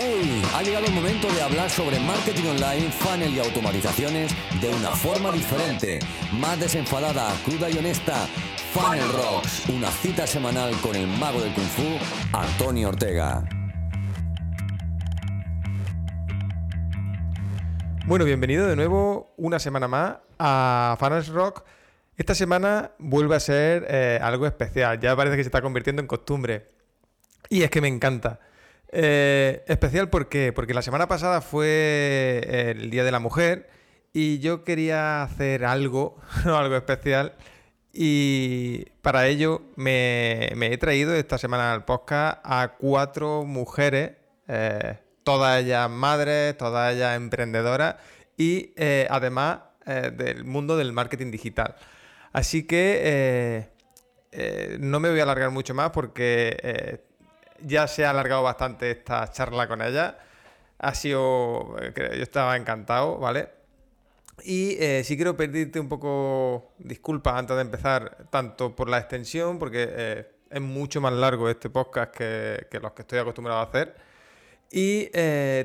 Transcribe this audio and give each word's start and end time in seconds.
¡Hey! 0.00 0.42
Ha 0.54 0.62
llegado 0.62 0.86
el 0.86 0.92
momento 0.92 1.26
de 1.32 1.42
hablar 1.42 1.68
sobre 1.68 1.98
marketing 1.98 2.44
online, 2.50 2.88
funnel 2.92 3.34
y 3.34 3.40
automatizaciones 3.40 4.32
de 4.60 4.68
una 4.68 4.90
forma 4.90 5.32
diferente, 5.32 5.98
más 6.34 6.60
desenfadada, 6.60 7.34
cruda 7.44 7.68
y 7.68 7.78
honesta. 7.78 8.14
Funnel 8.72 9.08
Rocks, 9.12 9.68
una 9.68 9.90
cita 9.90 10.24
semanal 10.24 10.72
con 10.82 10.94
el 10.94 11.08
mago 11.08 11.40
del 11.40 11.52
kung 11.52 11.66
fu, 11.66 11.82
Antonio 12.32 12.90
Ortega. 12.90 13.42
Bueno, 18.06 18.24
bienvenido 18.24 18.68
de 18.68 18.76
nuevo 18.76 19.34
una 19.36 19.58
semana 19.58 19.88
más 19.88 20.18
a 20.38 20.96
Funnel 21.00 21.26
Rock. 21.26 21.64
Esta 22.16 22.36
semana 22.36 22.92
vuelve 22.98 23.34
a 23.34 23.40
ser 23.40 23.84
eh, 23.88 24.20
algo 24.22 24.46
especial, 24.46 25.00
ya 25.00 25.16
parece 25.16 25.36
que 25.36 25.42
se 25.42 25.48
está 25.48 25.60
convirtiendo 25.60 26.00
en 26.00 26.06
costumbre. 26.06 26.68
Y 27.48 27.64
es 27.64 27.70
que 27.70 27.80
me 27.80 27.88
encanta. 27.88 28.38
Eh, 28.90 29.64
especial 29.66 30.08
¿por 30.08 30.30
qué? 30.30 30.52
porque 30.54 30.72
la 30.72 30.80
semana 30.80 31.08
pasada 31.08 31.42
fue 31.42 32.40
el 32.70 32.90
Día 32.90 33.04
de 33.04 33.12
la 33.12 33.18
Mujer 33.18 33.68
y 34.14 34.38
yo 34.38 34.64
quería 34.64 35.22
hacer 35.22 35.64
algo, 35.64 36.16
algo 36.44 36.76
especial. 36.76 37.34
Y 37.92 38.86
para 39.02 39.26
ello 39.26 39.62
me, 39.76 40.46
he 40.46 40.78
traído 40.78 41.14
esta 41.14 41.38
semana 41.38 41.72
al 41.72 41.84
podcast 41.84 42.38
a 42.44 42.76
cuatro 42.78 43.44
mujeres, 43.44 44.12
eh, 44.46 44.98
todas 45.24 45.62
ellas 45.62 45.90
madres, 45.90 46.56
todas 46.56 46.94
ellas 46.94 47.16
emprendedoras 47.16 47.96
y 48.36 48.72
eh, 48.76 49.06
además 49.10 49.60
del 50.18 50.44
mundo 50.44 50.76
del 50.76 50.92
marketing 50.92 51.30
digital. 51.30 51.74
Así 52.34 52.64
que 52.66 53.70
no 54.80 55.00
me 55.00 55.08
voy 55.08 55.18
a 55.20 55.22
alargar 55.22 55.50
mucho 55.50 55.72
más 55.72 55.92
porque 55.92 57.00
ya 57.62 57.86
se 57.88 58.04
ha 58.04 58.10
alargado 58.10 58.42
bastante 58.42 58.90
esta 58.90 59.30
charla 59.30 59.68
con 59.68 59.82
ella. 59.82 60.18
Ha 60.78 60.94
sido. 60.94 61.76
Eh, 61.80 61.92
yo 61.94 62.22
estaba 62.22 62.56
encantado, 62.56 63.18
¿vale? 63.18 63.50
Y 64.44 64.76
eh, 64.78 65.02
sí 65.04 65.16
quiero 65.16 65.36
pedirte 65.36 65.80
un 65.80 65.88
poco 65.88 66.72
disculpas 66.78 67.34
antes 67.34 67.56
de 67.56 67.62
empezar, 67.62 68.28
tanto 68.30 68.76
por 68.76 68.88
la 68.88 68.98
extensión, 68.98 69.58
porque 69.58 69.88
eh, 69.90 70.30
es 70.50 70.60
mucho 70.60 71.00
más 71.00 71.12
largo 71.12 71.48
este 71.48 71.70
podcast 71.70 72.14
que, 72.14 72.66
que, 72.70 72.78
los 72.78 72.92
que 72.92 73.02
estoy 73.02 73.18
acostumbrado 73.18 73.60
a 73.60 73.64
hacer. 73.64 74.07
Y 74.70 75.06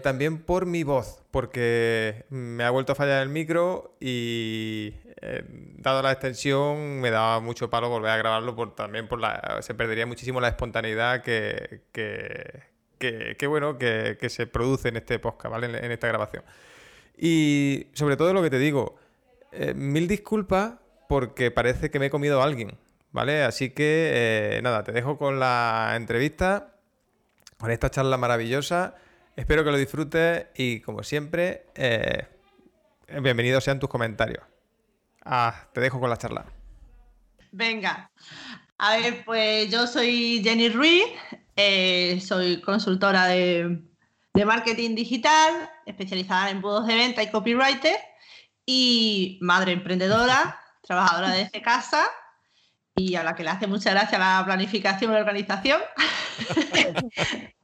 también 0.02 0.40
por 0.40 0.66
mi 0.66 0.84
voz, 0.84 1.24
porque 1.30 2.26
me 2.30 2.64
ha 2.64 2.70
vuelto 2.70 2.94
a 2.94 2.96
fallar 2.96 3.22
el 3.22 3.30
micro 3.30 3.96
y 4.00 4.94
eh, 5.26 5.42
dado 5.78 6.02
la 6.02 6.12
extensión, 6.12 7.00
me 7.00 7.10
daba 7.10 7.40
mucho 7.40 7.70
palo 7.70 7.88
volver 7.88 8.12
a 8.12 8.18
grabarlo, 8.18 8.58
por, 8.58 8.76
también 8.76 9.08
por 9.08 9.22
la, 9.22 9.60
se 9.62 9.74
perdería 9.74 10.06
muchísimo 10.06 10.42
la 10.42 10.50
espontaneidad 10.50 11.24
que, 11.24 11.80
que, 11.94 13.48
bueno, 13.48 13.78
que, 13.78 14.18
se 14.28 14.48
produce 14.48 14.90
en 14.90 14.98
este 14.98 15.20
podcast, 15.20 15.50
¿vale? 15.50 15.68
En, 15.68 15.92
esta 15.94 16.10
grabación. 16.10 16.44
Y 17.18 17.88
sobre 17.94 18.18
todo 18.18 18.34
lo 18.34 18.44
que 18.44 18.50
te 18.50 18.60
digo, 18.60 18.98
eh, 19.54 19.74
mil 19.74 20.10
disculpas 20.10 20.74
porque 21.08 21.52
parece 21.52 21.90
que 21.90 22.00
me 22.00 22.08
he 22.08 22.10
comido 22.10 22.42
a 22.42 22.44
alguien, 22.44 22.78
¿vale? 23.14 23.44
Así 23.44 23.70
que, 23.70 24.58
eh, 24.58 24.62
nada, 24.62 24.84
te 24.84 24.92
dejo 24.92 25.18
con 25.18 25.40
la 25.40 25.94
entrevista, 25.96 26.73
con 27.64 27.72
esta 27.72 27.90
charla 27.90 28.18
maravillosa. 28.18 28.94
Espero 29.38 29.64
que 29.64 29.72
lo 29.72 29.78
disfrutes 29.78 30.48
y, 30.54 30.82
como 30.82 31.02
siempre, 31.02 31.68
bienvenidos 33.08 33.64
sean 33.64 33.80
tus 33.80 33.90
comentarios. 33.90 34.44
Ah, 35.24 35.70
te 35.74 35.80
dejo 35.80 35.98
con 35.98 36.10
la 36.10 36.18
charla. 36.18 36.44
Venga. 37.54 38.12
A 38.80 38.98
ver, 38.98 39.24
pues 39.24 39.72
yo 39.72 39.88
soy 39.88 40.42
Jenny 40.44 40.68
Ruiz, 40.68 41.06
eh, 41.56 42.20
soy 42.20 42.60
consultora 42.60 43.28
de, 43.28 43.80
marketing 44.46 44.96
digital, 44.96 45.72
especializada 45.86 46.50
en 46.50 46.58
embudos 46.58 46.86
de 46.86 46.96
venta 46.96 47.24
y 47.24 47.32
copywriter, 47.32 47.96
y 48.66 49.40
madre 49.42 49.72
emprendedora, 49.72 50.60
trabajadora 50.82 51.30
desde 51.30 51.62
casa, 51.62 52.10
y 52.94 53.16
a 53.16 53.24
la 53.24 53.36
que 53.36 53.46
le 53.46 53.52
hace 53.52 53.68
mucha 53.68 53.92
gracia 53.92 54.20
la 54.20 54.44
planificación 54.46 55.12
y 55.12 55.14
la 55.14 55.22
organización. 55.22 55.80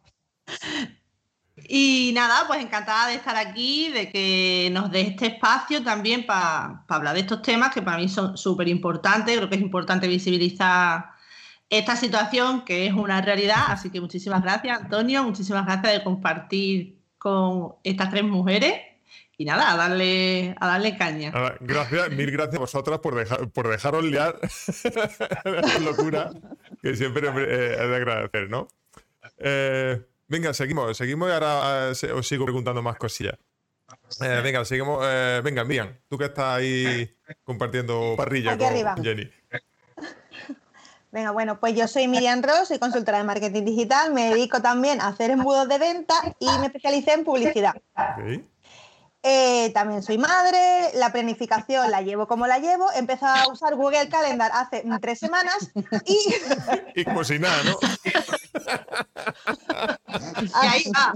Y 1.67 2.11
nada, 2.15 2.45
pues 2.47 2.61
encantada 2.61 3.07
de 3.07 3.15
estar 3.15 3.35
aquí, 3.35 3.89
de 3.89 4.09
que 4.09 4.69
nos 4.71 4.91
dé 4.91 5.01
este 5.01 5.27
espacio 5.27 5.83
también 5.83 6.25
para 6.25 6.83
hablar 6.87 7.13
de 7.13 7.21
estos 7.21 7.41
temas 7.41 7.73
que 7.73 7.81
para 7.81 7.97
mí 7.97 8.07
son 8.07 8.37
súper 8.37 8.67
importantes. 8.67 9.35
Creo 9.35 9.49
que 9.49 9.55
es 9.55 9.61
importante 9.61 10.07
visibilizar 10.07 11.11
esta 11.69 11.95
situación 11.95 12.65
que 12.65 12.87
es 12.87 12.93
una 12.93 13.21
realidad. 13.21 13.65
Así 13.67 13.89
que 13.89 14.01
muchísimas 14.01 14.41
gracias, 14.41 14.81
Antonio. 14.81 15.23
Muchísimas 15.23 15.65
gracias 15.65 15.93
de 15.93 16.03
compartir 16.03 16.97
con 17.17 17.75
estas 17.83 18.09
tres 18.09 18.23
mujeres. 18.23 18.73
Y 19.37 19.45
nada, 19.45 19.71
a 19.71 19.77
darle, 19.77 20.53
a 20.59 20.67
darle 20.67 20.97
caña. 20.97 21.31
gracias, 21.61 22.09
mil 22.11 22.29
gracias 22.29 22.57
a 22.57 22.59
vosotras 22.59 22.99
por, 22.99 23.15
dejar, 23.15 23.47
por 23.51 23.69
dejaros 23.69 24.03
liar 24.03 24.37
la 25.45 25.79
locura 25.79 26.31
que 26.81 26.93
siempre 26.93 27.25
eh, 27.27 27.77
es 27.79 27.89
de 27.89 27.95
agradecer, 27.95 28.49
¿no? 28.49 28.67
Eh, 29.37 30.05
Venga, 30.29 30.53
seguimos, 30.53 30.95
seguimos 30.95 31.27
y 31.27 31.31
ahora 31.31 31.91
eh, 31.91 32.11
os 32.11 32.27
sigo 32.27 32.45
preguntando 32.45 32.83
más 32.83 32.97
cosillas. 32.97 33.33
Eh, 34.21 34.41
venga, 34.43 34.63
seguimos. 34.63 34.99
Eh, 35.03 35.41
venga, 35.43 35.63
Miriam, 35.63 35.97
tú 36.07 36.19
que 36.19 36.25
estás 36.25 36.57
ahí 36.57 37.17
compartiendo 37.43 38.13
parrilla 38.15 38.55
con 38.55 39.03
Jenny. 39.03 39.29
Venga, 41.11 41.31
bueno, 41.31 41.59
pues 41.59 41.73
yo 41.73 41.87
soy 41.87 42.07
Miriam 42.07 42.43
Ross, 42.43 42.67
soy 42.67 42.77
consultora 42.77 43.17
de 43.17 43.23
marketing 43.23 43.65
digital, 43.65 44.13
me 44.13 44.29
dedico 44.29 44.61
también 44.61 45.01
a 45.01 45.07
hacer 45.07 45.31
embudos 45.31 45.67
de 45.67 45.79
venta 45.79 46.13
y 46.37 46.45
me 46.59 46.67
especialicé 46.67 47.13
en 47.13 47.23
publicidad. 47.23 47.73
Eh, 49.23 49.71
también 49.73 50.03
soy 50.03 50.19
madre, 50.19 50.91
la 50.93 51.11
planificación 51.11 51.89
la 51.89 52.03
llevo 52.03 52.27
como 52.27 52.45
la 52.45 52.59
llevo. 52.59 52.91
He 52.93 52.99
empezado 52.99 53.49
a 53.49 53.51
usar 53.51 53.75
Google 53.75 54.07
Calendar 54.07 54.51
hace 54.53 54.83
tres 55.01 55.17
semanas 55.17 55.71
y. 56.05 56.19
y 57.01 57.03
como 57.03 57.23
si 57.23 57.39
nada, 57.39 57.63
¿no? 57.63 57.79
ahí 60.53 60.83
va. 60.95 61.13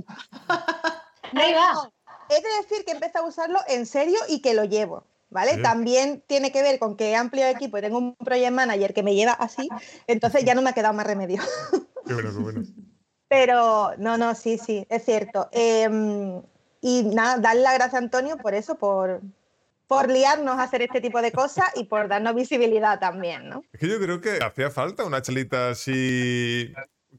Ahí 1.34 1.54
va. 1.54 1.90
He 2.30 2.42
de 2.42 2.50
decir 2.62 2.86
que 2.86 2.92
empezado 2.92 3.26
a 3.26 3.30
usarlo 3.30 3.60
en 3.68 3.86
serio 3.86 4.20
y 4.28 4.42
que 4.42 4.54
lo 4.54 4.66
llevo. 4.66 5.06
¿Vale? 5.30 5.58
También 5.58 6.24
tiene 6.28 6.52
que 6.52 6.62
ver 6.62 6.78
con 6.78 6.96
que 6.96 7.10
he 7.10 7.16
ampliado 7.16 7.52
equipo 7.52 7.80
y 7.80 7.82
tengo 7.82 7.98
un 7.98 8.16
project 8.16 8.52
manager 8.52 8.94
que 8.94 9.02
me 9.02 9.16
lleva 9.16 9.32
así, 9.32 9.68
entonces 10.06 10.46
ya 10.46 10.54
no 10.54 10.62
me 10.62 10.70
ha 10.70 10.74
quedado 10.74 10.94
más 10.94 11.08
remedio. 11.08 11.42
Qué 12.06 12.14
bueno, 12.14 12.30
qué 12.32 12.38
bueno. 12.38 12.62
Pero 13.30 13.94
no, 13.98 14.16
no, 14.16 14.36
sí, 14.36 14.60
sí, 14.60 14.86
es 14.90 15.04
cierto. 15.04 15.50
Eh, 15.52 15.90
y 16.82 17.04
nada, 17.04 17.38
darle 17.38 17.64
las 17.64 17.74
gracias 17.74 17.96
a 17.96 17.98
Antonio 17.98 18.38
por 18.38 18.54
eso, 18.54 18.76
por, 18.76 19.22
por 19.88 20.10
liarnos 20.10 20.60
a 20.60 20.64
hacer 20.64 20.82
este 20.82 21.02
tipo 21.02 21.22
de 21.22 21.32
cosas 21.32 21.66
y 21.76 21.86
por 21.86 22.08
darnos 22.08 22.36
visibilidad 22.36 23.00
también, 23.00 23.48
¿no? 23.48 23.64
Es 23.72 23.80
que 23.80 23.88
yo 23.88 24.00
creo 24.00 24.22
que 24.22 24.40
hacía 24.44 24.70
falta 24.70 25.06
una 25.06 25.22
chelita 25.22 25.70
así 25.70 26.74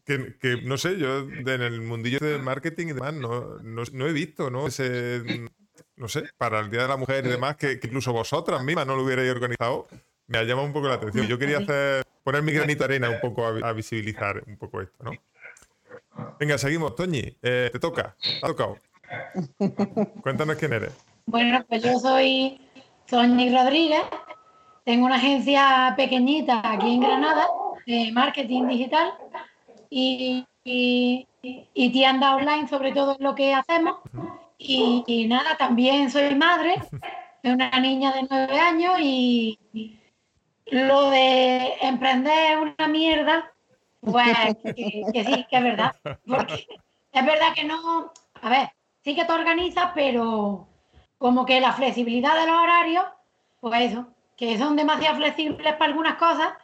que, 0.04 0.60
no 0.62 0.76
sé, 0.76 0.98
yo 0.98 1.20
en 1.20 1.48
el 1.48 1.80
mundillo 1.80 2.18
del 2.20 2.42
marketing 2.42 2.88
y 2.88 2.92
demás 2.92 3.14
no, 3.14 3.58
no, 3.62 4.06
he 4.06 4.12
visto, 4.12 4.50
¿no? 4.50 4.66
Ese, 4.66 5.22
no 5.96 6.08
sé, 6.08 6.24
para 6.36 6.60
el 6.60 6.70
Día 6.70 6.82
de 6.82 6.88
la 6.88 6.96
Mujer 6.96 7.24
y 7.24 7.30
demás, 7.30 7.56
que, 7.56 7.80
incluso 7.82 8.12
vosotras 8.12 8.62
mismas 8.62 8.86
no 8.86 8.96
lo 8.96 9.04
hubierais 9.04 9.30
organizado, 9.30 9.86
me 10.26 10.38
ha 10.38 10.42
llamado 10.42 10.66
un 10.66 10.72
poco 10.72 10.88
la 10.88 10.94
atención. 10.94 11.26
Yo 11.26 11.38
quería 11.38 11.58
hacer, 11.58 12.04
poner 12.22 12.42
mi 12.42 12.52
granito 12.52 12.80
de 12.80 12.96
arena 12.96 13.10
un 13.10 13.20
poco 13.20 13.46
a, 13.46 13.72
visibilizar 13.72 14.42
un 14.46 14.56
poco 14.58 14.82
esto, 14.82 15.04
¿no? 15.04 15.12
Venga, 16.38 16.58
seguimos, 16.58 16.94
Toñi, 16.94 17.36
eh, 17.42 17.70
te 17.72 17.78
toca, 17.78 18.14
te 18.20 18.38
ha 18.42 18.48
tocado. 18.48 18.78
Cuéntanos 20.22 20.56
quién 20.56 20.72
eres. 20.74 20.92
Bueno, 21.26 21.64
pues 21.68 21.82
yo 21.82 21.98
soy 21.98 22.60
Sonia 23.06 23.64
Rodríguez. 23.64 24.02
Tengo 24.84 25.06
una 25.06 25.16
agencia 25.16 25.94
pequeñita 25.96 26.60
aquí 26.72 26.94
en 26.94 27.00
Granada 27.00 27.46
de 27.86 28.12
marketing 28.12 28.68
digital 28.68 29.12
y, 29.90 30.46
tienda 31.74 32.36
online, 32.36 32.68
sobre 32.68 32.92
todo 32.92 33.16
lo 33.18 33.34
que 33.34 33.54
hacemos. 33.54 33.96
Y, 34.58 35.26
nada, 35.28 35.56
también 35.56 36.10
soy 36.10 36.34
madre 36.34 36.76
de 37.42 37.52
una 37.52 37.70
niña 37.80 38.12
de 38.12 38.26
nueve 38.28 38.58
años 38.58 38.98
y 39.00 39.58
lo 40.66 41.10
de 41.10 41.74
emprender 41.82 42.52
es 42.52 42.58
una 42.58 42.88
mierda, 42.88 43.52
pues 44.00 44.56
que 44.62 45.24
sí, 45.26 45.46
que 45.50 45.56
es 45.56 45.62
verdad. 45.62 45.94
Porque 46.26 46.66
es 47.12 47.26
verdad 47.26 47.54
que 47.54 47.64
no, 47.64 48.12
a 48.40 48.50
ver, 48.50 48.70
sí 49.02 49.14
que 49.14 49.24
te 49.24 49.32
organizas, 49.32 49.92
pero 49.94 50.66
como 51.18 51.44
que 51.44 51.60
la 51.60 51.72
flexibilidad 51.72 52.38
de 52.40 52.46
los 52.46 52.60
horarios, 52.60 53.04
pues 53.60 53.92
eso, 53.92 54.06
que 54.36 54.58
son 54.58 54.76
demasiado 54.76 55.16
flexibles 55.16 55.74
para 55.74 55.86
algunas 55.86 56.16
cosas 56.16 56.54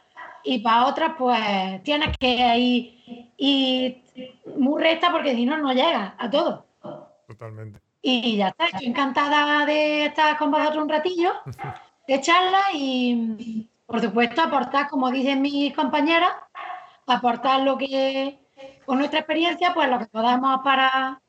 y 0.43 0.59
para 0.59 0.87
otras, 0.87 1.13
pues 1.17 1.83
tienes 1.83 2.17
que 2.17 2.57
ir, 2.57 3.00
muy 4.57 4.81
recta 4.81 5.11
porque 5.11 5.35
si 5.35 5.45
no, 5.45 5.57
no 5.57 5.73
llegas 5.73 6.13
a 6.17 6.29
todo. 6.29 6.65
Totalmente. 7.27 7.79
Y 8.01 8.37
ya 8.37 8.49
está, 8.49 8.65
estoy 8.65 8.87
encantada 8.87 9.65
de 9.65 10.05
estar 10.05 10.37
con 10.37 10.51
vosotros 10.51 10.83
un 10.83 10.89
ratillo, 10.89 11.33
de 12.07 12.21
charla 12.21 12.61
y, 12.73 13.69
por 13.85 14.01
supuesto, 14.01 14.41
aportar, 14.41 14.89
como 14.89 15.11
dicen 15.11 15.41
mis 15.41 15.73
compañeras, 15.75 16.31
aportar 17.05 17.61
lo 17.61 17.77
que, 17.77 18.39
con 18.85 18.97
nuestra 18.97 19.19
experiencia, 19.19 19.73
pues 19.73 19.89
lo 19.89 19.99
que 19.99 20.07
podamos 20.07 20.61
para, 20.63 21.21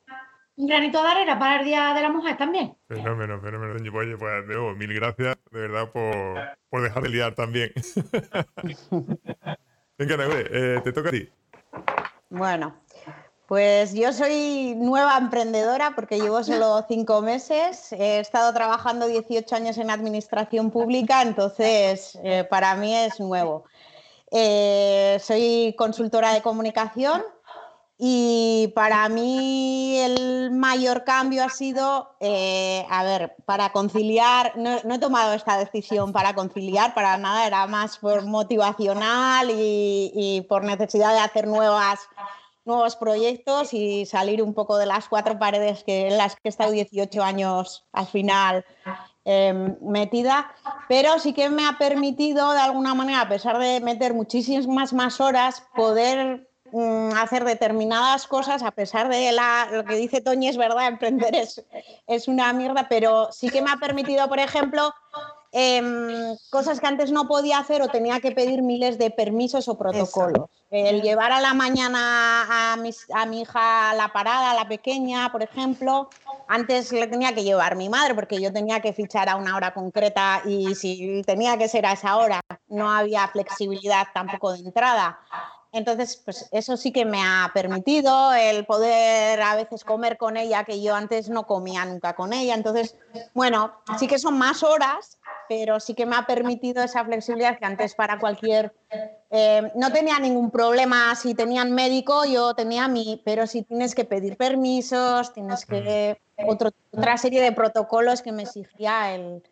un 0.57 0.67
granito 0.67 1.03
de 1.03 1.09
arena 1.09 1.39
para 1.39 1.61
el 1.61 1.67
Día 1.67 1.95
de 1.95 2.03
la 2.03 2.11
Mujer 2.11 2.37
también. 2.37 2.77
Fenómeno, 2.89 3.41
fenómeno. 3.41 3.75
Oye, 3.75 4.17
pues 4.17 4.47
de 4.47 4.55
nuevo, 4.55 4.75
mil 4.75 4.93
gracias 4.95 5.37
de 5.51 5.61
verdad 5.61 5.91
por, 5.91 6.39
por 6.69 6.83
dejar 6.83 7.03
de 7.03 7.09
liar 7.09 7.35
también. 7.35 7.73
Venga, 9.99 10.17
eh, 10.19 10.81
te 10.83 10.93
toca 10.93 11.11
a 11.11 11.13
ti. 11.13 11.29
Bueno, 12.31 12.75
pues 13.47 13.93
yo 13.93 14.13
soy 14.13 14.75
nueva 14.77 15.19
emprendedora 15.19 15.93
porque 15.95 16.19
llevo 16.19 16.43
solo 16.43 16.85
cinco 16.89 17.21
meses. 17.21 17.93
He 17.93 18.21
estado 18.21 18.53
trabajando 18.55 19.07
18 19.07 19.55
años 19.55 19.79
en 19.79 19.91
administración 19.91 20.71
pública, 20.71 21.21
entonces 21.23 22.19
eh, 22.25 22.45
para 22.49 22.75
mí 22.77 22.97
es 22.97 23.21
nuevo. 23.21 23.65
Eh, 24.31 25.19
soy 25.21 25.75
consultora 25.77 26.33
de 26.33 26.41
comunicación 26.41 27.23
y 27.99 28.73
para 28.75 29.09
mí 29.09 29.97
el 29.99 30.51
mayor 30.51 31.05
cambio 31.05 31.45
ha 31.45 31.51
sido, 31.51 32.17
eh, 32.21 32.85
a 32.91 33.05
ver, 33.05 33.37
para 33.45 33.71
conciliar, 33.71 34.57
no, 34.57 34.95
he 34.95 34.99
tomado 34.99 35.35
esta 35.35 35.57
decisión 35.57 36.13
para 36.13 36.35
conciliar, 36.35 36.95
para 36.95 37.17
nada, 37.17 37.47
era 37.47 37.67
más 37.67 37.99
por 37.99 38.25
motivacional 38.25 39.51
y, 39.53 40.45
por 40.49 40.65
necesidad 40.65 41.13
de 41.13 41.21
hacer 41.21 41.47
nuevas, 41.47 42.01
nuevos 42.65 42.97
proyectos 42.97 43.73
y 43.73 44.07
salir 44.07 44.43
un 44.43 44.55
poco 44.55 44.79
de 44.79 44.87
las 44.87 45.09
cuatro 45.09 45.39
paredes 45.39 45.85
que, 45.85 46.09
en 46.09 46.19
las 46.19 46.35
que 46.35 46.43
he 46.45 46.49
estado 46.49 46.73
18 46.73 47.23
años 47.23 47.87
al 47.93 48.07
final 48.07 48.65
em, 49.25 49.77
metida, 49.81 50.53
pero 50.89 51.21
sí 51.21 51.33
que 51.33 51.49
me 51.51 51.67
ha 51.69 51.79
permitido 51.79 52.53
de 52.53 52.61
alguna 52.61 52.95
manera, 52.95 53.21
a 53.21 53.29
pesar 53.29 53.59
de 53.59 53.81
meter 53.81 54.13
muchísimas 54.13 54.93
más 54.93 55.21
horas, 55.21 55.65
poder 55.77 56.49
hacer 57.17 57.45
determinadas 57.45 58.27
cosas, 58.27 58.63
a 58.63 58.71
pesar 58.71 59.09
de 59.09 59.33
lo 59.71 59.85
que 59.85 59.97
dice 59.97 60.21
Toñi, 60.21 60.49
es 60.49 60.57
verdad, 60.57 60.89
emprender 60.89 61.35
es, 61.35 61.63
es 62.07 62.29
una 62.29 62.53
mierda, 62.53 62.87
pero 62.89 63.31
sí 63.33 63.51
que 63.51 63.63
me 63.63 63.71
ha 63.71 63.77
permitido, 63.77 64.29
por 64.29 64.39
ejemplo, 64.39 64.95
em, 65.53 66.35
cosas 66.51 66.81
que 66.81 66.87
antes 66.87 67.13
no 67.13 67.29
podía 67.29 67.59
hacer 67.59 67.83
o 67.83 67.89
tenía 67.89 68.21
que 68.21 68.33
pedir 68.33 68.63
miles 68.63 68.97
de 68.99 69.11
permisos 69.11 69.69
o 69.69 69.77
protocolos. 69.77 70.49
El 70.71 71.03
llevar 71.03 71.33
a 71.33 71.41
la 71.41 71.53
mañana 71.53 72.45
a, 72.49 72.73
a 72.73 73.27
mi 73.27 73.41
hija 73.43 73.91
a 73.91 73.95
la 73.95 74.09
parada, 74.09 74.53
a 74.53 74.55
la 74.55 74.67
pequeña, 74.67 75.31
por 75.31 75.43
ejemplo, 75.43 76.09
antes 76.49 76.93
le 76.93 77.07
tenía 77.07 77.35
que 77.35 77.45
llevar 77.45 77.77
mi 77.77 77.91
madre 77.91 78.15
porque 78.15 78.41
yo 78.41 78.51
tenía 78.51 78.81
que 78.81 78.95
fichar 78.95 79.29
a 79.29 79.37
una 79.37 79.57
hora 79.57 79.75
concreta 79.75 80.41
y 80.47 80.75
si 80.75 81.23
tenía 81.27 81.59
que 81.59 81.69
ser 81.69 81.85
a 81.85 81.93
esa 81.93 82.17
hora, 82.17 82.41
no 82.69 82.91
había 82.91 83.29
flexibilidad 83.29 84.07
tampoco 84.15 84.53
de 84.53 84.61
entrada. 84.61 85.19
Entonces, 85.73 86.21
pues 86.23 86.49
eso 86.53 86.77
sí 86.77 86.93
que 86.93 87.07
me 87.07 87.23
ha 87.23 87.51
permitido 87.55 88.35
el 88.35 88.67
poder 88.67 89.41
a 89.41 89.57
veces 89.57 89.85
comer 89.85 90.19
con 90.19 90.37
ella, 90.37 90.65
que 90.65 90.83
yo 90.83 90.95
antes 90.95 91.31
no 91.31 91.47
comía 91.47 91.87
nunca 91.87 92.15
con 92.15 92.35
ella. 92.35 92.55
Entonces, 92.55 92.97
bueno, 93.33 93.73
sí 93.99 94.07
que 94.07 94.19
son 94.19 94.37
más 94.37 94.63
horas, 94.63 95.19
pero 95.49 95.81
sí 95.81 95.95
que 95.95 96.05
me 96.05 96.15
ha 96.17 96.27
permitido 96.27 96.83
esa 96.83 97.03
flexibilidad 97.05 97.59
que 97.59 97.65
antes 97.65 97.95
para 97.95 98.19
cualquier... 98.19 98.75
Eh, 99.31 99.73
no 99.75 99.91
tenía 99.91 100.19
ningún 100.19 100.51
problema, 100.51 101.15
si 101.15 101.35
tenían 101.35 101.73
médico, 101.73 102.27
yo 102.27 102.55
tenía 102.55 102.87
mi, 102.87 103.23
pero 103.25 103.47
si 103.47 103.63
tienes 103.63 103.95
que 103.95 104.05
pedir 104.05 104.37
permisos, 104.37 105.33
tienes 105.33 105.65
que... 105.65 106.21
otra 106.93 107.17
serie 107.17 107.41
de 107.41 107.53
protocolos 107.53 108.21
que 108.21 108.33
me 108.33 108.43
exigía 108.43 109.15
el, 109.15 109.43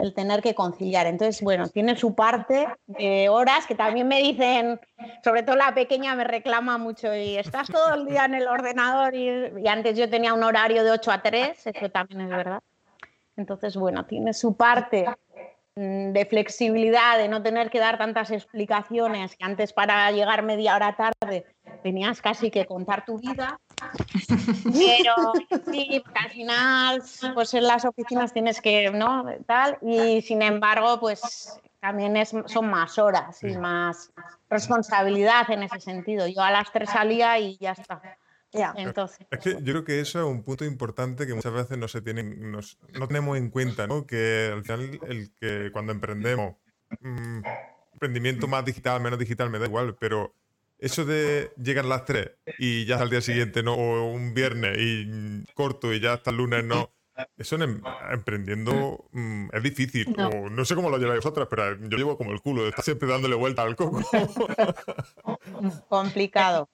el 0.00 0.14
tener 0.14 0.42
que 0.42 0.54
conciliar. 0.54 1.06
Entonces, 1.06 1.42
bueno, 1.42 1.68
tiene 1.68 1.96
su 1.96 2.14
parte 2.14 2.68
de 2.86 3.28
horas 3.28 3.66
que 3.66 3.74
también 3.74 4.08
me 4.08 4.20
dicen, 4.20 4.80
sobre 5.22 5.42
todo 5.42 5.56
la 5.56 5.74
pequeña 5.74 6.14
me 6.14 6.24
reclama 6.24 6.78
mucho 6.78 7.14
y 7.14 7.36
estás 7.36 7.68
todo 7.68 7.94
el 7.94 8.06
día 8.06 8.24
en 8.24 8.34
el 8.34 8.48
ordenador 8.48 9.14
y, 9.14 9.68
antes 9.68 9.96
yo 9.96 10.08
tenía 10.08 10.34
un 10.34 10.42
horario 10.42 10.84
de 10.84 10.90
8 10.90 11.12
a 11.12 11.22
3, 11.22 11.66
eso 11.66 11.90
también 11.90 12.22
es 12.22 12.30
verdad. 12.30 12.60
Entonces, 13.36 13.76
bueno, 13.76 14.04
tiene 14.06 14.34
su 14.34 14.56
parte 14.56 15.06
mm, 15.76 16.12
de 16.12 16.26
flexibilidad, 16.26 17.16
de 17.16 17.28
no 17.28 17.42
tener 17.42 17.70
que 17.70 17.78
dar 17.78 17.98
tantas 17.98 18.30
explicaciones, 18.30 19.36
que 19.36 19.44
antes 19.44 19.72
para 19.72 20.10
llegar 20.10 20.42
media 20.42 20.76
hora 20.76 20.96
tarde 20.96 21.46
tenías 21.82 22.20
casi 22.20 22.50
que 22.50 22.66
contar 22.66 23.04
tu 23.04 23.18
vida. 23.18 23.58
Pero 24.64 25.14
sí, 25.70 26.02
al 26.14 26.30
final, 26.30 27.02
pues 27.34 27.54
en 27.54 27.64
las 27.64 27.84
oficinas 27.84 28.32
tienes 28.32 28.60
que, 28.60 28.90
¿no? 28.90 29.24
Tal, 29.46 29.78
y 29.82 30.22
sin 30.22 30.42
embargo, 30.42 31.00
pues 31.00 31.60
también 31.80 32.16
es, 32.16 32.34
son 32.46 32.68
más 32.68 32.98
horas 32.98 33.42
y 33.42 33.56
más 33.56 34.12
responsabilidad 34.48 35.50
en 35.50 35.62
ese 35.62 35.80
sentido. 35.80 36.26
Yo 36.26 36.42
a 36.42 36.50
las 36.50 36.70
tres 36.72 36.90
salía 36.90 37.38
y 37.38 37.56
ya 37.58 37.72
está. 37.72 38.02
Ya. 38.52 38.74
Entonces, 38.76 39.26
es 39.30 39.38
que 39.38 39.50
yo 39.62 39.72
creo 39.72 39.84
que 39.84 40.00
eso 40.00 40.18
es 40.18 40.24
un 40.24 40.42
punto 40.42 40.64
importante 40.64 41.26
que 41.26 41.34
muchas 41.34 41.52
veces 41.52 41.78
no 41.78 41.86
se 41.86 42.02
tienen, 42.02 42.50
no 42.50 43.08
tenemos 43.08 43.38
en 43.38 43.48
cuenta, 43.48 43.86
¿no? 43.86 44.06
Que 44.06 44.50
al 44.52 44.64
final 44.64 45.00
el 45.08 45.32
que 45.34 45.70
cuando 45.72 45.92
emprendemos, 45.92 46.56
mm, 47.00 47.42
emprendimiento 47.92 48.48
más 48.48 48.64
digital, 48.64 49.00
menos 49.00 49.18
digital, 49.20 49.50
me 49.50 49.60
da 49.60 49.66
igual, 49.66 49.96
pero 50.00 50.34
eso 50.80 51.04
de 51.04 51.52
llegar 51.56 51.84
a 51.84 51.88
las 51.88 52.04
3 52.04 52.30
y 52.58 52.86
ya 52.86 52.98
al 52.98 53.10
día 53.10 53.20
siguiente, 53.20 53.62
¿no? 53.62 53.74
O 53.74 54.10
un 54.10 54.34
viernes 54.34 54.76
y 54.78 55.44
corto 55.54 55.92
y 55.92 56.00
ya 56.00 56.14
hasta 56.14 56.30
el 56.30 56.38
lunes, 56.38 56.64
¿no? 56.64 56.90
Eso 57.36 57.56
en, 57.56 57.62
em, 57.62 57.82
emprendiendo 58.10 59.04
mm, 59.12 59.48
es 59.52 59.62
difícil. 59.62 60.14
No. 60.16 60.48
no 60.48 60.64
sé 60.64 60.74
cómo 60.74 60.90
lo 60.90 60.98
lleváis 60.98 61.22
vosotras, 61.22 61.48
pero 61.50 61.76
yo 61.76 61.98
llevo 61.98 62.16
como 62.16 62.32
el 62.32 62.40
culo, 62.40 62.62
de 62.62 62.70
estar 62.70 62.84
siempre 62.84 63.08
dándole 63.08 63.34
vuelta 63.34 63.62
al 63.62 63.76
coco. 63.76 64.00
Complicado. 65.88 66.68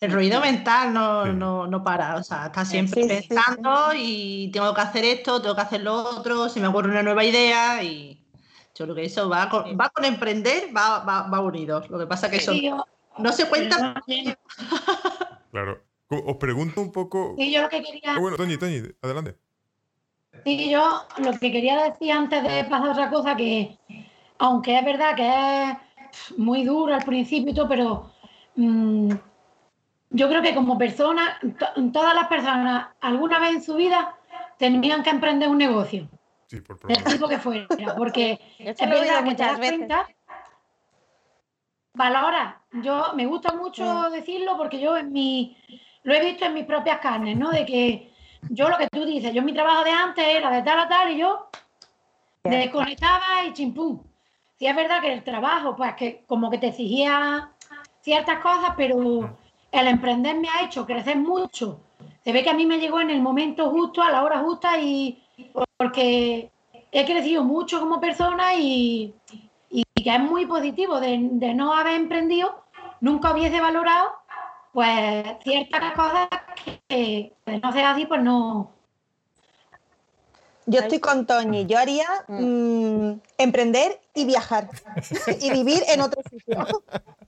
El 0.00 0.12
ruido 0.12 0.40
mental 0.40 0.92
no, 0.92 1.26
no, 1.66 1.84
para, 1.84 2.16
o 2.16 2.24
sea, 2.24 2.46
está 2.46 2.64
siempre 2.64 3.06
pensando 3.06 3.90
y 3.94 4.50
tengo 4.52 4.74
que 4.74 4.80
hacer 4.80 5.04
esto, 5.04 5.40
tengo 5.40 5.54
que 5.54 5.60
hacer 5.60 5.82
lo 5.82 5.94
otro, 5.94 6.48
se 6.48 6.58
me 6.60 6.66
ocurre 6.66 6.90
una 6.90 7.04
nueva 7.04 7.24
idea 7.24 7.82
y 7.84 8.26
yo 8.74 8.84
creo 8.84 8.96
que 8.96 9.04
eso 9.04 9.28
va 9.28 9.48
con, 9.48 9.78
va 9.78 9.90
con 9.90 10.04
emprender, 10.04 10.76
va, 10.76 11.04
va, 11.04 11.28
va 11.28 11.40
unido. 11.40 11.84
Lo 11.88 12.00
que 12.00 12.06
pasa 12.06 12.28
que 12.28 12.38
eso... 12.38 12.52
No 13.18 13.32
se 13.32 13.48
cuenta. 13.48 14.02
Claro. 15.50 15.82
Os 16.08 16.36
pregunto 16.36 16.80
un 16.80 16.90
poco. 16.90 17.34
Sí, 17.36 17.52
yo 17.52 17.60
lo 17.60 17.68
que 17.68 17.82
quería. 17.82 18.14
Ah, 18.14 18.18
bueno, 18.18 18.38
Toñi, 18.38 18.56
Toñi, 18.56 18.82
adelante. 19.02 19.36
Sí, 20.44 20.70
yo 20.70 21.06
lo 21.18 21.32
que 21.32 21.52
quería 21.52 21.82
decir 21.82 22.10
antes 22.10 22.42
de 22.42 22.64
pasar 22.64 22.88
a 22.88 22.92
otra 22.92 23.10
cosa, 23.10 23.36
que 23.36 23.78
aunque 24.38 24.78
es 24.78 24.84
verdad 24.84 25.14
que 25.14 25.70
es 26.10 26.38
muy 26.38 26.64
duro 26.64 26.94
al 26.94 27.04
principio 27.04 27.52
y 27.52 27.54
todo, 27.54 27.68
pero 27.68 28.12
mm, 28.56 29.12
yo 30.10 30.28
creo 30.28 30.42
que 30.42 30.54
como 30.54 30.78
persona, 30.78 31.38
todas 31.92 32.14
las 32.14 32.28
personas 32.28 32.88
alguna 33.00 33.38
vez 33.38 33.52
en 33.52 33.62
su 33.62 33.76
vida 33.76 34.16
tenían 34.58 35.02
que 35.02 35.10
emprender 35.10 35.48
un 35.48 35.58
negocio. 35.58 36.08
Sí, 36.46 36.60
por 36.60 36.78
El 36.88 37.04
tipo 37.04 37.28
que 37.28 37.38
fuera, 37.38 37.66
porque 37.96 38.38
es 38.58 38.78
verdad 38.78 39.24
que 39.24 39.34
te 39.34 39.42
das 39.42 39.58
cuenta 39.58 40.08
valora. 41.94 42.60
Yo 42.72 43.12
me 43.14 43.26
gusta 43.26 43.54
mucho 43.54 44.10
decirlo 44.10 44.56
porque 44.56 44.80
yo 44.80 44.96
en 44.96 45.12
mi 45.12 45.56
lo 46.04 46.14
he 46.14 46.24
visto 46.24 46.44
en 46.44 46.54
mis 46.54 46.64
propias 46.64 46.98
carnes, 46.98 47.36
¿no? 47.36 47.50
De 47.50 47.64
que 47.64 48.12
yo 48.48 48.68
lo 48.68 48.76
que 48.76 48.88
tú 48.88 49.04
dices, 49.04 49.32
yo 49.32 49.42
mi 49.42 49.52
trabajo 49.52 49.84
de 49.84 49.90
antes 49.90 50.24
era 50.24 50.50
de 50.50 50.62
tal 50.62 50.80
a 50.80 50.88
tal 50.88 51.12
y 51.12 51.18
yo 51.18 51.48
desconectaba 52.44 53.44
y 53.46 53.52
chimpum. 53.52 54.02
Sí 54.58 54.66
es 54.66 54.74
verdad 54.76 55.00
que 55.00 55.12
el 55.12 55.22
trabajo, 55.22 55.76
pues 55.76 55.94
que 55.94 56.24
como 56.26 56.50
que 56.50 56.58
te 56.58 56.68
exigía 56.68 57.50
ciertas 58.00 58.40
cosas, 58.40 58.74
pero 58.76 59.36
el 59.70 59.86
emprender 59.86 60.36
me 60.36 60.48
ha 60.48 60.64
hecho 60.64 60.86
crecer 60.86 61.16
mucho. 61.16 61.80
Se 62.24 62.32
ve 62.32 62.42
que 62.42 62.50
a 62.50 62.54
mí 62.54 62.66
me 62.66 62.78
llegó 62.78 63.00
en 63.00 63.10
el 63.10 63.20
momento 63.20 63.70
justo, 63.70 64.02
a 64.02 64.10
la 64.10 64.22
hora 64.22 64.40
justa 64.40 64.78
y 64.78 65.22
porque 65.76 66.50
he 66.90 67.04
crecido 67.04 67.44
mucho 67.44 67.80
como 67.80 68.00
persona 68.00 68.54
y 68.54 69.14
que 70.02 70.14
es 70.14 70.20
muy 70.20 70.46
positivo 70.46 71.00
de, 71.00 71.18
no 71.18 71.74
haber 71.74 71.94
emprendido, 71.94 72.64
nunca 73.00 73.32
hubiese 73.32 73.60
valorado 73.60 74.10
pues 74.72 75.26
ciertas 75.44 75.92
cosas 75.92 76.28
que 76.88 77.34
de 77.44 77.58
no 77.58 77.72
ser 77.72 77.84
así, 77.84 78.06
pues 78.06 78.22
no. 78.22 78.72
Yo 80.64 80.80
estoy 80.80 81.00
con 81.00 81.26
Toñi, 81.26 81.66
yo 81.66 81.78
haría 81.78 82.06
mm. 82.28 82.44
Mm, 82.44 83.20
emprender 83.36 84.00
y 84.14 84.24
viajar 84.24 84.68
y 85.40 85.50
vivir 85.50 85.82
en 85.88 86.00
otro 86.00 86.22
sitio. 86.28 86.66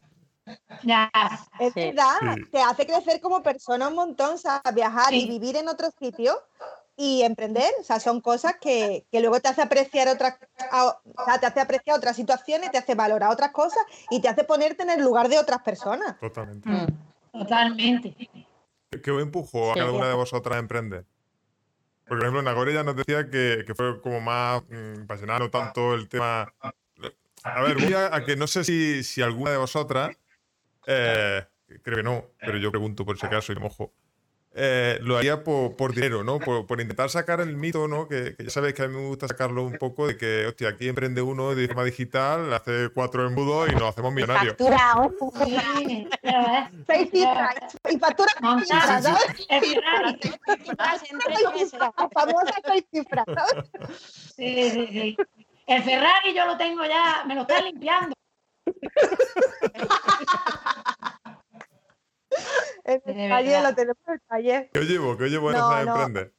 Ya, 0.82 1.10
es 1.58 1.72
verdad, 1.72 2.36
te 2.52 2.60
hace 2.60 2.86
crecer 2.86 3.18
como 3.20 3.42
persona 3.42 3.88
un 3.88 3.94
montón, 3.94 4.34
o 4.34 4.72
viajar 4.72 5.14
y 5.14 5.26
vivir 5.26 5.56
en 5.56 5.68
otro 5.68 5.90
sitio 5.98 6.38
y 6.96 7.22
emprender, 7.22 7.70
o 7.80 7.82
sea, 7.82 7.98
son 7.98 8.20
cosas 8.20 8.54
que, 8.60 9.06
luego 9.12 9.40
te 9.40 9.48
hace 9.48 9.62
apreciar 9.62 10.08
otras, 10.08 10.38
o 10.72 11.24
sea, 11.24 11.38
te 11.40 11.46
hace 11.46 11.60
apreciar 11.60 11.96
otras 11.96 12.14
situaciones, 12.14 12.70
te 12.70 12.78
hace 12.78 12.94
valorar 12.94 13.30
otras 13.30 13.50
cosas 13.50 13.82
y 14.10 14.20
te 14.20 14.28
hace 14.28 14.44
ponerte 14.44 14.84
en 14.84 14.90
el 14.90 15.02
lugar 15.02 15.28
de 15.28 15.38
otras 15.38 15.62
personas. 15.62 16.18
Totalmente. 16.20 16.68
Mm, 16.68 16.86
totalmente. 17.32 18.16
¿Qué 18.90 19.10
empujó 19.10 19.72
a 19.72 19.74
cada 19.74 19.90
una 19.90 20.08
de 20.08 20.14
vosotras 20.14 20.56
a 20.56 20.60
emprender? 20.60 21.04
Por 22.06 22.18
ejemplo, 22.18 22.42
Nagore 22.42 22.74
ya 22.74 22.84
nos 22.84 22.96
decía 22.96 23.28
que, 23.28 23.64
fue 23.74 24.00
como 24.00 24.20
más 24.20 24.62
mmm, 24.68 25.06
no 25.26 25.50
tanto 25.50 25.94
el 25.94 26.08
tema. 26.08 26.52
A 27.42 27.62
ver, 27.62 27.76
voy 27.76 27.92
a, 27.92 28.24
que 28.24 28.36
no 28.36 28.46
sé 28.46 28.62
si, 28.62 29.02
si 29.02 29.20
alguna 29.20 29.50
de 29.50 29.56
vosotras, 29.56 30.16
eh, 30.86 31.44
creo 31.82 31.96
que 31.96 32.02
no, 32.02 32.26
pero 32.38 32.56
yo 32.58 32.70
pregunto 32.70 33.04
por 33.04 33.18
si 33.18 33.26
acaso 33.26 33.52
y 33.52 33.56
mojo 33.56 33.92
eh, 34.56 34.98
lo 35.02 35.16
haría 35.16 35.42
por, 35.42 35.94
dinero, 35.94 36.22
¿no? 36.22 36.38
Por, 36.38 36.80
intentar 36.80 37.10
sacar 37.10 37.40
el 37.40 37.56
mito, 37.56 37.88
¿no? 37.88 38.06
Que, 38.06 38.36
ya 38.38 38.50
sabéis 38.50 38.74
que 38.74 38.82
a 38.82 38.88
mí 38.88 38.94
me 38.94 39.08
gusta 39.08 39.26
sacarlo 39.26 39.64
un 39.64 39.78
poco 39.78 40.06
de 40.06 40.16
que, 40.16 40.46
hostia, 40.46 40.68
aquí 40.68 40.88
emprende 40.88 41.22
uno 41.22 41.54
de 41.54 41.66
forma 41.66 41.84
digital, 41.84 42.52
hace 42.52 42.88
cuatro 42.94 43.26
embudos 43.26 43.68
y 43.70 43.72
nos 43.72 43.88
hacemos 43.88 44.12
millonarios. 44.12 44.56
Factura, 44.56 45.10
seis 46.86 47.10
cifras. 47.10 47.54
Y 47.90 47.98
factura 47.98 48.32
Famosa 48.40 48.80
seis 52.64 52.84
cifras, 52.92 53.24
Sí, 54.36 54.70
sí, 54.70 54.86
sí. 54.86 55.16
El 55.66 55.82
Ferrari 55.82 56.34
yo 56.34 56.46
lo 56.46 56.56
tengo 56.56 56.84
ya, 56.84 57.24
me 57.26 57.34
lo 57.34 57.40
está 57.42 57.60
limpiando. 57.60 58.14
En 62.84 63.18
el 63.18 63.30
taller 63.30 63.62
lo 63.62 63.74
tenemos 63.74 64.02
en 64.06 64.12
el 64.12 64.20
taller. 64.20 64.70
¿Qué 64.72 64.80
llevo? 64.80 65.16
¿Qué 65.16 65.28
llevo 65.28 65.50
en 65.50 65.56
no, 65.56 65.78
emprender? 65.78 66.34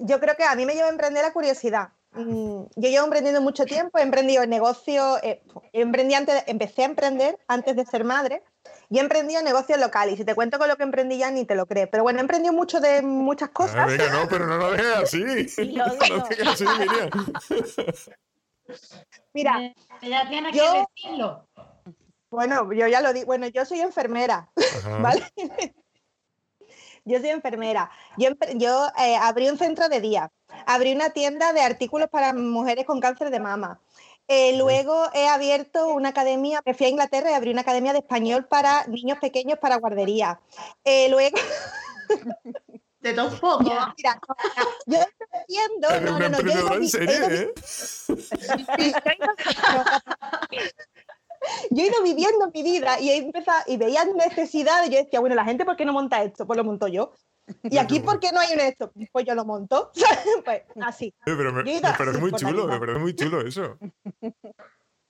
Yo 0.00 0.18
creo 0.20 0.36
que 0.36 0.44
a 0.44 0.54
mí 0.54 0.64
me 0.64 0.74
lleva 0.74 0.86
a 0.86 0.90
emprender 0.90 1.22
la 1.22 1.32
curiosidad. 1.32 1.90
Mm, 2.12 2.64
yo 2.74 2.88
llevo 2.88 3.04
emprendiendo 3.04 3.40
mucho 3.40 3.64
tiempo, 3.66 3.98
he 3.98 4.02
emprendido 4.02 4.44
negocio, 4.46 5.22
eh, 5.22 5.42
emprendí 5.72 6.14
antes, 6.14 6.42
empecé 6.46 6.82
a 6.82 6.86
emprender 6.86 7.38
antes 7.46 7.76
de 7.76 7.84
ser 7.84 8.04
madre 8.04 8.42
y 8.88 8.98
he 8.98 9.00
emprendido 9.00 9.42
negocios 9.42 9.78
locales. 9.78 10.14
Y 10.14 10.18
si 10.18 10.24
te 10.24 10.34
cuento 10.34 10.58
con 10.58 10.68
lo 10.68 10.76
que 10.76 10.82
emprendí 10.82 11.18
ya 11.18 11.30
ni 11.30 11.44
te 11.44 11.54
lo 11.54 11.66
crees. 11.66 11.88
Pero 11.88 12.02
bueno, 12.02 12.18
he 12.18 12.22
emprendido 12.22 12.52
mucho 12.52 12.80
de 12.80 13.02
muchas 13.02 13.50
cosas. 13.50 13.76
Ah, 13.76 13.86
venga, 13.86 14.10
no, 14.10 14.28
pero 14.28 14.46
no 14.46 14.56
lo 14.56 14.72
dejes 14.72 14.96
así. 14.96 15.22
no 15.76 15.86
lo 15.86 15.94
dejes 15.94 16.48
así, 16.48 16.64
Miriam. 16.64 17.10
Mira, 19.32 19.74
ya 20.02 20.28
tienes 20.28 20.52
que 20.52 20.62
decirlo. 20.62 21.46
Bueno, 22.30 22.72
yo 22.72 22.86
ya 22.86 23.00
lo 23.00 23.12
digo. 23.12 23.26
Bueno, 23.26 23.48
yo 23.48 23.64
soy 23.64 23.80
enfermera, 23.80 24.48
¿vale? 25.00 25.24
yo 27.04 27.18
soy 27.18 27.30
enfermera. 27.30 27.90
Yo, 28.16 28.30
yo 28.54 28.86
eh, 28.98 29.16
abrí 29.16 29.48
un 29.48 29.58
centro 29.58 29.88
de 29.88 30.00
día, 30.00 30.30
abrí 30.66 30.92
una 30.92 31.10
tienda 31.10 31.52
de 31.52 31.60
artículos 31.60 32.08
para 32.08 32.32
mujeres 32.32 32.86
con 32.86 33.00
cáncer 33.00 33.30
de 33.30 33.40
mama. 33.40 33.80
Eh, 34.28 34.56
luego 34.56 35.08
he 35.12 35.26
abierto 35.26 35.88
una 35.88 36.10
academia, 36.10 36.62
me 36.64 36.72
fui 36.72 36.86
a 36.86 36.90
Inglaterra 36.90 37.32
y 37.32 37.34
abrí 37.34 37.50
una 37.50 37.62
academia 37.62 37.92
de 37.92 37.98
español 37.98 38.46
para 38.46 38.86
niños 38.86 39.18
pequeños 39.18 39.58
para 39.58 39.76
guardería. 39.76 40.40
Eh, 40.84 41.08
luego... 41.10 41.36
De 43.00 43.14
todo 43.14 43.28
un 43.28 43.38
poco. 43.38 43.64
Mira, 43.64 43.94
yo 44.84 44.98
estoy 44.98 45.26
viendo. 45.48 45.88
No, 46.02 46.18
no, 46.18 46.28
no, 46.28 46.38
yo 46.42 46.74
en 46.74 46.86
serio, 46.86 47.30
¿eh? 47.30 47.54
yo 51.70 51.82
he 51.82 51.86
ido 51.86 52.02
viviendo 52.02 52.50
mi 52.52 52.62
vida 52.62 53.00
y 53.00 53.10
he 53.10 53.16
empezado 53.16 53.62
y 53.66 53.76
veía 53.76 54.04
necesidades 54.04 54.88
y 54.88 54.92
yo 54.92 54.98
decía, 54.98 55.20
bueno, 55.20 55.34
la 55.34 55.44
gente, 55.44 55.64
¿por 55.64 55.76
qué 55.76 55.84
no 55.84 55.92
monta 55.92 56.22
esto? 56.22 56.46
Pues 56.46 56.56
lo 56.56 56.64
monto 56.64 56.88
yo. 56.88 57.12
Y 57.64 57.78
aquí, 57.78 58.00
¿por 58.00 58.20
qué 58.20 58.30
no 58.32 58.40
hay 58.40 58.54
un 58.54 58.60
esto? 58.60 58.92
Pues 59.12 59.26
yo 59.26 59.34
lo 59.34 59.44
monto. 59.44 59.90
pues 60.44 60.62
así. 60.82 61.14
Pero 61.24 61.52
me, 61.52 61.64
parece 61.80 62.18
muy 62.18 62.32
chulo, 62.32 62.66
me 62.66 62.78
parece 62.78 62.98
muy 62.98 63.14
chulo 63.14 63.40
eso. 63.40 63.78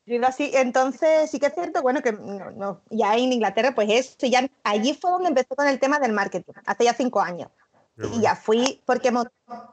Yo 0.07 0.17
ido 0.17 0.27
así, 0.27 0.51
entonces 0.55 1.31
sí 1.31 1.39
que 1.39 1.47
es 1.47 1.55
cierto, 1.55 1.83
bueno, 1.83 2.03
que 2.03 2.11
no, 2.11 2.83
ya 2.91 3.17
en 3.17 3.33
Inglaterra, 3.33 3.77
pues 3.77 3.89
eso, 3.91 4.27
ya 4.27 4.45
allí 4.65 4.93
fue 4.95 5.11
donde 5.13 5.29
empecé 5.29 5.55
con 5.55 5.69
el 5.69 5.79
tema 5.79 6.01
del 6.01 6.13
marketing, 6.13 6.53
hace 6.67 6.85
ya 6.85 6.95
cinco 6.95 7.21
años. 7.21 7.49
Y 7.97 8.23
ya 8.23 8.35
fui, 8.35 8.83
porque, 8.87 9.13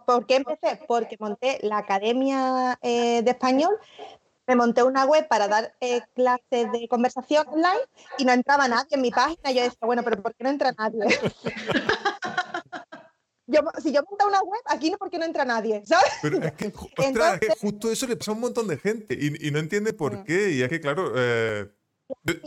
¿por 0.06 0.28
qué 0.28 0.36
empecé? 0.36 0.80
Porque 0.88 1.16
monté 1.20 1.58
la 1.64 1.80
Academia 1.80 2.78
eh, 2.84 3.24
de 3.24 3.32
Español, 3.32 3.80
me 4.48 4.56
monté 4.56 4.82
una 4.82 5.06
web 5.06 5.27
para 5.27 5.48
dar 5.48 5.75
eh, 5.82 6.01
clases 6.16 6.72
de 6.72 6.88
conversación 6.89 7.46
online 7.50 7.82
y 8.18 8.25
no 8.25 8.32
entraba 8.32 8.68
nadie 8.68 8.88
en 8.92 9.01
mi 9.01 9.12
página. 9.12 9.51
Yo 9.51 9.62
decía, 9.62 9.77
bueno, 9.82 10.04
pero 10.04 10.24
¿por 10.24 10.34
qué 10.34 10.44
no 10.46 10.50
entra 10.50 10.72
nadie? 10.72 11.01
yo, 13.48 13.60
si 13.84 13.92
yo 13.92 14.01
monto 14.10 14.25
una 14.25 14.42
web, 14.42 14.62
aquí 14.66 14.89
no, 14.89 14.98
¿por 14.98 15.10
qué 15.10 15.20
no 15.20 15.25
entra 15.25 15.44
nadie? 15.44 15.84
¿Sabes? 15.86 16.12
Pero 16.22 16.42
es 16.42 16.54
que, 16.54 16.72
justo 17.60 17.92
eso 17.92 18.08
le 18.08 18.16
pasa 18.16 18.32
a 18.32 18.36
un 18.36 18.39
montón 18.39 18.68
de 18.68 18.77
gente 18.77 19.18
y, 19.20 19.51
no 19.51 19.60
entiende 19.60 19.92
por 19.92 20.24
qué. 20.24 20.51
Y 20.51 20.62
es 20.62 20.70
que, 20.70 20.80
claro, 20.80 21.12
eh, 21.16 21.70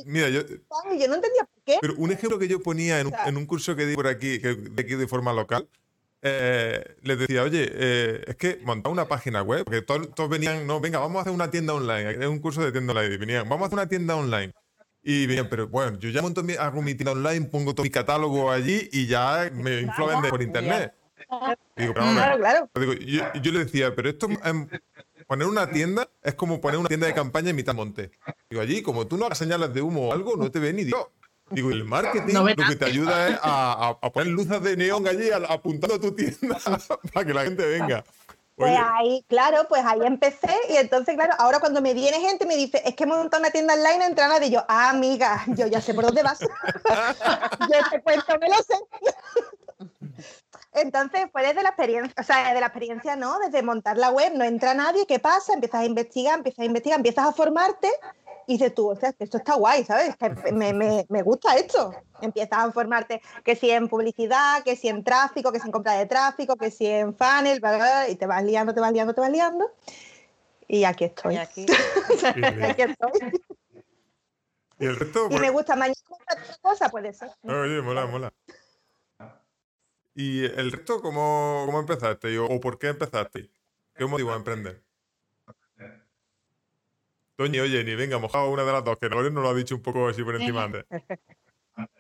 mira, 0.06 0.30
yo, 0.30 0.40
yo 0.40 1.08
no 1.08 1.16
entendía 1.16 1.44
por 1.44 1.62
qué. 1.64 1.78
Pero 1.82 1.94
un 1.98 2.12
ejemplo 2.12 2.38
que 2.38 2.48
yo 2.48 2.62
ponía 2.62 3.00
en 3.00 3.08
un, 3.08 3.14
en 3.26 3.36
un 3.36 3.44
curso 3.44 3.76
que 3.76 3.84
di 3.84 3.94
por 3.94 4.06
aquí, 4.06 4.40
que, 4.40 4.54
de 4.54 4.82
aquí 4.82 4.94
de 4.94 5.06
forma 5.06 5.34
local, 5.34 5.68
eh, 6.22 6.96
les 7.02 7.18
decía, 7.18 7.42
oye, 7.42 7.70
eh, 7.72 8.24
es 8.26 8.36
que 8.36 8.60
montar 8.62 8.92
una 8.92 9.08
página 9.08 9.42
web, 9.42 9.64
porque 9.64 9.82
todos, 9.82 10.28
venían, 10.28 10.66
no, 10.66 10.80
venga, 10.80 10.98
vamos 10.98 11.18
a 11.18 11.20
hacer 11.22 11.32
una 11.32 11.50
tienda 11.50 11.74
online, 11.74 12.10
es 12.10 12.26
un 12.26 12.40
curso 12.40 12.62
de 12.62 12.72
tienda 12.72 12.92
online, 12.92 13.14
y 13.14 13.18
venían, 13.18 13.48
vamos 13.48 13.64
a 13.64 13.66
hacer 13.66 13.78
una 13.78 13.88
tienda 13.88 14.16
online. 14.16 14.52
Y 15.02 15.26
venían, 15.26 15.48
pero 15.48 15.66
bueno, 15.68 15.98
yo 15.98 16.10
ya 16.10 16.20
monto 16.20 16.42
mi, 16.42 16.54
hago 16.54 16.82
mi 16.82 16.94
tienda 16.94 17.12
online, 17.12 17.46
pongo 17.46 17.74
todo 17.74 17.84
mi 17.84 17.90
catálogo 17.90 18.50
allí 18.50 18.88
y 18.92 19.06
ya 19.06 19.50
me 19.54 19.80
inflo 19.80 20.08
por 20.28 20.42
internet. 20.42 20.92
Digo, 21.76 21.94
claro, 21.94 22.38
claro. 22.38 22.70
Digo, 22.74 22.92
yo, 22.92 23.32
yo, 23.40 23.52
le 23.52 23.60
decía, 23.60 23.94
pero 23.94 24.10
esto, 24.10 24.28
em, 24.44 24.68
poner 25.26 25.46
una 25.46 25.70
tienda 25.70 26.08
es 26.22 26.34
como 26.34 26.60
poner 26.60 26.78
una 26.78 26.88
tienda 26.88 27.06
de 27.06 27.14
campaña 27.14 27.50
en 27.50 27.56
mitad 27.56 27.74
monte. 27.74 28.10
Digo, 28.50 28.60
allí, 28.60 28.82
como 28.82 29.06
tú 29.06 29.16
no 29.16 29.26
hagas 29.26 29.38
señales 29.38 29.72
de 29.72 29.80
humo 29.80 30.08
o 30.08 30.12
algo, 30.12 30.36
no 30.36 30.50
te 30.50 30.58
ve 30.58 30.72
ni 30.72 30.84
Dios. 30.84 31.06
Digo, 31.50 31.70
el 31.70 31.84
marketing 31.84 32.34
lo 32.34 32.44
que 32.44 32.76
te 32.76 32.84
ayuda 32.84 33.28
es 33.28 33.38
a, 33.42 33.98
poner 34.12 34.32
luces 34.32 34.62
de 34.62 34.76
neón 34.76 35.06
allí 35.06 35.30
apuntando 35.30 35.96
a 35.96 36.00
tu 36.00 36.14
tienda 36.14 36.58
para 37.12 37.26
que 37.26 37.34
la 37.34 37.42
gente 37.44 37.66
venga. 37.66 38.04
Pues 38.56 38.78
ahí, 38.78 39.24
claro, 39.26 39.66
pues 39.70 39.82
ahí 39.86 40.00
empecé 40.04 40.54
y 40.68 40.76
entonces, 40.76 41.14
claro, 41.14 41.32
ahora 41.38 41.60
cuando 41.60 41.80
me 41.80 41.94
viene 41.94 42.20
gente 42.20 42.44
me 42.44 42.56
dice, 42.56 42.82
es 42.84 42.94
que 42.94 43.04
he 43.04 43.06
montado 43.06 43.40
una 43.40 43.50
tienda 43.50 43.72
online, 43.72 44.04
entra 44.04 44.28
nadie, 44.28 44.48
y 44.48 44.50
yo, 44.50 44.62
ah, 44.68 44.90
amiga, 44.90 45.44
yo 45.46 45.66
ya 45.66 45.80
sé 45.80 45.94
por 45.94 46.04
dónde 46.04 46.22
vas. 46.22 46.40
yo 46.40 47.90
te 47.90 48.02
cuento, 48.02 48.38
me 48.38 48.48
lo 48.50 48.56
sé. 48.56 48.74
Entonces 50.74 51.26
fue 51.32 51.42
desde 51.42 51.62
la 51.62 51.70
experiencia, 51.70 52.14
o 52.20 52.22
sea, 52.22 52.48
desde 52.48 52.60
la 52.60 52.66
experiencia, 52.66 53.16
¿no? 53.16 53.38
Desde 53.38 53.62
montar 53.62 53.96
la 53.96 54.10
web, 54.10 54.32
no 54.34 54.44
entra 54.44 54.74
nadie, 54.74 55.06
¿qué 55.06 55.18
pasa? 55.18 55.54
Empiezas 55.54 55.80
a 55.80 55.84
investigar, 55.86 56.36
empiezas 56.36 56.60
a 56.60 56.64
investigar, 56.64 56.98
empiezas 56.98 57.26
a 57.26 57.32
formarte 57.32 57.90
y 58.50 58.54
dices 58.54 58.74
tú, 58.74 58.90
o 58.90 58.96
sea, 58.96 59.14
esto 59.16 59.36
está 59.38 59.54
guay, 59.54 59.84
¿sabes? 59.84 60.16
Que 60.16 60.28
me, 60.50 60.72
me, 60.72 61.06
me, 61.08 61.22
gusta 61.22 61.54
esto. 61.54 61.94
Empiezas 62.20 62.58
a 62.58 62.66
informarte 62.66 63.22
que 63.44 63.54
si 63.54 63.70
en 63.70 63.86
publicidad, 63.86 64.64
que 64.64 64.74
si 64.74 64.88
en 64.88 65.04
tráfico, 65.04 65.52
que 65.52 65.60
si 65.60 65.66
en 65.66 65.70
compra 65.70 65.92
de 65.92 66.06
tráfico, 66.06 66.56
que 66.56 66.72
si 66.72 66.84
en 66.84 67.14
funnel, 67.14 67.62
y 68.08 68.16
te 68.16 68.26
vas 68.26 68.42
liando, 68.42 68.74
te 68.74 68.80
vas 68.80 68.92
liando, 68.92 69.14
te 69.14 69.20
vas 69.20 69.30
liando. 69.30 69.70
Y 70.66 70.82
aquí 70.82 71.04
estoy. 71.04 71.34
Y 71.34 71.38
aquí, 71.38 71.66
estoy. 72.76 73.40
Y 74.80 74.86
el 74.86 74.96
resto. 74.96 75.28
Y 75.30 75.38
me 75.38 75.50
gusta 75.50 75.76
mañana 75.76 75.94
otra 76.08 76.56
cosa, 76.60 76.88
puede 76.88 77.12
ser. 77.12 77.30
Oye, 77.42 77.80
mola, 77.82 78.06
mola. 78.06 78.32
¿Y 80.16 80.44
el 80.44 80.72
resto 80.72 81.00
cómo, 81.00 81.62
cómo 81.66 81.78
empezaste? 81.78 82.36
¿O 82.40 82.58
por 82.58 82.80
qué 82.80 82.88
empezaste? 82.88 83.48
¿Qué 83.94 84.06
motivo 84.06 84.32
a 84.32 84.36
emprender? 84.36 84.82
Toñi, 87.40 87.58
oye, 87.58 87.82
ni 87.84 87.94
venga, 87.94 88.18
mojado 88.18 88.50
una 88.50 88.64
de 88.64 88.72
las 88.72 88.84
dos, 88.84 88.98
que 88.98 89.08
Loren 89.08 89.32
nos 89.32 89.42
lo 89.42 89.48
ha 89.48 89.54
dicho 89.54 89.74
un 89.74 89.80
poco 89.80 90.08
así 90.08 90.22
por 90.22 90.36
encima 90.36 90.64
antes. 90.64 90.84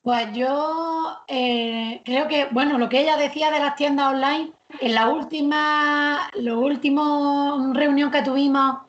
Pues 0.00 0.32
yo 0.34 1.18
eh, 1.26 2.00
creo 2.04 2.28
que, 2.28 2.46
bueno, 2.52 2.78
lo 2.78 2.88
que 2.88 3.00
ella 3.00 3.16
decía 3.16 3.50
de 3.50 3.58
las 3.58 3.74
tiendas 3.74 4.12
online, 4.12 4.52
en 4.78 4.94
la 4.94 5.08
última, 5.08 6.30
la 6.34 6.56
última 6.56 7.72
reunión 7.74 8.12
que 8.12 8.22
tuvimos, 8.22 8.82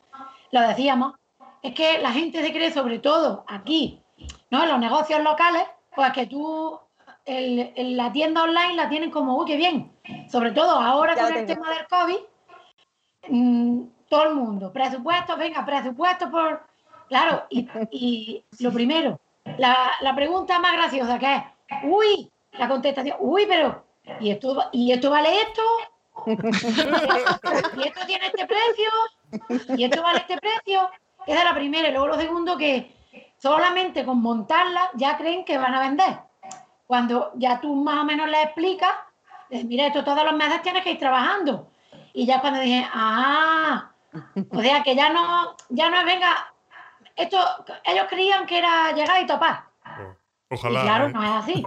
lo 0.52 0.60
decíamos, 0.60 1.14
es 1.60 1.74
que 1.74 1.98
la 1.98 2.12
gente 2.12 2.40
se 2.40 2.52
cree, 2.52 2.70
sobre 2.70 3.00
todo 3.00 3.44
aquí, 3.48 4.00
¿no? 4.52 4.62
En 4.62 4.68
los 4.68 4.78
negocios 4.78 5.20
locales, 5.24 5.64
pues 5.96 6.12
que 6.12 6.26
tú 6.26 6.78
el, 7.24 7.96
la 7.96 8.12
tienda 8.12 8.44
online 8.44 8.76
la 8.76 8.88
tienen 8.88 9.10
como, 9.10 9.36
uy, 9.38 9.46
qué 9.46 9.56
bien. 9.56 9.90
Sobre 10.30 10.52
todo 10.52 10.70
ahora 10.70 11.16
con 11.16 11.36
el 11.36 11.46
tema 11.46 11.68
del 11.70 11.88
COVID, 11.88 12.18
mm, 13.28 13.97
todo 14.08 14.24
el 14.24 14.34
mundo, 14.34 14.72
presupuesto, 14.72 15.36
venga, 15.36 15.64
presupuesto 15.64 16.30
por... 16.30 16.62
Claro, 17.08 17.44
y, 17.48 18.44
lo 18.60 18.70
primero, 18.70 19.18
la, 19.56 20.14
pregunta 20.14 20.58
más 20.58 20.72
graciosa 20.72 21.18
que 21.18 21.36
es, 21.36 21.42
uy, 21.84 22.30
la 22.52 22.68
contestación, 22.68 23.16
uy, 23.20 23.46
pero, 23.46 23.82
¿y 24.20 24.30
esto, 24.30 24.68
¿y 24.72 24.92
esto 24.92 25.10
vale 25.10 25.40
esto? 25.40 25.62
¿Y 26.26 27.86
esto 27.86 28.06
tiene 28.06 28.26
este 28.26 28.46
precio? 28.46 29.76
¿Y 29.76 29.84
esto 29.84 30.02
vale 30.02 30.18
este 30.18 30.36
precio? 30.36 30.90
Esa 31.26 31.38
es 31.38 31.44
la 31.44 31.54
primera. 31.54 31.88
Y 31.88 31.92
luego 31.92 32.08
lo 32.08 32.16
segundo, 32.16 32.56
que 32.56 32.94
solamente 33.38 34.04
con 34.04 34.20
montarla 34.20 34.90
ya 34.94 35.16
creen 35.16 35.44
que 35.44 35.58
van 35.58 35.74
a 35.74 35.80
vender. 35.80 36.18
Cuando 36.86 37.32
ya 37.36 37.60
tú 37.60 37.74
más 37.74 38.00
o 38.00 38.04
menos 38.04 38.28
le 38.28 38.42
explicas, 38.42 38.92
mira, 39.50 39.86
esto 39.86 40.04
todos 40.04 40.24
los 40.24 40.34
meses 40.34 40.62
tienes 40.62 40.82
que 40.82 40.92
ir 40.92 40.98
trabajando. 40.98 41.70
Y 42.12 42.26
ya 42.26 42.40
cuando 42.40 42.60
dije, 42.60 42.86
ah, 42.92 43.87
o 44.50 44.62
sea, 44.62 44.82
que 44.82 44.94
ya 44.94 45.10
no, 45.10 45.56
ya 45.68 45.90
no 45.90 45.98
es, 45.98 46.04
venga, 46.04 46.52
esto, 47.16 47.38
ellos 47.84 48.06
creían 48.08 48.46
que 48.46 48.58
era 48.58 48.92
llegar 48.92 49.22
y 49.22 49.26
topar. 49.26 49.64
Ojalá. 50.50 50.80
Y 50.80 50.82
claro, 50.82 51.06
¿eh? 51.06 51.12
no 51.12 51.22
es 51.22 51.30
así. 51.30 51.64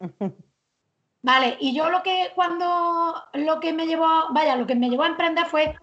Vale, 1.22 1.56
y 1.58 1.74
yo 1.74 1.88
lo 1.88 2.02
que 2.02 2.32
cuando 2.34 3.14
lo 3.32 3.58
que 3.58 3.72
me 3.72 3.86
llevó, 3.86 4.06
vaya, 4.30 4.56
lo 4.56 4.66
que 4.66 4.74
me 4.74 4.90
llevó 4.90 5.04
a 5.04 5.08
emprender 5.08 5.46
fue 5.46 5.74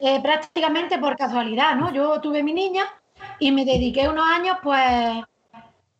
eh, 0.00 0.20
prácticamente 0.20 0.98
por 0.98 1.16
casualidad, 1.16 1.76
¿no? 1.76 1.90
Yo 1.94 2.20
tuve 2.20 2.42
mi 2.42 2.52
niña 2.52 2.84
y 3.38 3.52
me 3.52 3.64
dediqué 3.64 4.08
unos 4.08 4.26
años, 4.26 4.58
pues, 4.62 5.24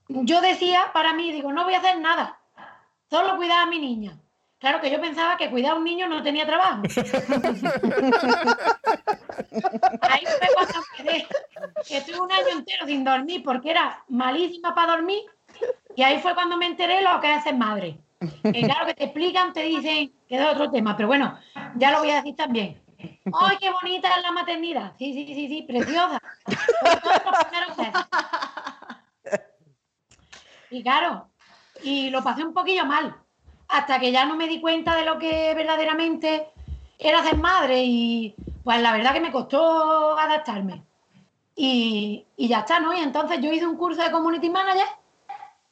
yo 0.09 0.43
decía 0.43 0.91
para 0.93 1.15
mí, 1.15 1.33
digo, 1.33 1.53
no 1.53 1.65
voy 1.65 1.73
a 1.73 1.79
hacer 1.79 2.01
nada. 2.01 2.39
solo 3.09 3.37
cuidaba 3.37 3.63
a 3.63 3.67
mi 3.67 3.79
niña. 3.79 4.19
Claro 4.63 4.81
que 4.81 4.91
yo 4.93 5.01
pensaba 5.01 5.37
que 5.37 5.51
cuidar 5.51 5.73
a 5.73 5.75
un 5.75 5.83
niño 5.83 6.07
no 6.07 6.23
tenía 6.23 6.47
trabajo. 6.47 6.83
Ahí 10.03 10.25
fue 10.25 10.49
cuando 10.55 10.79
quedé, 10.97 11.27
que 11.89 11.97
estuve 11.97 12.21
un 12.21 12.31
año 12.31 12.47
entero 12.53 12.87
sin 12.87 13.03
dormir 13.03 13.43
porque 13.43 13.73
era 13.73 14.05
malísima 14.09 14.73
para 14.73 14.93
dormir. 14.93 15.23
Y 15.97 16.05
ahí 16.05 16.21
fue 16.21 16.35
cuando 16.35 16.57
me 16.57 16.67
enteré 16.67 17.03
lo 17.03 17.21
que 17.21 17.41
ser 17.41 17.57
madre. 17.57 17.99
Que 18.21 18.63
claro 18.63 18.87
que 18.87 18.95
te 18.95 19.03
explican, 19.03 19.53
te 19.53 19.65
dicen 19.65 20.13
que 20.29 20.37
es 20.37 20.47
otro 20.47 20.71
tema, 20.71 20.97
pero 20.97 21.09
bueno, 21.09 21.37
ya 21.75 21.91
lo 21.91 21.99
voy 21.99 22.11
a 22.11 22.17
decir 22.17 22.37
también. 22.37 22.81
¡Ay, 23.35 23.57
qué 23.61 23.69
bonita 23.69 24.17
es 24.17 24.23
la 24.23 24.31
maternidad! 24.31 24.93
Sí, 24.97 25.13
sí, 25.13 25.27
sí, 25.27 25.49
sí, 25.49 25.63
preciosa. 25.63 26.23
Y 30.71 30.85
claro, 30.85 31.29
y 31.83 32.11
lo 32.11 32.23
pasé 32.23 32.45
un 32.45 32.55
poquillo 32.55 32.87
mal, 32.87 33.22
hasta 33.73 33.99
que 33.99 34.13
ya 34.13 34.25
no 34.25 34.37
me 34.37 34.49
di 34.49 34.61
cuenta 34.61 34.97
de 34.97 35.05
lo 35.05 35.19
que 35.19 35.55
verdaderamente 35.55 36.49
era 36.99 37.23
ser 37.23 37.37
madre 37.39 37.83
y 37.85 38.35
pues 38.63 38.81
la 38.81 38.93
verdad 38.93 39.13
que 39.13 39.21
me 39.21 39.33
costó 39.33 40.17
adaptarme. 40.19 40.83
Y, 41.55 42.27
y 42.37 42.49
ya 42.49 42.61
está, 42.61 42.81
¿no? 42.81 42.95
Y 42.95 43.01
entonces 43.01 43.41
yo 43.41 43.53
hice 43.53 43.67
un 43.67 43.77
curso 43.77 44.03
de 44.03 44.11
Community 44.11 44.49
Manager 44.51 44.87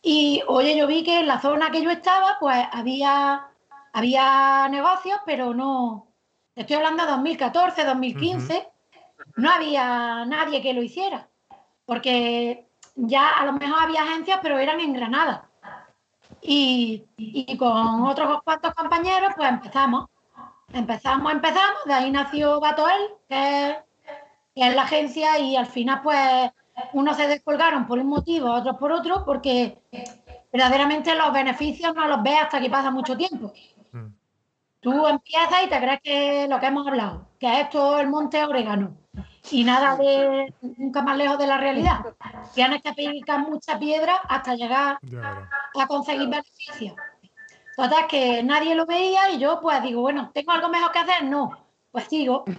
y 0.02 0.42
oye, 0.46 0.76
yo 0.76 0.86
vi 0.86 1.04
que 1.04 1.20
en 1.20 1.26
la 1.26 1.40
zona 1.40 1.70
que 1.70 1.82
yo 1.82 1.90
estaba, 1.90 2.38
pues 2.40 2.58
había, 2.72 3.48
había 3.92 4.68
negocios, 4.68 5.20
pero 5.26 5.52
no, 5.52 6.08
estoy 6.54 6.76
hablando 6.76 7.04
de 7.04 7.10
2014, 7.12 7.84
2015, 7.84 8.68
no 9.36 9.50
había 9.50 10.24
nadie 10.24 10.62
que 10.62 10.72
lo 10.72 10.82
hiciera, 10.82 11.28
porque 11.84 12.66
ya 12.94 13.38
a 13.38 13.44
lo 13.44 13.52
mejor 13.52 13.82
había 13.82 14.02
agencias, 14.02 14.40
pero 14.42 14.58
eran 14.58 14.80
en 14.80 14.94
Granada. 14.94 15.49
Y, 16.42 17.04
y 17.16 17.56
con 17.56 18.02
otros 18.06 18.42
cuantos 18.42 18.74
compañeros, 18.74 19.32
pues 19.36 19.48
empezamos. 19.48 20.06
Empezamos, 20.72 21.32
empezamos, 21.32 21.84
de 21.84 21.94
ahí 21.94 22.10
nació 22.10 22.60
Batoel, 22.60 23.10
que 23.28 23.76
que 24.54 24.68
es 24.68 24.74
la 24.74 24.82
agencia, 24.82 25.38
y 25.38 25.56
al 25.56 25.66
final, 25.66 26.00
pues, 26.02 26.50
unos 26.92 27.16
se 27.16 27.28
descolgaron 27.28 27.86
por 27.86 27.98
un 27.98 28.08
motivo, 28.08 28.52
otros 28.52 28.76
por 28.76 28.92
otro, 28.92 29.24
porque 29.24 29.78
verdaderamente 30.52 31.14
los 31.14 31.32
beneficios 31.32 31.94
no 31.94 32.08
los 32.08 32.22
ves 32.22 32.42
hasta 32.42 32.60
que 32.60 32.70
pasa 32.70 32.90
mucho 32.90 33.16
tiempo. 33.16 33.52
Mm. 33.92 34.06
Tú 34.80 35.06
empiezas 35.06 35.64
y 35.64 35.68
te 35.68 35.78
crees 35.78 36.00
que 36.02 36.46
lo 36.48 36.58
que 36.58 36.66
hemos 36.66 36.86
hablado, 36.86 37.26
que 37.38 37.60
es 37.60 37.70
todo 37.70 38.00
el 38.00 38.08
monte 38.08 38.42
orégano 38.44 38.96
y 39.50 39.64
nada 39.64 39.96
de 39.96 40.52
nunca 40.76 41.02
más 41.02 41.16
lejos 41.16 41.38
de 41.38 41.46
la 41.46 41.58
realidad. 41.58 42.00
Tienes 42.54 42.82
que 42.82 42.92
picar 42.92 43.40
mucha 43.40 43.78
piedra 43.78 44.20
hasta 44.28 44.54
llegar 44.54 44.98
a 45.78 45.86
conseguir 45.86 46.28
beneficios. 46.28 46.94
Total, 47.76 48.06
que 48.06 48.42
nadie 48.42 48.74
lo 48.74 48.84
veía 48.86 49.30
y 49.30 49.38
yo 49.38 49.60
pues 49.60 49.82
digo, 49.82 50.02
bueno, 50.02 50.30
¿tengo 50.34 50.52
algo 50.52 50.68
mejor 50.68 50.92
que 50.92 50.98
hacer? 50.98 51.24
No, 51.24 51.50
pues 51.90 52.04
sigo. 52.04 52.44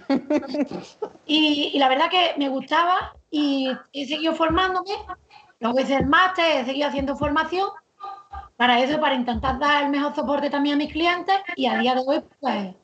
Y, 1.24 1.70
y 1.72 1.78
la 1.78 1.88
verdad 1.88 2.10
que 2.10 2.34
me 2.36 2.48
gustaba 2.48 3.14
y 3.30 3.70
he 3.92 4.06
seguido 4.06 4.34
formándome. 4.34 4.90
Luego 5.60 5.80
hice 5.80 5.94
el 5.94 6.06
máster, 6.06 6.44
he 6.60 6.64
seguido 6.64 6.88
haciendo 6.88 7.16
formación 7.16 7.68
para 8.56 8.80
eso, 8.80 9.00
para 9.00 9.14
intentar 9.14 9.58
dar 9.58 9.84
el 9.84 9.90
mejor 9.90 10.14
soporte 10.14 10.50
también 10.50 10.74
a 10.74 10.78
mis 10.78 10.92
clientes 10.92 11.34
y 11.56 11.66
a 11.66 11.78
día 11.78 11.94
de 11.94 12.02
hoy, 12.06 12.22
pues, 12.40 12.74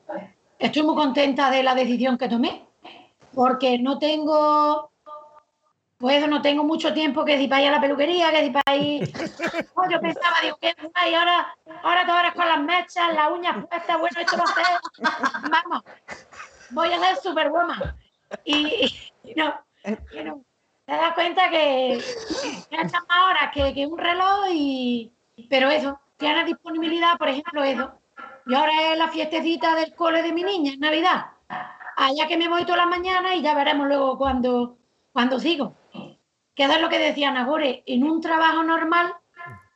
estoy 0.57 0.83
muy 0.83 0.95
contenta 0.95 1.49
de 1.49 1.63
la 1.63 1.75
decisión 1.75 2.17
que 2.17 2.27
tomé, 2.27 2.65
porque 3.33 3.79
no 3.79 3.99
tengo, 3.99 4.91
pues 5.97 6.27
no 6.27 6.41
tengo 6.41 6.63
mucho 6.63 6.93
tiempo 6.93 7.25
que 7.25 7.37
si 7.37 7.47
para 7.47 7.61
ir 7.61 7.67
a 7.69 7.71
la 7.71 7.81
peluquería, 7.81 8.31
que 8.31 8.45
si 8.45 8.49
para 8.51 8.75
ir... 8.75 9.11
yo 9.91 10.01
pensaba, 10.01 10.37
digo, 10.41 10.57
¿qué 10.61 10.75
y 11.09 11.13
ahora, 11.13 11.55
ahora 11.83 12.05
todo 12.05 12.19
eres 12.19 12.33
con 12.33 12.47
las 12.47 12.61
mechas, 12.61 13.13
las 13.13 13.31
uñas 13.31 13.65
puestas, 13.65 13.99
bueno, 13.99 14.19
esto 14.19 14.37
va 14.37 14.43
a 14.43 14.47
ser, 14.47 15.49
vamos, 15.49 15.83
voy 16.71 16.93
a 16.93 16.99
ser 16.99 17.15
superwoman. 17.17 17.95
Y, 18.43 19.11
y 19.23 19.33
no, 19.35 19.59
no, 20.23 20.43
te 20.85 20.91
das 20.91 21.13
cuenta 21.13 21.49
que, 21.49 22.01
que 22.69 22.77
más 22.77 23.29
horas 23.29 23.51
que, 23.53 23.73
que 23.73 23.87
un 23.87 23.97
reloj 23.97 24.47
y 24.51 25.11
pero 25.47 25.69
eso, 25.69 25.99
tiene 26.17 26.43
disponibilidad, 26.43 27.17
por 27.17 27.29
ejemplo, 27.29 27.63
eso. 27.63 27.91
Y 28.47 28.55
ahora 28.55 28.91
es 28.91 28.97
la 28.97 29.07
fiestecita 29.07 29.75
del 29.75 29.95
cole 29.95 30.23
de 30.23 30.33
mi 30.33 30.43
niña, 30.43 30.73
en 30.73 30.79
Navidad. 30.79 31.27
Allá 32.01 32.27
que 32.27 32.37
me 32.37 32.47
voy 32.47 32.63
todas 32.63 32.77
las 32.77 32.87
mañanas 32.87 33.35
y 33.35 33.41
ya 33.41 33.53
veremos 33.53 33.85
luego 33.85 34.17
cuando, 34.17 34.77
cuando 35.11 35.37
sigo. 35.37 35.75
Que 36.55 36.63
es 36.63 36.81
lo 36.81 36.87
que 36.87 36.97
decía 36.97 37.29
Nagore, 37.29 37.83
en 37.85 38.05
un 38.05 38.21
trabajo 38.21 38.63
normal, 38.63 39.13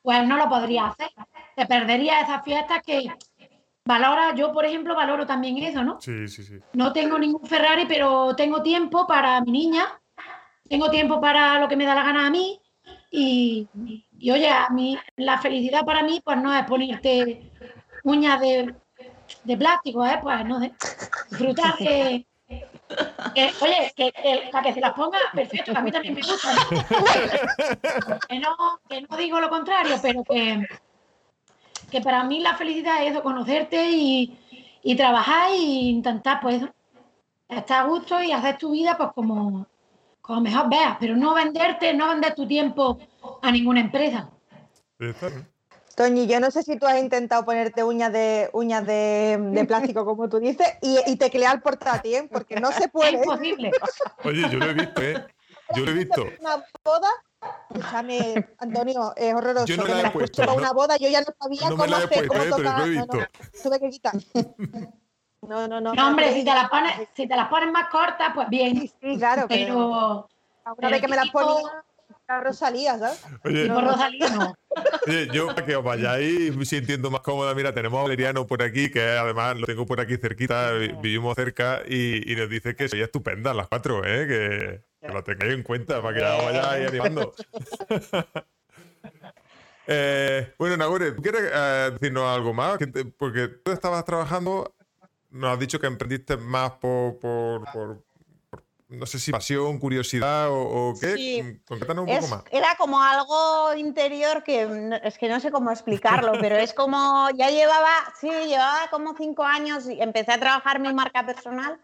pues 0.01 0.25
no 0.25 0.37
lo 0.37 0.47
podría 0.47 0.87
hacer. 0.87 1.09
Te 1.57 1.65
perdería 1.65 2.21
esas 2.21 2.41
fiestas 2.45 2.81
que 2.81 3.11
valora, 3.83 4.33
yo 4.35 4.53
por 4.53 4.63
ejemplo 4.63 4.95
valoro 4.95 5.25
también 5.25 5.57
eso, 5.57 5.83
¿no? 5.83 5.99
Sí, 5.99 6.29
sí, 6.29 6.43
sí. 6.43 6.59
No 6.71 6.93
tengo 6.93 7.19
ningún 7.19 7.45
Ferrari, 7.45 7.85
pero 7.87 8.33
tengo 8.37 8.63
tiempo 8.63 9.05
para 9.05 9.41
mi 9.41 9.51
niña, 9.51 9.83
tengo 10.69 10.89
tiempo 10.89 11.19
para 11.19 11.59
lo 11.59 11.67
que 11.67 11.75
me 11.75 11.85
da 11.85 11.93
la 11.93 12.03
gana 12.03 12.27
a 12.27 12.29
mí 12.29 12.57
y, 13.11 13.67
y 14.17 14.31
oye, 14.31 14.49
a 14.49 14.69
mí, 14.69 14.97
la 15.17 15.39
felicidad 15.39 15.83
para 15.83 16.03
mí, 16.03 16.21
pues 16.23 16.37
no 16.37 16.55
es 16.55 16.63
ponerte 16.65 17.51
uñas 18.05 18.39
de, 18.39 18.73
de 19.43 19.57
plástico, 19.57 20.05
¿eh? 20.05 20.19
Pues 20.21 20.45
no, 20.45 20.59
disfrutar 21.29 21.77
que, 21.77 22.25
oye, 23.61 23.93
que, 23.95 24.13
para 24.51 24.63
que 24.63 24.73
se 24.73 24.79
las 24.79 24.93
ponga, 24.93 25.17
perfecto, 25.33 25.71
que 25.71 25.77
a 25.77 25.81
mí 25.81 25.91
también 25.91 26.13
me 26.13 26.21
gusta. 26.21 26.49
que, 28.27 28.39
no, 28.39 28.55
que 28.87 29.01
no 29.01 29.17
digo 29.17 29.39
lo 29.39 29.49
contrario, 29.49 29.97
pero 30.01 30.23
que, 30.23 30.65
que 31.91 32.01
para 32.01 32.23
mí 32.23 32.39
la 32.39 32.55
felicidad 32.55 33.03
es 33.03 33.11
eso, 33.11 33.23
conocerte 33.23 33.89
y, 33.91 34.37
y 34.83 34.95
trabajar 34.95 35.51
e 35.51 35.57
intentar, 35.57 36.39
pues, 36.41 36.63
estar 37.49 37.85
a 37.85 37.87
gusto 37.87 38.21
y 38.21 38.31
hacer 38.31 38.57
tu 38.57 38.71
vida, 38.71 38.97
pues, 38.97 39.09
como, 39.13 39.67
como 40.21 40.41
mejor 40.41 40.69
veas, 40.69 40.97
pero 40.99 41.15
no 41.15 41.33
venderte, 41.33 41.93
no 41.93 42.09
vender 42.09 42.35
tu 42.35 42.47
tiempo 42.47 42.99
a 43.41 43.51
ninguna 43.51 43.81
empresa. 43.81 44.29
Toñi, 45.95 46.25
yo 46.27 46.39
no 46.39 46.49
sé 46.49 46.63
si 46.63 46.77
tú 46.77 46.87
has 46.87 46.97
intentado 46.97 47.45
ponerte 47.45 47.83
uñas 47.83 48.11
de 48.11 48.49
uñas 48.53 48.85
de, 48.85 49.65
plástico, 49.67 50.05
como 50.05 50.27
tú 50.27 50.39
dices, 50.39 50.67
y, 50.81 50.97
y 51.05 51.15
teclear 51.17 51.61
portátil, 51.61 52.15
¿eh? 52.15 52.29
porque 52.31 52.55
no 52.59 52.71
se 52.71 52.87
puede. 52.89 53.09
Es 53.09 53.25
imposible. 53.25 53.71
Oye, 54.23 54.49
yo 54.49 54.59
lo 54.59 54.69
he 54.71 54.73
visto, 54.73 55.01
¿eh? 55.01 55.27
Yo 55.75 55.85
lo 55.85 55.91
he 55.91 55.93
visto. 55.93 56.25
Una 56.39 56.65
boda, 56.83 57.09
escúchame, 57.69 58.43
Antonio, 58.59 59.13
es 59.15 59.33
horroroso. 59.33 59.65
Yo 59.67 59.77
no 59.77 59.83
la 59.83 59.93
me 59.93 59.99
he 59.99 60.01
la 60.03 60.07
has 60.09 60.13
puesto, 60.13 60.41
para 60.41 60.53
no- 60.53 60.57
una 60.57 60.73
boda, 60.73 60.97
yo 60.97 61.09
ya 61.09 61.21
no 61.21 61.27
sabía 61.39 61.69
no 61.69 61.77
me 61.77 61.83
cómo 61.83 61.85
la 61.85 61.97
he 62.01 62.03
hacer, 62.05 62.27
puesto, 62.27 62.33
cómo 62.33 62.43
¿eh? 62.43 62.45
Pero 62.49 62.57
tocar. 62.57 62.77
lo 62.79 62.85
he 62.85 62.89
No, 62.89 63.01
visto. 63.01 63.17
no, 63.17 63.27
tuve 63.63 63.79
que 63.79 63.89
quitar. 63.89 64.13
No, 65.41 65.67
no, 65.67 65.81
no. 65.81 65.93
No, 65.93 66.07
hombre, 66.07 66.33
si 66.33 66.43
te 66.43 66.53
las 66.53 66.69
pones, 66.69 66.93
si 67.13 67.27
te 67.27 67.35
las 67.35 67.49
pones 67.49 67.71
más 67.71 67.89
cortas, 67.89 68.31
pues 68.33 68.49
bien. 68.49 68.77
Sí, 69.01 69.17
claro, 69.17 69.45
pero 69.47 70.27
Pero 70.63 70.75
una 70.77 70.89
vez 70.89 71.01
que 71.01 71.07
me 71.07 71.17
las 71.17 71.29
ponía, 71.29 71.61
la 72.27 72.41
Rosalía, 72.41 72.97
¿sabes? 72.97 73.21
Oye, 73.43 73.63
tipo 73.63 73.81
Rosalía 73.81 74.29
no. 74.29 74.55
Oye, 75.07 75.27
yo 75.31 75.47
para 75.47 75.65
que 75.65 75.75
os 75.75 75.83
vayáis 75.83 76.53
sintiendo 76.67 77.11
más 77.11 77.21
cómoda, 77.21 77.53
mira, 77.53 77.73
tenemos 77.73 77.99
a 77.99 78.03
Valeriano 78.03 78.47
por 78.47 78.63
aquí, 78.63 78.89
que 78.89 79.01
además 79.01 79.57
lo 79.57 79.65
tengo 79.67 79.85
por 79.85 79.99
aquí 79.99 80.17
cerquita, 80.17 80.71
vi- 80.73 80.93
vivimos 81.01 81.35
cerca, 81.35 81.81
y, 81.87 82.31
y 82.31 82.35
nos 82.35 82.49
dice 82.49 82.75
que 82.75 82.87
soy 82.87 83.01
estupenda 83.01 83.53
las 83.53 83.67
cuatro, 83.67 84.03
¿eh? 84.05 84.27
que, 84.27 84.81
que 85.07 85.13
lo 85.13 85.23
tengáis 85.23 85.53
en 85.53 85.63
cuenta 85.63 86.01
para 86.01 86.13
que 86.15 86.21
ya 86.21 86.35
os 86.37 86.45
vayáis 86.45 86.87
animando. 86.89 87.33
Eh, 89.85 90.53
bueno, 90.57 90.77
Nagore, 90.77 91.11
¿tú 91.11 91.21
¿quieres 91.21 91.41
eh, 91.53 91.89
decirnos 91.91 92.23
algo 92.23 92.53
más? 92.53 92.77
Te- 92.77 93.03
porque 93.03 93.49
tú 93.49 93.69
estabas 93.73 94.05
trabajando, 94.05 94.73
nos 95.29 95.51
has 95.53 95.59
dicho 95.59 95.77
que 95.77 95.87
emprendiste 95.87 96.37
más 96.37 96.71
por- 96.71 97.19
por- 97.19 97.65
por, 97.73 98.03
no 98.93 99.05
sé 99.05 99.19
si 99.19 99.31
pasión, 99.31 99.79
curiosidad 99.79 100.49
o, 100.49 100.89
o 100.89 100.93
qué. 100.99 101.15
Sí. 101.15 101.61
Concrétanos 101.67 102.03
un 102.03 102.09
Es- 102.09 102.25
poco 102.25 102.35
más. 102.35 102.43
era 102.51 102.75
como 102.77 103.01
algo 103.01 103.73
interior 103.75 104.43
que 104.43 104.67
es 105.03 105.17
que 105.17 105.29
no 105.29 105.39
sé 105.39 105.51
cómo 105.51 105.71
explicarlo, 105.71 106.33
pero 106.41 106.55
es 106.57 106.73
como 106.73 107.27
ya 107.35 107.49
llevaba, 107.49 107.91
sí, 108.19 108.29
llevaba 108.47 108.87
como 108.91 109.15
cinco 109.17 109.43
años 109.43 109.89
y 109.89 110.01
empecé 110.01 110.31
a 110.33 110.39
trabajar 110.39 110.79
mi 110.79 110.93
marca 110.93 111.25
personal 111.25 111.79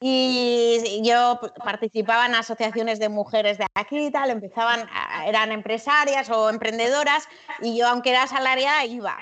y 0.00 1.00
yo 1.04 1.40
participaba 1.64 2.26
en 2.26 2.34
asociaciones 2.34 2.98
de 2.98 3.08
mujeres 3.08 3.58
de 3.58 3.66
aquí 3.74 4.06
y 4.06 4.10
tal, 4.10 4.30
empezaban, 4.30 4.86
eran 5.24 5.50
empresarias 5.52 6.28
o 6.30 6.50
emprendedoras 6.50 7.26
y 7.60 7.78
yo 7.78 7.88
aunque 7.88 8.10
era 8.10 8.24
asalariada 8.24 8.84
iba. 8.84 9.16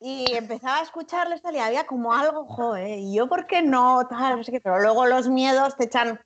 Y 0.00 0.32
empezaba 0.36 0.78
a 0.78 0.82
escucharles 0.82 1.42
tal 1.42 1.56
y 1.56 1.58
había 1.58 1.84
como 1.84 2.12
algo, 2.12 2.46
joder, 2.46 3.00
y 3.00 3.14
yo 3.14 3.28
por 3.28 3.48
qué 3.48 3.62
no, 3.62 4.06
tal, 4.08 4.36
no 4.36 4.44
sé 4.44 4.52
qué, 4.52 4.60
pero 4.60 4.78
luego 4.78 5.06
los 5.06 5.28
miedos 5.28 5.76
te 5.76 5.84
echan 5.84 6.20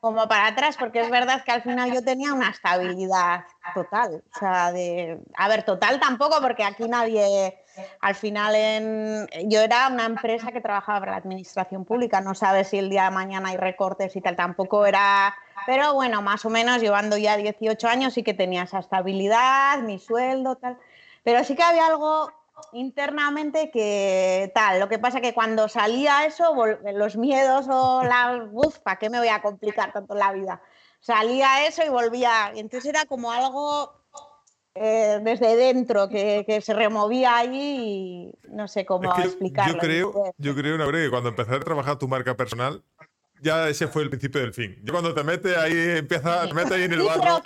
como 0.00 0.28
para 0.28 0.46
atrás, 0.46 0.76
porque 0.76 1.00
es 1.00 1.10
verdad 1.10 1.42
que 1.42 1.50
al 1.50 1.62
final 1.62 1.92
yo 1.92 2.04
tenía 2.04 2.32
una 2.32 2.50
estabilidad 2.50 3.44
total. 3.74 4.22
O 4.32 4.38
sea, 4.38 4.70
de. 4.70 5.20
A 5.36 5.48
ver, 5.48 5.64
total 5.64 5.98
tampoco, 5.98 6.40
porque 6.40 6.62
aquí 6.62 6.86
nadie. 6.88 7.58
Al 8.00 8.14
final, 8.14 8.54
en... 8.54 9.26
yo 9.50 9.60
era 9.60 9.88
una 9.88 10.06
empresa 10.06 10.52
que 10.52 10.60
trabajaba 10.60 11.00
para 11.00 11.12
la 11.12 11.18
administración 11.18 11.84
pública, 11.84 12.20
no 12.20 12.36
sabes 12.36 12.68
si 12.68 12.78
el 12.78 12.88
día 12.88 13.04
de 13.04 13.10
mañana 13.10 13.48
hay 13.48 13.56
recortes 13.56 14.14
y 14.14 14.20
tal, 14.20 14.36
tampoco 14.36 14.86
era. 14.86 15.34
Pero 15.66 15.94
bueno, 15.94 16.22
más 16.22 16.44
o 16.44 16.50
menos 16.50 16.80
llevando 16.80 17.16
ya 17.16 17.36
18 17.36 17.88
años 17.88 18.14
sí 18.14 18.22
que 18.22 18.34
tenía 18.34 18.62
esa 18.62 18.78
estabilidad, 18.78 19.80
mi 19.80 19.98
sueldo, 19.98 20.54
tal. 20.54 20.78
Pero 21.24 21.42
sí 21.42 21.56
que 21.56 21.64
había 21.64 21.86
algo 21.86 22.30
internamente 22.72 23.70
que 23.70 24.50
tal. 24.54 24.80
Lo 24.80 24.88
que 24.88 24.98
pasa 24.98 25.20
que 25.20 25.34
cuando 25.34 25.68
salía 25.68 26.26
eso, 26.26 26.54
los 26.94 27.16
miedos 27.16 27.66
o 27.68 28.02
la... 28.02 28.48
Uf, 28.52 28.78
¿para 28.78 28.98
qué 28.98 29.10
me 29.10 29.18
voy 29.18 29.28
a 29.28 29.42
complicar 29.42 29.92
tanto 29.92 30.14
la 30.14 30.32
vida? 30.32 30.60
Salía 31.00 31.66
eso 31.66 31.84
y 31.84 31.88
volvía. 31.88 32.52
Y 32.54 32.60
entonces 32.60 32.90
era 32.90 33.04
como 33.06 33.30
algo 33.32 33.96
eh, 34.78 35.20
desde 35.22 35.56
dentro 35.56 36.08
que, 36.08 36.60
se 36.60 36.74
removía 36.74 37.36
ahí 37.38 38.34
y 38.44 38.48
no 38.50 38.68
sé 38.68 38.84
cómo 38.84 39.10
explicarlo. 39.16 39.74
Yo 39.74 39.78
creo, 39.80 40.34
yo 40.36 40.54
creo, 40.54 40.92
que 40.92 41.10
cuando 41.10 41.30
empezaste 41.30 41.56
a 41.56 41.64
trabajar 41.64 41.98
tu 41.98 42.08
marca 42.08 42.36
personal, 42.36 42.82
ya 43.42 43.68
ese 43.68 43.88
fue 43.88 44.02
el 44.02 44.10
principio 44.10 44.40
del 44.40 44.52
fin. 44.52 44.76
Yo 44.82 44.92
cuando 44.92 45.14
te 45.14 45.22
metes 45.22 45.56
ahí, 45.56 45.98
empieza, 45.98 46.46
te 46.46 46.54
metes 46.54 46.72
ahí 46.72 46.84
en 46.84 46.92
el 46.92 47.02
barro. 47.02 47.42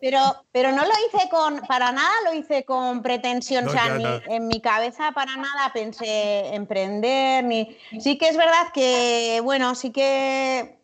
Pero, 0.00 0.20
pero, 0.52 0.72
no 0.72 0.82
lo 0.82 0.92
hice 1.06 1.28
con, 1.30 1.60
para 1.66 1.92
nada 1.92 2.12
lo 2.24 2.34
hice 2.34 2.64
con 2.64 3.02
pretensión, 3.02 3.68
o 3.68 3.70
sea, 3.70 3.98
en 4.26 4.46
mi 4.46 4.60
cabeza 4.60 5.12
para 5.12 5.36
nada 5.36 5.72
pensé 5.72 6.54
emprender, 6.54 7.44
ni... 7.44 7.76
Sí 7.98 8.18
que 8.18 8.28
es 8.28 8.36
verdad 8.36 8.72
que, 8.72 9.40
bueno, 9.42 9.74
sí 9.74 9.90
que 9.90 10.76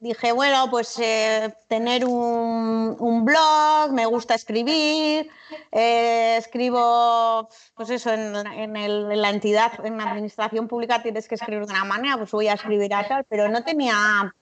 dije, 0.00 0.32
bueno, 0.32 0.68
pues 0.70 0.98
eh, 0.98 1.54
tener 1.68 2.04
un, 2.04 3.24
blog, 3.24 3.92
me 3.92 4.06
gusta 4.06 4.34
escribir, 4.34 5.28
eh, 5.72 6.36
escribo, 6.38 7.48
pues 7.74 7.90
eso, 7.90 8.12
en, 8.12 8.32
la 8.32 9.30
entidad, 9.30 9.84
en 9.84 9.98
la 9.98 10.10
administración 10.10 10.68
pública 10.68 11.02
tienes 11.02 11.28
que 11.28 11.34
escribir 11.34 11.66
de 11.66 11.72
una 11.72 11.84
manera, 11.84 12.16
pues 12.16 12.30
voy 12.30 12.48
a 12.48 12.54
escribir 12.54 12.94
a 12.94 13.06
tal, 13.06 13.24
pero 13.24 13.48
no 13.48 13.62
tenía 13.64 14.32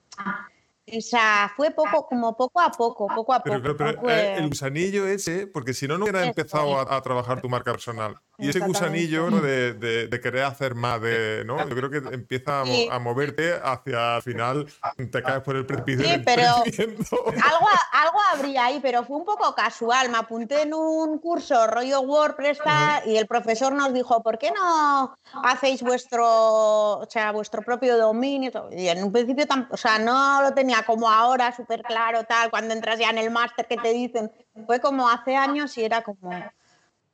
o 0.88 1.00
sea, 1.00 1.52
fue 1.56 1.72
poco, 1.72 2.06
como 2.06 2.36
poco 2.36 2.60
a 2.60 2.70
poco, 2.70 3.08
poco 3.08 3.34
a 3.34 3.42
poco. 3.42 3.76
Pero, 3.76 4.08
eh, 4.08 4.36
el 4.38 4.48
gusanillo 4.48 5.06
ese, 5.06 5.48
porque 5.48 5.74
si 5.74 5.88
no, 5.88 5.98
no 5.98 6.04
hubiera 6.04 6.24
empezado 6.24 6.78
a, 6.78 7.02
trabajar 7.02 7.40
tu 7.40 7.48
marca 7.48 7.72
personal. 7.72 8.16
Y 8.38 8.48
ese 8.50 8.60
gusanillo 8.60 9.30
de, 9.30 9.74
de, 9.74 10.20
querer 10.20 10.44
hacer 10.44 10.74
más, 10.74 11.00
de, 11.00 11.42
¿no? 11.46 11.66
Yo 11.68 11.74
creo 11.74 11.90
que 11.90 11.98
empieza 12.14 12.62
a, 12.90 12.98
moverte 12.98 13.54
hacia 13.62 14.16
al 14.16 14.22
final, 14.22 14.66
te 15.10 15.22
caes 15.22 15.42
por 15.42 15.56
el 15.56 15.64
precipicio. 15.64 16.04
Sí, 16.04 16.22
pero 16.24 16.42
algo, 16.46 17.66
algo 17.92 18.18
habría 18.32 18.66
ahí, 18.66 18.78
pero 18.82 19.04
fue 19.04 19.16
un 19.16 19.24
poco 19.24 19.54
casual. 19.54 20.10
Me 20.10 20.18
apunté 20.18 20.62
en 20.62 20.74
un 20.74 21.18
curso 21.18 21.66
rollo 21.66 22.00
WordPress 22.00 22.58
y 23.06 23.16
el 23.16 23.26
profesor 23.26 23.72
nos 23.72 23.92
dijo, 23.92 24.22
¿por 24.22 24.38
qué 24.38 24.50
no 24.52 25.16
hacéis 25.42 25.82
vuestro, 25.82 26.98
o 26.98 27.06
sea, 27.08 27.32
vuestro 27.32 27.62
propio 27.62 27.96
dominio? 27.96 28.68
Y 28.70 28.88
en 28.88 29.02
un 29.02 29.12
principio, 29.12 29.46
o 29.70 29.76
sea, 29.76 29.98
no 29.98 30.42
lo 30.42 30.52
tenía 30.52 30.82
como 30.82 31.10
ahora, 31.10 31.54
súper 31.54 31.82
claro, 31.82 32.24
tal, 32.24 32.50
cuando 32.50 32.74
entras 32.74 32.98
ya 32.98 33.10
en 33.10 33.18
el 33.18 33.30
máster 33.30 33.66
que 33.66 33.76
te 33.76 33.92
dicen, 33.92 34.30
fue 34.66 34.80
como 34.80 35.08
hace 35.08 35.36
años 35.36 35.76
y 35.78 35.84
era 35.84 36.02
como, 36.02 36.30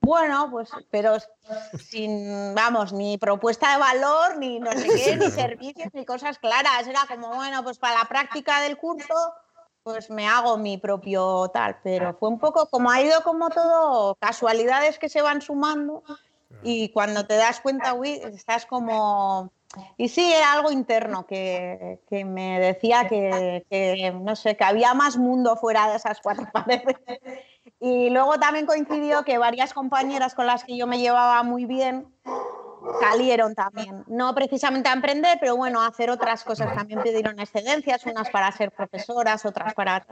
bueno, 0.03 0.49
pues, 0.51 0.71
pero 0.91 1.17
sin, 1.79 2.55
vamos, 2.55 2.93
ni 2.93 3.19
propuesta 3.19 3.73
de 3.73 3.79
valor, 3.79 4.37
ni 4.39 4.59
no 4.61 4.73
sé 4.73 4.89
qué, 4.89 5.17
ni 5.17 5.31
servicios, 5.31 5.89
ni 5.95 6.05
cosas 6.05 6.39
claras, 6.39 6.87
era 6.87 7.01
como, 7.09 7.35
bueno, 7.35 7.63
pues 7.63 7.79
para 7.79 8.01
la 8.01 8.05
práctica 8.05 8.61
del 8.61 8.77
curso, 8.77 9.15
pues 9.83 10.11
me 10.11 10.29
hago 10.29 10.59
mi 10.59 10.77
propio 10.77 11.49
tal, 11.53 11.79
pero 11.83 12.15
fue 12.15 12.29
un 12.29 12.39
poco 12.39 12.69
como 12.69 12.91
ha 12.91 13.01
ido 13.01 13.23
como 13.23 13.49
todo, 13.51 14.17
casualidades 14.17 14.99
que 14.99 15.09
se 15.09 15.23
van 15.23 15.41
sumando. 15.41 16.03
Y 16.63 16.91
cuando 16.91 17.27
te 17.27 17.35
das 17.35 17.61
cuenta, 17.61 17.95
uy, 17.95 18.21
estás 18.25 18.67
como 18.67 19.51
y 19.97 20.09
sí, 20.09 20.33
era 20.33 20.53
algo 20.53 20.71
interno 20.71 21.27
que, 21.27 21.99
me 22.11 22.61
decía 22.61 23.09
que, 23.09 24.13
no 24.21 24.37
sé, 24.37 24.57
que 24.57 24.65
había 24.65 24.95
más 24.95 25.17
mundo 25.17 25.57
fuera 25.57 25.89
de 25.89 25.97
esas 25.97 26.21
cuatro 26.21 26.47
paredes. 26.53 26.97
Y 27.85 28.11
luego 28.11 28.39
también 28.39 28.65
coincidió 28.65 29.25
que 29.25 29.39
varias 29.39 29.75
compañeras 29.75 30.37
con 30.37 30.47
las 30.47 30.63
que 30.63 30.77
yo 30.77 30.87
me 30.87 31.01
llevaba 31.01 31.43
muy 31.43 31.67
bien 31.67 32.07
salieron 33.01 33.57
también. 33.57 34.05
No 34.07 34.33
precisamente 34.37 34.89
a 34.89 34.93
emprender, 34.93 35.37
pero 35.41 35.57
bueno, 35.57 35.81
a 35.81 35.89
hacer 35.89 36.09
otras 36.09 36.45
cosas. 36.45 36.73
También 36.77 37.03
pidieron 37.03 37.41
excedencias, 37.41 38.07
unas 38.07 38.31
para 38.31 38.53
ser 38.53 38.71
profesoras, 38.71 39.45
otras 39.45 39.75
para... 39.75 40.07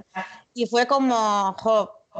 Y 0.53 0.67
fue 0.67 0.89
como, 0.89 1.55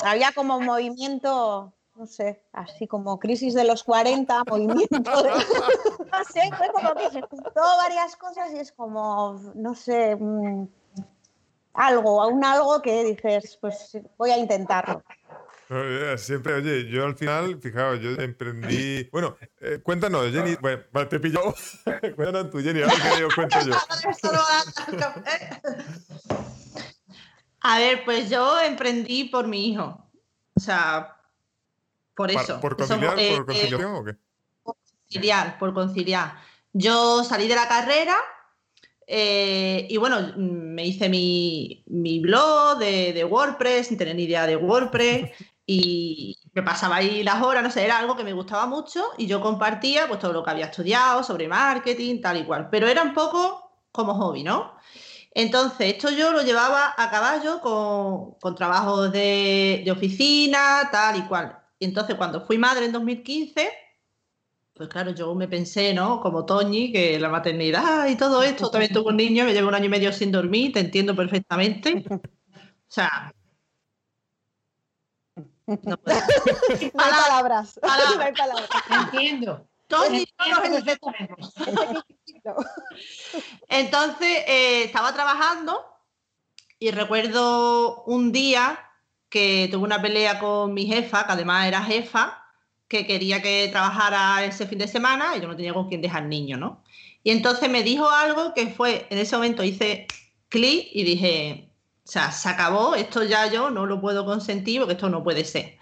había 0.05 0.31
como 0.33 0.57
un 0.57 0.67
movimiento 0.67 1.75
no 1.97 2.07
sé, 2.07 2.43
así 2.53 2.87
como 2.87 3.19
crisis 3.19 3.53
de 3.53 3.65
los 3.65 3.85
40, 3.85 4.45
movimiento 4.49 5.23
de... 5.23 5.31
no 6.13 6.25
sé, 6.33 6.49
fue 6.57 6.69
como 6.73 6.95
que 6.95 7.11
se 7.11 7.21
juntó 7.23 7.61
varias 7.77 8.17
cosas 8.17 8.55
y 8.55 8.59
es 8.59 8.73
como, 8.73 9.39
no 9.55 9.75
sé, 9.75 10.17
mm, 10.17 10.67
algo, 11.75 12.27
un 12.29 12.45
algo 12.45 12.81
que 12.81 13.05
dices, 13.05 13.59
pues 13.61 13.99
voy 14.17 14.31
a 14.31 14.39
intentarlo. 14.39 15.03
Siempre, 16.17 16.55
oye, 16.55 16.89
yo 16.89 17.05
al 17.05 17.17
final, 17.17 17.61
fijaos, 17.61 18.01
yo 18.01 18.11
emprendí. 18.11 19.09
Bueno, 19.13 19.37
eh, 19.61 19.79
cuéntanos, 19.83 20.33
Jenny. 20.33 20.57
Bueno, 20.61 20.83
te 21.09 21.21
cuéntanos 22.17 22.51
tú, 22.51 22.61
Jenny, 22.61 22.83
a 22.83 22.87
ver 22.87 22.97
qué 23.17 23.25
os 23.25 23.35
cuento 23.35 23.57
yo. 23.65 23.73
a 27.61 27.79
ver, 27.79 28.05
pues 28.05 28.29
yo 28.29 28.61
emprendí 28.61 29.25
por 29.25 29.47
mi 29.47 29.71
hijo. 29.71 30.11
O 30.55 30.61
sea, 30.61 31.17
por 32.17 32.33
eso. 32.33 32.61
¿Por 32.61 32.77
conciliar, 32.77 33.13
por 33.13 33.21
eh, 33.21 33.43
conciliación 33.47 33.95
o 33.95 34.05
qué? 34.05 34.17
Por 34.63 34.77
conciliar, 34.77 35.59
por 35.59 35.73
conciliar. 35.73 36.35
Yo 36.73 37.23
salí 37.23 37.47
de 37.47 37.55
la 37.55 37.69
carrera 37.69 38.17
eh, 39.13 39.89
y 39.91 39.97
bueno, 39.97 40.35
me 40.37 40.87
hice 40.87 41.09
mi, 41.09 41.83
blog 42.23 42.79
de, 42.79 43.25
WordPress 43.25 43.89
sin 43.89 43.99
tener 43.99 44.15
ni 44.15 44.23
idea 44.23 44.47
de 44.47 44.55
WordPress 44.55 45.33
y 45.73 46.37
me 46.53 46.65
pasaba 46.65 46.97
ahí 46.97 47.23
las 47.23 47.41
horas, 47.43 47.63
no 47.63 47.71
sé, 47.71 47.85
era 47.85 47.97
algo 48.01 48.17
que 48.17 48.25
me 48.25 48.33
gustaba 48.33 48.67
mucho 48.67 49.05
y 49.19 49.29
yo 49.29 49.41
compartía 49.41 50.09
pues 50.09 50.19
todo 50.19 50.33
lo 50.33 50.43
que 50.43 50.51
había 50.51 50.65
estudiado 50.65 51.23
sobre 51.23 51.47
marketing, 51.47 52.21
tal 52.21 52.39
y 52.39 52.45
cual, 52.45 52.69
pero 52.71 52.89
era 52.89 53.05
un 53.05 53.15
poco 53.15 53.71
como 53.93 54.15
hobby, 54.15 54.43
¿no? 54.43 54.75
Entonces, 55.33 55.95
esto 55.95 56.11
yo 56.11 56.33
lo 56.33 56.43
llevaba 56.43 56.93
a 56.99 57.09
caballo 57.09 57.61
con, 57.61 58.55
trabajos 58.57 59.13
de, 59.13 59.83
de, 59.85 59.91
oficina, 59.93 60.89
tal 60.91 61.19
y 61.19 61.23
cual. 61.23 61.57
Y 61.79 61.85
entonces 61.85 62.17
cuando 62.17 62.45
fui 62.45 62.59
madre 62.59 62.87
en 62.87 62.93
2015, 62.93 63.71
pues 64.75 64.89
claro, 64.89 65.13
yo 65.13 65.33
me 65.37 65.47
pensé, 65.47 65.95
¿no? 65.95 66.21
Como 66.21 66.45
Toñi, 66.47 66.91
que 66.91 67.21
la 67.21 67.29
maternidad 67.29 68.09
y 68.09 68.17
todo 68.17 68.43
esto, 68.43 68.71
también 68.71 68.93
tuve 68.93 69.11
un 69.11 69.17
niño, 69.19 69.45
me 69.45 69.53
llevo 69.53 69.69
un 69.69 69.75
año 69.77 69.87
y 69.87 69.89
medio 69.89 70.13
sin 70.13 70.33
dormir, 70.33 70.73
te 70.73 70.81
entiendo 70.81 71.15
perfectamente. 71.15 72.05
O 72.91 72.93
sea... 72.93 73.33
No, 75.83 75.97
palabras. 76.95 77.79
palabras. 77.81 78.69
Entiendo. 78.91 79.67
Toñi, 79.87 80.25
Entonces, 83.69 84.45
eh, 84.47 84.85
estaba 84.85 85.13
trabajando 85.13 85.85
y 86.79 86.91
recuerdo 86.93 88.05
un 88.05 88.33
día 88.33 88.79
que 89.29 89.69
tuve 89.71 89.85
una 89.85 90.01
pelea 90.01 90.39
con 90.39 90.75
mi 90.75 90.87
jefa, 90.87 91.27
que 91.27 91.33
además 91.33 91.67
era 91.67 91.83
jefa, 91.83 92.45
que 92.89 93.07
quería 93.07 93.43
que 93.43 93.69
trabajara 93.69 94.45
ese 94.45 94.67
fin 94.67 94.79
de 94.79 94.89
semana 94.89 95.37
y 95.37 95.41
yo 95.41 95.49
no 95.49 95.57
tenía 95.57 95.75
con 95.75 95.89
quién 95.89 96.03
dejar 96.03 96.25
niño, 96.25 96.57
¿no? 96.57 96.83
Y 97.23 97.31
entonces 97.31 97.69
me 97.71 97.83
dijo 97.83 98.09
algo 98.09 98.55
que 98.55 98.69
fue, 98.69 99.07
en 99.11 99.19
ese 99.19 99.37
momento 99.37 99.63
hice 99.63 100.07
clic 100.49 100.89
y 100.93 101.05
dije, 101.05 101.70
o 102.11 102.13
sea, 102.13 102.33
se 102.33 102.49
acabó, 102.49 102.97
esto 102.97 103.23
ya 103.23 103.47
yo 103.47 103.71
no 103.71 103.87
lo 103.87 104.01
puedo 104.01 104.25
consentir 104.25 104.81
porque 104.81 104.95
esto 104.95 105.09
no 105.09 105.23
puede 105.23 105.45
ser. 105.45 105.79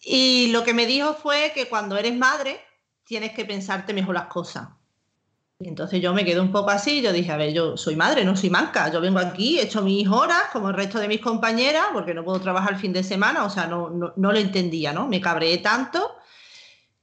Y 0.00 0.52
lo 0.52 0.62
que 0.62 0.72
me 0.72 0.86
dijo 0.86 1.14
fue 1.14 1.50
que 1.52 1.68
cuando 1.68 1.96
eres 1.96 2.16
madre 2.16 2.60
tienes 3.02 3.32
que 3.32 3.44
pensarte 3.44 3.92
mejor 3.92 4.14
las 4.14 4.26
cosas. 4.26 4.68
Y 5.58 5.66
entonces 5.66 6.00
yo 6.00 6.14
me 6.14 6.24
quedé 6.24 6.38
un 6.38 6.52
poco 6.52 6.70
así, 6.70 7.02
yo 7.02 7.12
dije, 7.12 7.32
a 7.32 7.36
ver, 7.36 7.52
yo 7.52 7.76
soy 7.76 7.96
madre, 7.96 8.24
no 8.24 8.36
soy 8.36 8.48
manca, 8.48 8.92
yo 8.92 9.00
vengo 9.00 9.18
aquí, 9.18 9.58
he 9.58 9.62
hecho 9.64 9.82
mis 9.82 10.06
horas 10.06 10.44
como 10.52 10.68
el 10.68 10.76
resto 10.76 11.00
de 11.00 11.08
mis 11.08 11.20
compañeras, 11.20 11.86
porque 11.92 12.14
no 12.14 12.22
puedo 12.24 12.40
trabajar 12.40 12.74
el 12.74 12.78
fin 12.78 12.92
de 12.92 13.02
semana, 13.02 13.44
o 13.44 13.50
sea, 13.50 13.66
no, 13.66 13.90
no, 13.90 14.12
lo 14.14 14.38
entendía, 14.38 14.92
¿no? 14.92 15.08
Me 15.08 15.20
cabreé 15.20 15.58
tanto 15.58 16.14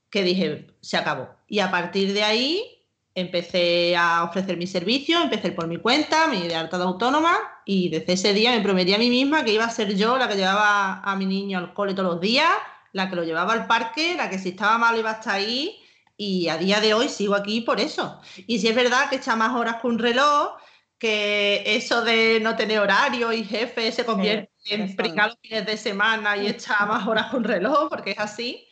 que 0.09 0.23
dije, 0.23 0.67
se 0.79 0.95
acabó. 0.95 1.27
Y 1.49 1.59
a 1.59 1.69
partir 1.69 2.13
de 2.13 2.23
ahí 2.23 2.76
empecé 3.17 3.95
a 3.97 4.23
ofrecer 4.23 4.57
mis 4.57 4.71
servicios, 4.71 5.23
empecé 5.23 5.51
por 5.51 5.67
mi 5.67 5.77
cuenta, 5.77 6.27
mi 6.27 6.47
de 6.47 6.55
alta 6.55 6.77
de 6.77 6.83
autónoma, 6.83 7.35
y 7.65 7.89
desde 7.89 8.13
ese 8.13 8.33
día 8.33 8.51
me 8.51 8.61
prometí 8.61 8.93
a 8.93 8.99
mí 8.99 9.09
misma 9.09 9.43
que 9.43 9.53
iba 9.53 9.65
a 9.65 9.71
ser 9.71 9.95
yo 9.95 10.17
la 10.19 10.27
que 10.27 10.35
llevaba 10.35 11.01
a 11.01 11.15
mi 11.15 11.25
niño 11.25 11.57
al 11.57 11.73
cole 11.73 11.95
todos 11.95 12.13
los 12.13 12.21
días, 12.21 12.49
la 12.93 13.09
que 13.09 13.15
lo 13.15 13.23
llevaba 13.23 13.53
al 13.53 13.65
parque, 13.65 14.13
la 14.15 14.29
que 14.29 14.37
si 14.37 14.49
estaba 14.49 14.77
mal 14.77 14.97
iba 14.99 15.09
hasta 15.09 15.33
ahí 15.33 15.79
y 16.15 16.47
a 16.49 16.57
día 16.57 16.79
de 16.79 16.93
hoy 16.93 17.09
sigo 17.09 17.33
aquí 17.33 17.61
por 17.61 17.79
eso. 17.79 18.21
Y 18.45 18.59
si 18.59 18.67
es 18.67 18.75
verdad 18.75 19.09
que 19.09 19.15
echa 19.15 19.35
más 19.35 19.55
horas 19.55 19.81
que 19.81 19.87
un 19.87 19.97
reloj, 19.97 20.51
que 20.99 21.63
eso 21.65 22.03
de 22.03 22.39
no 22.39 22.55
tener 22.55 22.79
horario 22.79 23.33
y 23.33 23.43
jefe 23.43 23.91
se 23.91 24.05
convierte 24.05 24.51
en 24.69 24.95
pringar 24.95 25.29
los 25.29 25.39
fines 25.41 25.65
de 25.65 25.77
semana 25.77 26.37
y 26.37 26.47
echa 26.47 26.85
más 26.85 27.07
horas 27.07 27.31
que 27.31 27.37
un 27.37 27.43
reloj, 27.45 27.89
porque 27.89 28.11
es 28.11 28.19
así. 28.19 28.67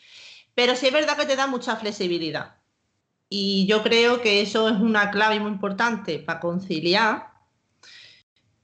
Pero 0.53 0.75
sí 0.75 0.85
es 0.85 0.93
verdad 0.93 1.17
que 1.17 1.25
te 1.25 1.35
da 1.35 1.47
mucha 1.47 1.75
flexibilidad. 1.77 2.57
Y 3.37 3.65
yo 3.65 3.83
creo 3.83 4.21
que 4.21 4.39
eso 4.39 4.69
es 4.69 4.79
una 4.79 5.11
clave 5.11 5.41
muy 5.41 5.51
importante 5.51 6.19
para 6.19 6.39
conciliar. 6.39 7.33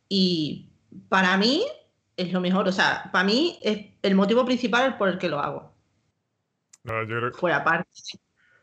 Y 0.08 0.70
para 1.10 1.36
mí 1.36 1.66
es 2.16 2.32
lo 2.32 2.40
mejor. 2.40 2.70
O 2.70 2.72
sea, 2.72 3.10
para 3.12 3.26
mí 3.26 3.60
es 3.62 3.88
el 4.02 4.16
motivo 4.16 4.46
principal 4.46 4.98
por 4.98 5.10
el 5.10 5.18
que 5.18 5.28
lo 5.28 5.42
hago. 5.42 5.74
fuera 7.34 7.66
parte 7.66 7.90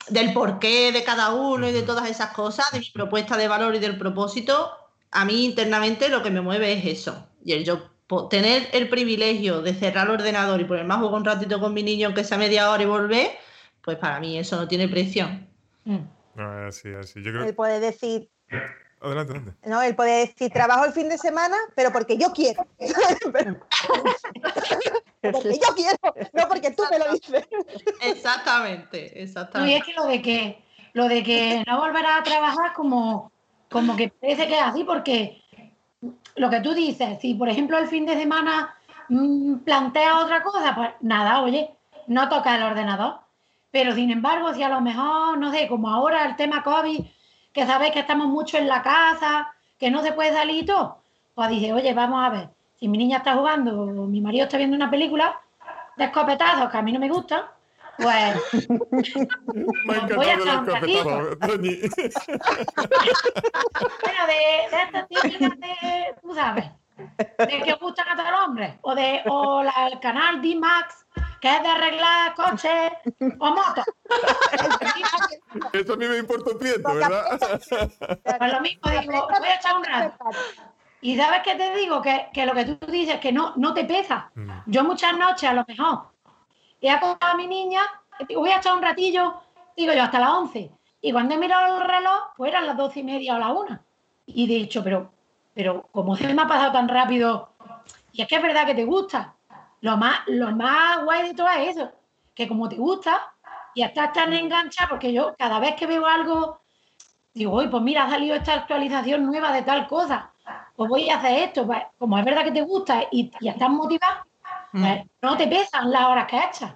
del 0.09 0.33
porqué 0.33 0.93
de 0.93 1.05
cada 1.05 1.35
uno 1.35 1.69
y 1.69 1.73
de 1.73 1.83
todas 1.83 2.09
esas 2.09 2.31
cosas, 2.31 2.73
de 2.73 2.79
mi 2.79 2.91
propuesta 2.91 3.37
de 3.37 3.47
valor 3.47 3.75
y 3.75 3.79
del 3.79 3.99
propósito, 3.99 4.71
a 5.11 5.27
mí 5.27 5.45
internamente 5.45 6.09
lo 6.09 6.23
que 6.23 6.31
me 6.31 6.41
mueve 6.41 6.73
es 6.73 6.87
eso. 6.87 7.29
Y 7.45 7.53
el 7.53 7.67
yo 7.67 7.91
tener 8.31 8.71
el 8.73 8.89
privilegio 8.89 9.61
de 9.61 9.75
cerrar 9.75 10.07
el 10.07 10.15
ordenador 10.15 10.59
y 10.59 10.65
ponerme 10.65 10.95
a 10.95 10.99
jugar 11.01 11.17
un 11.17 11.27
ratito 11.27 11.61
con 11.61 11.75
mi 11.75 11.83
niño, 11.83 12.07
aunque 12.07 12.25
sea 12.25 12.39
media 12.39 12.71
hora 12.71 12.83
y 12.83 12.87
volver, 12.87 13.33
pues 13.83 13.99
para 13.99 14.19
mí 14.21 14.39
eso 14.39 14.57
no 14.57 14.67
tiene 14.67 14.89
precio. 14.89 15.48
Mm. 15.89 16.41
así, 16.67 16.95
así. 16.95 17.23
Yo 17.23 17.33
creo... 17.33 17.45
Él 17.45 17.55
puede 17.55 17.81
decir, 17.81 18.31
Adelante, 19.01 19.33
adelante. 19.33 19.69
No, 19.69 19.81
él 19.81 19.95
puede 19.95 20.27
decir, 20.27 20.51
trabajo 20.51 20.85
el 20.85 20.93
fin 20.93 21.09
de 21.09 21.19
semana, 21.19 21.57
pero 21.77 21.93
porque 21.93 22.17
yo 22.17 22.33
quiero. 22.33 22.67
porque 25.21 25.55
yo 25.55 25.75
quiero, 25.77 25.99
no 26.33 26.49
porque 26.49 26.73
tú 26.73 26.83
me 26.91 26.99
lo 26.99 27.13
dices. 27.13 27.47
Exactamente, 28.01 29.23
exactamente. 29.23 29.73
y 29.73 29.77
es 29.77 29.85
que 29.85 29.93
lo 29.93 30.07
de 30.07 30.21
que, 30.21 30.65
lo 30.95 31.09
de 31.09 31.23
que 31.23 31.63
no 31.67 31.79
volverá 31.79 32.17
a 32.17 32.23
trabajar 32.25 32.73
como, 32.75 33.31
como 33.71 33.95
que 33.95 34.09
parece 34.09 34.49
que 34.49 34.55
es 34.55 34.63
así, 34.63 34.83
porque 34.83 35.43
lo 36.35 36.51
que 36.51 36.61
tú 36.61 36.75
dices, 36.75 37.21
si 37.21 37.35
por 37.35 37.49
ejemplo 37.49 37.79
el 37.79 37.87
fin 37.87 38.05
de 38.05 38.15
semana 38.15 38.75
mm, 39.09 39.59
plantea 39.59 40.19
otra 40.19 40.43
cosa, 40.43 40.75
pues 40.75 40.91
nada, 41.03 41.43
oye, 41.43 41.71
no 42.09 42.29
toca 42.29 42.57
el 42.57 42.65
ordenador. 42.65 43.21
Pero 43.71 43.95
sin 43.95 44.11
embargo, 44.11 44.55
si 44.55 44.63
a 44.63 44.69
lo 44.69 44.81
mejor, 44.81 45.39
no 45.39 45.53
sé, 45.53 45.69
como 45.69 45.91
ahora 45.91 46.25
el 46.27 46.37
tema 46.37 46.63
COVID 46.63 47.01
que 47.53 47.67
sabéis 47.67 47.93
que 47.93 48.01
estamos 48.01 48.29
mucho 48.29 48.57
en 48.57 48.69
la 48.69 48.83
casa, 48.83 49.53
que 49.79 49.91
no 49.91 50.03
se 50.03 50.13
puede 50.13 50.33
salir 50.33 50.63
y 50.63 50.67
todo. 50.67 51.03
Pues 51.35 51.49
dije, 51.51 51.73
oye, 51.73 51.93
vamos 51.95 52.25
a 52.25 52.31
ver, 52.31 52.49
si 52.79 52.89
mi 52.89 52.99
niña 52.99 53.19
está 53.19 53.35
jugando 53.35 53.83
o 53.83 54.07
mi 54.07 54.21
marido 54.21 54.45
está 54.45 54.57
viendo 54.57 54.77
una 54.77 54.91
película 54.91 55.41
de 55.97 56.05
escopetazos 56.05 56.71
que 56.71 56.77
a 56.77 56.83
mí 56.83 56.93
no 56.93 57.01
me 57.01 57.09
gustan, 57.09 57.43
pues, 57.97 58.35
me 59.85 60.15
voy 60.15 60.27
a 60.27 60.35
echar 60.35 60.61
un 60.61 60.67
ratito. 60.67 61.05
bueno, 61.05 61.37
de, 64.27 64.71
de 64.71 64.83
estas 64.85 65.09
típicas 65.09 65.59
de, 65.59 66.15
tú 66.23 66.35
sabes, 66.35 66.71
de 67.39 67.63
que 67.65 67.75
gustan 67.81 68.09
a 68.09 68.17
todos 68.17 68.31
los 68.31 68.41
hombres, 68.41 68.75
o 68.83 68.95
de 68.95 69.23
o 69.27 69.63
la, 69.65 69.89
el 69.91 69.99
canal 69.99 70.41
D-Max, 70.41 71.07
que 71.41 71.57
es 71.57 71.63
de 71.63 71.69
arreglar 71.69 72.35
coches 72.35 72.93
o 73.39 73.51
motos. 73.51 73.85
Eso 75.73 75.93
a 75.93 75.97
mí 75.97 76.07
me 76.07 76.19
importa 76.19 76.51
un 76.51 76.59
piento, 76.59 76.95
¿verdad? 76.95 77.39
Pues 78.39 78.53
lo 78.53 78.61
mismo 78.61 78.91
digo, 78.91 79.29
voy 79.29 79.49
a 79.49 79.55
echar 79.55 79.77
un 79.77 79.85
rato. 79.85 80.25
Y 81.01 81.17
sabes 81.17 81.43
qué 81.45 81.55
te 81.55 81.77
digo, 81.77 82.03
que, 82.03 82.29
que, 82.33 82.45
lo 82.45 82.55
que 82.55 82.65
tú 82.65 82.91
dices, 82.91 83.21
que 83.21 83.33
no, 83.33 83.53
no 83.57 83.73
te 83.73 83.85
pesa. 83.85 84.31
Mm. 84.35 84.51
Yo 84.67 84.83
muchas 84.83 85.17
noches 85.17 85.49
a 85.49 85.53
lo 85.53 85.65
mejor 85.67 86.09
he 86.81 86.91
acostado 86.91 87.33
a 87.33 87.37
mi 87.37 87.47
niña, 87.47 87.83
digo, 88.27 88.41
voy 88.41 88.51
a 88.51 88.59
echar 88.59 88.75
un 88.75 88.83
ratillo, 88.83 89.35
digo 89.77 89.93
yo, 89.93 90.03
hasta 90.03 90.19
las 90.19 90.31
11. 90.31 90.71
Y 91.01 91.13
cuando 91.13 91.35
he 91.35 91.39
mirado 91.39 91.81
el 91.81 91.89
reloj, 91.89 92.33
pues 92.37 92.51
eran 92.51 92.67
las 92.67 92.77
doce 92.77 93.01
y 93.01 93.05
media 93.05 93.37
o 93.37 93.39
la 93.39 93.53
una. 93.53 93.83
Y 94.27 94.45
he 94.45 94.59
dicho, 94.59 94.83
pero, 94.83 95.13
pero 95.55 95.89
¿cómo 95.93 96.17
se 96.17 96.33
me 96.33 96.43
ha 96.43 96.49
pasado 96.49 96.73
tan 96.73 96.89
rápido? 96.89 97.53
Y 98.13 98.23
es 98.23 98.29
que 98.29 98.37
es 98.37 98.43
verdad 98.43 98.67
que 98.67 98.75
te 98.75 98.85
gusta. 98.85 99.35
Lo 99.81 99.97
más, 99.97 100.21
lo 100.27 100.51
más 100.53 101.05
guay 101.05 101.29
de 101.29 101.35
todo 101.35 101.49
es 101.49 101.77
eso, 101.77 101.93
que 102.35 102.49
como 102.49 102.69
te 102.69 102.77
gusta 102.77 103.33
y 103.75 103.83
estás 103.83 104.13
tan 104.13 104.33
enganchada, 104.33 104.89
porque 104.89 105.13
yo 105.13 105.35
cada 105.39 105.61
vez 105.61 105.75
que 105.77 105.87
veo 105.87 106.05
algo, 106.05 106.61
digo, 107.33 107.53
oye, 107.53 107.69
pues 107.69 107.83
mira, 107.83 108.05
ha 108.05 108.11
salido 108.11 108.35
esta 108.35 108.55
actualización 108.55 109.25
nueva 109.25 109.53
de 109.53 109.63
tal 109.63 109.87
cosa, 109.87 110.31
pues 110.75 110.89
voy 110.89 111.09
a 111.11 111.19
hacer 111.19 111.49
esto, 111.49 111.67
pues 111.67 111.83
como 111.97 112.19
es 112.19 112.25
verdad 112.25 112.45
que 112.45 112.53
te 112.53 112.63
gusta 112.63 113.05
y, 113.11 113.31
y 113.41 113.49
estás 113.49 113.71
motivada, 113.71 114.27
pues 114.73 115.05
mm. 115.05 115.09
no 115.23 115.37
te 115.37 115.47
pesan 115.47 115.91
las 115.91 116.07
horas 116.07 116.27
que 116.27 116.39
echas. 116.39 116.75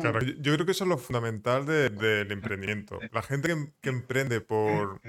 Claro, 0.00 0.20
yo 0.20 0.54
creo 0.54 0.64
que 0.64 0.72
eso 0.72 0.84
es 0.84 0.88
lo 0.88 0.96
fundamental 0.96 1.66
del 1.66 2.32
emprendimiento. 2.32 2.98
La 3.12 3.22
gente 3.22 3.54
que, 3.82 3.90
emprende 3.90 4.40
por 4.40 5.00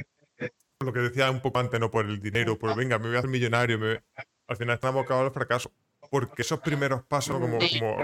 lo 0.82 0.91
que 0.91 0.99
decía 0.99 1.32
un 1.32 1.41
poco 1.41 1.60
antes, 1.60 1.79
no 1.79 1.89
por 1.89 2.06
el 2.06 2.19
dinero, 2.19 2.60
por 2.60 2.75
venga, 2.75 2.99
me 2.99 3.08
voy 3.08 3.15
a 3.15 3.19
hacer 3.19 3.29
millonario, 3.29 3.79
al 4.47 4.58
final 4.58 4.75
estamos 4.75 4.99
abocados 4.99 5.25
al 5.25 5.32
fracaso 5.32 5.71
porque 6.13 6.43
esos 6.43 6.60
primeros 6.60 7.02
pasos, 7.02 7.39
como, 7.39 7.58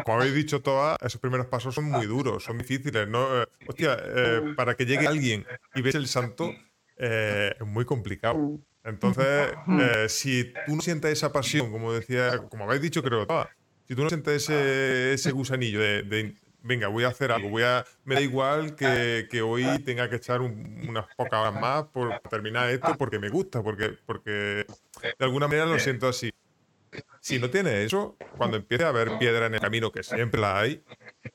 como, 0.04 0.16
habéis 0.16 0.34
dicho 0.34 0.64
todas, 0.64 0.98
esos 1.00 1.22
primeros 1.22 1.46
pasos 1.46 1.76
son 1.76 1.84
muy 1.84 2.08
duros, 2.08 2.44
son 2.44 2.58
difíciles, 2.58 3.08
¿no? 3.08 3.44
Eh, 3.44 3.46
hostia, 3.68 4.00
eh, 4.04 4.42
para 4.56 4.74
que 4.74 4.88
llegue 4.88 5.06
alguien 5.06 5.46
y 5.76 5.84
ves 5.84 5.94
el 5.94 6.08
santo, 6.08 6.52
eh, 6.98 7.54
es 7.60 7.68
muy 7.68 7.86
complicado. 7.86 8.60
Entonces, 8.84 9.52
si 10.12 10.52
tú 10.66 10.76
no 10.76 10.82
sientes 10.82 11.12
esa 11.12 11.32
pasión, 11.32 11.72
como 11.72 11.94
decía, 11.94 12.36
como 12.50 12.64
habéis 12.64 12.82
dicho, 12.82 13.04
creo, 13.04 13.28
todas, 13.28 13.50
si 13.88 13.94
tú 13.94 14.02
no 14.02 14.10
sientes 14.10 14.50
ese, 14.50 15.32
gusanillo 15.32 15.80
de, 15.80 16.34
venga, 16.64 16.88
voy 16.88 17.04
a 17.04 17.10
hacer 17.10 17.32
algo, 17.32 17.50
voy 17.50 17.62
a, 17.62 17.86
me 18.06 18.16
da 18.16 18.22
igual 18.22 18.76
que, 18.76 19.28
que 19.30 19.44
hoy 19.44 19.84
tenga 19.86 20.10
que 20.10 20.16
echar 20.16 20.42
unas 20.42 21.06
pocas 21.16 21.42
horas 21.42 21.62
más 21.62 21.84
por 21.84 22.20
terminar 22.22 22.72
esto 22.72 22.98
porque 22.98 23.20
me 23.20 23.30
gusta, 23.30 23.62
porque, 23.62 24.00
porque 24.08 24.66
de 25.04 25.26
alguna 25.26 25.48
manera 25.48 25.68
lo 25.68 25.78
siento 25.78 26.08
así. 26.08 26.32
Si 27.22 27.40
no 27.40 27.50
tiene 27.50 27.84
eso, 27.84 28.18
cuando 28.38 28.58
empiece 28.58 28.84
a 28.84 28.90
haber 28.90 29.18
piedra 29.18 29.46
en 29.46 29.54
el 29.54 29.60
camino, 29.60 29.92
que 29.92 30.04
siempre 30.04 30.40
la 30.40 30.60
hay, 30.60 30.84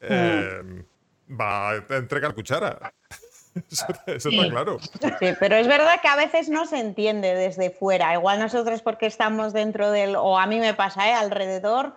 em, 0.01 0.85
va 1.29 1.71
a 1.71 1.77
entregar 1.91 2.35
cuchara. 2.35 2.93
Eso, 4.07 4.31
está 4.31 4.49
claro. 4.51 4.81
Sí, 4.81 5.29
pero 5.39 5.55
es 5.55 5.69
verdad 5.69 6.01
que 6.01 6.09
a 6.09 6.17
veces 6.17 6.49
no 6.49 6.67
se 6.67 6.79
entiende 6.79 7.35
desde 7.35 7.71
fuera. 7.71 8.13
Igual 8.13 8.41
nosotros 8.41 8.83
porque 8.83 9.07
estamos 9.07 9.53
dentro 9.53 9.93
del, 9.93 10.17
o 10.17 10.39
a 10.39 10.47
mí 10.47 10.59
me 10.59 10.75
pasa, 10.75 11.09
¿eh? 11.09 11.13
alrededor, 11.13 11.95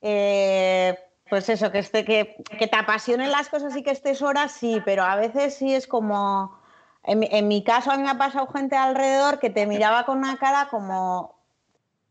eh, 0.00 0.98
pues 1.28 1.48
eso, 1.48 1.70
que, 1.70 1.80
esté, 1.80 2.04
que, 2.04 2.36
que, 2.58 2.66
te 2.66 2.76
apasionen 2.76 3.30
las 3.30 3.48
cosas 3.48 3.76
y 3.76 3.82
que 3.82 3.90
estés 3.90 4.22
horas, 4.22 4.52
sí, 4.52 4.80
pero 4.84 5.02
a 5.02 5.16
veces 5.16 5.54
sí 5.54 5.74
es 5.74 5.86
como, 5.86 6.58
en, 7.02 7.24
en 7.24 7.48
mi 7.48 7.62
caso 7.62 7.90
a 7.90 7.96
mí 7.96 8.02
me 8.02 8.10
ha 8.10 8.18
pasado 8.18 8.46
gente 8.46 8.76
alrededor 8.76 9.38
que 9.38 9.50
te 9.50 9.66
miraba 9.66 10.06
con 10.06 10.18
una 10.18 10.38
cara 10.38 10.68
como, 10.70 11.35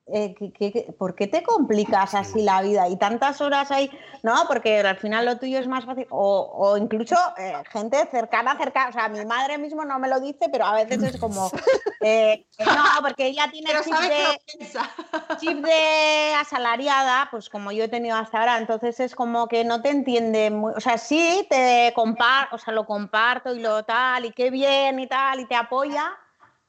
eh, 0.07 0.93
por 0.99 1.15
qué 1.15 1.25
te 1.27 1.41
complicas 1.41 2.13
así 2.13 2.41
la 2.41 2.61
vida? 2.61 2.87
Y 2.89 2.97
tantas 2.97 3.41
horas 3.41 3.71
ahí, 3.71 3.89
no, 4.21 4.35
porque 4.47 4.79
al 4.81 4.97
final 4.97 5.25
lo 5.25 5.37
tuyo 5.37 5.57
es 5.57 5.67
más 5.67 5.85
fácil. 5.85 6.05
O, 6.11 6.77
incluso 6.77 7.15
eh, 7.37 7.53
gente 7.71 8.07
cercana, 8.11 8.55
cercana, 8.57 8.89
o 8.89 8.93
sea, 8.93 9.09
mi 9.09 9.25
madre 9.25 9.57
mismo 9.57 9.83
no 9.83 9.97
me 9.97 10.07
lo 10.07 10.19
dice, 10.19 10.47
pero 10.51 10.65
a 10.65 10.73
veces 10.75 11.01
es 11.01 11.17
como, 11.19 11.49
eh, 12.01 12.45
no, 12.59 12.83
porque 13.01 13.27
ella 13.27 13.49
tiene 13.51 13.71
chip 13.83 13.95
de, 13.95 15.37
chip 15.39 15.65
de, 15.65 16.33
asalariada, 16.37 17.27
pues 17.31 17.49
como 17.49 17.71
yo 17.71 17.85
he 17.85 17.87
tenido 17.87 18.15
hasta 18.15 18.39
ahora, 18.39 18.57
entonces 18.59 18.99
es 18.99 19.15
como 19.15 19.47
que 19.47 19.63
no 19.63 19.81
te 19.81 19.89
entiende, 19.89 20.51
muy, 20.51 20.73
o 20.75 20.79
sea, 20.79 20.97
sí 20.97 21.47
te 21.49 21.91
comparto, 21.95 22.55
o 22.55 22.59
sea, 22.59 22.73
lo 22.73 22.85
comparto 22.85 23.55
y 23.55 23.59
lo 23.59 23.83
tal, 23.85 24.25
y 24.25 24.31
qué 24.31 24.51
bien 24.51 24.99
y 24.99 25.07
tal, 25.07 25.39
y 25.39 25.47
te 25.47 25.55
apoya 25.55 26.15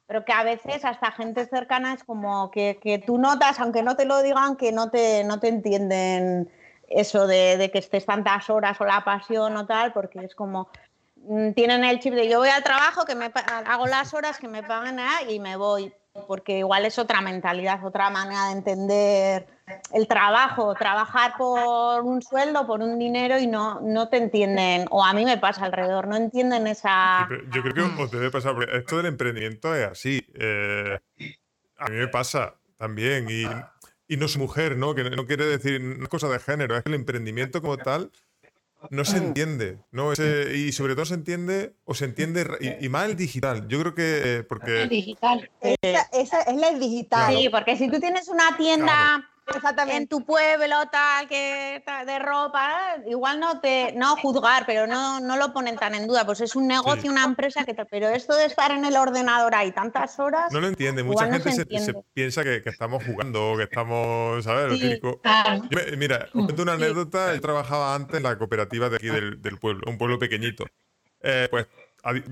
pero 0.06 0.24
que 0.24 0.32
a 0.32 0.44
veces 0.44 0.84
hasta 0.84 1.10
gente 1.12 1.46
cercana 1.46 1.94
es 1.94 2.04
como 2.04 2.50
que, 2.50 2.78
que, 2.80 2.98
tú 2.98 3.18
notas, 3.18 3.58
aunque 3.60 3.82
no 3.82 3.96
te 3.96 4.04
lo 4.04 4.22
digan, 4.22 4.56
que 4.56 4.72
no 4.72 4.90
te, 4.90 5.24
no 5.24 5.40
te 5.40 5.48
entienden 5.48 6.50
eso 6.88 7.26
de, 7.26 7.56
de, 7.56 7.70
que 7.70 7.78
estés 7.78 8.06
tantas 8.06 8.48
horas 8.48 8.80
o 8.80 8.84
la 8.84 9.04
pasión 9.04 9.56
o 9.56 9.66
tal, 9.66 9.92
porque 9.92 10.20
es 10.24 10.34
como, 10.34 10.68
mm, 11.16 11.52
tienen 11.52 11.84
el 11.84 11.98
chip 11.98 12.14
de 12.14 12.28
yo 12.28 12.38
voy 12.38 12.50
al 12.50 12.62
trabajo, 12.62 13.04
que 13.04 13.16
me 13.16 13.32
hago 13.66 13.86
las 13.86 14.14
horas, 14.14 14.38
que 14.38 14.48
me 14.48 14.62
pagan 14.62 14.98
y 15.28 15.40
me 15.40 15.56
voy 15.56 15.92
porque 16.26 16.58
igual 16.58 16.86
es 16.86 16.98
otra 16.98 17.20
mentalidad, 17.20 17.84
otra 17.84 18.10
manera 18.10 18.46
de 18.46 18.52
entender 18.52 19.46
el 19.92 20.06
trabajo, 20.06 20.74
trabajar 20.74 21.34
por 21.36 22.02
un 22.02 22.22
sueldo, 22.22 22.66
por 22.66 22.80
un 22.80 22.98
dinero 22.98 23.38
y 23.38 23.46
no, 23.46 23.80
no 23.80 24.08
te 24.08 24.18
entienden, 24.18 24.86
o 24.90 25.04
a 25.04 25.12
mí 25.12 25.24
me 25.24 25.38
pasa 25.38 25.64
alrededor, 25.64 26.06
no 26.06 26.16
entienden 26.16 26.66
esa... 26.66 27.28
Yo 27.50 27.62
creo 27.62 27.74
que 27.74 28.02
os 28.02 28.10
debe 28.10 28.30
pasar, 28.30 28.54
porque 28.54 28.76
esto 28.76 28.96
del 28.96 29.06
emprendimiento 29.06 29.74
es 29.74 29.86
así. 29.86 30.26
Eh, 30.34 30.98
a 31.78 31.88
mí 31.88 31.96
me 31.96 32.08
pasa 32.08 32.54
también 32.76 33.26
y, 33.30 33.44
y 34.06 34.16
no 34.16 34.28
soy 34.28 34.42
mujer, 34.42 34.76
¿no? 34.76 34.94
Que 34.94 35.10
no 35.10 35.26
quiere 35.26 35.46
decir 35.46 35.80
una 35.80 36.06
cosa 36.08 36.28
de 36.28 36.38
género, 36.38 36.76
es 36.76 36.82
que 36.82 36.90
el 36.90 36.94
emprendimiento 36.94 37.60
como 37.60 37.76
tal 37.76 38.10
no 38.90 39.04
se 39.04 39.18
entiende, 39.18 39.78
¿no? 39.90 40.12
y 40.12 40.72
sobre 40.72 40.94
todo 40.94 41.04
se 41.04 41.14
entiende, 41.14 41.74
o 41.84 41.94
se 41.94 42.04
entiende, 42.04 42.46
y, 42.80 42.88
más 42.88 43.08
el 43.08 43.16
digital. 43.16 43.66
Yo 43.68 43.80
creo 43.80 43.94
que, 43.94 44.22
eh, 44.24 44.42
porque... 44.42 44.82
El 44.82 44.88
digital. 44.88 45.50
Esa, 45.60 46.40
es 46.42 46.56
la 46.56 46.72
digital. 46.74 47.34
Sí, 47.34 47.48
porque 47.48 47.76
si 47.76 47.90
tú 47.90 48.00
tienes 48.00 48.28
una 48.28 48.56
tienda... 48.56 49.28
Exactamente. 49.54 49.96
en 49.96 50.08
tu 50.08 50.24
pueblo, 50.24 50.76
tal, 50.90 51.28
que 51.28 51.82
de 52.06 52.18
ropa, 52.18 52.96
igual 53.06 53.38
no 53.38 53.60
te, 53.60 53.92
no 53.92 54.16
juzgar, 54.16 54.64
pero 54.66 54.86
no, 54.86 55.20
no 55.20 55.36
lo 55.36 55.52
ponen 55.52 55.76
tan 55.76 55.94
en 55.94 56.06
duda, 56.06 56.26
pues 56.26 56.40
es 56.40 56.56
un 56.56 56.66
negocio, 56.66 57.10
una 57.10 57.24
empresa 57.24 57.64
que 57.64 57.74
pero 57.90 58.08
esto 58.08 58.34
de 58.34 58.46
estar 58.46 58.72
en 58.72 58.84
el 58.84 58.96
ordenador 58.96 59.54
ahí 59.54 59.70
tantas 59.70 60.18
horas. 60.18 60.52
No 60.52 60.60
lo 60.60 60.66
entiende, 60.66 61.04
mucha 61.04 61.30
gente 61.30 61.52
se, 61.52 61.66
piensa 62.12 62.42
que, 62.42 62.62
estamos 62.64 63.04
jugando, 63.04 63.54
que 63.56 63.64
estamos, 63.64 64.44
¿sabes? 64.44 64.80
mira, 65.96 66.28
os 66.34 66.44
cuento 66.44 66.62
una 66.62 66.72
anécdota, 66.72 67.34
yo 67.34 67.40
trabajaba 67.40 67.94
antes 67.94 68.16
en 68.16 68.24
la 68.24 68.36
cooperativa 68.38 68.88
de 68.88 68.96
aquí 68.96 69.08
del, 69.08 69.58
pueblo, 69.60 69.82
un 69.86 69.98
pueblo 69.98 70.18
pequeñito. 70.18 70.66
Eh, 71.22 71.48
pues 71.50 71.66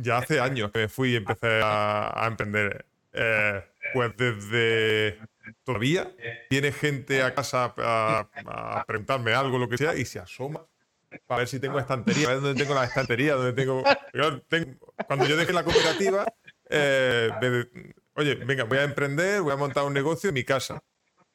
ya 0.01 0.19
hace 0.19 0.41
años 0.41 0.71
que 0.71 0.81
me 0.81 0.89
fui 0.89 1.13
y 1.13 1.17
empecé 1.17 1.61
a, 1.63 2.25
emprender. 2.27 2.85
Eh, 3.13 3.65
pues 3.93 4.17
desde 4.17 5.19
todavía 5.65 6.15
viene 6.51 6.73
gente 6.73 7.23
a 7.23 7.35
casa 7.35 7.75
a, 7.77 8.85
preguntarme 8.87 9.35
algo, 9.35 9.59
lo 9.59 9.69
que 9.69 9.79
sea, 9.79 9.95
y 9.97 10.05
se 10.05 10.19
asoma 10.19 10.67
para 11.27 11.41
ver 11.41 11.49
si 11.49 11.61
tengo 11.61 11.79
estantería, 11.79 12.29
a 12.29 12.33
ver 12.33 12.41
dónde 12.41 12.61
tengo 12.61 12.75
la 12.75 12.85
estantería, 12.85 13.35
dónde 13.35 13.53
tengo... 13.53 13.85
Cuando 15.07 15.27
yo 15.27 15.37
dejé 15.37 15.53
la 15.53 15.63
cooperativa, 15.63 16.27
eh, 16.69 17.31
oye, 18.15 18.35
venga, 18.35 18.65
voy 18.65 18.79
a 18.79 18.85
emprender, 18.85 19.43
voy 19.43 19.53
a 19.53 19.57
montar 19.57 19.85
un 19.85 19.93
negocio 19.93 20.29
en 20.29 20.35
mi 20.35 20.45
casa. 20.45 20.83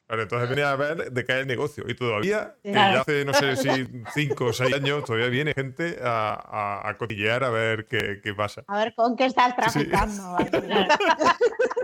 entonces 0.08 0.48
venía 0.48 0.72
a 0.72 0.76
ver 0.76 1.12
de 1.12 1.24
qué 1.24 1.32
es 1.32 1.38
el 1.38 1.46
negocio. 1.46 1.84
Y 1.88 1.94
todavía, 1.94 2.56
que 2.62 2.72
ya 2.72 3.00
hace, 3.00 3.24
no 3.24 3.32
sé 3.32 3.56
si 3.56 3.88
cinco 4.14 4.46
o 4.46 4.52
seis 4.52 4.74
años, 4.74 5.04
todavía 5.04 5.28
viene 5.28 5.54
gente 5.54 5.98
a, 6.02 6.88
a, 6.88 6.96
cotillear 6.98 7.44
a 7.44 7.50
ver 7.50 7.86
qué, 7.86 8.20
qué, 8.22 8.34
pasa. 8.34 8.64
A 8.66 8.78
ver 8.78 8.94
con 8.94 9.16
qué 9.16 9.26
estás 9.26 9.56
traficando. 9.56 10.36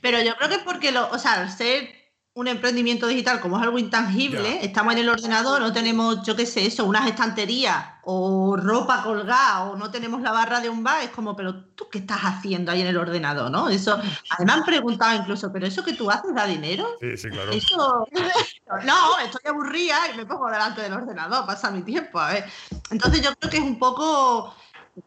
Pero 0.00 0.22
yo 0.22 0.36
creo 0.36 0.48
que 0.48 0.56
es 0.56 0.62
porque, 0.62 0.92
lo, 0.92 1.10
o 1.10 1.18
sea, 1.18 1.34
al 1.34 1.50
ser 1.50 1.98
un 2.38 2.46
emprendimiento 2.46 3.08
digital 3.08 3.40
como 3.40 3.56
es 3.56 3.64
algo 3.64 3.80
intangible, 3.80 4.64
estamos 4.64 4.92
en 4.92 5.00
el 5.00 5.08
ordenador, 5.08 5.60
no 5.60 5.72
tenemos, 5.72 6.22
yo 6.22 6.36
qué 6.36 6.46
sé, 6.46 6.66
eso, 6.66 6.84
unas 6.84 7.08
estanterías 7.08 7.84
o 8.04 8.56
ropa 8.56 9.02
colgada 9.02 9.64
o 9.64 9.76
no 9.76 9.90
tenemos 9.90 10.22
la 10.22 10.30
barra 10.30 10.60
de 10.60 10.68
un 10.68 10.84
bar, 10.84 11.02
es 11.02 11.10
como, 11.10 11.34
pero 11.34 11.64
tú 11.74 11.88
qué 11.90 11.98
estás 11.98 12.20
haciendo 12.20 12.70
ahí 12.70 12.80
en 12.80 12.86
el 12.86 12.96
ordenador, 12.96 13.50
¿no? 13.50 13.68
Eso, 13.68 14.00
además 14.30 14.58
han 14.58 14.64
preguntado 14.64 15.20
incluso, 15.20 15.52
pero 15.52 15.66
eso 15.66 15.82
que 15.82 15.94
tú 15.94 16.08
haces 16.08 16.32
da 16.32 16.46
dinero. 16.46 16.86
Sí, 17.00 17.16
sí, 17.16 17.28
claro. 17.28 17.50
Eso, 17.50 18.06
no, 18.84 19.18
estoy 19.18 19.40
aburrida 19.44 19.98
y 20.14 20.16
me 20.16 20.24
pongo 20.24 20.48
delante 20.48 20.82
del 20.82 20.92
ordenador, 20.92 21.44
pasa 21.44 21.72
mi 21.72 21.82
tiempo, 21.82 22.20
a 22.20 22.34
ver. 22.34 22.44
Entonces 22.92 23.20
yo 23.20 23.34
creo 23.34 23.50
que 23.50 23.56
es 23.56 23.64
un 23.64 23.80
poco 23.80 24.54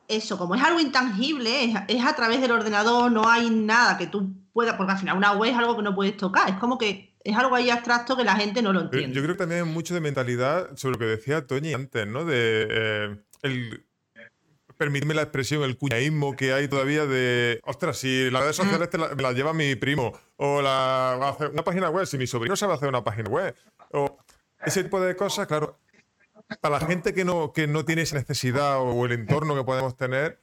eso, 0.07 0.37
como 0.37 0.55
es 0.55 0.63
algo 0.63 0.79
intangible, 0.79 1.65
es, 1.65 1.75
es, 1.87 2.05
a 2.05 2.15
través 2.15 2.41
del 2.41 2.51
ordenador, 2.51 3.11
no 3.11 3.29
hay 3.29 3.49
nada 3.49 3.97
que 3.97 4.07
tú 4.07 4.31
puedas, 4.53 4.75
porque 4.75 4.93
al 4.93 4.97
final 4.97 5.17
una 5.17 5.33
web 5.33 5.51
es 5.51 5.57
algo 5.57 5.75
que 5.75 5.83
no 5.83 5.95
puedes 5.95 6.17
tocar, 6.17 6.49
es 6.49 6.55
como 6.55 6.77
que 6.77 7.15
es 7.23 7.37
algo 7.37 7.55
ahí 7.55 7.69
abstracto 7.69 8.17
que 8.17 8.23
la 8.23 8.35
gente 8.35 8.61
no 8.61 8.73
lo 8.73 8.81
entiende. 8.81 9.15
Yo 9.15 9.21
creo 9.21 9.35
que 9.35 9.39
también 9.39 9.63
hay 9.63 9.69
mucho 9.69 9.93
de 9.93 10.01
mentalidad 10.01 10.75
sobre 10.75 10.93
lo 10.93 10.99
que 10.99 11.05
decía 11.05 11.45
Toñi 11.45 11.73
antes, 11.73 12.07
¿no? 12.07 12.25
De 12.25 12.67
eh, 12.69 13.17
el 13.43 13.85
la 15.13 15.21
expresión, 15.21 15.63
el 15.63 15.77
cuñaísmo 15.77 16.35
que 16.35 16.53
hay 16.53 16.67
todavía 16.67 17.05
de, 17.05 17.59
ostras, 17.65 17.97
si 17.97 18.31
las 18.31 18.41
redes 18.41 18.59
mm. 18.59 18.63
sociales 18.63 18.89
te 18.89 18.97
la, 18.97 19.09
me 19.09 19.21
las 19.21 19.35
lleva 19.35 19.53
mi 19.53 19.75
primo, 19.75 20.11
o 20.37 20.61
la, 20.61 21.35
una 21.51 21.63
página 21.63 21.89
web, 21.89 22.05
si 22.05 22.17
mi 22.17 22.25
sobrino 22.25 22.55
sabe 22.55 22.73
hacer 22.73 22.89
una 22.89 23.03
página 23.03 23.29
web, 23.29 23.55
o 23.91 24.17
ese 24.65 24.83
tipo 24.83 24.99
de 24.99 25.15
cosas, 25.15 25.47
claro, 25.47 25.77
para 26.59 26.79
la 26.79 26.85
gente 26.85 27.13
que 27.13 27.23
no, 27.23 27.53
que 27.53 27.67
no 27.67 27.85
tiene 27.85 28.01
esa 28.01 28.15
necesidad 28.15 28.79
o 28.81 29.05
el 29.05 29.13
entorno 29.13 29.55
que 29.55 29.63
podemos 29.63 29.95
tener, 29.95 30.39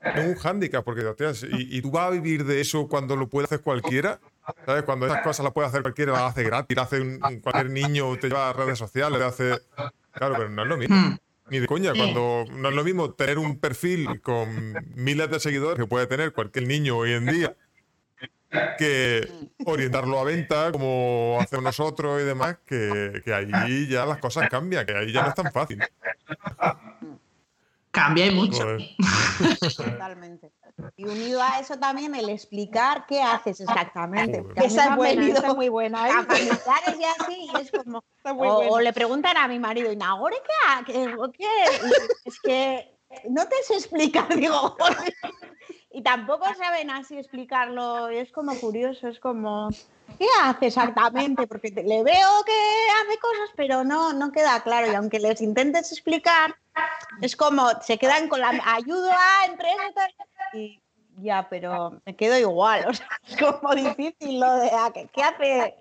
es 0.00 0.24
un 0.24 0.34
hándicap, 0.36 0.84
porque, 0.84 1.04
hostias, 1.04 1.42
y, 1.42 1.76
y, 1.76 1.82
tú 1.82 1.90
vas 1.90 2.06
a 2.06 2.10
vivir 2.10 2.44
de 2.44 2.60
eso 2.60 2.86
cuando 2.88 3.16
lo 3.16 3.28
puede 3.28 3.46
hacer 3.46 3.60
cualquiera, 3.60 4.20
¿Sabes? 4.64 4.84
Cuando 4.84 5.06
esas 5.06 5.22
cosas 5.22 5.44
las 5.44 5.52
puede 5.52 5.66
hacer 5.66 5.82
cualquiera, 5.82 6.12
las 6.12 6.22
hace 6.22 6.44
gratis, 6.44 6.76
las 6.76 6.86
hace 6.86 7.00
un, 7.00 7.18
cualquier 7.40 7.70
niño, 7.70 8.16
te 8.16 8.28
lleva 8.28 8.50
a 8.50 8.52
redes 8.52 8.78
sociales, 8.78 9.20
hace. 9.20 9.58
Claro, 10.12 10.34
pero 10.36 10.48
no 10.48 10.62
es 10.62 10.68
lo 10.68 10.76
mismo. 10.76 10.96
Hmm. 10.96 11.18
Ni 11.48 11.60
de 11.60 11.66
coña, 11.66 11.92
cuando 11.94 12.44
no 12.50 12.68
es 12.68 12.74
lo 12.74 12.82
mismo 12.82 13.12
tener 13.12 13.38
un 13.38 13.58
perfil 13.58 14.20
con 14.20 14.74
miles 14.94 15.30
de 15.30 15.38
seguidores 15.38 15.78
que 15.78 15.86
puede 15.86 16.06
tener 16.06 16.32
cualquier 16.32 16.66
niño 16.66 16.96
hoy 16.96 17.12
en 17.12 17.26
día 17.26 17.56
que 18.78 19.28
orientarlo 19.64 20.18
a 20.18 20.24
venta 20.24 20.72
como 20.72 21.38
hacemos 21.40 21.64
nosotros 21.64 22.20
y 22.20 22.24
demás, 22.24 22.58
que, 22.66 23.22
que 23.24 23.34
ahí 23.34 23.86
ya 23.88 24.06
las 24.06 24.18
cosas 24.18 24.48
cambian, 24.48 24.86
que 24.86 24.96
ahí 24.96 25.12
ya 25.12 25.22
no 25.22 25.28
es 25.28 25.34
tan 25.34 25.52
fácil. 25.52 25.80
Cambia 27.90 28.26
y 28.26 28.34
mucho. 28.34 28.76
Totalmente. 29.76 30.52
Y 30.96 31.04
unido 31.04 31.40
a 31.42 31.58
eso 31.60 31.78
también 31.78 32.14
el 32.14 32.28
explicar 32.28 33.06
qué 33.06 33.22
haces 33.22 33.60
exactamente. 33.62 34.44
Esa 34.56 34.90
es, 34.90 34.96
buena, 34.96 35.26
esa 35.26 35.48
es 35.48 35.54
muy 35.54 35.70
buena. 35.70 36.06
¿eh? 36.06 36.12
y 36.98 37.04
así, 37.04 37.50
y 37.54 37.60
es 37.60 37.70
como. 37.70 38.04
O, 38.24 38.80
le 38.80 38.92
preguntan 38.92 39.38
a 39.38 39.48
mi 39.48 39.58
marido, 39.58 39.90
¿y 39.90 39.96
Nagore 39.96 40.36
qué, 40.84 40.92
qué? 41.38 41.64
Es 42.26 42.40
que 42.40 42.96
no 43.30 43.46
te 43.46 43.56
sé 43.66 43.74
explicar, 43.76 44.28
digo. 44.36 44.76
Y 45.96 46.02
tampoco 46.02 46.44
saben 46.58 46.90
así 46.90 47.16
explicarlo. 47.16 48.12
Y 48.12 48.18
es 48.18 48.30
como 48.30 48.54
curioso, 48.56 49.08
es 49.08 49.18
como. 49.18 49.70
¿Qué 50.18 50.26
hace 50.42 50.66
exactamente? 50.66 51.46
Porque 51.46 51.70
le 51.70 52.02
veo 52.02 52.44
que 52.44 52.86
hace 53.00 53.18
cosas, 53.18 53.50
pero 53.56 53.82
no, 53.82 54.12
no 54.12 54.30
queda 54.30 54.62
claro. 54.62 54.92
Y 54.92 54.94
aunque 54.94 55.18
les 55.18 55.40
intentes 55.40 55.90
explicar, 55.92 56.54
es 57.22 57.34
como 57.34 57.70
se 57.80 57.96
quedan 57.96 58.28
con 58.28 58.40
la 58.40 58.50
ayuda 58.66 59.16
a 59.16 59.46
empresas 59.46 60.10
y 60.52 60.78
ya, 61.16 61.48
pero 61.48 61.98
me 62.04 62.14
quedo 62.14 62.38
igual. 62.38 62.84
O 62.88 62.92
sea, 62.92 63.08
es 63.26 63.36
como 63.38 63.74
difícil 63.74 64.38
lo 64.38 64.52
de 64.52 64.70
ah, 64.74 64.92
¿qué, 64.92 65.22
hace? 65.22 65.76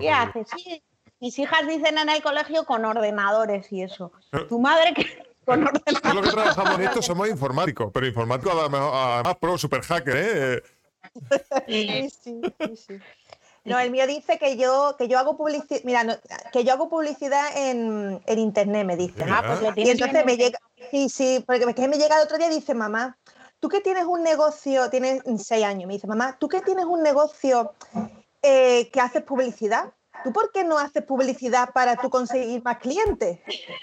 ¿Qué 0.00 0.10
hace? 0.10 0.44
Sí, 0.56 0.82
mis 1.20 1.38
hijas 1.38 1.68
dicen 1.68 1.98
en 1.98 2.08
el 2.08 2.20
colegio 2.20 2.64
con 2.64 2.84
ordenadores 2.84 3.70
y 3.70 3.82
eso. 3.82 4.10
Tu 4.48 4.58
madre 4.58 4.92
que 4.92 5.31
con 5.44 5.64
lo 5.64 6.22
que 6.22 6.30
trabajamos 6.30 6.74
en 6.74 6.82
esto 6.82 7.02
somos 7.02 7.28
informáticos, 7.28 7.90
pero 7.92 8.06
informáticos 8.06 8.54
además 8.54 9.36
pro, 9.40 9.58
super 9.58 9.82
hacker, 9.82 10.16
¿eh? 10.16 10.62
Sí, 11.66 12.08
sí, 12.10 12.40
sí. 12.76 12.98
No, 13.64 13.78
el 13.78 13.90
mío 13.90 14.06
dice 14.06 14.38
que 14.38 14.56
yo, 14.56 14.96
que 14.98 15.06
yo 15.06 15.18
hago 15.18 15.36
publicidad, 15.36 15.80
mira, 15.84 16.20
que 16.52 16.64
yo 16.64 16.72
hago 16.72 16.88
publicidad 16.88 17.56
en, 17.56 18.20
en, 18.26 18.38
internet, 18.38 18.84
me 18.84 18.96
dice. 18.96 19.24
Ah, 19.28 19.58
pues 19.60 19.86
y 19.86 19.90
entonces 19.90 20.24
me 20.24 20.36
llega, 20.36 20.58
sí, 20.90 21.08
sí, 21.08 21.44
porque 21.46 21.88
me 21.88 21.96
llega 21.96 22.16
el 22.16 22.24
otro 22.24 22.38
día 22.38 22.48
y 22.48 22.56
dice, 22.56 22.74
mamá, 22.74 23.16
tú 23.60 23.68
que 23.68 23.80
tienes 23.80 24.04
un 24.04 24.22
negocio, 24.24 24.90
tienes 24.90 25.22
seis 25.38 25.64
años, 25.64 25.86
me 25.86 25.94
dice, 25.94 26.08
mamá, 26.08 26.36
tú 26.40 26.48
que 26.48 26.60
tienes 26.60 26.86
un 26.86 27.02
negocio 27.02 27.72
eh, 28.42 28.90
que 28.90 29.00
haces 29.00 29.22
publicidad, 29.22 29.92
¿tú 30.22 30.32
por 30.32 30.50
qué 30.52 30.64
no 30.64 30.78
haces 30.78 31.04
publicidad 31.04 31.72
para 31.72 31.96
tú 31.96 32.10
conseguir 32.10 32.62
más 32.62 32.78
clientes? 32.78 33.40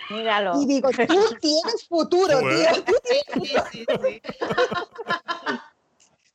Míralo. 0.09 0.61
Y 0.61 0.65
digo, 0.65 0.89
tú 0.89 1.35
tienes 1.39 1.87
futuro, 1.87 2.39
tío. 2.39 2.83
Tú 2.85 2.93
tienes 3.03 3.85
futuro. 3.85 3.99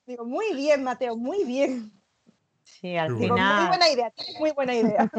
digo, 0.07 0.25
muy 0.25 0.55
bien, 0.55 0.85
Mateo, 0.85 1.17
muy 1.17 1.45
bien. 1.45 1.93
Sí, 2.65 2.97
al 2.97 3.17
final. 3.17 3.61
Muy 3.61 3.69
buena 3.69 3.91
idea, 3.91 4.13
muy 4.39 4.51
buena 4.53 4.75
idea. 4.75 5.11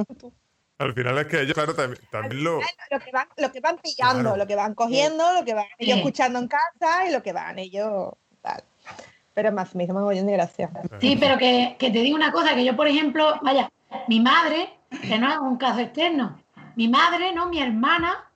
Al 0.78 0.94
final 0.94 1.18
es 1.20 1.28
que 1.28 1.42
ellos, 1.42 1.54
claro, 1.54 1.74
también, 1.74 2.02
también 2.12 2.44
lo... 2.44 2.60
Lo 2.92 3.00
que 3.00 3.12
van, 3.12 3.28
lo 3.38 3.52
que 3.52 3.62
van 3.62 3.78
pillando, 3.78 4.36
lo 4.36 4.46
que 4.46 4.56
van 4.56 4.76
cogiendo, 4.76 5.34
lo 5.34 5.46
que 5.46 5.54
van 5.54 5.66
ellos 5.78 5.98
escuchando 5.98 6.40
en 6.40 6.48
casa 6.48 7.08
y 7.08 7.14
lo 7.14 7.24
que 7.24 7.32
van 7.32 7.60
ellos 7.60 8.14
tal. 8.42 8.64
Pero 9.36 9.52
más, 9.52 9.76
me 9.76 9.84
hizo 9.84 9.94
muy 9.94 10.20
de 10.20 10.32
gracia. 10.32 10.72
Sí, 11.00 11.16
pero 11.20 11.38
que, 11.38 11.76
que, 11.78 11.92
te 11.92 12.00
digo 12.00 12.16
una 12.16 12.32
cosa, 12.32 12.56
que 12.56 12.66
yo, 12.66 12.76
por 12.76 12.88
ejemplo, 12.88 13.38
vaya, 13.44 13.70
mi 14.08 14.20
madre, 14.20 14.80
que 15.02 15.20
no 15.20 15.30
es 15.32 15.38
un 15.38 15.58
caso 15.58 15.82
externo, 15.82 16.40
mi 16.76 16.88
madre, 16.88 17.34
¿no? 17.34 17.48
Mi 17.48 17.62
hermana 17.62 18.32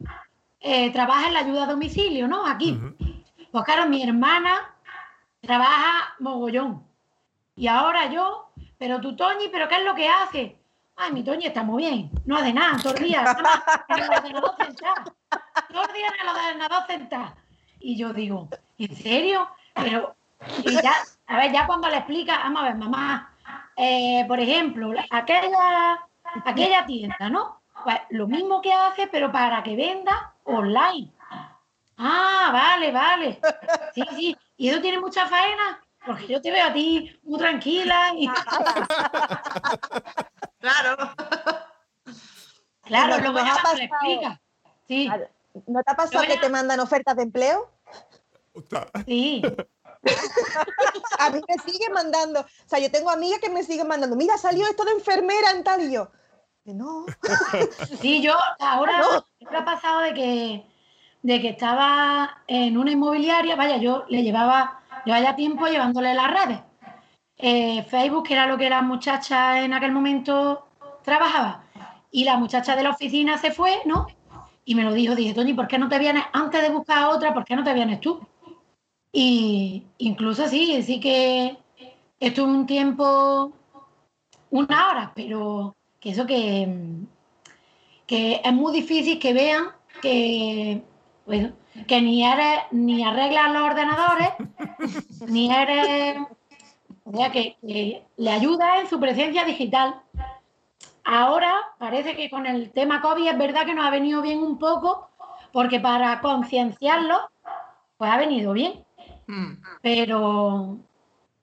eh, 0.59 0.91
trabaja 0.91 1.27
en 1.27 1.33
la 1.33 1.39
ayuda 1.39 1.63
a 1.63 1.71
domicilio, 1.71 2.27
¿no? 2.27 2.45
Aquí. 2.45 2.79
Pues 3.51 3.63
claro, 3.63 3.89
mi 3.89 4.03
hermana 4.03 4.75
trabaja 5.41 6.13
mogollón. 6.19 6.83
Y 7.55 7.67
ahora 7.67 8.11
yo 8.11 8.49
pero 8.79 9.01
tú, 9.01 9.15
Toñi, 9.15 9.49
¿pero 9.49 9.67
qué 9.67 9.75
es 9.75 9.83
lo 9.83 9.93
que 9.93 10.07
hace? 10.07 10.57
Ay, 10.95 11.11
mi 11.11 11.21
Toñi 11.21 11.45
está 11.45 11.63
muy 11.63 11.83
bien, 11.83 12.09
no 12.25 12.37
hace 12.37 12.53
nada, 12.53 12.77
todos 12.81 12.97
los 12.97 13.09
días, 13.09 13.37
en 13.89 14.03
el 14.03 14.09
ordenador 14.09 14.55
sentado. 14.57 15.15
Todos 15.69 15.85
los 15.85 15.93
días 15.93 16.13
en 16.13 16.21
el 16.21 16.35
ordenador 16.35 16.87
sentado. 16.87 17.35
Y 17.79 17.97
yo 17.97 18.13
digo, 18.13 18.47
¿en 18.77 18.95
serio? 18.95 19.49
Pero, 19.75 20.15
y 20.63 20.81
ya, 20.81 20.93
a 21.27 21.37
ver, 21.37 21.51
ya 21.51 21.67
cuando 21.67 21.89
le 21.89 21.97
explica, 21.97 22.37
vamos 22.37 22.61
a 22.61 22.65
ver, 22.65 22.75
mamá, 22.75 23.33
eh, 23.75 24.25
por 24.27 24.39
ejemplo, 24.39 24.91
aquella, 25.09 25.99
aquella 26.45 26.85
tienda, 26.85 27.29
¿no? 27.29 27.61
Pues 27.83 27.97
lo 28.09 28.27
mismo 28.27 28.61
que 28.61 28.73
hace, 28.73 29.07
pero 29.07 29.31
para 29.31 29.63
que 29.63 29.75
venda 29.75 30.33
online. 30.43 31.11
Ah, 31.97 32.49
vale, 32.51 32.91
vale. 32.91 33.39
Sí, 33.93 34.03
sí. 34.15 34.37
¿Y 34.57 34.69
eso 34.69 34.81
tiene 34.81 34.99
mucha 34.99 35.25
faena? 35.27 35.81
porque 36.05 36.27
yo 36.27 36.41
te 36.41 36.51
veo 36.51 36.65
a 36.65 36.73
ti 36.73 37.19
muy 37.23 37.37
tranquila 37.37 38.11
y... 38.15 38.27
claro. 40.59 41.13
Claro, 42.83 43.23
lo 43.23 43.33
que 43.33 43.39
ha 43.41 43.83
explica. 43.83 44.41
Sí. 44.87 45.09
¿No 45.67 45.83
te 45.83 45.91
ha 45.91 45.95
pasado 45.95 46.25
que 46.25 46.37
te 46.37 46.49
mandan 46.49 46.79
ofertas 46.79 47.15
de 47.15 47.23
empleo? 47.23 47.69
Sí. 49.05 49.43
a 51.19 51.29
mí 51.29 51.41
me 51.47 51.71
siguen 51.71 51.93
mandando, 51.93 52.41
o 52.41 52.45
sea, 52.65 52.79
yo 52.79 52.89
tengo 52.89 53.09
amigas 53.09 53.39
que 53.39 53.49
me 53.49 53.63
siguen 53.63 53.87
mandando, 53.87 54.15
mira, 54.15 54.37
salió 54.37 54.65
esto 54.65 54.85
de 54.85 54.91
enfermera 54.91 55.51
en 55.51 55.63
tal 55.63 55.81
y 55.81 55.93
yo. 55.93 56.09
No. 56.65 57.05
Sí, 58.01 58.21
yo 58.21 58.33
ahora 58.59 59.23
me 59.49 59.57
ha 59.57 59.65
pasado 59.65 60.01
de 60.01 60.13
que, 60.13 60.65
de 61.23 61.41
que 61.41 61.49
estaba 61.49 62.43
en 62.47 62.77
una 62.77 62.91
inmobiliaria, 62.91 63.55
vaya, 63.55 63.77
yo 63.77 64.05
le 64.07 64.23
llevaba 64.23 64.79
yo 65.05 65.13
haya 65.13 65.35
tiempo 65.35 65.67
llevándole 65.67 66.13
las 66.13 66.31
redes. 66.31 66.59
Eh, 67.37 67.83
Facebook, 67.83 68.27
que 68.27 68.33
era 68.33 68.47
lo 68.47 68.57
que 68.57 68.69
la 68.69 68.81
muchacha 68.81 69.63
en 69.63 69.73
aquel 69.73 69.91
momento 69.91 70.67
trabajaba, 71.03 71.63
y 72.11 72.23
la 72.23 72.37
muchacha 72.37 72.75
de 72.75 72.83
la 72.83 72.91
oficina 72.91 73.37
se 73.37 73.51
fue, 73.51 73.79
¿no? 73.85 74.07
Y 74.65 74.75
me 74.75 74.83
lo 74.83 74.93
dijo, 74.93 75.15
dije, 75.15 75.33
Toñi, 75.33 75.53
¿por 75.53 75.67
qué 75.67 75.77
no 75.77 75.87
te 75.87 75.99
vienes 75.99 76.23
antes 76.33 76.61
de 76.61 76.69
buscar 76.69 76.99
a 76.99 77.09
otra? 77.09 77.33
¿Por 77.33 77.45
qué 77.45 77.55
no 77.55 77.63
te 77.63 77.73
vienes 77.73 78.01
tú? 78.01 78.19
Y 79.11 79.83
incluso 79.97 80.47
sí, 80.47 80.81
sí 80.83 80.99
que 80.99 81.57
estuve 82.19 82.51
un 82.51 82.65
tiempo, 82.65 83.51
una 84.51 84.89
hora, 84.89 85.11
pero 85.15 85.75
que 85.99 86.11
eso 86.11 86.25
que, 86.25 86.67
que 88.05 88.41
es 88.43 88.53
muy 88.53 88.73
difícil 88.73 89.19
que 89.19 89.33
vean 89.33 89.69
que, 90.01 90.83
que 91.87 92.01
ni 92.01 92.25
eres, 92.25 92.59
ni 92.71 93.03
arreglas 93.03 93.51
los 93.51 93.63
ordenadores, 93.63 94.29
ni 95.27 95.51
eres, 95.51 96.17
o 97.03 97.17
sea, 97.17 97.31
que, 97.31 97.57
que 97.61 98.05
le 98.17 98.31
ayuda 98.31 98.79
en 98.79 98.87
su 98.87 98.99
presencia 98.99 99.43
digital. 99.43 100.01
Ahora 101.03 101.55
parece 101.79 102.15
que 102.15 102.29
con 102.29 102.45
el 102.45 102.71
tema 102.71 103.01
COVID 103.01 103.27
es 103.27 103.37
verdad 103.37 103.65
que 103.65 103.73
nos 103.73 103.85
ha 103.85 103.89
venido 103.89 104.21
bien 104.21 104.39
un 104.43 104.59
poco, 104.59 105.09
porque 105.51 105.79
para 105.79 106.21
concienciarlo, 106.21 107.17
pues 107.97 108.11
ha 108.11 108.17
venido 108.17 108.53
bien. 108.53 108.85
Mm. 109.29 109.61
Pero 109.83 110.79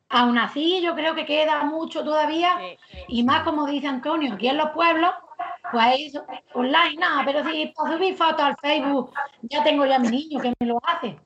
aún 0.09 0.39
así 0.39 0.81
yo 0.83 0.95
creo 0.97 1.15
que 1.15 1.25
queda 1.25 1.63
mucho 1.63 2.05
todavía, 2.05 2.59
y 3.07 3.23
más 3.23 3.45
como 3.45 3.65
dice 3.65 3.87
Antonio, 3.87 4.35
aquí 4.35 4.49
en 4.49 4.57
los 4.57 4.71
pueblos, 4.71 5.15
pues 5.71 6.21
online 6.53 6.97
nada, 6.99 7.23
pero 7.25 7.45
si 7.45 7.67
para 7.77 7.93
subir 7.93 8.17
fotos 8.17 8.41
al 8.41 8.57
Facebook 8.57 9.13
ya 9.43 9.63
tengo 9.63 9.87
ya 9.87 10.01
mi 10.01 10.09
niño 10.09 10.41
que 10.41 10.53
me 10.59 10.67
lo 10.67 10.81
hace. 10.83 11.21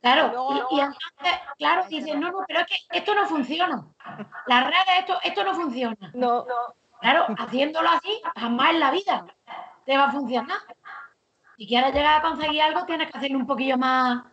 Claro, 0.00 0.66
y, 0.70 0.80
entonces, 0.80 1.40
claro, 1.58 1.84
dicen, 1.88 2.18
no, 2.18 2.32
no, 2.32 2.38
pero 2.48 2.60
es 2.60 2.66
que 2.66 2.98
esto 2.98 3.14
no 3.14 3.26
funciona. 3.26 3.86
Las 4.46 4.64
redes, 4.64 4.98
esto, 5.00 5.18
esto 5.22 5.44
no 5.44 5.54
funciona. 5.54 6.10
No, 6.14 6.44
no. 6.44 6.74
Claro, 7.00 7.26
haciéndolo 7.38 7.88
así, 7.90 8.20
jamás 8.36 8.70
en 8.70 8.80
la 8.80 8.90
vida 8.90 9.26
te 9.84 9.96
va 9.96 10.04
a 10.04 10.12
funcionar. 10.12 10.58
Si 11.56 11.66
quieres 11.66 11.94
llegar 11.94 12.18
a 12.18 12.22
conseguir 12.22 12.62
algo, 12.62 12.84
tienes 12.84 13.10
que 13.10 13.18
hacerlo 13.18 13.38
un 13.38 13.46
poquillo 13.46 13.76
más, 13.76 14.24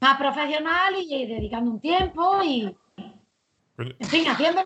más 0.00 0.18
profesional 0.18 0.94
y, 0.98 1.26
dedicando 1.26 1.70
un 1.70 1.80
tiempo 1.80 2.42
y, 2.42 2.76
en 3.78 4.08
fin, 4.08 4.28
haciendo. 4.28 4.64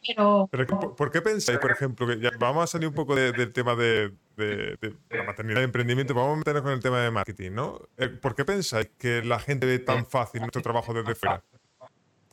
Pero... 0.00 0.48
¿por, 0.96 1.10
qué 1.10 1.20
pensáis, 1.20 1.58
por 1.58 1.70
ejemplo, 1.70 2.06
que 2.06 2.18
ya 2.18 2.30
vamos 2.38 2.64
a 2.64 2.66
salir 2.66 2.88
un 2.88 2.94
poco 2.94 3.14
del 3.14 3.52
tema 3.52 3.74
de, 3.74 4.14
la 4.36 5.22
maternidad 5.24 5.60
y 5.60 5.64
emprendimiento, 5.64 6.14
vamos 6.14 6.34
a 6.34 6.36
meternos 6.38 6.62
con 6.62 6.72
el 6.72 6.80
tema 6.80 7.00
de 7.00 7.10
marketing, 7.10 7.52
¿no? 7.52 7.80
Eh, 7.96 8.08
¿Por 8.08 8.34
qué 8.34 8.44
pensáis 8.44 8.90
que 8.98 9.22
la 9.22 9.38
gente 9.38 9.66
ve 9.66 9.78
tan 9.78 10.06
fácil 10.06 10.40
nuestro 10.40 10.62
trabajo 10.62 10.94
desde 10.94 11.14
fuera? 11.14 11.42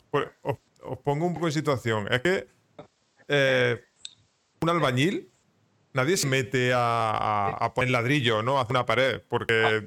Pues, 0.10 0.28
os, 0.42 0.58
pongo 1.04 1.26
un 1.26 1.34
poco 1.34 1.48
en 1.48 1.54
situación. 1.54 2.08
Es 2.12 2.22
que 2.22 2.48
eh, 3.28 3.84
un 4.62 4.70
albañil, 4.70 5.31
nadie 5.94 6.18
se 6.18 6.28
mete 6.28 6.72
a, 6.74 7.72
poner 7.76 7.92
ladrillo, 7.92 8.42
¿no? 8.44 8.60
Hace 8.60 8.74
una 8.74 8.86
pared, 8.86 9.22
porque, 9.28 9.84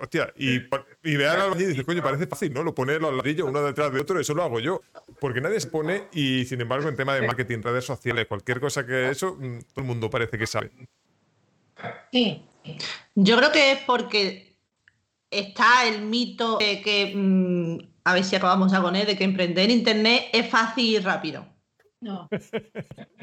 hostia, 0.00 0.32
y, 0.36 0.56
y 1.02 1.16
ve 1.16 1.28
al 1.28 1.60
y 1.60 1.66
dice, 1.66 1.84
coño, 1.84 2.02
parece 2.02 2.26
fácil, 2.26 2.52
¿no? 2.52 2.62
Lo 2.62 2.74
pone 2.74 2.98
los 2.98 3.14
ladrillos 3.14 3.48
uno 3.48 3.62
detrás 3.62 3.92
de 3.92 4.00
otro, 4.00 4.20
eso 4.20 4.34
lo 4.34 4.42
hago 4.42 4.60
yo. 4.60 4.80
Porque 5.20 5.40
nadie 5.40 5.60
se 5.60 5.68
pone 5.68 6.04
y, 6.12 6.44
sin 6.44 6.60
embargo, 6.60 6.88
en 6.88 6.96
tema 6.96 7.14
de 7.14 7.26
marketing, 7.26 7.62
redes 7.62 7.84
sociales, 7.84 8.26
cualquier 8.26 8.60
cosa 8.60 8.86
que 8.86 9.10
eso, 9.10 9.36
mm, 9.38 9.58
todo 9.72 9.80
el 9.80 9.84
mundo 9.84 10.10
parece 10.10 10.38
que 10.38 10.46
sabe. 10.46 10.70
Sí. 12.12 12.44
Yo 13.14 13.36
creo 13.36 13.52
que 13.52 13.72
es 13.72 13.78
porque 13.86 14.56
está 15.30 15.86
el 15.86 16.02
mito 16.02 16.58
de 16.58 16.82
que, 16.82 17.12
mm, 17.14 17.78
a 18.04 18.14
ver 18.14 18.24
si 18.24 18.36
acabamos 18.36 18.72
ya 18.72 18.80
con 18.80 18.96
él, 18.96 19.06
de 19.06 19.16
que 19.16 19.24
emprender 19.24 19.70
en 19.70 19.78
Internet 19.78 20.24
es 20.32 20.48
fácil 20.48 20.84
y 20.84 20.98
rápido. 20.98 21.55
No. 22.06 22.28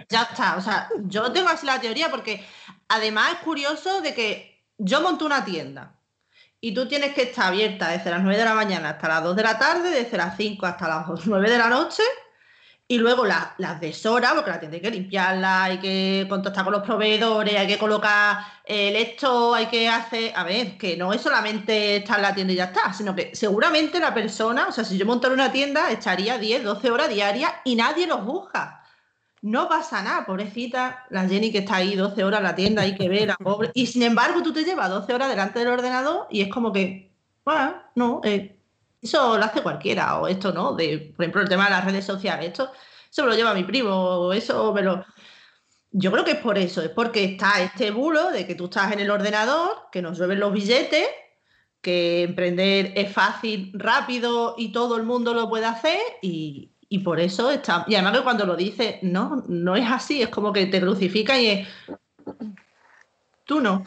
Ya 0.09 0.23
está, 0.23 0.57
o 0.57 0.61
sea, 0.61 0.89
yo 1.05 1.31
tengo 1.31 1.49
así 1.49 1.65
la 1.65 1.79
teoría 1.79 2.11
porque 2.11 2.45
además 2.89 3.31
es 3.33 3.39
curioso 3.39 4.01
de 4.01 4.13
que 4.13 4.65
yo 4.77 5.01
monto 5.01 5.25
una 5.25 5.43
tienda 5.45 5.99
y 6.59 6.73
tú 6.73 6.87
tienes 6.87 7.13
que 7.13 7.23
estar 7.23 7.47
abierta 7.47 7.87
desde 7.87 8.11
las 8.11 8.21
9 8.21 8.37
de 8.37 8.45
la 8.45 8.53
mañana 8.53 8.89
hasta 8.89 9.07
las 9.07 9.23
2 9.23 9.35
de 9.35 9.43
la 9.43 9.57
tarde, 9.57 9.89
desde 9.89 10.17
las 10.17 10.35
5 10.35 10.65
hasta 10.65 10.87
las 10.87 11.07
9 11.25 11.49
de 11.49 11.57
la 11.57 11.69
noche 11.69 12.03
y 12.87 12.97
luego 12.97 13.25
las 13.25 13.79
deshoras, 13.79 14.33
porque 14.33 14.51
la 14.51 14.59
hay 14.59 14.81
que 14.81 14.91
limpiarla, 14.91 15.63
hay 15.63 15.79
que 15.79 16.25
contactar 16.29 16.65
con 16.65 16.73
los 16.73 16.83
proveedores, 16.83 17.55
hay 17.57 17.67
que 17.67 17.77
colocar 17.77 18.39
el 18.65 18.95
esto, 18.95 19.53
hay 19.55 19.67
que 19.67 19.87
hacer. 19.87 20.33
A 20.35 20.43
ver, 20.43 20.77
que 20.77 20.97
no 20.97 21.13
es 21.13 21.21
solamente 21.21 21.97
estar 21.97 22.17
en 22.17 22.23
la 22.23 22.35
tienda 22.35 22.53
y 22.53 22.57
ya 22.57 22.65
está, 22.65 22.93
sino 22.93 23.15
que 23.15 23.33
seguramente 23.33 23.99
la 23.99 24.13
persona, 24.13 24.67
o 24.67 24.71
sea, 24.71 24.83
si 24.83 24.97
yo 24.97 25.05
montara 25.05 25.33
una 25.33 25.51
tienda, 25.51 25.91
estaría 25.91 26.37
10, 26.37 26.63
12 26.63 26.91
horas 26.91 27.09
diarias 27.09 27.51
y 27.63 27.75
nadie 27.75 28.05
los 28.05 28.23
busca. 28.25 28.83
No 29.41 29.67
pasa 29.67 30.01
nada, 30.01 30.25
pobrecita, 30.25 31.05
la 31.09 31.27
Jenny 31.27 31.51
que 31.51 31.59
está 31.59 31.77
ahí 31.77 31.95
12 31.95 32.23
horas 32.23 32.39
en 32.39 32.43
la 32.43 32.55
tienda, 32.55 32.81
hay 32.83 32.95
que 32.95 33.09
ver, 33.09 33.27
la 33.27 33.35
pobre. 33.37 33.71
Y 33.73 33.87
sin 33.87 34.03
embargo, 34.03 34.41
tú 34.43 34.53
te 34.53 34.63
llevas 34.63 34.89
12 34.89 35.13
horas 35.13 35.29
delante 35.29 35.59
del 35.59 35.69
ordenador 35.69 36.27
y 36.29 36.41
es 36.41 36.49
como 36.49 36.71
que, 36.71 37.11
bueno, 37.43 37.75
no, 37.95 38.21
eh, 38.23 38.57
eso 39.03 39.37
lo 39.37 39.43
hace 39.43 39.61
cualquiera, 39.61 40.19
o 40.19 40.27
esto 40.27 40.53
no, 40.53 40.73
de, 40.73 41.13
por 41.15 41.23
ejemplo, 41.23 41.41
el 41.41 41.49
tema 41.49 41.65
de 41.65 41.71
las 41.71 41.85
redes 41.85 42.05
sociales, 42.05 42.47
esto 42.47 42.71
se 43.09 43.21
me 43.21 43.27
lo 43.27 43.35
lleva 43.35 43.53
mi 43.53 43.63
primo, 43.63 43.93
o 43.93 44.33
eso 44.33 44.73
me 44.73 44.81
lo... 44.81 45.05
Yo 45.91 46.11
creo 46.11 46.25
que 46.25 46.31
es 46.31 46.37
por 46.37 46.57
eso, 46.57 46.81
es 46.81 46.89
porque 46.89 47.23
está 47.23 47.61
este 47.61 47.91
bulo 47.91 48.31
de 48.31 48.47
que 48.47 48.55
tú 48.55 48.65
estás 48.65 48.91
en 48.91 48.99
el 48.99 49.11
ordenador, 49.11 49.89
que 49.91 50.01
nos 50.01 50.17
llueven 50.17 50.39
los 50.39 50.51
billetes, 50.51 51.05
que 51.81 52.23
emprender 52.23 52.93
es 52.95 53.11
fácil, 53.11 53.71
rápido 53.75 54.55
y 54.57 54.71
todo 54.71 54.95
el 54.95 55.03
mundo 55.03 55.33
lo 55.33 55.49
puede 55.49 55.65
hacer 55.65 55.99
y, 56.21 56.71
por 57.03 57.19
eso 57.19 57.51
está... 57.51 57.85
Y 57.87 57.95
además 57.95 58.17
que 58.17 58.23
cuando 58.23 58.45
lo 58.45 58.55
dices, 58.55 58.97
no, 59.01 59.43
no 59.47 59.75
es 59.75 59.89
así, 59.89 60.21
es 60.21 60.29
como 60.29 60.53
que 60.53 60.67
te 60.67 60.79
crucifica 60.79 61.39
y 61.39 61.47
es... 61.47 61.67
Tú 63.45 63.59
no. 63.59 63.83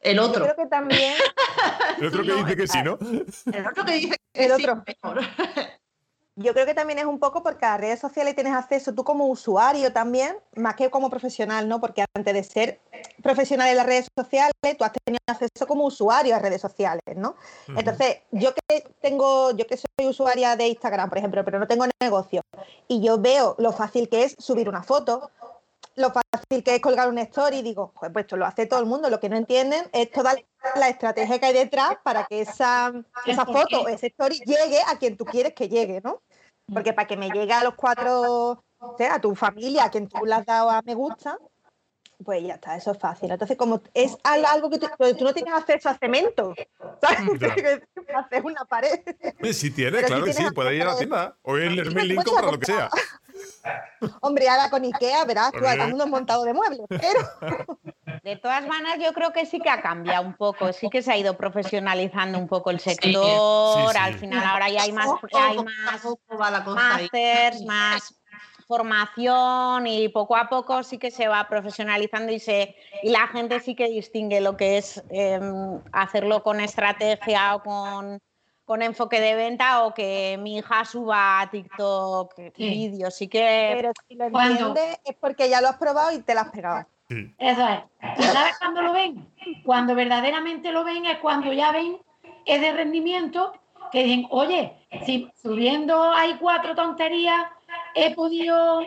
El 0.00 0.18
otro. 0.18 0.46
Yo 0.46 0.54
creo 0.54 0.64
que 0.64 0.70
también. 0.70 1.14
el 1.98 2.06
otro 2.06 2.22
que 2.22 2.32
dice 2.32 2.56
que 2.56 2.66
sí, 2.66 2.82
¿no? 2.82 2.98
El 3.52 3.66
otro 3.66 3.84
que 3.84 3.92
dice 3.92 4.16
que 4.32 4.44
el 4.44 4.52
otro. 4.52 4.82
mejor. 4.86 5.20
Yo 6.36 6.54
creo 6.54 6.64
que 6.64 6.72
también 6.72 6.98
es 6.98 7.04
un 7.04 7.18
poco 7.18 7.42
porque 7.42 7.66
a 7.66 7.76
redes 7.76 8.00
sociales 8.00 8.34
tienes 8.34 8.54
acceso 8.54 8.94
tú 8.94 9.04
como 9.04 9.26
usuario 9.26 9.92
también, 9.92 10.38
más 10.56 10.74
que 10.74 10.88
como 10.88 11.10
profesional, 11.10 11.68
¿no? 11.68 11.80
Porque 11.80 12.04
antes 12.14 12.32
de 12.32 12.42
ser 12.42 12.80
profesional 13.22 13.68
en 13.68 13.76
las 13.76 13.84
redes 13.84 14.08
sociales, 14.16 14.54
tú 14.78 14.84
has 14.84 14.92
tenido 15.04 15.20
acceso 15.26 15.66
como 15.66 15.84
usuario 15.84 16.34
a 16.34 16.38
redes 16.38 16.62
sociales, 16.62 17.02
¿no? 17.14 17.36
Entonces, 17.76 18.20
yo 18.30 18.54
que 18.54 18.84
tengo, 19.02 19.50
yo 19.50 19.66
que 19.66 19.76
soy 19.76 20.08
usuaria 20.08 20.56
de 20.56 20.68
Instagram, 20.68 21.10
por 21.10 21.18
ejemplo, 21.18 21.44
pero 21.44 21.58
no 21.58 21.66
tengo 21.66 21.84
negocio, 22.00 22.40
y 22.88 23.02
yo 23.02 23.18
veo 23.18 23.54
lo 23.58 23.72
fácil 23.72 24.08
que 24.08 24.24
es 24.24 24.36
subir 24.38 24.66
una 24.66 24.82
foto, 24.82 25.30
lo 25.96 26.12
fácil 26.12 26.62
que 26.64 26.76
es 26.76 26.80
colgar 26.80 27.08
una 27.08 27.22
story 27.22 27.58
y 27.58 27.62
digo, 27.62 27.92
pues, 27.98 28.10
pues 28.12 28.24
esto 28.24 28.36
lo 28.36 28.46
hace 28.46 28.66
todo 28.66 28.80
el 28.80 28.86
mundo, 28.86 29.10
lo 29.10 29.20
que 29.20 29.28
no 29.28 29.36
entienden 29.36 29.84
es 29.92 30.10
toda 30.10 30.34
la 30.76 30.88
estrategia 30.88 31.38
que 31.38 31.46
hay 31.46 31.52
detrás 31.52 31.96
para 32.02 32.24
que 32.24 32.40
esa, 32.40 32.92
esa 33.26 33.44
foto 33.44 33.82
o 33.82 33.88
esa 33.88 34.06
story 34.06 34.40
llegue 34.46 34.80
a 34.86 34.98
quien 34.98 35.16
tú 35.16 35.24
quieres 35.24 35.54
que 35.54 35.68
llegue, 35.68 36.00
¿no? 36.02 36.22
Porque 36.72 36.92
para 36.92 37.08
que 37.08 37.16
me 37.16 37.30
llegue 37.30 37.52
a 37.52 37.64
los 37.64 37.74
cuatro, 37.74 38.62
o 38.78 38.96
sea, 38.96 39.16
a 39.16 39.20
tu 39.20 39.34
familia, 39.34 39.84
a 39.84 39.90
quien 39.90 40.08
tú 40.08 40.24
le 40.24 40.34
has 40.34 40.46
dado 40.46 40.70
a 40.70 40.82
me 40.82 40.94
gusta, 40.94 41.36
pues 42.24 42.42
ya 42.42 42.54
está, 42.54 42.76
eso 42.76 42.92
es 42.92 42.98
fácil. 42.98 43.30
Entonces, 43.30 43.56
como 43.56 43.82
es 43.94 44.16
algo 44.22 44.70
que 44.70 44.78
tú, 44.78 44.88
no 45.24 45.32
tienes 45.32 45.54
acceso 45.54 45.88
a 45.88 45.98
cemento, 45.98 46.54
¿sabes? 47.00 47.18
Hacer 48.14 48.44
una 48.44 48.64
pared. 48.64 49.00
Sí, 49.52 49.70
tiene, 49.70 50.02
claro 50.02 50.24
que 50.24 50.32
sí, 50.32 50.44
puede 50.54 50.76
ir 50.76 50.82
a 50.82 50.86
la 50.86 50.98
tienda 50.98 51.36
o 51.42 51.56
ir 51.56 51.78
el 51.78 51.94
Merlin 51.94 52.22
compra 52.22 52.50
lo 52.50 52.58
que 52.58 52.66
sea. 52.66 52.90
Hombre, 54.20 54.48
ahora 54.48 54.70
con 54.70 54.84
Ikea, 54.84 55.24
verás, 55.24 55.52
tú, 55.52 55.64
unos 55.92 56.08
montados 56.08 56.44
de 56.44 56.54
muebles, 56.54 56.86
pero... 56.88 57.20
De 58.22 58.36
todas 58.36 58.66
maneras, 58.66 58.98
yo 59.02 59.14
creo 59.14 59.32
que 59.32 59.46
sí 59.46 59.60
que 59.60 59.70
ha 59.70 59.80
cambiado 59.80 60.26
un 60.26 60.34
poco, 60.34 60.72
sí 60.74 60.90
que 60.90 61.00
se 61.00 61.10
ha 61.10 61.16
ido 61.16 61.38
profesionalizando 61.38 62.38
un 62.38 62.48
poco 62.48 62.70
el 62.70 62.78
sector, 62.78 63.96
al 63.96 64.14
final 64.18 64.44
ahora 64.44 64.68
ya 64.68 64.82
hay 64.82 64.92
más, 64.92 65.08
hay 65.32 65.56
más 65.56 66.06
masters, 66.66 67.62
más 67.64 68.20
formación 68.70 69.88
y 69.88 70.08
poco 70.10 70.36
a 70.36 70.48
poco 70.48 70.84
sí 70.84 70.96
que 70.98 71.10
se 71.10 71.26
va 71.26 71.48
profesionalizando 71.48 72.30
y, 72.30 72.38
se, 72.38 72.76
y 73.02 73.10
la 73.10 73.26
gente 73.26 73.58
sí 73.58 73.74
que 73.74 73.88
distingue 73.88 74.40
lo 74.40 74.56
que 74.56 74.78
es 74.78 75.02
em, 75.10 75.80
hacerlo 75.90 76.44
con 76.44 76.60
estrategia 76.60 77.56
o 77.56 77.62
con, 77.64 78.20
con, 78.70 78.82
enfoque 78.82 79.20
de 79.20 79.34
venta 79.34 79.82
o 79.82 79.92
que 79.92 80.38
mi 80.40 80.58
hija 80.58 80.84
suba 80.84 81.40
a 81.40 81.50
TikTok 81.50 82.34
vídeos. 82.56 83.16
Sí 83.16 83.26
que... 83.26 83.72
Pero 83.74 83.92
si 84.06 84.14
lo 84.14 84.26
entiendes 84.26 85.00
es 85.04 85.16
porque 85.16 85.48
ya 85.50 85.60
lo 85.60 85.68
has 85.68 85.76
probado 85.76 86.12
y 86.12 86.20
te 86.20 86.34
lo 86.34 86.40
has 86.40 86.50
pegado. 86.50 86.86
Eso 87.08 87.68
es. 87.68 87.80
¿Y 88.18 88.22
sabes 88.22 88.56
cuándo 88.60 88.82
lo 88.82 88.92
ven? 88.92 89.26
Cuando 89.64 89.96
verdaderamente 89.96 90.70
lo 90.70 90.84
ven 90.84 91.04
es 91.06 91.18
cuando 91.18 91.52
ya 91.52 91.72
ven 91.72 91.98
es 92.46 92.60
de 92.60 92.72
rendimiento 92.72 93.52
que 93.90 94.04
dicen, 94.04 94.28
oye, 94.30 94.76
si 95.04 95.28
subiendo 95.42 96.12
hay 96.12 96.36
cuatro 96.36 96.76
tonterías 96.76 97.46
he 97.96 98.14
podido 98.14 98.80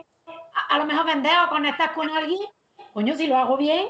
a, 0.70 0.78
lo 0.78 0.86
mejor 0.86 1.06
vender 1.06 1.34
o 1.46 1.50
conectar 1.50 1.94
con 1.94 2.10
alguien, 2.10 2.48
coño, 2.94 3.16
si 3.16 3.28
lo 3.28 3.38
hago 3.38 3.58
bien, 3.58 3.90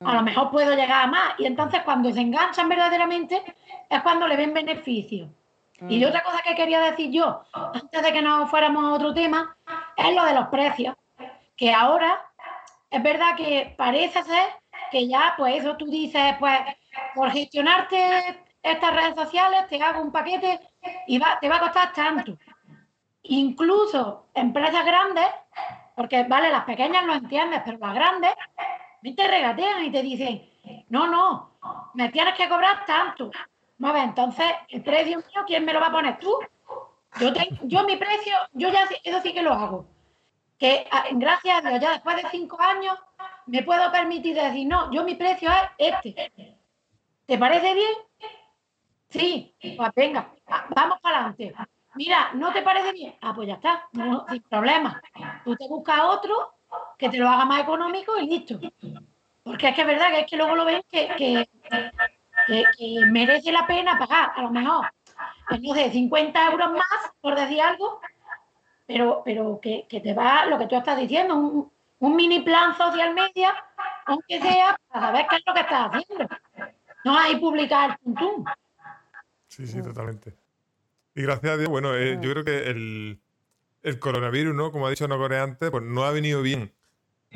a 0.00 0.14
lo 0.14 0.22
mejor 0.22 0.50
puedo 0.50 0.74
llegar 0.74 1.04
a 1.04 1.06
más. 1.06 1.34
Y 1.38 1.46
entonces 1.46 1.82
cuando 1.84 2.10
se 2.12 2.20
enganchan 2.20 2.68
verdaderamente 2.68 3.42
es 3.88 4.02
cuando 4.02 4.26
le 4.26 4.36
ven 4.36 4.54
beneficio. 4.54 5.28
Y 5.88 6.00
mm. 6.00 6.08
otra 6.08 6.22
cosa 6.22 6.42
que 6.42 6.54
quería 6.54 6.80
decir 6.80 7.10
yo, 7.10 7.42
antes 7.52 8.02
de 8.02 8.12
que 8.12 8.22
nos 8.22 8.48
fuéramos 8.48 8.84
a 8.84 8.94
otro 8.94 9.12
tema, 9.12 9.56
es 9.96 10.14
lo 10.14 10.24
de 10.24 10.34
los 10.34 10.48
precios. 10.48 10.94
Que 11.56 11.72
ahora 11.72 12.24
es 12.90 13.02
verdad 13.02 13.36
que 13.36 13.74
parece 13.76 14.22
ser 14.22 14.46
que 14.90 15.08
ya, 15.08 15.34
pues 15.36 15.56
eso 15.60 15.76
tú 15.76 15.86
dices, 15.86 16.34
pues 16.38 16.58
por 17.14 17.30
gestionarte 17.30 18.42
estas 18.62 18.94
redes 18.94 19.14
sociales 19.14 19.66
te 19.68 19.82
hago 19.82 20.00
un 20.00 20.12
paquete 20.12 20.60
y 21.06 21.18
va, 21.18 21.38
te 21.40 21.48
va 21.48 21.56
a 21.56 21.60
costar 21.60 21.92
tanto. 21.92 22.36
Incluso 23.22 24.28
empresas 24.34 24.84
grandes, 24.84 25.26
porque 25.94 26.24
vale, 26.24 26.50
las 26.50 26.64
pequeñas 26.64 27.04
lo 27.04 27.14
entiendes, 27.14 27.62
pero 27.64 27.78
las 27.78 27.94
grandes 27.94 28.34
te 29.14 29.28
regatean 29.28 29.84
y 29.84 29.90
te 29.90 30.02
dicen, 30.02 30.48
no, 30.88 31.06
no, 31.06 31.58
me 31.94 32.08
tienes 32.08 32.34
que 32.34 32.48
cobrar 32.48 32.84
tanto. 32.86 33.30
A 33.82 33.92
ver, 33.92 34.04
entonces, 34.04 34.46
el 34.68 34.82
precio 34.82 35.18
mío, 35.18 35.44
¿quién 35.46 35.64
me 35.64 35.72
lo 35.72 35.80
va 35.80 35.88
a 35.88 35.92
poner 35.92 36.18
tú? 36.18 36.38
Yo, 37.20 37.32
yo 37.62 37.84
mi 37.84 37.96
precio, 37.96 38.34
yo 38.52 38.68
ya 38.70 38.88
eso 39.04 39.20
sí 39.22 39.32
que 39.32 39.42
lo 39.42 39.52
hago. 39.52 39.86
Que 40.58 40.86
ah, 40.90 41.04
gracias 41.12 41.64
a 41.64 41.68
Dios, 41.68 41.80
ya 41.80 41.92
después 41.92 42.16
de 42.16 42.28
cinco 42.30 42.60
años, 42.60 42.98
me 43.46 43.62
puedo 43.62 43.90
permitir 43.92 44.34
decir, 44.34 44.66
no, 44.66 44.90
yo 44.92 45.04
mi 45.04 45.14
precio 45.14 45.50
es 45.78 45.92
este. 45.92 46.56
¿Te 47.26 47.38
parece 47.38 47.74
bien? 47.74 47.94
Sí, 49.08 49.54
pues 49.76 49.90
venga, 49.94 50.32
vamos 50.74 51.00
para 51.00 51.18
adelante. 51.18 51.54
Mira, 51.94 52.30
¿no 52.34 52.52
te 52.52 52.62
parece 52.62 52.92
bien? 52.92 53.14
Ah, 53.20 53.32
pues 53.34 53.48
ya 53.48 53.54
está, 53.54 53.88
sin 54.30 54.42
problema. 54.42 55.00
Tú 55.44 55.56
te 55.56 55.66
buscas 55.68 56.02
otro 56.04 56.54
que 56.98 57.08
te 57.08 57.18
lo 57.18 57.28
haga 57.28 57.44
más 57.44 57.62
económico 57.62 58.18
y 58.18 58.26
listo. 58.26 58.58
Porque 59.42 59.68
es 59.68 59.74
que 59.74 59.80
es 59.82 59.86
verdad 59.86 60.10
que 60.10 60.20
es 60.20 60.26
que 60.26 60.36
luego 60.36 60.56
lo 60.56 60.64
ven 60.64 60.82
que, 60.90 61.48
merece 63.10 63.52
la 63.52 63.66
pena 63.66 63.98
pagar, 63.98 64.32
a 64.36 64.42
lo 64.42 64.50
mejor, 64.50 64.86
sé, 65.74 65.90
50 65.90 66.50
euros 66.50 66.72
más, 66.72 67.12
por 67.20 67.34
decir 67.34 67.60
algo, 67.60 68.00
pero, 68.86 69.22
pero 69.24 69.60
que, 69.60 69.86
te 69.88 70.14
va, 70.14 70.46
lo 70.46 70.58
que 70.58 70.66
tú 70.66 70.76
estás 70.76 70.98
diciendo, 70.98 71.34
un, 71.34 71.72
un 71.98 72.16
mini 72.16 72.40
plan 72.40 72.76
social 72.76 73.14
media, 73.14 73.54
aunque 74.06 74.40
sea 74.40 74.78
para 74.88 75.06
saber 75.06 75.26
qué 75.28 75.36
es 75.36 75.42
lo 75.46 75.54
que 75.54 75.60
estás 75.60 75.90
haciendo. 75.92 76.28
No 77.04 77.16
hay 77.16 77.36
publicar 77.36 77.98
el 78.04 78.14
tum, 78.14 78.44
Sí, 79.48 79.66
sí, 79.66 79.80
totalmente. 79.80 80.34
Y 81.14 81.22
gracias 81.22 81.52
a 81.52 81.56
Dios, 81.56 81.70
bueno, 81.70 81.94
eh, 81.96 82.18
yo 82.20 82.30
creo 82.32 82.44
que 82.44 82.68
el, 82.68 83.20
coronavirus, 84.00 84.54
¿no? 84.54 84.70
Como 84.70 84.86
ha 84.86 84.90
dicho 84.90 85.08
Nogore 85.08 85.38
antes, 85.38 85.70
pues 85.70 85.82
no 85.82 86.04
ha 86.04 86.10
venido 86.10 86.42
bien 86.42 86.72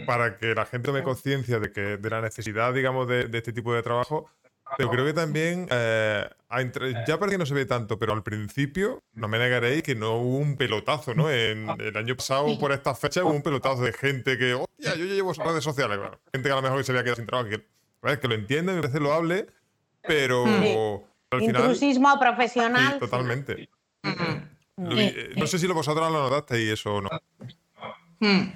para 0.07 0.37
que 0.37 0.55
la 0.55 0.67
gente 0.67 0.89
tome 0.89 1.03
conciencia 1.03 1.61
de 1.61 1.73
que 1.73 1.97
de 1.97 2.11
la 2.11 2.21
necesidad, 2.21 2.75
digamos, 2.75 3.09
de, 3.09 3.31
este 3.33 3.53
tipo 3.53 3.73
de 3.73 3.83
trabajo. 3.83 4.29
Pero 4.77 4.91
creo 4.91 5.05
que 5.05 5.13
también, 5.13 5.67
eh, 5.71 6.29
ya 7.07 7.19
parece 7.19 7.35
que 7.35 7.39
no 7.39 7.47
se 7.47 7.55
ve 7.55 7.67
tanto, 7.67 7.99
pero 7.99 8.13
al 8.13 8.23
principio, 8.23 9.03
no 9.15 9.29
me 9.29 9.39
negaréis 9.39 9.83
que 9.83 9.95
no 9.95 10.17
hubo 10.17 10.39
un 10.39 10.57
pelotazo, 10.57 11.15
¿no? 11.15 11.31
En, 11.31 11.69
el 11.81 11.97
año 11.97 12.17
pasado, 12.17 12.59
por 12.59 12.73
esta 12.73 12.95
fecha, 12.95 13.25
hubo 13.25 13.33
un 13.33 13.43
pelotazo 13.43 13.83
de 13.83 13.93
gente 13.93 14.39
que, 14.39 14.55
hostia, 14.55 14.95
yo 14.97 15.05
ya 15.05 15.15
llevo 15.15 15.33
redes 15.33 15.65
sociales. 15.65 15.99
gente 16.33 16.49
que 16.49 16.53
a 16.53 16.57
lo 16.57 16.63
mejor 16.63 16.85
se 16.85 16.93
había 16.93 17.03
quedado 17.03 17.17
sin 17.17 17.27
trabajo, 17.27 17.51
que, 17.51 18.19
que 18.19 18.29
lo 18.29 18.35
entiende, 18.35 18.73
me 18.75 18.81
parece 18.81 18.99
hable, 19.11 19.47
pero 20.03 20.45
Intrusismo 21.39 22.19
profesional. 22.19 22.95
Sí, 22.95 22.99
totalmente. 22.99 23.69
Eh, 24.03 25.35
no 25.37 25.47
sé 25.47 25.59
si 25.59 25.69
lo 25.69 25.75
vosotros 25.75 26.11
lo 26.11 26.23
notasteis 26.23 26.73
eso 26.73 26.97
o 26.97 27.01
no. 27.03 27.11
Hmm. 28.21 28.53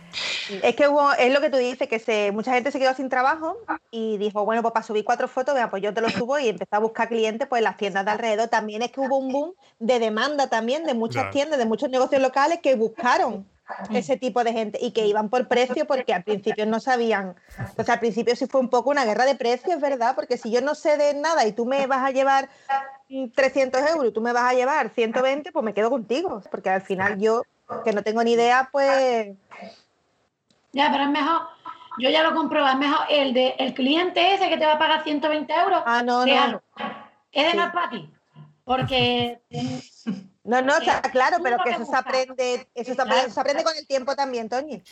Es 0.63 0.77
que 0.77 0.89
hubo, 0.89 1.11
es 1.15 1.33
lo 1.33 1.41
que 1.41 1.49
tú 1.49 1.57
dices, 1.57 1.89
que 1.89 1.99
se, 1.99 2.31
mucha 2.33 2.53
gente 2.53 2.71
se 2.71 2.79
quedó 2.79 2.95
sin 2.95 3.09
trabajo 3.09 3.57
y 3.91 4.19
dijo, 4.19 4.45
bueno, 4.45 4.61
pues 4.61 4.73
para 4.73 4.85
subir 4.85 5.05
cuatro 5.05 5.27
fotos, 5.27 5.57
pues 5.71 5.83
yo 5.83 5.95
te 5.95 6.03
lo 6.03 6.11
subo 6.11 6.39
y 6.39 6.49
empezó 6.49 6.77
a 6.77 6.81
buscar 6.81 7.09
clientes 7.09 7.49
pues 7.49 7.61
en 7.61 7.65
las 7.65 7.79
tiendas 7.79 8.05
de 8.05 8.11
alrededor. 8.11 8.49
También 8.49 8.83
es 8.83 8.93
que 8.93 9.01
hubo 9.01 9.17
un 9.17 9.33
boom 9.33 9.55
de 9.79 9.99
demanda 9.99 10.49
también 10.49 10.85
de 10.85 10.93
muchas 10.93 11.31
tiendas, 11.31 11.59
de 11.59 11.65
muchos 11.65 11.89
negocios 11.89 12.21
locales 12.21 12.61
que 12.63 12.75
buscaron 12.75 13.47
ese 13.91 14.17
tipo 14.19 14.45
de 14.45 14.53
gente 14.53 14.79
y 14.81 14.93
que 14.93 15.07
iban 15.07 15.31
por 15.31 15.49
precio 15.49 15.87
porque 15.87 16.13
al 16.13 16.23
principio 16.23 16.67
no 16.67 16.81
sabían, 16.81 17.35
o 17.79 17.83
sea, 17.83 17.95
al 17.95 18.01
principio 18.01 18.37
sí 18.37 18.47
fue 18.47 18.61
un 18.61 18.69
poco 18.69 18.91
una 18.91 19.07
guerra 19.07 19.25
de 19.25 19.35
precios, 19.35 19.81
¿verdad? 19.81 20.15
Porque 20.15 20.37
si 20.37 20.51
yo 20.51 20.61
no 20.61 20.75
sé 20.75 20.99
de 20.99 21.15
nada 21.15 21.47
y 21.47 21.53
tú 21.53 21.65
me 21.65 21.87
vas 21.87 22.05
a 22.05 22.11
llevar 22.11 22.51
300 23.35 23.81
euros 23.91 24.09
y 24.09 24.13
tú 24.13 24.21
me 24.21 24.33
vas 24.33 24.45
a 24.45 24.55
llevar 24.55 24.91
120, 24.91 25.51
pues 25.51 25.65
me 25.65 25.73
quedo 25.73 25.89
contigo, 25.89 26.43
porque 26.51 26.69
al 26.69 26.83
final 26.83 27.19
yo, 27.19 27.43
que 27.85 27.93
no 27.93 28.03
tengo 28.03 28.23
ni 28.23 28.33
idea, 28.33 28.69
pues... 28.71 29.37
Ya, 30.73 30.91
pero 30.91 31.05
es 31.05 31.11
mejor, 31.11 31.43
yo 31.99 32.11
ya 32.11 32.23
lo 32.23 32.35
compruebo, 32.35 32.67
es 32.67 32.77
mejor 32.77 33.07
el 33.09 33.33
de 33.33 33.55
el 33.59 33.75
cliente 33.75 34.35
ese 34.35 34.49
que 34.49 34.57
te 34.57 34.67
va 34.67 34.73
a 34.73 34.79
pagar 34.79 35.05
120 35.05 35.53
euros. 35.55 35.83
Ah, 35.87 36.03
no, 36.03 36.27
no. 36.27 36.63
Es 37.31 37.53
de 37.53 37.55
más 37.59 37.73
para 37.73 37.91
ti, 37.91 38.11
porque... 38.65 39.41
No, 40.47 40.61
no, 40.61 40.77
está 40.77 41.01
claro, 41.11 41.39
pero 41.43 41.57
que 41.65 41.71
eso 41.71 41.87
se 41.87 41.97
aprende, 41.97 42.69
eso 42.75 42.95
se 42.95 43.01
aprende, 43.41 43.65
con 43.65 43.75
el 43.79 43.87
tiempo 43.87 44.15
también, 44.15 44.51
Toñi. 44.51 44.83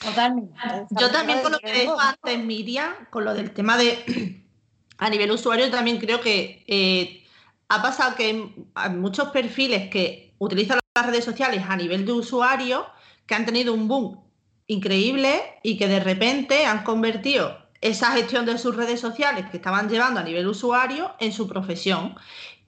Totalmente. 0.00 0.52
Yo 0.90 1.10
también 1.12 1.42
con 1.42 1.52
lo 1.52 1.60
que 1.60 1.72
dijo 1.72 1.96
antes 1.98 2.38
Miriam, 2.44 2.92
con 3.10 3.24
lo 3.24 3.34
del 3.34 3.52
tema 3.52 3.76
de 3.76 4.42
a 4.98 5.10
nivel 5.10 5.30
usuario, 5.30 5.70
también 5.70 5.98
creo 5.98 6.20
que 6.20 6.64
eh, 6.66 7.24
ha 7.68 7.80
pasado 7.80 8.16
que 8.16 8.50
hay 8.74 8.90
muchos 8.90 9.28
perfiles 9.28 9.88
que 9.90 10.34
utilizan 10.38 10.80
las 10.96 11.06
redes 11.06 11.24
sociales 11.24 11.64
a 11.68 11.76
nivel 11.76 12.06
de 12.06 12.12
usuario 12.12 12.86
que 13.26 13.34
han 13.34 13.46
tenido 13.46 13.74
un 13.74 13.86
boom 13.86 14.20
increíble 14.66 15.42
y 15.62 15.76
que 15.76 15.88
de 15.88 16.00
repente 16.00 16.66
han 16.66 16.82
convertido 16.82 17.58
esa 17.80 18.12
gestión 18.12 18.46
de 18.46 18.58
sus 18.58 18.74
redes 18.74 18.98
sociales 19.00 19.46
que 19.50 19.58
estaban 19.58 19.88
llevando 19.88 20.20
a 20.20 20.24
nivel 20.24 20.46
usuario 20.46 21.12
en 21.20 21.32
su 21.32 21.46
profesión. 21.46 22.16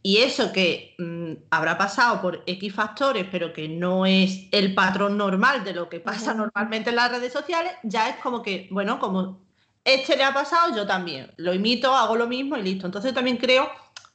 Y 0.03 0.19
eso 0.19 0.53
que 0.53 0.95
mm, 0.99 1.47
habrá 1.51 1.77
pasado 1.77 2.21
por 2.21 2.43
X 2.47 2.73
factores, 2.73 3.27
pero 3.33 3.53
que 3.53 3.69
no 3.69 4.07
es 4.07 4.47
el 4.53 4.75
patrón 4.75 5.17
normal 5.17 5.65
de 5.65 5.75
lo 5.75 5.89
que 5.89 5.99
pasa 5.99 6.35
normalmente 6.35 6.91
en 6.91 6.97
las 6.97 7.11
redes 7.11 7.33
sociales, 7.33 7.73
ya 7.83 8.11
es 8.11 8.17
como 8.17 8.43
que, 8.43 8.69
bueno, 8.71 9.01
como 9.01 9.41
este 9.85 10.17
le 10.17 10.25
ha 10.25 10.33
pasado, 10.33 10.77
yo 10.77 10.87
también. 10.87 11.33
Lo 11.37 11.53
imito, 11.53 11.95
hago 11.95 12.15
lo 12.15 12.29
mismo 12.29 12.57
y 12.57 12.63
listo. 12.63 12.87
Entonces 12.87 13.13
también 13.13 13.39
creo 13.39 13.69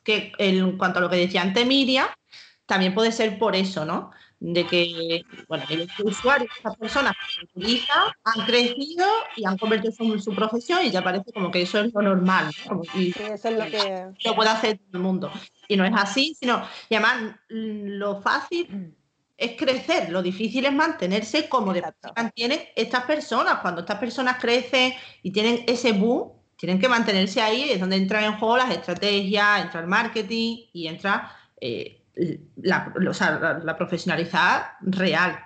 que 0.04 0.32
en 0.38 0.78
cuanto 0.78 1.00
a 1.00 1.02
lo 1.02 1.10
que 1.10 1.18
decía 1.18 1.42
antes 1.42 1.66
Miriam, 1.66 2.08
también 2.66 2.94
puede 2.94 3.12
ser 3.12 3.38
por 3.38 3.56
eso, 3.56 3.86
¿no? 3.86 4.12
de 4.44 4.68
que, 4.68 5.24
bueno, 5.48 5.64
el 5.70 5.90
usuario, 6.04 6.50
estas 6.58 6.76
personas 6.76 7.14
han 8.26 8.46
crecido 8.46 9.08
y 9.38 9.46
han 9.46 9.58
convertido 9.58 9.94
en 10.00 10.22
su, 10.22 10.36
profesión 10.36 10.84
y 10.84 10.92
ya 10.92 11.02
parece 11.02 11.32
como 11.32 11.50
que 11.50 11.62
eso 11.62 11.80
es 11.80 11.94
lo 11.94 12.02
normal, 12.02 12.54
Como 12.68 12.84
sí, 12.84 13.14
eso 13.18 13.48
es 13.48 13.58
lo 13.58 13.66
que... 13.66 14.10
Lo 14.26 14.36
puede 14.36 14.50
hacer 14.50 14.80
todo 14.80 14.88
el 14.96 15.00
mundo. 15.00 15.32
Y 15.70 15.78
no 15.78 15.86
es 15.86 15.94
así, 15.96 16.36
sino, 16.38 16.62
y 16.90 16.96
además, 16.96 17.38
lo 17.48 18.22
fácil 18.22 18.94
es 19.38 19.56
crecer, 19.56 20.10
lo 20.10 20.22
difícil 20.22 20.66
es 20.66 20.74
mantenerse 20.74 21.48
como 21.48 21.72
de 21.72 21.82
mantienen 22.14 22.60
estas 22.76 23.06
personas. 23.06 23.60
Cuando 23.62 23.80
estas 23.80 23.98
personas 23.98 24.40
crecen 24.42 24.94
y 25.22 25.32
tienen 25.32 25.64
ese 25.68 25.94
boom, 25.94 26.34
tienen 26.58 26.82
que 26.82 26.90
mantenerse 26.90 27.42
ahí, 27.42 27.70
es 27.70 27.80
donde 27.80 27.96
entran 27.96 28.26
en 28.26 28.38
juego 28.38 28.58
las 28.58 28.72
estrategias, 28.72 29.62
entra 29.64 29.80
el 29.80 29.88
marketing 29.88 30.66
y 30.74 30.88
entra... 30.88 31.32
Eh, 31.62 32.02
la, 32.58 33.76
profesionalidad 33.78 34.66
real. 34.82 35.40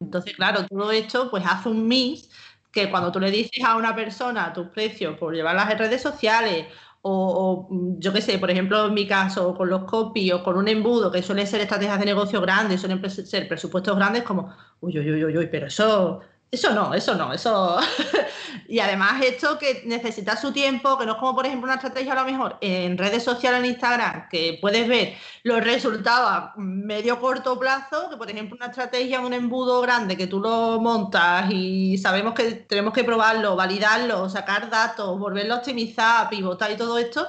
Entonces, 0.00 0.34
claro, 0.34 0.66
todo 0.66 0.90
esto 0.92 1.30
pues 1.30 1.44
hace 1.46 1.68
un 1.68 1.86
mix 1.86 2.30
que 2.72 2.90
cuando 2.90 3.12
tú 3.12 3.20
le 3.20 3.30
dices 3.30 3.64
a 3.64 3.76
una 3.76 3.94
persona 3.94 4.52
tus 4.52 4.68
precios 4.68 5.18
por 5.18 5.34
llevar 5.34 5.54
las 5.56 5.76
redes 5.76 6.00
sociales 6.00 6.66
o, 7.02 7.68
yo 7.98 8.12
qué 8.12 8.20
sé, 8.20 8.38
por 8.38 8.50
ejemplo, 8.50 8.86
en 8.86 8.94
mi 8.94 9.06
caso, 9.06 9.54
con 9.54 9.70
los 9.70 9.84
copies 9.84 10.34
o 10.34 10.44
con 10.44 10.58
un 10.58 10.68
embudo, 10.68 11.10
que 11.10 11.22
suele 11.22 11.46
ser 11.46 11.62
estrategias 11.62 11.98
de 11.98 12.04
negocio 12.04 12.40
grandes, 12.42 12.80
suelen 12.80 13.08
ser 13.10 13.48
presupuestos 13.48 13.96
grandes, 13.96 14.22
como, 14.22 14.54
uy, 14.80 14.98
uy, 14.98 15.24
uy, 15.24 15.38
uy, 15.38 15.46
pero 15.46 15.68
eso, 15.68 16.20
eso 16.52 16.74
no, 16.74 16.92
eso 16.94 17.14
no, 17.14 17.32
eso. 17.32 17.78
y 18.68 18.80
además, 18.80 19.22
esto 19.24 19.56
que 19.56 19.82
necesita 19.86 20.36
su 20.36 20.52
tiempo, 20.52 20.98
que 20.98 21.06
no 21.06 21.12
es 21.12 21.18
como, 21.18 21.34
por 21.34 21.46
ejemplo, 21.46 21.66
una 21.66 21.76
estrategia 21.76 22.12
a 22.12 22.16
lo 22.16 22.24
mejor 22.24 22.56
en 22.60 22.98
redes 22.98 23.22
sociales, 23.22 23.60
en 23.60 23.66
Instagram, 23.66 24.28
que 24.28 24.58
puedes 24.60 24.88
ver 24.88 25.14
los 25.44 25.62
resultados 25.62 26.28
a 26.28 26.54
medio 26.56 27.20
corto 27.20 27.56
plazo, 27.56 28.10
que 28.10 28.16
por 28.16 28.28
ejemplo, 28.28 28.56
una 28.56 28.66
estrategia, 28.66 29.20
un 29.20 29.32
embudo 29.32 29.80
grande 29.80 30.16
que 30.16 30.26
tú 30.26 30.40
lo 30.40 30.80
montas 30.80 31.48
y 31.50 31.96
sabemos 31.98 32.34
que 32.34 32.52
tenemos 32.52 32.92
que 32.94 33.04
probarlo, 33.04 33.54
validarlo, 33.54 34.28
sacar 34.28 34.68
datos, 34.68 35.18
volverlo 35.20 35.54
a 35.54 35.58
optimizar, 35.58 36.28
pivotar 36.28 36.72
y 36.72 36.76
todo 36.76 36.98
esto, 36.98 37.28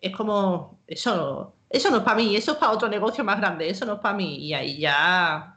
es 0.00 0.14
como, 0.16 0.80
eso, 0.88 1.54
eso 1.70 1.90
no 1.90 1.98
es 1.98 2.02
para 2.02 2.16
mí, 2.16 2.34
eso 2.36 2.52
es 2.52 2.58
para 2.58 2.72
otro 2.72 2.88
negocio 2.88 3.22
más 3.24 3.38
grande, 3.38 3.68
eso 3.70 3.84
no 3.86 3.94
es 3.94 4.00
para 4.00 4.16
mí. 4.16 4.36
Y 4.38 4.54
ahí 4.54 4.78
ya 4.78 5.55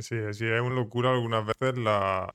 sí, 0.00 0.16
sí, 0.32 0.46
es 0.46 0.60
una 0.60 0.74
locura 0.74 1.10
algunas 1.10 1.46
veces 1.46 1.78
la... 1.78 2.34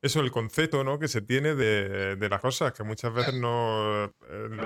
Eso, 0.00 0.20
el 0.20 0.30
concepto 0.30 0.84
¿no? 0.84 0.98
que 0.98 1.08
se 1.08 1.22
tiene 1.22 1.56
de, 1.56 2.28
las 2.28 2.40
cosas, 2.40 2.72
que 2.72 2.84
muchas 2.84 3.12
veces 3.12 3.34
no... 3.34 4.12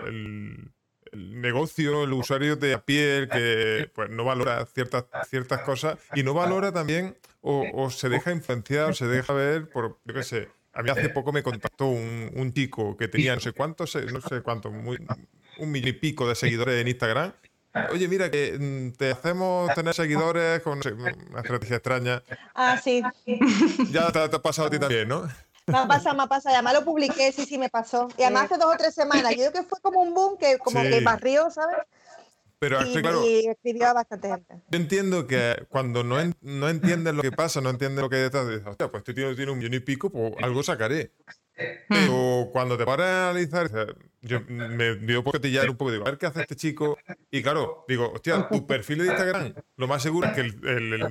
El, 0.06 0.72
negocio, 1.14 2.04
el 2.04 2.12
usuario 2.14 2.56
de 2.56 2.72
a 2.72 2.84
pie, 2.86 3.28
que 3.30 3.90
pues, 3.94 4.08
no 4.08 4.24
valora 4.24 4.64
ciertas, 4.64 5.04
ciertas 5.28 5.60
cosas 5.60 5.98
y 6.14 6.22
no 6.22 6.32
valora 6.32 6.72
también 6.72 7.18
o, 7.42 7.90
se 7.90 8.08
deja 8.08 8.32
influenciar 8.32 8.90
o 8.90 8.94
se 8.94 9.06
deja 9.06 9.34
ver 9.34 9.68
por, 9.68 9.98
yo 10.06 10.14
qué 10.14 10.22
sé, 10.22 10.48
a 10.72 10.82
mí 10.82 10.88
hace 10.88 11.10
poco 11.10 11.30
me 11.30 11.42
contactó 11.42 11.88
un, 11.88 12.30
un 12.34 12.54
chico 12.54 12.96
que 12.96 13.08
tenía 13.08 13.34
no 13.34 13.42
sé 13.42 13.52
cuántos, 13.52 13.94
no 13.94 14.22
sé 14.22 14.40
cuántos, 14.40 14.72
un 14.72 15.70
mil 15.70 15.86
y 15.86 15.92
pico 15.92 16.26
de 16.26 16.34
seguidores 16.34 16.80
en 16.80 16.88
Instagram 16.88 17.32
Oye, 17.90 18.06
mira, 18.08 18.30
que 18.30 18.58
mm, 18.58 18.96
te 18.96 19.12
hacemos 19.12 19.72
tener 19.74 19.94
seguidores 19.94 20.60
con 20.62 20.80
una 20.80 21.40
estrategia 21.40 21.76
extraña. 21.76 22.22
Ah, 22.54 22.78
sí. 22.82 23.02
Ya 23.90 24.12
te, 24.12 24.18
ha 24.18 24.28
pasado 24.42 24.68
a 24.68 24.70
ti 24.70 24.78
también, 24.78 25.08
¿no? 25.08 25.28
Me 25.66 25.78
ha 25.78 25.86
pasado, 25.86 26.16
me 26.16 26.24
ha 26.24 26.26
pasado. 26.26 26.54
Además 26.54 26.74
lo 26.74 26.84
publiqué, 26.84 27.32
sí, 27.32 27.46
sí, 27.46 27.56
me 27.56 27.70
pasó. 27.70 28.08
Y 28.18 28.22
además 28.22 28.44
hace 28.44 28.58
dos 28.58 28.74
o 28.74 28.76
tres 28.76 28.94
semanas. 28.94 29.32
Yo 29.32 29.50
creo 29.50 29.52
que 29.52 29.62
fue 29.62 29.80
como 29.80 30.02
un 30.02 30.12
boom 30.12 30.36
que 30.36 30.58
como 30.58 30.82
que 30.82 31.00
barrió, 31.00 31.50
¿sabes? 31.50 31.78
Pero 32.58 32.86
y, 32.86 33.02
claro, 33.02 33.26
y 33.26 33.48
escribió 33.48 33.88
a 33.88 33.92
bastante 33.92 34.28
gente. 34.28 34.54
Yo 34.68 34.78
entiendo 34.78 35.26
que 35.26 35.66
cuando 35.68 36.04
no, 36.04 36.16
no 36.42 36.68
entiendes 36.68 37.12
lo 37.12 37.22
que 37.22 37.32
pasa, 37.32 37.60
no 37.60 37.70
entiendes 37.70 38.02
lo 38.02 38.08
que 38.08 38.16
hay 38.16 38.22
detrás, 38.22 38.48
dices, 38.48 38.64
hostia, 38.64 38.88
pues 38.88 39.00
este 39.00 39.14
tío 39.14 39.34
tiene 39.34 39.50
un 39.50 39.58
millón 39.58 39.74
y 39.74 39.80
pico, 39.80 40.10
pues 40.10 40.34
algo 40.40 40.62
sacaré. 40.62 41.10
Pero 41.88 42.48
cuando 42.52 42.76
te 42.78 42.84
paras 42.84 43.06
a 43.06 43.30
analizar, 43.30 43.70
yo 44.22 44.40
me 44.48 44.94
dio 44.96 45.24
por 45.24 45.34
cotillar 45.34 45.68
un 45.68 45.76
poco, 45.76 45.90
digo, 45.90 46.04
a 46.06 46.10
ver 46.10 46.18
qué 46.18 46.26
hace 46.26 46.42
este 46.42 46.54
chico. 46.56 46.96
Y 47.30 47.42
claro, 47.42 47.84
digo, 47.88 48.12
hostia, 48.12 48.48
tu 48.48 48.66
perfil 48.66 48.98
de 48.98 49.06
Instagram, 49.06 49.54
lo 49.76 49.88
más 49.88 50.02
seguro 50.02 50.28
es 50.28 50.34
que 50.34 50.40
el, 50.40 50.54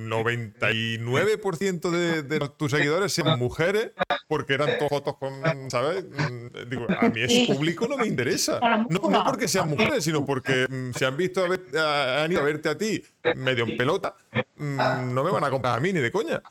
99% 0.08 1.90
de, 1.90 2.48
tus 2.56 2.70
seguidores 2.70 3.12
sean 3.12 3.38
mujeres, 3.38 3.92
porque 4.28 4.54
eran 4.54 4.78
todas 4.78 4.88
fotos 4.88 5.16
con, 5.18 5.70
¿sabes? 5.70 6.04
Mm, 6.04 6.68
digo, 6.68 6.86
a 6.88 7.08
mí 7.10 7.20
ese 7.22 7.52
público 7.52 7.86
no 7.86 7.98
me 7.98 8.06
interesa. 8.06 8.58
No, 8.88 9.00
porque 9.24 9.46
sean 9.46 9.68
mujeres, 9.68 10.02
sino 10.04 10.24
porque 10.24 10.66
mm, 10.68 10.92
se 10.92 11.04
han 11.06 11.16
visto, 11.16 11.44
a 11.44 11.48
ver, 11.48 11.60
han 11.76 12.32
ido 12.32 12.40
a 12.40 12.44
verte 12.44 12.68
a 12.68 12.78
ti 12.78 13.04
medio 13.36 13.64
en 13.64 13.76
pelota, 13.76 14.16
mm, 14.56 15.12
no 15.14 15.22
me 15.22 15.30
van 15.30 15.44
a 15.44 15.50
comprar 15.50 15.76
a 15.76 15.80
mí 15.80 15.92
ni 15.92 16.00
de 16.00 16.10
coña. 16.10 16.42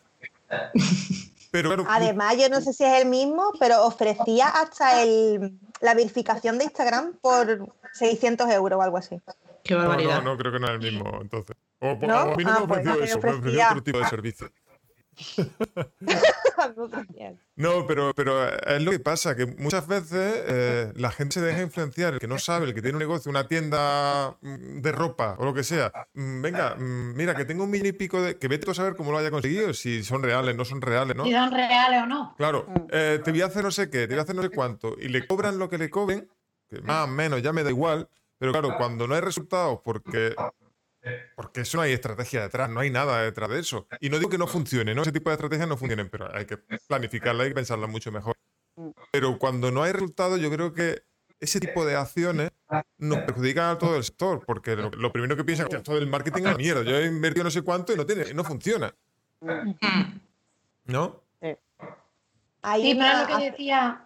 Además, 1.88 2.38
yo 2.38 2.50
no 2.50 2.62
sé 2.62 2.74
si 2.74 2.84
es 2.84 3.02
el 3.02 3.08
mismo, 3.08 3.52
pero 3.60 3.86
ofrecía 3.86 4.48
hasta 4.48 5.04
el, 5.04 5.60
la 5.82 5.94
verificación 5.94 6.58
de 6.58 6.66
Instagram 6.66 7.18
por 7.22 7.74
600 7.94 8.50
euros 8.52 8.80
o 8.80 8.82
algo 8.82 8.98
así. 8.98 9.20
Qué 9.64 9.76
barbaridad. 9.76 10.22
No, 10.24 10.32
no, 10.32 10.38
creo 10.38 10.52
que 10.52 10.60
no 10.60 10.68
es 10.68 10.74
el 10.74 10.80
mismo, 10.80 11.20
entonces. 11.22 11.56
O, 11.80 11.90
a 11.90 11.96
mí 11.96 12.08
no 12.08 12.08
me 12.08 12.52
ah, 12.52 12.64
pues 12.68 12.88
ofreció 12.88 13.04
eso, 13.04 13.20
me 13.20 13.32
ofreció 13.32 13.68
otro 13.70 13.84
tipo 13.84 14.00
de 14.00 14.06
servicio. 14.06 14.52
no, 17.56 17.86
pero, 17.86 18.14
pero 18.16 18.48
es 18.48 18.82
lo 18.82 18.92
que 18.92 19.00
pasa, 19.00 19.36
que 19.36 19.46
muchas 19.46 19.88
veces 19.88 20.44
eh, 20.48 20.94
la 20.96 21.12
gente 21.12 21.36
se 21.36 21.42
deja 21.42 21.62
influenciar, 21.62 22.14
el 22.14 22.20
que 22.20 22.28
no 22.28 22.38
sabe, 22.38 22.68
el 22.68 22.74
que 22.74 22.82
tiene 22.82 22.96
un 22.96 23.00
negocio, 23.00 23.30
una 23.30 23.48
tienda 23.48 24.38
mm, 24.42 24.82
de 24.82 24.92
ropa 24.92 25.36
o 25.38 25.46
lo 25.46 25.54
que 25.54 25.64
sea. 25.64 25.92
Mm, 26.14 26.42
venga, 26.42 26.76
mm, 26.76 27.16
mira, 27.16 27.36
que 27.36 27.46
tengo 27.46 27.66
un 27.66 27.70
mil 27.70 27.86
y 27.86 27.92
pico 27.92 28.22
de... 28.22 28.38
Que 28.38 28.48
vete 28.48 28.70
a 28.72 28.74
saber 28.74 28.96
cómo 28.96 29.12
lo 29.12 29.18
haya 29.18 29.32
conseguido, 29.32 29.74
si 29.74 30.04
son 30.04 30.24
reales, 30.24 30.56
no 30.56 30.66
son 30.66 30.82
reales, 30.82 31.16
¿no? 31.16 31.26
Si 31.26 31.32
son 31.32 31.52
reales 31.52 32.04
o 32.04 32.06
no. 32.06 32.34
Claro, 32.38 32.66
eh, 32.92 33.20
te 33.24 33.32
voy 33.32 33.42
a 33.42 33.48
hacer 33.48 33.64
no 33.64 33.72
sé 33.72 33.90
qué, 33.90 34.08
te 34.08 34.14
voy 34.14 34.20
a 34.20 34.24
hacer 34.24 34.36
no 34.36 34.44
sé 34.44 34.50
cuánto, 34.50 34.96
y 35.00 35.10
le 35.10 35.28
cobran 35.28 35.60
lo 35.60 35.70
que 35.70 35.78
le 35.78 35.90
cobren, 35.90 36.30
que 36.70 36.82
más 36.82 37.06
o 37.06 37.08
menos 37.08 37.42
ya 37.42 37.52
me 37.52 37.64
da 37.64 37.70
igual, 37.70 38.08
pero 38.38 38.54
claro, 38.54 38.76
cuando 38.78 39.08
no 39.08 39.14
hay 39.14 39.22
resultados 39.22 39.82
porque 39.84 40.34
porque 41.36 41.62
eso 41.62 41.78
no 41.78 41.84
hay 41.84 41.94
estrategia 41.94 42.42
detrás, 42.42 42.70
no 42.70 42.80
hay 42.80 42.90
nada 42.90 43.22
detrás 43.22 43.50
de 43.50 43.60
eso. 43.60 43.88
Y 44.00 44.10
no 44.10 44.18
digo 44.20 44.30
que 44.30 44.38
no 44.38 44.48
funcione, 44.48 44.94
¿no? 44.94 45.02
Ese 45.02 45.12
tipo 45.12 45.30
de 45.30 45.36
estrategias 45.36 45.68
no 45.68 45.78
funcionen, 45.78 46.10
pero 46.10 46.34
hay 46.36 46.46
que 46.46 46.58
planificarla 46.88 47.48
y 47.48 47.54
pensarla 47.54 47.88
mucho 47.88 48.12
mejor. 48.12 48.36
Pero 49.12 49.38
cuando 49.38 49.72
no 49.72 49.84
hay 49.84 49.92
resultados, 49.92 50.40
yo 50.40 50.52
creo 50.52 50.74
que 50.74 51.04
ese 51.40 51.60
tipo 51.60 51.86
de 51.86 51.96
acciones 51.96 52.52
nos 52.98 53.20
perjudican 53.20 53.72
a 53.72 53.78
todo 53.78 53.98
el 53.98 54.04
sector, 54.04 54.44
porque 54.46 54.76
lo, 54.76 55.12
primero 55.12 55.36
que 55.36 55.44
piensan 55.44 55.68
es 55.68 55.76
que 55.76 55.82
todo 55.82 55.98
el 55.98 56.08
marketing 56.08 56.44
es 56.44 56.58
mierda. 56.58 56.84
Yo 56.84 56.96
he 56.98 57.08
invertido 57.08 57.44
no 57.44 57.52
sé 57.52 57.64
cuánto 57.64 57.94
y 57.94 57.98
no, 57.98 58.06
tiene, 58.06 58.34
no 58.34 58.44
funciona. 58.44 58.94
¿No? 60.86 61.22
Ahí 62.64 62.92
sí, 62.92 62.94
lo 62.94 63.28
que 63.28 63.50
decía, 63.50 64.06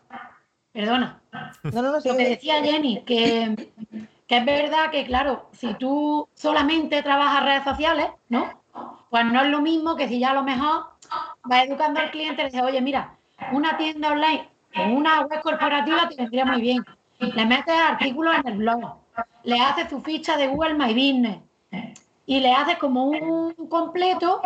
perdona, 0.72 1.22
no, 1.64 1.72
no, 1.72 1.82
no, 1.82 1.92
lo 1.92 2.18
que 2.18 2.30
decía 2.30 2.64
Jenny, 2.64 3.04
que 3.04 3.70
que 4.28 4.38
es 4.38 4.46
verdad 4.46 4.92
que, 4.92 5.06
claro, 5.06 5.50
si 5.52 5.74
tú 5.76 6.28
solamente 6.34 7.04
trabajas 7.04 7.46
redes 7.46 7.64
sociales, 7.64 8.08
¿no? 8.30 8.62
Pues 9.10 9.26
no 9.26 9.42
es 9.42 9.50
lo 9.50 9.62
mismo 9.62 9.96
que 9.96 10.08
si 10.08 10.20
ya 10.20 10.32
a 10.32 10.34
lo 10.34 10.44
mejor 10.44 10.88
vas 11.44 11.66
educando 11.66 12.00
al 12.00 12.12
cliente 12.12 12.42
y 12.42 12.46
le 12.46 12.52
dices, 12.52 12.66
oye, 12.66 12.82
mira, 12.82 13.16
una 13.52 13.78
tienda 13.78 14.12
online 14.12 14.50
o 14.78 14.84
una 14.84 15.22
web 15.22 15.42
corporativa 15.42 16.10
te 16.10 16.16
vendría 16.16 16.46
muy 16.46 16.62
bien. 16.62 16.84
Le 17.20 17.46
metes 17.46 17.76
artículos 17.76 18.36
en 18.40 18.48
el 18.48 18.58
blog, 18.58 18.98
le 19.44 19.60
haces 19.60 19.88
tu 19.88 20.02
ficha 20.02 20.36
de 20.38 20.48
Google 20.48 20.74
My 20.74 20.94
Business 20.94 21.40
y 22.26 22.40
le 22.40 22.52
haces 22.52 22.78
como 22.78 23.06
un 23.06 23.54
completo, 23.70 24.42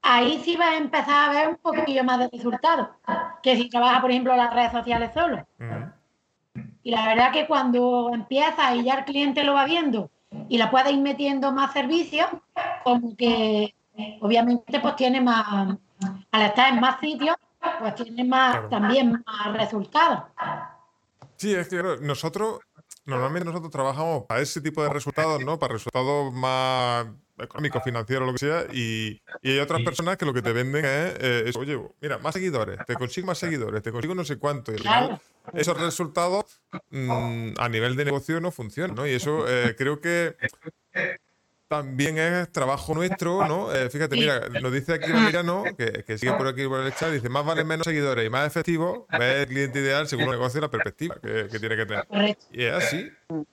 ahí 0.00 0.40
sí 0.42 0.56
vas 0.56 0.70
a 0.70 0.76
empezar 0.78 1.30
a 1.30 1.32
ver 1.32 1.48
un 1.48 1.56
poquillo 1.56 2.02
más 2.02 2.18
de 2.18 2.28
resultados 2.32 2.88
que 3.42 3.56
si 3.56 3.68
trabajas, 3.68 4.00
por 4.00 4.10
ejemplo, 4.10 4.34
las 4.34 4.52
redes 4.54 4.72
sociales 4.72 5.10
solo. 5.12 5.46
Y 6.82 6.90
la 6.90 7.06
verdad 7.06 7.32
que 7.32 7.46
cuando 7.46 8.10
empieza 8.12 8.74
y 8.74 8.84
ya 8.84 8.94
el 8.94 9.04
cliente 9.04 9.44
lo 9.44 9.54
va 9.54 9.64
viendo 9.64 10.10
y 10.48 10.58
la 10.58 10.70
puede 10.70 10.92
ir 10.92 11.00
metiendo 11.00 11.52
más 11.52 11.72
servicios, 11.72 12.26
como 12.84 13.16
que 13.16 13.74
obviamente 14.20 14.80
pues 14.80 14.96
tiene 14.96 15.20
más, 15.20 15.76
al 16.30 16.42
estar 16.42 16.72
en 16.72 16.80
más 16.80 16.98
sitios, 17.00 17.36
pues 17.78 17.94
tiene 17.94 18.24
más 18.24 18.68
también 18.68 19.22
más 19.24 19.56
resultados. 19.56 20.24
Sí, 21.36 21.54
es 21.54 21.68
que 21.68 21.82
nosotros, 22.00 22.60
normalmente 23.04 23.46
nosotros 23.46 23.70
trabajamos 23.70 24.24
para 24.24 24.40
ese 24.40 24.60
tipo 24.60 24.82
de 24.82 24.88
resultados, 24.88 25.44
¿no? 25.44 25.58
Para 25.58 25.74
resultados 25.74 26.32
más 26.32 27.06
económico, 27.42 27.80
financiero, 27.80 28.24
lo 28.24 28.32
que 28.32 28.38
sea, 28.38 28.66
y, 28.72 29.20
hay 29.42 29.58
otras 29.58 29.82
personas 29.82 30.16
que 30.16 30.26
lo 30.26 30.34
que 30.34 30.42
te 30.42 30.52
venden 30.52 30.84
es, 30.84 31.16
eh, 31.20 31.52
oye, 31.56 31.78
mira, 32.00 32.18
más 32.18 32.34
seguidores, 32.34 32.78
te 32.86 32.94
consigo 32.94 33.26
más 33.26 33.38
seguidores, 33.38 33.82
te 33.82 33.92
consigo 33.92 34.14
no 34.14 34.24
sé 34.24 34.38
cuánto, 34.38 34.72
y 34.72 34.76
al 34.76 34.80
final 34.80 35.20
esos 35.54 35.80
resultados 35.80 36.60
mm, 36.90 37.54
a 37.58 37.68
nivel 37.68 37.96
de 37.96 38.04
negocio 38.04 38.40
no 38.40 38.50
funcionan, 38.50 38.96
¿no? 38.96 39.06
Y 39.06 39.10
eso 39.10 39.48
eh, 39.48 39.74
creo 39.76 40.00
que 40.00 40.36
también 41.72 42.18
es 42.18 42.52
trabajo 42.52 42.94
nuestro, 42.94 43.48
¿no? 43.48 43.74
Eh, 43.74 43.88
fíjate, 43.88 44.14
mira, 44.14 44.46
nos 44.60 44.70
dice 44.70 44.92
aquí 44.92 45.10
Mirano, 45.10 45.64
que, 45.74 46.04
que 46.04 46.18
sigue 46.18 46.34
por 46.34 46.46
aquí 46.46 46.68
por 46.68 46.80
el 46.80 46.94
chat, 46.94 47.10
dice, 47.10 47.30
más 47.30 47.46
vale 47.46 47.64
menos 47.64 47.86
seguidores 47.86 48.26
y 48.26 48.28
más 48.28 48.46
efectivo, 48.46 49.06
ver 49.10 49.38
el 49.38 49.46
cliente 49.46 49.78
ideal 49.78 50.06
según 50.06 50.24
el 50.24 50.32
negocio 50.32 50.58
y 50.58 50.60
la 50.60 50.70
perspectiva 50.70 51.14
que, 51.14 51.48
que 51.50 51.58
tiene 51.58 51.74
que 51.76 51.86
tener. 51.86 52.36
Y 52.50 52.64
es 52.64 52.74
así, 52.74 53.10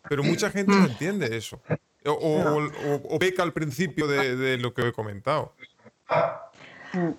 pero 0.09 0.21
mucha 0.21 0.49
gente 0.49 0.73
no 0.75 0.85
entiende 0.85 1.37
eso. 1.37 1.61
O, 2.05 3.17
peca 3.17 3.41
al 3.41 3.53
principio 3.53 4.05
de, 4.05 4.57
lo 4.57 4.73
que 4.73 4.89
he 4.89 4.91
comentado. 4.91 5.53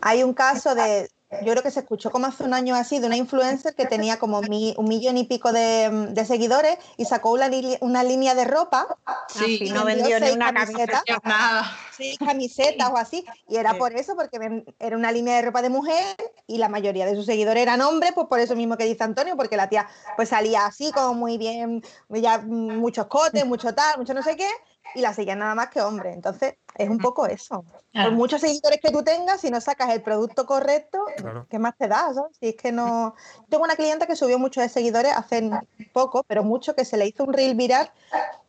Hay 0.03 0.23
un 0.23 0.35
caso 0.35 0.75
de, 0.75 1.09
yo 1.31 1.53
creo 1.53 1.63
que 1.63 1.71
se 1.71 1.81
escuchó 1.81 2.11
como 2.11 2.27
hace 2.27 2.43
un 2.43 2.55
año 2.55 2.75
así, 2.75 2.99
de 2.99 3.07
una 3.07 3.17
influencer 3.17 3.75
que 3.75 3.87
tenía 3.87 4.19
como 4.19 4.41
un 4.41 4.89
millón 4.89 5.17
y 5.17 5.25
pico 5.25 5.53
de, 5.53 6.25
seguidores 6.27 6.77
y 6.97 7.05
sacó 7.05 7.33
una, 7.33 7.49
una, 7.81 8.03
línea 8.03 8.35
de 8.35 8.45
ropa. 8.45 8.87
Sí, 9.29 9.59
y 9.63 9.71
no 9.71 9.85
vendió 9.85 10.19
ni 10.19 10.31
una 10.31 10.53
camiseta. 10.53 11.03
Nada. 11.25 11.71
Sí, 11.97 12.17
camisetas 12.19 12.91
o 12.91 12.97
así. 12.97 13.25
Y 13.49 13.57
era 13.57 13.75
por 13.75 13.95
eso, 13.95 14.17
porque 14.17 14.65
era 14.79 14.97
una 14.97 15.13
línea 15.13 15.37
de 15.37 15.43
ropa 15.43 15.63
de 15.63 15.71
mujer 15.71 16.17
y 16.47 16.59
la 16.59 16.69
mayoría 16.69 17.07
de 17.07 17.15
sus 17.15 17.27
seguidores 17.27 17.63
eran 17.63 17.81
hombres, 17.81 18.13
pues 18.13 18.27
por 18.27 18.41
eso 18.41 18.57
mismo 18.57 18.77
que 18.77 18.85
dice 18.85 19.05
Antonio, 19.05 19.37
porque 19.37 19.57
la 19.57 19.69
tía 19.69 19.87
pues 20.17 20.31
salía 20.31 20.67
así 20.67 20.91
como 20.93 21.15
muy 21.15 21.39
bien, 21.39 21.83
ya 22.09 22.39
muchos 22.39 23.07
cotes, 23.07 23.47
mucho 23.47 23.75
tal, 23.75 23.99
mucho 23.99 24.15
no 24.15 24.23
sé 24.23 24.37
qué 24.37 24.49
y 24.95 25.01
la 25.01 25.15
siguen 25.15 25.39
nada 25.39 25.55
más 25.55 25.69
que 25.71 25.81
hombres. 25.81 26.15
Entonces, 26.15 26.55
es 26.77 26.89
un 26.89 26.99
poco 26.99 27.27
eso. 27.27 27.65
Por 27.93 28.13
muchos 28.13 28.41
seguidores 28.41 28.81
que 28.81 28.91
tú 28.91 29.03
tengas, 29.03 29.41
si 29.41 29.51
no 29.51 29.61
sacas 29.61 29.91
el 29.91 30.03
producto 30.03 30.47
correcto, 30.47 31.05
¿qué 31.49 31.59
más 31.59 31.77
te 31.77 31.89
da? 31.89 32.13
Si 32.39 32.49
es 32.49 32.57
que 32.57 32.73
no. 32.73 33.15
Tengo 33.49 33.65
una 33.65 33.77
clienta 33.77 34.07
que 34.07 34.17
subió 34.17 34.39
muchos 34.39 34.63
de 34.63 34.69
seguidores 34.69 35.13
hace 35.13 35.51
poco, 35.93 36.23
pero 36.25 36.45
mucho, 36.45 36.75
que 36.75 36.85
se 36.85 36.97
le 36.97 37.07
hizo 37.07 37.25
un 37.25 37.33
reel 37.33 37.55
viral 37.55 37.91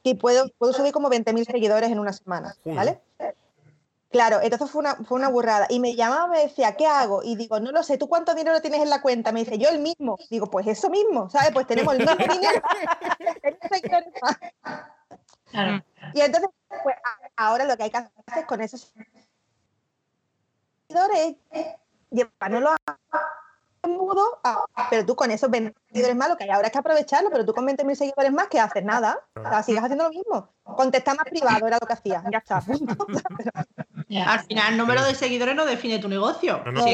y 0.04 0.16
puedo, 0.16 0.50
puedo 0.58 0.74
subir 0.74 0.92
como 0.92 1.10
20.000 1.10 1.46
seguidores 1.46 1.92
en 1.92 2.00
una 2.00 2.14
semana. 2.14 2.56
¿Vale? 2.66 3.02
Claro, 4.12 4.40
entonces 4.42 4.70
fue 4.70 4.82
una, 4.82 4.96
fue 4.96 5.18
una 5.18 5.30
burrada. 5.30 5.68
Y 5.70 5.80
me 5.80 5.96
llamaba, 5.96 6.28
me 6.28 6.40
decía, 6.40 6.76
¿qué 6.76 6.86
hago? 6.86 7.24
Y 7.24 7.38
digo, 7.38 7.62
no 7.62 7.72
lo 7.72 7.82
sé, 7.82 7.98
¿tú 7.98 8.10
cuánto 8.10 8.36
dinero 8.36 8.60
tienes 8.62 8.82
en 8.82 8.90
la 8.90 9.02
cuenta? 9.02 9.32
Me 9.32 9.40
dice, 9.40 9.58
yo 9.58 9.70
el 9.70 9.80
mismo. 9.80 10.18
Digo, 10.30 10.48
pues 10.48 10.68
eso 10.68 10.90
mismo, 10.90 11.30
¿sabes? 11.30 11.52
Pues 11.54 11.66
tenemos 11.66 11.94
el 11.96 12.00
mismo 12.00 12.16
dinero. 12.34 12.62
Y 16.14 16.22
entonces, 16.22 16.50
pues 16.84 16.96
ahora 17.36 17.66
lo 17.66 17.78
que 17.78 17.84
hay 17.84 17.90
que 17.92 17.98
hacer 17.98 18.46
con 18.46 18.62
esos 18.62 18.94
seguidores 20.88 21.36
es 21.52 21.68
llevarlo 22.10 22.70
a 22.70 23.88
mudo, 23.88 24.40
pero 24.90 25.06
tú 25.06 25.16
con 25.16 25.32
esos 25.32 25.50
20 25.50 25.74
seguidores 25.88 26.16
más, 26.16 26.30
lo 26.30 26.38
que 26.38 26.44
hay 26.44 26.50
ahora 26.50 26.68
es 26.68 26.74
que 26.74 26.80
aprovecharlo, 26.80 27.30
pero 27.32 27.46
tú 27.46 27.54
con 27.54 27.66
20.000 27.66 27.96
seguidores 27.96 28.32
más, 28.32 28.48
¿qué 28.48 28.60
haces? 28.60 28.84
Nada. 28.84 29.20
O 29.36 29.42
sea, 29.42 29.64
sigues 29.64 29.84
haciendo 29.84 30.06
lo 30.06 30.12
mismo. 30.12 30.50
Contestar 30.64 31.18
más 31.18 31.26
privado 31.26 31.68
era 31.68 31.78
lo 31.82 31.88
que 31.88 31.94
hacía. 31.94 32.24
Ya 32.32 32.40
está. 32.40 32.58
Al 34.26 34.40
final, 34.42 34.72
el 34.72 34.78
número 34.78 35.04
de 35.04 35.16
seguidores 35.16 35.56
no 35.56 35.66
define 35.66 36.00
tu 36.00 36.10
negocio. 36.10 36.62
No, 36.66 36.86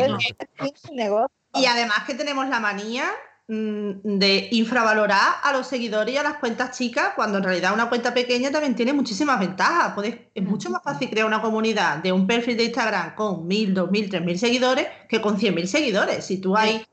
negocio. 0.92 1.32
Y 1.54 1.66
además 1.66 2.04
que 2.06 2.14
tenemos 2.14 2.48
la 2.48 2.60
manía 2.60 3.10
de 3.50 4.50
infravalorar 4.52 5.36
a 5.42 5.54
los 5.54 5.68
seguidores 5.68 6.14
y 6.14 6.18
a 6.18 6.24
las 6.24 6.36
cuentas 6.36 6.78
chicas, 6.78 7.14
cuando 7.16 7.38
en 7.38 7.46
realidad 7.46 7.74
una 7.74 7.88
cuenta 7.88 8.14
pequeña 8.14 8.52
también 8.52 8.76
tiene 8.76 8.92
muchísimas 8.92 9.40
ventajas. 9.40 9.94
es 10.34 10.44
mucho 10.44 10.70
más 10.70 10.84
fácil 10.84 11.10
crear 11.10 11.26
una 11.26 11.42
comunidad 11.42 11.98
de 12.00 12.12
un 12.12 12.28
perfil 12.28 12.58
de 12.58 12.66
Instagram 12.66 13.16
con 13.16 13.48
1000, 13.48 13.74
2000, 13.74 14.10
3000 14.10 14.40
seguidores 14.40 14.88
que 15.08 15.22
con 15.22 15.40
100.000 15.40 15.66
seguidores. 15.66 16.26
Si 16.26 16.40
tú 16.40 16.58
hay. 16.58 16.86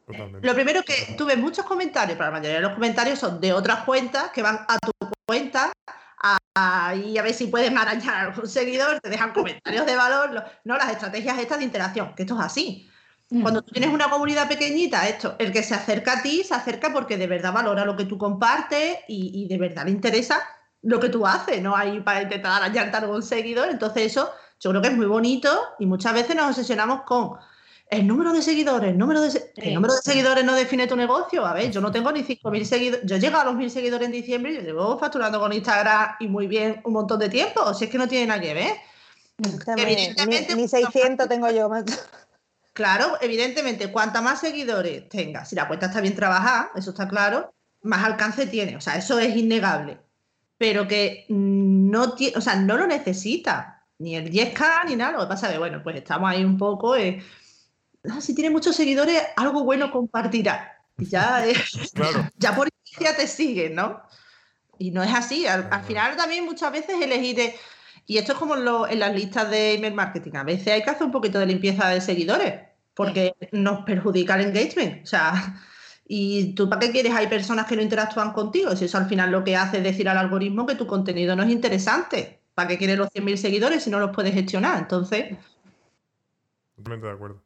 Lo 0.43 0.55
primero 0.55 0.83
que 0.85 1.15
tú 1.19 1.25
ves 1.27 1.39
muchos 1.39 1.65
comentarios, 1.65 2.17
pero 2.17 2.31
la 2.31 2.39
mayoría 2.39 2.57
de 2.57 2.63
los 2.63 2.75
comentarios 2.75 3.19
son 3.19 3.41
de 3.41 3.53
otras 3.53 3.81
cuentas 3.81 4.31
que 4.31 4.43
van 4.43 4.61
a 4.69 4.79
tu 4.79 4.93
cuenta 5.27 5.73
a, 6.23 6.95
y 6.95 7.19
a 7.19 7.23
ver 7.23 7.35
si 7.35 7.49
puedes 7.49 7.73
marañar 7.73 8.15
a 8.15 8.21
algún 8.23 8.47
seguidor, 8.47 9.01
te 9.01 9.11
dejan 9.11 9.33
comentarios 9.33 9.85
de 9.87 9.97
valor, 9.97 10.45
no 10.63 10.77
las 10.77 10.91
estrategias 10.91 11.39
estas 11.39 11.59
de 11.59 11.65
interacción, 11.65 12.15
que 12.15 12.23
esto 12.23 12.39
es 12.39 12.45
así. 12.45 12.89
Cuando 13.29 13.63
tú 13.63 13.73
tienes 13.73 13.91
una 13.93 14.11
comunidad 14.11 14.49
pequeñita, 14.49 15.09
esto, 15.09 15.35
el 15.39 15.51
que 15.51 15.63
se 15.63 15.75
acerca 15.75 16.19
a 16.19 16.23
ti, 16.23 16.45
se 16.45 16.55
acerca 16.55 16.93
porque 16.93 17.17
de 17.17 17.27
verdad 17.27 17.53
valora 17.53 17.85
lo 17.85 17.97
que 17.97 18.05
tú 18.05 18.19
compartes 18.19 18.99
y, 19.09 19.49
de 19.49 19.59
verdad 19.59 19.87
le 19.87 19.91
interesa 19.91 20.43
lo 20.83 21.01
que 21.01 21.09
tú 21.09 21.27
haces, 21.27 21.63
no 21.63 21.75
hay 21.75 22.01
para 22.01 22.23
intentar 22.23 22.63
a 22.63 22.99
algún 22.99 23.23
seguidor. 23.23 23.71
Entonces, 23.71 24.05
eso 24.05 24.31
yo 24.61 24.71
creo 24.71 24.83
que 24.83 24.89
es 24.89 24.97
muy 24.97 25.07
bonito 25.07 25.49
y 25.79 25.87
muchas 25.87 26.13
veces 26.13 26.37
nos 26.37 26.51
obsesionamos 26.51 27.03
con 27.03 27.39
el 27.91 28.07
número 28.07 28.33
de 28.33 28.43
seguidores, 28.43 28.91
el 28.91 28.99
número 28.99 29.21
de, 29.21 29.53
el 29.57 29.75
número 29.75 29.95
de 29.95 30.01
seguidores 30.03 30.45
no 30.45 30.55
define 30.55 30.87
tu 30.87 30.97
negocio. 30.97 31.45
A 31.47 31.53
ver, 31.53 31.71
yo 31.71 31.81
no 31.81 31.93
tengo 31.93 32.11
ni 32.13 32.23
5.000 32.23 32.65
seguidores. 32.65 33.07
Yo 33.07 33.17
llego 33.19 33.39
a 33.39 33.45
los 33.45 33.55
1.000 33.55 33.69
seguidores 33.69 34.07
en 34.07 34.13
diciembre 34.13 34.53
y 34.53 34.57
yo 34.57 34.63
llevo 34.63 34.99
facturando 34.99 35.39
con 35.39 35.53
Instagram 35.53 36.17
y 36.21 36.29
muy 36.29 36.47
bien 36.47 36.81
un 36.85 36.93
montón 36.93 37.19
de 37.19 37.29
tiempo. 37.29 37.63
O 37.63 37.75
si 37.75 37.85
es 37.85 37.91
que 37.91 37.99
no 37.99 38.09
tiene 38.09 38.27
nada 38.27 38.41
que 38.41 38.55
ver. 38.55 38.77
Evidentemente, 39.77 40.57
ni, 40.57 40.67
600 40.67 41.29
tengo 41.29 41.51
yo. 41.51 41.71
Claro, 42.75 43.17
evidentemente, 43.21 43.91
cuanta 43.93 44.21
más 44.21 44.41
seguidores 44.41 45.09
tenga, 45.09 45.45
si 45.45 45.55
la 45.55 45.69
cuenta 45.69 45.87
está 45.87 46.01
bien 46.01 46.17
trabajada, 46.17 46.73
eso 46.75 46.91
está 46.91 47.09
claro, 47.09 47.55
más 47.83 48.05
alcance 48.05 48.47
tiene. 48.47 48.77
O 48.77 48.81
sea, 48.81 48.97
eso 48.97 49.19
es 49.21 49.35
innegable. 49.37 50.01
Pero 50.59 50.87
que 50.89 51.25
no, 51.29 52.15
o 52.37 52.41
sea, 52.41 52.57
no 52.57 52.77
lo 52.77 52.87
necesita, 52.87 53.87
ni 53.99 54.17
el 54.17 54.31
10K 54.31 54.87
ni 54.87 54.97
nada. 54.97 55.13
Lo 55.13 55.21
que 55.21 55.27
pasa 55.27 55.47
es 55.47 55.53
que, 55.53 55.59
bueno, 55.59 55.83
pues 55.85 55.97
estamos 55.97 56.29
ahí 56.29 56.45
un 56.45 56.59
poco. 56.59 56.97
Eh, 56.97 57.23
ah, 58.11 58.21
si 58.21 58.35
tiene 58.35 58.51
muchos 58.51 58.75
seguidores, 58.75 59.23
algo 59.37 59.65
bueno 59.65 59.93
compartirá. 59.93 60.77
Ya, 60.97 61.45
ya 62.39 62.57
por 62.57 62.69
ya 63.01 63.17
te 63.17 63.27
siguen, 63.27 63.77
¿no? 63.77 64.03
Y 64.79 64.91
no 64.91 65.03
es 65.03 65.15
así. 65.15 65.47
Al, 65.47 65.85
final 65.85 66.17
también 66.17 66.45
muchas 66.45 66.73
veces 66.73 67.01
elegir. 67.01 67.55
Y 68.07 68.19
esto 68.19 68.33
es 68.33 68.39
como 68.39 68.57
en, 68.87 68.99
las 68.99 69.15
listas 69.15 69.51
de 69.51 69.75
email 69.75 69.95
marketing. 69.95 70.33
A 70.35 70.45
veces 70.45 70.69
hay 70.69 70.83
que 70.83 70.91
hacer 70.91 71.05
un 71.05 71.13
poquito 71.13 71.39
de 71.39 71.47
limpieza 71.47 71.89
de 71.89 72.01
seguidores 72.01 72.61
porque 72.95 73.35
nos 73.53 73.85
perjudica 73.85 74.35
el 74.35 74.49
engagement. 74.49 75.03
O 75.03 75.07
sea, 75.07 75.59
¿y 76.07 76.55
tú 76.55 76.69
para 76.69 76.81
qué 76.81 76.91
quieres? 76.91 77.13
Hay 77.15 77.29
personas 77.29 77.67
que 77.67 77.77
no 77.77 77.83
interactúan 77.83 78.33
contigo. 78.33 78.77
Si 78.77 78.85
eso 78.85 78.99
al 78.99 79.09
final 79.09 79.31
lo 79.31 79.43
que 79.43 79.57
hace 79.57 79.79
es 79.79 79.85
decir 79.85 80.09
al 80.09 80.19
algoritmo 80.19 80.67
que 80.67 80.75
tu 80.75 80.87
contenido 80.87 81.35
no 81.35 81.43
es 81.43 81.51
interesante. 81.51 82.41
¿Para 82.55 82.69
qué 82.69 82.79
quieres 82.79 82.99
los 82.99 83.09
100.000 83.09 83.37
seguidores 83.37 83.83
si 83.83 83.91
no 83.91 83.99
los 83.99 84.15
puedes 84.15 84.35
gestionar? 84.35 84.79
Entonces. 84.79 85.37
Totalmente 86.77 87.07
de 87.07 87.13
acuerdo. 87.13 87.43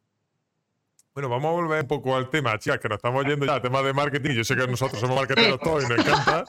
Bueno, 1.14 1.28
vamos 1.30 1.48
a 1.48 1.52
volver 1.52 1.82
un 1.82 1.88
poco 1.88 2.14
al 2.14 2.30
tema, 2.30 2.59
chicas, 2.59 2.78
que 2.78 2.88
nos 2.88 2.96
estamos 2.96 3.24
yendo 3.24 3.46
ya 3.46 3.54
al 3.54 3.62
tema 3.62 3.82
de 3.82 3.92
marketing. 3.92 4.34
Yo 4.34 4.44
sé 4.44 4.54
que 4.54 4.66
nosotros 4.66 5.00
somos 5.00 5.16
marketeros 5.16 5.59
todos 5.61 5.84
y 5.84 5.88
nos 5.88 5.98
encanta, 5.98 6.44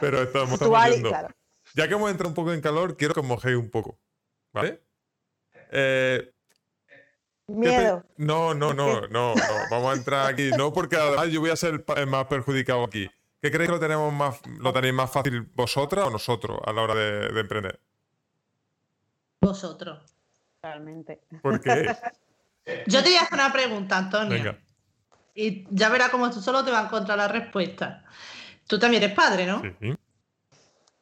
pero 0.00 0.22
estamos, 0.22 0.54
estamos 0.54 0.90
yendo. 0.90 1.12
Ya 1.74 1.88
que 1.88 1.94
hemos 1.94 2.10
entrado 2.10 2.30
un 2.30 2.34
poco 2.34 2.52
en 2.52 2.60
calor, 2.60 2.96
quiero 2.96 3.14
que 3.14 3.20
os 3.20 3.26
mojéis 3.26 3.56
un 3.56 3.70
poco. 3.70 3.98
¿Vale? 4.52 4.82
Eh, 5.70 6.32
Miedo. 7.48 8.04
No, 8.18 8.52
no, 8.52 8.74
no, 8.74 9.00
no, 9.00 9.34
no, 9.34 9.34
Vamos 9.70 9.92
a 9.92 9.96
entrar 9.96 10.32
aquí. 10.32 10.50
No, 10.50 10.72
porque 10.72 10.96
además 10.96 11.28
yo 11.28 11.40
voy 11.40 11.50
a 11.50 11.56
ser 11.56 11.84
el 11.96 12.06
más 12.06 12.26
perjudicado 12.26 12.84
aquí. 12.84 13.10
¿Qué 13.40 13.50
creéis 13.50 13.68
que 13.68 13.74
lo 13.74 13.80
tenemos 13.80 14.12
más, 14.12 14.40
lo 14.46 14.72
tenéis 14.72 14.94
más 14.94 15.10
fácil 15.10 15.42
vosotras 15.54 16.06
o 16.06 16.10
nosotros 16.10 16.58
a 16.64 16.72
la 16.72 16.82
hora 16.82 16.94
de, 16.94 17.40
emprender? 17.40 17.80
Vosotros. 19.40 20.14
Realmente. 20.62 21.22
¿Por 21.40 21.60
qué? 21.60 21.96
Yo 22.86 23.02
te 23.02 23.08
voy 23.08 23.16
a 23.16 23.22
hacer 23.22 23.34
una 23.34 23.52
pregunta, 23.52 23.96
Antonio. 23.96 24.30
Venga. 24.30 24.58
Y 25.34 25.66
ya 25.70 25.88
verás 25.88 26.10
cómo 26.10 26.28
tú 26.30 26.42
solo 26.42 26.64
te 26.64 26.70
vas 26.70 26.82
a 26.82 26.86
encontrar 26.86 27.16
la 27.16 27.28
respuesta. 27.28 28.04
Tú 28.66 28.78
también 28.78 29.02
eres 29.02 29.14
padre, 29.14 29.46
¿no? 29.46 29.62
Sí. 29.62 29.94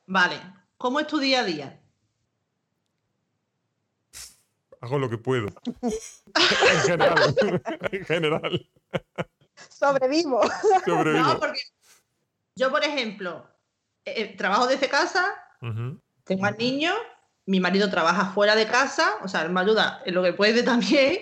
Vale. 0.06 0.38
¿Cómo 0.76 1.00
es 1.00 1.06
tu 1.06 1.18
día 1.18 1.40
a 1.40 1.44
día? 1.44 1.80
Hago 4.80 4.98
lo 4.98 5.08
que 5.08 5.18
puedo. 5.18 5.48
en 5.82 6.80
general. 6.86 7.34
en 7.92 8.04
general. 8.04 8.70
Sobrevivo. 9.68 10.40
Sobrevivo. 10.84 11.24
No, 11.24 11.40
porque 11.40 11.60
yo, 12.54 12.70
por 12.70 12.84
ejemplo, 12.84 13.48
eh, 14.04 14.22
eh, 14.22 14.36
trabajo 14.36 14.66
desde 14.66 14.88
casa, 14.88 15.34
tengo 16.24 16.46
al 16.46 16.56
niño, 16.56 16.92
mi 17.46 17.60
marido 17.60 17.90
trabaja 17.90 18.32
fuera 18.32 18.54
de 18.54 18.66
casa, 18.66 19.16
o 19.22 19.28
sea, 19.28 19.42
él 19.42 19.50
me 19.50 19.60
ayuda 19.60 20.02
en 20.04 20.14
lo 20.14 20.22
que 20.22 20.32
puede 20.32 20.62
también, 20.62 21.18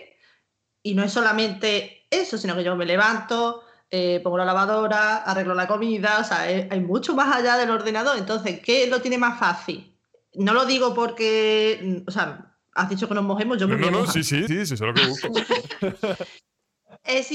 y 0.82 0.94
no 0.94 1.02
es 1.02 1.12
solamente 1.12 2.06
eso, 2.10 2.38
sino 2.38 2.54
que 2.54 2.64
yo 2.64 2.76
me 2.76 2.86
levanto, 2.86 3.63
eh, 3.90 4.20
pongo 4.22 4.38
la 4.38 4.44
lavadora, 4.44 5.18
arreglo 5.18 5.54
la 5.54 5.68
comida, 5.68 6.18
o 6.20 6.24
sea, 6.24 6.40
hay 6.42 6.80
mucho 6.80 7.14
más 7.14 7.34
allá 7.34 7.56
del 7.56 7.70
ordenador. 7.70 8.18
Entonces, 8.18 8.60
¿qué 8.60 8.86
lo 8.86 9.00
tiene 9.00 9.18
más 9.18 9.38
fácil? 9.38 9.94
No 10.34 10.52
lo 10.52 10.66
digo 10.66 10.94
porque, 10.94 12.02
o 12.06 12.10
sea, 12.10 12.54
has 12.74 12.88
dicho 12.88 13.08
que 13.08 13.14
nos 13.14 13.24
mojemos, 13.24 13.58
yo 13.58 13.68
me 13.68 13.76
No, 13.76 13.90
no, 13.90 14.06
sí, 14.06 14.24
sí, 14.24 14.46
sí, 14.46 14.66
sí, 14.66 14.74
eso 14.74 14.74
es 14.74 14.80
lo 14.80 14.94
que 14.94 15.06
busco. 15.06 15.28
es 17.04 17.28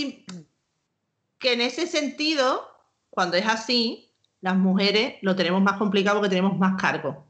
que 1.39 1.53
en 1.53 1.61
ese 1.61 1.87
sentido, 1.87 2.67
cuando 3.09 3.37
es 3.37 3.45
así, 3.45 4.11
las 4.41 4.55
mujeres 4.55 5.15
lo 5.21 5.35
tenemos 5.35 5.61
más 5.61 5.77
complicado 5.77 6.17
porque 6.17 6.29
tenemos 6.29 6.57
más 6.57 6.79
cargo, 6.79 7.25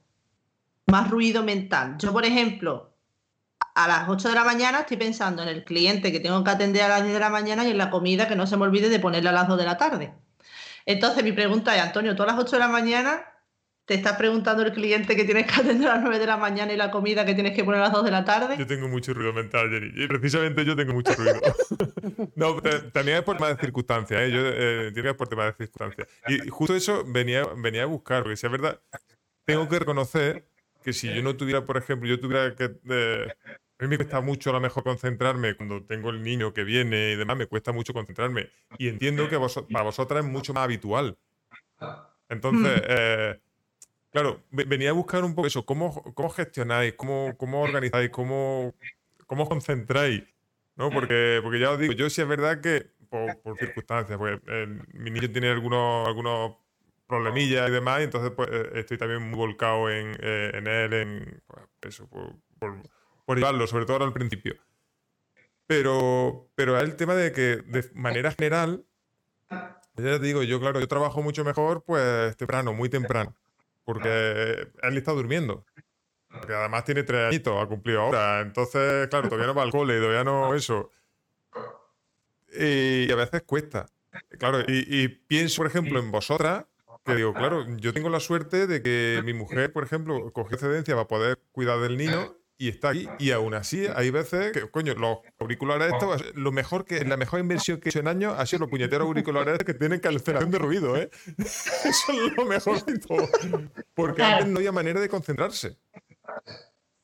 más 0.88 1.10
ruido 1.10 1.44
mental. 1.44 1.96
Yo, 2.00 2.12
por 2.12 2.26
ejemplo, 2.26 2.92
a 3.80 3.88
las 3.88 4.10
8 4.10 4.28
de 4.28 4.36
la 4.36 4.44
mañana 4.44 4.82
estoy 4.82 4.98
pensando 4.98 5.42
en 5.42 5.48
el 5.48 5.64
cliente 5.64 6.12
que 6.12 6.20
tengo 6.20 6.44
que 6.44 6.52
atender 6.52 6.82
a 6.82 6.90
las 6.90 7.02
10 7.02 7.14
de 7.14 7.20
la 7.20 7.30
mañana 7.30 7.66
y 7.66 7.72
en 7.72 7.78
la 7.78 7.90
comida 7.90 8.28
que 8.28 8.36
no 8.36 8.46
se 8.46 8.58
me 8.58 8.64
olvide 8.64 8.90
de 8.90 9.00
ponerla 9.00 9.30
a 9.30 9.34
las 9.34 9.48
2 9.48 9.58
de 9.58 9.64
la 9.64 9.78
tarde. 9.78 10.14
Entonces 10.86 11.24
mi 11.24 11.32
pregunta 11.32 11.74
es, 11.78 11.82
Antonio, 11.82 12.14
tú 12.14 12.24
a 12.24 12.26
las 12.26 12.38
8 12.38 12.52
de 12.52 12.60
la 12.60 12.68
mañana 12.68 13.26
te 13.86 13.94
estás 13.94 14.18
preguntando 14.18 14.64
el 14.64 14.74
cliente 14.74 15.16
que 15.16 15.24
tienes 15.24 15.50
que 15.50 15.62
atender 15.62 15.90
a 15.90 15.96
las 15.96 16.04
9 16.04 16.20
de 16.20 16.26
la 16.26 16.36
mañana 16.36 16.74
y 16.74 16.76
la 16.76 16.92
comida 16.92 17.26
que 17.26 17.34
tienes 17.34 17.56
que 17.56 17.64
poner 17.64 17.80
a 17.80 17.86
las 17.86 17.94
2 17.94 18.04
de 18.04 18.12
la 18.12 18.26
tarde. 18.26 18.58
Yo 18.58 18.68
tengo 18.68 18.90
mucho 18.90 19.14
ruido 19.14 19.32
mental, 19.32 19.70
Jenny. 19.70 19.94
Y 19.96 20.08
precisamente 20.08 20.66
yo 20.66 20.76
tengo 20.76 20.94
mucho 20.94 21.14
ruido. 21.14 21.40
no, 22.36 22.62
también 22.92 23.20
es 23.20 23.24
por 23.24 23.38
tema 23.38 23.48
de 23.48 23.62
circunstancias, 23.62 24.22
¿eh? 24.22 24.32
Yo 24.32 24.42
eh, 24.44 24.92
es 24.94 25.14
por 25.16 25.30
tema 25.30 25.46
de 25.46 25.54
circunstancias. 25.54 26.10
Y 26.28 26.50
justo 26.50 26.76
eso 26.76 27.06
venía, 27.08 27.46
venía 27.56 27.84
a 27.84 27.86
buscar, 27.86 28.24
porque 28.24 28.36
si 28.36 28.46
es 28.46 28.52
verdad, 28.52 28.82
tengo 29.46 29.70
que 29.70 29.80
reconocer 29.80 30.50
que 30.84 30.92
si 30.94 31.14
yo 31.14 31.22
no 31.24 31.36
tuviera, 31.36 31.66
por 31.66 31.78
ejemplo, 31.78 32.10
yo 32.10 32.20
tuviera 32.20 32.56
que... 32.56 32.76
Eh, 32.90 33.28
a 33.80 33.84
mí 33.84 33.90
me 33.90 33.98
cuesta 33.98 34.20
mucho 34.20 34.50
a 34.50 34.54
lo 34.54 34.60
mejor 34.60 34.84
concentrarme 34.84 35.56
cuando 35.56 35.84
tengo 35.84 36.10
el 36.10 36.22
niño 36.22 36.54
que 36.54 36.66
viene 36.66 37.12
y 37.12 37.16
demás, 37.16 37.38
me 37.38 37.48
cuesta 37.48 37.72
mucho 37.72 37.94
concentrarme. 37.94 38.50
Y 38.78 38.90
entiendo 38.90 39.30
que 39.30 39.40
para 39.72 39.84
vosotras 39.86 40.26
es 40.26 40.30
mucho 40.30 40.54
más 40.54 40.66
habitual. 40.66 41.18
Entonces, 42.28 42.82
mm. 42.82 42.86
eh, 42.88 43.40
claro, 44.12 44.44
venía 44.52 44.90
a 44.90 44.94
buscar 44.94 45.24
un 45.24 45.34
poco 45.34 45.48
eso, 45.48 45.66
cómo, 45.66 46.04
cómo 46.14 46.30
gestionáis, 46.30 46.94
cómo, 46.96 47.38
cómo 47.38 47.62
organizáis, 47.62 48.10
cómo, 48.10 48.76
cómo 49.26 49.48
concentráis. 49.48 50.24
¿no? 50.76 50.90
Porque, 50.92 51.40
porque 51.42 51.60
ya 51.60 51.72
os 51.72 51.80
digo, 51.80 51.94
yo 51.94 52.10
sí 52.10 52.22
es 52.22 52.28
verdad 52.28 52.60
que 52.60 52.92
por, 53.10 53.58
circunstancias, 53.58 54.18
porque 54.18 54.40
mi 54.94 55.10
niño 55.10 55.32
tiene 55.32 55.50
algunos, 55.50 56.06
algunos 56.06 56.58
problemillas 57.08 57.70
y 57.70 57.72
demás, 57.72 58.02
y 58.02 58.04
entonces 58.04 58.32
pues, 58.32 58.50
eh, 58.52 58.72
estoy 58.76 58.98
también 58.98 59.22
muy 59.22 59.38
volcado 59.38 59.90
en, 59.90 60.16
eh, 60.22 60.52
él, 60.54 60.94
en 60.94 61.42
pues, 61.48 61.96
eso, 61.96 62.08
por, 62.08 62.36
por, 62.60 62.82
llevarlo, 63.38 63.68
sobre 63.68 63.86
todo 63.86 64.04
al 64.04 64.14
principio. 64.14 64.56
Pero, 65.68 66.50
pero 66.56 66.80
el 66.80 66.96
tema 66.96 67.14
de 67.16 67.32
que 67.32 67.58
de 67.58 67.90
manera 67.94 68.32
general, 68.32 68.84
ya 69.50 69.78
te 69.96 70.20
digo, 70.20 70.42
yo 70.44 70.60
claro, 70.60 70.80
yo 70.80 70.88
trabajo 70.88 71.22
mucho 71.22 71.44
mejor 71.44 71.84
pues 71.84 72.36
temprano, 72.38 72.74
muy 72.74 72.90
temprano, 72.90 73.36
porque 73.86 74.68
él 74.82 74.98
está 74.98 75.12
durmiendo. 75.12 75.66
Porque 76.28 76.54
además 76.54 76.86
tiene 76.86 77.04
tres 77.04 77.28
añitos, 77.28 77.62
ha 77.62 77.68
cumplido 77.68 78.02
ahora. 78.02 78.42
Entonces, 78.42 79.08
claro, 79.10 79.30
todavía 79.30 79.48
no 79.48 79.56
va 79.56 79.64
al 79.64 79.72
cole, 79.72 79.98
todavía 80.00 80.24
no 80.24 80.54
eso. 80.54 80.92
Y 82.52 83.12
a 83.12 83.16
veces 83.16 83.44
cuesta. 83.44 83.88
Claro, 84.40 84.62
y, 84.62 84.86
y 85.04 85.08
pienso, 85.08 85.58
por 85.58 85.68
ejemplo, 85.68 86.00
en 86.00 86.12
vosotras, 86.12 86.66
que 87.06 87.16
digo, 87.16 87.34
claro, 87.34 87.66
yo 87.78 87.94
tengo 87.94 88.10
la 88.10 88.20
suerte 88.20 88.68
de 88.68 88.82
que 88.82 89.22
mi 89.24 89.34
mujer, 89.34 89.72
por 89.72 89.84
ejemplo, 89.84 90.32
cogió 90.34 90.56
excedencia 90.56 90.96
para 90.96 91.08
poder 91.08 91.40
cuidar 91.52 91.80
del 91.80 91.98
niño 91.98 92.39
y 92.60 92.68
está 92.68 92.90
aquí. 92.90 93.08
Y 93.18 93.32
aún 93.32 93.56
así, 93.56 93.88
hay 93.96 94.12
veces 94.12 94.52
que, 94.52 94.70
coño, 94.70 94.94
los 94.94 95.20
auriculares 95.40 95.94
estos, 95.94 96.36
lo 96.36 96.52
mejor 96.52 96.86
que, 96.86 97.04
la 97.06 97.18
mejor 97.18 97.40
inversión 97.40 97.80
que 97.80 97.88
he 97.88 97.90
hecho 97.90 98.00
en 98.00 98.08
años 98.08 98.36
ha 98.38 98.46
sido 98.46 98.60
los 98.60 98.70
puñeteros 98.70 99.08
auriculares 99.08 99.60
que 99.60 99.74
tienen 99.74 100.00
cancelación 100.00 100.52
de 100.52 100.60
ruido, 100.60 100.98
¿eh? 100.98 101.10
Eso 101.38 102.12
es 102.12 102.36
lo 102.36 102.46
mejor 102.46 102.86
de 102.86 103.00
todo. 103.00 103.28
Porque 103.96 104.22
antes 104.22 104.48
no 104.48 104.58
había 104.58 104.74
manera 104.74 105.00
de 105.00 105.08
concentrarse. 105.08 105.78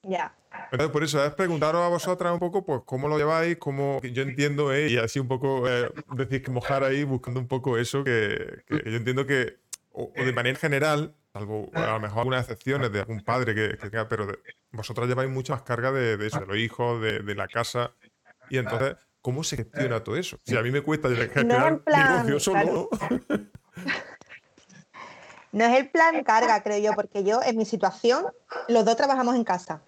Ya. 0.03 0.35
Entonces, 0.71 0.89
por 0.91 1.03
eso 1.03 1.23
es 1.23 1.33
preguntaros 1.33 1.81
a 1.81 1.87
vosotras 1.87 2.33
un 2.33 2.39
poco, 2.39 2.65
pues, 2.65 2.81
cómo 2.85 3.07
lo 3.07 3.17
lleváis, 3.17 3.57
cómo 3.57 4.01
yo 4.01 4.23
entiendo, 4.23 4.73
¿eh? 4.73 4.89
y 4.89 4.97
así 4.97 5.19
un 5.19 5.27
poco 5.27 5.69
eh, 5.69 5.89
decís 6.15 6.41
que 6.41 6.51
mojar 6.51 6.83
ahí 6.83 7.03
buscando 7.03 7.39
un 7.39 7.47
poco 7.47 7.77
eso, 7.77 8.03
que, 8.03 8.63
que 8.67 8.81
yo 8.85 8.97
entiendo 8.97 9.25
que 9.25 9.57
o, 9.91 10.11
de 10.15 10.33
manera 10.33 10.59
general, 10.59 11.15
salvo 11.35 11.69
a 11.73 11.87
lo 11.87 11.99
mejor 11.99 12.19
algunas 12.19 12.43
excepciones 12.43 12.93
de 12.93 13.01
algún 13.01 13.19
padre 13.19 13.53
que, 13.53 13.77
que 13.77 14.05
pero 14.05 14.25
vosotros 14.71 15.05
lleváis 15.05 15.29
mucha 15.29 15.51
más 15.53 15.63
carga 15.63 15.91
de, 15.91 16.13
eso, 16.25 16.39
de 16.39 16.45
los 16.45 16.57
hijos, 16.57 17.01
de, 17.01 17.35
la 17.35 17.49
casa, 17.49 17.91
y 18.49 18.57
entonces, 18.57 18.95
¿cómo 19.21 19.43
se 19.43 19.57
gestiona 19.57 20.01
todo 20.01 20.15
eso? 20.15 20.37
Si 20.45 20.55
a 20.55 20.61
mí 20.61 20.71
me 20.71 20.81
cuesta 20.81 21.09
gestionar 21.09 21.81
no 21.85 21.85
negocio 21.85 22.39
solo, 22.39 22.89
¿no? 25.51 25.65
es 25.65 25.77
el 25.77 25.89
plan 25.89 26.23
carga, 26.23 26.63
creo 26.63 26.77
yo, 26.77 26.93
porque 26.93 27.25
yo 27.25 27.41
en 27.43 27.57
mi 27.57 27.65
situación, 27.65 28.27
los 28.69 28.85
dos 28.85 28.95
trabajamos 28.95 29.35
en 29.35 29.43
casa. 29.43 29.81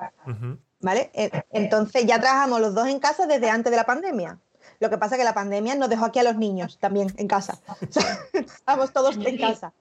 ¿Vale? 0.81 1.11
Entonces 1.51 2.05
ya 2.05 2.19
trabajamos 2.19 2.59
los 2.59 2.75
dos 2.75 2.87
en 2.87 2.99
casa 2.99 3.25
desde 3.25 3.49
antes 3.49 3.71
de 3.71 3.77
la 3.77 3.85
pandemia. 3.85 4.37
Lo 4.79 4.89
que 4.89 4.97
pasa 4.97 5.15
es 5.15 5.19
que 5.19 5.25
la 5.25 5.33
pandemia 5.33 5.75
nos 5.75 5.89
dejó 5.89 6.05
aquí 6.05 6.19
a 6.19 6.23
los 6.23 6.35
niños 6.35 6.77
también 6.79 7.13
en 7.17 7.27
casa. 7.27 7.59
Estamos 8.33 8.91
todos 8.91 9.17
en 9.17 9.37
casa, 9.37 9.73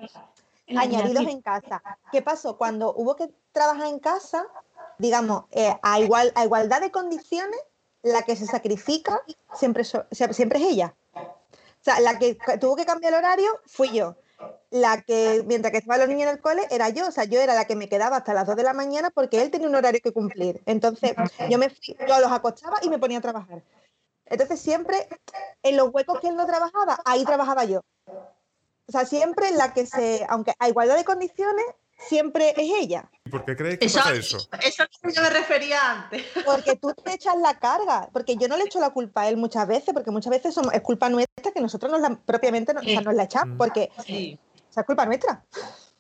añadidos 0.68 1.26
en 1.26 1.40
casa. 1.40 1.82
¿Qué 2.10 2.22
pasó? 2.22 2.56
Cuando 2.56 2.94
hubo 2.94 3.16
que 3.16 3.30
trabajar 3.52 3.86
en 3.86 3.98
casa, 3.98 4.46
digamos, 4.98 5.44
eh, 5.50 5.76
a, 5.82 6.00
igual, 6.00 6.32
a 6.34 6.44
igualdad 6.44 6.80
de 6.80 6.90
condiciones, 6.90 7.60
la 8.02 8.22
que 8.22 8.36
se 8.36 8.46
sacrifica 8.46 9.20
siempre, 9.54 9.84
siempre 9.84 10.58
es 10.58 10.64
ella. 10.64 10.94
O 11.14 11.84
sea, 11.86 12.00
la 12.00 12.18
que 12.18 12.36
tuvo 12.60 12.76
que 12.76 12.84
cambiar 12.84 13.12
el 13.12 13.18
horario 13.18 13.50
fui 13.66 13.90
yo. 13.90 14.16
La 14.70 15.02
que, 15.02 15.42
mientras 15.46 15.72
que 15.72 15.78
estaban 15.78 16.00
los 16.00 16.08
niños 16.08 16.28
en 16.28 16.36
el 16.36 16.40
cole, 16.40 16.66
era 16.70 16.88
yo. 16.88 17.08
O 17.08 17.10
sea, 17.10 17.24
yo 17.24 17.40
era 17.40 17.54
la 17.54 17.66
que 17.66 17.76
me 17.76 17.88
quedaba 17.88 18.16
hasta 18.16 18.34
las 18.34 18.46
2 18.46 18.56
de 18.56 18.62
la 18.64 18.74
mañana 18.74 19.10
porque 19.10 19.40
él 19.40 19.50
tenía 19.50 19.68
un 19.68 19.74
horario 19.74 20.00
que 20.02 20.12
cumplir. 20.12 20.62
Entonces, 20.66 21.14
yo 21.48 21.58
me 21.58 21.70
fui, 21.70 21.96
yo 22.06 22.20
los 22.20 22.32
acostaba 22.32 22.78
y 22.82 22.90
me 22.90 22.98
ponía 22.98 23.18
a 23.18 23.22
trabajar. 23.22 23.62
Entonces, 24.26 24.60
siempre 24.60 25.08
en 25.62 25.76
los 25.76 25.92
huecos 25.92 26.20
que 26.20 26.28
él 26.28 26.36
no 26.36 26.46
trabajaba, 26.46 27.00
ahí 27.04 27.24
trabajaba 27.24 27.64
yo. 27.64 27.82
O 28.88 28.92
sea, 28.92 29.04
siempre 29.04 29.50
la 29.52 29.72
que 29.74 29.86
se, 29.86 30.24
aunque 30.28 30.54
a 30.58 30.68
igualdad 30.68 30.96
de 30.96 31.04
condiciones, 31.04 31.64
siempre 31.98 32.50
es 32.56 32.70
ella. 32.80 33.10
¿Por 33.30 33.44
qué 33.44 33.56
crees 33.56 33.78
que 33.78 33.86
eso, 33.86 33.98
pasa 33.98 34.14
eso? 34.14 34.36
Eso 34.36 34.82
es 34.84 34.88
lo 35.02 35.08
que 35.08 35.16
yo 35.16 35.22
me 35.22 35.30
refería 35.30 35.90
antes. 35.90 36.24
Porque 36.44 36.76
tú 36.76 36.92
te 36.94 37.14
echas 37.14 37.36
la 37.38 37.58
carga, 37.58 38.08
porque 38.12 38.36
yo 38.36 38.48
no 38.48 38.56
le 38.56 38.64
echo 38.64 38.80
la 38.80 38.90
culpa 38.90 39.22
a 39.22 39.28
él 39.28 39.36
muchas 39.36 39.66
veces, 39.66 39.92
porque 39.92 40.10
muchas 40.10 40.30
veces 40.30 40.56
es 40.72 40.80
culpa 40.82 41.08
nuestra 41.08 41.52
que 41.52 41.60
nosotros 41.60 41.90
nos 41.90 42.00
la, 42.00 42.16
propiamente 42.24 42.74
nos, 42.74 42.84
la 42.84 43.22
echamos, 43.22 43.54
mm. 43.54 43.58
porque 43.58 43.90
es 44.06 44.84
culpa 44.84 45.06
nuestra. 45.06 45.44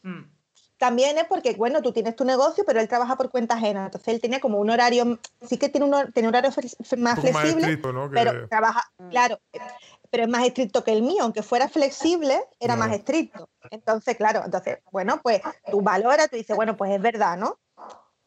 Mm. 0.02 0.36
También 0.78 1.16
es 1.16 1.24
porque, 1.24 1.54
bueno, 1.54 1.80
tú 1.80 1.92
tienes 1.92 2.14
tu 2.16 2.24
negocio, 2.26 2.62
pero 2.66 2.80
él 2.80 2.88
trabaja 2.88 3.16
por 3.16 3.30
cuenta 3.30 3.54
ajena. 3.54 3.86
Entonces 3.86 4.08
él 4.12 4.20
tenía 4.20 4.40
como 4.40 4.58
un 4.58 4.68
horario, 4.68 5.18
sí 5.40 5.56
que 5.56 5.70
tiene 5.70 5.86
un, 5.86 6.12
tiene 6.12 6.28
un 6.28 6.34
horario 6.34 6.50
más 6.98 7.18
flexible, 7.18 7.80
pero 8.12 8.46
trabaja, 8.48 8.82
claro, 9.10 9.40
pero 10.10 10.24
es 10.24 10.28
más 10.28 10.44
estricto 10.44 10.84
que 10.84 10.92
el 10.92 11.02
mío, 11.02 11.22
aunque 11.22 11.42
fuera 11.42 11.68
flexible, 11.68 12.40
era 12.60 12.76
más 12.76 12.92
estricto. 12.92 13.48
Entonces, 13.70 14.16
claro, 14.16 14.42
entonces, 14.44 14.78
bueno, 14.90 15.20
pues 15.22 15.40
tú 15.70 15.80
valoras, 15.80 16.30
tú 16.30 16.36
dices, 16.36 16.56
bueno, 16.56 16.76
pues 16.76 16.92
es 16.92 17.00
verdad, 17.00 17.36
¿no? 17.36 17.58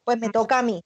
Pues 0.04 0.18
me 0.20 0.30
toca 0.30 0.60
a 0.60 0.62
mí. 0.62 0.84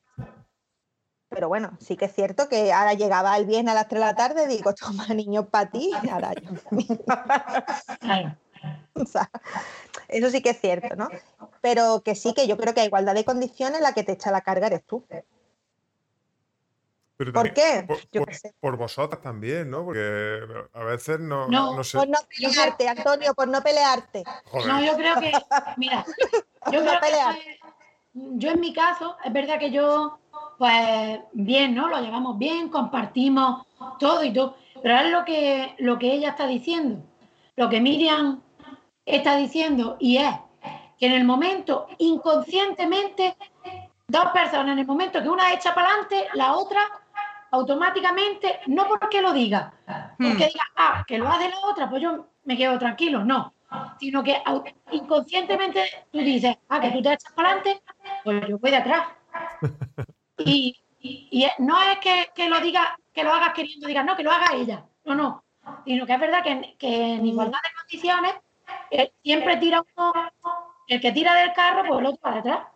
Pero 1.30 1.48
bueno, 1.48 1.78
sí 1.80 1.98
que 1.98 2.06
es 2.06 2.14
cierto 2.14 2.48
que 2.48 2.72
ahora 2.72 2.94
llegaba 2.94 3.36
el 3.38 3.46
viernes 3.46 3.72
a 3.72 3.76
las 3.76 3.88
3 3.88 4.02
de 4.02 4.06
la 4.06 4.16
tarde, 4.16 4.48
digo, 4.48 4.74
toma 4.76 5.08
niño 5.08 5.48
para 5.48 5.72
ti, 5.72 5.92
y 6.04 6.10
ahora 6.10 6.34
yo. 6.34 6.52
o 8.94 9.06
sea, 9.06 9.30
eso 10.08 10.30
sí 10.30 10.42
que 10.42 10.52
es 10.52 10.62
cierto, 10.62 10.96
¿no? 10.96 11.10
Pero 11.62 12.02
que 12.02 12.14
sí, 12.16 12.34
que 12.34 12.48
yo 12.48 12.58
creo 12.58 12.74
que 12.74 12.82
a 12.82 12.86
igualdad 12.86 13.16
de 13.16 13.26
condiciones 13.26 13.82
la 13.82 13.94
que 13.94 14.04
te 14.04 14.12
echa 14.12 14.32
la 14.32 14.42
carga 14.42 14.68
eres 14.68 14.84
tú. 14.86 15.06
¿Por 17.18 17.54
qué? 17.54 17.88
Por, 18.60 18.78
vosotras 18.78 19.22
también, 19.22 19.70
¿no? 19.70 19.86
Porque 19.86 20.40
a 20.74 20.84
veces 20.84 21.20
no, 21.20 21.48
no, 21.48 21.76
no 21.76 21.84
sé. 21.84 21.98
Por 21.98 22.10
no 22.10 22.18
pelearte, 22.28 22.88
Antonio, 22.90 23.34
por 23.34 23.48
no 23.48 23.62
pelearte. 23.62 24.24
No, 24.66 24.84
yo 24.84 24.96
creo 24.96 25.20
que, 25.20 25.32
mira, 25.78 26.06
yo 26.72 26.82
creo 26.82 27.00
que 27.00 27.60
yo 28.14 28.52
en 28.52 28.60
mi 28.60 28.74
caso, 28.74 29.18
es 29.24 29.34
verdad 29.34 29.60
que 29.60 29.72
yo, 29.72 30.20
pues 30.58 31.20
bien, 31.34 31.76
¿no? 31.76 31.88
Lo 31.88 32.00
llevamos 32.00 32.38
bien, 32.38 32.70
compartimos 32.70 33.66
todo 34.00 34.24
y 34.24 34.32
todo, 34.32 34.56
pero 34.82 34.98
es 34.98 35.12
lo 35.12 35.26
que, 35.26 35.76
lo 35.80 35.98
que 35.98 36.14
ella 36.14 36.30
está 36.30 36.48
diciendo, 36.48 37.04
lo 37.56 37.70
que 37.70 37.82
Miriam 37.82 38.42
está 39.06 39.36
diciendo, 39.36 39.98
y 40.00 40.18
es 40.18 40.36
que 41.00 41.08
en 41.08 41.14
el 41.14 41.24
momento, 41.24 41.88
inconscientemente, 41.98 43.36
dos 44.08 44.26
personas, 44.32 44.74
en 44.74 44.80
el 44.80 44.86
momento 44.86 45.22
que 45.22 45.30
una 45.30 45.52
echa 45.54 45.74
para 45.74 45.90
adelante, 45.90 46.28
la 46.34 46.54
otra 46.54 46.82
automáticamente, 47.54 48.62
no 48.66 48.88
porque 48.88 49.22
lo 49.22 49.32
diga, 49.32 49.72
porque 50.18 50.34
hmm. 50.34 50.38
diga, 50.38 50.66
ah, 50.76 51.04
que 51.08 51.20
lo 51.20 51.28
hace 51.28 51.50
la 51.50 51.60
otra, 51.60 51.88
pues 51.88 52.02
yo 52.02 52.26
me 52.46 52.58
quedo 52.58 52.80
tranquilo, 52.80 53.24
no, 53.24 53.54
sino 54.00 54.24
que 54.24 54.42
inconscientemente 54.92 55.86
tú 56.12 56.18
dices, 56.18 56.58
ah, 56.70 56.82
que 56.82 56.90
tú 56.90 57.02
te 57.04 57.14
echas 57.14 57.32
para 57.34 57.52
adelante, 57.52 57.84
pues 58.24 58.48
yo 58.48 58.58
voy 58.58 58.72
de 58.72 58.78
atrás. 58.78 59.08
Y, 60.46 60.76
y, 61.00 61.48
no 61.60 61.80
es 61.80 62.00
que, 62.00 62.32
que, 62.34 62.50
lo 62.50 62.60
diga, 62.60 62.98
que 63.14 63.24
lo 63.24 63.32
hagas 63.32 63.54
queriendo, 63.54 63.88
digas, 63.88 64.04
no, 64.04 64.18
que 64.18 64.24
lo 64.24 64.32
haga 64.32 64.56
ella, 64.56 64.84
no, 65.06 65.14
no, 65.14 65.44
sino 65.86 66.08
que 66.08 66.14
es 66.14 66.20
verdad 66.20 66.44
que, 66.44 66.76
que 66.78 67.14
en 67.14 67.26
igualdad 67.26 67.60
de 67.64 67.76
condiciones 67.80 68.34
eh, 68.90 69.14
siempre 69.22 69.58
tira 69.58 69.84
uno, 69.96 70.12
el 70.88 71.00
que 71.00 71.12
tira 71.12 71.36
del 71.36 71.54
carro, 71.54 71.84
pues 71.88 72.00
el 72.00 72.06
otro 72.08 72.20
para 72.20 72.36
detrás. 72.38 72.68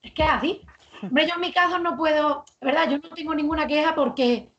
Es 0.00 0.12
que 0.12 0.22
es 0.22 0.30
así. 0.30 0.62
Hombre, 1.06 1.26
yo 1.26 1.34
en 1.34 1.40
mi 1.40 1.52
caso 1.52 1.78
no 1.78 1.96
puedo, 1.96 2.44
¿verdad? 2.60 2.88
Yo 2.90 2.98
no 2.98 3.08
tengo 3.10 3.34
ninguna 3.34 3.66
queja 3.66 3.94
porque 3.94 4.50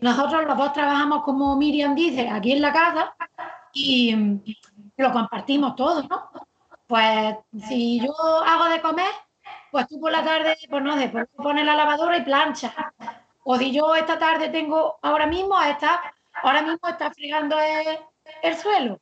nosotros 0.00 0.44
los 0.44 0.56
dos 0.56 0.72
trabajamos, 0.72 1.22
como 1.22 1.56
Miriam 1.56 1.94
dice, 1.94 2.28
aquí 2.28 2.52
en 2.52 2.62
la 2.62 2.72
casa 2.72 3.14
y 3.72 4.14
lo 4.96 5.12
compartimos 5.12 5.76
todo, 5.76 6.02
¿no? 6.04 6.30
Pues 6.86 7.36
si 7.68 8.00
yo 8.00 8.12
hago 8.44 8.66
de 8.66 8.80
comer, 8.80 9.10
pues 9.70 9.88
tú 9.88 10.00
por 10.00 10.12
la 10.12 10.24
tarde, 10.24 10.56
pues 10.70 10.82
no 10.82 10.96
sé, 10.96 11.08
pues 11.08 11.26
pones 11.36 11.64
la 11.64 11.74
lavadora 11.74 12.16
y 12.16 12.22
plancha. 12.22 12.72
O 13.44 13.56
si 13.56 13.72
yo 13.72 13.94
esta 13.94 14.18
tarde 14.18 14.48
tengo, 14.48 14.98
ahora 15.02 15.26
mismo 15.26 15.60
está, 15.62 16.00
ahora 16.42 16.62
mismo 16.62 16.88
está 16.88 17.10
fregando 17.10 17.58
el, 17.58 17.98
el 18.42 18.56
suelo, 18.56 19.00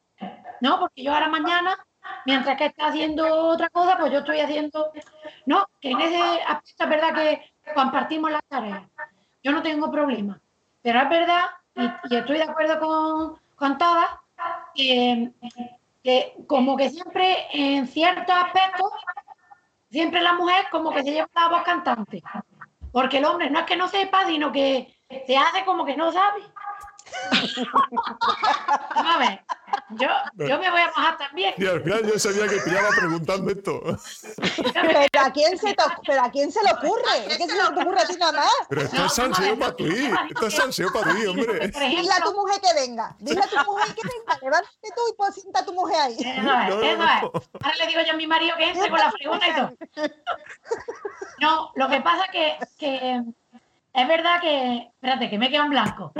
¿no? 0.60 0.80
Porque 0.80 1.02
yo 1.02 1.12
ahora 1.12 1.28
mañana 1.28 1.78
mientras 2.26 2.56
que 2.56 2.66
está 2.66 2.86
haciendo 2.86 3.26
otra 3.48 3.68
cosa, 3.70 3.96
pues 3.98 4.12
yo 4.12 4.18
estoy 4.20 4.40
haciendo. 4.40 4.92
No, 5.46 5.66
que 5.80 5.90
en 5.90 6.00
ese 6.00 6.20
aspecto 6.46 6.84
es 6.84 6.90
verdad 6.90 7.14
que 7.14 7.52
compartimos 7.74 8.30
las 8.30 8.44
tareas. 8.44 8.82
Yo 9.42 9.52
no 9.52 9.62
tengo 9.62 9.90
problema. 9.90 10.40
Pero 10.82 11.00
es 11.00 11.08
verdad, 11.08 11.44
y, 11.74 12.14
estoy 12.14 12.38
de 12.38 12.42
acuerdo 12.44 12.78
con, 12.78 13.38
con 13.56 13.78
todas, 13.78 14.08
que, 14.74 15.32
como 16.46 16.76
que 16.76 16.90
siempre 16.90 17.46
en 17.52 17.86
ciertos 17.86 18.34
aspectos, 18.34 18.90
siempre 19.90 20.20
la 20.20 20.34
mujer 20.34 20.66
como 20.70 20.92
que 20.92 21.02
se 21.02 21.12
lleva 21.12 21.28
la 21.34 21.48
voz 21.48 21.62
cantante. 21.62 22.22
Porque 22.92 23.18
el 23.18 23.24
hombre 23.24 23.50
no 23.50 23.60
es 23.60 23.66
que 23.66 23.76
no 23.76 23.88
sepa, 23.88 24.26
sino 24.26 24.52
que 24.52 24.94
se 25.26 25.36
hace 25.36 25.64
como 25.64 25.84
que 25.84 25.96
no 25.96 26.12
sabe. 26.12 26.42
a 28.94 29.18
ver, 29.18 29.44
yo, 29.90 30.08
yo 30.36 30.58
me 30.58 30.70
voy 30.70 30.80
a 30.80 30.86
mojar 30.88 31.18
también. 31.18 31.54
Y 31.58 31.66
al 31.66 31.82
final 31.82 32.06
yo 32.06 32.18
sabía 32.18 32.48
que 32.48 32.56
pillaba 32.56 32.88
preguntando 32.96 33.50
esto. 33.50 33.82
Pero 34.72 35.00
¿a 35.20 35.30
quién 35.32 35.58
se, 35.58 35.76
pero 36.06 36.22
¿a 36.22 36.30
quién 36.30 36.50
se 36.50 36.62
le 36.62 36.72
ocurre? 36.72 37.26
¿Es 37.28 37.38
que 37.38 37.46
se 37.46 37.54
le 37.54 37.64
ocurre 37.64 38.00
a 38.00 38.06
ti 38.06 38.16
nada 38.18 38.32
más? 38.32 38.50
Pero 38.68 38.82
esto 38.82 39.04
es 39.04 39.12
sanseo 39.12 39.58
para 39.58 39.76
ti. 39.76 39.88
Esto 40.30 40.46
es 40.46 40.54
sanseo 40.54 40.92
para 40.92 41.14
ti, 41.14 41.26
hombre. 41.26 41.68
Dile 41.68 42.12
a 42.12 42.20
tu 42.24 42.32
mujer 42.34 42.60
que 42.60 42.80
venga. 42.80 43.14
Dile 43.18 43.40
a 43.40 43.46
tu 43.46 43.70
mujer 43.70 43.94
que 43.94 44.08
venga. 44.08 44.38
Levántate 44.42 44.88
tú 44.94 45.02
y 45.10 45.16
pues 45.16 45.34
sienta 45.34 45.60
a 45.60 45.64
tu 45.64 45.72
mujer 45.74 46.00
ahí. 46.00 46.16
Eso 46.18 46.30
es, 46.30 46.38
eso 46.74 47.02
es. 47.02 47.02
Ahora 47.62 47.76
le 47.78 47.86
digo 47.86 48.00
yo 48.06 48.12
a 48.12 48.16
mi 48.16 48.26
marido 48.26 48.56
que 48.56 48.68
entre 48.68 48.90
con 48.90 48.98
la 48.98 49.12
fregona 49.12 49.48
y 49.48 49.54
todo. 49.54 49.72
No, 51.40 51.72
lo 51.74 51.88
que 51.88 52.00
pasa 52.00 52.26
que, 52.32 52.56
que 52.78 53.22
es 53.92 54.08
verdad 54.08 54.40
que. 54.40 54.90
Espérate, 54.94 55.30
que 55.30 55.38
me 55.38 55.50
quedo 55.50 55.64
en 55.64 55.70
blanco. 55.70 56.12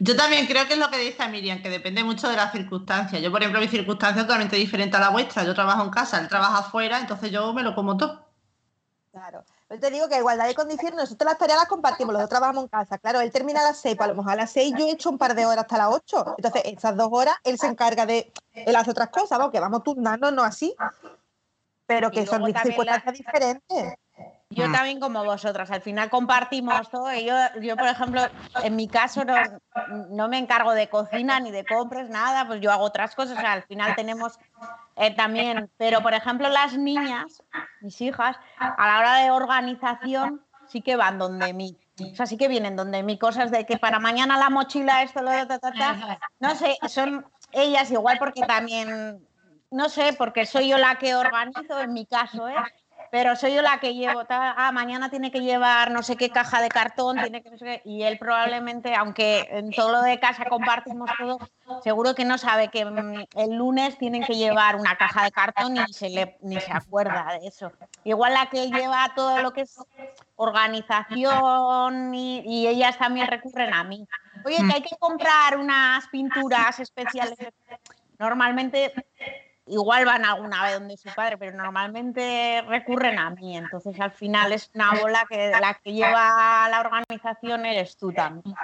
Yo 0.00 0.16
también 0.16 0.46
creo 0.46 0.66
que 0.66 0.74
es 0.74 0.78
lo 0.78 0.90
que 0.90 0.98
dice 0.98 1.26
Miriam, 1.28 1.62
que 1.62 1.68
depende 1.68 2.02
mucho 2.04 2.28
de 2.28 2.36
las 2.36 2.52
circunstancias. 2.52 3.20
Yo, 3.20 3.30
por 3.30 3.40
ejemplo, 3.42 3.60
mi 3.60 3.68
circunstancia 3.68 4.22
es 4.22 4.26
totalmente 4.26 4.56
diferente 4.56 4.96
a 4.96 5.00
la 5.00 5.10
vuestra. 5.10 5.44
Yo 5.44 5.54
trabajo 5.54 5.82
en 5.82 5.90
casa, 5.90 6.18
él 6.18 6.28
trabaja 6.28 6.58
afuera, 6.58 6.98
entonces 6.98 7.30
yo 7.30 7.52
me 7.52 7.62
lo 7.62 7.74
como 7.74 7.96
todo. 7.96 8.26
Claro. 9.12 9.44
Yo 9.68 9.78
te 9.78 9.90
digo 9.90 10.08
que 10.08 10.18
igualdad 10.18 10.46
de 10.46 10.54
condiciones, 10.54 10.96
nosotros 10.96 11.30
las 11.30 11.38
tareas 11.38 11.58
las 11.58 11.68
compartimos, 11.68 12.12
los 12.12 12.22
dos 12.22 12.28
trabajamos 12.28 12.64
en 12.64 12.68
casa. 12.68 12.98
Claro, 12.98 13.20
él 13.20 13.30
termina 13.30 13.60
a 13.60 13.64
las 13.64 13.80
seis, 13.80 13.94
pues 13.96 14.04
a 14.04 14.12
lo 14.12 14.16
mejor 14.16 14.32
a 14.32 14.36
las 14.36 14.50
seis 14.50 14.74
yo 14.76 14.86
he 14.86 14.90
hecho 14.90 15.10
un 15.10 15.18
par 15.18 15.34
de 15.34 15.46
horas 15.46 15.64
hasta 15.64 15.78
las 15.78 15.88
ocho. 15.90 16.34
Entonces, 16.36 16.62
esas 16.64 16.96
dos 16.96 17.08
horas 17.12 17.36
él 17.44 17.56
se 17.56 17.66
encarga 17.66 18.04
de. 18.04 18.32
Él 18.52 18.74
hace 18.74 18.90
otras 18.90 19.10
cosas, 19.10 19.38
vamos, 19.38 19.52
que 19.52 19.60
vamos 19.60 19.84
turnándonos 19.84 20.44
así. 20.44 20.74
Pero 21.86 22.10
que 22.10 22.26
son 22.26 22.44
circunstancias 22.46 23.14
diferentes. 23.14 23.94
Yo 24.52 24.68
mm. 24.68 24.72
también 24.72 24.98
como 24.98 25.24
vosotras, 25.24 25.70
al 25.70 25.80
final 25.80 26.10
compartimos 26.10 26.90
todo. 26.90 27.12
yo, 27.14 27.36
yo, 27.60 27.76
por 27.76 27.86
ejemplo, 27.86 28.22
en 28.64 28.74
mi 28.74 28.88
caso 28.88 29.24
no, 29.24 29.36
no, 30.10 30.28
me 30.28 30.38
encargo 30.38 30.72
de 30.72 30.88
cocina 30.88 31.38
ni 31.38 31.52
de 31.52 31.64
compras, 31.64 32.08
nada, 32.08 32.48
pues 32.48 32.60
yo 32.60 32.72
hago 32.72 32.82
otras 32.82 33.14
cosas. 33.14 33.38
al 33.38 33.62
final 33.62 33.94
tenemos 33.94 34.40
eh, 34.96 35.14
también, 35.14 35.70
pero 35.76 36.02
por 36.02 36.14
ejemplo 36.14 36.48
las 36.48 36.76
niñas, 36.76 37.44
mis 37.80 38.00
hijas, 38.00 38.36
a 38.58 38.88
la 38.88 38.98
hora 38.98 39.16
de 39.18 39.30
organización 39.30 40.42
sí 40.66 40.82
que 40.82 40.96
van 40.96 41.18
donde 41.18 41.52
mí. 41.52 41.78
O 42.12 42.16
sea, 42.16 42.26
sí 42.26 42.36
que 42.36 42.48
vienen 42.48 42.74
donde 42.74 43.04
mí 43.04 43.18
cosas 43.18 43.52
de 43.52 43.64
que 43.66 43.78
para 43.78 44.00
mañana 44.00 44.36
la 44.36 44.50
mochila, 44.50 45.04
esto, 45.04 45.22
lo, 45.22 45.30
ta, 45.46 45.60
ta, 45.60 45.70
ta. 45.72 46.18
No 46.40 46.56
sé, 46.56 46.76
son 46.88 47.24
ellas 47.52 47.90
igual 47.92 48.18
porque 48.18 48.40
también, 48.42 49.24
no 49.70 49.88
sé, 49.88 50.12
porque 50.14 50.44
soy 50.44 50.70
yo 50.70 50.78
la 50.78 50.96
que 50.96 51.14
organizo 51.14 51.78
en 51.78 51.92
mi 51.92 52.04
caso, 52.06 52.48
¿eh? 52.48 52.56
Pero 53.10 53.34
soy 53.36 53.54
yo 53.54 53.62
la 53.62 53.80
que 53.80 53.94
llevo, 53.94 54.22
ah, 54.28 54.70
mañana 54.72 55.10
tiene 55.10 55.30
que 55.30 55.40
llevar 55.40 55.90
no 55.90 56.02
sé 56.02 56.16
qué 56.16 56.30
caja 56.30 56.62
de 56.62 56.68
cartón, 56.68 57.18
tiene 57.18 57.42
que, 57.42 57.82
y 57.84 58.02
él 58.02 58.18
probablemente, 58.18 58.94
aunque 58.94 59.48
en 59.50 59.70
todo 59.70 59.92
lo 59.92 60.02
de 60.02 60.20
casa 60.20 60.44
compartimos 60.44 61.10
todo, 61.18 61.38
seguro 61.82 62.14
que 62.14 62.24
no 62.24 62.38
sabe 62.38 62.68
que 62.68 62.84
mm, 62.84 63.24
el 63.36 63.56
lunes 63.56 63.98
tienen 63.98 64.22
que 64.22 64.34
llevar 64.34 64.76
una 64.76 64.96
caja 64.96 65.24
de 65.24 65.32
cartón 65.32 65.76
y 65.76 65.92
se 65.92 66.10
le, 66.10 66.38
ni 66.42 66.60
se 66.60 66.72
acuerda 66.72 67.38
de 67.40 67.48
eso. 67.48 67.72
Igual 68.04 68.34
la 68.34 68.46
que 68.46 68.70
lleva 68.70 69.12
todo 69.14 69.42
lo 69.42 69.52
que 69.52 69.62
es 69.62 69.76
organización 70.36 72.14
y, 72.14 72.42
y 72.46 72.66
ellas 72.68 72.96
también 72.96 73.26
recurren 73.26 73.74
a 73.74 73.84
mí. 73.84 74.06
Oye, 74.44 74.56
que 74.56 74.72
hay 74.72 74.82
que 74.82 74.96
comprar 74.98 75.58
unas 75.58 76.06
pinturas 76.08 76.78
especiales. 76.78 77.38
Normalmente 78.18 78.92
igual 79.66 80.04
van 80.04 80.24
alguna 80.24 80.64
vez 80.64 80.74
donde 80.74 80.96
su 80.96 81.08
padre, 81.14 81.38
pero 81.38 81.56
normalmente 81.56 82.62
recurren 82.66 83.18
a 83.18 83.30
mí. 83.30 83.56
Entonces 83.56 83.98
al 84.00 84.10
final 84.12 84.52
es 84.52 84.70
una 84.74 84.90
bola 85.00 85.26
que 85.28 85.50
la 85.50 85.74
que 85.74 85.92
lleva 85.92 86.68
la 86.68 86.80
organización 86.80 87.66
eres 87.66 87.96
tú 87.96 88.12
también. 88.12 88.54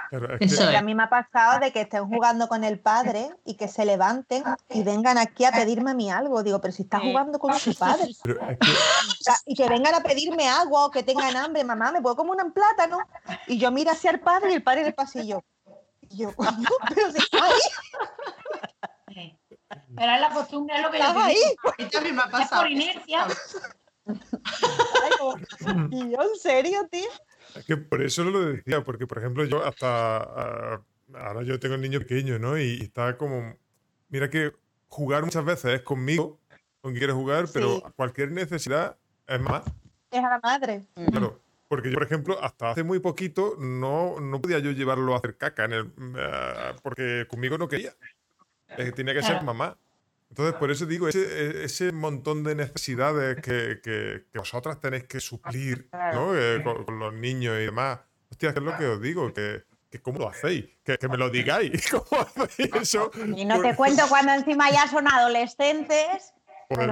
A 0.75 0.81
mí 0.81 0.95
me 0.95 1.03
ha 1.03 1.09
pasado 1.09 1.59
de 1.59 1.71
que 1.71 1.81
estén 1.81 2.07
jugando 2.07 2.47
con 2.47 2.63
el 2.63 2.79
padre 2.79 3.29
y 3.45 3.55
que 3.55 3.67
se 3.67 3.85
levanten 3.85 4.43
y 4.69 4.83
vengan 4.83 5.17
aquí 5.17 5.45
a 5.45 5.51
pedirme 5.51 5.91
a 5.91 5.93
mí 5.93 6.11
algo. 6.11 6.43
Digo, 6.43 6.59
pero 6.61 6.73
si 6.73 6.83
está 6.83 6.99
jugando 6.99 7.39
con 7.39 7.53
su 7.57 7.73
padre. 7.75 8.07
y 9.45 9.55
que 9.55 9.69
vengan 9.69 9.95
a 9.95 10.01
pedirme 10.01 10.47
algo 10.47 10.85
o 10.85 10.91
que 10.91 11.03
tengan 11.03 11.35
hambre, 11.35 11.63
mamá, 11.63 11.91
¿me 11.91 12.01
puedo 12.01 12.15
comer 12.15 12.43
un 12.43 12.51
plátano? 12.51 12.99
Y 13.47 13.57
yo 13.57 13.71
miro 13.71 13.91
hacia 13.91 14.11
el 14.11 14.19
padre 14.19 14.51
y 14.51 14.55
el 14.55 14.63
padre 14.63 14.81
en 14.81 14.87
el 14.87 14.93
pasillo. 14.93 15.43
Y 16.09 16.17
yo, 16.17 16.31
pero 16.89 17.11
si 17.11 17.17
está 17.17 17.43
ahí. 17.43 17.53
Pero 19.69 20.13
es 20.13 20.21
la 20.21 20.29
costumbre, 20.29 20.75
es 20.75 20.81
lo 20.81 20.91
que 20.91 20.99
yo 20.99 21.19
ahí? 21.19 21.89
también 21.91 22.15
me 22.15 22.21
ha 22.21 22.29
pasado. 22.29 22.61
por 22.63 22.71
inercia. 22.71 23.27
y 25.91 26.11
yo, 26.11 26.21
¿en 26.21 26.39
serio, 26.39 26.87
tío? 26.89 27.09
Es 27.55 27.65
que 27.65 27.77
por 27.77 28.01
eso 28.01 28.23
lo 28.23 28.45
decía, 28.45 28.83
porque 28.83 29.07
por 29.07 29.17
ejemplo 29.17 29.43
yo 29.45 29.65
hasta 29.65 30.17
ah, 30.17 30.81
ahora 31.13 31.43
yo 31.43 31.59
tengo 31.59 31.75
un 31.75 31.81
niño 31.81 31.99
pequeño, 31.99 32.39
¿no? 32.39 32.57
Y, 32.57 32.81
está 32.81 33.17
como, 33.17 33.55
mira 34.09 34.29
que 34.29 34.53
jugar 34.87 35.23
muchas 35.23 35.43
veces 35.43 35.75
es 35.75 35.81
conmigo, 35.81 36.39
con 36.81 36.91
quien 36.91 36.99
quiere 36.99 37.13
jugar, 37.13 37.45
pero 37.53 37.81
cualquier 37.95 38.31
necesidad 38.31 38.97
es 39.27 39.39
más. 39.39 39.63
Es 40.11 40.23
a 40.23 40.29
la 40.29 40.39
madre. 40.41 40.85
Claro. 41.11 41.41
Porque 41.67 41.89
yo, 41.89 41.95
por 41.95 42.03
ejemplo, 42.03 42.41
hasta 42.41 42.71
hace 42.71 42.83
muy 42.83 42.99
poquito 42.99 43.55
no, 43.59 44.21
no 44.21 44.41
podía 44.41 44.59
yo 44.59 44.71
llevarlo 44.71 45.13
a 45.13 45.17
hacer 45.17 45.35
caca 45.35 45.65
en 45.65 45.73
el, 45.73 45.91
ah, 46.17 46.73
porque 46.81 47.25
conmigo 47.29 47.57
no 47.57 47.67
quería. 47.67 47.93
Tenía 48.95 49.13
que 49.13 49.23
ser 49.23 49.41
mamá. 49.43 49.77
Entonces, 50.29 50.55
por 50.55 50.71
eso 50.71 50.85
digo, 50.85 51.07
ese, 51.07 51.63
ese 51.63 51.91
montón 51.91 52.43
de 52.43 52.55
necesidades 52.55 53.37
que, 53.41 53.79
que, 53.81 54.25
vosotras 54.37 54.79
tenéis 54.79 55.05
que 55.05 55.19
suplir 55.19 55.89
¿no? 56.13 56.37
Eh, 56.37 56.61
con, 56.63 56.99
los 56.99 57.13
niños 57.13 57.55
y 57.57 57.65
demás. 57.65 57.99
Hostia, 58.29 58.53
¿qué 58.53 58.59
es 58.59 58.65
lo 58.65 58.77
que 58.77 58.85
os 58.85 59.01
digo? 59.01 59.33
Que, 59.33 59.63
que 59.89 60.01
¿Cómo 60.01 60.19
lo 60.19 60.27
hacéis? 60.27 60.65
Que, 60.83 60.97
que, 60.97 61.07
me 61.07 61.17
lo 61.17 61.29
digáis. 61.29 61.89
¿Cómo 61.91 62.21
hacéis 62.21 62.75
eso? 62.75 63.09
Y 63.35 63.45
no 63.45 63.61
te 63.61 63.75
cuento 63.75 64.03
cuando 64.09 64.33
encima 64.33 64.69
ya 64.69 64.87
son 64.87 65.07
adolescentes 65.07 66.33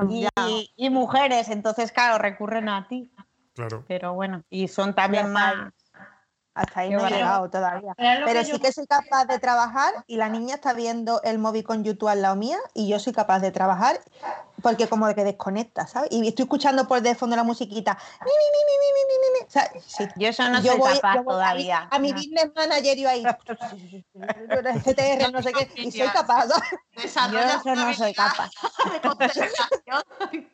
y, 0.10 0.74
y, 0.78 0.90
mujeres. 0.90 1.50
Entonces, 1.50 1.92
claro, 1.92 2.18
recurren 2.18 2.70
a 2.70 2.88
ti. 2.88 3.12
Claro. 3.54 3.84
Pero 3.88 4.14
bueno, 4.14 4.44
y 4.50 4.70
son 4.70 4.96
también 4.96 5.32
más 5.32 5.74
hasta 6.56 6.80
ahí 6.80 6.90
no 6.90 7.06
he 7.06 7.12
llegado 7.12 7.50
todavía. 7.50 7.94
Pero, 7.98 8.44
sí 8.44 8.58
que 8.60 8.72
soy 8.72 8.88
capaz 8.88 9.26
de 9.26 9.38
trabajar 9.40 9.94
y 10.08 10.16
la 10.16 10.30
niña 10.30 10.56
está 10.56 10.74
viendo 10.74 11.22
el 11.24 11.38
móvil 11.38 11.64
con 11.64 11.84
YouTube 11.84 12.08
al 12.08 12.22
lado 12.22 12.36
mía 12.38 12.58
y 12.74 12.88
yo 12.88 12.98
soy 12.98 13.14
capaz 13.14 13.40
de 13.40 13.52
trabajar 13.52 14.00
porque 14.62 14.88
como 14.88 15.06
de 15.08 15.16
que 15.16 15.24
desconecta, 15.24 15.86
¿sabes? 15.86 16.10
Y 16.12 16.26
estoy 16.28 16.44
escuchando 16.44 16.88
por 16.88 17.02
de 17.02 17.14
fondo 17.14 17.36
la 17.36 17.44
musiquita. 17.44 17.98
Yo 20.16 20.30
eso 20.30 20.50
no 20.50 20.62
soy 20.62 20.80
capaz 20.80 21.24
todavía. 21.24 21.88
A 21.92 22.00
mi, 22.00 22.14
business 22.14 22.52
manager 22.56 22.98
yo 22.98 23.10
ahí. 23.10 23.24
CTR, 24.84 25.32
no 25.32 25.44
sé 25.44 25.52
qué. 25.52 25.70
Y 25.76 25.92
soy 25.92 26.08
capaz. 26.08 26.48
Yo 26.98 27.40
eso 27.40 27.76
no 27.76 27.94
soy 27.94 28.14
capaz. 28.14 28.50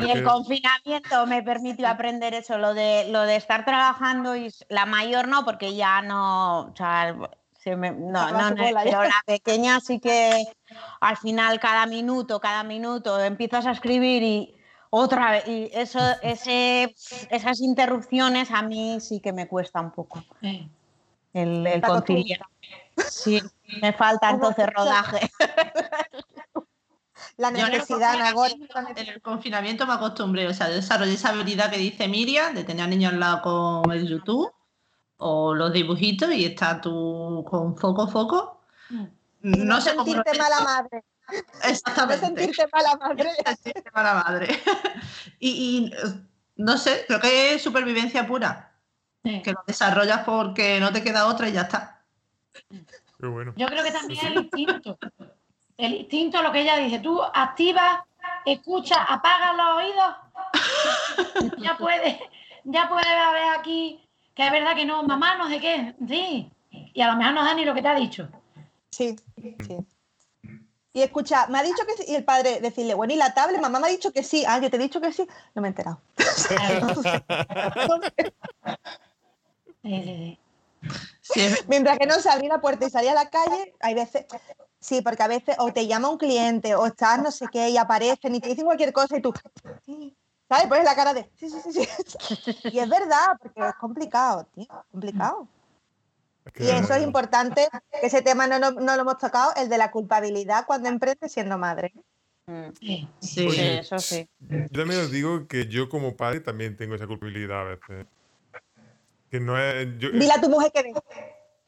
y 0.00 0.10
el 0.10 0.24
confinamiento 0.24 1.26
me 1.26 1.42
permitió 1.42 1.88
aprender 1.88 2.34
eso, 2.34 2.58
lo 2.58 2.74
de, 2.74 3.06
lo 3.10 3.22
de 3.22 3.36
estar 3.36 3.64
trabajando 3.64 4.36
y 4.36 4.52
la 4.68 4.86
mayor 4.86 5.28
no, 5.28 5.44
porque 5.44 5.74
ya 5.74 6.02
no, 6.02 6.60
o 6.60 6.76
sea, 6.76 7.12
no, 7.12 7.28
no, 8.30 8.54
pero 8.56 9.02
la 9.04 9.22
pequeña 9.26 9.80
sí 9.80 10.00
que 10.00 10.46
al 11.00 11.16
final 11.16 11.60
cada 11.60 11.86
minuto, 11.86 12.40
cada 12.40 12.62
minuto 12.62 13.22
empiezas 13.22 13.66
a 13.66 13.72
escribir 13.72 14.22
y 14.22 14.54
otra 14.90 15.30
vez, 15.32 15.46
y 15.46 15.70
eso, 15.74 16.00
ese, 16.22 16.94
esas 17.30 17.60
interrupciones 17.60 18.50
a 18.50 18.62
mí 18.62 18.98
sí 19.00 19.20
que 19.20 19.32
me 19.32 19.46
cuesta 19.46 19.80
un 19.80 19.90
poco. 19.90 20.24
El, 21.34 21.66
el 21.66 21.82
conciliar. 21.82 22.40
Sí, 23.06 23.42
me 23.82 23.92
falta 23.92 24.30
entonces 24.30 24.66
rodaje. 24.74 25.30
la 27.38 27.52
necesidad 27.52 28.14
en 28.96 29.08
el 29.08 29.22
confinamiento 29.22 29.86
me 29.86 29.92
acostumbré, 29.92 30.48
o 30.48 30.52
sea, 30.52 30.68
desarrollé 30.68 31.14
esa 31.14 31.30
habilidad 31.30 31.70
que 31.70 31.78
dice 31.78 32.08
Miriam, 32.08 32.52
de 32.52 32.64
tener 32.64 32.88
niños 32.88 33.12
al 33.12 33.20
lado 33.20 33.42
con 33.42 33.92
el 33.92 34.08
YouTube 34.08 34.52
o 35.18 35.54
los 35.54 35.72
dibujitos 35.72 36.32
y 36.32 36.44
estar 36.44 36.80
tú 36.80 37.44
con 37.48 37.76
foco, 37.76 38.08
foco. 38.08 38.60
Mm. 38.90 39.06
No, 39.40 39.80
sé 39.80 39.90
sentirte 39.90 40.36
mala 40.36 40.60
madre. 40.62 41.04
Exactamente. 41.62 42.22
No 42.22 42.26
sentirte 42.26 42.66
mala 42.72 42.96
madre. 43.00 43.30
sentirte 43.44 43.90
mala 43.94 44.14
madre. 44.14 44.60
y, 45.38 45.92
no 46.56 46.76
sé, 46.76 47.04
creo 47.06 47.20
que 47.20 47.54
es 47.54 47.62
supervivencia 47.62 48.26
pura. 48.26 48.64
Que 49.22 49.52
lo 49.52 49.62
desarrollas 49.66 50.24
porque 50.24 50.80
no 50.80 50.90
te 50.90 51.02
queda 51.04 51.26
otra 51.26 51.48
y 51.48 51.52
ya 51.52 51.62
está. 51.62 52.02
Qué 53.20 53.26
bueno. 53.26 53.52
Yo 53.56 53.66
creo 53.66 53.84
que 53.84 53.90
también 53.92 54.26
el 54.26 54.34
instinto 54.44 54.98
el 55.78 55.94
instinto, 55.94 56.42
lo 56.42 56.52
que 56.52 56.60
ella 56.60 56.76
dice, 56.76 56.98
tú 56.98 57.22
activas, 57.22 58.00
escucha, 58.44 59.04
apagas 59.04 59.56
los 59.56 59.76
oídos, 59.76 60.14
ya 61.58 61.76
puedes, 61.76 62.18
ya 62.64 62.88
puedes 62.88 63.06
ver 63.06 63.58
aquí 63.58 64.04
que 64.34 64.46
es 64.46 64.52
verdad 64.52 64.76
que 64.76 64.84
no, 64.84 65.02
mamá, 65.02 65.36
no 65.36 65.48
sé 65.48 65.60
qué, 65.60 65.94
sí, 66.06 66.52
y 66.70 67.00
a 67.00 67.08
lo 67.08 67.16
mejor 67.16 67.34
no 67.34 67.44
da 67.44 67.54
ni 67.54 67.64
lo 67.64 67.74
que 67.74 67.82
te 67.82 67.88
ha 67.88 67.94
dicho. 67.94 68.28
Sí, 68.90 69.16
sí. 69.66 69.78
Y 70.92 71.02
escucha, 71.02 71.46
me 71.48 71.58
ha 71.58 71.62
dicho 71.62 71.84
que 71.86 71.94
sí, 71.94 72.04
y 72.08 72.14
el 72.14 72.24
padre 72.24 72.60
decirle, 72.60 72.94
bueno, 72.94 73.12
¿y 73.12 73.16
la 73.16 73.34
tablet? 73.34 73.60
Mamá 73.60 73.78
me 73.78 73.86
ha 73.86 73.90
dicho 73.90 74.12
que 74.12 74.22
sí. 74.22 74.44
Ah, 74.46 74.58
yo 74.58 74.70
te 74.70 74.76
he 74.76 74.80
dicho 74.80 75.00
que 75.00 75.12
sí. 75.12 75.26
No 75.54 75.62
me 75.62 75.68
he 75.68 75.70
enterado. 75.70 76.00
Mientras 81.68 81.98
que 81.98 82.06
no 82.06 82.14
se 82.14 82.30
abría 82.30 82.48
la 82.48 82.60
puerta 82.60 82.86
y 82.86 82.90
salía 82.90 83.12
a 83.12 83.14
la 83.14 83.30
calle, 83.30 83.74
hay 83.80 83.94
veces, 83.94 84.26
Sí, 84.80 85.02
porque 85.02 85.22
a 85.22 85.28
veces 85.28 85.56
o 85.58 85.72
te 85.72 85.86
llama 85.86 86.08
un 86.08 86.18
cliente 86.18 86.74
o 86.74 86.86
estás 86.86 87.20
no 87.20 87.30
sé 87.30 87.46
qué 87.50 87.70
y 87.70 87.76
aparecen 87.76 88.34
y 88.34 88.40
te 88.40 88.48
dicen 88.48 88.64
cualquier 88.64 88.92
cosa 88.92 89.16
y 89.16 89.20
tú, 89.20 89.34
¿sabes? 90.48 90.66
Pones 90.68 90.84
la 90.84 90.94
cara 90.94 91.14
de, 91.14 91.28
sí, 91.36 91.50
sí, 91.50 91.58
sí, 91.62 91.72
sí. 91.72 92.56
Y 92.72 92.78
es 92.78 92.88
verdad, 92.88 93.36
porque 93.42 93.60
es 93.60 93.74
complicado, 93.74 94.46
tío, 94.54 94.66
complicado. 94.92 95.48
y 96.58 96.68
eso 96.68 96.94
es 96.94 97.02
importante, 97.02 97.68
que 98.00 98.06
ese 98.06 98.22
tema 98.22 98.46
no, 98.46 98.70
lo 98.70 99.00
hemos 99.00 99.18
tocado, 99.18 99.52
el 99.56 99.68
de 99.68 99.78
la 99.78 99.90
culpabilidad 99.90 100.64
cuando 100.64 100.88
emprendes 100.88 101.32
siendo 101.32 101.58
madre. 101.58 101.92
Mm. 102.46 102.68
Sí, 102.80 103.08
sí 103.20 103.48
eso 103.58 103.98
sí. 103.98 104.28
Yo 104.38 104.80
también 104.80 105.00
os 105.00 105.10
digo 105.10 105.48
que 105.48 105.66
yo 105.66 105.88
como 105.88 106.16
padre 106.16 106.40
también 106.40 106.76
tengo 106.76 106.94
esa 106.94 107.06
culpabilidad 107.06 107.60
a 107.60 107.64
veces. 107.64 108.06
Que 109.28 109.40
no 109.40 109.58
es... 109.58 109.98
Dile 109.98 110.32
a 110.32 110.40
tu 110.40 110.48
mujer 110.48 110.72
que 110.72 110.82
venga 110.82 111.02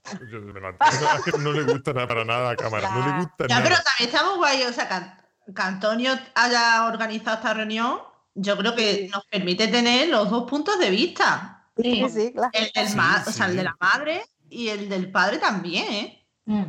no 1.38 1.52
le 1.52 1.62
gusta 1.64 1.92
nada 1.92 2.06
para 2.06 2.24
nada 2.24 2.50
a 2.50 2.56
cámara. 2.56 2.90
No 2.90 3.06
le 3.06 3.24
gusta 3.24 3.46
ya, 3.48 3.62
Pero 3.62 3.76
también 3.76 4.10
estamos 4.10 4.36
guay. 4.36 4.62
O 4.64 4.72
sea, 4.72 4.88
que, 4.88 5.62
Antonio 5.62 6.18
haya 6.34 6.86
organizado 6.86 7.36
esta 7.36 7.54
reunión, 7.54 8.00
yo 8.34 8.56
creo 8.56 8.74
que 8.74 9.08
nos 9.12 9.24
permite 9.26 9.68
tener 9.68 10.08
los 10.08 10.30
dos 10.30 10.48
puntos 10.48 10.78
de 10.78 10.90
vista. 10.90 11.64
Sí, 11.76 12.04
sí, 12.10 12.32
claro. 12.32 12.50
El, 12.52 12.66
o 12.66 13.32
sea, 13.32 13.46
el 13.46 13.56
de 13.56 13.64
la 13.64 13.76
madre 13.80 14.24
y 14.48 14.68
el 14.68 14.88
del 14.88 15.10
padre 15.10 15.38
también. 15.38 15.92
¿eh? 15.92 16.26
Mm. 16.44 16.64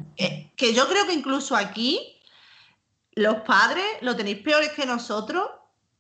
Que 0.56 0.74
yo 0.74 0.88
creo 0.88 1.06
que 1.06 1.14
incluso 1.14 1.56
aquí 1.56 2.22
los 3.14 3.42
padres 3.42 3.86
lo 4.02 4.16
tenéis 4.16 4.38
peores 4.38 4.70
que 4.70 4.86
nosotros 4.86 5.48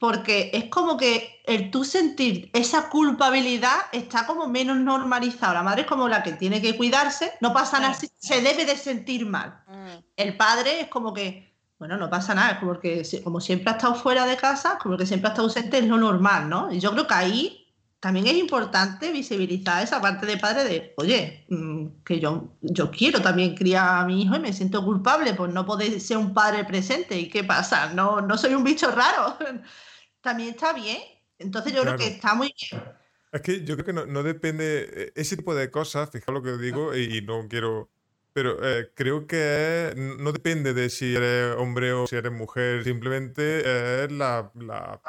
porque 0.02 0.50
es 0.52 0.66
como 0.66 0.98
que 0.98 1.44
el 1.46 1.70
tú 1.70 1.84
sentir 1.84 2.50
esa 2.54 2.90
culpabilidad 2.90 3.76
está 3.92 4.26
como 4.26 4.48
menos 4.48 4.80
normalizado. 4.80 5.54
La 5.54 5.62
madre 5.62 5.82
es 5.82 5.88
como 5.88 6.10
la 6.10 6.24
que 6.24 6.32
tiene 6.32 6.60
que 6.60 6.76
cuidarse, 6.76 7.34
no 7.40 7.54
pasa 7.54 7.80
nada, 7.80 7.94
se 7.94 8.42
debe 8.42 8.66
de 8.66 8.76
sentir 8.78 9.28
mal. 9.28 9.64
Mm. 9.68 10.04
El 10.18 10.38
padre 10.38 10.82
es 10.82 10.88
como 10.88 11.14
que, 11.14 11.54
bueno, 11.78 11.98
no 11.98 12.10
pasa 12.10 12.34
nada, 12.34 12.54
es 12.54 12.58
como 12.58 12.80
que 12.80 13.04
como 13.24 13.40
siempre 13.40 13.70
ha 13.70 13.74
estado 13.74 13.94
fuera 13.94 14.26
de 14.26 14.38
casa, 14.38 14.80
como 14.82 14.98
que 14.98 15.06
siempre 15.06 15.28
ha 15.28 15.34
estado 15.34 15.48
ausente, 15.48 15.78
es 15.78 15.86
lo 15.86 16.00
normal, 16.00 16.50
¿no? 16.50 16.74
Y 16.74 16.80
yo 16.80 16.92
creo 16.94 17.06
que 17.06 17.14
ahí 17.14 17.68
también 18.00 18.26
es 18.26 18.38
importante 18.38 19.12
visibilizar 19.12 19.84
esa 19.84 20.02
parte 20.02 20.26
de 20.26 20.38
padre 20.38 20.64
de, 20.64 20.94
oye, 20.98 21.46
mm, 21.48 22.02
que 22.04 22.20
yo, 22.20 22.56
yo 22.62 22.90
quiero 22.90 23.22
también 23.22 23.54
criar 23.54 24.00
a 24.00 24.06
mi 24.06 24.24
hijo 24.24 24.36
y 24.36 24.40
me 24.40 24.52
siento 24.52 24.84
culpable 24.84 25.36
por 25.36 25.50
no 25.50 25.64
poder 25.64 26.02
ser 26.02 26.18
un 26.18 26.34
padre 26.34 26.66
presente. 26.66 27.20
¿Y 27.20 27.30
qué 27.30 27.44
pasa? 27.44 27.94
No, 27.94 28.20
no 28.20 28.36
soy 28.36 28.56
un 28.56 28.64
bicho 28.64 28.90
raro. 28.90 29.38
también 30.22 30.50
está 30.50 30.74
bien. 30.74 31.02
Entonces 31.38 31.74
yo 31.74 31.82
creo 31.82 31.98
que 31.98 32.08
está 32.08 32.34
muy 32.34 32.54
bien. 32.60 32.84
Es 33.32 33.42
que 33.42 33.64
yo 33.64 33.76
creo 33.78 33.86
que 33.86 33.94
no, 33.94 34.24
depende, 34.24 34.90
eh, 34.92 35.12
ese 35.16 35.38
tipo 35.38 35.56
de 35.56 35.72
cosas, 35.72 36.10
fijaos 36.12 36.34
lo 36.34 36.44
que 36.44 36.58
digo 36.58 36.96
y, 36.96 37.22
no 37.22 37.48
quiero, 37.48 37.90
pero 38.34 38.58
eh, 38.62 38.92
creo 38.94 39.26
que 39.26 39.94
no 39.96 40.34
depende 40.34 40.74
de 40.74 40.90
si 40.90 41.16
eres 41.16 41.56
hombre 41.58 41.94
o 41.94 42.08
si 42.08 42.18
eres 42.18 42.32
mujer, 42.32 42.84
simplemente 42.84 44.04
es 44.04 44.12
la, 44.12 44.52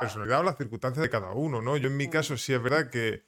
personalidad 0.00 0.40
o 0.40 0.44
las 0.44 0.56
circunstancias 0.56 1.02
de 1.02 1.10
cada 1.10 1.32
uno, 1.32 1.60
¿no? 1.60 1.76
Yo 1.76 1.88
en 1.88 1.96
mi 1.96 2.08
caso 2.08 2.36
sí 2.36 2.54
es 2.54 2.62
verdad 2.62 2.90
que 2.90 3.24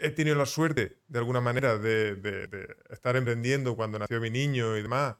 he 0.00 0.10
tenido 0.10 0.36
la 0.36 0.46
suerte, 0.46 0.98
de 1.06 1.18
alguna 1.18 1.40
manera, 1.40 1.78
de, 1.78 2.16
de 2.16 2.76
estar 2.90 3.16
emprendiendo 3.16 3.76
cuando 3.76 3.98
nació 4.00 4.20
mi 4.20 4.30
niño 4.30 4.76
y 4.76 4.82
demás. 4.82 5.16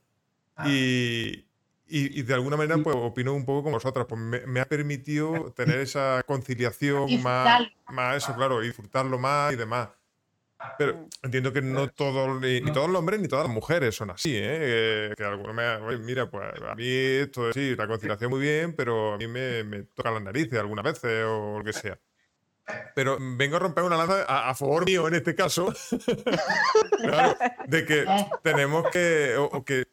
Y, 0.66 1.47
y, 1.88 2.22
de 2.22 2.34
alguna 2.34 2.56
manera, 2.56 2.76
pues 2.82 2.96
opino 2.96 3.32
un 3.34 3.44
poco 3.44 3.64
como 3.64 3.76
vosotras. 3.76 4.06
Pues 4.08 4.20
me, 4.20 4.60
ha 4.60 4.66
permitido 4.66 5.52
tener 5.56 5.80
esa 5.80 6.22
conciliación 6.26 7.22
más, 7.22 7.62
más 7.88 8.16
eso, 8.16 8.34
claro, 8.34 8.62
y 8.62 8.66
disfrutarlo 8.66 9.18
más 9.18 9.52
y 9.52 9.56
demás. 9.56 9.88
Pero 10.76 11.08
entiendo 11.22 11.52
que 11.52 11.62
no 11.62 11.88
todos, 11.88 12.40
ni, 12.40 12.60
todos 12.72 12.90
los 12.90 12.98
hombres 12.98 13.20
ni 13.20 13.28
todas 13.28 13.46
las 13.46 13.54
mujeres 13.54 13.94
son 13.94 14.10
así, 14.10 14.32
¿eh? 14.34 15.14
Que, 15.16 15.24
algunos 15.24 15.54
me 15.54 15.98
mira, 15.98 16.28
pues 16.28 16.44
a 16.68 16.74
mí 16.74 16.84
esto 16.84 17.52
sí, 17.52 17.76
la 17.76 17.86
conciliación 17.86 18.30
muy 18.30 18.40
bien, 18.40 18.74
pero 18.74 19.14
a 19.14 19.18
mí 19.18 19.28
me, 19.28 19.62
me 19.62 19.84
toca 19.84 20.10
las 20.10 20.22
narices 20.22 20.58
algunas 20.58 20.84
veces 20.84 21.24
o 21.26 21.58
lo 21.58 21.64
que 21.64 21.72
sea. 21.72 21.98
Pero 22.94 23.18
vengo 23.20 23.56
a 23.56 23.60
romper 23.60 23.84
una 23.84 23.96
lanza 23.96 24.24
a, 24.24 24.54
favor 24.54 24.84
mío 24.84 25.06
en 25.08 25.14
este 25.14 25.34
caso, 25.34 25.72
claro, 26.98 27.36
de 27.66 27.84
que 27.86 28.04
tenemos 28.42 28.90
que, 28.90 29.36
o 29.38 29.64
que 29.64 29.86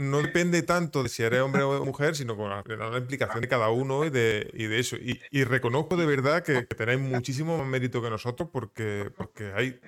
no 0.00 0.22
depende 0.22 0.62
tanto 0.62 1.02
de 1.02 1.08
si 1.10 1.22
eres 1.22 1.40
hombre 1.40 1.62
o 1.62 1.84
mujer, 1.84 2.16
sino 2.16 2.36
con 2.36 2.48
la, 2.48 2.98
implicación 2.98 3.42
de 3.42 3.48
cada 3.48 3.68
uno 3.70 4.04
y 4.06 4.10
de, 4.10 4.50
y 4.54 4.64
de 4.64 4.78
eso. 4.78 4.96
Y, 4.96 5.44
reconozco 5.44 5.96
de 5.96 6.06
verdad 6.06 6.42
que, 6.42 6.62
tenéis 6.62 7.00
muchísimo 7.00 7.58
más 7.58 7.66
mérito 7.66 8.02
que 8.02 8.08
nosotros 8.08 8.48
porque, 8.50 9.10
porque 9.14 9.52
hay 9.54 9.78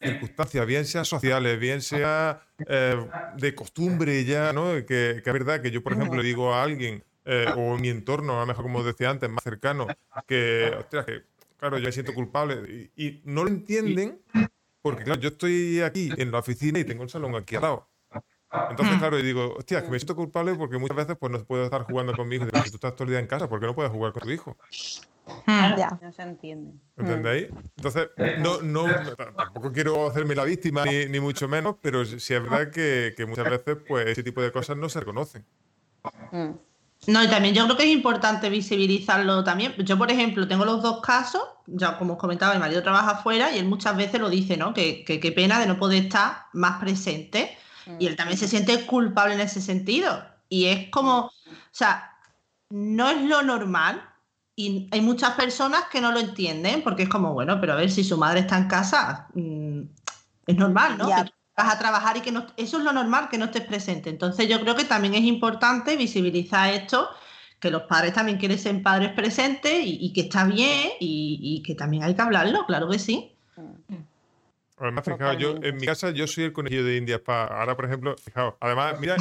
circunstancias, 0.00 0.66
bien 0.66 0.84
sea 0.84 1.04
sociales, 1.04 1.58
bien 1.58 1.80
sea 1.80 2.42
eh, 2.68 2.96
de 3.36 3.54
costumbre 3.54 4.24
ya, 4.24 4.52
¿no? 4.52 4.74
Que, 4.74 5.22
que, 5.22 5.22
es 5.24 5.32
verdad 5.32 5.62
que 5.62 5.70
yo, 5.70 5.82
por 5.82 5.94
ejemplo, 5.94 6.20
le 6.20 6.28
digo 6.28 6.52
a 6.52 6.62
alguien, 6.62 7.02
eh, 7.24 7.46
o 7.56 7.76
en 7.76 7.80
mi 7.80 7.88
entorno, 7.88 8.36
a 8.36 8.40
lo 8.40 8.46
mejor 8.46 8.64
como 8.64 8.84
decía 8.84 9.08
antes, 9.08 9.30
más 9.30 9.42
cercano, 9.42 9.86
que, 10.26 10.70
ostras, 10.78 11.06
que 11.06 11.22
claro, 11.56 11.78
yo 11.78 11.86
me 11.86 11.92
siento 11.92 12.12
culpable 12.12 12.90
y, 12.94 13.06
y 13.06 13.22
no 13.24 13.42
lo 13.42 13.48
entienden 13.48 14.20
porque, 14.82 15.02
claro, 15.02 15.20
yo 15.20 15.30
estoy 15.30 15.80
aquí 15.80 16.10
en 16.16 16.30
la 16.30 16.40
oficina 16.40 16.78
y 16.78 16.84
tengo 16.84 17.02
el 17.02 17.08
salón 17.08 17.34
aquí 17.34 17.56
al 17.56 17.62
lado. 17.62 17.88
Entonces, 18.70 18.96
mm. 18.96 18.98
claro, 18.98 19.18
y 19.18 19.22
digo, 19.22 19.54
hostia, 19.58 19.82
que 19.82 19.90
me 19.90 19.98
siento 19.98 20.14
culpable 20.14 20.54
porque 20.54 20.78
muchas 20.78 20.96
veces 20.96 21.16
pues 21.18 21.32
no 21.32 21.44
puedo 21.44 21.64
estar 21.64 21.82
jugando 21.82 22.14
con 22.14 22.28
mi 22.28 22.36
hijo. 22.36 22.46
Si 22.64 22.70
tú 22.70 22.76
estás 22.76 22.94
todo 22.94 23.04
el 23.04 23.10
día 23.10 23.18
en 23.18 23.26
casa, 23.26 23.48
¿por 23.48 23.60
qué 23.60 23.66
no 23.66 23.74
puedes 23.74 23.90
jugar 23.90 24.12
con 24.12 24.22
tu 24.22 24.30
hijo? 24.30 24.56
Hmm. 25.46 25.76
Ya. 25.76 25.98
No 26.00 26.12
se 26.12 26.22
entiende. 26.22 26.72
¿Entendéis? 26.96 27.48
Entonces, 27.76 28.08
no, 28.38 28.62
no, 28.62 28.86
tampoco 29.36 29.72
quiero 29.72 30.06
hacerme 30.06 30.36
la 30.36 30.44
víctima, 30.44 30.84
ni, 30.84 31.06
ni 31.06 31.18
mucho 31.18 31.48
menos, 31.48 31.76
pero 31.82 32.04
sí 32.04 32.34
es 32.34 32.42
verdad 32.42 32.70
que, 32.70 33.14
que, 33.16 33.26
muchas 33.26 33.50
veces 33.50 33.76
pues 33.86 34.06
ese 34.06 34.22
tipo 34.22 34.40
de 34.40 34.52
cosas 34.52 34.76
no 34.76 34.88
se 34.88 35.00
reconocen. 35.00 35.44
Hmm. 36.30 36.52
No, 37.08 37.22
y 37.22 37.28
también 37.28 37.54
yo 37.54 37.64
creo 37.64 37.76
que 37.76 37.84
es 37.84 37.90
importante 37.90 38.48
visibilizarlo 38.48 39.44
también. 39.44 39.74
Yo, 39.78 39.98
por 39.98 40.10
ejemplo, 40.10 40.46
tengo 40.46 40.64
los 40.64 40.82
dos 40.82 41.00
casos, 41.00 41.42
ya 41.66 41.98
como 41.98 42.14
os 42.14 42.18
comentaba, 42.18 42.54
mi 42.54 42.60
marido 42.60 42.82
trabaja 42.82 43.10
afuera 43.12 43.52
y 43.54 43.58
él 43.58 43.66
muchas 43.66 43.96
veces 43.96 44.20
lo 44.20 44.30
dice, 44.30 44.56
¿no? 44.56 44.72
Que 44.72 45.04
qué 45.04 45.32
pena 45.32 45.58
de 45.58 45.66
no 45.66 45.78
poder 45.78 46.04
estar 46.04 46.46
más 46.52 46.80
presente 46.80 47.56
y 47.98 48.06
él 48.06 48.16
también 48.16 48.38
se 48.38 48.48
siente 48.48 48.84
culpable 48.86 49.34
en 49.34 49.40
ese 49.40 49.60
sentido. 49.60 50.24
Y 50.48 50.66
es 50.66 50.90
como, 50.90 51.26
o 51.26 51.32
sea, 51.70 52.12
no 52.70 53.10
es 53.10 53.22
lo 53.22 53.42
normal. 53.42 54.02
Y 54.54 54.88
hay 54.90 55.00
muchas 55.00 55.32
personas 55.32 55.84
que 55.90 56.00
no 56.00 56.12
lo 56.12 56.18
entienden 56.18 56.82
porque 56.82 57.04
es 57.04 57.08
como, 57.08 57.34
bueno, 57.34 57.60
pero 57.60 57.74
a 57.74 57.76
ver 57.76 57.90
si 57.90 58.02
su 58.02 58.16
madre 58.16 58.40
está 58.40 58.56
en 58.56 58.68
casa, 58.68 59.28
mm, 59.34 59.80
es 60.46 60.56
normal, 60.56 60.96
¿no? 60.96 61.08
Que 61.08 61.30
vas 61.56 61.74
a 61.74 61.78
trabajar 61.78 62.16
y 62.16 62.20
que 62.20 62.32
no, 62.32 62.46
eso 62.56 62.78
es 62.78 62.84
lo 62.84 62.92
normal, 62.92 63.28
que 63.28 63.38
no 63.38 63.46
estés 63.46 63.64
presente. 63.64 64.08
Entonces 64.08 64.48
yo 64.48 64.60
creo 64.60 64.74
que 64.74 64.84
también 64.84 65.14
es 65.14 65.22
importante 65.22 65.96
visibilizar 65.96 66.72
esto, 66.72 67.08
que 67.60 67.70
los 67.70 67.82
padres 67.82 68.14
también 68.14 68.38
quieren 68.38 68.58
ser 68.58 68.82
padres 68.82 69.12
presentes 69.12 69.82
y, 69.84 70.12
que 70.12 70.22
está 70.22 70.44
bien 70.44 70.92
y, 71.00 71.38
y, 71.42 71.62
que 71.62 71.74
también 71.74 72.02
hay 72.02 72.14
que 72.14 72.22
hablarlo, 72.22 72.66
claro 72.66 72.88
que 72.88 72.98
sí. 72.98 73.32
Además, 74.78 75.04
fijaos, 75.04 75.38
yo 75.38 75.54
en 75.62 75.76
mi 75.76 75.86
casa 75.86 76.10
yo 76.10 76.26
soy 76.26 76.44
el 76.44 76.52
conejillo 76.52 76.84
de 76.84 76.96
Indias 76.96 77.20
para. 77.20 77.60
Ahora, 77.60 77.76
por 77.76 77.86
ejemplo, 77.86 78.14
fijaos, 78.18 78.54
además, 78.60 79.00
mira, 79.00 79.16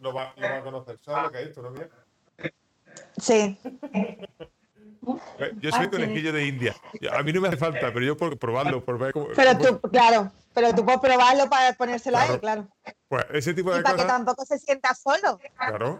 lo, 0.00 0.12
va, 0.12 0.34
lo, 0.36 0.42
va, 0.48 0.56
a 0.56 0.62
conocer. 0.62 0.98
¿Sabes 1.00 1.22
lo 1.22 1.30
que 1.30 1.40
es 1.40 1.48
esto, 1.48 1.62
no? 1.62 1.70
Mira. 1.70 1.88
Sí. 3.18 3.58
Yo 5.60 5.70
soy 5.70 5.84
el 5.84 5.90
conejillo 5.90 6.32
de 6.32 6.46
India. 6.46 6.76
A 7.12 7.22
mí 7.22 7.32
no 7.32 7.40
me 7.40 7.48
hace 7.48 7.56
falta, 7.56 7.92
pero 7.92 8.04
yo 8.04 8.16
por 8.16 8.38
probarlo, 8.38 8.84
por 8.84 8.98
ver 8.98 9.12
cómo. 9.12 9.28
Pero 9.34 9.56
tú, 9.56 9.80
claro, 9.88 10.30
pero 10.52 10.74
tú 10.74 10.84
puedes 10.84 11.00
probarlo 11.00 11.48
para 11.48 11.72
ponérselo 11.72 12.18
a 12.18 12.26
él, 12.26 12.38
claro. 12.38 12.68
Pues 13.08 13.24
ese 13.32 13.54
tipo 13.54 13.72
de 13.72 13.80
y 13.80 13.82
para 13.82 13.96
que 13.96 14.04
tampoco 14.04 14.44
se 14.44 14.58
sienta 14.58 14.94
solo. 14.94 15.40
Claro. 15.56 15.98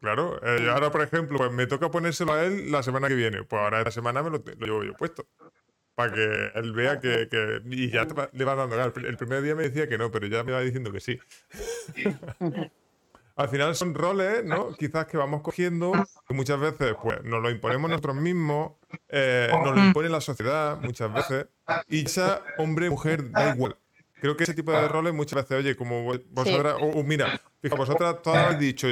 Claro. 0.00 0.40
Eh, 0.42 0.68
ahora, 0.68 0.90
por 0.90 1.02
ejemplo, 1.02 1.38
pues 1.38 1.52
me 1.52 1.66
toca 1.68 1.90
ponérselo 1.90 2.32
a 2.32 2.42
él 2.42 2.72
la 2.72 2.82
semana 2.82 3.06
que 3.06 3.14
viene. 3.14 3.44
Pues 3.44 3.62
ahora 3.62 3.78
esta 3.78 3.92
semana 3.92 4.22
me 4.24 4.30
lo, 4.30 4.38
lo 4.38 4.66
llevo 4.66 4.84
yo 4.84 4.94
puesto 4.94 5.24
para 5.94 6.12
que 6.12 6.50
él 6.54 6.72
vea 6.72 7.00
que, 7.00 7.28
que 7.28 7.60
y 7.66 7.90
ya 7.90 8.06
le 8.32 8.44
va 8.44 8.54
dando. 8.54 8.82
El 8.82 9.16
primer 9.16 9.42
día 9.42 9.54
me 9.54 9.64
decía 9.64 9.88
que 9.88 9.98
no, 9.98 10.10
pero 10.10 10.26
ya 10.26 10.42
me 10.42 10.52
va 10.52 10.60
diciendo 10.60 10.92
que 10.92 11.00
sí. 11.00 11.18
Al 13.36 13.48
final 13.48 13.74
son 13.74 13.94
roles, 13.94 14.44
¿no? 14.44 14.72
Quizás 14.74 15.06
que 15.06 15.16
vamos 15.16 15.42
cogiendo, 15.42 15.92
que 16.28 16.34
muchas 16.34 16.60
veces 16.60 16.94
pues 17.02 17.24
nos 17.24 17.42
lo 17.42 17.50
imponemos 17.50 17.90
nosotros 17.90 18.14
mismos, 18.14 18.74
eh, 19.08 19.50
nos 19.50 19.74
lo 19.74 19.84
impone 19.84 20.08
la 20.08 20.20
sociedad 20.20 20.78
muchas 20.80 21.12
veces, 21.12 21.46
y 21.88 22.04
ya 22.04 22.42
hombre, 22.58 22.88
mujer, 22.90 23.32
da 23.32 23.52
igual. 23.52 23.76
Creo 24.20 24.36
que 24.36 24.44
ese 24.44 24.54
tipo 24.54 24.70
de 24.70 24.86
roles 24.86 25.12
muchas 25.12 25.42
veces, 25.42 25.58
oye, 25.58 25.74
como 25.74 26.04
vosotras, 26.30 26.76
o, 26.80 27.02
mira, 27.02 27.40
fija, 27.60 27.74
vosotras 27.74 28.22
todas 28.22 28.46
habéis 28.46 28.60
dicho, 28.60 28.88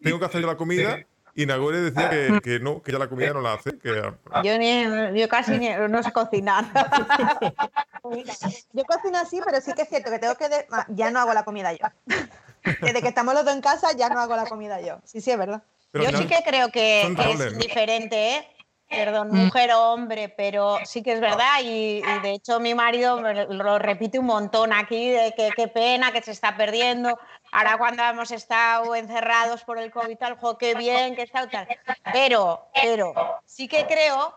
tengo 0.00 0.20
que 0.20 0.24
hacer 0.24 0.44
la 0.44 0.56
comida, 0.56 1.04
y 1.36 1.44
Nagore 1.44 1.82
decía 1.82 2.08
que, 2.08 2.40
que, 2.42 2.58
no, 2.58 2.82
que 2.82 2.92
ya 2.92 2.98
la 2.98 3.08
comida 3.08 3.34
no 3.34 3.42
la 3.42 3.52
hace. 3.52 3.78
Que... 3.78 4.10
Yo, 4.42 4.58
ni, 4.58 5.20
yo 5.20 5.28
casi 5.28 5.60
no 5.88 6.02
sé 6.02 6.10
cocinar. 6.10 6.64
yo 8.72 8.84
cocino 8.84 9.18
así, 9.18 9.40
pero 9.44 9.60
sí 9.60 9.72
que 9.74 9.82
es 9.82 9.88
cierto 9.88 10.10
que 10.10 10.18
tengo 10.18 10.34
que... 10.34 10.48
Ya 10.88 11.10
no 11.10 11.20
hago 11.20 11.34
la 11.34 11.44
comida 11.44 11.72
yo. 11.72 11.86
Desde 12.80 13.02
que 13.02 13.08
estamos 13.08 13.34
los 13.34 13.44
dos 13.44 13.54
en 13.54 13.60
casa 13.60 13.88
ya 13.96 14.08
no 14.08 14.18
hago 14.18 14.34
la 14.34 14.46
comida 14.46 14.80
yo. 14.80 14.98
Sí, 15.04 15.20
sí, 15.20 15.30
es 15.30 15.38
verdad. 15.38 15.62
yo 15.92 16.08
sí 16.16 16.26
que 16.26 16.42
creo 16.44 16.70
que, 16.70 17.02
es 17.02 17.58
diferente, 17.58 18.36
¿eh? 18.36 18.56
perdón, 18.88 19.28
mm. 19.30 19.36
mujer 19.36 19.72
o 19.72 19.92
hombre, 19.92 20.32
pero 20.36 20.78
sí 20.84 21.02
que 21.02 21.12
es 21.12 21.20
verdad 21.20 21.60
y, 21.62 22.02
de 22.22 22.32
hecho 22.32 22.60
mi 22.60 22.74
marido 22.74 23.20
lo 23.20 23.78
repite 23.78 24.18
un 24.18 24.26
montón 24.26 24.72
aquí 24.72 25.10
de 25.10 25.34
que 25.36 25.50
qué 25.56 25.68
pena 25.68 26.12
que 26.12 26.22
se 26.22 26.30
está 26.30 26.56
perdiendo. 26.56 27.18
Ahora 27.52 27.78
cuando 27.78 28.02
hemos 28.02 28.30
estado 28.30 28.94
encerrados 28.94 29.64
por 29.64 29.78
el 29.78 29.90
COVID, 29.90 30.16
tal, 30.16 30.36
jo, 30.38 30.58
qué 30.58 30.74
bien 30.74 31.14
que 31.14 31.22
está 31.22 31.48
tal. 31.48 31.68
Pero, 32.12 32.66
pero 32.74 33.14
sí 33.44 33.68
que 33.68 33.86
creo, 33.86 34.34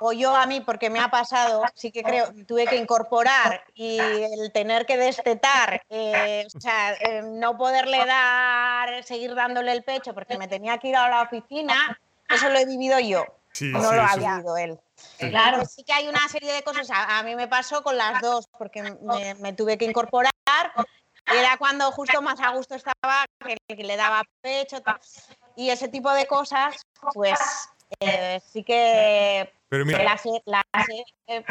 o 0.00 0.12
yo 0.12 0.34
a 0.34 0.46
mí 0.46 0.60
porque 0.60 0.90
me 0.90 1.00
ha 1.00 1.10
pasado, 1.10 1.62
sí 1.74 1.90
que 1.90 2.02
creo, 2.02 2.32
tuve 2.46 2.66
que 2.66 2.76
incorporar 2.76 3.64
y 3.74 3.98
el 3.98 4.52
tener 4.52 4.86
que 4.86 4.96
destetar, 4.96 5.82
eh, 5.90 6.46
o 6.54 6.60
sea, 6.60 6.94
eh, 6.94 7.22
no 7.22 7.56
poderle 7.56 8.04
dar, 8.06 9.02
seguir 9.04 9.34
dándole 9.34 9.72
el 9.72 9.82
pecho 9.82 10.14
porque 10.14 10.38
me 10.38 10.48
tenía 10.48 10.78
que 10.78 10.88
ir 10.88 10.96
a 10.96 11.08
la 11.08 11.22
oficina, 11.22 11.98
eso 12.28 12.48
lo 12.50 12.58
he 12.58 12.66
vivido 12.66 12.98
yo 13.00 13.24
no 13.60 13.92
lo 13.92 14.02
ha 14.02 14.16
vivido 14.16 14.56
él. 14.56 14.78
Claro, 15.18 15.64
sí 15.64 15.84
que 15.84 15.92
hay 15.92 16.08
una 16.08 16.28
serie 16.28 16.52
de 16.52 16.62
cosas. 16.62 16.88
A, 16.90 17.22
mí 17.22 17.34
me 17.36 17.48
pasó 17.48 17.82
con 17.82 17.96
las 17.96 18.20
dos, 18.20 18.46
porque 18.58 18.82
me, 19.40 19.52
tuve 19.52 19.78
que 19.78 19.84
incorporar. 19.84 20.32
Era 21.32 21.56
cuando 21.58 21.90
justo 21.92 22.22
más 22.22 22.40
a 22.40 22.50
gusto 22.50 22.74
estaba, 22.74 23.24
que, 23.38 23.74
le 23.76 23.96
daba 23.96 24.22
pecho. 24.40 24.78
Y 25.56 25.70
ese 25.70 25.88
tipo 25.88 26.12
de 26.12 26.26
cosas, 26.26 26.82
pues 27.14 27.38
eh, 28.00 28.40
sí 28.52 28.62
que. 28.64 29.52
Pero 29.68 29.84
mira, 29.84 30.16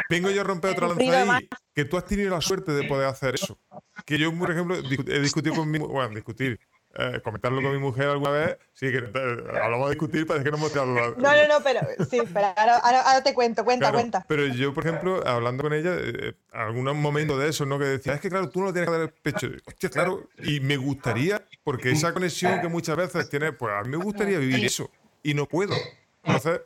vengo 0.08 0.30
yo 0.30 0.40
a 0.40 0.44
romper 0.44 0.72
otra 0.72 0.88
lanza 0.88 1.36
ahí, 1.36 1.48
que 1.74 1.84
tú 1.84 1.96
has 1.96 2.04
tenido 2.04 2.30
la 2.30 2.40
suerte 2.40 2.72
de 2.72 2.84
poder 2.84 3.06
hacer 3.06 3.36
eso. 3.36 3.58
Que 4.04 4.18
yo, 4.18 4.36
por 4.36 4.50
ejemplo, 4.50 4.76
he 4.76 5.20
discutido 5.20 5.54
con 5.54 5.70
mi. 5.70 5.78
Bueno, 5.78 6.14
discutir 6.14 6.58
eh, 7.00 7.20
comentarlo 7.22 7.62
con 7.62 7.70
mi 7.70 7.78
mujer 7.78 8.08
alguna 8.08 8.30
vez, 8.30 8.58
sí, 8.74 8.90
que 8.90 8.98
eh, 8.98 9.44
hablamos 9.62 9.88
de 9.88 9.94
discutir, 9.94 10.26
parece 10.26 10.44
que 10.44 10.50
no 10.50 10.56
hemos 10.56 10.72
tirado 10.72 10.86
No, 11.16 11.16
no, 11.16 11.48
no, 11.48 11.62
pero 11.62 11.80
sí, 12.10 12.20
pero 12.34 12.48
ahora, 12.56 13.22
te 13.22 13.34
cuento, 13.34 13.64
cuenta, 13.64 13.92
cuenta. 13.92 14.24
Pero 14.26 14.46
yo, 14.48 14.74
por 14.74 14.84
ejemplo, 14.84 15.24
hablando 15.24 15.62
con 15.62 15.74
ella, 15.74 15.92
eh, 15.96 16.34
algún 16.52 16.84
momento 17.00 17.38
de 17.38 17.50
eso, 17.50 17.64
¿no? 17.66 17.78
Que 17.78 17.84
decía, 17.84 18.14
es 18.14 18.20
que 18.20 18.28
claro, 18.28 18.50
tú 18.50 18.62
no 18.62 18.72
tienes 18.72 18.90
que 18.90 18.96
dar 18.96 19.02
el 19.02 19.10
pecho. 19.10 19.48
Hostia, 19.64 19.90
claro, 19.90 20.28
y 20.42 20.58
me 20.58 20.76
gustaría, 20.76 21.44
porque 21.62 21.92
esa 21.92 22.12
conexión 22.12 22.60
que 22.60 22.66
muchas 22.66 22.96
veces 22.96 23.30
tiene, 23.30 23.52
pues 23.52 23.72
a 23.72 23.84
mí 23.84 23.96
me 23.96 24.02
gustaría 24.02 24.38
vivir 24.38 24.64
eso, 24.64 24.90
y 25.22 25.34
no 25.34 25.46
puedo. 25.46 25.76
Entonces, 26.24 26.60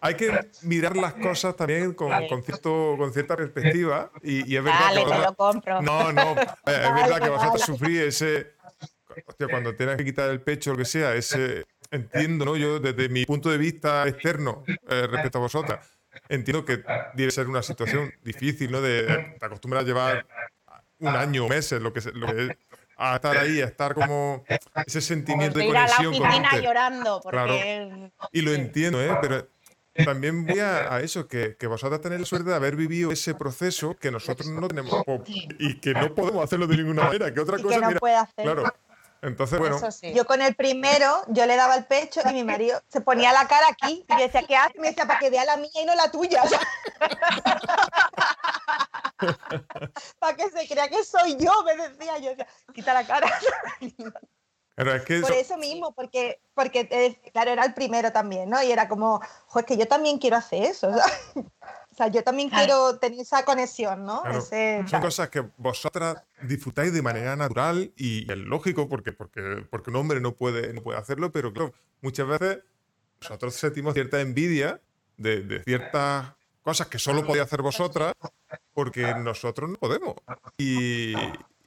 hay 0.00 0.14
que 0.14 0.48
mirar 0.62 0.96
las 0.96 1.12
cosas 1.12 1.54
también 1.56 1.92
con, 1.92 2.10
con, 2.26 2.42
cierto, 2.42 2.94
con 2.96 3.12
cierta 3.12 3.36
perspectiva. 3.36 4.10
Y, 4.22 4.56
es 4.56 4.64
verdad 4.64 4.94
que. 4.94 5.04
lo 5.04 5.34
compro. 5.34 5.82
No, 5.82 6.10
no. 6.10 6.32
Es 6.32 6.94
verdad 6.94 7.20
que 7.20 7.28
vosotros 7.28 7.62
sufrís 7.62 8.00
ese, 8.00 8.54
hostia, 9.26 9.48
cuando 9.48 9.74
tienes 9.76 9.96
que 9.96 10.04
quitar 10.04 10.30
el 10.30 10.40
pecho 10.40 10.70
o 10.70 10.74
lo 10.74 10.78
que 10.78 10.84
sea, 10.84 11.14
ese, 11.14 11.64
entiendo, 11.90 12.44
¿no? 12.44 12.56
Yo 12.56 12.80
desde 12.80 13.08
mi 13.08 13.24
punto 13.24 13.50
de 13.50 13.58
vista 13.58 14.06
externo 14.08 14.64
eh, 14.66 15.06
respecto 15.10 15.38
a 15.38 15.42
vosotras, 15.42 15.86
entiendo 16.28 16.64
que 16.64 16.82
debe 17.14 17.30
ser 17.30 17.48
una 17.48 17.62
situación 17.62 18.12
difícil, 18.22 18.70
¿no? 18.70 18.80
De, 18.80 19.36
te 19.38 19.46
acostumbras 19.46 19.84
a 19.84 19.86
llevar 19.86 20.26
un 20.98 21.08
año, 21.08 21.48
meses, 21.48 21.80
lo 21.80 21.92
que, 21.92 22.00
lo 22.12 22.26
que 22.26 22.56
a 22.96 23.16
estar 23.16 23.36
ahí, 23.36 23.60
a 23.60 23.66
estar 23.66 23.94
como 23.94 24.44
ese 24.86 25.00
sentimiento 25.00 25.58
de 25.58 25.66
conexión. 25.66 26.14
Ir 26.14 26.22
a 26.22 26.28
la 26.28 26.28
oficina 26.28 26.60
llorando, 26.60 27.20
porque... 27.22 27.36
Claro. 27.36 28.12
Y 28.32 28.42
lo 28.42 28.52
entiendo, 28.52 29.02
¿eh? 29.02 29.16
Pero 29.20 29.48
también 30.04 30.44
voy 30.46 30.58
a, 30.58 31.00
eso, 31.00 31.28
que, 31.28 31.56
que, 31.56 31.66
vosotras 31.66 32.00
tenéis 32.00 32.22
la 32.22 32.26
suerte 32.26 32.50
de 32.50 32.56
haber 32.56 32.74
vivido 32.74 33.12
ese 33.12 33.34
proceso 33.34 33.94
que 33.94 34.10
nosotros 34.10 34.48
no 34.48 34.66
tenemos 34.66 34.92
y 35.58 35.78
que 35.80 35.94
no 35.94 36.14
podemos 36.14 36.42
hacerlo 36.42 36.66
de 36.66 36.76
ninguna 36.78 37.04
manera. 37.04 37.32
Que 37.32 37.40
otra 37.40 37.58
cosa, 37.58 37.76
que 37.76 37.80
no 37.80 37.88
mira, 37.88 38.00
puede 38.00 38.16
hacer. 38.16 38.44
claro, 38.44 38.64
Entonces, 39.24 39.58
bueno. 39.58 39.80
Yo 40.14 40.26
con 40.26 40.42
el 40.42 40.54
primero, 40.54 41.22
yo 41.28 41.46
le 41.46 41.56
daba 41.56 41.76
el 41.76 41.86
pecho 41.86 42.20
y 42.28 42.34
mi 42.34 42.44
marido 42.44 42.82
se 42.88 43.00
ponía 43.00 43.32
la 43.32 43.48
cara 43.48 43.68
aquí 43.70 44.04
y 44.06 44.16
decía, 44.16 44.42
¿qué 44.46 44.54
hace? 44.54 44.78
Me 44.78 44.88
decía, 44.88 45.06
para 45.06 45.18
que 45.18 45.30
vea 45.30 45.46
la 45.46 45.56
mía 45.56 45.70
y 45.74 45.86
no 45.86 45.94
la 45.94 46.10
tuya. 46.10 46.42
para 50.18 50.36
que 50.36 50.50
se 50.50 50.68
crea 50.68 50.88
que 50.88 51.02
soy 51.04 51.36
yo, 51.36 51.52
me 51.64 51.74
decía. 51.76 52.18
Yo 52.18 52.30
decía, 52.30 52.46
quita 52.74 52.92
la 52.92 53.06
cara. 53.06 53.32
Por 54.76 55.32
eso... 55.32 55.56
mismo, 55.56 55.94
porque, 55.94 56.40
porque 56.52 56.88
eh, 56.90 57.30
claro, 57.32 57.52
era 57.52 57.64
el 57.64 57.74
primero 57.74 58.12
también, 58.12 58.50
¿no? 58.50 58.60
Y 58.60 58.72
era 58.72 58.88
como, 58.88 59.20
joder, 59.46 59.64
que 59.64 59.76
yo 59.76 59.86
también 59.86 60.18
quiero 60.18 60.36
hacer 60.36 60.64
eso. 60.64 60.90
O 61.94 61.96
sea, 61.96 62.08
yo 62.08 62.24
también 62.24 62.50
quiero 62.50 62.98
tener 62.98 63.20
esa 63.20 63.44
conexión, 63.44 64.04
¿no? 64.04 64.24
son 64.42 65.00
cosas 65.00 65.28
que 65.28 65.44
vosotras 65.56 66.24
disfrutáis 66.42 66.92
de 66.92 67.02
manera 67.02 67.36
natural 67.36 67.92
y 67.96 68.28
es 68.28 68.36
lógico 68.36 68.88
porque, 68.88 69.12
porque, 69.12 69.64
porque 69.70 69.90
un 69.90 69.96
hombre 69.96 70.20
no 70.20 70.34
puede, 70.34 70.72
no 70.72 70.82
puede 70.82 70.98
hacerlo, 70.98 71.30
pero 71.30 71.52
claro, 71.52 71.72
muchas 72.00 72.26
veces 72.26 72.64
nosotros 73.20 73.54
sentimos 73.54 73.94
cierta 73.94 74.20
envidia 74.20 74.80
de, 75.16 75.62
ciertas 75.64 76.32
cosas 76.62 76.88
que 76.88 76.98
solo 76.98 77.24
podéis 77.24 77.44
hacer 77.44 77.62
vosotras 77.62 78.12
porque 78.72 79.14
nosotros 79.14 79.70
no 79.70 79.76
podemos. 79.76 80.16
Y, 80.58 81.14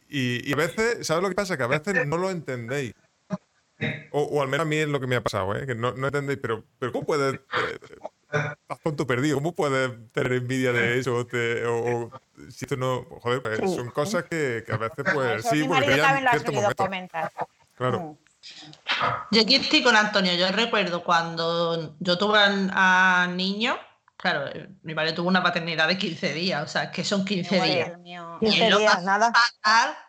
y, 0.10 0.52
a 0.52 0.58
veces, 0.58 1.08
¿sabes 1.08 1.24
lo 1.24 1.30
que 1.30 1.36
pasa? 1.36 1.56
Que 1.56 1.64
a 1.64 1.68
veces 1.68 2.06
no 2.06 2.18
lo 2.18 2.30
entendéis. 2.30 2.91
O, 4.12 4.41
al 4.41 4.49
menos 4.49 4.66
a 4.66 4.70
mí 4.70 4.76
es 4.76 4.90
lo 4.90 4.99
que 4.99 5.08
me 5.08 5.16
ha 5.16 5.24
pasado, 5.24 5.56
¿eh? 5.56 5.66
que 5.66 5.76
no, 5.76 5.94
no 5.94 6.08
entendéis, 6.08 6.40
pero, 6.41 6.66
pero 6.80 6.91
¿cómo 6.91 7.06
puedes 7.06 7.36
eh, 7.36 7.80
estás 8.32 8.80
tonto 8.84 9.08
perdido. 9.08 9.38
¿Cómo 9.38 9.54
puedes 9.54 10.12
tener 10.12 10.34
envidia 10.34 10.72
de 10.72 10.99
eso? 10.99 11.16
O, 11.16 12.12
si 12.49 12.66
esto 12.66 12.76
no. 12.76 13.06
Joder, 13.22 13.41
pues, 13.41 13.60
son 13.60 13.90
cosas 13.91 14.24
que, 14.24 14.64
que, 14.66 14.74
a 14.74 14.78
veces, 14.78 15.06
pues 15.14 15.45
sí, 15.45 15.64
porque 15.64 15.98
también 15.98 16.24
lo 16.24 16.68
has 16.68 16.76
comentar. 16.76 17.32
Claro. 17.76 17.99
Mm. 17.99 18.28
Yo 19.32 19.41
aquí 19.41 19.56
estoy 19.56 19.84
con 19.84 19.95
Antonio. 19.95 20.34
Yo 20.34 20.49
recuerdo 20.52 21.04
cuando 21.04 21.95
yo 21.99 22.18
tuve 22.18 22.40
a, 22.40 23.28
niño, 23.30 23.78
claro, 24.16 24.49
mi 24.84 24.95
padre 24.95 25.14
tuvo 25.14 25.28
una 25.28 25.44
paternidad 25.44 25.88
de 25.88 25.98
15 25.98 26.34
días, 26.34 26.64
o 26.64 26.68
sea, 26.68 26.91
que 26.91 27.04
son 27.04 27.26
15 27.26 27.62
días. 27.62 27.91
15 28.40 28.78
días, 28.78 29.04
nada. 29.04 29.34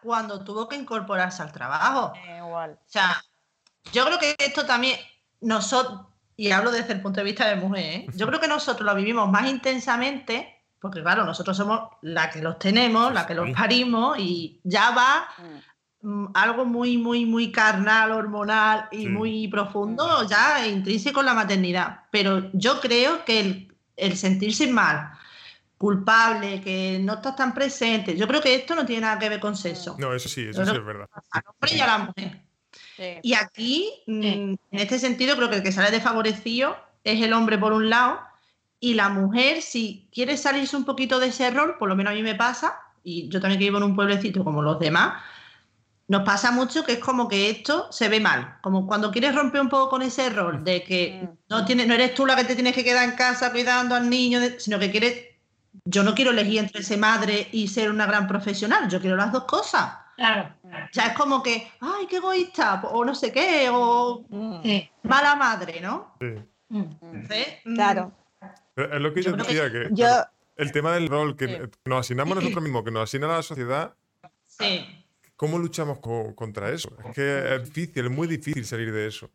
Cuando 0.03 0.45
tuvo 0.45 0.69
que 0.69 0.77
incorporarse 0.77 1.43
al 1.43 1.53
trabajo. 1.53 2.13
igual. 2.39 2.79
O 2.81 2.91
sea, 2.91 3.23
yo 3.93 4.05
creo 4.07 4.19
que 4.19 4.37
esto 4.39 4.67
también, 4.67 4.99
nosotros, 5.41 6.08
y 6.39 6.53
hablo 6.53 6.71
desde 6.71 6.93
el 6.93 7.01
punto 7.01 7.19
de 7.19 7.25
vista 7.25 7.49
de 7.49 7.57
mujer, 7.57 7.85
¿eh? 7.85 8.07
yo 8.15 8.29
creo 8.29 8.39
que 8.39 8.47
nosotros 8.47 8.87
lo 8.87 8.95
vivimos 8.95 9.29
más 9.29 9.51
intensamente, 9.51 10.63
porque 10.81 11.03
claro, 11.03 11.25
nosotros 11.25 11.57
somos 11.57 11.91
la 12.03 12.31
que 12.31 12.41
los 12.41 12.61
tenemos, 12.61 13.13
la 13.13 13.27
que 13.27 13.35
los 13.35 13.51
parimos, 13.51 14.17
y 14.21 14.61
ya 14.63 14.93
va 14.93 15.29
mm, 16.01 16.27
algo 16.35 16.65
muy, 16.65 16.97
muy, 16.97 17.27
muy 17.27 17.51
carnal, 17.51 18.13
hormonal 18.13 18.87
y 18.93 19.09
muy 19.09 19.49
profundo, 19.49 20.29
ya 20.29 20.65
intrínseco 20.65 21.19
en 21.21 21.27
la 21.27 21.35
maternidad. 21.35 22.03
Pero 22.13 22.53
yo 22.53 22.81
creo 22.81 23.25
que 23.25 23.69
el, 23.97 24.17
sentirse 24.17 24.69
mal, 24.69 25.11
culpable, 25.77 26.61
que 26.61 27.01
no 27.03 27.15
estás 27.15 27.35
tan 27.35 27.53
presente, 27.53 28.17
yo 28.17 28.29
creo 28.29 28.41
que 28.41 28.55
esto 28.55 28.77
no 28.77 28.87
tiene 28.87 29.03
nada 29.03 29.19
que 29.19 29.29
ver 29.29 29.41
con 29.41 29.57
sexo. 29.57 29.97
No, 29.99 30.15
eso 30.15 30.29
sí, 30.29 30.47
eso 30.49 30.65
sí 30.65 30.71
es 30.71 30.85
verdad. 30.85 31.09
Al 31.33 31.43
hombre 31.49 31.77
y 31.77 31.81
a 31.81 31.87
la 31.89 31.99
mujer. 31.99 32.48
Y 33.23 33.35
aquí, 33.35 33.91
mm, 34.07 34.23
en 34.23 34.59
este 34.73 34.99
sentido, 34.99 35.37
creo 35.37 35.51
que 35.51 35.57
el 35.57 35.63
que 35.63 35.73
sale 35.73 35.91
desfavorecido 35.91 36.77
es 37.05 37.23
el 37.23 37.33
hombre 37.33 37.59
por 37.59 37.73
un 37.73 37.91
lado 37.91 38.19
y 38.81 38.95
la 38.95 39.09
mujer, 39.09 39.63
si 39.63 40.09
quiere 40.13 40.37
salirse 40.37 40.77
un 40.77 40.85
poquito 40.85 41.19
de 41.19 41.29
ese 41.29 41.51
rol, 41.51 41.77
por 41.79 41.89
lo 41.89 41.97
menos 41.97 42.13
a 42.13 42.15
mí 42.15 42.23
me 42.23 42.35
pasa, 42.35 42.77
y 43.03 43.29
yo 43.29 43.41
también 43.41 43.59
que 43.59 43.67
vivo 43.67 43.79
en 43.79 43.85
un 43.85 43.97
pueblecito 43.97 44.45
como 44.45 44.63
los 44.63 44.79
demás, 44.79 45.23
nos 46.07 46.23
pasa 46.23 46.51
mucho 46.51 46.85
que 46.85 46.93
es 46.93 46.99
como 46.99 47.29
que 47.29 47.51
esto 47.51 47.89
se 47.93 48.09
ve 48.09 48.19
mal, 48.21 48.59
como 48.63 48.87
cuando 48.87 49.11
quieres 49.11 49.35
romper 49.35 49.61
un 49.61 49.69
poco 49.69 49.91
con 49.91 50.03
ese 50.03 50.31
rol 50.31 50.65
de 50.65 50.83
que 50.83 51.21
mm. 51.23 51.37
no, 51.51 51.65
tienes, 51.65 51.87
no 51.87 51.95
eres 51.95 52.15
tú 52.15 52.25
la 52.25 52.37
que 52.37 52.45
te 52.45 52.55
tienes 52.55 52.75
que 52.75 52.85
quedar 52.85 53.05
en 53.05 53.17
casa 53.17 53.53
cuidando 53.53 53.95
al 53.95 54.09
niño, 54.09 54.41
sino 54.59 54.79
que 54.79 54.91
quieres, 54.91 55.27
yo 55.85 56.03
no 56.03 56.15
quiero 56.15 56.31
elegir 56.31 56.61
entre 56.61 56.83
ser 56.83 56.99
madre 56.99 57.49
y 57.53 57.69
ser 57.69 57.91
una 57.91 58.07
gran 58.07 58.27
profesional, 58.27 58.89
yo 58.89 59.01
quiero 59.01 59.17
las 59.17 59.33
dos 59.33 59.45
cosas. 59.45 59.93
Claro. 60.19 60.53
Ya 60.93 61.07
es 61.07 61.13
como 61.13 61.45
que, 61.45 61.71
ay, 61.81 62.09
qué 62.11 62.17
egoísta, 62.17 62.83
o 62.91 63.05
no 63.05 63.15
sé 63.15 63.31
qué, 63.31 63.69
o 63.73 64.25
mala 65.05 65.37
madre, 65.37 65.81
¿no? 65.81 66.17
Sí. 66.21 66.35
Mm. 66.71 67.75
claro. 67.77 68.13
Es 68.75 69.01
lo 69.01 69.15
que 69.15 69.23
yo, 69.23 69.33
decía, 69.37 69.71
que, 69.71 69.89
el 70.57 70.73
tema 70.73 70.93
del 70.93 71.09
rol 71.09 71.37
que 71.37 71.71
nos 71.85 72.01
asignamos 72.01 72.35
nosotros 72.35 72.63
mismos, 72.65 72.83
que 72.83 72.91
nos 72.91 73.05
asigna 73.05 73.29
la 73.29 73.43
sociedad. 73.43 73.95
Sí. 74.47 75.07
¿Cómo 75.37 75.57
luchamos 75.57 76.01
contra 76.35 76.71
eso? 76.71 76.91
Es 77.07 77.15
que 77.15 77.55
es 77.55 77.65
difícil, 77.73 78.07
es 78.07 78.11
muy 78.11 78.27
difícil 78.27 78.67
salir 78.67 78.93
de 78.93 79.07
eso. 79.07 79.31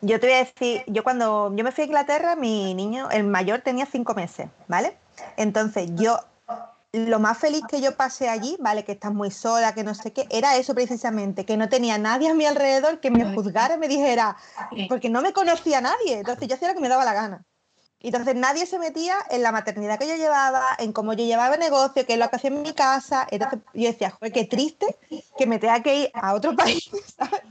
Yo 0.00 0.18
te 0.18 0.28
voy 0.28 0.36
a 0.36 0.44
decir, 0.44 0.82
yo 0.86 1.04
cuando 1.04 1.54
yo 1.54 1.62
me 1.62 1.72
fui 1.72 1.82
a 1.82 1.86
Inglaterra, 1.86 2.36
mi 2.36 2.72
niño, 2.74 3.10
el 3.10 3.24
mayor 3.24 3.60
tenía 3.60 3.84
cinco 3.84 4.14
meses, 4.14 4.48
¿vale? 4.66 4.96
Entonces 5.36 5.90
yo 5.94 6.18
lo 6.96 7.18
más 7.18 7.38
feliz 7.38 7.62
que 7.68 7.80
yo 7.80 7.96
pasé 7.96 8.28
allí, 8.28 8.56
vale, 8.60 8.84
que 8.84 8.92
estás 8.92 9.12
muy 9.12 9.30
sola, 9.30 9.74
que 9.74 9.84
no 9.84 9.94
sé 9.94 10.12
qué, 10.12 10.26
era 10.30 10.56
eso 10.56 10.74
precisamente, 10.74 11.44
que 11.44 11.56
no 11.56 11.68
tenía 11.68 11.98
nadie 11.98 12.30
a 12.30 12.34
mi 12.34 12.46
alrededor 12.46 13.00
que 13.00 13.10
me 13.10 13.34
juzgara, 13.34 13.76
me 13.76 13.88
dijera, 13.88 14.36
porque 14.88 15.08
no 15.08 15.22
me 15.22 15.32
conocía 15.32 15.80
nadie, 15.80 16.18
entonces 16.18 16.48
yo 16.48 16.54
hacía 16.54 16.68
lo 16.68 16.74
que 16.74 16.80
me 16.80 16.88
daba 16.88 17.04
la 17.04 17.14
gana. 17.14 17.44
Entonces 18.00 18.36
nadie 18.36 18.66
se 18.66 18.78
metía 18.78 19.16
en 19.30 19.42
la 19.42 19.52
maternidad 19.52 19.98
que 19.98 20.06
yo 20.06 20.16
llevaba, 20.16 20.62
en 20.78 20.92
cómo 20.92 21.14
yo 21.14 21.24
llevaba 21.24 21.54
el 21.54 21.60
negocio, 21.60 22.06
qué 22.06 22.12
es 22.12 22.18
lo 22.18 22.28
que 22.28 22.36
hacía 22.36 22.50
en 22.50 22.62
mi 22.62 22.72
casa. 22.72 23.26
Entonces 23.30 23.60
yo 23.74 23.88
decía, 23.88 24.10
joder, 24.10 24.32
qué 24.32 24.44
triste 24.44 24.86
que 25.36 25.46
me 25.46 25.58
tenga 25.58 25.82
que 25.82 26.02
ir 26.02 26.10
a 26.14 26.34
otro 26.34 26.54
país, 26.56 26.88
¿sabes? 27.16 27.42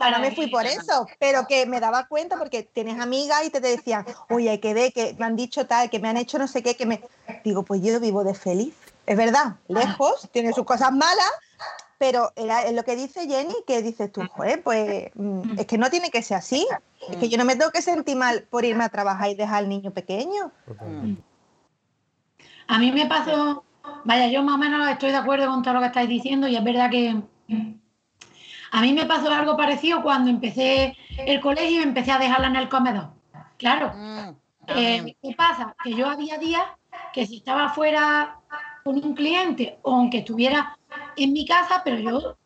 Ahora 0.00 0.18
me 0.18 0.34
fui 0.34 0.46
por 0.46 0.64
eso, 0.64 1.06
pero 1.18 1.46
que 1.46 1.66
me 1.66 1.78
daba 1.78 2.06
cuenta 2.06 2.38
porque 2.38 2.62
tienes 2.62 2.98
amigas 2.98 3.44
y 3.44 3.50
te, 3.50 3.60
decían, 3.60 4.06
oye, 4.30 4.48
hay 4.48 4.58
que 4.58 4.72
ver 4.72 4.94
que 4.94 5.14
me 5.18 5.26
han 5.26 5.36
dicho 5.36 5.66
tal, 5.66 5.90
que 5.90 5.98
me 5.98 6.08
han 6.08 6.16
hecho 6.16 6.38
no 6.38 6.48
sé 6.48 6.62
qué, 6.62 6.74
que 6.74 6.86
me... 6.86 7.02
Digo, 7.44 7.64
pues 7.64 7.82
yo 7.82 8.00
vivo 8.00 8.24
de 8.24 8.32
feliz. 8.32 8.74
Es 9.10 9.16
verdad, 9.16 9.56
lejos, 9.66 10.28
tiene 10.30 10.52
sus 10.52 10.64
cosas 10.64 10.92
malas, 10.92 11.32
pero 11.98 12.30
es 12.36 12.72
lo 12.72 12.84
que 12.84 12.94
dice 12.94 13.26
Jenny, 13.26 13.56
que 13.66 13.82
dices 13.82 14.12
tú, 14.12 14.22
joder, 14.36 14.62
pues 14.62 15.10
mm, 15.14 15.58
es 15.58 15.66
que 15.66 15.78
no 15.78 15.90
tiene 15.90 16.10
que 16.10 16.22
ser 16.22 16.36
así. 16.36 16.64
Es 17.08 17.16
que 17.16 17.28
yo 17.28 17.36
no 17.36 17.44
me 17.44 17.56
tengo 17.56 17.72
que 17.72 17.82
sentir 17.82 18.14
mal 18.14 18.46
por 18.48 18.64
irme 18.64 18.84
a 18.84 18.88
trabajar 18.88 19.28
y 19.28 19.34
dejar 19.34 19.64
al 19.64 19.68
niño 19.68 19.90
pequeño. 19.90 20.52
A 22.68 22.78
mí 22.78 22.92
me 22.92 23.06
pasó, 23.06 23.64
vaya, 24.04 24.28
yo 24.28 24.44
más 24.44 24.54
o 24.54 24.58
menos 24.58 24.88
estoy 24.88 25.10
de 25.10 25.16
acuerdo 25.16 25.50
con 25.50 25.64
todo 25.64 25.74
lo 25.74 25.80
que 25.80 25.86
estáis 25.86 26.08
diciendo 26.08 26.46
y 26.46 26.54
es 26.54 26.62
verdad 26.62 26.88
que 26.88 27.20
a 28.70 28.80
mí 28.80 28.92
me 28.92 29.06
pasó 29.06 29.28
algo 29.32 29.56
parecido 29.56 30.04
cuando 30.04 30.30
empecé 30.30 30.96
el 31.18 31.40
colegio 31.40 31.80
y 31.80 31.82
empecé 31.82 32.12
a 32.12 32.20
dejarla 32.20 32.46
en 32.46 32.54
el 32.54 32.68
comedor. 32.68 33.08
Claro. 33.56 33.92
Mm, 33.92 34.36
eh, 34.68 35.16
¿Qué 35.20 35.34
pasa? 35.34 35.74
Que 35.82 35.94
yo 35.94 36.08
había 36.08 36.38
días 36.38 36.62
que 37.12 37.26
si 37.26 37.38
estaba 37.38 37.70
fuera 37.70 38.39
con 38.84 38.96
un 38.96 39.14
cliente 39.14 39.78
o 39.82 39.94
aunque 39.94 40.18
estuviera 40.18 40.76
en 41.16 41.32
mi 41.32 41.46
casa, 41.46 41.82
pero 41.84 41.98
yo, 41.98 42.36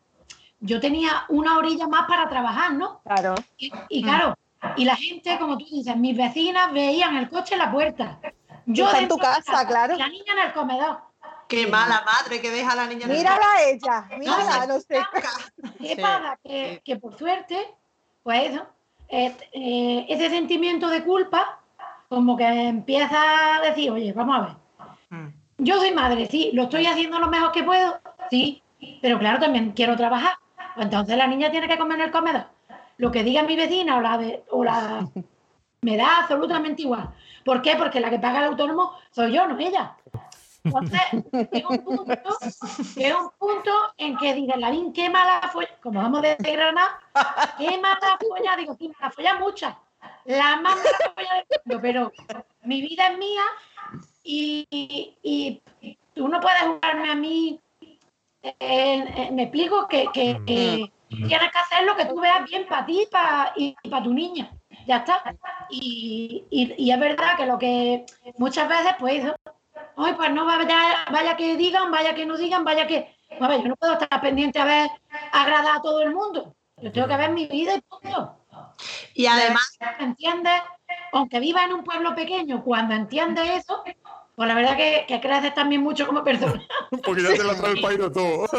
yo 0.59 0.79
tenía 0.79 1.25
una 1.29 1.57
orilla 1.57 1.87
más 1.87 2.07
para 2.07 2.29
trabajar, 2.29 2.73
¿no? 2.73 3.01
Claro. 3.03 3.35
Y, 3.57 4.03
claro, 4.03 4.35
y 4.75 4.85
la 4.85 4.95
gente, 4.95 5.37
como 5.39 5.57
tú 5.57 5.65
dices, 5.65 5.95
mis 5.95 6.17
vecinas 6.17 6.71
veían 6.73 7.15
el 7.17 7.29
coche 7.29 7.55
en 7.55 7.59
la 7.59 7.71
puerta. 7.71 8.19
Yo 8.65 8.91
en 8.93 9.07
tu 9.07 9.17
casa, 9.17 9.65
claro. 9.67 9.95
La 9.95 10.09
niña 10.09 10.33
en 10.33 10.39
el 10.47 10.53
comedor. 10.53 10.99
Qué 11.47 11.67
mala 11.67 12.03
madre 12.03 12.41
que 12.41 12.49
deja 12.49 12.71
a 12.71 12.75
la 12.75 12.87
niña. 12.87 13.05
Mírala 13.05 13.45
a 13.55 13.63
ella, 13.63 14.07
mírala, 14.17 14.65
no, 14.65 14.79
sé. 14.79 14.99
¿Qué 15.79 15.95
pasa? 15.95 16.39
Que, 16.43 16.97
por 16.99 17.15
suerte, 17.17 17.75
pues 18.23 18.51
eso, 18.51 18.65
eh, 19.09 20.05
ese 20.09 20.29
sentimiento 20.29 20.89
de 20.89 21.03
culpa, 21.03 21.59
como 22.09 22.35
que 22.35 22.45
empieza 22.45 23.57
a 23.57 23.61
decir, 23.61 23.91
oye, 23.91 24.11
vamos 24.13 24.35
a 24.35 24.41
ver. 24.41 24.55
Mm. 25.09 25.44
Yo 25.57 25.77
soy 25.77 25.91
madre, 25.91 26.27
sí, 26.27 26.51
lo 26.53 26.63
estoy 26.63 26.85
haciendo 26.85 27.19
lo 27.19 27.27
mejor 27.27 27.51
que 27.51 27.63
puedo, 27.63 27.99
sí, 28.29 28.61
pero 29.01 29.17
claro, 29.19 29.39
también 29.39 29.71
quiero 29.71 29.95
trabajar. 29.95 30.33
Pues 30.75 30.85
entonces 30.85 31.17
la 31.17 31.27
niña 31.27 31.51
tiene 31.51 31.67
que 31.67 31.77
comer 31.77 31.99
en 31.99 32.05
el 32.05 32.11
comedor. 32.11 32.47
Lo 32.97 33.11
que 33.11 33.23
diga 33.23 33.43
mi 33.43 33.55
vecina 33.55 33.97
o 33.97 34.01
la, 34.01 34.19
o 34.49 34.63
la 34.63 35.07
me 35.81 35.97
da 35.97 36.19
absolutamente 36.19 36.81
igual. 36.81 37.09
¿Por 37.45 37.61
qué? 37.61 37.75
Porque 37.77 37.99
la 37.99 38.09
que 38.09 38.19
paga 38.19 38.39
el 38.39 38.45
autónomo 38.45 38.93
soy 39.11 39.33
yo, 39.33 39.47
no 39.47 39.57
ella. 39.57 39.95
Entonces, 40.65 40.99
llega 41.51 41.69
un 41.69 41.77
punto, 41.83 42.03
un 42.03 43.29
punto 43.37 43.71
en 43.97 44.17
que 44.17 44.33
dice, 44.33 44.57
Lavín, 44.57 44.91
qué 44.93 45.11
mala 45.11 45.47
folla, 45.53 45.69
como 45.81 46.01
vamos 46.01 46.23
de 46.23 46.35
Granada, 46.39 46.99
qué 47.59 47.77
mala 47.77 48.17
folla, 48.19 48.55
digo, 48.57 48.75
sí, 48.75 48.91
mala 48.99 49.11
folla 49.11 49.35
mucha, 49.35 49.77
la 50.25 50.55
más 50.57 50.75
mala 50.75 51.13
folla 51.13 51.33
del 51.35 51.45
mundo, 51.65 51.81
pero 51.83 52.11
mi 52.63 52.81
vida 52.81 53.09
es 53.09 53.17
mía 53.19 53.43
y, 54.25 55.61
tú 56.13 56.27
no 56.27 56.39
puedes 56.39 56.61
jugarme 56.61 57.11
a 57.11 57.15
mí, 57.15 57.59
me 58.59 59.43
explico 59.43 59.87
que, 59.87 60.07
que, 60.13 60.91
tienes 61.09 61.51
que 61.51 61.57
hacer 61.57 61.85
lo 61.85 61.95
que 61.95 62.05
tú 62.05 62.19
veas 62.19 62.45
bien 62.49 62.67
para 62.67 62.85
ti 62.85 63.07
y 63.55 63.75
para 63.89 64.03
tu 64.03 64.13
niña, 64.13 64.51
ya 64.87 64.97
está. 64.97 65.35
Y, 65.69 66.45
y, 66.49 66.91
es 66.91 66.99
verdad 66.99 67.37
que 67.37 67.45
lo 67.45 67.57
que 67.57 68.05
muchas 68.37 68.67
veces, 68.67 68.95
pues, 68.99 69.23
Ay, 69.97 70.13
pues 70.13 70.31
no 70.31 70.45
vaya, 70.45 71.05
vaya 71.11 71.37
que 71.37 71.55
digan, 71.55 71.89
vaya 71.91 72.13
que 72.13 72.25
no 72.25 72.37
digan, 72.37 72.63
vaya 72.63 72.85
que. 72.87 73.15
A 73.39 73.47
ver, 73.47 73.61
yo 73.61 73.69
no 73.69 73.75
puedo 73.75 73.93
estar 73.93 74.21
pendiente 74.21 74.59
a 74.59 74.65
ver 74.65 74.89
agradar 75.31 75.77
a 75.77 75.81
todo 75.81 76.01
el 76.01 76.13
mundo. 76.13 76.53
Yo 76.81 76.91
tengo 76.91 77.07
que 77.07 77.17
ver 77.17 77.31
mi 77.31 77.47
vida 77.47 77.75
y 77.75 77.81
punto. 77.81 78.35
Y 79.13 79.25
además. 79.27 79.77
¿Entiendes? 79.99 80.61
Aunque 81.13 81.39
viva 81.39 81.63
en 81.63 81.73
un 81.73 81.83
pueblo 81.83 82.15
pequeño, 82.15 82.63
cuando 82.63 82.93
entiendes 82.93 83.63
eso, 83.63 83.83
pues 84.35 84.47
la 84.47 84.55
verdad 84.55 84.75
que, 84.75 85.05
que 85.07 85.21
creces 85.21 85.53
también 85.53 85.81
mucho 85.81 86.05
como 86.05 86.23
persona. 86.23 86.61
Porque 87.03 87.23
ya 87.23 87.33
te 87.33 87.43
la 87.43 87.55
trae 87.55 87.73
el 87.73 87.81
pairo 87.81 88.11
todo. 88.11 88.47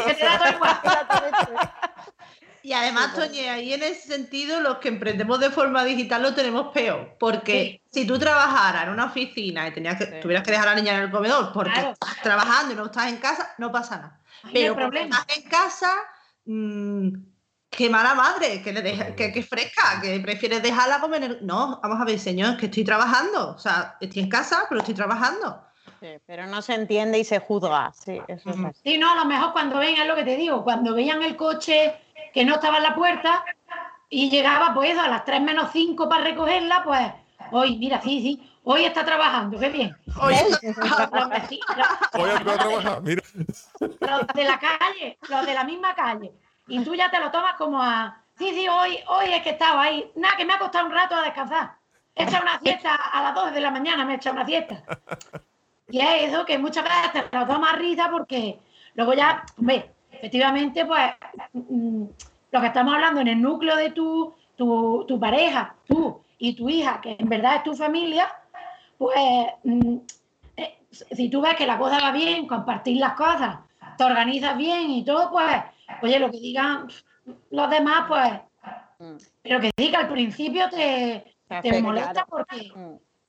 Y 2.67 2.73
además, 2.73 3.15
Toñe, 3.15 3.49
ahí 3.49 3.71
en 3.71 3.81
ese 3.81 4.09
sentido, 4.09 4.59
los 4.59 4.79
que 4.79 4.89
emprendemos 4.89 5.39
de 5.39 5.51
forma 5.51 5.85
digital 5.85 6.21
lo 6.21 6.33
tenemos 6.33 6.73
peor. 6.73 7.15
Porque 7.17 7.81
si 7.89 8.05
tú 8.05 8.19
trabajaras 8.19 8.83
en 8.83 8.89
una 8.89 9.05
oficina 9.05 9.65
y 9.69 9.73
tenías 9.73 9.97
que, 9.97 10.07
tuvieras 10.07 10.43
que 10.43 10.51
dejar 10.51 10.67
a 10.67 10.71
la 10.71 10.81
niña 10.81 10.97
en 10.97 11.03
el 11.03 11.09
comedor 11.09 11.53
porque 11.53 11.79
estás 11.79 12.21
trabajando 12.21 12.73
y 12.73 12.75
no 12.75 12.87
estás 12.87 13.07
en 13.07 13.19
casa, 13.19 13.55
no 13.57 13.71
pasa 13.71 13.95
nada. 13.95 14.21
Pero 14.51 14.75
cuando 14.75 14.99
estás 14.99 15.25
en 15.37 15.43
casa, 15.43 15.93
mmm, 16.43 17.07
qué 17.69 17.89
mala 17.89 18.15
madre, 18.15 18.61
que, 18.61 18.73
le 18.73 18.81
deja, 18.81 19.15
que, 19.15 19.43
fresca, 19.43 20.01
que 20.01 20.19
prefieres 20.19 20.63
dejarla 20.63 20.99
comer. 20.99 21.39
No, 21.41 21.79
vamos 21.81 22.01
a 22.01 22.05
ver, 22.05 22.19
señor, 22.19 22.53
es 22.53 22.57
que 22.57 22.65
estoy 22.67 22.83
trabajando. 22.83 23.51
O 23.51 23.59
sea, 23.59 23.97
estoy 24.01 24.23
en 24.23 24.29
casa, 24.29 24.65
pero 24.69 24.81
estoy 24.81 24.95
trabajando. 24.95 25.63
Sí, 25.99 26.07
pero 26.25 26.45
no 26.47 26.61
se 26.61 26.75
entiende 26.75 27.17
y 27.17 27.23
se 27.23 27.39
juzga. 27.39 27.91
Sí, 27.93 28.19
eso 28.27 28.49
es 28.49 28.57
así. 28.57 28.81
Sí, 28.83 28.97
no, 28.97 29.11
a 29.11 29.15
lo 29.15 29.25
mejor 29.25 29.51
cuando 29.51 29.79
ven, 29.79 29.97
es 29.97 30.07
lo 30.07 30.15
que 30.15 30.23
te 30.23 30.35
digo, 30.35 30.63
cuando 30.63 30.93
veían 30.93 31.23
el 31.23 31.35
coche 31.35 31.95
que 32.33 32.45
no 32.45 32.55
estaba 32.55 32.77
en 32.77 32.83
la 32.83 32.95
puerta 32.95 33.43
y 34.09 34.29
llegaba 34.29 34.73
pues 34.73 34.97
a 34.97 35.07
las 35.07 35.25
3 35.25 35.41
menos 35.41 35.69
5 35.73 36.07
para 36.07 36.23
recogerla, 36.23 36.83
pues 36.83 37.11
hoy, 37.51 37.77
mira, 37.77 38.01
sí, 38.01 38.21
sí, 38.21 38.59
hoy 38.63 38.85
está 38.85 39.05
trabajando, 39.05 39.59
qué 39.59 39.69
bien. 39.69 39.95
Hoy 40.21 40.35
está 40.61 41.09
trabajando, 41.09 43.01
mira. 43.01 43.23
Los 43.79 44.27
de 44.35 44.43
la 44.43 44.59
calle, 44.59 45.17
los 45.29 45.45
de 45.45 45.53
la 45.53 45.63
misma 45.63 45.95
calle. 45.95 46.31
Y 46.67 46.83
tú 46.83 46.95
ya 46.95 47.09
te 47.09 47.19
lo 47.19 47.31
tomas 47.31 47.55
como 47.55 47.81
a, 47.81 48.21
sí, 48.37 48.51
sí, 48.53 48.67
hoy, 48.67 48.99
hoy 49.07 49.33
es 49.33 49.41
que 49.41 49.51
estaba 49.51 49.83
ahí. 49.83 50.11
Nada, 50.15 50.35
que 50.35 50.45
me 50.45 50.53
ha 50.53 50.59
costado 50.59 50.85
un 50.85 50.93
rato 50.93 51.15
a 51.15 51.23
descansar. 51.23 51.71
He 52.15 52.23
hecho 52.23 52.41
una 52.41 52.59
siesta 52.59 52.95
a 52.95 53.21
las 53.23 53.35
2 53.35 53.53
de 53.53 53.61
la 53.61 53.71
mañana, 53.71 54.03
me 54.03 54.13
he 54.13 54.15
hecho 54.17 54.31
una 54.31 54.45
siesta. 54.45 54.83
Y 55.89 56.01
es 56.01 56.33
eso 56.33 56.45
que 56.45 56.57
muchas 56.57 56.83
veces 56.83 57.29
te 57.29 57.37
lo 57.37 57.47
tomas 57.47 57.77
risa 57.77 58.09
porque 58.11 58.59
luego 58.95 59.13
ya, 59.13 59.45
ve, 59.55 59.89
efectivamente, 60.11 60.85
pues 60.85 61.13
mm, 61.53 62.03
lo 62.51 62.61
que 62.61 62.67
estamos 62.67 62.93
hablando 62.93 63.21
en 63.21 63.29
el 63.29 63.41
núcleo 63.41 63.75
de 63.77 63.91
tu, 63.91 64.33
tu, 64.57 65.17
pareja, 65.19 65.75
tú 65.87 66.21
y 66.37 66.55
tu 66.55 66.67
hija, 66.67 66.99
que 66.99 67.15
en 67.17 67.29
verdad 67.29 67.57
es 67.57 67.63
tu 67.63 67.73
familia, 67.73 68.29
pues 68.97 69.17
mm, 69.63 69.97
eh, 70.57 70.77
si 70.89 71.29
tú 71.29 71.39
ves 71.39 71.55
que 71.55 71.65
la 71.65 71.77
cosa 71.77 72.01
va 72.01 72.11
bien, 72.11 72.47
compartir 72.47 72.97
las 72.97 73.13
cosas, 73.13 73.59
te 73.97 74.03
organizas 74.03 74.57
bien 74.57 74.89
y 74.91 75.05
todo, 75.05 75.31
pues, 75.31 75.55
oye, 76.01 76.19
lo 76.19 76.31
que 76.31 76.39
digan 76.39 76.87
los 77.51 77.69
demás, 77.69 78.05
pues, 78.07 78.31
mm. 78.99 79.17
pero 79.41 79.59
que 79.59 79.71
diga 79.75 79.99
al 79.99 80.09
principio 80.09 80.69
te, 80.69 81.35
te 81.61 81.81
molesta 81.81 82.25
porque, 82.25 82.71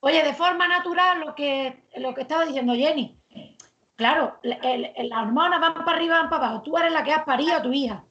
oye, 0.00 0.22
de 0.22 0.34
forma 0.34 0.68
natural, 0.68 1.20
lo 1.20 1.34
que, 1.34 1.84
lo 1.96 2.14
que 2.14 2.22
estaba 2.22 2.44
diciendo 2.44 2.74
Jenny, 2.74 3.18
Claro, 3.98 4.38
las 4.44 5.22
hormonas 5.22 5.60
van 5.60 5.74
para 5.74 5.96
arriba, 5.96 6.20
van 6.20 6.30
para 6.30 6.46
abajo. 6.46 6.62
Tú 6.62 6.78
eres 6.78 6.92
la 6.92 7.02
que 7.02 7.12
has 7.12 7.24
parido 7.24 7.56
a 7.56 7.62
tu 7.62 7.72
hija. 7.72 8.04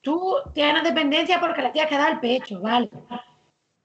Tú 0.00 0.36
tienes 0.54 0.84
dependencia 0.84 1.40
porque 1.40 1.62
le 1.62 1.70
tienes 1.70 1.90
que 1.90 1.98
dar 1.98 2.12
el 2.12 2.20
pecho, 2.20 2.60
¿vale? 2.60 2.88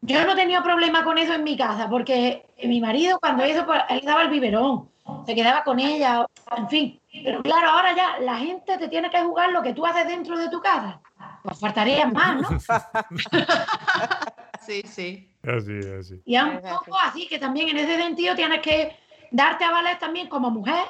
Yo 0.01 0.23
no 0.23 0.33
he 0.33 0.35
tenido 0.35 0.61
problema 0.61 1.03
con 1.03 1.17
eso 1.17 1.33
en 1.33 1.43
mi 1.43 1.57
casa, 1.57 1.89
porque 1.89 2.45
mi 2.63 2.79
marido 2.79 3.17
cuando 3.19 3.43
hizo, 3.43 3.65
pues, 3.65 3.81
él 3.89 4.01
daba 4.05 4.21
el 4.21 4.29
biberón, 4.29 4.87
se 5.25 5.33
quedaba 5.33 5.63
con 5.63 5.79
ella, 5.79 6.27
en 6.55 6.69
fin. 6.69 7.01
Pero 7.23 7.43
claro, 7.43 7.69
ahora 7.69 7.95
ya 7.95 8.19
la 8.19 8.37
gente 8.37 8.77
te 8.77 8.87
tiene 8.87 9.09
que 9.09 9.21
jugar 9.21 9.51
lo 9.51 9.61
que 9.61 9.73
tú 9.73 9.85
haces 9.85 10.07
dentro 10.07 10.37
de 10.37 10.49
tu 10.49 10.61
casa. 10.61 10.99
Pues 11.43 11.59
faltaría 11.59 12.07
más, 12.07 12.41
¿no? 12.41 12.59
sí, 14.65 14.81
sí. 14.85 15.29
Así, 15.43 15.79
así. 15.99 16.21
Y 16.25 16.35
es 16.35 16.43
un 16.43 16.61
poco 16.61 16.97
así 16.99 17.27
que 17.27 17.39
también 17.39 17.69
en 17.69 17.77
ese 17.77 17.97
sentido 17.97 18.35
tienes 18.35 18.61
que 18.61 18.97
darte 19.31 19.63
a 19.63 19.71
valer 19.71 19.99
también 19.99 20.27
como 20.27 20.49
mujer 20.49 20.85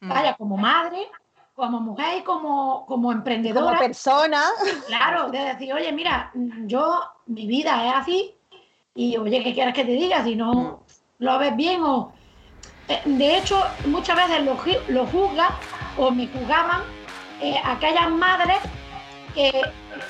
Mm. 0.00 0.08
vaya, 0.08 0.36
como 0.36 0.56
madre, 0.56 1.08
como 1.54 1.80
mujer 1.80 2.18
y 2.18 2.22
como, 2.22 2.86
como 2.86 3.10
emprendedora. 3.10 3.66
Como 3.66 3.78
persona. 3.78 4.42
Claro, 4.86 5.30
de 5.30 5.38
decir, 5.38 5.72
oye, 5.72 5.92
mira, 5.92 6.30
yo, 6.66 7.02
mi 7.26 7.46
vida 7.46 7.88
es 7.88 7.94
así, 7.94 8.34
y 8.94 9.16
oye, 9.16 9.42
¿qué 9.42 9.54
quieres 9.54 9.74
que 9.74 9.84
te 9.84 9.92
diga? 9.92 10.22
Si 10.22 10.36
no 10.36 10.52
mm. 10.52 11.24
lo 11.24 11.38
ves 11.38 11.56
bien 11.56 11.82
o... 11.82 12.12
Eh, 12.88 13.02
de 13.04 13.38
hecho, 13.38 13.62
muchas 13.86 14.16
veces 14.16 14.44
lo, 14.44 14.58
lo 14.88 15.06
juzgan 15.06 15.52
o 15.96 16.10
me 16.10 16.26
juzgaban 16.28 16.82
eh, 17.40 17.60
aquellas 17.64 18.10
madres 18.10 18.58
que 19.34 19.52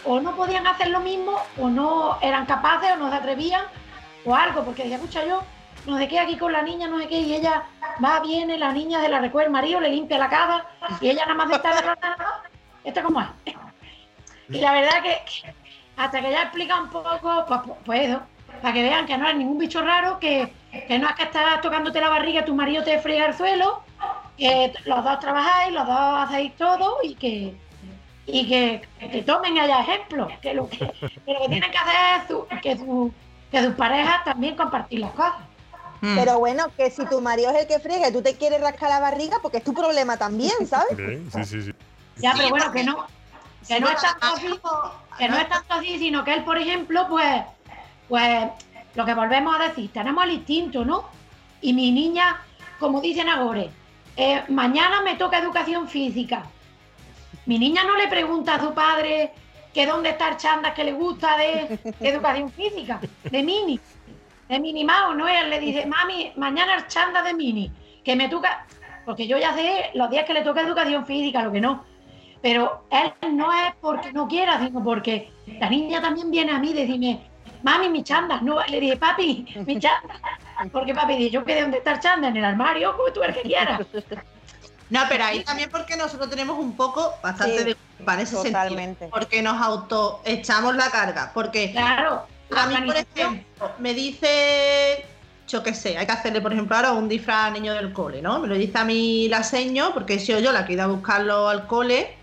o 0.05 0.21
no 0.21 0.35
podían 0.37 0.67
hacer 0.67 0.89
lo 0.89 1.01
mismo 1.01 1.41
o 1.59 1.69
no 1.69 2.19
eran 2.23 2.47
capaces 2.47 2.93
o 2.93 2.97
no 2.97 3.11
se 3.11 3.17
atrevían 3.17 3.65
o 4.25 4.35
algo, 4.35 4.65
porque 4.65 4.83
decía, 4.83 4.97
escucha, 4.97 5.25
yo 5.27 5.43
no 5.87 5.99
sé 5.99 6.09
qué 6.09 6.21
aquí 6.21 6.37
con 6.37 6.53
la 6.53 6.63
niña, 6.63 6.87
no 6.87 6.99
sé 6.99 7.09
qué, 7.09 7.21
y 7.21 7.35
ella 7.35 7.65
va, 8.05 8.21
viene, 8.21 8.59
la 8.59 8.73
niña 8.73 9.01
de 9.01 9.09
la 9.09 9.21
recuerda 9.21 9.47
el 9.47 9.53
marido, 9.53 9.81
le 9.81 9.91
limpia 9.91 10.19
la 10.19 10.29
casa, 10.29 10.67
y 11.01 11.09
ella 11.09 11.23
nada 11.23 11.35
más 11.35 11.51
está 11.51 11.71
nada, 11.81 12.43
esto 12.85 13.03
como 13.03 13.21
es. 13.21 13.29
Y 14.51 14.61
la 14.61 14.73
verdad 14.73 15.03
que, 15.03 15.19
hasta 15.99 16.23
que 16.23 16.29
ella 16.29 16.45
explica 16.45 16.81
un 16.81 16.89
poco, 16.89 17.45
pues, 17.47 17.61
pues, 17.85 18.09
eso, 18.09 18.23
para 18.63 18.73
que 18.73 18.83
vean 18.83 19.05
que 19.05 19.19
no 19.19 19.29
es 19.29 19.37
ningún 19.37 19.59
bicho 19.59 19.83
raro, 19.83 20.19
que, 20.19 20.51
que 20.71 20.99
no 20.99 21.09
es 21.09 21.15
que 21.15 21.23
estás 21.25 21.61
tocándote 21.61 22.01
la 22.01 22.09
barriga, 22.09 22.45
tu 22.45 22.55
marido 22.55 22.85
te 22.85 22.99
friega 22.99 23.27
el 23.27 23.35
suelo, 23.35 23.83
que 24.37 24.73
los 24.85 25.05
dos 25.05 25.19
trabajáis, 25.21 25.73
los 25.73 25.87
dos 25.87 25.99
hacéis 25.99 26.55
todo 26.57 26.99
y 27.03 27.15
que 27.15 27.55
y 28.31 28.47
que, 28.47 28.83
que 29.01 29.23
tomen 29.23 29.59
allá 29.59 29.81
ejemplo, 29.81 30.29
que 30.43 30.53
lo 30.53 30.69
que, 30.69 30.85
lo 30.85 31.41
que 31.41 31.49
tienen 31.49 31.71
que 31.71 31.79
hacer 31.79 32.21
es 32.21 32.29
su, 32.29 32.47
que, 32.63 32.77
su, 32.77 33.13
que 33.51 33.65
sus 33.65 33.75
parejas 33.75 34.23
también 34.25 34.55
compartir 34.55 35.01
las 35.01 35.13
cosas. 35.13 35.41
Mm. 36.03 36.15
Pero 36.15 36.39
bueno, 36.39 36.67
que 36.77 36.91
si 36.91 37.07
tu 37.07 37.21
marido 37.21 37.51
es 37.51 37.63
el 37.63 37.67
que 37.67 37.79
friega 37.79 38.09
y 38.09 38.13
tú 38.13 38.23
te 38.23 38.35
quieres 38.35 38.61
rascar 38.61 38.91
la 38.91 39.01
barriga, 39.01 39.39
porque 39.41 39.59
es 39.59 39.65
tu 39.65 39.73
problema 39.73 40.19
también, 40.19 40.67
¿sabes? 40.67 40.97
Sí, 40.97 41.45
sí, 41.45 41.63
sí. 41.63 41.73
Ya, 42.17 42.35
pero 42.37 42.51
bueno, 42.51 42.71
que 42.71 42.85
no, 42.85 43.07
que 43.67 43.81
no 43.81 43.89
es 43.89 44.01
tanto 44.01 44.27
así, 44.27 44.61
que 45.17 45.29
no 45.29 45.37
es 45.39 45.49
tanto 45.49 45.75
así, 45.75 45.99
sino 45.99 46.23
que 46.23 46.35
él, 46.35 46.45
por 46.45 46.59
ejemplo, 46.59 47.07
pues, 47.09 47.43
pues, 48.09 48.49
lo 48.95 49.05
que 49.05 49.15
volvemos 49.15 49.55
a 49.55 49.69
decir, 49.69 49.91
tenemos 49.93 50.25
el 50.25 50.33
instinto, 50.33 50.85
¿no? 50.85 51.05
Y 51.61 51.73
mi 51.73 51.91
niña, 51.91 52.41
como 52.79 53.01
dicen 53.01 53.29
ahora, 53.29 53.65
eh, 54.17 54.45
mañana 54.49 55.03
me 55.03 55.17
toca 55.17 55.39
educación 55.39 55.89
física. 55.89 56.45
Mi 57.47 57.59
niña 57.59 57.85
no 57.85 57.97
le 57.97 58.09
pregunta 58.09 58.55
a 58.55 58.61
su 58.61 58.75
padre 58.75 59.33
que 59.73 59.87
dónde 59.87 60.11
está 60.11 60.31
el 60.31 60.37
chanda 60.37 60.75
que 60.75 60.85
le 60.85 60.93
gusta 60.93 61.37
de 61.37 61.79
educación 62.01 62.51
física, 62.51 63.01
de 63.25 63.43
mini 63.43 63.81
de 64.49 64.59
Mini 64.59 64.85
Mao, 64.85 65.15
¿no? 65.15 65.29
Él 65.29 65.51
le 65.51 65.61
dice, 65.61 65.87
mami, 65.87 66.33
mañana 66.37 66.77
el 66.77 66.87
chanda 66.87 67.23
de 67.23 67.35
Mini, 67.35 67.71
que 68.03 68.17
me 68.17 68.29
toca, 68.29 68.67
porque 69.05 69.27
yo 69.27 69.39
ya 69.39 69.55
sé 69.55 69.91
los 69.95 70.11
días 70.11 70.25
que 70.25 70.35
le 70.35 70.43
toca 70.43 70.63
educación 70.63 71.07
física, 71.07 71.43
lo 71.43 71.53
que 71.53 71.61
no. 71.61 71.85
Pero 72.41 72.85
él 72.91 73.13
no 73.37 73.53
es 73.53 73.75
porque 73.81 74.13
no 74.13 74.29
quiera, 74.29 74.59
sino 74.65 74.83
porque 74.83 75.31
la 75.61 75.69
niña 75.69 76.01
también 76.01 76.31
viene 76.31 76.53
a 76.53 76.59
mí 76.59 76.71
y 76.71 76.75
decirme, 76.75 77.21
mami, 77.63 77.89
mi 77.89 78.03
chanda. 78.03 78.41
No, 78.41 78.65
le 78.67 78.81
dije, 78.81 78.97
papi, 78.97 79.47
mi 79.67 79.79
chanda. 79.79 80.15
Porque 80.73 80.95
papi 80.95 81.17
dice, 81.17 81.31
yo 81.31 81.45
quedé 81.45 81.63
donde 81.63 81.79
está 81.79 81.93
el 81.93 82.01
chanda, 82.01 82.29
en 82.29 82.37
el 82.37 82.45
armario, 82.45 82.97
como 82.97 83.13
tú 83.13 83.23
el 83.23 83.35
que 83.35 83.43
quieras. 83.43 83.81
No, 84.91 85.01
pero 85.09 85.25
ahí 85.25 85.45
también 85.45 85.71
porque 85.71 85.97
nosotros 85.97 86.31
tenemos 86.31 86.59
un 86.59 86.75
poco 86.75 87.15
bastante 87.23 87.63
de 87.65 87.75
culpa 87.75 88.15
en 88.15 88.21
ese 88.21 88.37
sentido. 88.37 89.11
Porque 89.11 89.43
nos 89.43 89.61
auto 89.61 90.23
echamos 90.25 90.75
la 90.77 90.91
carga. 90.91 91.31
Porque 91.35 91.73
claro 91.73 92.27
a 92.57 92.67
mí, 92.67 92.77
por 92.87 92.97
ejemplo, 92.97 93.71
me 93.79 93.95
dice, 93.95 95.05
yo 95.47 95.63
qué 95.63 95.75
sé, 95.75 95.99
hay 95.99 96.07
que 96.07 96.13
hacerle, 96.13 96.41
por 96.41 96.53
ejemplo, 96.53 96.77
ahora 96.77 96.93
un 96.93 97.09
disfraz 97.09 97.47
al 97.47 97.53
niño 97.55 97.75
del 97.75 97.93
cole, 97.93 98.23
¿no? 98.23 98.39
Me 98.41 98.49
lo 98.49 98.55
dice 98.55 98.79
a 98.79 98.85
mí 98.85 99.29
la 99.29 99.43
seño, 99.43 99.93
porque 99.93 100.15
he 100.15 100.19
sido 100.19 100.41
yo 100.41 100.53
la 100.53 100.65
que 100.65 100.73
he 100.73 100.75
ido 100.77 100.85
a 100.85 100.89
buscarlo 100.89 101.49
al 101.49 101.67
cole, 101.67 102.17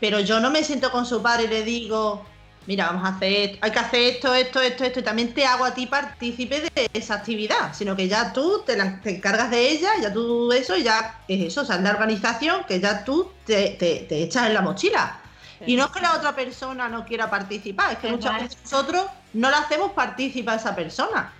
pero 0.00 0.20
yo 0.20 0.40
no 0.40 0.50
me 0.50 0.64
siento 0.64 0.90
con 0.90 1.06
su 1.06 1.22
padre 1.22 1.44
y 1.44 1.48
le 1.48 1.62
digo, 1.64 2.24
mira, 2.66 2.86
vamos 2.86 3.04
a 3.04 3.16
hacer, 3.16 3.58
hay 3.60 3.70
que 3.70 3.78
hacer 3.78 4.00
esto, 4.14 4.34
esto, 4.34 4.60
esto, 4.60 4.84
esto, 4.84 5.00
y 5.00 5.02
también 5.02 5.34
te 5.34 5.44
hago 5.46 5.64
a 5.64 5.74
ti 5.74 5.86
partícipe 5.86 6.60
de 6.60 6.90
esa 6.92 7.14
actividad, 7.14 7.74
sino 7.74 7.96
que 7.96 8.08
ya 8.08 8.32
tú 8.32 8.62
te, 8.64 8.72
encargas 9.04 9.50
de 9.50 9.70
ella, 9.70 9.90
ya 10.00 10.12
tú 10.12 10.52
eso, 10.52 10.76
y 10.76 10.82
ya 10.82 11.20
es 11.28 11.46
eso, 11.46 11.62
o 11.62 11.64
sea, 11.64 11.76
es 11.76 11.82
la 11.82 11.90
organización 11.90 12.64
que 12.64 12.80
ya 12.80 13.04
tú 13.04 13.30
te, 13.46 13.76
te 13.78 14.22
echas 14.22 14.46
en 14.46 14.54
la 14.54 14.62
mochila. 14.62 15.22
Y 15.66 15.76
no 15.76 15.84
es 15.84 15.90
que 15.90 16.00
la 16.00 16.14
otra 16.14 16.34
persona 16.34 16.88
no 16.88 17.04
quiera 17.04 17.30
participar, 17.30 17.92
es 17.92 17.98
que 17.98 18.10
muchas 18.10 18.34
veces 18.42 18.58
nosotros 18.62 19.04
no 19.32 19.50
la 19.50 19.58
hacemos 19.58 19.92
participar 19.92 20.58
a 20.58 20.60
esa 20.60 20.74
persona. 20.74 21.32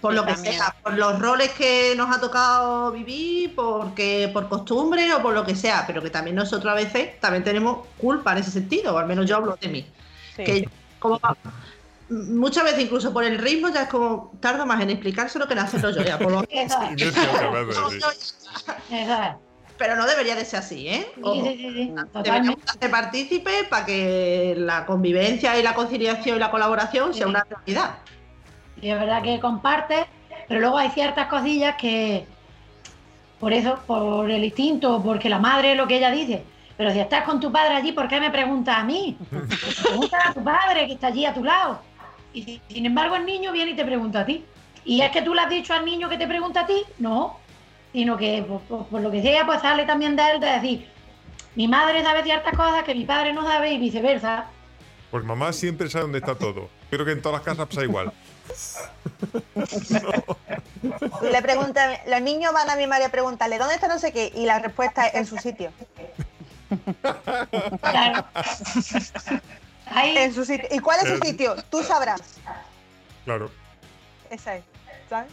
Por 0.00 0.14
lo 0.14 0.24
que 0.24 0.34
sea, 0.34 0.74
por 0.82 0.94
los 0.94 1.18
roles 1.18 1.50
que 1.50 1.94
nos 1.94 2.14
ha 2.14 2.18
tocado 2.18 2.90
vivir, 2.90 3.54
porque 3.54 4.30
por 4.32 4.48
costumbre 4.48 5.12
o 5.12 5.20
por 5.20 5.34
lo 5.34 5.44
que 5.44 5.54
sea, 5.54 5.84
pero 5.86 6.02
que 6.02 6.08
también 6.08 6.36
nosotros 6.36 6.72
a 6.72 6.74
veces 6.74 7.20
también 7.20 7.44
tenemos 7.44 7.86
culpa 7.98 8.32
en 8.32 8.38
ese 8.38 8.50
sentido, 8.50 8.94
o 8.94 8.98
al 8.98 9.06
menos 9.06 9.26
yo 9.26 9.36
hablo 9.36 9.58
de 9.60 9.68
mí. 9.68 9.86
Que 10.36 10.68
como 10.98 11.20
muchas 12.08 12.64
veces 12.64 12.80
incluso 12.80 13.12
por 13.12 13.24
el 13.24 13.38
ritmo 13.38 13.68
ya 13.68 13.82
es 13.82 13.88
como 13.88 14.32
tardo 14.40 14.66
más 14.66 14.80
en 14.82 14.90
explicárselo 14.90 15.46
que 15.46 15.54
en 15.54 15.60
hacerlo 15.60 15.90
yo 15.90 16.02
ya. 16.02 16.18
Por 16.18 16.32
lo... 16.32 16.44
pero 19.80 19.96
no 19.96 20.06
debería 20.06 20.36
de 20.36 20.44
ser 20.44 20.58
así, 20.58 20.88
¿eh? 20.88 21.10
Sí, 21.14 21.40
sí, 21.42 21.56
sí, 21.56 21.72
sí, 21.72 21.94
Deberíamos 22.22 22.56
hacer 22.68 22.90
partícipe 22.90 23.64
para 23.70 23.86
que 23.86 24.54
la 24.58 24.84
convivencia 24.84 25.58
y 25.58 25.62
la 25.62 25.74
conciliación 25.74 26.36
y 26.36 26.38
la 26.38 26.50
colaboración 26.50 27.14
sea 27.14 27.26
una 27.26 27.44
realidad. 27.44 27.94
Y 28.82 28.90
es 28.90 29.00
verdad 29.00 29.22
que 29.22 29.40
comparte, 29.40 30.04
pero 30.48 30.60
luego 30.60 30.76
hay 30.76 30.90
ciertas 30.90 31.28
cosillas 31.28 31.76
que, 31.76 32.26
por 33.38 33.54
eso, 33.54 33.78
por 33.86 34.30
el 34.30 34.44
instinto, 34.44 35.00
porque 35.02 35.30
la 35.30 35.38
madre 35.38 35.72
es 35.72 35.78
lo 35.78 35.88
que 35.88 35.96
ella 35.96 36.10
dice. 36.10 36.44
Pero 36.80 36.92
si 36.92 36.98
estás 36.98 37.24
con 37.24 37.38
tu 37.38 37.52
padre 37.52 37.74
allí, 37.74 37.92
¿por 37.92 38.08
qué 38.08 38.18
me 38.18 38.30
preguntas 38.30 38.78
a 38.78 38.84
mí? 38.84 39.14
Pregunta 39.82 40.30
a 40.30 40.32
tu 40.32 40.42
padre 40.42 40.86
que 40.86 40.94
está 40.94 41.08
allí 41.08 41.26
a 41.26 41.34
tu 41.34 41.44
lado. 41.44 41.78
Y 42.32 42.58
sin 42.68 42.86
embargo 42.86 43.16
el 43.16 43.26
niño 43.26 43.52
viene 43.52 43.72
y 43.72 43.76
te 43.76 43.84
pregunta 43.84 44.20
a 44.20 44.24
ti. 44.24 44.46
¿Y 44.86 45.02
es 45.02 45.10
que 45.10 45.20
tú 45.20 45.34
le 45.34 45.42
has 45.42 45.50
dicho 45.50 45.74
al 45.74 45.84
niño 45.84 46.08
que 46.08 46.16
te 46.16 46.26
pregunta 46.26 46.60
a 46.60 46.66
ti? 46.66 46.82
No, 46.96 47.38
sino 47.92 48.16
que 48.16 48.46
por, 48.66 48.98
lo 48.98 49.10
que 49.10 49.20
sea, 49.20 49.44
pues 49.44 49.60
sale 49.60 49.84
también 49.84 50.16
de 50.16 50.22
él 50.30 50.40
de 50.40 50.46
decir, 50.46 50.88
mi 51.54 51.68
madre 51.68 52.02
sabe 52.02 52.22
ciertas 52.22 52.56
cosas 52.56 52.82
que 52.84 52.94
mi 52.94 53.04
padre 53.04 53.34
no 53.34 53.46
sabe 53.46 53.72
y 53.72 53.78
viceversa. 53.78 54.46
Pues 55.10 55.22
mamá 55.22 55.52
siempre 55.52 55.90
sabe 55.90 56.04
dónde 56.04 56.20
está 56.20 56.34
todo. 56.34 56.70
Creo 56.88 57.04
que 57.04 57.12
en 57.12 57.20
todas 57.20 57.40
las 57.40 57.44
casas 57.44 57.68
pasa 57.68 57.84
igual. 57.84 58.10
Le 61.30 61.42
preguntan, 61.42 61.92
los 62.06 62.22
niños 62.22 62.54
van 62.54 62.70
a 62.70 62.76
mi 62.76 62.86
madre 62.86 63.04
a 63.04 63.10
preguntarle, 63.10 63.58
¿dónde 63.58 63.74
está 63.74 63.86
no 63.86 63.98
sé 63.98 64.14
qué? 64.14 64.32
Y 64.34 64.46
la 64.46 64.60
respuesta 64.60 65.08
es 65.08 65.14
en 65.14 65.26
su 65.26 65.36
sitio. 65.36 65.72
Claro. 67.80 68.24
Ahí, 69.86 70.16
En 70.16 70.32
su 70.32 70.44
sitio. 70.44 70.68
¿Y 70.70 70.78
cuál 70.78 71.00
es 71.04 71.08
su 71.12 71.18
sitio? 71.26 71.56
Tú 71.70 71.82
sabrás. 71.82 72.20
Claro. 73.24 73.50
Esa 74.30 74.56
es. 74.56 74.64
¿sabes? 75.10 75.32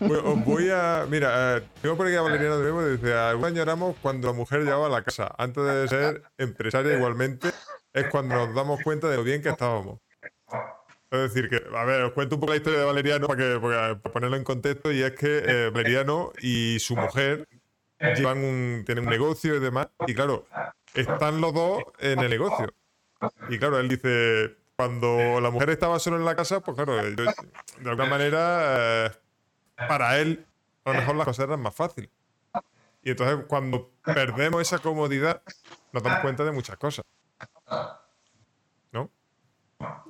Bueno, 0.00 0.30
os 0.30 0.44
voy 0.44 0.70
a. 0.70 1.06
Mira, 1.08 1.56
eh, 1.56 1.62
tengo 1.82 1.96
por 1.96 2.06
aquí 2.06 2.14
a 2.14 2.22
Valeriana 2.22 2.56
de 2.56 2.62
nuevo. 2.62 2.86
Dice: 2.86 3.14
Algunos 3.14 3.50
añoramos 3.50 3.96
cuando 4.00 4.28
la 4.28 4.32
mujer 4.32 4.60
llegaba 4.60 4.86
a 4.86 4.90
la 4.90 5.02
casa. 5.02 5.34
Antes 5.36 5.64
de 5.64 5.88
ser 5.88 6.22
empresaria, 6.38 6.94
igualmente, 6.94 7.48
es 7.92 8.06
cuando 8.06 8.36
nos 8.36 8.54
damos 8.54 8.80
cuenta 8.82 9.08
de 9.08 9.16
lo 9.16 9.24
bien 9.24 9.42
que 9.42 9.48
estábamos. 9.48 9.98
Es 11.10 11.34
decir, 11.34 11.48
que, 11.48 11.62
a 11.74 11.84
ver, 11.84 12.02
os 12.02 12.12
cuento 12.12 12.36
un 12.36 12.40
poco 12.40 12.52
la 12.52 12.58
historia 12.58 12.80
de 12.80 12.84
Valeriano 12.84 13.26
para, 13.26 13.38
que, 13.38 13.58
para 13.60 13.98
ponerlo 13.98 14.36
en 14.36 14.44
contexto. 14.44 14.92
Y 14.92 15.02
es 15.02 15.12
que 15.12 15.42
eh, 15.44 15.70
Valeriano 15.70 16.32
y 16.40 16.78
su 16.78 16.94
mujer 16.94 17.48
llevan 18.00 18.38
un, 18.38 18.82
tienen 18.86 19.04
un 19.04 19.10
negocio 19.10 19.54
y 19.56 19.60
demás. 19.60 19.88
Y 20.06 20.14
claro, 20.14 20.46
están 20.94 21.40
los 21.40 21.52
dos 21.54 21.82
en 21.98 22.18
el 22.20 22.30
negocio. 22.30 22.72
Y 23.48 23.58
claro, 23.58 23.78
él 23.78 23.88
dice: 23.88 24.56
cuando 24.76 25.40
la 25.40 25.50
mujer 25.50 25.70
estaba 25.70 25.98
solo 25.98 26.16
en 26.16 26.24
la 26.24 26.36
casa, 26.36 26.60
pues 26.60 26.76
claro, 26.76 27.00
yo- 27.08 27.24
de 27.24 27.90
alguna 27.90 28.08
manera. 28.08 29.06
eh, 29.06 29.10
para 29.88 30.18
él, 30.18 30.44
a 30.84 30.90
lo 30.92 30.96
mejor 31.00 31.14
las 31.16 31.24
cosas 31.24 31.44
eran 31.46 31.60
más 31.60 31.74
fáciles. 31.74 32.10
Y 33.02 33.10
entonces, 33.10 33.44
cuando 33.46 33.92
perdemos 34.04 34.60
esa 34.60 34.78
comodidad, 34.80 35.40
nos 35.92 36.02
damos 36.02 36.18
cuenta 36.18 36.44
de 36.44 36.50
muchas 36.50 36.76
cosas. 36.78 37.04
¿No? 38.92 39.10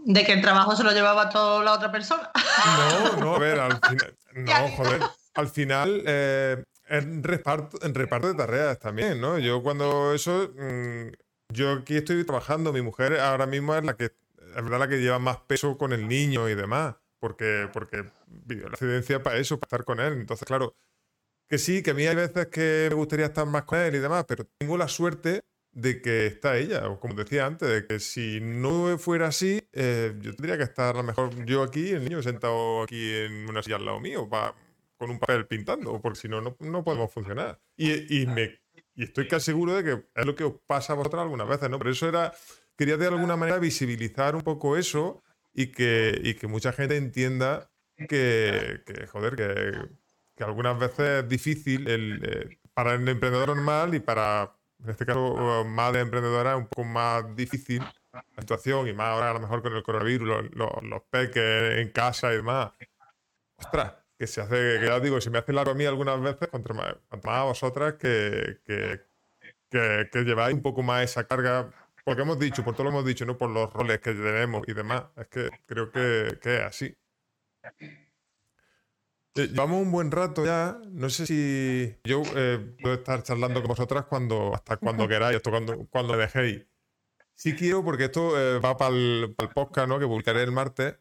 De 0.06 0.24
que 0.24 0.32
el 0.32 0.40
trabajo 0.40 0.74
se 0.74 0.84
lo 0.84 0.92
llevaba 0.92 1.28
toda 1.28 1.62
la 1.62 1.74
otra 1.74 1.92
persona. 1.92 2.30
No, 2.78 3.16
no, 3.16 3.34
a 3.34 3.38
ver, 3.38 3.58
al 3.60 3.78
final. 3.80 4.14
No, 4.34 4.68
joder. 4.76 5.02
Al 5.34 5.48
final, 5.48 6.02
eh, 6.06 6.64
en, 6.88 7.22
reparto, 7.22 7.78
en 7.84 7.94
reparto 7.94 8.28
de 8.28 8.34
tareas 8.34 8.78
también, 8.78 9.20
¿no? 9.20 9.38
Yo 9.38 9.62
cuando 9.62 10.14
eso. 10.14 10.52
mm, 10.56 11.08
yo 11.52 11.72
aquí 11.72 11.96
estoy 11.96 12.24
trabajando, 12.24 12.72
mi 12.72 12.82
mujer 12.82 13.18
ahora 13.20 13.46
mismo 13.46 13.74
es 13.74 13.84
la 13.84 13.96
que. 13.96 14.04
Es 14.04 14.64
verdad 14.64 14.78
la 14.78 14.88
que 14.88 14.98
lleva 15.00 15.18
más 15.18 15.38
peso 15.38 15.76
con 15.78 15.92
el 15.92 16.08
niño 16.08 16.48
y 16.48 16.54
demás. 16.54 16.96
Porque, 17.20 17.68
porque 17.72 18.04
vivió 18.26 18.64
la 18.66 18.72
incidencia 18.74 19.22
para 19.22 19.38
eso, 19.38 19.58
para 19.58 19.66
estar 19.66 19.84
con 19.84 20.00
él. 20.00 20.12
Entonces, 20.14 20.46
claro, 20.46 20.74
que 21.48 21.58
sí, 21.58 21.82
que 21.82 21.90
a 21.90 21.94
mí 21.94 22.06
hay 22.06 22.14
veces 22.16 22.46
que 22.46 22.86
me 22.90 22.94
gustaría 22.94 23.26
estar 23.26 23.46
más 23.46 23.64
con 23.64 23.78
él 23.78 23.94
y 23.94 23.98
demás, 23.98 24.24
pero 24.28 24.46
tengo 24.58 24.76
la 24.78 24.88
suerte 24.88 25.42
de 25.72 26.00
que 26.00 26.26
está 26.26 26.56
ella, 26.58 26.88
o 26.88 26.98
como 27.00 27.14
decía 27.14 27.46
antes, 27.46 27.68
de 27.68 27.86
que 27.86 28.00
si 28.00 28.40
no 28.40 28.96
fuera 28.98 29.28
así, 29.28 29.60
eh, 29.72 30.14
yo 30.20 30.34
tendría 30.34 30.56
que 30.56 30.64
estar 30.64 30.94
a 30.94 30.98
lo 30.98 31.04
mejor 31.04 31.44
yo 31.44 31.62
aquí, 31.62 31.90
el 31.90 32.04
niño 32.04 32.22
sentado 32.22 32.82
aquí 32.82 33.14
en 33.16 33.48
una 33.48 33.62
silla 33.62 33.76
al 33.76 33.84
lado 33.84 34.00
mío, 34.00 34.28
pa- 34.28 34.54
con 34.98 35.10
un 35.10 35.18
papel 35.18 35.46
pintando, 35.46 36.00
porque 36.00 36.18
si 36.18 36.28
no, 36.28 36.40
no, 36.40 36.84
podemos 36.84 37.12
funcionar. 37.12 37.60
Y, 37.76 38.22
y 38.22 38.26
me, 38.26 38.60
y 38.94 39.04
estoy 39.04 39.28
casi 39.28 39.46
seguro 39.46 39.74
de 39.76 39.84
que 39.84 40.04
es 40.14 40.26
lo 40.26 40.34
que 40.34 40.44
os 40.44 40.54
pasa 40.66 40.92
a 40.92 40.96
vosotros 40.96 41.22
algunas 41.22 41.48
veces, 41.48 41.70
¿no? 41.70 41.78
Por 41.78 41.88
eso 41.88 42.08
era, 42.08 42.32
quería 42.76 42.96
de 42.96 43.06
alguna 43.06 43.36
manera 43.36 43.58
visibilizar 43.58 44.34
un 44.34 44.42
poco 44.42 44.76
eso 44.76 45.22
y 45.54 45.68
que, 45.68 46.20
y 46.22 46.34
que 46.34 46.48
mucha 46.48 46.72
gente 46.72 46.96
entienda 46.96 47.70
que, 47.96 48.82
que, 48.84 49.06
joder, 49.06 49.36
que, 49.36 49.72
que 50.36 50.44
algunas 50.44 50.78
veces 50.78 51.24
es 51.24 51.28
difícil 51.28 51.88
el, 51.88 52.20
eh, 52.24 52.58
para 52.74 52.94
el 52.94 53.08
emprendedor 53.08 53.48
normal 53.48 53.94
y 53.94 54.00
para, 54.00 54.56
en 54.82 54.90
este 54.90 55.06
caso, 55.06 55.64
madre 55.64 56.00
emprendedora, 56.00 56.52
es 56.52 56.58
un 56.58 56.66
poco 56.66 56.84
más 56.84 57.36
difícil 57.36 57.82
la 58.12 58.24
situación 58.40 58.88
y 58.88 58.92
más 58.92 59.08
ahora 59.08 59.30
a 59.30 59.34
lo 59.34 59.40
mejor 59.40 59.62
con 59.62 59.74
el 59.74 59.82
coronavirus, 59.82 60.28
los, 60.28 60.50
los, 60.56 60.82
los 60.82 61.02
peques 61.10 61.78
en 61.78 61.90
casa 61.90 62.32
y 62.32 62.36
demás. 62.36 62.72
Ostras, 63.56 63.94
que 64.18 64.26
se 64.26 64.40
hace, 64.40 64.80
que 64.80 64.86
ya 64.86 64.96
os 64.96 65.02
digo, 65.02 65.20
se 65.20 65.30
me 65.30 65.38
hace 65.38 65.52
largo 65.52 65.72
a 65.72 65.74
mí 65.74 65.84
algunas 65.84 66.20
veces, 66.20 66.48
contra 66.48 66.74
más, 66.74 66.96
a 67.24 67.44
vosotras 67.44 67.94
que, 67.94 68.58
que, 68.64 69.00
que, 69.70 70.08
que 70.12 70.24
lleváis 70.24 70.54
un 70.54 70.62
poco 70.62 70.82
más 70.82 71.04
esa 71.04 71.24
carga, 71.24 71.70
porque 72.04 72.22
hemos 72.22 72.38
dicho, 72.38 72.64
por 72.64 72.74
todo 72.74 72.84
lo 72.84 72.90
hemos 72.90 73.04
dicho, 73.04 73.24
no 73.24 73.38
por 73.38 73.50
los 73.50 73.72
roles 73.72 74.00
que 74.00 74.12
tenemos 74.12 74.62
y 74.66 74.72
demás. 74.72 75.04
Es 75.16 75.28
que 75.28 75.50
creo 75.66 75.90
que, 75.92 76.38
que 76.42 76.56
es 76.56 76.62
así. 76.62 76.96
Eh, 79.38 79.48
Llevamos 79.48 79.82
un 79.82 79.92
buen 79.92 80.10
rato 80.10 80.44
ya. 80.44 80.80
No 80.90 81.10
sé 81.10 81.26
si 81.26 81.94
yo 82.04 82.22
eh, 82.34 82.74
puedo 82.82 82.96
estar 82.96 83.22
charlando 83.22 83.60
con 83.60 83.68
vosotras 83.68 84.06
cuando, 84.06 84.54
hasta 84.54 84.76
cuando 84.78 85.06
queráis, 85.08 85.36
esto 85.36 85.50
cuando, 85.50 85.86
cuando 85.90 86.14
me 86.14 86.20
dejéis. 86.20 86.66
Sí 87.34 87.54
quiero, 87.54 87.84
porque 87.84 88.06
esto 88.06 88.38
eh, 88.38 88.58
va 88.58 88.76
para 88.76 88.94
el, 88.94 89.36
podcast, 89.54 89.88
¿no? 89.88 89.98
Que 89.98 90.06
publicaré 90.06 90.42
el 90.42 90.50
martes. 90.50 90.96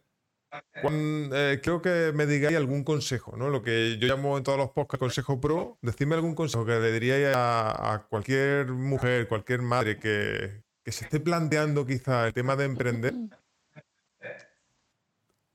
Eh, 0.84 1.60
creo 1.62 1.82
que 1.82 2.12
me 2.14 2.26
digáis 2.26 2.56
algún 2.56 2.84
consejo, 2.84 3.36
¿no? 3.36 3.50
Lo 3.50 3.62
que 3.62 3.98
yo 4.00 4.08
llamo 4.08 4.38
en 4.38 4.44
todos 4.44 4.58
los 4.58 4.72
podcasts 4.72 5.00
consejo 5.00 5.40
pro. 5.40 5.78
Decidme 5.82 6.16
algún 6.16 6.36
consejo 6.36 6.66
que 6.66 6.80
le 6.80 6.92
diríais 6.92 7.36
a, 7.36 7.94
a 7.94 8.08
cualquier 8.08 8.68
mujer, 8.68 9.28
cualquier 9.28 9.62
madre 9.62 10.00
que, 10.00 10.64
que 10.84 10.92
se 10.92 11.06
esté 11.06 11.20
planteando 11.20 11.86
quizá 11.86 12.28
el 12.28 12.34
tema 12.34 12.56
de 12.56 12.66
emprender. 12.66 13.14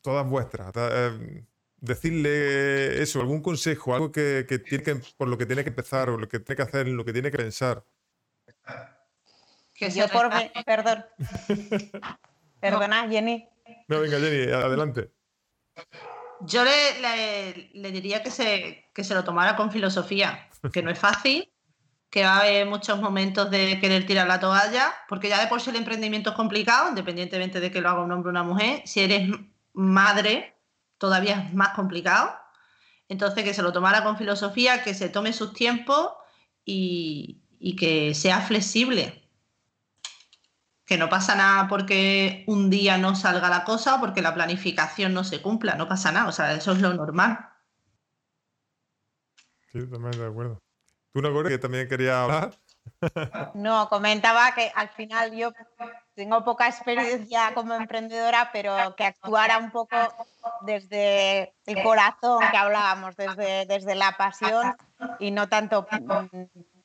Todas 0.02 0.28
vuestras. 0.28 0.72
eh, 0.76 1.44
decirle 1.82 3.02
eso, 3.02 3.20
algún 3.20 3.42
consejo, 3.42 3.94
algo 3.94 4.12
que, 4.12 4.46
que 4.48 4.58
tiene 4.58 4.84
que, 4.84 5.00
por 5.16 5.28
lo 5.28 5.36
que 5.38 5.46
tiene 5.46 5.62
que 5.62 5.70
empezar, 5.70 6.10
o 6.10 6.18
lo 6.18 6.28
que 6.28 6.38
tiene 6.38 6.56
que 6.56 6.62
hacer, 6.62 6.88
lo 6.88 7.04
que 7.04 7.12
tiene 7.12 7.30
que 7.30 7.38
pensar. 7.38 7.84
Que 9.74 9.90
Yo 9.90 10.08
por 10.08 10.30
perdón. 10.64 11.04
Perdona, 12.60 13.08
Jenny. 13.08 13.48
No, 13.88 14.00
venga, 14.00 14.18
Jenny, 14.18 14.52
adelante. 14.52 15.12
Yo 16.40 16.64
le, 16.64 17.90
diría 17.92 18.22
que 18.22 18.30
se, 18.30 18.90
que 18.94 19.04
se 19.04 19.14
lo 19.14 19.24
tomara 19.24 19.56
con 19.56 19.70
filosofía, 19.70 20.48
que 20.72 20.82
no 20.82 20.90
es 20.90 20.98
fácil, 20.98 21.52
que 22.10 22.24
va 22.24 22.36
a 22.36 22.40
haber 22.40 22.66
muchos 22.66 23.00
momentos 23.00 23.50
de 23.50 23.78
querer 23.80 24.06
tirar 24.06 24.26
la 24.26 24.40
toalla, 24.40 24.92
porque 25.08 25.28
ya 25.28 25.40
de 25.40 25.46
por 25.46 25.60
sí 25.60 25.70
el 25.70 25.76
emprendimiento 25.76 26.30
es 26.30 26.36
complicado, 26.36 26.88
independientemente 26.88 27.60
de 27.60 27.70
que 27.70 27.80
lo 27.80 27.88
haga 27.88 28.02
un 28.02 28.12
hombre 28.12 28.28
o 28.28 28.30
una 28.30 28.42
mujer. 28.42 28.82
Si 28.84 29.00
eres 29.00 29.30
madre, 29.72 30.56
todavía 30.98 31.46
es 31.46 31.54
más 31.54 31.70
complicado. 31.70 32.34
Entonces, 33.08 33.44
que 33.44 33.54
se 33.54 33.62
lo 33.62 33.72
tomara 33.72 34.02
con 34.04 34.18
filosofía, 34.18 34.82
que 34.82 34.94
se 34.94 35.08
tome 35.08 35.32
sus 35.32 35.52
tiempos 35.52 36.10
y 36.64 37.76
que 37.78 38.14
sea 38.14 38.40
flexible. 38.40 39.21
Que 40.92 40.98
no 40.98 41.08
pasa 41.08 41.34
nada 41.34 41.68
porque 41.68 42.44
un 42.46 42.68
día 42.68 42.98
no 42.98 43.14
salga 43.14 43.48
la 43.48 43.64
cosa 43.64 43.94
o 43.94 44.00
porque 44.00 44.20
la 44.20 44.34
planificación 44.34 45.14
no 45.14 45.24
se 45.24 45.40
cumpla, 45.40 45.74
no 45.74 45.88
pasa 45.88 46.12
nada, 46.12 46.28
o 46.28 46.32
sea, 46.32 46.52
eso 46.52 46.72
es 46.72 46.82
lo 46.82 46.92
normal. 46.92 47.48
Sí, 49.72 49.86
también 49.90 50.10
de 50.10 50.26
acuerdo. 50.26 50.58
¿Tú, 51.14 51.22
Nagore, 51.22 51.48
que 51.48 51.56
también 51.56 51.88
quería 51.88 52.24
hablar? 52.24 52.50
No, 53.54 53.88
comentaba 53.88 54.54
que 54.54 54.70
al 54.74 54.90
final 54.90 55.34
yo 55.34 55.52
tengo 56.14 56.44
poca 56.44 56.68
experiencia 56.68 57.54
como 57.54 57.72
emprendedora, 57.72 58.50
pero 58.52 58.94
que 58.94 59.04
actuara 59.04 59.56
un 59.56 59.70
poco 59.70 59.96
desde 60.60 61.54
el 61.64 61.82
corazón 61.82 62.40
que 62.50 62.56
hablábamos, 62.58 63.16
desde, 63.16 63.64
desde 63.64 63.94
la 63.94 64.18
pasión 64.18 64.76
y 65.20 65.30
no 65.30 65.48
tanto 65.48 65.86
mm, 65.90 66.26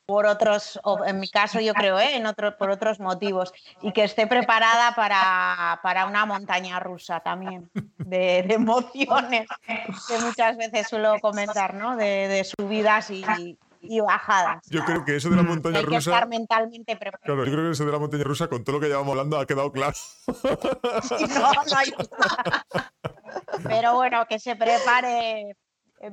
por 0.08 0.24
otros, 0.24 0.80
en 1.04 1.20
mi 1.20 1.28
caso 1.28 1.60
yo 1.60 1.74
creo, 1.74 2.00
¿eh? 2.00 2.16
en 2.16 2.24
otro, 2.24 2.56
por 2.56 2.70
otros 2.70 2.98
motivos, 2.98 3.52
y 3.82 3.92
que 3.92 4.04
esté 4.04 4.26
preparada 4.26 4.94
para, 4.94 5.80
para 5.82 6.06
una 6.06 6.24
montaña 6.24 6.80
rusa 6.80 7.20
también 7.20 7.70
de, 7.98 8.42
de 8.42 8.54
emociones, 8.54 9.46
que 9.66 10.18
muchas 10.24 10.56
veces 10.56 10.88
suelo 10.88 11.16
comentar, 11.20 11.74
¿no? 11.74 11.94
de, 11.94 12.26
de 12.26 12.42
subidas 12.44 13.10
y, 13.10 13.22
y 13.82 14.00
bajadas. 14.00 14.62
Yo 14.70 14.82
creo 14.86 15.04
que 15.04 15.16
eso 15.16 15.28
de 15.28 15.36
la 15.36 15.42
montaña 15.42 15.80
Hay 15.80 15.84
que 15.84 15.96
rusa. 15.96 16.10
estar 16.10 16.26
mentalmente 16.26 16.96
preparado. 16.96 17.24
Claro, 17.24 17.44
yo 17.44 17.52
creo 17.52 17.64
que 17.66 17.72
eso 17.72 17.84
de 17.84 17.92
la 17.92 17.98
montaña 17.98 18.24
rusa, 18.24 18.48
con 18.48 18.64
todo 18.64 18.76
lo 18.76 18.80
que 18.80 18.88
llevamos 18.88 19.10
hablando, 19.10 19.38
ha 19.38 19.44
quedado 19.44 19.70
claro. 19.70 19.92
No, 20.26 21.52
no 21.52 21.76
hay 21.76 21.90
duda. 21.90 22.64
Pero 23.62 23.94
bueno, 23.94 24.24
que 24.26 24.38
se 24.38 24.56
prepare 24.56 25.54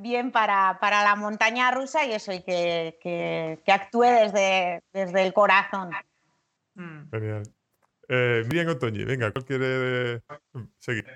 bien 0.00 0.32
para, 0.32 0.78
la 0.80 1.16
montaña 1.16 1.70
rusa 1.70 2.04
y 2.04 2.12
eso, 2.12 2.32
y 2.32 2.42
que, 2.42 2.98
que, 3.02 3.72
actúe 3.72 4.02
desde, 4.02 4.82
desde 4.92 5.22
el 5.22 5.32
corazón. 5.32 5.90
Mm. 6.74 7.10
Genial. 7.10 7.42
Eh, 8.08 8.44
Miriam 8.46 8.68
Otoñi, 8.68 9.04
venga, 9.04 9.32
¿cuál 9.32 9.44
quiere 9.44 10.22
seguir? 10.78 11.06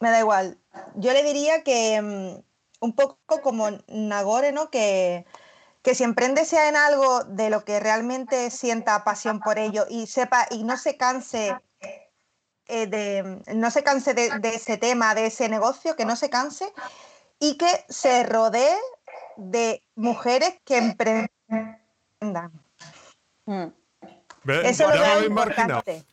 Me 0.00 0.10
da 0.10 0.20
igual. 0.20 0.58
Yo 0.94 1.12
le 1.12 1.22
diría 1.22 1.62
que 1.62 2.00
mm, 2.00 2.42
un 2.80 2.94
poco 2.94 3.42
como 3.42 3.68
Nagore, 3.88 4.52
¿no? 4.52 4.70
Que, 4.70 5.26
que 5.82 5.94
si 5.94 6.04
emprende 6.04 6.44
sea 6.44 6.68
en 6.68 6.76
algo 6.76 7.24
de 7.24 7.50
lo 7.50 7.64
que 7.64 7.80
realmente 7.80 8.50
sienta 8.50 9.04
pasión 9.04 9.40
por 9.40 9.58
ello 9.58 9.86
y 9.88 10.06
sepa 10.06 10.46
y 10.50 10.64
no 10.64 10.76
se 10.76 10.96
canse 10.96 11.56
eh, 12.68 12.86
de 12.86 13.42
no 13.54 13.70
se 13.70 13.82
canse 13.82 14.14
de, 14.14 14.30
ese 14.42 14.76
tema, 14.76 15.14
de 15.14 15.26
ese 15.26 15.48
negocio, 15.48 15.96
que 15.96 16.04
no 16.04 16.16
se 16.16 16.30
canse 16.30 16.72
y 17.40 17.56
que 17.56 17.84
se 17.88 18.24
rodee 18.24 18.76
de 19.36 19.82
mujeres 19.94 20.54
que 20.64 20.78
emprendan. 20.78 22.52
Mm. 23.46 23.66
Eso 24.64 24.90
es 24.90 25.00
lo 25.00 25.26
importante. 25.26 26.04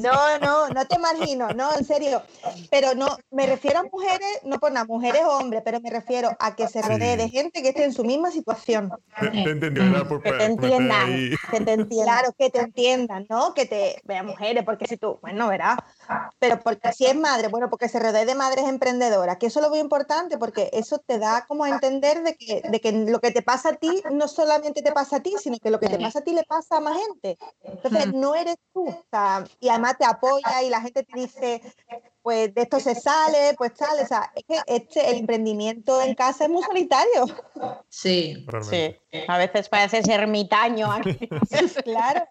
No, 0.00 0.38
no, 0.38 0.68
no 0.68 0.86
te 0.86 0.96
imagino, 0.96 1.48
no, 1.50 1.70
en 1.76 1.84
serio. 1.84 2.22
Pero 2.70 2.94
no, 2.94 3.16
me 3.30 3.46
refiero 3.46 3.80
a 3.80 3.82
mujeres, 3.82 4.40
no 4.44 4.58
por 4.58 4.72
nada, 4.72 4.86
mujeres 4.86 5.22
o 5.24 5.38
hombres, 5.38 5.62
pero 5.64 5.80
me 5.80 5.90
refiero 5.90 6.30
a 6.38 6.54
que 6.54 6.68
se 6.68 6.82
rodee 6.82 7.16
de 7.16 7.28
gente 7.28 7.62
que 7.62 7.68
esté 7.68 7.84
en 7.84 7.92
su 7.92 8.04
misma 8.04 8.30
situación. 8.30 8.90
Te, 9.20 10.30
te 10.30 10.44
entiendan, 10.44 11.30
que 11.50 11.60
te 11.60 11.72
entiendan, 11.72 12.04
claro, 12.04 12.34
que 12.38 12.50
te 12.50 12.60
entiendan, 12.60 13.26
¿no? 13.28 13.54
Que 13.54 13.66
te 13.66 14.00
vean 14.04 14.26
mujeres, 14.26 14.64
porque 14.64 14.86
si 14.86 14.96
tú, 14.96 15.18
bueno, 15.22 15.48
verás, 15.48 15.78
pero 16.38 16.60
porque 16.60 16.92
si 16.92 17.06
es 17.06 17.16
madre, 17.16 17.48
bueno, 17.48 17.68
porque 17.70 17.88
se 17.88 17.98
rodee 17.98 18.26
de 18.26 18.34
madres 18.34 18.66
emprendedoras, 18.66 19.36
que 19.38 19.46
eso 19.46 19.60
es 19.60 19.64
lo 19.64 19.70
muy 19.70 19.80
importante, 19.80 20.38
porque 20.38 20.70
eso 20.72 20.98
te 20.98 21.18
da 21.18 21.44
como 21.46 21.64
a 21.64 21.70
entender 21.70 22.22
de 22.22 22.36
que, 22.36 22.62
de 22.68 22.80
que 22.80 22.92
lo 22.92 23.20
que 23.20 23.30
te 23.30 23.42
pasa 23.42 23.70
a 23.70 23.72
ti 23.74 24.02
no 24.10 24.28
solamente 24.28 24.82
te 24.82 24.92
pasa 24.92 25.16
a 25.16 25.20
ti, 25.20 25.34
sino 25.38 25.58
que 25.58 25.70
lo 25.70 25.80
que 25.80 25.88
te 25.88 25.98
pasa 25.98 26.20
a 26.20 26.22
ti 26.22 26.32
le 26.32 26.44
pasa 26.44 26.78
a 26.78 26.80
más 26.80 26.96
gente. 26.96 27.38
Entonces, 27.62 28.12
no 28.12 28.34
eres 28.34 28.55
tú, 28.72 28.94
y 29.60 29.68
además 29.68 29.96
te 29.98 30.04
apoya 30.04 30.62
y 30.62 30.70
la 30.70 30.80
gente 30.80 31.02
te 31.02 31.18
dice, 31.18 31.62
pues 32.22 32.54
de 32.54 32.62
esto 32.62 32.80
se 32.80 32.94
sale, 32.94 33.54
pues 33.56 33.72
sale, 33.76 34.02
o 34.02 34.06
sea, 34.06 34.32
es 34.34 34.44
que 34.44 34.58
este, 34.66 35.10
el 35.10 35.18
emprendimiento 35.18 36.02
en 36.02 36.14
casa 36.14 36.44
es 36.44 36.50
muy 36.50 36.62
solitario. 36.62 37.26
Sí, 37.88 38.46
sí. 38.68 38.96
a 39.28 39.38
veces 39.38 39.68
parece 39.68 40.02
ser 40.02 40.20
ermitaño. 40.20 40.88
claro, 41.84 42.26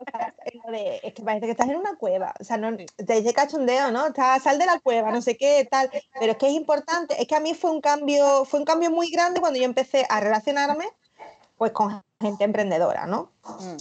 es 1.02 1.14
que 1.14 1.24
parece 1.24 1.46
que 1.46 1.52
estás 1.52 1.70
en 1.70 1.78
una 1.78 1.96
cueva, 1.96 2.34
o 2.40 2.44
sea, 2.44 2.58
no, 2.58 2.76
te 2.76 3.14
dice 3.14 3.34
cachondeo, 3.34 3.92
¿no? 3.92 4.08
sal 4.14 4.60
de 4.60 4.66
la 4.66 4.80
cueva, 4.80 5.12
no 5.12 5.22
sé 5.22 5.38
qué, 5.38 5.68
tal, 5.70 5.90
pero 6.20 6.34
es 6.34 6.38
que 6.38 6.48
es 6.48 6.54
importante, 6.54 7.20
es 7.22 7.28
que 7.28 7.36
a 7.36 7.40
mí 7.40 7.54
fue 7.54 7.72
un 7.72 7.82
cambio, 7.82 8.46
fue 8.46 8.60
un 8.60 8.66
cambio 8.66 8.92
muy 8.92 9.10
grande 9.12 9.40
cuando 9.40 9.60
yo 9.60 9.66
empecé 9.66 10.06
a 10.10 10.20
relacionarme 10.20 10.86
pues 11.58 11.72
con 11.72 12.04
gente 12.20 12.44
emprendedora, 12.44 13.06
¿no? 13.08 13.32
Mm. 13.60 13.78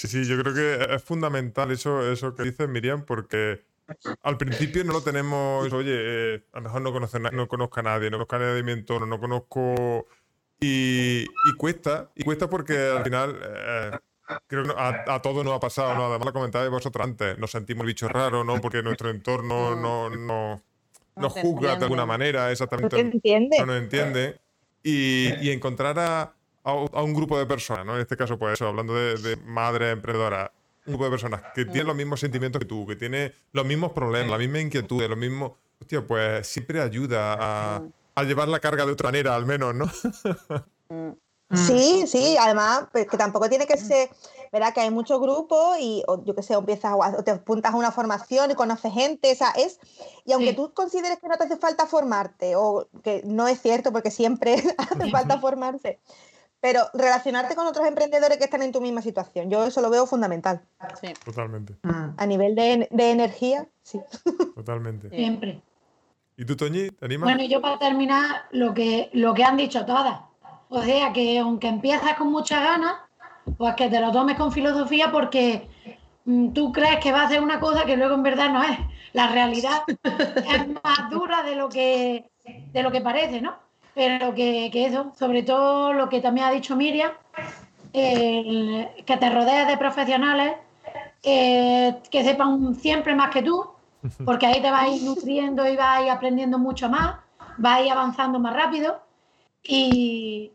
Sí, 0.00 0.08
sí, 0.08 0.24
yo 0.24 0.42
creo 0.42 0.54
que 0.54 0.94
es 0.94 1.02
fundamental 1.02 1.70
eso, 1.70 2.10
eso 2.10 2.34
que 2.34 2.44
dices, 2.44 2.66
Miriam, 2.70 3.04
porque 3.04 3.66
al 4.22 4.38
principio 4.38 4.82
no 4.82 4.94
lo 4.94 5.02
tenemos, 5.02 5.70
oye, 5.74 5.92
eh, 5.94 6.42
a 6.54 6.56
lo 6.56 6.62
mejor 6.62 6.80
no, 6.80 6.90
conoce, 6.90 7.20
no 7.20 7.46
conozco 7.46 7.80
a 7.80 7.82
nadie, 7.82 8.08
no 8.08 8.16
conozco 8.16 8.36
a 8.36 8.38
nadie 8.38 8.54
de 8.54 8.62
mi 8.62 8.72
entorno, 8.72 9.04
no 9.04 9.20
conozco... 9.20 10.06
Y, 10.58 11.26
cuesta, 11.58 12.10
y 12.14 12.24
cuesta 12.24 12.48
porque 12.48 12.78
al 12.78 13.04
final... 13.04 13.38
Eh, 13.42 13.90
creo 14.46 14.64
que 14.64 14.72
a, 14.74 15.20
todos 15.20 15.44
nos 15.44 15.54
ha 15.54 15.60
pasado, 15.60 15.94
¿no? 15.94 16.06
Además 16.06 16.24
lo 16.24 16.32
comentabais 16.32 16.70
vosotros 16.70 17.06
antes, 17.06 17.36
nos 17.36 17.50
sentimos 17.50 17.84
bichos 17.84 18.10
raros, 18.10 18.46
¿no? 18.46 18.58
Porque 18.58 18.82
nuestro 18.82 19.10
entorno 19.10 19.76
no, 19.76 20.08
no, 20.08 20.62
nos 21.16 21.32
juzga 21.34 21.76
de 21.76 21.84
alguna 21.84 22.06
manera, 22.06 22.50
exactamente. 22.50 23.02
No, 23.02 23.10
entiende. 23.10 23.58
no 23.58 23.66
nos 23.66 23.82
entiende. 23.82 24.40
Y, 24.82 25.34
y 25.42 25.50
encontrar 25.50 25.98
a, 25.98 26.32
a, 26.64 27.02
un 27.02 27.14
grupo 27.14 27.38
de 27.38 27.46
personas, 27.46 27.86
¿no? 27.86 27.94
En 27.94 28.02
este 28.02 28.16
caso, 28.16 28.38
pues 28.38 28.54
eso, 28.54 28.66
hablando 28.66 28.94
de, 28.94 29.36
madre 29.44 29.90
emprendedora, 29.90 30.52
un 30.86 30.92
grupo 30.92 31.04
de 31.04 31.10
personas 31.10 31.42
que 31.54 31.64
tienen 31.64 31.86
los 31.86 31.96
mismos 31.96 32.20
sentimientos 32.20 32.60
que 32.60 32.66
tú, 32.66 32.86
que 32.86 32.96
tiene 32.96 33.32
los 33.52 33.64
mismos 33.64 33.92
problemas, 33.92 34.30
la 34.30 34.38
misma 34.38 34.60
inquietud, 34.60 35.02
lo 35.02 35.16
mismo, 35.16 35.56
hostia, 35.80 36.06
pues 36.06 36.46
siempre 36.46 36.80
ayuda 36.80 37.36
a, 37.38 37.82
a 38.14 38.22
llevar 38.24 38.48
la 38.48 38.60
carga 38.60 38.86
de 38.86 38.92
otra 38.92 39.08
manera, 39.08 39.34
al 39.36 39.46
menos, 39.46 39.74
¿no? 39.74 39.90
Sí, 41.52 42.06
sí, 42.06 42.36
además, 42.38 42.84
pues 42.92 43.08
que 43.08 43.16
tampoco 43.16 43.48
tiene 43.48 43.66
que 43.66 43.76
ser, 43.76 44.08
¿verdad? 44.52 44.72
Que 44.72 44.82
hay 44.82 44.90
muchos 44.90 45.20
grupos 45.20 45.78
y, 45.80 46.04
o, 46.06 46.24
yo 46.24 46.34
qué 46.36 46.44
sé, 46.44 46.54
empiezas 46.54 46.94
o 46.94 47.24
te 47.24 47.32
apuntas 47.32 47.74
a 47.74 47.76
una 47.76 47.90
formación 47.90 48.52
y 48.52 48.54
conoces 48.54 48.92
gente, 48.92 49.32
esa 49.32 49.50
es, 49.50 49.80
y 50.24 50.32
aunque 50.32 50.52
tú 50.52 50.72
consideres 50.72 51.18
que 51.18 51.26
no 51.26 51.36
te 51.36 51.44
hace 51.44 51.56
falta 51.56 51.86
formarte, 51.86 52.54
o 52.54 52.86
que 53.02 53.22
no 53.24 53.48
es 53.48 53.60
cierto 53.60 53.90
porque 53.90 54.12
siempre 54.12 54.54
hace 54.78 55.10
falta 55.10 55.40
formarse, 55.40 55.98
pero 56.60 56.82
relacionarte 56.92 57.54
con 57.54 57.66
otros 57.66 57.86
emprendedores 57.86 58.36
que 58.38 58.44
están 58.44 58.62
en 58.62 58.72
tu 58.72 58.80
misma 58.80 59.02
situación, 59.02 59.50
yo 59.50 59.64
eso 59.64 59.80
lo 59.80 59.90
veo 59.90 60.06
fundamental. 60.06 60.60
Sí. 61.00 61.08
Totalmente. 61.24 61.76
A 62.16 62.26
nivel 62.26 62.54
de, 62.54 62.88
energía, 62.90 63.66
sí. 63.82 64.00
Totalmente. 64.54 65.08
Siempre. 65.10 65.62
¿Y 66.36 66.44
tú, 66.44 66.56
Toñi, 66.56 66.90
te 66.90 67.04
animas? 67.04 67.34
Bueno, 67.34 67.44
yo 67.44 67.60
para 67.60 67.78
terminar, 67.78 68.42
lo 68.50 68.74
que, 68.74 69.10
lo 69.12 69.34
que 69.34 69.44
han 69.44 69.56
dicho 69.56 69.84
todas. 69.84 70.20
O 70.68 70.82
sea, 70.82 71.12
que 71.12 71.38
aunque 71.38 71.68
empiezas 71.68 72.14
con 72.14 72.30
muchas 72.30 72.62
ganas, 72.62 72.94
pues 73.56 73.74
que 73.74 73.88
te 73.88 74.00
lo 74.00 74.12
tomes 74.12 74.36
con 74.36 74.52
filosofía 74.52 75.10
porque 75.10 75.68
mm, 76.24 76.52
tú 76.52 76.72
crees 76.72 77.00
que 77.00 77.12
va 77.12 77.22
a 77.22 77.26
hacer 77.26 77.40
una 77.40 77.58
cosa 77.58 77.84
que 77.84 77.96
luego 77.96 78.14
en 78.14 78.22
verdad 78.22 78.50
no 78.52 78.62
es. 78.62 78.78
La 79.12 79.28
realidad 79.28 79.82
es 80.04 80.68
más 80.82 81.10
dura 81.10 81.42
de 81.42 81.56
lo 81.56 81.68
que, 81.68 82.30
de 82.44 82.82
lo 82.82 82.92
que 82.92 83.00
parece, 83.00 83.40
¿no? 83.40 83.69
Pero 83.94 84.34
que, 84.34 84.70
eso, 84.72 85.12
sobre 85.18 85.42
todo 85.42 85.92
lo 85.92 86.08
que 86.08 86.20
también 86.20 86.46
ha 86.46 86.50
dicho 86.50 86.76
Miriam, 86.76 87.12
que 87.92 88.88
te 89.04 89.30
rodees 89.30 89.66
de 89.66 89.76
profesionales 89.76 90.54
que 91.22 92.22
sepan 92.24 92.74
siempre 92.74 93.14
más 93.14 93.30
que 93.30 93.42
tú, 93.42 93.66
porque 94.24 94.46
ahí 94.46 94.62
te 94.62 94.70
vas 94.70 94.84
a 94.84 94.88
ir 94.88 95.02
nutriendo 95.02 95.68
y 95.68 95.76
vas 95.76 95.98
a 95.98 96.02
ir 96.02 96.10
aprendiendo 96.10 96.58
mucho 96.58 96.88
más, 96.88 97.16
vas 97.58 97.78
a 97.78 97.82
ir 97.82 97.92
avanzando 97.92 98.38
más 98.38 98.54
rápido. 98.54 99.00
Y 99.62 100.52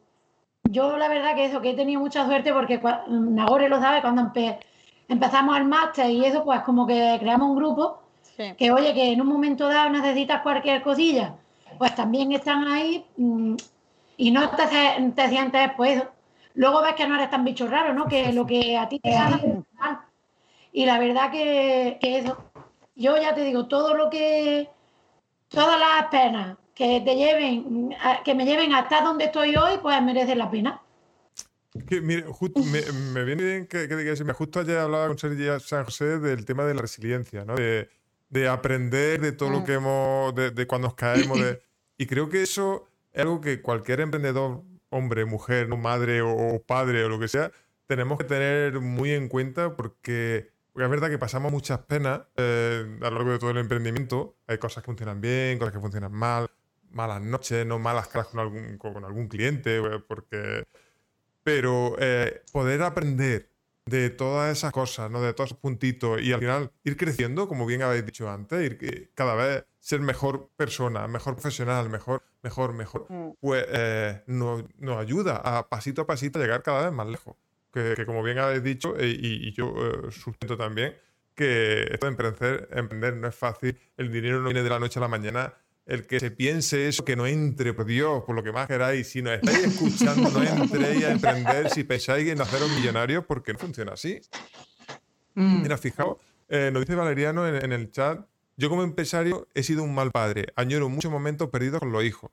yo 0.63 0.97
la 0.97 1.07
verdad 1.07 1.35
que 1.35 1.45
eso, 1.45 1.61
que 1.61 1.71
he 1.71 1.75
tenido 1.75 2.01
mucha 2.01 2.25
suerte 2.25 2.51
porque 2.53 2.81
Nagore 3.07 3.69
lo 3.69 3.79
sabe, 3.79 4.01
cuando 4.01 4.31
empezamos 5.07 5.57
el 5.57 5.65
máster 5.65 6.09
y 6.09 6.25
eso, 6.25 6.43
pues 6.43 6.61
como 6.61 6.87
que 6.87 7.17
creamos 7.19 7.49
un 7.49 7.57
grupo 7.57 8.01
que 8.57 8.71
oye, 8.71 8.93
que 8.93 9.11
en 9.11 9.21
un 9.21 9.27
momento 9.27 9.67
dado 9.67 9.91
necesitas 9.91 10.41
cualquier 10.41 10.81
cosilla 10.81 11.35
pues 11.77 11.95
también 11.95 12.31
están 12.31 12.67
ahí 12.67 13.05
mm, 13.17 13.55
y 14.17 14.31
no 14.31 14.49
te, 14.51 14.63
te, 15.15 15.29
sientes, 15.29 15.71
pues, 15.75 16.03
luego 16.53 16.81
ves 16.81 16.95
que 16.95 17.07
no 17.07 17.15
eres 17.15 17.29
tan 17.29 17.43
bicho 17.43 17.67
raro, 17.67 17.93
¿no? 17.93 18.07
Que 18.07 18.31
lo 18.31 18.45
que 18.45 18.77
a 18.77 18.87
ti 18.87 18.99
te 18.99 19.11
sale 19.11 19.63
Y 20.71 20.85
la 20.85 20.99
verdad 20.99 21.31
que, 21.31 21.99
eso, 22.01 22.37
yo 22.95 23.17
ya 23.17 23.35
te 23.35 23.43
digo, 23.43 23.67
todo 23.67 23.93
lo 23.93 24.09
que, 24.09 24.69
todas 25.49 25.79
las 25.79 26.09
penas 26.09 26.57
que 26.73 27.01
te 27.01 27.15
lleven, 27.15 27.95
que 28.23 28.35
me 28.35 28.45
lleven 28.45 28.73
hasta 28.73 29.01
donde 29.01 29.25
estoy 29.25 29.55
hoy, 29.55 29.77
pues 29.81 30.01
merece 30.01 30.35
la 30.35 30.49
pena. 30.49 30.81
Que, 31.89 31.99
mire, 31.99 32.25
me, 33.13 33.23
viene 33.25 33.43
bien 33.43 33.67
que, 33.67 33.87
que 33.87 34.33
justo 34.33 34.61
ayer 34.61 34.77
hablaba 34.77 35.07
con 35.07 35.17
Sergio 35.17 35.59
San 35.59 35.83
José 35.83 36.19
del 36.19 36.45
tema 36.45 36.63
de 36.63 36.73
la 36.73 36.81
resiliencia, 36.81 37.43
¿no? 37.43 37.55
De, 37.55 37.89
de 38.29 38.47
aprender 38.47 39.21
de 39.21 39.31
todo 39.31 39.49
lo 39.49 39.61
mm. 39.61 39.63
que 39.65 39.73
hemos, 39.73 40.35
de, 40.35 40.67
cuando 40.67 40.87
nos 40.87 40.95
caemos. 40.95 41.39
De, 41.39 41.61
y 41.97 42.07
creo 42.07 42.29
que 42.29 42.43
eso 42.43 42.87
es 43.13 43.21
algo 43.21 43.41
que 43.41 43.61
cualquier 43.61 44.01
emprendedor, 44.01 44.63
hombre, 44.89 45.25
mujer, 45.25 45.67
madre 45.67 46.21
o, 46.21 46.61
padre 46.65 47.03
o 47.05 47.09
lo 47.09 47.19
que 47.19 47.27
sea, 47.27 47.51
tenemos 47.87 48.17
que 48.17 48.25
tener 48.25 48.79
muy 48.81 49.11
en 49.11 49.29
cuenta 49.29 49.75
porque, 49.75 50.51
es 50.75 50.89
verdad 50.89 51.09
que 51.09 51.17
pasamos 51.17 51.51
muchas 51.51 51.79
penas 51.79 52.21
eh, 52.35 52.85
a 53.01 53.09
lo 53.09 53.17
largo 53.17 53.31
de 53.31 53.39
todo 53.39 53.51
el 53.51 53.57
emprendimiento. 53.57 54.35
Hay 54.47 54.57
cosas 54.57 54.83
que 54.83 54.87
funcionan 54.87 55.21
bien, 55.21 55.57
cosas 55.57 55.73
que 55.73 55.79
funcionan 55.79 56.11
mal, 56.11 56.49
malas 56.91 57.21
noches, 57.21 57.65
no 57.65 57.79
malas 57.79 58.07
caras 58.07 58.27
con 58.27 58.39
algún, 58.39 58.77
con 58.77 59.05
algún 59.05 59.27
cliente, 59.27 59.77
eh, 59.77 59.99
porque... 60.07 60.65
Pero 61.43 61.95
eh, 61.99 62.41
poder 62.51 62.81
aprender 62.81 63.54
de 63.85 64.09
todas 64.09 64.57
esas 64.57 64.71
cosas, 64.71 65.11
¿no? 65.11 65.21
De 65.21 65.33
todos 65.33 65.49
esos 65.49 65.59
puntitos 65.59 66.21
y 66.21 66.33
al 66.33 66.39
final 66.39 66.71
ir 66.83 66.97
creciendo, 66.97 67.47
como 67.47 67.65
bien 67.65 67.83
habéis 67.83 68.05
dicho 68.05 68.29
antes, 68.29 68.63
ir 68.63 69.11
cada 69.13 69.35
vez 69.35 69.65
ser 69.79 70.01
mejor 70.01 70.49
persona, 70.57 71.07
mejor 71.07 71.35
profesional, 71.35 71.89
mejor, 71.89 72.23
mejor, 72.41 72.73
mejor, 72.73 73.05
mm. 73.07 73.33
pues 73.39 73.65
eh, 73.69 74.23
nos, 74.25 74.63
ayuda 74.97 75.37
a 75.37 75.69
pasito 75.69 76.01
a 76.01 76.07
pasito 76.07 76.39
a 76.39 76.41
llegar 76.41 76.63
cada 76.63 76.85
vez 76.85 76.91
más 76.91 77.07
lejos. 77.07 77.35
Que, 77.71 78.05
como 78.05 78.23
bien 78.23 78.39
habéis 78.39 78.63
dicho, 78.63 78.95
eh, 78.97 79.07
y, 79.07 79.53
yo 79.53 79.73
eh, 79.77 80.11
sustento 80.11 80.57
también, 80.57 80.95
que 81.35 81.83
esto 81.91 82.07
de 82.07 82.11
emprender, 82.11 82.69
emprender 82.71 83.17
no 83.17 83.27
es 83.27 83.35
fácil, 83.35 83.77
el 83.97 84.11
dinero 84.11 84.39
no 84.39 84.45
viene 84.45 84.63
de 84.63 84.69
la 84.69 84.79
noche 84.79 84.97
a 84.97 85.01
la 85.01 85.07
mañana, 85.09 85.53
el 85.85 86.07
que 86.07 86.19
se 86.19 86.31
piense 86.31 86.87
eso, 86.87 87.05
que 87.05 87.15
no 87.15 87.27
entre, 87.27 87.73
por 87.73 87.85
Dios, 87.85 88.23
por 88.25 88.35
lo 88.35 88.43
que 88.43 88.51
más 88.51 88.67
queráis, 88.67 89.07
si 89.07 89.21
nos 89.21 89.33
estáis 89.33 89.59
escuchando, 89.59 90.29
no 90.29 90.43
entréis 90.43 91.03
a 91.05 91.11
emprender 91.11 91.69
si 91.69 91.83
pensáis 91.83 92.27
en 92.27 92.41
haceros 92.41 92.69
millonarios, 92.71 93.23
porque 93.25 93.53
no 93.53 93.59
funciona 93.59 93.93
así. 93.93 94.19
Mm. 95.35 95.61
Mira, 95.61 95.77
fijaos, 95.77 96.17
nos 96.49 96.79
dice 96.81 96.95
Valeriano 96.95 97.47
en, 97.47 97.71
el 97.71 97.91
chat 97.91 98.25
yo 98.57 98.69
como 98.69 98.83
empresario 98.83 99.47
he 99.53 99.63
sido 99.63 99.83
un 99.83 99.93
mal 99.93 100.11
padre. 100.11 100.47
Añoro 100.55 100.89
muchos 100.89 101.11
momentos 101.11 101.49
perdidos 101.49 101.81
con 101.81 101.91
los 101.91 102.03
hijos. 102.03 102.31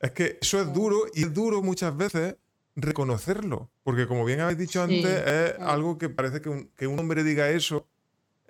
Es 0.00 0.12
que 0.12 0.38
eso 0.40 0.60
es 0.60 0.72
duro 0.72 1.06
y 1.12 1.24
es 1.24 1.34
duro 1.34 1.60
muchas 1.62 1.96
veces 1.96 2.36
reconocerlo. 2.76 3.68
Porque 3.82 4.06
como 4.06 4.24
bien 4.24 4.40
habéis 4.40 4.58
dicho 4.58 4.82
antes, 4.82 5.04
es 5.04 5.58
algo 5.58 5.98
que 5.98 6.08
parece 6.08 6.40
que 6.40 6.48
un, 6.48 6.70
que 6.76 6.86
un 6.86 6.98
hombre 6.98 7.24
diga 7.24 7.50
eso 7.50 7.88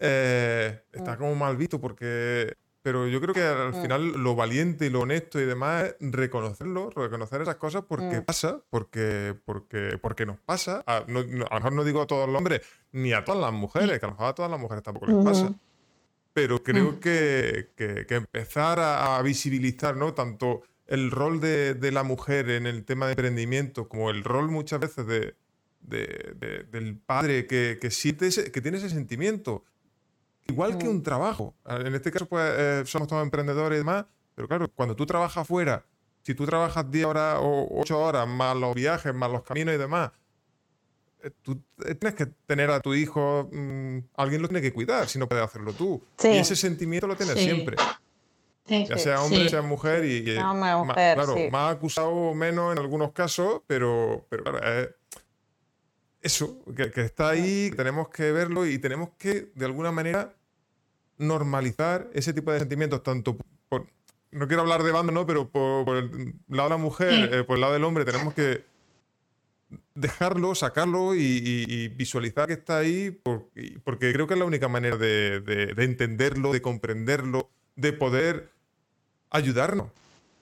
eh, 0.01 0.83
está 0.93 1.17
como 1.17 1.35
mal 1.35 1.57
visto 1.57 1.81
porque 1.81 2.57
pero 2.83 3.07
yo 3.09 3.21
creo 3.21 3.35
que 3.35 3.43
al 3.43 3.73
mm. 3.73 3.83
final 3.83 4.09
lo 4.13 4.35
valiente 4.35 4.87
y 4.87 4.91
lo 4.91 5.01
honesto 5.01 5.39
y 5.39 5.45
demás 5.45 5.85
es 5.85 6.13
reconocerlo, 6.13 6.91
reconocer 6.91 7.43
esas 7.43 7.57
cosas 7.57 7.85
porque 7.87 8.21
mm. 8.21 8.25
pasa, 8.25 8.63
porque, 8.71 9.35
porque, 9.45 9.99
porque 10.01 10.25
nos 10.25 10.39
pasa. 10.39 10.83
A, 10.87 11.05
lo 11.07 11.25
mejor 11.25 11.73
no 11.73 11.85
digo 11.85 12.01
a 12.01 12.07
todos 12.07 12.27
los 12.27 12.39
hombres, 12.39 12.63
ni 12.93 13.13
a 13.13 13.23
todas 13.25 13.41
las 13.41 13.53
mujeres, 13.53 13.99
que 13.99 14.07
a 14.07 14.09
lo 14.09 14.15
mejor 14.15 14.29
a 14.29 14.35
todas 14.35 14.51
las 14.51 14.61
mujeres 14.61 14.83
tampoco 14.83 15.07
les 15.07 15.25
pasa. 15.25 15.53
Pero 16.33 16.63
creo 16.63 16.93
mm. 16.93 17.01
que, 17.01 17.71
que, 17.77 18.15
empezar 18.15 18.79
a, 18.81 19.21
visibilizar 19.21 19.97
¿no? 19.97 20.15
tanto 20.15 20.63
el 20.87 21.11
rol 21.11 21.39
de, 21.39 21.75
de, 21.75 21.93
la 21.93 22.03
mujer 22.03 22.49
en 22.49 22.67
el 22.67 22.85
tema 22.85 23.07
de 23.07 23.13
emprendimiento 23.13 23.89
como 23.89 24.11
el 24.11 24.25
rol 24.25 24.51
muchas 24.51 24.81
veces 24.81 25.07
de, 25.07 25.35
de, 25.81 26.67
del 26.71 26.97
padre 26.97 27.47
que, 27.47 27.79
que, 27.81 27.91
siente 27.91 28.31
que 28.51 28.61
tiene 28.61 28.79
ese 28.79 28.89
sentimiento 28.89 29.65
igual 30.51 30.79
que 30.79 30.89
un 30.89 31.03
trabajo. 31.03 31.55
En 31.67 31.95
este 31.95 32.11
caso, 32.11 32.27
pues 32.27 32.53
eh, 32.57 32.83
somos 32.87 33.09
todos 33.09 33.23
emprendedores 33.23 33.77
y 33.77 33.79
demás, 33.79 34.05
pero 34.35 34.49
claro, 34.49 34.71
cuando 34.75 34.95
tú 34.95 35.07
trabajas 35.07 35.47
fuera, 35.47 35.85
si 36.23 36.35
tú 36.35 36.47
trabajas 36.47 36.91
10 36.91 37.07
horas 37.07 37.39
o 37.41 37.69
8 37.81 37.99
horas, 37.99 38.29
más 38.29 38.57
los 38.57 38.75
viajes, 38.75 39.15
más 39.15 39.31
los 39.31 39.43
caminos 39.43 39.75
y 39.75 39.79
demás, 39.79 40.11
eh, 41.23 41.31
tú 41.43 41.63
eh, 41.85 41.95
tienes 41.95 42.15
que 42.15 42.27
tener 42.47 42.71
a 42.71 42.81
tu 42.81 42.95
hijo, 42.95 43.49
mm, 43.53 43.99
alguien 44.17 44.43
lo 44.43 44.49
tiene 44.49 44.63
que 44.63 44.73
cuidar, 44.73 45.09
si 45.09 45.19
no 45.19 45.29
puedes 45.29 45.45
hacerlo 45.45 45.73
tú. 45.73 46.03
Y 46.23 46.37
ese 46.37 46.57
sentimiento 46.57 47.07
lo 47.07 47.17
tienes 47.17 47.39
siempre. 47.39 47.77
ya 48.67 48.99
sea 48.99 49.23
hombre, 49.23 49.49
sea 49.49 49.63
mujer, 49.63 50.05
y, 50.05 50.39
más, 50.39 50.95
claro, 50.95 51.35
más 51.51 51.75
acusado 51.75 52.11
o 52.11 52.35
menos 52.35 52.73
en 52.73 52.79
algunos 52.79 53.13
casos, 53.13 53.63
pero, 53.67 54.27
pero 54.29 54.45
claro, 54.45 54.59
es 54.63 54.91
eso, 56.23 56.59
que, 56.77 56.91
que, 56.91 57.01
está 57.01 57.31
ahí, 57.31 57.71
tenemos 57.77 58.09
que 58.11 58.31
verlo 58.31 58.67
y 58.67 58.79
tenemos 58.79 59.11
que, 59.19 59.51
de 59.55 59.65
alguna 59.65 59.91
manera, 59.91 60.35
normalizar 61.21 62.09
ese 62.13 62.33
tipo 62.33 62.51
de 62.51 62.59
sentimientos, 62.59 63.03
tanto 63.03 63.37
por, 63.69 63.87
no 64.33 64.49
quiero 64.49 64.63
hablar 64.63 64.83
de 64.83 64.93
bando, 64.93 65.13
¿no? 65.13 65.27
Pero 65.27 65.49
por, 65.49 65.97
el 65.97 66.35
lado 66.49 66.69
de 66.69 66.75
la 66.75 66.77
mujer, 66.77 67.35
eh, 67.35 67.45
por 67.45 67.57
el 67.57 67.61
lado 67.61 67.73
del 67.73 67.85
hombre, 67.85 68.05
tenemos 68.05 68.35
que 68.35 68.65
dejarlo, 69.95 70.55
sacarlo 70.55 71.15
y, 71.15 71.89
visualizar 71.89 72.49
que 72.49 72.55
está 72.55 72.79
ahí, 72.79 73.11
porque, 73.85 74.13
creo 74.13 74.27
que 74.27 74.35
es 74.35 74.39
la 74.41 74.47
única 74.47 74.69
manera 74.69 74.97
de, 74.97 75.75
entenderlo, 75.77 76.53
de 76.53 76.63
comprenderlo, 76.63 77.51
de 77.77 77.93
poder 77.93 78.51
ayudarnos. 79.31 79.89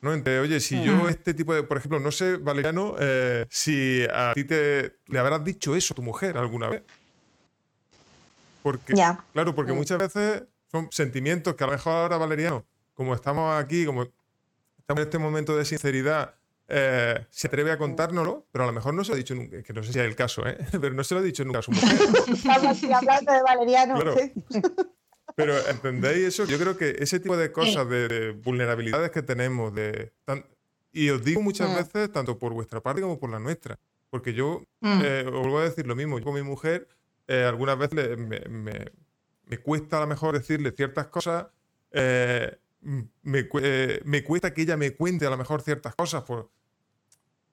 ¿no? 0.01 0.15
Entre, 0.15 0.39
oye, 0.39 0.61
si 0.61 0.83
yo 0.85 1.09
este 1.09 1.35
tipo 1.35 1.53
de, 1.55 1.65
por 1.65 1.77
ejemplo, 1.77 1.99
no 1.99 2.13
sé, 2.13 2.37
Valeriano, 2.37 2.95
eh, 3.01 3.47
si 3.51 4.05
a 4.13 4.33
ti 4.33 4.45
te 4.45 4.95
le 5.07 5.19
habrás 5.19 5.43
dicho 5.45 5.75
eso 5.75 5.93
a 5.93 5.97
tu 5.97 6.03
mujer 6.03 6.39
alguna 6.39 6.69
vez. 6.69 6.83
Porque, 8.63 8.95
claro, 9.33 9.55
porque 9.55 9.73
muchas 9.73 9.99
veces 9.99 10.45
son 10.71 10.89
sentimientos 10.91 11.55
que 11.55 11.65
a 11.65 11.67
lo 11.67 11.73
mejor 11.75 11.93
ahora, 11.95 12.19
Valeriano, 12.19 12.65
como 12.95 13.15
estamos 13.15 13.61
aquí, 13.61 13.85
como 13.85 14.03
estamos 14.03 15.03
en 15.03 15.07
este 15.09 15.19
momento 15.19 15.57
de 15.57 15.65
sinceridad, 15.65 16.35
eh, 16.69 17.27
se 17.31 17.47
atreve 17.47 17.71
a 17.71 17.79
contárnoslo, 17.79 18.47
pero 18.53 18.65
a 18.65 18.67
lo 18.67 18.73
mejor 18.73 18.93
no 18.93 19.03
se 19.03 19.11
lo 19.11 19.15
ha 19.15 19.19
dicho 19.19 19.35
nunca, 19.35 19.63
que 19.63 19.73
no 19.73 19.83
sé 19.83 19.93
si 19.93 19.99
es 19.99 20.05
el 20.05 20.15
caso, 20.15 20.47
¿eh? 20.47 20.59
pero 20.73 20.91
no 20.91 21.03
se 21.03 21.15
lo 21.15 21.21
ha 21.21 21.23
dicho 21.23 21.45
nunca 21.45 21.61
a 21.61 21.63
su 21.63 21.71
mujer. 21.71 21.99
Estamos 22.33 22.85
hablando 22.85 23.33
de 23.33 23.43
Valeriano. 23.43 23.99
Pero 25.35 25.57
entendéis 25.69 26.27
eso, 26.27 26.45
yo 26.45 26.59
creo 26.59 26.77
que 26.77 26.97
ese 26.99 27.21
tipo 27.21 27.37
de 27.37 27.53
cosas, 27.53 27.89
de, 27.89 28.33
vulnerabilidades 28.33 29.11
que 29.11 29.23
tenemos, 29.23 29.73
de 29.75 30.13
y 30.91 31.11
os 31.11 31.23
digo 31.23 31.41
muchas 31.41 31.71
mm. 31.71 31.77
veces, 31.77 32.13
tanto 32.13 32.39
por 32.39 32.53
vuestra 32.53 32.81
parte 32.81 33.01
como 33.01 33.19
por 33.19 33.31
la 33.31 33.39
nuestra, 33.39 33.79
porque 34.11 34.33
yo 34.33 34.63
mm. 34.81 35.01
eh, 35.05 35.25
os 35.27 35.41
vuelvo 35.41 35.59
a 35.61 35.65
decir 35.65 35.87
lo 35.87 35.95
mismo, 35.95 36.19
yo 36.19 36.25
con 36.25 36.35
mi 36.35 36.43
mujer 36.43 36.89
eh, 37.29 37.45
algunas 37.45 37.79
veces 37.79 38.19
me 38.19 38.41
me 38.49 38.91
cuesta 39.57 39.97
a 39.97 40.01
lo 40.01 40.07
mejor 40.07 40.35
decirle 40.35 40.73
ciertas 40.73 41.07
cosas, 41.07 41.47
eh, 41.91 42.59
eh, 43.63 44.01
me, 44.05 44.23
cuesta 44.25 44.53
que 44.53 44.63
ella 44.63 44.77
me 44.77 44.95
cuente 44.95 45.27
a 45.27 45.31
lo 45.31 45.39
mejor 45.39 45.63
ciertas 45.63 45.95
cosas, 45.95 46.23
por, 46.25 46.51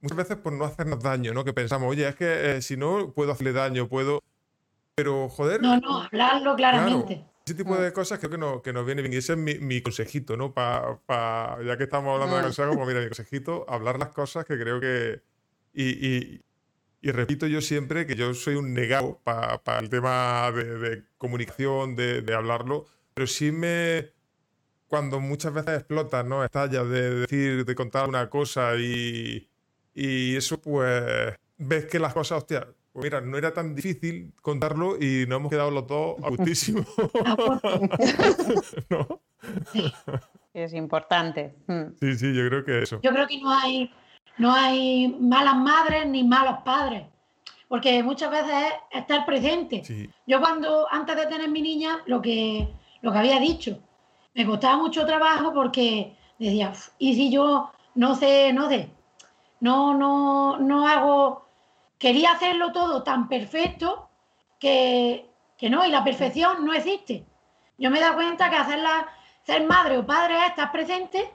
muchas 0.01 0.17
veces 0.17 0.37
por 0.37 0.51
no 0.51 0.65
hacernos 0.65 1.01
daño, 1.01 1.33
¿no? 1.33 1.45
Que 1.45 1.53
pensamos, 1.53 1.89
oye, 1.89 2.07
es 2.07 2.15
que 2.15 2.57
eh, 2.57 2.61
si 2.61 2.75
no 2.75 3.13
puedo 3.13 3.31
hacerle 3.31 3.53
daño, 3.53 3.87
puedo... 3.87 4.21
Pero, 4.95 5.29
joder... 5.29 5.61
No, 5.61 5.77
no, 5.77 6.01
hablarlo 6.01 6.55
claramente. 6.55 7.25
ese 7.45 7.55
tipo 7.55 7.75
de 7.75 7.91
cosas 7.91 8.19
creo 8.19 8.31
que, 8.31 8.37
no, 8.37 8.61
que 8.61 8.73
nos 8.73 8.85
viene 8.85 9.01
bien. 9.01 9.13
Y 9.13 9.17
ese 9.17 9.33
es 9.33 9.39
mi, 9.39 9.81
consejito, 9.81 10.37
¿no? 10.37 10.53
Pa, 10.53 10.99
ya 11.65 11.77
que 11.77 11.83
estamos 11.83 12.13
hablando 12.13 12.35
de 12.35 12.41
mm. 12.41 12.45
consejos, 12.45 12.75
pues 12.75 12.87
mira, 12.87 12.99
mi 12.99 13.07
consejito, 13.07 13.65
hablar 13.67 13.99
las 13.99 14.09
cosas 14.09 14.45
que 14.45 14.57
creo 14.57 14.79
que... 14.79 15.21
y, 15.73 16.07
y 16.07 16.45
repito 17.11 17.47
yo 17.47 17.61
siempre 17.61 18.05
que 18.05 18.15
yo 18.15 18.33
soy 18.33 18.55
un 18.55 18.73
negado 18.73 19.21
para 19.23 19.79
el 19.79 19.89
tema 19.89 20.51
de, 20.51 21.03
comunicación, 21.17 21.95
de, 21.95 22.33
hablarlo, 22.33 22.85
pero 23.13 23.27
sí 23.27 23.51
me. 23.51 24.13
Cuando 24.87 25.19
muchas 25.19 25.53
veces 25.53 25.75
explota, 25.75 26.23
¿no? 26.23 26.43
Estalla 26.43 26.83
de 26.83 27.15
decir, 27.21 27.65
de 27.65 27.75
contar 27.75 28.07
una 28.07 28.29
cosa 28.29 28.75
y, 28.75 29.49
y 29.93 30.35
eso, 30.35 30.61
pues. 30.61 31.35
Ves 31.57 31.85
que 31.85 31.99
las 31.99 32.13
cosas, 32.13 32.39
hostia, 32.39 32.67
pues 32.95 33.03
mira, 33.03 33.21
no 33.21 33.37
era 33.37 33.53
tan 33.53 33.75
difícil 33.75 34.31
contarlo 34.41 34.95
y 34.95 35.25
nos 35.27 35.39
hemos 35.39 35.49
quedado 35.49 35.69
los 35.69 35.85
dos 35.85 36.15
a 36.23 36.29
gustísimo. 36.29 36.85
¿No? 38.89 39.21
Sí, 39.73 39.93
es 40.53 40.73
importante. 40.73 41.55
Mm. 41.67 41.87
Sí, 41.99 42.15
sí, 42.15 42.33
yo 42.33 42.47
creo 42.47 42.63
que 42.63 42.83
eso. 42.83 43.01
Yo 43.01 43.11
creo 43.11 43.27
que 43.27 43.41
no 43.41 43.51
hay 43.51 43.91
no 44.37 44.53
hay 44.53 45.07
malas 45.07 45.55
madres 45.55 46.05
ni 46.07 46.23
malos 46.23 46.59
padres, 46.63 47.05
porque 47.67 48.03
muchas 48.03 48.31
veces 48.31 48.53
es 48.91 48.99
estar 48.99 49.25
presente. 49.25 50.11
Yo 50.27 50.39
cuando, 50.39 50.87
antes 50.91 51.15
de 51.15 51.27
tener 51.27 51.49
mi 51.49 51.61
niña, 51.61 52.01
lo 52.05 52.21
que, 52.21 52.67
lo 53.01 53.11
que 53.11 53.17
había 53.17 53.39
dicho, 53.39 53.79
me 54.33 54.45
costaba 54.45 54.77
mucho 54.77 55.05
trabajo 55.05 55.53
porque 55.53 56.15
decía, 56.37 56.73
¿y 56.99 57.15
si 57.15 57.31
yo 57.31 57.71
no 57.95 58.15
sé, 58.15 58.51
no 58.51 58.67
sé? 58.69 58.89
No, 59.61 59.93
no, 59.93 60.57
no 60.59 60.87
hago, 60.87 61.45
quería 61.97 62.31
hacerlo 62.33 62.71
todo 62.71 63.03
tan 63.03 63.29
perfecto 63.29 64.09
que, 64.59 65.29
que 65.57 65.69
no, 65.69 65.85
y 65.85 65.89
la 65.89 66.03
perfección 66.03 66.65
no 66.65 66.73
existe. 66.73 67.25
Yo 67.77 67.89
me 67.89 67.99
he 67.99 68.01
dado 68.01 68.15
cuenta 68.15 68.49
que 68.49 68.57
hacerla, 68.57 69.07
ser 69.43 69.65
madre 69.65 69.97
o 69.97 70.05
padre 70.05 70.37
es 70.39 70.49
estar 70.49 70.71
presente 70.71 71.31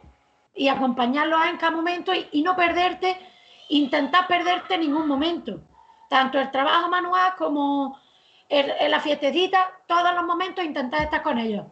y 0.55 0.69
acompañarlos 0.69 1.47
en 1.47 1.57
cada 1.57 1.73
momento 1.73 2.13
y, 2.33 2.43
no 2.43 2.57
perderte, 2.57 3.17
intentar 3.69 4.27
perderte 4.27 4.75
en 4.75 4.81
ningún 4.81 5.07
momento. 5.07 5.61
Tanto 6.09 6.39
el 6.39 6.51
trabajo 6.51 6.89
manual 6.89 7.35
como 7.39 7.99
en 8.49 8.91
la 8.91 9.01
fiestecita, 9.01 9.71
todos 9.87 10.13
los 10.15 10.25
momentos 10.25 10.65
intentar 10.65 11.03
estar 11.03 11.23
con 11.23 11.39
ellos. 11.39 11.67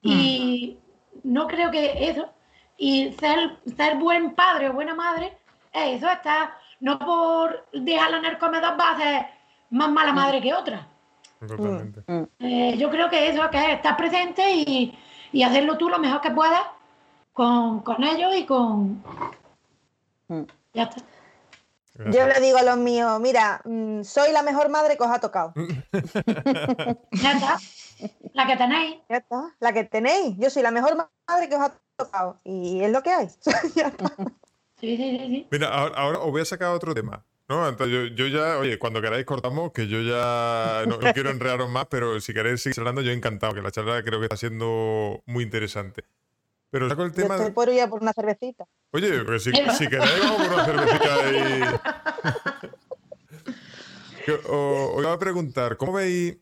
Y 0.00 0.78
no 1.24 1.46
creo 1.46 1.70
que 1.70 2.08
eso, 2.08 2.28
y 2.76 3.12
ser, 3.14 3.58
ser 3.76 3.96
buen 3.96 4.34
padre 4.34 4.68
o 4.68 4.74
buena 4.74 4.94
madre, 4.94 5.36
es 5.72 5.96
eso, 5.96 6.10
está, 6.10 6.56
no 6.80 6.98
por 6.98 7.66
dejarla 7.72 8.18
en 8.18 8.24
el 8.26 8.38
comedor 8.38 8.78
va 8.78 8.90
a 8.90 8.96
ser 8.96 9.26
más 9.70 9.90
mala 9.90 10.12
madre 10.12 10.40
que 10.40 10.54
otra. 10.54 10.86
Eh, 12.38 12.76
yo 12.78 12.90
creo 12.90 13.10
que 13.10 13.28
eso, 13.28 13.50
que 13.50 13.58
es 13.58 13.68
estar 13.70 13.96
presente 13.96 14.54
y, 14.54 14.96
y 15.32 15.42
hacerlo 15.42 15.76
tú 15.76 15.88
lo 15.88 15.98
mejor 15.98 16.20
que 16.20 16.30
puedas 16.30 16.62
con, 17.34 17.80
con 17.80 18.02
ellos 18.02 18.34
y 18.34 18.46
con... 18.46 19.02
Mm. 20.28 20.44
Ya 20.72 20.84
está. 20.84 21.04
Yo 22.10 22.26
le 22.26 22.40
digo 22.40 22.58
a 22.58 22.62
los 22.62 22.76
míos, 22.78 23.20
mira, 23.20 23.60
mm, 23.64 24.02
soy 24.02 24.32
la 24.32 24.42
mejor 24.42 24.68
madre 24.68 24.96
que 24.96 25.04
os 25.04 25.10
ha 25.10 25.20
tocado. 25.20 25.52
ya 27.12 27.32
está. 27.32 27.58
La 28.32 28.46
que 28.46 28.56
tenéis. 28.56 28.96
Ya 29.08 29.16
está. 29.18 29.54
La 29.60 29.72
que 29.72 29.84
tenéis. 29.84 30.36
Yo 30.38 30.50
soy 30.50 30.62
la 30.62 30.72
mejor 30.72 30.96
madre 31.28 31.48
que 31.48 31.54
os 31.54 31.60
ha 31.60 31.78
tocado. 31.96 32.40
Y 32.42 32.80
es 32.82 32.90
lo 32.90 33.02
que 33.02 33.10
hay. 33.10 33.28
ya 33.76 33.88
está. 33.88 34.12
Sí, 34.80 34.96
sí, 34.96 35.18
sí, 35.18 35.48
Mira, 35.50 35.68
ahora, 35.68 36.18
os 36.18 36.30
voy 36.32 36.42
a 36.42 36.44
sacar 36.44 36.70
otro 36.70 36.94
tema. 36.94 37.24
¿no? 37.48 37.68
Entonces 37.68 38.12
yo, 38.16 38.26
ya, 38.26 38.58
oye, 38.58 38.78
cuando 38.78 39.00
queráis 39.00 39.24
cortamos, 39.24 39.70
que 39.72 39.86
yo 39.86 40.00
ya 40.02 40.84
no, 40.86 40.98
quiero 41.12 41.30
enredaros 41.30 41.70
más, 41.70 41.86
pero 41.86 42.20
si 42.20 42.34
queréis 42.34 42.62
seguir 42.62 42.80
hablando, 42.80 43.02
yo 43.02 43.12
encantado, 43.12 43.54
que 43.54 43.62
la 43.62 43.70
charla 43.70 44.02
creo 44.02 44.18
que 44.18 44.26
está 44.26 44.36
siendo 44.36 45.22
muy 45.26 45.44
interesante. 45.44 46.04
Pero 46.74 46.88
saco 46.88 47.04
el 47.04 47.12
tema. 47.12 47.36
Yo 47.36 47.44
estoy 47.44 47.52
por 47.52 47.88
por 47.88 48.02
una 48.02 48.12
cervecita. 48.12 48.64
Oye, 48.90 49.22
pues 49.22 49.44
si, 49.44 49.52
si 49.52 49.86
queréis, 49.86 50.18
vamos 50.18 50.48
por 50.48 50.54
una 50.54 50.64
cervecita 50.64 51.30
y. 54.26 54.42
os 54.48 55.00
iba 55.00 55.12
a 55.12 55.18
preguntar, 55.20 55.76
¿cómo 55.76 55.92
veis 55.92 56.36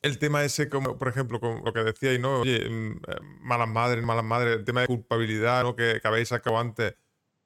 el 0.00 0.18
tema 0.18 0.44
ese, 0.44 0.70
como 0.70 0.96
por 0.96 1.08
ejemplo, 1.08 1.40
con 1.40 1.62
lo 1.62 1.74
que 1.74 1.80
decíais, 1.80 2.18
¿no? 2.18 2.40
Oye, 2.40 2.70
mm, 2.70 3.02
eh, 3.06 3.16
malas 3.40 3.68
madres, 3.68 4.02
malas 4.02 4.24
madres, 4.24 4.56
el 4.56 4.64
tema 4.64 4.80
de 4.80 4.86
culpabilidad, 4.86 5.62
¿no? 5.62 5.76
Que, 5.76 6.00
habéis 6.04 6.28
sacado 6.28 6.58
antes. 6.58 6.94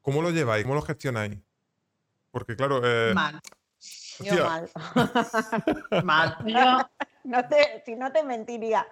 ¿Cómo 0.03 0.23
lo 0.23 0.31
lleváis? 0.31 0.63
¿Cómo 0.63 0.77
lo 0.77 0.83
gestionáis? 0.83 1.37
Porque, 2.31 2.55
claro. 2.55 2.81
Eh, 2.85 3.13
mal. 3.13 3.41
Yo 4.21 4.45
mal. 4.45 4.71
mal. 6.05 6.37
no 7.25 7.49
te, 7.49 7.83
si 7.85 7.97
no 7.97 8.13
te 8.13 8.23
mentiría. 8.23 8.87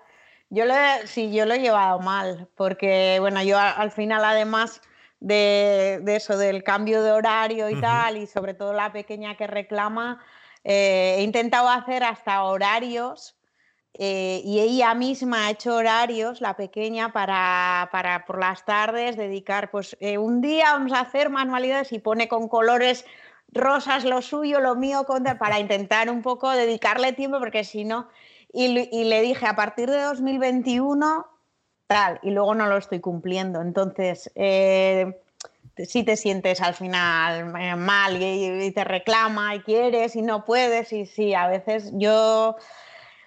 Yo 0.51 0.65
lo 0.65 0.75
he, 0.75 1.07
sí, 1.07 1.33
yo 1.33 1.47
lo 1.47 1.55
he 1.55 1.61
llevado 1.61 2.01
mal, 2.01 2.49
porque 2.57 3.19
bueno, 3.21 3.43
yo 3.43 3.57
al 3.59 3.93
final 3.93 4.25
además 4.25 4.83
de, 5.21 6.03
eso, 6.07 6.37
del 6.37 6.65
cambio 6.65 7.03
de 7.03 7.13
horario 7.13 7.71
y 7.71 7.81
tal, 7.81 8.17
y 8.17 8.27
sobre 8.27 8.55
todo 8.55 8.73
la 8.73 8.93
pequeña 8.93 9.37
que 9.37 9.47
reclama, 9.47 10.21
eh, 10.65 11.17
he 11.19 11.23
intentado 11.23 11.69
hacer 11.69 12.03
hasta 12.03 12.43
horarios 12.43 13.37
eh, 13.95 14.41
y 14.45 14.61
ella 14.61 14.95
misma 14.95 15.47
ha 15.47 15.51
hecho 15.51 15.77
horarios, 15.77 16.41
la 16.41 16.57
pequeña, 16.57 17.13
para, 17.13 17.89
para 17.93 18.25
por 18.25 18.39
las 18.41 18.65
tardes 18.65 19.17
dedicar, 19.17 19.71
pues 19.71 19.97
eh, 20.01 20.19
un 20.19 20.41
día 20.41 20.73
vamos 20.73 20.93
a 20.93 21.01
hacer 21.01 21.31
manualidades 21.31 21.93
y 21.93 21.99
pone 21.99 22.29
con 22.29 22.49
colores 22.49 23.05
rosas 23.53 24.05
lo 24.05 24.23
suyo, 24.23 24.61
lo 24.61 24.75
mío, 24.77 25.05
para 25.39 25.61
intentar 25.61 26.11
un 26.11 26.23
poco 26.23 26.51
dedicarle 26.51 27.13
tiempo, 27.13 27.39
porque 27.39 27.65
si 27.65 27.85
no, 27.85 28.09
y, 28.53 29.05
le 29.05 29.23
dije, 29.23 29.47
a 29.47 29.55
partir 29.55 29.91
de 29.91 30.01
2021, 30.03 31.27
tal, 31.87 32.19
y 32.23 32.31
luego 32.31 32.55
no 32.55 32.67
lo 32.67 32.77
estoy 32.77 33.01
cumpliendo. 33.01 33.61
Entonces, 33.61 34.31
eh, 34.35 35.21
si 35.77 36.03
te 36.03 36.17
sientes 36.17 36.61
al 36.61 36.75
final 36.75 37.53
mal 37.79 38.21
y, 38.21 38.65
y, 38.65 38.71
te 38.73 38.85
reclama 38.85 39.55
y 39.55 39.61
quieres 39.61 40.17
y 40.17 40.23
no 40.23 40.45
puedes, 40.45 40.93
y 40.93 41.07
sí, 41.07 41.35
a 41.35 41.49
veces 41.49 41.93
yo 41.95 42.57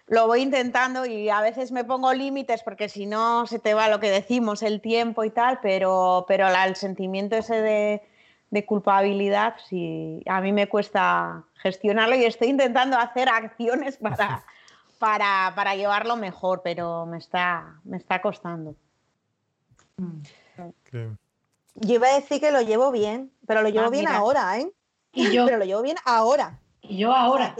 lo 0.08 0.28
voy 0.28 0.42
intentando 0.42 1.06
y 1.06 1.30
a 1.30 1.42
veces 1.42 1.72
me 1.72 1.84
pongo 1.84 2.14
límites 2.14 2.64
porque 2.64 2.90
si 2.90 3.06
no 3.06 3.48
se 3.48 3.60
te 3.60 3.74
va 3.74 3.88
lo 3.88 4.00
que 4.00 4.12
decimos, 4.12 4.62
el 4.62 4.82
tiempo 4.82 5.24
y 5.24 5.30
tal, 5.30 5.60
pero, 5.62 6.26
pero 6.28 6.48
el 6.48 6.76
sentimiento 6.76 7.36
ese 7.36 7.62
de, 7.62 8.02
culpabilidad, 8.66 9.56
sí, 9.68 10.22
a 10.28 10.40
mí 10.40 10.52
me 10.52 10.68
cuesta 10.68 11.44
gestionarlo 11.56 12.16
y 12.16 12.26
estoy 12.26 12.50
intentando 12.50 12.98
hacer 13.00 13.28
acciones 13.28 13.98
para, 13.98 14.46
para, 15.04 15.52
para 15.54 15.76
llevarlo 15.76 16.16
mejor, 16.16 16.62
pero 16.64 17.06
me 17.06 17.18
está, 17.18 17.82
me 17.84 17.98
está 17.98 18.22
costando. 18.22 18.78
Yo 21.76 21.96
iba 21.96 22.08
a 22.08 22.14
decir 22.14 22.40
que 22.40 22.52
lo 22.52 22.62
llevo 22.62 22.90
bien, 22.90 23.30
pero 23.46 23.62
lo 23.64 23.68
llevo 23.68 23.88
ah, 23.88 23.90
bien 23.90 24.08
ahora, 24.08 24.58
¿eh? 24.60 24.72
Y 25.12 25.30
yo. 25.34 25.44
Pero 25.46 25.58
lo 25.58 25.66
llevo 25.66 25.82
bien 25.82 25.98
ahora. 26.06 26.58
Y 26.80 27.00
yo 27.00 27.14
ahora. 27.14 27.54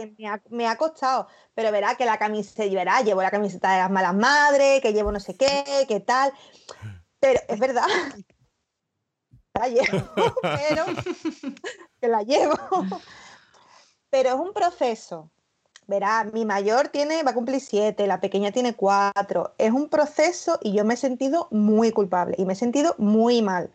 me, 0.48 0.66
ha, 0.66 0.76
costado, 0.78 1.28
pero 1.54 1.70
verá 1.70 1.96
que 1.96 2.06
la 2.06 2.18
camiseta, 2.18 2.64
verá, 2.74 3.02
llevo 3.02 3.20
la 3.20 3.30
camiseta 3.30 3.72
de 3.72 3.78
las 3.80 3.90
malas 3.90 4.14
madres, 4.14 4.80
que 4.80 4.94
llevo 4.94 5.12
no 5.12 5.20
sé 5.20 5.36
qué, 5.36 5.84
qué 5.86 6.00
tal. 6.00 6.32
Pero 7.20 7.40
es 7.46 7.58
verdad. 7.60 7.86
La 9.52 9.68
llevo, 9.68 10.02
pero 10.42 10.84
que 12.00 12.08
la 12.08 12.22
llevo. 12.22 12.56
Pero 14.08 14.28
es 14.30 14.34
un 14.34 14.52
proceso. 14.54 15.30
Verá, 15.86 16.24
mi 16.24 16.44
mayor 16.46 16.88
tiene, 16.88 17.22
va 17.22 17.32
a 17.32 17.34
cumplir 17.34 17.60
siete, 17.60 18.06
la 18.06 18.20
pequeña 18.20 18.52
tiene 18.52 18.74
cuatro. 18.74 19.54
Es 19.58 19.70
un 19.70 19.88
proceso 19.88 20.58
y 20.62 20.72
yo 20.72 20.84
me 20.84 20.94
he 20.94 20.96
sentido 20.96 21.48
muy 21.50 21.92
culpable 21.92 22.34
y 22.38 22.46
me 22.46 22.54
he 22.54 22.56
sentido 22.56 22.94
muy 22.98 23.42
mal. 23.42 23.70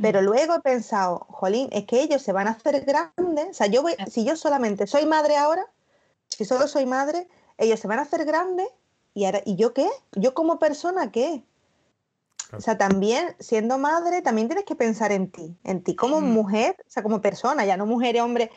Pero 0.00 0.22
luego 0.22 0.54
he 0.54 0.60
pensado, 0.60 1.26
jolín, 1.28 1.68
es 1.72 1.84
que 1.84 2.00
ellos 2.00 2.22
se 2.22 2.32
van 2.32 2.46
a 2.46 2.52
hacer 2.52 2.84
grandes. 2.84 3.48
O 3.50 3.54
sea, 3.54 3.66
yo 3.66 3.82
voy, 3.82 3.94
si 4.08 4.24
yo 4.24 4.36
solamente 4.36 4.86
soy 4.86 5.06
madre 5.06 5.36
ahora, 5.36 5.66
si 6.28 6.44
solo 6.44 6.68
soy 6.68 6.86
madre, 6.86 7.26
ellos 7.56 7.80
se 7.80 7.88
van 7.88 7.98
a 7.98 8.02
hacer 8.02 8.24
grandes 8.24 8.68
y, 9.14 9.24
ahora, 9.24 9.42
¿y 9.44 9.56
yo 9.56 9.74
qué? 9.74 9.88
¿Yo 10.12 10.34
como 10.34 10.60
persona 10.60 11.10
qué? 11.10 11.42
O 12.56 12.60
sea, 12.60 12.78
también 12.78 13.34
siendo 13.40 13.76
madre, 13.78 14.22
también 14.22 14.46
tienes 14.46 14.64
que 14.64 14.76
pensar 14.76 15.10
en 15.10 15.30
ti, 15.30 15.56
en 15.64 15.82
ti 15.82 15.96
como 15.96 16.20
mujer, 16.20 16.76
o 16.86 16.90
sea, 16.90 17.02
como 17.02 17.20
persona, 17.20 17.64
ya 17.66 17.76
no 17.76 17.84
mujer 17.84 18.14
y 18.14 18.20
hombre. 18.20 18.52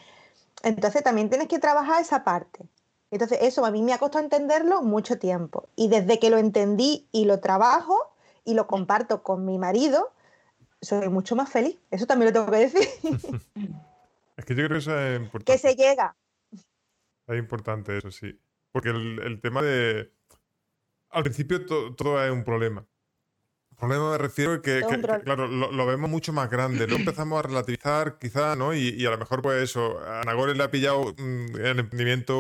Entonces 0.64 1.04
también 1.04 1.30
tienes 1.30 1.48
que 1.48 1.58
trabajar 1.58 2.02
esa 2.02 2.24
parte. 2.24 2.60
Entonces 3.12 3.40
eso 3.42 3.66
a 3.66 3.72
mí 3.72 3.82
me 3.84 3.94
ha 3.94 4.00
costado 4.00 4.24
entenderlo 4.24 4.82
mucho 4.82 5.20
tiempo. 5.20 5.68
Y 5.76 5.90
desde 5.90 6.18
que 6.18 6.30
lo 6.30 6.38
entendí 6.38 7.08
y 7.12 7.26
lo 7.26 7.42
trabajo 7.42 8.16
y 8.46 8.54
lo 8.54 8.68
comparto 8.68 9.22
con 9.22 9.46
mi 9.46 9.58
marido, 9.60 10.12
soy 10.82 11.10
mucho 11.10 11.36
más 11.36 11.52
feliz. 11.52 11.78
Eso 11.92 12.08
también 12.08 12.34
lo 12.34 12.34
tengo 12.34 12.52
que 12.52 12.58
decir. 12.58 12.88
es 14.38 14.46
que 14.46 14.56
yo 14.56 14.66
creo 14.66 14.70
que 14.70 14.78
eso 14.78 14.98
es 14.98 15.20
importante. 15.20 15.52
Que 15.52 15.58
se 15.58 15.76
llega. 15.76 16.16
Es 17.28 17.38
importante 17.38 17.98
eso, 17.98 18.12
sí. 18.12 18.40
Porque 18.72 18.90
el, 18.90 19.40
tema 19.42 19.62
de... 19.62 20.14
Al 21.10 21.24
principio 21.24 21.66
todo 21.66 22.24
es 22.24 22.32
un 22.32 22.46
problema. 22.46 22.86
Problema 23.82 24.12
me 24.12 24.18
refiero 24.20 24.54
a 24.54 24.62
que, 24.62 24.84
claro, 25.24 25.48
lo, 25.48 25.86
vemos 25.88 26.08
mucho 26.08 26.32
más 26.32 26.52
grande. 26.52 26.86
Luego 26.86 27.00
empezamos 27.00 27.40
a 27.40 27.42
relativizar, 27.42 28.20
quizá, 28.20 28.56
¿no? 28.56 28.76
Y, 28.76 29.04
a 29.08 29.10
lo 29.10 29.18
mejor, 29.18 29.42
pues 29.42 29.64
eso, 29.64 30.00
a 30.08 30.22
Nagore 30.24 30.54
le 30.54 30.64
ha 30.64 30.70
pillado 30.70 31.16
mm, 31.18 31.56
el 31.56 31.80
emprendimiento 31.80 32.36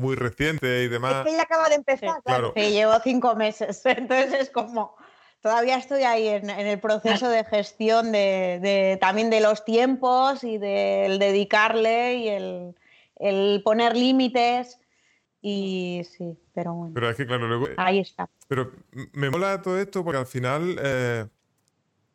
muy 0.00 0.16
reciente 0.16 0.84
y 0.84 0.88
demás. 0.88 1.16
Es 1.16 1.24
que 1.24 1.34
ella 1.34 1.42
acaba 1.42 1.68
de 1.68 1.74
empezar, 1.74 2.22
claro. 2.24 2.54
Sí, 2.56 2.70
llevo 2.70 2.94
cinco 3.04 3.36
meses. 3.36 3.82
Entonces 3.84 4.32
es 4.32 4.48
como 4.48 4.96
todavía 5.42 5.76
estoy 5.76 6.04
ahí 6.04 6.26
en, 6.26 6.48
el 6.48 6.80
proceso 6.80 7.28
de 7.28 7.44
gestión 7.44 8.10
de, 8.10 8.96
también 8.98 9.28
de 9.28 9.42
los 9.42 9.66
tiempos 9.66 10.42
y 10.42 10.56
del 10.56 11.18
dedicarle 11.18 12.14
y 12.14 12.28
el, 13.20 13.62
poner 13.62 13.94
límites. 13.94 14.80
Y 15.40 16.02
sí, 16.16 16.36
pero 16.52 16.74
bueno. 16.74 16.94
Pero 16.94 17.10
es 17.10 17.16
que, 17.16 17.26
claro, 17.26 17.46
luego. 17.46 17.68
Ahí 17.76 18.00
está. 18.00 18.28
Pero 18.48 18.72
me 19.12 19.30
mola 19.30 19.62
todo 19.62 19.78
esto 19.78 20.04
porque 20.04 20.18
al 20.18 20.26
final, 20.26 20.78
eh, 20.82 21.26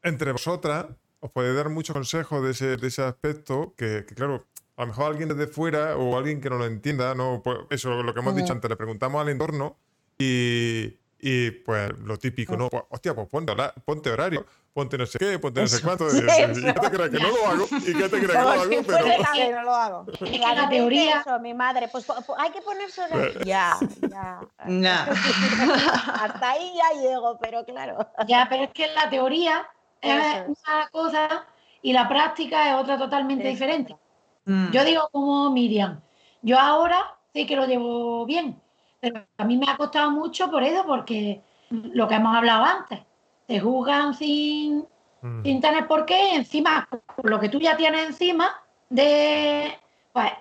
entre 0.02 0.32
vosotras, 0.32 0.88
os 1.20 1.32
podéis 1.32 1.56
dar 1.56 1.70
muchos 1.70 1.94
consejos 1.94 2.44
de 2.44 2.52
ese, 2.52 2.78
de 2.78 2.88
ese 2.88 3.02
aspecto 3.02 3.74
que, 3.78 4.06
claro, 4.06 4.45
a 4.76 4.82
lo 4.82 4.88
mejor 4.88 5.12
alguien 5.12 5.30
desde 5.30 5.48
fuera 5.48 5.95
o 5.95 6.18
alguien 6.18 6.41
que 6.41 6.50
no 6.50 6.58
lo 6.58 6.66
entienda, 6.66 7.16
¿no? 7.16 7.41
Pues 7.44 7.60
eso, 7.70 8.04
lo 8.04 8.14
que 8.14 8.20
hemos 8.20 8.36
dicho 8.36 8.52
antes, 8.52 8.70
le 8.70 8.76
preguntamos 8.76 9.22
al 9.22 9.30
entorno 9.30 9.78
y, 10.18 10.98
y 11.26 11.52
pues 11.52 11.90
lo 12.00 12.18
típico, 12.18 12.58
¿no? 12.58 12.70
Pues, 12.70 12.84
hostia, 12.90 13.16
pues 13.16 13.30
ponte, 13.30 13.54
ponte, 13.86 14.12
horario, 14.12 14.45
ponte 14.74 14.98
no 14.98 15.06
sé 15.06 15.18
qué, 15.18 15.40
ponte 15.40 15.62
no 15.62 15.68
sé 15.68 15.82
cuánto. 15.82 16.06
Y, 16.14 16.18
y, 16.18 16.22
te 16.22 16.74
creas 16.74 17.10
que 17.10 17.20
no 17.20 17.30
lo 17.30 17.48
hago, 17.48 17.66
y 17.72 17.94
que 17.94 18.10
te 18.10 18.20
creas 18.20 18.34
que 18.34 18.34
no 18.34 18.44
lo 18.44 18.50
hago, 18.50 18.84
pero. 18.86 19.06
Que 19.34 19.52
no 19.54 19.64
lo 19.64 19.74
hago. 19.74 20.06
La 20.20 20.68
teoría. 20.68 21.22
Eso, 21.22 21.40
mi 21.40 21.54
madre, 21.54 21.88
pues, 21.88 22.06
hay 22.38 22.52
que 22.52 22.62
ponerse 22.62 23.04
horario. 23.04 23.40
Ya, 23.45 23.78
ya. 24.02 24.41
ya. 24.68 25.04
Hasta 26.14 26.50
ahí 26.50 26.74
ya 26.76 27.02
llego, 27.02 27.40
pero 27.40 27.64
claro. 27.64 28.06
Ya, 28.28 28.45
pero 28.50 28.66
es 28.66 28.72
que 28.72 28.88
la 28.88 29.10
teoría 29.10 29.66
es 30.02 30.44
una 30.45 30.90
cosa 30.91 31.45
y 31.82 31.94
la 31.94 32.10
práctica 32.10 32.70
es 32.70 32.76
otra 32.76 32.98
totalmente 32.98 33.48
diferente. 33.48 33.95
Mm. 34.44 34.72
Yo 34.72 34.84
digo 34.84 35.08
como 35.14 35.52
Miriam, 35.52 36.02
yo 36.41 36.60
ahora 36.60 37.16
sí 37.34 37.48
que 37.48 37.56
lo 37.56 37.66
llevo 37.66 38.26
bien 38.26 38.62
pero 39.03 39.25
a 39.38 39.43
mí 39.43 39.57
me 39.57 39.69
ha 39.69 39.75
costado 39.75 40.11
mucho 40.11 40.49
por 40.49 40.63
eso, 40.63 40.85
porque 40.85 41.41
lo 41.69 42.07
que 42.07 42.15
hemos 42.15 42.34
hablado 42.34 42.63
antes, 42.63 43.01
te 43.47 43.59
juzgan 43.59 44.13
sin, 44.13 44.88
mm. 45.21 45.43
sin 45.43 45.59
tener 45.59 45.88
por 45.88 46.05
qué, 46.05 46.35
encima, 46.35 46.88
lo 47.21 47.38
que 47.38 47.49
tú 47.49 47.59
ya 47.59 47.75
tienes 47.75 48.05
encima, 48.05 48.63
de, 48.89 49.77
pues, 50.13 50.31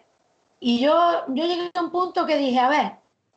y 0.60 0.78
yo, 0.78 1.24
yo 1.26 1.44
llegué 1.44 1.72
a 1.74 1.82
un 1.82 1.90
punto 1.90 2.24
que 2.24 2.36
dije, 2.36 2.60
a 2.60 2.68
ver, 2.68 2.93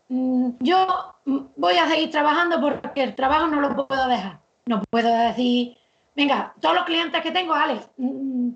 mm, 0.09 0.49
yo 0.59 1.15
voy 1.55 1.75
a 1.75 1.87
seguir 1.87 2.11
trabajando 2.11 2.61
porque 2.61 3.01
el 3.01 3.15
trabajo 3.15 3.47
no 3.47 3.61
lo 3.61 3.87
puedo 3.87 4.07
dejar. 4.07 4.41
No 4.67 4.83
puedo 4.91 5.09
decir, 5.09 5.75
venga, 6.15 6.53
todos 6.61 6.75
los 6.75 6.85
clientes 6.85 7.19
que 7.23 7.31
tengo, 7.31 7.55
Alex, 7.55 7.89
mm, 7.97 8.49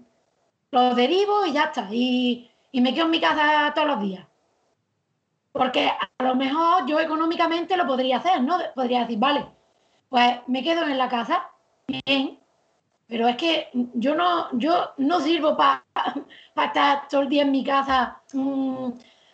los 0.70 0.96
derivo 0.96 1.48
y 1.48 1.54
ya 1.54 1.64
está. 1.64 1.88
Y, 1.92 2.52
y 2.72 2.82
me 2.82 2.94
quedo 2.94 3.06
en 3.06 3.12
mi 3.12 3.20
casa 3.20 3.72
todos 3.74 3.88
los 3.88 4.02
días. 4.02 4.29
Porque 5.52 5.88
a 5.90 6.24
lo 6.24 6.36
mejor 6.36 6.86
yo 6.86 7.00
económicamente 7.00 7.76
lo 7.76 7.88
podría 7.88 8.18
hacer, 8.18 8.42
¿no? 8.42 8.58
Podría 8.76 9.02
decir, 9.02 9.18
vale, 9.18 9.46
pues 10.10 10.40
me 10.48 10.64
quedo 10.64 10.84
en 10.84 10.98
la 10.98 11.10
casa, 11.10 11.50
bien, 11.88 12.40
pero 13.08 13.28
es 13.28 13.38
que 13.38 13.70
yo 13.74 14.14
no, 14.14 14.50
yo 14.54 14.92
no 14.98 15.20
sirvo 15.20 15.58
para 15.58 15.84
estar 16.56 17.08
todo 17.08 17.22
el 17.22 17.30
día 17.30 17.42
en 17.42 17.52
mi 17.52 17.64
casa, 17.64 18.22
mm, 18.34 18.92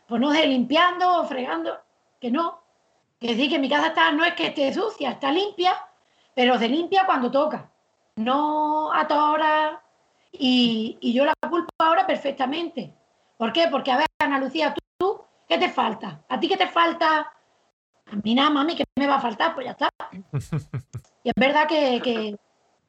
pues 0.07 0.21
no 0.21 0.31
sé, 0.31 0.47
limpiando 0.47 1.21
o 1.21 1.25
fregando, 1.25 1.77
que 2.19 2.31
no. 2.31 2.61
Que 3.19 3.27
decir 3.27 3.49
que 3.49 3.59
mi 3.59 3.69
casa 3.69 3.87
está, 3.87 4.11
no 4.11 4.23
es 4.23 4.33
que 4.33 4.47
esté 4.47 4.73
sucia, 4.73 5.11
está 5.11 5.31
limpia, 5.31 5.73
pero 6.33 6.57
se 6.57 6.69
limpia 6.69 7.05
cuando 7.05 7.31
toca, 7.31 7.69
no 8.15 8.93
a 8.93 9.07
todas 9.07 9.33
horas. 9.33 9.79
Y, 10.31 10.97
y 11.01 11.13
yo 11.13 11.25
la 11.25 11.33
culpo 11.49 11.69
ahora 11.79 12.05
perfectamente. 12.05 12.93
¿Por 13.37 13.53
qué? 13.53 13.67
Porque, 13.69 13.91
a 13.91 13.97
ver, 13.97 14.07
Ana 14.19 14.39
Lucía, 14.39 14.73
tú 14.73 14.84
¿Qué 15.47 15.57
te 15.57 15.69
falta? 15.69 16.23
¿A 16.27 16.39
ti 16.39 16.47
qué 16.47 16.57
te 16.57 16.67
falta? 16.67 17.31
A 18.07 18.15
mí 18.23 18.35
nada, 18.35 18.49
mami, 18.49 18.75
¿qué 18.75 18.83
me 18.95 19.07
va 19.07 19.15
a 19.15 19.21
faltar? 19.21 19.53
Pues 19.53 19.65
ya 19.65 19.71
está. 19.71 19.89
Y 21.23 21.29
es 21.29 21.33
verdad 21.35 21.67
que, 21.67 22.37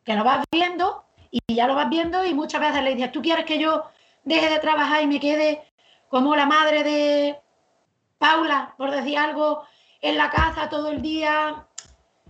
lo 0.05 0.23
vas 0.23 0.45
viendo 0.53 1.05
y 1.31 1.55
ya 1.55 1.67
lo 1.67 1.75
vas 1.75 1.89
viendo 1.89 2.23
y 2.23 2.35
muchas 2.35 2.61
veces 2.61 2.83
le 2.83 2.95
dices, 2.95 3.11
¿tú 3.11 3.23
quieres 3.23 3.47
que 3.47 3.59
yo 3.59 3.87
deje 4.25 4.51
de 4.51 4.59
trabajar 4.59 5.03
y 5.03 5.07
me 5.07 5.19
quede 5.19 5.63
como 6.11 6.37
la 6.37 6.45
madre 6.45 6.85
de 6.85 7.41
Paula, 8.19 8.75
por 8.77 8.91
decir 8.91 9.17
algo, 9.17 9.63
en 10.03 10.19
la 10.19 10.29
casa 10.29 10.69
todo 10.69 10.91
el 10.91 11.01
día 11.01 11.67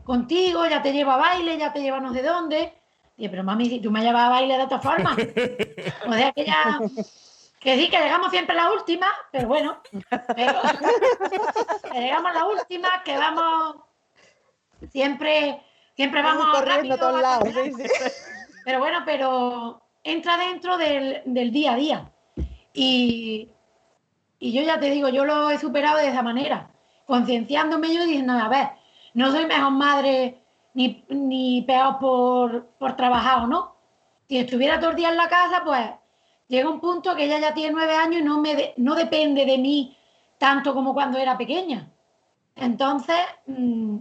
contigo, 0.05 0.65
ya 0.67 0.81
te 0.81 0.93
llevo 0.93 1.11
a 1.11 1.17
baile, 1.17 1.59
ya 1.59 1.73
te 1.73 1.81
lleva 1.81 1.99
no 1.99 2.13
sé 2.13 2.23
dónde? 2.23 2.73
Y 3.17 3.29
pero 3.29 3.43
mami, 3.43 3.69
si 3.69 3.81
tú 3.81 3.91
me 3.91 4.03
llevas 4.03 4.27
a 4.27 4.29
baile 4.29 4.57
de 4.57 4.63
otra 4.63 4.79
forma, 4.79 5.17
o 6.07 6.13
sea 6.13 6.31
que 6.31 6.45
ya 6.45 6.79
Que 7.67 7.77
sí, 7.77 7.91
que 7.91 7.99
llegamos 7.99 8.31
siempre 8.31 8.57
a 8.57 8.63
la 8.63 8.71
última, 8.71 9.09
pero 9.33 9.49
bueno. 9.49 9.83
llegamos 11.93 12.31
a 12.31 12.33
la 12.33 12.45
última, 12.45 13.03
que 13.05 13.19
vamos 13.19 13.79
siempre, 14.93 15.61
siempre 15.97 16.23
vamos, 16.23 16.47
corriendo 16.57 16.95
a 16.95 16.97
todos 16.97 17.21
lados. 17.21 17.49
Pero 18.65 18.79
bueno, 18.79 18.99
pero 19.05 19.83
entra 20.05 20.37
dentro 20.37 20.79
del, 20.79 21.25
día 21.51 21.73
a 21.73 21.77
día. 21.77 22.13
Y, 22.73 23.51
yo 24.39 24.63
ya 24.63 24.79
te 24.79 24.89
digo, 24.89 25.09
yo 25.09 25.25
lo 25.25 25.51
he 25.51 25.59
superado 25.59 25.99
de 25.99 26.07
esa 26.07 26.23
manera, 26.23 26.71
concienciándome 27.05 27.93
yo 27.93 28.05
y 28.05 28.07
diciendo, 28.07 28.35
a 28.35 28.49
ver, 28.49 28.69
no 29.13 29.33
soy 29.33 29.45
mejor 29.45 29.73
madre 29.73 30.41
ni, 30.73 31.05
ni 31.09 31.63
peor 31.63 31.99
por, 31.99 32.67
por 32.79 32.95
trabajar 32.95 33.43
o 33.43 33.49
no. 33.49 33.75
Si 34.29 34.39
estuviera 34.39 34.79
todo 34.79 34.91
el 34.91 34.97
día 34.97 35.09
en 35.09 35.17
la 35.17 35.29
casa, 35.29 35.65
pues 35.65 35.91
llega 36.49 36.71
un 36.71 36.81
punto 36.81 37.15
que 37.15 37.25
ella 37.25 37.39
ya 37.39 37.55
tiene 37.55 37.73
nueve 37.73 37.95
años 37.95 38.21
y 38.21 38.25
no, 38.25 38.41
me 38.41 38.75
no 38.77 38.95
depende 38.95 39.45
de 39.45 39.59
mí 39.59 39.97
tanto 40.39 40.75
como 40.75 40.95
cuando 40.95 41.19
era 41.19 41.37
pequeña. 41.39 41.91
Entonces, 42.55 43.17
mm, 43.47 43.99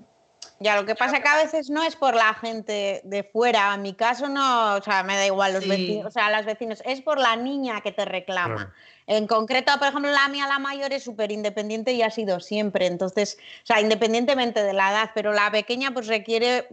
ya, 0.65 0.75
lo 0.75 0.87
que 0.87 0.95
pasa 0.95 1.21
que 1.21 1.27
a 1.27 1.37
veces 1.37 1.69
no 1.69 1.83
es 1.83 1.95
por 1.95 2.15
la 2.15 2.33
gente 2.33 3.01
de 3.03 3.23
fuera, 3.23 3.71
en 3.75 3.83
mi 3.83 3.93
caso 3.93 4.29
no, 4.29 4.73
o 4.73 4.81
sea, 4.81 5.03
me 5.03 5.15
da 5.15 5.23
igual 5.23 5.53
los 5.53 5.67
vecinos, 5.67 6.07
o 6.07 6.09
sea, 6.09 6.31
las 6.31 6.43
vecinos, 6.43 6.81
es 6.85 7.01
por 7.01 7.19
la 7.19 7.35
niña 7.35 7.81
que 7.81 7.91
te 7.91 8.03
reclama. 8.03 8.73
En 9.05 9.27
concreto, 9.27 9.71
por 9.77 9.89
ejemplo, 9.89 10.11
la 10.11 10.27
mía, 10.27 10.47
la 10.47 10.57
mayor, 10.57 10.91
es 10.91 11.03
súper 11.03 11.31
independiente 11.31 11.91
y 11.93 12.01
ha 12.01 12.09
sido 12.09 12.39
siempre. 12.39 12.87
Entonces, 12.87 13.37
o 13.61 13.65
sea, 13.67 13.79
independientemente 13.79 14.63
de 14.63 14.73
la 14.73 14.89
edad, 14.89 15.11
pero 15.13 15.33
la 15.33 15.51
pequeña 15.51 15.91
pues 15.91 16.07
requiere 16.07 16.67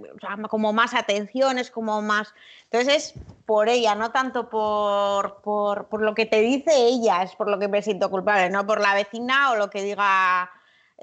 como 0.48 0.72
más 0.72 0.94
atención, 0.94 1.58
es 1.58 1.70
como 1.70 2.00
más... 2.00 2.32
Entonces 2.70 2.94
es 2.94 3.14
por 3.44 3.68
ella, 3.68 3.94
no 3.94 4.10
tanto 4.10 4.48
por, 4.48 5.42
por, 5.42 5.88
por 5.88 6.00
lo 6.00 6.14
que 6.14 6.24
te 6.24 6.40
dice 6.40 6.74
ella, 6.74 7.22
es 7.22 7.36
por 7.36 7.50
lo 7.50 7.58
que 7.58 7.68
me 7.68 7.82
siento 7.82 8.08
culpable, 8.08 8.48
no 8.48 8.66
por 8.66 8.80
la 8.80 8.94
vecina 8.94 9.50
o 9.50 9.56
lo 9.56 9.68
que 9.68 9.82
diga 9.82 10.50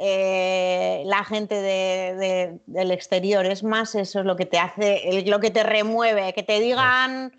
eh, 0.02 1.04
la 1.06 1.26
gente 1.26 1.62
del 2.66 2.92
exterior. 2.92 3.46
Es 3.46 3.64
más 3.64 3.96
eso 3.96 4.22
es 4.22 4.26
lo 4.26 4.38
que 4.38 4.46
te 4.46 4.58
hace, 4.58 5.24
lo 5.26 5.42
que 5.42 5.52
te 5.52 5.64
remueve, 5.64 6.32
que 6.32 6.42
te 6.42 6.62
digan, 6.62 7.38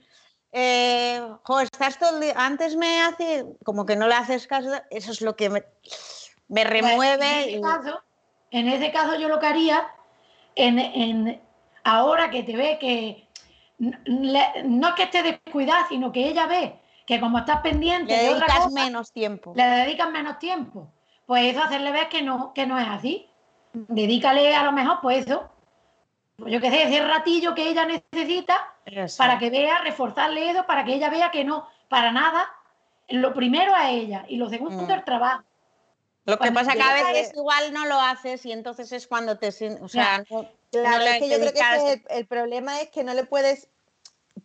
eh, 0.52 1.22
estás 1.62 1.98
todo 1.98 2.20
Antes 2.36 2.76
me 2.76 3.00
hace, 3.00 3.46
como 3.64 3.86
que 3.86 3.96
no 3.96 4.06
le 4.08 4.14
haces 4.14 4.46
caso, 4.46 4.68
eso 4.90 5.12
es 5.12 5.22
lo 5.22 5.36
que 5.36 5.48
me, 5.48 5.60
me 6.48 6.66
pues, 6.66 6.68
remueve. 6.68 7.60
en, 8.50 8.68
ese 8.68 8.92
caso, 8.92 9.18
yo 9.18 9.28
lo 9.28 9.40
que 9.40 9.46
haría, 9.46 9.88
en, 10.54 11.40
ahora 11.82 12.28
que 12.28 12.42
te 12.42 12.56
ve 12.56 12.78
que 12.78 13.26
no 13.78 14.88
es 14.88 14.94
que 14.96 15.04
esté 15.04 15.22
descuidada, 15.22 15.88
sino 15.88 16.12
que 16.12 16.28
ella 16.28 16.46
ve 16.46 16.78
que 17.06 17.20
como 17.20 17.38
estás 17.38 17.62
pendiente, 17.62 18.14
le 18.14 18.34
dedicas 18.34 18.70
menos 18.70 19.12
tiempo. 19.12 19.54
Le 19.56 19.64
dedicas 19.64 20.10
menos 20.10 20.38
tiempo 20.38 20.92
pues 21.30 21.52
eso 21.52 21.62
hacerle 21.62 21.92
ver 21.92 22.08
que 22.08 22.22
no, 22.22 22.52
que 22.52 22.66
no 22.66 22.76
es 22.76 22.88
así. 22.88 23.30
Dedícale 23.72 24.52
a 24.52 24.64
lo 24.64 24.72
mejor, 24.72 24.98
pues 25.00 25.26
eso, 25.26 25.48
pues 26.36 26.52
yo 26.52 26.60
qué 26.60 26.72
sé, 26.72 26.82
ese 26.82 27.06
ratillo 27.06 27.54
que 27.54 27.68
ella 27.68 27.86
necesita 27.86 28.74
para 29.16 29.38
que 29.38 29.48
vea, 29.48 29.78
reforzarle 29.78 30.50
eso, 30.50 30.66
para 30.66 30.84
que 30.84 30.94
ella 30.94 31.08
vea 31.08 31.30
que 31.30 31.44
no, 31.44 31.68
para 31.88 32.10
nada, 32.10 32.50
lo 33.10 33.32
primero 33.32 33.72
a 33.76 33.90
ella 33.90 34.24
y 34.26 34.38
lo 34.38 34.48
segundo 34.48 34.82
mm. 34.82 34.90
el 34.90 35.04
trabajo. 35.04 35.44
Lo 36.24 36.36
que 36.36 36.50
pasa 36.50 36.72
que 36.72 36.82
a 36.82 36.94
veces 36.94 37.32
igual 37.36 37.72
no 37.72 37.86
lo 37.86 38.00
haces 38.00 38.44
y 38.44 38.50
entonces 38.50 38.90
es 38.90 39.06
cuando 39.06 39.38
te... 39.38 39.50
O 39.82 39.88
sea, 39.88 40.24
claro, 40.72 41.04
es 41.04 41.18
que 41.20 41.30
yo 41.30 41.36
creo 41.38 41.52
que 41.52 42.02
el 42.10 42.26
problema 42.26 42.80
es 42.80 42.90
que 42.90 43.04
no 43.04 43.14
le 43.14 43.22
puedes 43.22 43.68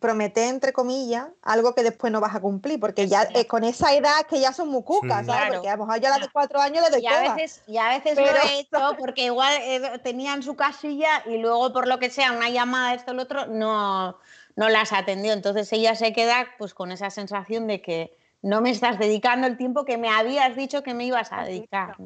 prometer, 0.00 0.48
entre 0.48 0.72
comillas, 0.72 1.26
algo 1.42 1.74
que 1.74 1.82
después 1.82 2.12
no 2.12 2.20
vas 2.20 2.34
a 2.34 2.40
cumplir, 2.40 2.78
porque 2.80 3.08
ya 3.08 3.28
eh, 3.34 3.46
con 3.46 3.64
esa 3.64 3.94
edad 3.94 4.26
que 4.28 4.40
ya 4.40 4.52
son 4.52 4.68
muy 4.68 4.82
cucas, 4.82 5.26
¿sabes? 5.26 5.54
Porque 5.54 5.68
a 5.68 5.76
lo 5.76 5.86
mejor 5.86 6.00
ya 6.00 6.10
las 6.10 6.20
de 6.20 6.28
cuatro 6.32 6.60
años 6.60 6.84
le 6.84 6.90
doy 6.90 7.02
y 7.02 7.06
a 7.06 7.20
veces 7.34 7.62
Y 7.66 7.78
a 7.78 7.88
veces 7.90 8.16
lo 8.16 8.26
he 8.26 8.60
hecho 8.60 8.96
porque 8.98 9.24
igual 9.24 9.54
eh, 9.62 10.00
tenían 10.02 10.42
su 10.42 10.56
casilla 10.56 11.22
y 11.26 11.38
luego 11.38 11.72
por 11.72 11.86
lo 11.86 11.98
que 11.98 12.10
sea, 12.10 12.32
una 12.32 12.48
llamada, 12.48 12.94
esto, 12.94 13.14
lo 13.14 13.22
otro, 13.22 13.46
no, 13.46 14.18
no 14.56 14.68
las 14.68 14.92
atendió. 14.92 15.32
Entonces 15.32 15.72
ella 15.72 15.94
se 15.94 16.12
queda 16.12 16.46
pues 16.58 16.74
con 16.74 16.92
esa 16.92 17.10
sensación 17.10 17.66
de 17.66 17.82
que 17.82 18.16
no 18.42 18.60
me 18.60 18.70
estás 18.70 18.98
dedicando 18.98 19.46
el 19.46 19.56
tiempo 19.56 19.84
que 19.84 19.98
me 19.98 20.08
habías 20.08 20.56
dicho 20.56 20.82
que 20.82 20.94
me 20.94 21.04
ibas 21.04 21.32
a 21.32 21.44
dedicar. 21.44 21.96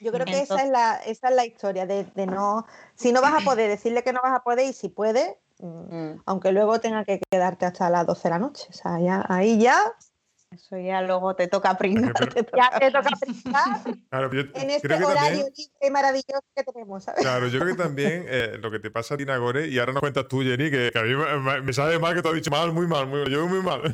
Yo 0.00 0.12
creo 0.12 0.26
que 0.26 0.40
esa, 0.40 0.62
es 0.62 0.70
la, 0.70 0.96
esa 1.06 1.28
es 1.28 1.34
la 1.34 1.44
historia, 1.44 1.86
de, 1.86 2.04
de 2.04 2.26
no, 2.26 2.66
si 2.94 3.12
no 3.12 3.20
vas 3.20 3.40
a 3.40 3.44
poder, 3.44 3.68
decirle 3.68 4.02
que 4.02 4.12
no 4.12 4.20
vas 4.22 4.34
a 4.34 4.42
poder 4.42 4.66
y 4.66 4.72
si 4.72 4.88
puedes, 4.88 5.34
Mm. 5.62 6.20
Aunque 6.26 6.50
luego 6.52 6.80
tenga 6.80 7.04
que 7.04 7.20
quedarte 7.30 7.66
hasta 7.66 7.88
las 7.88 8.04
12 8.06 8.22
de 8.24 8.30
la 8.30 8.38
noche. 8.38 8.66
O 8.68 8.72
sea, 8.72 8.98
ya, 8.98 9.24
ahí 9.28 9.60
ya. 9.60 9.78
Eso 10.50 10.76
ya 10.76 11.00
luego 11.00 11.34
te 11.34 11.48
toca 11.48 11.78
pringar. 11.78 12.12
ya 12.56 12.78
te 12.78 12.90
toca 12.92 13.10
pringar 13.18 13.80
en 14.54 14.70
este 14.70 14.94
horario 15.02 15.46
maravilloso 15.90 16.44
que 16.54 16.64
tenemos. 16.64 17.06
Claro, 17.16 17.48
yo 17.48 17.58
creo 17.60 17.74
que 17.74 17.82
también 17.82 18.26
eh, 18.28 18.58
lo 18.60 18.70
que 18.70 18.78
te 18.78 18.90
pasa 18.90 19.14
a 19.14 19.16
Tina 19.16 19.38
Gore, 19.38 19.68
y 19.68 19.78
ahora 19.78 19.92
nos 19.92 20.00
cuentas 20.00 20.28
tú, 20.28 20.42
Jenny, 20.42 20.70
que, 20.70 20.92
a 20.94 21.02
mí 21.02 21.14
me, 21.62 21.72
sabe 21.72 21.98
mal 21.98 22.14
que 22.14 22.20
te 22.22 22.28
has 22.28 22.34
dicho 22.34 22.50
mal, 22.50 22.72
muy 22.72 22.86
mal, 22.86 23.06
muy 23.06 23.20
mal. 23.20 23.30
Yo 23.30 23.46
muy 23.46 23.62
mal. 23.62 23.80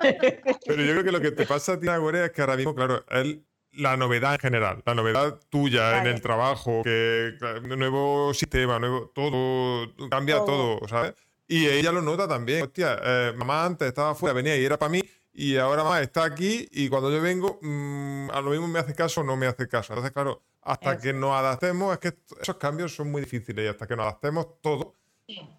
Pero 0.00 0.82
yo 0.82 0.92
creo 0.92 1.04
que 1.04 1.12
lo 1.12 1.20
que 1.20 1.32
te 1.32 1.46
pasa 1.46 1.72
a 1.72 1.80
Tina 1.80 1.96
Gore 1.96 2.26
es 2.26 2.30
que 2.30 2.42
ahora 2.42 2.56
mismo, 2.56 2.74
claro, 2.74 3.04
él 3.10 3.44
la 3.76 3.96
novedad 3.96 4.34
en 4.34 4.40
general, 4.40 4.82
la 4.84 4.94
novedad 4.94 5.40
tuya 5.48 6.00
en 6.00 6.06
el 6.06 6.20
trabajo, 6.20 6.82
que 6.82 7.34
nuevo 7.62 8.32
sistema, 8.34 8.78
nuevo 8.78 9.10
todo, 9.14 9.92
cambia 10.10 10.44
todo, 10.44 10.86
¿sabes? 10.88 11.14
Y 11.46 11.66
ella 11.66 11.92
lo 11.92 12.02
nota 12.02 12.26
también. 12.26 12.62
Hostia, 12.62 12.98
eh, 13.02 13.32
mamá 13.36 13.64
antes 13.64 13.88
estaba 13.88 14.14
fuera, 14.14 14.34
venía 14.34 14.56
y 14.56 14.64
era 14.64 14.78
para 14.78 14.90
mí, 14.90 15.02
y 15.32 15.56
ahora 15.56 15.82
mamá 15.82 16.00
está 16.00 16.24
aquí 16.24 16.68
y 16.70 16.88
cuando 16.88 17.10
yo 17.10 17.20
vengo, 17.20 17.58
mm, 17.60 18.30
a 18.30 18.40
lo 18.40 18.50
mismo 18.50 18.68
me 18.68 18.78
hace 18.78 18.94
caso 18.94 19.20
o 19.20 19.24
no 19.24 19.36
me 19.36 19.46
hace 19.46 19.68
caso. 19.68 19.92
Entonces, 19.92 20.12
claro, 20.12 20.42
hasta 20.62 20.98
que 20.98 21.12
nos 21.12 21.32
adaptemos, 21.32 21.92
es 21.92 21.98
que 21.98 22.18
esos 22.40 22.56
cambios 22.56 22.94
son 22.94 23.10
muy 23.10 23.22
difíciles 23.22 23.64
y 23.64 23.68
hasta 23.68 23.86
que 23.86 23.96
nos 23.96 24.04
adaptemos 24.04 24.60
todo, 24.62 24.94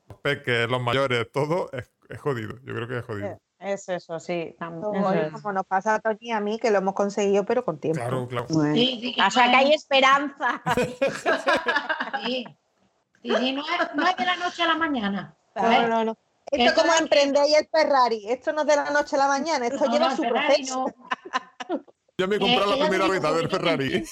los 0.07 0.19
peques, 0.21 0.69
los 0.69 0.81
mayores, 0.81 1.27
todo, 1.31 1.69
es, 1.73 1.91
es 2.09 2.19
jodido. 2.19 2.57
Yo 2.63 2.73
creo 2.73 2.87
que 2.87 2.97
es 2.99 3.05
jodido. 3.05 3.39
Es 3.65 3.89
eso, 3.89 4.19
sí. 4.19 4.55
También. 4.59 5.31
Como, 5.31 5.51
nos 5.51 5.65
pasa 5.65 5.95
a 5.95 5.99
Tony 5.99 6.17
y 6.21 6.31
a 6.31 6.39
mí, 6.39 6.59
que 6.59 6.69
lo 6.69 6.77
hemos 6.77 6.93
conseguido, 6.93 7.45
pero 7.45 7.65
con 7.65 7.79
tiempo. 7.79 7.99
Claro, 7.99 8.27
claro. 8.27 8.45
o 8.47 9.31
sea, 9.31 9.49
que 9.49 9.55
hay 9.55 9.73
esperanza. 9.73 10.61
sí. 12.23 12.45
Sí, 13.23 13.29
no, 13.53 13.63
es, 13.63 13.95
no 13.95 14.07
es 14.07 14.15
de 14.17 14.25
la 14.25 14.35
noche 14.35 14.61
a 14.61 14.67
la 14.67 14.75
mañana. 14.75 15.35
No, 15.55 15.87
no, 15.87 16.05
no. 16.05 16.17
Esto 16.51 16.63
es 16.63 16.73
como 16.73 16.93
emprender 16.93 17.49
y 17.49 17.55
el 17.55 17.67
Ferrari. 17.67 18.29
Esto 18.29 18.53
no 18.53 18.61
es 18.61 18.67
de 18.67 18.75
la 18.75 18.91
noche 18.91 19.15
a 19.15 19.19
la 19.19 19.27
mañana, 19.27 19.65
esto 19.65 19.85
lleva 19.87 20.15
su 20.15 20.21
proceso. 20.21 20.85
Yo 22.19 22.27
me 22.27 22.35
he 22.35 22.39
comprado 22.39 22.75
la 22.75 22.85
primera 22.85 23.07
rueda 23.07 23.33
del 23.33 23.49
Ferrari. 23.49 24.05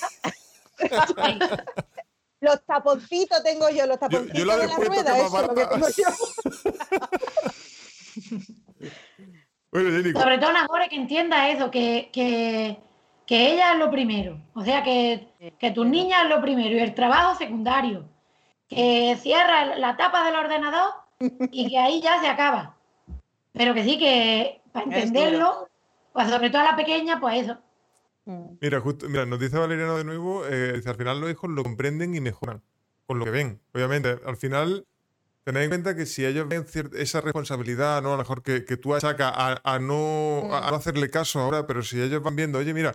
los 2.42 2.66
taponcitos 2.66 3.44
tengo 3.44 3.70
yo, 3.70 3.86
los 3.86 3.98
taponcitos 3.98 4.34
yo, 4.34 4.40
yo 4.40 4.46
la 4.46 4.58
de 4.58 4.68
la 4.68 4.76
rueda, 4.76 5.18
eso 5.18 5.40
es 5.40 5.48
lo 5.48 5.56
que 5.56 5.66
tengo 5.66 5.88
yo. 5.88 6.04
Sobre 9.74 10.38
todo 10.38 10.52
ahora 10.70 10.88
que 10.88 10.96
entienda 10.96 11.50
eso, 11.50 11.72
que, 11.72 12.10
ella 13.28 13.74
es 13.74 13.80
lo 13.80 13.90
primero. 13.90 14.40
O 14.54 14.64
sea, 14.64 14.84
que, 14.84 15.28
que 15.60 15.72
tus 15.72 15.88
niñas 15.88 16.24
es 16.24 16.30
lo 16.30 16.42
primero 16.42 16.76
y 16.76 16.80
el 16.80 16.94
trabajo 16.94 17.36
secundario. 17.38 18.06
Que 18.68 19.18
cierra 19.20 19.76
la 19.78 19.98
tapa 19.98 20.26
del 20.26 20.36
ordenador 20.36 20.94
y 21.52 21.70
que 21.70 21.80
ahí 21.80 22.02
ya 22.02 22.22
se 22.22 22.28
acaba. 22.28 22.76
Pero 23.52 23.74
que 23.74 23.84
sí, 23.84 23.98
que 23.98 24.62
para 24.72 24.86
entenderlo, 24.86 25.68
pues 26.12 26.30
sobre 26.30 26.50
todo 26.50 26.62
a 26.62 26.72
la 26.72 26.76
pequeña, 26.76 27.20
pues 27.20 27.44
eso. 27.44 27.58
Mm. 28.26 28.58
Mira, 28.62 28.80
justo, 28.80 29.10
mira, 29.10 29.26
nos 29.26 29.40
dice 29.40 29.58
Valeriano 29.58 29.98
de 29.98 30.04
nuevo, 30.04 30.46
eh, 30.48 30.82
al 30.86 30.96
final 30.96 31.20
los 31.20 31.32
hijos 31.32 31.50
lo 31.50 31.64
comprenden 31.64 32.16
y 32.16 32.22
mejoran 32.22 32.62
con 33.06 33.20
lo 33.20 33.26
que 33.26 33.32
ven. 33.32 33.60
Obviamente, 33.74 34.20
al 34.26 34.38
final 34.38 34.86
Tened 35.44 35.64
en 35.64 35.70
cuenta 35.70 35.96
que 35.96 36.06
si 36.06 36.26
ellos 36.26 36.48
ven 36.48 36.66
esa 36.94 37.20
responsabilidad, 37.20 38.02
¿no? 38.02 38.10
A 38.10 38.12
lo 38.14 38.20
mejor 38.20 38.44
que, 38.44 38.62
tú 38.62 38.96
achacas 38.96 39.34
a, 39.36 39.80
no, 39.80 40.50
a, 40.56 40.72
no 40.72 40.78
hacerle 40.78 41.10
caso 41.10 41.40
ahora, 41.40 41.68
pero 41.68 41.84
si 41.84 42.02
ellos 42.02 42.24
van 42.24 42.36
viendo, 42.36 42.60
oye, 42.60 42.74
mira, 42.74 42.94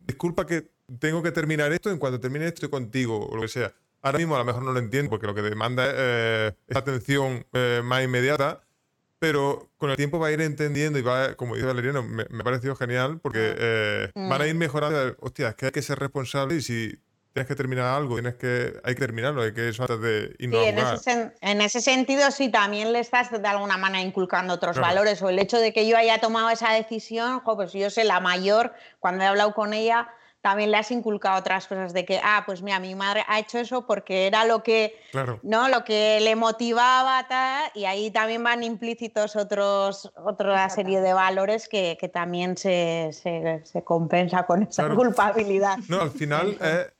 disculpa 0.00 0.46
que 0.46 0.72
tengo 0.98 1.22
que 1.22 1.30
terminar 1.30 1.72
esto, 1.72 1.90
en 1.90 1.98
cuanto 1.98 2.18
termine 2.18 2.46
esto 2.46 2.68
contigo, 2.70 3.26
o 3.26 3.36
lo 3.36 3.42
que 3.42 3.48
sea. 3.48 3.72
Ahora 4.02 4.18
mismo 4.18 4.34
a 4.34 4.38
lo 4.38 4.44
mejor 4.44 4.62
no 4.62 4.72
lo 4.72 4.80
entiendo, 4.80 5.10
porque 5.10 5.26
lo 5.26 5.34
que 5.34 5.42
demanda 5.42 5.86
es 5.86 5.94
eh, 5.96 6.56
atención 6.74 7.46
eh, 7.52 7.80
más 7.84 8.02
inmediata, 8.02 8.62
pero 9.20 9.70
con 9.78 9.90
el 9.90 9.96
tiempo 9.96 10.18
va 10.18 10.26
a 10.26 10.32
ir 10.32 10.40
entendiendo 10.40 10.98
y 10.98 11.02
va, 11.02 11.36
como 11.36 11.54
dice 11.54 11.66
Valeriano, 11.66 12.02
me, 12.02 12.26
me 12.28 12.40
ha 12.40 12.44
parecido 12.44 12.74
genial, 12.74 13.20
porque 13.22 13.54
eh, 13.56 14.10
van 14.14 14.42
a 14.42 14.46
ir 14.46 14.56
mejorando. 14.56 15.16
Hostia, 15.20 15.50
es 15.50 15.54
que 15.54 15.66
hay 15.66 15.72
que 15.72 15.82
ser 15.82 16.00
responsable 16.00 16.56
y 16.56 16.62
si 16.62 16.98
tienes 17.34 17.48
que 17.48 17.56
terminar 17.56 17.86
algo, 17.86 18.14
tienes 18.14 18.36
que, 18.36 18.80
hay 18.84 18.94
que 18.94 19.00
terminarlo, 19.00 19.42
hay 19.42 19.52
que 19.52 19.68
eso 19.68 19.82
antes 19.82 20.00
de 20.00 20.36
irnos 20.38 20.62
sí, 20.62 20.68
en 20.68 20.78
ese, 20.78 21.32
en 21.40 21.60
ese, 21.60 21.80
sentido, 21.80 22.30
sí, 22.30 22.48
también 22.48 22.92
le 22.92 23.00
estás 23.00 23.30
de 23.30 23.48
alguna 23.48 23.76
manera 23.76 24.06
inculcando 24.06 24.54
otros 24.54 24.78
valores, 24.78 25.20
o 25.20 25.28
el 25.28 25.40
hecho 25.40 25.58
de 25.58 25.72
que 25.72 25.88
yo 25.88 25.96
haya 25.96 26.20
tomado 26.20 26.48
esa 26.50 26.72
decisión, 26.72 27.42
pues 27.44 27.72
yo 27.72 27.90
sé, 27.90 28.04
la 28.04 28.20
mayor, 28.20 28.72
cuando 29.00 29.24
he 29.24 29.26
hablado 29.26 29.52
con 29.52 29.74
ella, 29.74 30.08
también 30.42 30.70
le 30.70 30.76
has 30.76 30.90
inculcado 30.92 31.40
otras 31.40 31.66
cosas 31.66 31.92
de 31.92 32.04
que, 32.04 32.20
ah, 32.22 32.44
pues 32.46 32.62
mira, 32.62 32.78
mi 32.78 32.94
madre 32.94 33.24
ha 33.26 33.40
hecho 33.40 33.58
eso 33.58 33.84
porque 33.84 34.28
era 34.28 34.44
lo 34.44 34.62
que, 34.62 34.94
¿no? 35.42 35.68
lo 35.68 35.84
que 35.84 36.20
le 36.20 36.36
motivaba, 36.36 37.26
tal, 37.26 37.68
y 37.74 37.86
ahí 37.86 38.12
también 38.12 38.44
van 38.44 38.62
implícitos 38.62 39.34
otros, 39.34 40.12
otra 40.22 40.68
serie 40.68 41.00
de 41.00 41.14
valores 41.14 41.66
que, 41.66 41.96
también 42.12 42.56
se, 42.56 43.10
compensa 43.82 44.44
con 44.44 44.62
esa 44.62 44.88
culpabilidad. 44.94 45.78
No, 45.88 46.02
al 46.02 46.10
final 46.10 46.58
es 46.60 46.93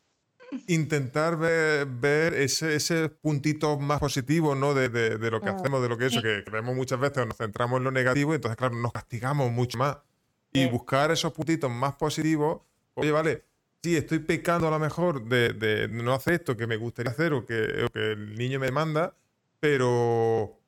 intentar 0.66 1.36
ver, 1.36 2.34
ese, 2.34 2.74
ese, 2.74 3.08
puntito 3.08 3.78
más 3.78 4.00
positivo 4.00 4.54
¿no? 4.54 4.74
de, 4.74 4.88
lo 5.30 5.40
que 5.40 5.48
hacemos, 5.48 5.82
de 5.82 5.88
lo 5.88 5.98
que 5.98 6.06
es 6.06 6.12
eso, 6.12 6.22
que, 6.22 6.44
vemos 6.50 6.74
muchas 6.74 7.00
veces, 7.00 7.26
nos 7.26 7.36
centramos 7.36 7.78
en 7.78 7.84
lo 7.84 7.90
negativo 7.90 8.32
y 8.32 8.36
entonces, 8.36 8.56
claro, 8.56 8.76
nos 8.76 8.92
castigamos 8.92 9.50
mucho 9.50 9.78
más. 9.78 9.98
Y 10.52 10.66
buscar 10.66 11.10
esos 11.10 11.32
puntitos 11.32 11.70
más 11.70 11.96
positivos 11.96 12.60
oye, 12.94 13.10
vale, 13.12 13.44
sí, 13.82 13.96
estoy 13.96 14.20
pecando 14.20 14.68
a 14.68 14.70
lo 14.70 14.78
mejor 14.78 15.24
de, 15.24 15.88
no 15.90 16.14
hacer 16.14 16.34
esto 16.34 16.56
que 16.56 16.66
me 16.66 16.76
gustaría 16.76 17.12
hacer 17.12 17.32
o 17.32 17.44
que, 17.44 17.88
el 17.94 18.34
niño 18.36 18.58
me 18.58 18.70
manda, 18.70 19.14
pero 19.60 20.58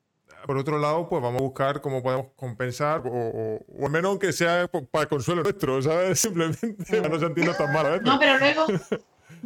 por 0.45 0.57
otro 0.57 0.77
lado, 0.77 1.09
pues 1.09 1.21
vamos 1.21 1.41
a 1.41 1.43
buscar 1.43 1.81
cómo 1.81 2.01
podemos 2.01 2.27
compensar, 2.35 3.01
o, 3.05 3.59
al 3.83 3.91
menos 3.91 4.19
que 4.19 4.31
sea 4.31 4.67
para 4.67 5.03
el 5.03 5.07
consuelo 5.09 5.43
nuestro, 5.43 5.81
¿sabes? 5.81 6.19
Simplemente 6.19 7.01
para 7.01 7.09
no 7.09 7.19
sentirnos 7.19 7.57
tan 7.57 7.73
mal 7.73 7.85
a 7.85 7.89
veces. 7.89 8.05
No, 8.05 8.19
pero 8.19 8.37
luego, 8.37 8.67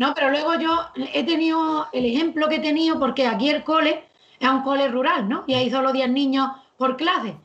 no, 0.02 0.15
pero 0.15 0.32
luego 0.32 0.56
yo 0.56 0.88
he 1.14 1.23
tenido 1.23 1.88
el 1.94 2.07
ejemplo 2.07 2.49
que 2.49 2.56
he 2.56 2.60
tenido, 2.60 2.98
porque 2.98 3.28
aquí 3.28 3.52
el 3.52 3.64
cole 3.64 4.03
es 4.40 4.49
un 4.49 4.64
cole 4.64 4.88
rural, 4.88 5.30
¿no? 5.30 5.44
Y 5.45 5.53
hay 5.53 5.69
solo 5.69 5.94
10 5.94 6.10
niños 6.10 6.49
por 6.76 6.98
clase. 6.98 7.36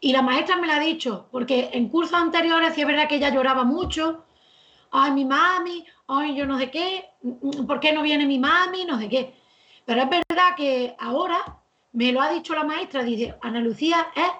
Y 0.00 0.14
la 0.14 0.22
maestra 0.22 0.56
me 0.56 0.66
lo 0.66 0.72
ha 0.72 0.78
dicho, 0.78 1.28
porque 1.30 1.68
en 1.74 1.90
cursos 1.90 2.14
anteriores 2.14 2.72
sí 2.74 2.80
es 2.80 2.86
verdad 2.86 3.06
que 3.06 3.16
ella 3.16 3.28
lloraba 3.28 3.64
mucho, 3.64 4.24
ay, 4.90 5.12
mi 5.12 5.26
mami, 5.26 5.84
ay, 6.08 6.34
yo 6.34 6.46
no 6.46 6.58
sé 6.58 6.70
qué, 6.70 7.10
¿por 7.66 7.80
qué 7.80 7.92
no 7.92 8.00
viene 8.00 8.24
mi 8.24 8.38
mami? 8.38 8.86
No 8.86 8.98
sé 8.98 9.06
qué. 9.10 9.34
Pero 9.84 10.00
es 10.00 10.08
verdad 10.08 10.56
que 10.56 10.96
ahora 10.98 11.58
me 11.92 12.12
lo 12.12 12.22
ha 12.22 12.32
dicho 12.32 12.54
la 12.54 12.64
maestra, 12.64 13.02
dice, 13.02 13.34
Ana 13.42 13.60
Lucía 13.60 14.06
es 14.16 14.32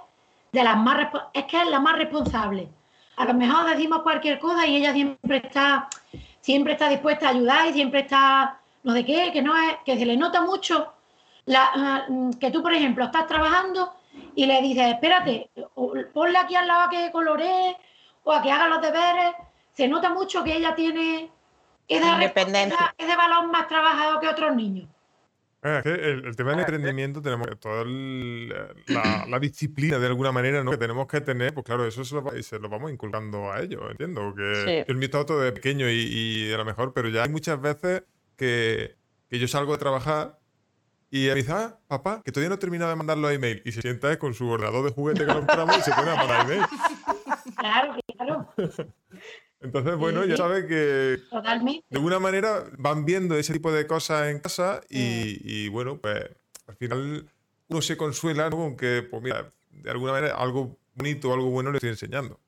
de 0.53 0.65
las 0.65 0.78
más 0.78 1.09
es 1.35 1.45
que 1.45 1.61
es 1.61 1.69
la 1.69 1.78
más 1.78 1.99
responsable. 1.99 2.70
A 3.16 3.27
lo 3.27 3.35
mejor 3.35 3.69
decimos 3.69 4.01
cualquier 4.01 4.39
cosa 4.39 4.66
y 4.66 4.77
ella 4.77 4.95
siempre 4.95 5.43
está, 5.45 5.91
siempre 6.51 6.72
está 6.72 6.89
dispuesta 6.89 7.28
a 7.28 7.31
ayudar 7.31 7.68
y 7.68 7.72
siempre 7.72 8.01
está, 8.01 8.59
no 8.82 8.93
sé 8.93 9.05
qué, 9.05 9.31
que 9.32 9.40
no 9.40 9.56
es, 9.56 9.77
que 9.85 9.97
se 9.97 10.05
le 10.05 10.16
nota 10.16 10.40
mucho 10.40 10.93
la, 11.44 12.06
que 12.40 12.51
tú, 12.51 12.60
por 12.60 12.72
ejemplo, 12.72 13.05
estás 13.05 13.27
trabajando 13.27 13.94
y 14.35 14.47
le 14.47 14.60
dices, 14.60 14.94
espérate, 14.94 15.51
ponle 16.12 16.39
aquí 16.39 16.56
al 16.56 16.66
lado 16.66 16.82
a 16.82 16.90
que 16.90 17.12
coloree 17.12 17.77
o 18.24 18.32
a 18.32 18.43
que 18.43 18.51
haga 18.51 18.68
los 18.68 18.82
deberes 18.82 19.32
se 19.72 19.86
nota 19.86 20.10
mucho 20.10 20.43
que 20.43 20.56
ella 20.56 20.74
tiene 20.74 21.31
es 22.98 23.06
de 23.06 23.16
valor 23.16 23.47
más 23.47 23.66
trabajado 23.66 24.20
que 24.20 24.28
otros 24.28 24.55
niños. 24.55 24.89
Ah, 25.62 25.82
el, 25.85 26.35
tema 26.37 26.53
del 26.53 26.61
emprendimiento 26.61 27.20
tenemos 27.20 27.47
toda 27.61 27.85
la, 27.85 29.39
disciplina 29.39 29.99
de 29.99 30.07
alguna 30.07 30.32
manera 30.32 30.65
¿no? 30.65 30.70
que 30.70 30.78
tenemos 30.78 31.07
que 31.07 31.20
tener, 31.20 31.53
pues 31.53 31.66
claro, 31.66 31.87
eso 31.87 32.03
se 32.03 32.15
lo, 32.59 32.69
vamos 32.70 32.91
inculcando 32.91 33.53
a 33.53 33.61
ellos, 33.61 33.82
entiendo. 33.91 34.35
Que 34.35 34.87
el 34.89 34.97
mío 34.97 35.11
todo 35.11 35.41
de 35.41 35.53
pequeño 35.53 35.87
y, 35.91 36.51
a 36.53 36.57
lo 36.57 36.65
mejor, 36.65 36.95
pero 36.95 37.11
ya 37.11 37.24
hay 37.24 37.28
muchas 37.28 37.61
veces 37.61 38.05
que, 38.37 38.97
yo 39.28 39.47
salgo 39.49 39.73
de 39.73 39.78
trabajar 39.78 40.39
y 41.11 41.27
me 41.27 41.35
dice, 41.35 41.53
ah, 41.53 41.78
papá, 41.89 42.23
que 42.24 42.32
todavía 42.32 42.49
no 42.49 42.55
he 42.55 42.59
terminado 42.59 42.91
de 42.91 42.97
mandar 42.97 43.19
los 43.19 43.31
emails. 43.31 43.61
Y 43.66 43.73
se 43.73 43.82
sienta 43.82 44.19
con 44.19 44.32
su 44.32 44.49
ordenador 44.49 44.85
de 44.85 44.93
juguete 44.93 45.27
que 45.27 45.32
compramos 45.32 45.77
y 45.77 45.82
se 45.82 45.93
pone 45.93 46.11
a 46.11 46.16
mandar 46.16 46.47
emails. 46.47 46.69
Claro, 47.57 47.95
claro. 48.16 48.49
Entonces, 49.61 49.97
bueno, 49.97 50.24
ya 50.24 50.37
sabe 50.37 50.66
que 50.66 50.74
de 50.74 51.97
alguna 51.97 52.19
manera 52.19 52.65
van 52.78 53.05
viendo 53.05 53.37
ese 53.37 53.53
tipo 53.53 53.70
de 53.70 53.87
cosas 53.87 54.28
en 54.28 54.41
casa 54.41 54.81
y, 54.89 55.69
bueno, 55.69 55.99
pues 55.99 56.24
al 56.66 56.77
final 56.77 57.28
uno 57.69 57.82
se 57.82 57.97
consuela 57.97 58.49
¿no? 58.49 58.57
con 58.57 58.77
que, 58.77 59.07
pues 59.09 59.23
mira, 59.23 59.53
de 59.70 59.91
alguna 59.91 60.12
manera 60.12 60.35
algo 60.37 60.78
bonito, 60.95 61.32
algo 61.32 61.51
bueno 61.51 61.70
le 61.70 61.77
estoy 61.77 61.91
enseñando. 61.91 62.41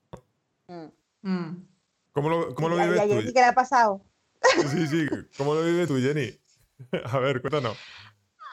Mm. 0.67 0.85
Mm. 1.21 1.67
¿Cómo 2.13 2.29
lo, 2.29 2.55
cómo 2.55 2.69
lo 2.69 2.77
vives 2.77 3.01
tú? 3.01 3.33
¿Qué 3.33 3.39
le 3.39 3.45
ha 3.45 3.53
pasado? 3.53 4.03
Sí, 4.71 4.87
sí, 4.87 5.07
¿cómo 5.37 5.53
lo 5.53 5.63
vives 5.63 5.87
tú, 5.87 5.97
Jenny? 5.97 6.37
A 7.05 7.19
ver, 7.19 7.41
cuéntanos. 7.41 7.77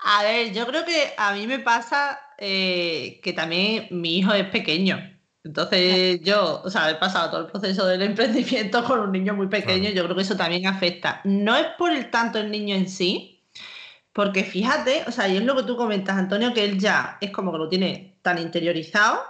A 0.05 0.23
ver, 0.23 0.53
yo 0.53 0.66
creo 0.66 0.85
que 0.85 1.12
a 1.16 1.32
mí 1.32 1.47
me 1.47 1.59
pasa 1.59 2.20
eh, 2.39 3.20
que 3.23 3.32
también 3.32 3.89
mi 3.91 4.19
hijo 4.19 4.32
es 4.32 4.49
pequeño. 4.51 4.99
Entonces 5.42 6.20
yo, 6.22 6.60
o 6.62 6.70
sea, 6.70 6.90
he 6.90 6.96
pasado 6.96 7.30
todo 7.30 7.40
el 7.40 7.46
proceso 7.46 7.86
del 7.86 8.02
emprendimiento 8.02 8.84
con 8.84 9.00
un 9.00 9.12
niño 9.12 9.34
muy 9.34 9.46
pequeño, 9.46 9.90
yo 9.90 10.04
creo 10.04 10.14
que 10.14 10.22
eso 10.22 10.36
también 10.36 10.66
afecta. 10.66 11.20
No 11.24 11.56
es 11.56 11.66
por 11.78 11.92
el 11.92 12.10
tanto 12.10 12.38
el 12.38 12.50
niño 12.50 12.74
en 12.74 12.88
sí, 12.88 13.42
porque 14.12 14.44
fíjate, 14.44 15.04
o 15.06 15.12
sea, 15.12 15.28
y 15.28 15.38
es 15.38 15.44
lo 15.44 15.56
que 15.56 15.62
tú 15.62 15.76
comentas, 15.76 16.18
Antonio, 16.18 16.52
que 16.52 16.64
él 16.64 16.78
ya 16.78 17.16
es 17.20 17.30
como 17.30 17.52
que 17.52 17.58
lo 17.58 17.68
tiene 17.68 18.18
tan 18.20 18.38
interiorizado, 18.38 19.22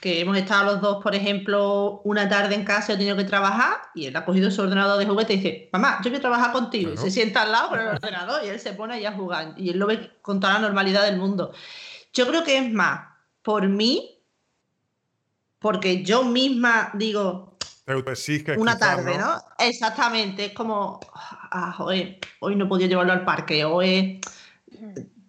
que 0.00 0.20
hemos 0.20 0.36
estado 0.36 0.72
los 0.72 0.80
dos, 0.80 1.02
por 1.02 1.14
ejemplo, 1.14 2.00
una 2.04 2.28
tarde 2.28 2.54
en 2.54 2.64
casa 2.64 2.92
y 2.92 2.94
he 2.94 2.98
tenido 2.98 3.16
que 3.16 3.24
trabajar, 3.24 3.78
y 3.94 4.06
él 4.06 4.16
ha 4.16 4.24
cogido 4.26 4.50
su 4.50 4.60
ordenador 4.60 4.98
de 4.98 5.06
juguete 5.06 5.34
y 5.34 5.36
dice, 5.36 5.68
mamá, 5.72 6.00
yo 6.02 6.14
a 6.14 6.20
trabajar 6.20 6.52
contigo, 6.52 6.92
y 6.92 6.96
se 6.98 7.10
sienta 7.10 7.42
al 7.42 7.52
lado 7.52 7.70
con 7.70 7.80
el 7.80 7.88
ordenador 7.94 8.42
y 8.44 8.48
él 8.48 8.60
se 8.60 8.74
pone 8.74 8.94
ahí 8.94 9.06
a 9.06 9.12
jugar, 9.12 9.54
y 9.56 9.70
él 9.70 9.78
lo 9.78 9.86
ve 9.86 10.10
con 10.20 10.38
toda 10.40 10.54
la 10.54 10.58
normalidad 10.60 11.04
del 11.04 11.16
mundo. 11.16 11.52
Yo 12.12 12.26
creo 12.26 12.44
que 12.44 12.58
es 12.58 12.72
más 12.72 13.08
por 13.42 13.68
mí 13.68 14.19
porque 15.60 16.02
yo 16.02 16.24
misma 16.24 16.90
digo, 16.94 17.56
una 18.56 18.78
tarde, 18.78 19.18
¿no? 19.18 19.42
Exactamente, 19.58 20.46
es 20.46 20.52
como, 20.52 21.00
ah, 21.14 21.76
hoy 21.78 22.56
no 22.56 22.68
podía 22.68 22.86
llevarlo 22.86 23.12
al 23.12 23.24
parque, 23.24 23.64
o 23.64 23.82
es, 23.82 24.20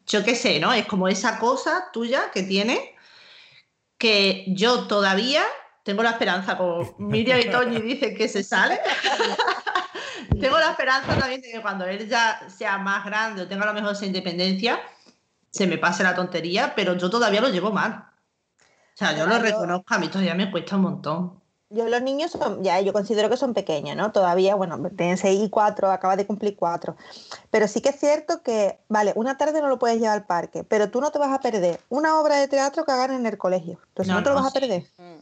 yo 0.06 0.24
qué 0.24 0.36
sé, 0.36 0.60
¿no? 0.60 0.74
Es 0.74 0.86
como 0.86 1.08
esa 1.08 1.40
cosa 1.40 1.90
tuya 1.92 2.32
que 2.32 2.44
tiene 2.44 2.96
que 3.98 4.46
yo 4.48 4.88
todavía 4.88 5.44
tengo 5.84 6.04
la 6.04 6.12
esperanza, 6.12 6.58
como 6.58 6.96
Miriam 7.00 7.40
y 7.40 7.50
Toñi 7.50 7.82
dicen 7.82 8.16
que 8.16 8.28
se 8.28 8.44
sale. 8.44 8.80
tengo 10.40 10.58
la 10.60 10.72
esperanza 10.72 11.18
también 11.18 11.42
de 11.42 11.52
que 11.52 11.62
cuando 11.62 11.86
él 11.86 12.08
ya 12.08 12.42
sea 12.50 12.78
más 12.78 13.06
grande 13.06 13.44
o 13.44 13.48
tenga 13.48 13.64
a 13.64 13.68
lo 13.68 13.74
mejor 13.74 13.94
esa 13.94 14.06
independencia, 14.06 14.82
se 15.52 15.68
me 15.68 15.78
pase 15.78 16.04
la 16.04 16.16
tontería, 16.16 16.74
pero 16.76 16.96
yo 16.98 17.10
todavía 17.10 17.42
lo 17.42 17.50
llevo 17.50 17.72
mal. 17.72 18.11
O 19.02 19.04
sea, 19.04 19.18
yo 19.18 19.26
lo 19.26 19.40
reconozco, 19.40 19.96
a 19.96 19.98
mí 19.98 20.10
todavía 20.10 20.36
me 20.36 20.52
cuesta 20.52 20.76
un 20.76 20.84
montón. 20.84 21.42
Yo 21.72 21.88
los 21.88 22.04
niños 22.04 22.32
son, 22.32 22.64
ya 22.64 22.80
yo 22.82 22.94
considero 22.94 23.30
que 23.32 23.38
son 23.38 23.56
pequeños, 23.56 23.96
¿no? 23.96 24.12
Todavía, 24.12 24.54
bueno, 24.54 24.78
tienen 24.96 25.18
6 25.18 25.42
y 25.46 25.50
4, 25.50 25.90
acaba 25.90 26.16
de 26.16 26.28
cumplir 26.28 26.56
4. 26.56 26.96
Pero 27.50 27.68
sí 27.68 27.82
que 27.82 27.90
es 27.90 28.00
cierto 28.00 28.44
que, 28.44 28.80
vale, 28.90 29.14
una 29.16 29.38
tarde 29.38 29.60
no 29.60 29.70
lo 29.70 29.80
puedes 29.80 30.00
llevar 30.00 30.18
al 30.18 30.26
parque, 30.28 30.64
pero 30.64 30.92
tú 30.92 31.02
no 31.02 31.12
te 31.12 31.18
vas 31.18 31.32
a 31.32 31.40
perder 31.40 31.80
una 31.90 32.20
obra 32.20 32.36
de 32.36 32.48
teatro 32.48 32.86
que 32.86 32.92
hagan 32.92 33.12
en 33.12 33.26
el 33.26 33.40
colegio. 33.40 33.80
Entonces 33.88 34.14
no, 34.14 34.22
te 34.22 34.30
lo 34.30 34.36
vas 34.36 34.48
a 34.48 34.52
perder. 34.52 34.84
Mm. 34.98 35.16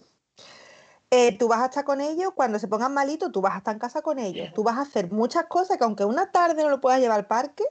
Eh, 1.12 1.38
tú 1.38 1.48
vas 1.48 1.62
a 1.62 1.66
estar 1.68 1.86
con 1.86 2.02
ellos, 2.02 2.34
cuando 2.36 2.60
se 2.60 2.68
pongan 2.68 2.94
malitos, 2.94 3.32
tú 3.32 3.40
vas 3.40 3.56
a 3.56 3.60
estar 3.60 3.74
en 3.74 3.80
casa 3.80 4.02
con 4.02 4.20
ellos. 4.20 4.50
Tú 4.54 4.64
vas 4.64 4.78
a 4.78 4.82
hacer 4.82 5.10
muchas 5.10 5.46
cosas 5.46 5.78
que 5.78 5.86
aunque 5.86 6.04
una 6.04 6.32
tarde 6.32 6.64
no 6.64 6.70
lo 6.70 6.82
puedas 6.82 7.00
llevar 7.00 7.20
al 7.20 7.28
parque, 7.28 7.64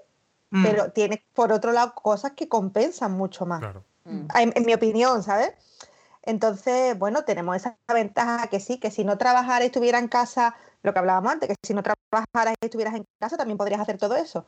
mm. 0.51 0.65
pero 0.65 0.93
tienes 0.93 1.19
por 1.35 1.53
otro 1.53 1.73
lado 1.73 1.93
cosas 1.95 2.33
que 2.33 2.49
compensan 2.49 3.13
mucho 3.13 3.45
más. 3.45 3.59
Claro. 3.59 3.85
en 4.07 4.65
mi 4.65 4.73
opinión, 4.73 5.23
¿sabes? 5.23 5.53
Entonces, 6.29 6.99
bueno, 6.99 7.25
tenemos 7.25 7.57
esa 7.57 7.79
ventaja 7.91 8.49
que 8.49 8.61
sí, 8.61 8.77
que 8.79 8.91
si 8.91 9.03
no 9.03 9.17
trabajaras 9.17 9.63
y 9.63 9.67
estuvieras 9.67 10.03
en 10.03 10.09
casa, 10.09 10.55
lo 10.83 10.93
que 10.93 10.99
hablábamos 10.99 11.33
antes, 11.33 11.49
que 11.49 11.55
si 11.67 11.73
no 11.73 11.83
trabajaras 11.83 12.55
y 12.61 12.67
estuvieras 12.67 12.97
en 12.97 13.05
casa, 13.19 13.39
también 13.39 13.57
podrías 13.57 13.81
hacer 13.81 13.97
todo 13.97 14.15
eso. 14.15 14.45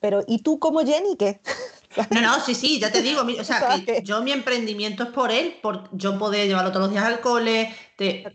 Pero, 0.00 0.24
¿y 0.26 0.42
tú 0.42 0.58
como 0.58 0.80
Jenny 0.80 1.16
qué? 1.16 1.40
No, 2.10 2.20
no, 2.20 2.40
sí, 2.40 2.54
sí, 2.54 2.78
ya 2.78 2.92
te 2.92 3.02
digo, 3.02 3.22
o 3.22 3.44
sea, 3.44 3.80
que 3.84 4.00
yo 4.04 4.22
mi 4.22 4.30
emprendimiento 4.30 5.02
es 5.02 5.08
por 5.10 5.32
él, 5.32 5.58
por 5.60 5.88
yo 5.90 6.16
poder 6.20 6.46
llevarlo 6.46 6.70
todos 6.70 6.84
los 6.84 6.92
días 6.92 7.04
al 7.04 7.18
cole, 7.18 7.74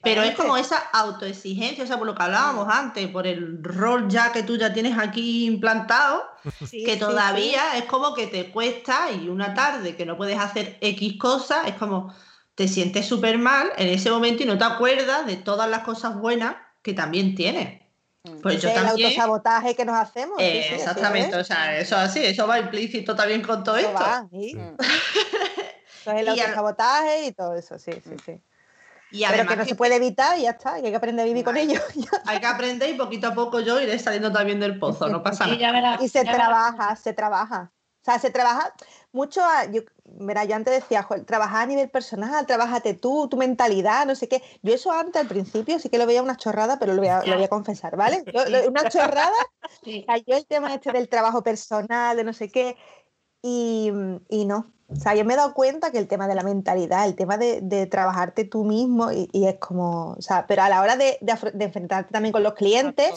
pero 0.04 0.24
es 0.24 0.36
como 0.36 0.58
esa 0.58 0.78
autoexigencia, 0.78 1.86
o 1.86 1.88
sea, 1.88 1.98
por 1.98 2.06
lo 2.06 2.16
que 2.16 2.24
hablábamos 2.24 2.68
antes, 2.70 3.08
por 3.08 3.26
el 3.26 3.64
rol 3.64 4.10
ya 4.10 4.34
que 4.34 4.44
tú 4.44 4.58
ya 4.58 4.74
tienes 4.74 4.98
aquí 4.98 5.46
implantado, 5.46 6.24
que 6.70 6.98
todavía 6.98 7.78
es 7.78 7.86
como 7.86 8.14
que 8.14 8.28
te 8.28 8.52
cuesta 8.52 9.10
y 9.12 9.30
una 9.30 9.54
tarde 9.54 9.96
que 9.96 10.06
no 10.06 10.18
puedes 10.18 10.38
hacer 10.38 10.78
X 10.82 11.18
cosas, 11.18 11.66
es 11.68 11.76
como, 11.76 12.14
te 12.56 12.68
sientes 12.68 13.06
súper 13.06 13.38
mal 13.38 13.70
en 13.78 13.90
ese 13.90 14.10
momento 14.10 14.44
y 14.44 14.46
no 14.46 14.58
te 14.58 14.64
acuerdas 14.64 15.28
de 15.28 15.36
todas 15.36 15.70
las 15.70 15.84
cosas 15.84 16.16
buenas 16.16 16.56
que 16.82 16.94
también 16.94 17.36
tienes. 17.36 17.82
Mm. 18.24 18.42
Pues 18.42 18.62
yo 18.62 18.70
el 18.70 18.86
autosabotaje 18.86 19.76
que 19.76 19.86
nos 19.86 19.96
hacemos. 19.96 20.38
exactamente, 20.40 21.36
o 21.36 21.44
sea, 21.44 21.78
eso 21.78 21.98
así, 21.98 22.26
eso 22.26 22.48
va 22.48 22.60
implícito 22.60 23.16
también 23.16 23.42
con 23.42 23.64
todo 23.64 23.78
esto. 23.78 23.94
Va, 23.94 24.28
¿sí? 24.32 24.56
Mm. 24.56 24.82
eso 24.82 26.12
es 26.12 26.22
el 26.22 26.30
autosabotaje 26.30 27.26
y 27.28 27.32
todo 27.34 27.56
eso, 27.56 27.78
sí, 27.78 27.92
sí, 28.04 28.16
sí. 28.26 28.42
Y 29.12 29.24
Pero 29.26 29.48
que 29.48 29.56
no 29.56 29.66
se 29.66 29.76
puede 29.76 29.96
evitar 29.96 30.38
y 30.38 30.44
ya 30.44 30.52
está, 30.52 30.74
hay 30.74 30.82
que 30.82 30.96
aprender 30.96 31.24
a 31.24 31.28
vivir 31.28 31.44
con 31.44 31.56
ello. 31.56 31.80
hay 32.26 32.40
que 32.40 32.48
aprender 32.48 32.90
y 32.90 32.94
poquito 32.96 33.28
a 33.28 33.34
poco 33.34 33.60
yo 33.60 33.80
iré 33.80 33.98
saliendo 34.00 34.32
también 34.32 34.60
del 34.60 34.80
pozo, 34.80 35.08
no 35.08 35.22
pasa 35.22 35.46
nada. 35.48 35.98
y 36.02 36.10
se 36.10 36.24
trabaja, 36.24 36.96
se 36.96 37.14
trabaja. 37.14 37.72
Sea, 38.06 38.20
se 38.20 38.30
trabaja 38.30 38.74
mucho, 39.12 39.42
yo, 39.72 39.82
mira, 40.20 40.46
yo 40.46 40.56
antes 40.56 40.74
decía, 40.74 41.02
trabaja 41.02 41.26
trabajar 41.26 41.64
a 41.64 41.66
nivel 41.66 41.90
personal, 41.90 42.46
trabájate 42.46 42.94
tú, 42.94 43.28
tu 43.28 43.38
mentalidad, 43.38 44.06
no 44.06 44.16
sé 44.16 44.28
qué. 44.28 44.44
Yo 44.62 44.74
eso 44.74 44.92
antes 44.92 45.22
al 45.22 45.28
principio 45.28 45.80
sí 45.80 45.90
que 45.90 45.98
lo 45.98 46.06
veía 46.06 46.22
una 46.22 46.38
chorrada, 46.38 46.78
pero 46.80 46.94
lo 46.94 47.02
voy 47.02 47.10
a, 47.10 47.24
lo 47.26 47.36
voy 47.36 47.46
a 47.46 47.50
confesar, 47.50 47.96
¿vale? 47.98 48.24
una 48.70 48.90
chorrada, 48.90 49.36
yo 49.84 50.36
el 50.36 50.46
tema 50.46 50.74
este 50.74 50.92
del 50.92 51.10
trabajo 51.10 51.44
personal, 51.44 52.16
de 52.16 52.24
no 52.24 52.34
sé 52.34 52.50
qué, 52.50 52.78
y, 53.42 53.92
y 54.30 54.46
no, 54.46 54.72
o 54.88 54.96
sea, 54.96 55.16
yo 55.16 55.26
me 55.26 55.34
he 55.34 55.38
dado 55.38 55.54
cuenta 55.54 55.92
que 55.92 55.98
el 55.98 56.08
tema 56.08 56.28
de 56.28 56.36
la 56.36 56.44
mentalidad, 56.44 57.06
el 57.06 57.16
tema 57.16 57.38
de, 57.38 57.88
trabajarte 57.88 58.46
tú 58.46 58.64
mismo, 58.64 59.12
y, 59.12 59.48
es 59.48 59.56
como, 59.56 60.12
o 60.12 60.22
sea, 60.22 60.46
pero 60.46 60.62
a 60.62 60.70
la 60.70 60.82
hora 60.82 60.96
de, 60.96 61.18
enfrentarte 61.60 62.12
también 62.12 62.32
con 62.32 62.44
los 62.44 62.54
clientes 62.54 63.12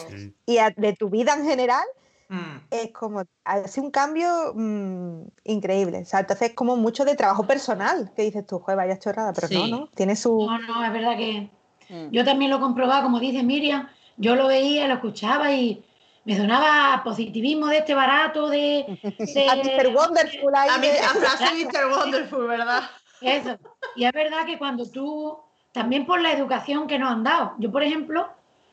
y 0.45 0.57
de 0.75 0.93
tu 0.93 1.09
vida 1.09 1.35
en 1.35 1.45
general, 1.45 1.85
mm. 2.29 2.67
es 2.71 2.91
como, 2.91 3.23
hace 3.43 3.81
un 3.81 3.91
cambio 3.91 4.53
mm, 4.55 5.23
increíble. 5.45 6.01
O 6.01 6.05
sea, 6.05 6.21
entonces 6.21 6.49
es 6.49 6.55
como 6.55 6.75
mucho 6.77 7.05
de 7.05 7.15
trabajo 7.15 7.45
personal, 7.45 8.11
que 8.15 8.23
dices 8.23 8.45
tú, 8.47 8.59
joder, 8.59 8.77
vaya 8.77 8.99
chorrada, 8.99 9.33
pero 9.33 9.47
no, 9.51 9.67
¿no? 9.67 9.87
Tiene 9.95 10.15
su... 10.15 10.45
No, 10.45 10.57
no, 10.59 10.85
es 10.85 10.93
verdad 10.93 11.17
que 11.17 11.49
mm. 11.89 12.11
yo 12.11 12.23
también 12.23 12.51
lo 12.51 12.57
he 12.57 12.61
comprobado, 12.61 13.03
como 13.03 13.19
dice 13.19 13.43
Miriam, 13.43 13.87
yo 14.17 14.35
lo 14.35 14.47
veía, 14.47 14.87
lo 14.87 14.95
escuchaba 14.95 15.51
y 15.51 15.83
me 16.25 16.37
sonaba 16.37 17.01
positivismo 17.03 17.67
de 17.67 17.79
este 17.79 17.93
barato, 17.93 18.49
de... 18.49 18.85
a 19.49 19.55
Mr. 19.55 19.95
Wonderful. 19.95 20.55
a, 20.55 20.77
mi, 20.77 20.87
frase 20.87 21.65
Mr. 21.65 21.91
Wonderful, 21.97 22.47
¿verdad? 22.47 22.83
Eso. 23.21 23.57
Y 23.95 24.05
es 24.05 24.11
verdad 24.13 24.45
que 24.45 24.57
cuando 24.57 24.85
tú, 24.85 25.37
también 25.71 26.05
por 26.05 26.21
la 26.21 26.31
educación 26.31 26.87
que 26.87 26.99
nos 26.99 27.11
han 27.11 27.23
dado, 27.23 27.53
yo 27.57 27.71
por 27.71 27.83
ejemplo, 27.83 28.29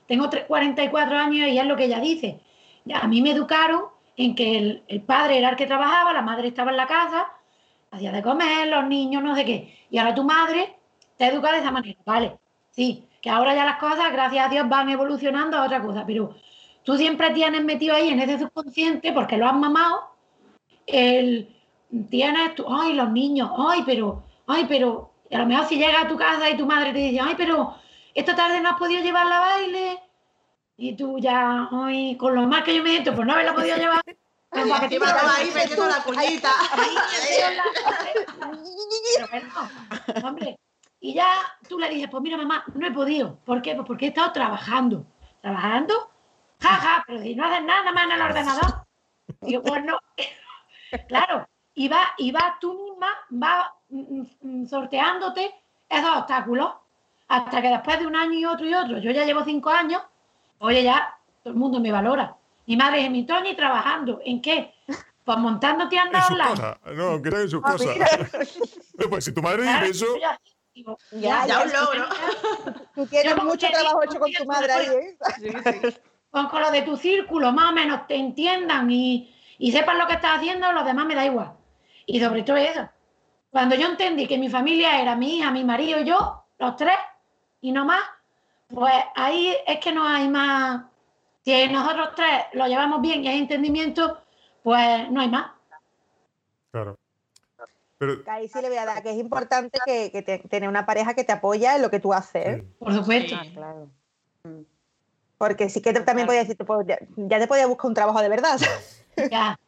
tengo 0.07 0.29
44 0.47 1.17
años 1.17 1.49
y 1.49 1.59
es 1.59 1.67
lo 1.67 1.77
que 1.77 1.85
ella 1.85 2.01
dice. 2.01 2.41
A 2.95 3.07
mí 3.09 3.23
me 3.23 3.33
educaron 3.33 3.85
en 4.17 4.35
que 4.35 4.59
el, 4.59 4.83
el, 4.89 5.03
padre 5.03 5.39
era 5.39 5.51
el 5.51 5.57
que 5.57 5.67
trabajaba, 5.67 6.13
la 6.13 6.23
madre 6.23 6.49
estaba 6.49 6.71
en 6.71 6.77
la 6.77 6.87
casa, 6.87 7.29
hacía 7.91 8.13
de 8.13 8.23
comer, 8.23 8.69
los 8.69 8.87
niños, 8.87 9.23
no 9.23 9.35
sé 9.35 9.45
qué. 9.45 9.79
Y 9.91 9.99
ahora 9.99 10.15
tu 10.15 10.25
madre 10.25 10.77
te 11.17 11.27
educa 11.27 11.53
de 11.53 11.59
esa 11.59 11.71
manera, 11.71 11.99
¿vale? 12.05 12.39
Sí, 12.71 13.09
que 13.21 13.31
ahora 13.31 13.55
ya 13.55 13.65
las 13.65 13.79
cosas, 13.79 14.13
gracias 14.13 14.47
a 14.47 14.49
Dios, 14.49 14.69
van 14.69 14.89
evolucionando 14.89 15.57
a 15.57 15.65
otra 15.65 15.83
cosa, 15.83 16.05
pero 16.07 16.35
tú 16.83 16.97
siempre 16.97 17.31
tienes 17.31 17.65
metido 17.65 17.95
ahí 17.95 18.09
en 18.09 18.21
ese 18.21 18.39
subconsciente, 18.39 19.13
porque 19.13 19.37
lo 19.37 19.47
has 19.47 19.55
mamado, 19.55 20.11
el, 20.87 21.57
tienes 22.11 22.55
tú, 22.55 22.67
ay, 22.69 22.93
los 22.93 23.11
niños, 23.11 23.51
ay, 23.57 23.83
pero, 23.85 24.23
ay, 24.47 24.67
pero, 24.69 25.13
a 25.33 25.39
lo 25.39 25.47
mejor 25.47 25.67
si 25.67 25.77
llegas 25.77 26.05
a 26.05 26.09
tu 26.09 26.17
casa 26.17 26.49
y 26.51 26.57
tu 26.57 26.67
madre 26.67 26.93
te 26.93 26.99
dice, 26.99 27.21
ay, 27.21 27.35
pero 27.37 27.75
esta 28.15 28.37
tarde 28.37 28.61
no 28.61 28.71
has 28.71 28.79
podido 28.79 29.03
llevar 29.03 29.27
la 29.27 29.41
baile, 29.41 29.99
y 30.77 30.97
tú 30.97 31.19
ya, 31.19 31.69
ay, 31.73 32.17
con 32.17 32.35
lo 32.35 32.47
más 32.47 32.63
que 32.63 32.77
yo 32.77 32.83
me 32.83 32.91
siento, 32.91 33.15
pues 33.15 33.27
no 33.27 33.33
haberla 33.33 33.55
podido 33.55 33.77
llevar. 33.77 34.03
Pero 34.51 34.69
para 34.69 34.89
que 34.89 34.99
te 34.99 35.05
ahí 35.05 35.51
metiendo 35.53 35.87
la 35.87 36.03
cuñita. 36.03 36.51
hombre, 40.25 40.59
y 41.01 41.15
ya 41.15 41.35
tú 41.69 41.79
le 41.79 41.91
dices, 41.91 42.09
pues 42.11 42.23
mira, 42.23 42.37
mamá, 42.37 42.65
no 42.75 42.87
he 42.87 42.93
podido. 42.93 43.39
¿Por 43.45 43.61
qué? 43.61 43.75
Pues 43.75 43.87
porque 43.87 44.07
he 44.07 44.09
estado 44.09 44.33
trabajando. 44.33 45.05
Trabajando 45.43 46.11
jaja, 46.61 47.05
pero 47.07 47.21
si 47.21 47.35
no 47.35 47.45
haces 47.45 47.65
nada 47.65 47.93
más 47.93 48.05
en 48.05 48.13
el 48.13 48.23
ordenador. 48.23 48.87
Digo, 49.41 49.63
pues 49.63 49.85
no. 49.85 49.99
claro, 51.09 51.47
y 51.75 51.89
vas 51.89 52.09
y 52.19 52.31
va 52.31 52.57
tú 52.61 52.75
misma, 52.75 53.09
vas 53.31 53.71
mm, 53.89 54.23
mm, 54.41 54.67
sorteándote 54.67 55.55
esos 55.89 56.17
obstáculos 56.17 56.73
hasta 57.29 57.63
que 57.63 57.69
después 57.69 57.99
de 57.99 58.07
un 58.07 58.17
año 58.17 58.35
y 58.35 58.45
otro 58.45 58.67
y 58.67 58.75
otro, 58.75 58.99
yo 58.99 59.11
ya 59.11 59.25
llevo 59.25 59.45
cinco 59.45 59.71
años, 59.71 60.03
oye, 60.59 60.83
ya 60.83 61.19
todo 61.43 61.53
el 61.53 61.59
mundo 61.59 61.81
me 61.81 61.93
valora. 61.93 62.37
Mi 62.67 62.77
madre 62.77 63.01
es 63.01 63.07
en 63.07 63.13
mi 63.13 63.25
Tony 63.25 63.55
trabajando. 63.55 64.21
¿En 64.25 64.43
qué? 64.43 64.75
Pues 65.25 65.39
montando 65.39 65.89
tiendas 65.89 66.31
online. 66.31 66.77
No, 66.95 67.21
que 67.21 67.29
en 67.29 67.49
su 67.49 67.61
ah, 67.65 67.73
cosa. 67.73 67.91
pues 69.11 69.25
si 69.25 69.33
tu 69.33 69.43
madre 69.43 69.63
dice 69.63 69.91
eso. 69.91 70.07
Ya, 71.13 71.47
ya, 71.47 71.63
un 71.63 71.73
logro. 71.73 72.07
Tú 72.95 73.07
tienes 73.07 73.43
mucho 73.43 73.67
trabajo 73.69 74.03
hecho 74.03 74.19
con 74.19 74.31
tu 74.31 74.45
madre 74.45 74.73
ahí, 74.73 74.87
¿eh? 74.87 75.17
Sí, 75.39 75.49
sí 75.51 75.95
con, 76.45 76.61
lo 76.61 76.71
de 76.71 76.83
tu 76.83 76.97
círculo, 76.97 77.53
más 77.53 77.71
o 77.71 77.75
menos 77.75 78.07
te 78.07 78.17
entiendan 78.17 78.91
y, 78.91 79.33
sepan 79.73 79.99
lo 79.99 80.07
que 80.07 80.15
estás 80.15 80.39
haciendo, 80.39 80.73
los 80.73 80.85
demás 80.85 81.07
me 81.07 81.15
da 81.15 81.25
igual. 81.25 81.53
Y 82.05 82.21
sobre 82.21 82.43
todo 82.43 82.57
eso. 82.57 82.89
Cuando 83.51 83.75
yo 83.75 83.87
entendí 83.89 84.27
que 84.27 84.39
mi 84.39 84.51
familia 84.51 85.01
era 85.01 85.17
mi 85.17 85.39
hija, 85.39 85.51
mi 85.51 85.65
marido 85.65 86.01
y 86.01 86.05
yo, 86.05 86.45
los 86.59 86.77
tres, 86.77 86.99
y 87.61 87.73
no 87.73 87.85
más, 87.85 88.03
pues 88.69 88.95
ahí 89.15 89.55
es 89.67 89.81
que 89.81 89.93
no 89.93 90.07
hay 90.07 90.29
más. 90.29 90.85
Si 91.45 91.69
nosotros 91.69 92.11
tres 92.17 92.45
lo 92.55 92.67
llevamos 92.67 93.01
bien 93.01 93.25
y 93.25 93.29
hay 93.29 93.39
entendimiento, 93.39 94.19
pues 94.63 95.11
no 95.11 95.21
hay 95.21 95.29
más. 95.29 95.53
Claro. 96.73 96.99
Pero... 97.99 98.23
Ahí 98.27 98.49
sí 98.49 98.61
le 98.61 98.69
voy 98.69 98.79
a 98.79 98.85
dar 98.85 99.03
que 99.03 99.11
es 99.11 99.17
importante 99.17 99.79
que, 99.87 100.43
tener 100.51 100.69
una 100.69 100.85
pareja 100.85 101.15
que 101.15 101.25
te 101.25 101.33
apoya 101.33 101.77
en 101.77 101.83
lo 101.83 101.91
que 101.91 102.01
tú 102.01 102.13
haces. 102.13 102.63
Por 102.79 102.93
supuesto. 102.93 103.37
claro. 103.55 103.89
Porque 105.39 105.69
sí 105.69 105.83
que 105.83 105.93
también 105.93 106.27
podía 106.27 106.45
decir, 106.45 106.57
ya, 107.17 107.39
te 107.39 107.47
podía 107.47 107.67
buscar 107.67 107.89
un 107.89 107.95
trabajo 107.95 108.21
de 108.21 108.29
verdad. 108.29 108.59
Ya. 109.31 109.59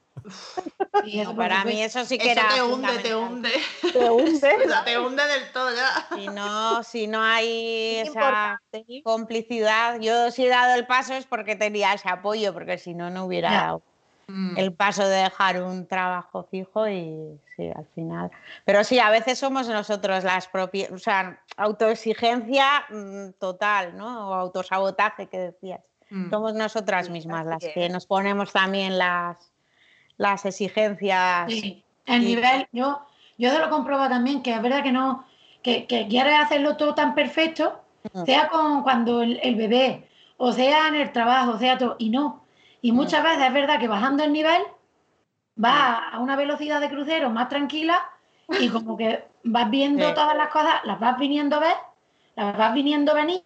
Para 1.36 1.64
mí 1.64 1.82
eso 1.82 2.04
sí 2.04 2.18
que 2.18 2.32
era. 2.32 2.48
Te 2.54 2.62
hunde, 2.62 2.98
te 2.98 3.14
hunde. 3.14 3.50
Te 3.92 4.10
hunde. 4.10 4.56
te 4.84 4.98
hunde 4.98 5.26
del 5.26 5.52
todo 5.52 5.70
ya. 5.74 6.08
Si 6.14 6.28
no, 6.28 6.82
si 6.82 7.06
no 7.06 7.22
hay 7.22 7.96
esa 7.96 8.60
complicidad, 9.04 10.00
yo 10.00 10.30
si 10.30 10.46
he 10.46 10.48
dado 10.48 10.74
el 10.74 10.86
paso 10.86 11.14
es 11.14 11.26
porque 11.26 11.56
tenía 11.56 11.92
ese 11.92 12.08
apoyo, 12.08 12.52
porque 12.52 12.78
si 12.78 12.94
no, 12.94 13.10
no 13.10 13.24
hubiera 13.26 13.52
dado 13.52 13.82
mm. 14.28 14.58
el 14.58 14.72
paso 14.72 15.06
de 15.06 15.16
dejar 15.16 15.62
un 15.62 15.86
trabajo 15.86 16.46
fijo 16.50 16.88
y 16.88 17.38
sí, 17.56 17.70
al 17.74 17.86
final. 17.94 18.30
Pero 18.64 18.84
sí, 18.84 18.98
a 18.98 19.10
veces 19.10 19.38
somos 19.38 19.68
nosotros 19.68 20.24
las 20.24 20.48
propias, 20.48 20.90
o 20.90 20.98
sea, 20.98 21.42
autoexigencia 21.56 22.84
mm, 22.90 23.30
total, 23.38 23.96
¿no? 23.96 24.30
O 24.30 24.34
autosabotaje 24.34 25.26
que 25.26 25.38
decías. 25.38 25.80
Mm. 26.10 26.30
Somos 26.30 26.54
nosotras 26.54 27.10
mismas 27.10 27.46
las 27.46 27.62
que 27.74 27.88
nos 27.88 28.06
ponemos 28.06 28.52
también 28.52 28.96
las, 28.96 29.47
las 30.18 30.44
exigencias. 30.44 31.50
Sí, 31.50 31.82
el 32.04 32.24
nivel, 32.24 32.68
yo, 32.72 33.00
yo 33.38 33.52
te 33.52 33.58
lo 33.58 33.70
compruebo 33.70 34.08
también, 34.08 34.42
que 34.42 34.52
es 34.52 34.60
verdad 34.60 34.82
que 34.82 34.92
no, 34.92 35.24
que, 35.62 35.86
que 35.86 36.06
quieres 36.08 36.38
hacerlo 36.38 36.76
todo 36.76 36.94
tan 36.94 37.14
perfecto, 37.14 37.80
sea 38.26 38.48
con 38.48 38.82
cuando 38.82 39.22
el, 39.22 39.40
el, 39.42 39.54
bebé, 39.54 40.08
o 40.36 40.52
sea 40.52 40.88
en 40.88 40.96
el 40.96 41.12
trabajo, 41.12 41.58
sea 41.58 41.78
todo, 41.78 41.96
y 41.98 42.10
no. 42.10 42.44
Y 42.82 42.92
muchas 42.92 43.22
veces 43.22 43.44
es 43.44 43.52
verdad 43.52 43.80
que 43.80 43.88
bajando 43.88 44.22
el 44.22 44.32
nivel 44.32 44.62
vas 45.56 46.00
a 46.12 46.18
una 46.20 46.36
velocidad 46.36 46.80
de 46.80 46.88
crucero 46.88 47.30
más 47.30 47.48
tranquila 47.48 48.00
y 48.60 48.68
como 48.68 48.96
que 48.96 49.24
vas 49.44 49.68
viendo 49.70 50.14
todas 50.14 50.36
las 50.36 50.48
cosas, 50.48 50.76
las 50.84 51.00
vas 51.00 51.18
viniendo 51.18 51.56
a 51.56 51.60
ver, 51.60 51.76
las 52.36 52.56
vas 52.56 52.72
viniendo 52.74 53.12
a 53.12 53.16
venir 53.16 53.42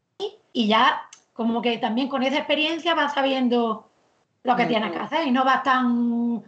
y 0.52 0.68
ya 0.68 1.08
como 1.32 1.62
que 1.62 1.78
también 1.78 2.08
con 2.08 2.22
esa 2.22 2.36
experiencia 2.36 2.94
vas 2.94 3.14
sabiendo 3.14 3.88
lo 4.42 4.56
que 4.56 4.66
tienes 4.66 4.92
que 4.92 4.98
hacer 4.98 5.26
y 5.26 5.30
no 5.30 5.44
vas 5.44 5.62
tan, 5.62 6.42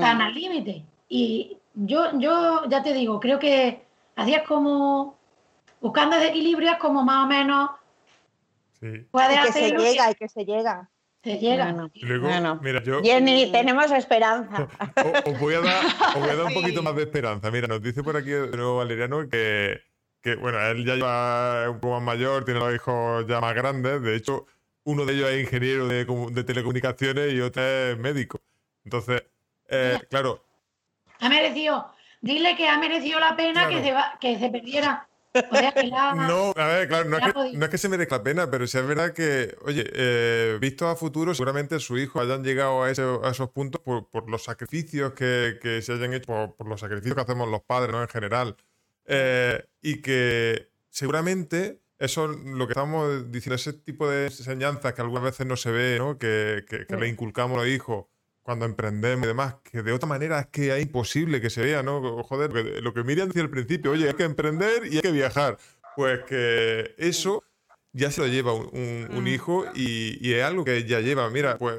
tan 0.00 0.20
al 0.20 0.34
límite. 0.34 0.84
Y 1.08 1.58
yo, 1.74 2.18
yo 2.18 2.68
ya 2.68 2.82
te 2.82 2.92
digo, 2.92 3.20
creo 3.20 3.38
que 3.38 3.82
así 4.16 4.34
es 4.34 4.42
como 4.42 5.18
buscando 5.80 6.16
ese 6.16 6.28
equilibrio 6.28 6.72
es 6.72 6.78
como 6.78 7.04
más 7.04 7.24
o 7.24 7.28
menos 7.28 7.70
sí. 8.80 9.06
puedes 9.10 9.46
que 9.46 9.52
se 9.52 9.70
llega 9.70 10.10
y 10.10 10.14
que 10.14 10.28
se 10.28 10.44
llega. 10.44 10.88
Se 11.22 11.38
llega. 11.38 11.72
Bueno, 12.20 12.58
mira, 12.62 12.82
yo, 12.82 13.00
Jenny, 13.00 13.52
tenemos 13.52 13.92
esperanza. 13.92 14.68
Os, 15.26 15.38
voy 15.38 15.54
a 15.54 15.60
dar, 15.60 16.46
un 16.46 16.54
poquito 16.54 16.82
más 16.82 16.96
de 16.96 17.02
esperanza. 17.02 17.48
Mira, 17.52 17.68
nos 17.68 17.80
dice 17.80 18.02
por 18.02 18.16
aquí 18.16 18.30
de 18.30 18.56
nuevo 18.56 18.78
Valeriano 18.78 19.28
que, 19.28 19.82
que, 20.20 20.34
bueno, 20.34 20.60
él 20.60 20.84
ya 20.84 20.96
lleva 20.96 21.70
un 21.70 21.78
poco 21.78 21.94
más 22.00 22.02
mayor, 22.02 22.44
tiene 22.44 22.58
los 22.58 22.74
hijos 22.74 23.24
ya 23.28 23.40
más 23.40 23.54
grandes. 23.54 24.02
De 24.02 24.16
hecho, 24.16 24.46
uno 24.82 25.04
de 25.04 25.12
ellos 25.12 25.30
es 25.30 25.42
ingeniero 25.42 25.86
de, 25.86 26.04
de 26.04 26.44
telecomunicaciones 26.44 27.32
y 27.32 27.40
otro 27.40 27.62
es 27.62 27.96
médico. 27.98 28.40
Entonces, 28.84 29.22
eh, 29.72 29.98
claro. 30.08 30.44
Ha 31.20 31.28
merecido, 31.28 31.92
dile 32.20 32.56
que 32.56 32.68
ha 32.68 32.78
merecido 32.78 33.18
la 33.20 33.36
pena 33.36 33.68
que, 33.68 33.82
se 33.82 33.92
va, 33.92 34.18
que 34.20 34.38
se 34.38 34.50
perdiera 34.50 35.08
no, 36.14 36.52
a 36.56 36.66
ver, 36.66 36.88
claro, 36.88 37.08
no 37.08 37.16
es, 37.64 37.70
que, 37.70 37.78
se 37.78 37.88
merezca 37.88 38.18
la 38.18 38.22
pena, 38.22 38.50
pero 38.50 38.66
sí 38.66 38.76
es 38.76 38.86
verdad 38.86 39.14
que, 39.14 39.56
oye, 39.62 39.84
eh, 39.94 40.58
visto 40.60 40.86
a 40.88 40.94
futuro, 40.94 41.34
seguramente 41.34 41.80
sus 41.80 42.00
hijos 42.00 42.22
hayan 42.22 42.44
llegado 42.44 42.82
a, 42.82 42.90
esos 42.90 43.50
puntos 43.50 43.80
por, 43.80 44.28
los 44.28 44.44
sacrificios 44.44 45.14
que, 45.14 45.80
se 45.82 45.92
hayan 45.92 46.12
hecho, 46.12 46.54
por, 46.56 46.68
los 46.68 46.80
sacrificios 46.80 47.14
que 47.14 47.20
hacemos 47.22 47.48
los 47.48 47.62
padres, 47.62 47.92
¿no? 47.92 48.02
En 48.02 48.08
general. 48.08 48.56
Eh, 49.06 49.64
y 49.80 50.02
que 50.02 50.70
seguramente 50.90 51.80
eso, 51.98 52.28
lo 52.28 52.66
que 52.66 52.72
estamos 52.72 53.32
diciendo, 53.32 53.54
ese 53.54 53.72
tipo 53.72 54.10
de 54.10 54.26
enseñanzas 54.26 54.92
que 54.92 55.00
algunas 55.00 55.24
veces 55.24 55.46
no 55.46 55.56
se 55.56 55.70
ve, 55.70 55.96
¿no? 55.98 56.18
Que, 56.18 56.64
le 56.88 57.08
inculcamos 57.08 57.56
a 57.56 57.62
los 57.62 57.70
hijos 57.70 58.06
cuando 58.42 58.64
emprendemos 58.64 59.24
y 59.24 59.28
demás, 59.28 59.56
que 59.62 59.82
de 59.82 59.92
otra 59.92 60.08
manera 60.08 60.40
es 60.40 60.46
que 60.48 60.76
es 60.76 60.82
imposible 60.82 61.40
que 61.40 61.50
se 61.50 61.62
vea, 61.62 61.82
¿no? 61.82 62.22
Joder, 62.24 62.82
lo 62.82 62.92
que 62.92 63.04
Miriam 63.04 63.28
decía 63.28 63.42
al 63.42 63.50
principio, 63.50 63.92
oye, 63.92 64.08
hay 64.08 64.14
que 64.14 64.24
emprender 64.24 64.86
y 64.86 64.96
hay 64.96 65.02
que 65.02 65.12
viajar. 65.12 65.58
Pues 65.94 66.20
que 66.24 66.94
eso 66.98 67.44
ya 67.92 68.10
se 68.10 68.22
lo 68.22 68.26
lleva 68.26 68.54
un, 68.54 69.08
mm. 69.10 69.26
hijo 69.26 69.64
y, 69.74 70.32
es 70.32 70.42
algo 70.42 70.64
que 70.64 70.84
ya 70.84 71.00
lleva. 71.00 71.28
Mira, 71.30 71.58
pues 71.58 71.76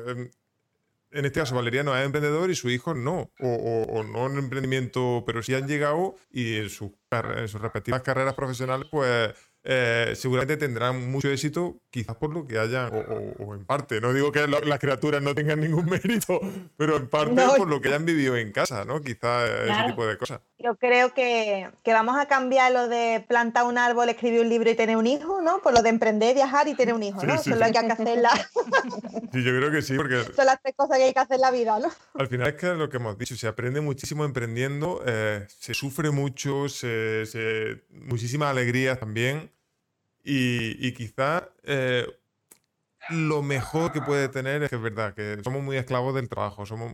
en 1.13 1.25
este 1.25 1.39
caso 1.39 1.55
Valeriano 1.55 1.95
es 1.95 2.05
emprendedor 2.05 2.49
y 2.49 2.55
su 2.55 2.69
hijo 2.69 2.93
no, 2.93 3.31
o, 3.39 4.03
no 4.03 4.27
en 4.27 4.37
emprendimiento, 4.37 5.23
pero 5.25 5.43
sí 5.43 5.53
han 5.53 5.67
llegado 5.67 6.15
y 6.31 6.57
en, 6.57 6.69
sus, 6.69 6.91
en 7.11 7.47
sus 7.47 7.61
respectivas 7.61 8.01
carreras 8.01 8.33
profesionales, 8.33 8.87
pues 8.89 9.33
eh, 9.65 10.13
seguramente 10.15 10.57
tendrán 10.57 11.09
mucho 11.09 11.29
éxito, 11.29 11.79
quizás 11.89 12.17
por 12.17 12.33
lo 12.33 12.45
que 12.45 12.59
hayan, 12.59 12.91
o, 13.39 13.55
en 13.55 13.65
parte, 13.65 14.01
no 14.01 14.13
digo 14.13 14.31
que 14.31 14.45
las 14.47 14.79
criaturas 14.79 15.21
no 15.21 15.33
tengan 15.33 15.61
ningún 15.61 15.85
mérito, 15.89 16.39
pero 16.75 16.97
en 16.97 17.07
parte 17.07 17.41
por 17.57 17.69
lo 17.69 17.79
que 17.79 17.87
hayan 17.87 18.05
vivido 18.05 18.35
en 18.35 18.51
casa, 18.51 18.83
¿no? 18.83 19.01
Quizás 19.01 19.49
ese 19.49 19.83
tipo 19.87 20.05
de 20.05 20.17
cosas. 20.17 20.41
Yo 20.59 20.75
creo 20.77 21.13
que, 21.13 21.69
vamos 21.85 22.15
a 22.17 22.27
cambiar 22.27 22.71
lo 22.71 22.87
de 22.87 23.25
plantar 23.27 23.65
un 23.65 23.77
árbol, 23.77 24.09
escribir 24.09 24.41
un 24.41 24.49
libro 24.49 24.69
y 24.69 24.75
tener 24.75 24.95
un 24.95 25.07
hijo, 25.07 25.41
¿no? 25.41 25.61
Por 25.61 25.73
lo 25.73 25.81
de 25.81 25.89
emprender, 25.89 26.35
viajar 26.35 26.67
y 26.67 26.75
tener 26.75 26.93
un 26.93 27.03
hijo, 27.03 27.23
¿no? 27.23 27.33
Eso 27.33 27.49
es 27.49 27.57
lo 27.57 27.71
que 27.71 27.77
hay 27.77 27.87
que 27.87 27.91
hacer 27.91 28.19
Sí, 29.33 29.43
yo 29.43 29.57
creo 29.57 29.71
que 29.71 29.81
sí, 29.81 29.95
porque... 29.97 30.23
Son 30.33 30.45
las 30.45 30.61
tres 30.61 30.75
cosas 30.75 30.97
que 30.97 31.05
hay 31.05 31.13
que 31.13 31.19
hacer 31.19 31.35
en 31.35 31.41
la 31.41 31.51
vida, 31.51 31.79
¿no? 31.79 31.89
Al 32.13 32.27
final 32.27 32.47
es 32.47 32.53
que 32.55 32.67
lo 32.67 32.87
que 32.89 32.97
hemos 32.97 33.17
dicho, 33.17 33.35
se 33.35 33.47
aprende 33.47 33.81
muchísimo 33.81 34.25
emprendiendo, 34.25 35.03
eh, 35.05 35.45
se 35.49 35.73
sufre 35.73 36.11
mucho, 36.11 36.69
se, 36.69 37.25
se, 37.25 37.83
muchísimas 37.89 38.49
alegrías 38.49 38.99
también. 38.99 39.51
Y, 40.23 40.87
y 40.87 40.93
quizá 40.93 41.49
eh, 41.63 42.07
lo 43.09 43.41
mejor 43.41 43.91
que 43.91 44.01
puede 44.01 44.29
tener 44.29 44.63
es 44.63 44.69
que 44.69 44.75
es 44.75 44.81
verdad, 44.81 45.13
que 45.13 45.39
somos 45.43 45.61
muy 45.61 45.77
esclavos 45.77 46.15
del 46.15 46.29
trabajo, 46.29 46.65
somos... 46.65 46.93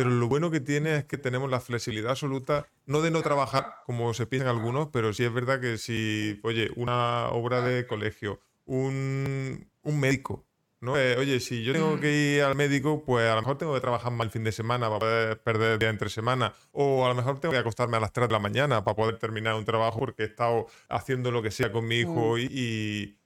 pero 0.00 0.08
lo 0.08 0.28
bueno 0.28 0.50
que 0.50 0.60
tiene 0.60 0.96
es 0.96 1.04
que 1.04 1.18
tenemos 1.18 1.50
la 1.50 1.60
flexibilidad 1.60 2.12
absoluta, 2.12 2.66
no 2.86 3.02
de 3.02 3.10
no 3.10 3.20
trabajar, 3.20 3.82
como 3.84 4.14
se 4.14 4.24
piensan 4.24 4.48
algunos, 4.48 4.88
pero 4.88 5.12
sí 5.12 5.24
es 5.24 5.30
verdad 5.34 5.60
que 5.60 5.76
si, 5.76 6.40
oye, 6.42 6.70
una 6.76 7.28
obra 7.28 7.60
de 7.60 7.86
colegio, 7.86 8.40
un, 8.64 9.68
un 9.82 10.00
médico, 10.00 10.46
¿no? 10.80 10.96
Eh, 10.96 11.18
oye, 11.18 11.38
si 11.40 11.62
yo 11.64 11.74
tengo 11.74 12.00
que 12.00 12.36
ir 12.36 12.42
al 12.44 12.54
médico, 12.54 13.04
pues 13.04 13.28
a 13.28 13.34
lo 13.34 13.42
mejor 13.42 13.58
tengo 13.58 13.74
que 13.74 13.80
trabajar 13.82 14.10
mal 14.10 14.28
el 14.28 14.30
fin 14.30 14.42
de 14.42 14.52
semana 14.52 14.88
para 14.88 15.00
poder 15.00 15.42
perder 15.42 15.72
el 15.72 15.78
día 15.78 15.90
entre 15.90 16.08
semana. 16.08 16.54
O 16.72 17.04
a 17.04 17.10
lo 17.10 17.14
mejor 17.14 17.38
tengo 17.38 17.52
que 17.52 17.58
acostarme 17.58 17.98
a 17.98 18.00
las 18.00 18.14
3 18.14 18.28
de 18.28 18.32
la 18.32 18.38
mañana 18.38 18.82
para 18.82 18.96
poder 18.96 19.18
terminar 19.18 19.54
un 19.54 19.66
trabajo 19.66 19.98
porque 19.98 20.22
he 20.22 20.26
estado 20.26 20.66
haciendo 20.88 21.30
lo 21.30 21.42
que 21.42 21.50
sea 21.50 21.70
con 21.72 21.86
mi 21.86 21.96
hijo 21.96 22.38
y, 22.38 23.18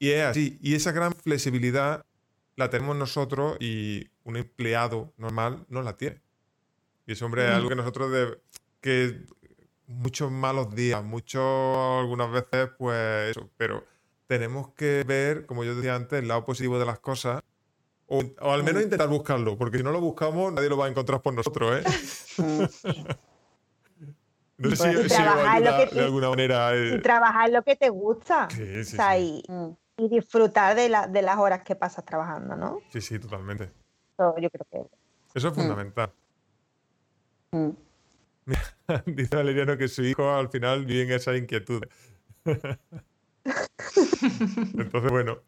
y, 0.00 0.10
es 0.10 0.24
así. 0.24 0.58
Y 0.60 0.74
esa 0.74 0.90
gran 0.90 1.12
flexibilidad 1.14 2.04
la 2.56 2.70
tenemos 2.70 2.96
nosotros 2.96 3.56
y 3.60 4.08
un 4.24 4.36
empleado 4.36 5.12
normal 5.18 5.64
no 5.68 5.82
la 5.82 5.96
tiene. 5.96 6.20
Y 7.06 7.12
ese 7.12 7.24
hombre 7.24 7.46
es 7.46 7.54
algo 7.54 7.68
que 7.68 7.76
nosotros 7.76 8.10
de, 8.10 8.38
que 8.80 9.20
muchos 9.86 10.30
malos 10.30 10.74
días, 10.74 11.04
muchos 11.04 11.42
algunas 12.00 12.30
veces, 12.32 12.70
pues 12.78 13.30
eso, 13.30 13.48
pero 13.56 13.84
tenemos 14.26 14.68
que 14.74 15.04
ver, 15.06 15.46
como 15.46 15.64
yo 15.64 15.74
decía 15.74 15.94
antes, 15.94 16.20
el 16.20 16.28
lado 16.28 16.44
positivo 16.44 16.78
de 16.78 16.86
las 16.86 16.98
cosas. 16.98 17.42
O, 18.08 18.22
al 18.40 18.62
menos 18.62 18.82
intentar 18.82 19.08
buscarlo, 19.08 19.58
porque 19.58 19.78
si 19.78 19.84
no 19.84 19.90
lo 19.90 20.00
buscamos, 20.00 20.52
nadie 20.52 20.68
lo 20.68 20.76
va 20.76 20.86
a 20.86 20.88
encontrar 20.88 21.20
por 21.22 21.34
nosotros, 21.34 21.80
¿eh? 21.80 21.84
no 24.58 24.76
sé 24.76 25.02
si, 25.02 25.08
trabajar 25.08 25.62
lo 25.62 25.76
que 25.76 25.94
de 25.94 26.04
alguna 26.04 26.30
manera. 26.30 26.76
Eh. 26.76 26.98
Trabajar 27.00 27.50
lo 27.50 27.62
que 27.62 27.74
te 27.74 27.88
gusta. 27.88 28.48
Sí, 28.50 28.84
sí, 28.84 29.42
mm. 29.48 29.70
Y, 29.98 30.08
disfrutar 30.08 30.76
de, 30.76 30.90
de, 31.08 31.22
las 31.22 31.38
horas 31.38 31.62
que 31.62 31.74
pasas 31.74 32.04
trabajando, 32.04 32.56
¿no? 32.56 32.80
Sí, 32.90 33.00
sí, 33.00 33.18
totalmente. 33.18 33.70
Eso, 34.18 34.34
yo 34.38 34.50
creo 34.50 34.66
que. 34.70 34.90
Eso 35.34 35.48
es 35.48 35.54
mm. 35.54 35.56
fundamental. 35.56 36.12
Mm. 37.50 37.70
Dice 39.06 39.36
Valeriano 39.36 39.76
que 39.76 39.88
su 39.88 40.02
hijo 40.04 40.30
al 40.30 40.48
final 40.48 40.84
vive 40.84 41.02
en 41.02 41.12
esa 41.12 41.36
inquietud. 41.36 41.82
Entonces, 44.78 45.10
bueno, 45.10 45.40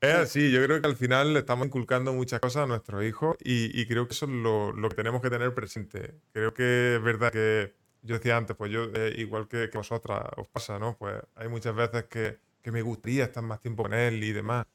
es 0.00 0.14
así. 0.14 0.50
Yo 0.50 0.64
creo 0.64 0.80
que 0.80 0.86
al 0.88 0.96
final 0.96 1.32
le 1.32 1.40
estamos 1.40 1.66
inculcando 1.66 2.12
muchas 2.12 2.40
cosas 2.40 2.64
a 2.64 2.66
nuestros 2.66 3.04
hijos 3.04 3.36
y, 3.40 3.86
creo 3.86 4.06
que 4.06 4.14
eso 4.14 4.26
es 4.26 4.32
lo, 4.32 4.88
que 4.88 4.96
tenemos 4.96 5.22
que 5.22 5.30
tener 5.30 5.54
presente. 5.54 6.14
Creo 6.32 6.54
que 6.54 6.96
es 6.96 7.02
verdad 7.02 7.32
que 7.32 7.74
yo 8.02 8.16
decía 8.16 8.36
antes, 8.36 8.56
pues 8.56 8.72
yo, 8.72 8.84
eh, 8.94 9.14
igual 9.18 9.46
que, 9.46 9.68
vosotras, 9.72 10.24
os 10.36 10.48
pasa, 10.48 10.78
¿no? 10.78 10.96
Pues 10.96 11.20
hay 11.34 11.48
muchas 11.48 11.74
veces 11.74 12.04
que, 12.04 12.38
me 12.64 12.82
gustaría 12.82 13.24
estar 13.24 13.42
más 13.42 13.60
tiempo 13.60 13.84
con 13.84 13.94
él 13.94 14.22
y 14.22 14.32
demás. 14.32 14.66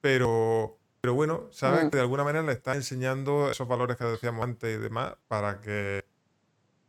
Pero, 0.00 0.78
pero 1.00 1.14
bueno, 1.14 1.48
sabes 1.50 1.84
mm. 1.84 1.90
que 1.90 1.96
de 1.96 2.02
alguna 2.02 2.24
manera 2.24 2.44
le 2.44 2.52
estás 2.52 2.76
enseñando 2.76 3.50
esos 3.50 3.68
valores 3.68 3.96
que 3.96 4.04
decíamos 4.04 4.44
antes 4.44 4.76
y 4.76 4.80
demás 4.80 5.14
para 5.28 5.60
que 5.60 6.04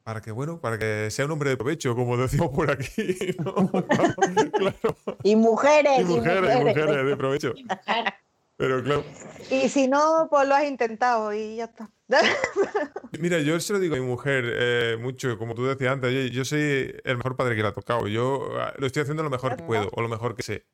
para 0.03 0.21
que, 0.21 0.31
bueno, 0.31 0.59
para 0.59 0.77
que 0.77 1.09
sea 1.11 1.25
un 1.25 1.31
hombre 1.31 1.51
de 1.51 1.57
provecho, 1.57 1.95
como 1.95 2.17
decimos 2.17 2.49
por 2.49 2.69
aquí. 2.69 2.91
Y 5.23 5.35
mujeres. 5.35 6.01
Y 6.01 6.03
mujeres, 6.03 6.55
y 6.55 6.63
mujeres, 6.63 7.05
de 7.05 7.17
provecho. 7.17 7.53
Pero 8.57 8.84
claro. 8.84 9.03
Y 9.49 9.69
si 9.69 9.88
no, 9.88 10.27
pues 10.30 10.47
lo 10.47 10.55
has 10.55 10.65
intentado 10.65 11.34
y 11.34 11.55
ya 11.55 11.65
está. 11.65 11.89
Mira, 13.19 13.40
yo 13.40 13.60
se 13.60 13.73
lo 13.73 13.80
digo 13.80 13.95
a 13.95 13.99
mi 13.99 14.06
mujer 14.06 14.44
eh, 14.48 14.98
mucho, 14.99 15.38
como 15.38 15.56
tú 15.56 15.65
decías 15.65 15.94
antes, 15.94 16.31
yo, 16.31 16.45
soy 16.45 16.95
el 17.03 17.18
mejor 17.18 17.35
padre 17.35 17.56
que 17.56 17.61
le 17.61 17.68
ha 17.68 17.73
tocado. 17.73 18.07
Yo 18.07 18.49
ah, 18.60 18.73
lo 18.77 18.88
estoy 18.88 19.03
haciendo 19.03 19.23
lo 19.23 19.30
mejor 19.30 19.56
que 19.56 19.64
puedo 19.64 19.90
o 19.94 20.02
lo 20.02 20.10
mejor 20.10 20.35
que 20.35 20.44
sé. 20.44 20.65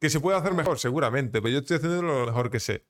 Que 0.00 0.10
se 0.10 0.20
puede 0.20 0.36
hacer 0.38 0.52
mejor, 0.52 0.78
seguramente, 0.78 1.40
pero 1.40 1.52
yo 1.52 1.58
estoy 1.60 1.76
haciendo 1.76 2.02
lo 2.02 2.26
mejor 2.26 2.50
que 2.50 2.60
sé. 2.60 2.84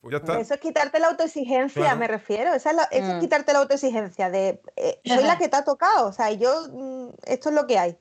Pues 0.00 0.22
eso 0.38 0.54
es 0.54 0.60
quitarte 0.60 1.00
la 1.00 1.08
autoexigencia, 1.08 1.94
me 1.96 2.06
refiero. 2.06 2.54
Eso 2.54 2.70
es, 2.90 3.02
mm. 3.02 3.20
quitarte 3.20 3.52
la 3.52 3.58
autoexigencia 3.60 4.30
de 4.30 4.62
eh, 4.76 5.00
soy 5.04 5.24
la 5.24 5.36
que 5.38 5.48
te 5.48 5.56
ha 5.56 5.64
tocado, 5.64 6.06
o 6.06 6.12
sea, 6.12 6.30
yo 6.32 6.68
mm, 6.70 7.08
esto 7.24 7.48
es 7.48 7.54
lo 7.54 7.66
que 7.66 7.78
hay. 7.78 7.98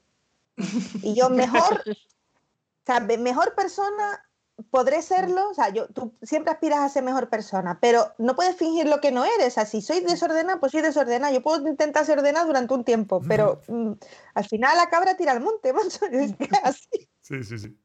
Y 1.01 1.15
yo 1.15 1.29
mejor, 1.29 1.81
o 1.87 2.85
sea, 2.85 2.99
mejor 2.99 3.55
persona 3.55 4.23
podré 4.71 5.01
serlo, 5.01 5.49
o 5.49 5.53
sea, 5.53 5.69
yo, 5.69 5.87
tú 5.87 6.13
siempre 6.21 6.51
aspiras 6.51 6.79
a 6.79 6.89
ser 6.89 7.03
mejor 7.03 7.29
persona, 7.29 7.79
pero 7.79 8.13
no 8.17 8.35
puedes 8.35 8.55
fingir 8.55 8.87
lo 8.87 8.99
que 8.99 9.11
no 9.11 9.23
eres. 9.23 9.47
O 9.47 9.51
sea, 9.51 9.65
si 9.65 9.81
soy 9.81 10.01
desordenada, 10.01 10.59
pues 10.59 10.71
soy 10.71 10.81
desordenada. 10.81 11.31
Yo 11.31 11.41
puedo 11.41 11.67
intentar 11.67 12.05
ser 12.05 12.17
ordenada 12.17 12.45
durante 12.45 12.73
un 12.73 12.83
tiempo, 12.83 13.21
pero 13.27 13.61
mm, 13.67 13.91
al 14.33 14.45
final 14.45 14.77
la 14.77 14.89
cabra 14.89 15.15
tira 15.15 15.31
al 15.31 15.41
monte, 15.41 15.73
Es 16.11 16.35
que 16.35 16.49
así. 16.63 17.09
Sí, 17.21 17.43
sí, 17.43 17.59
sí. 17.59 17.77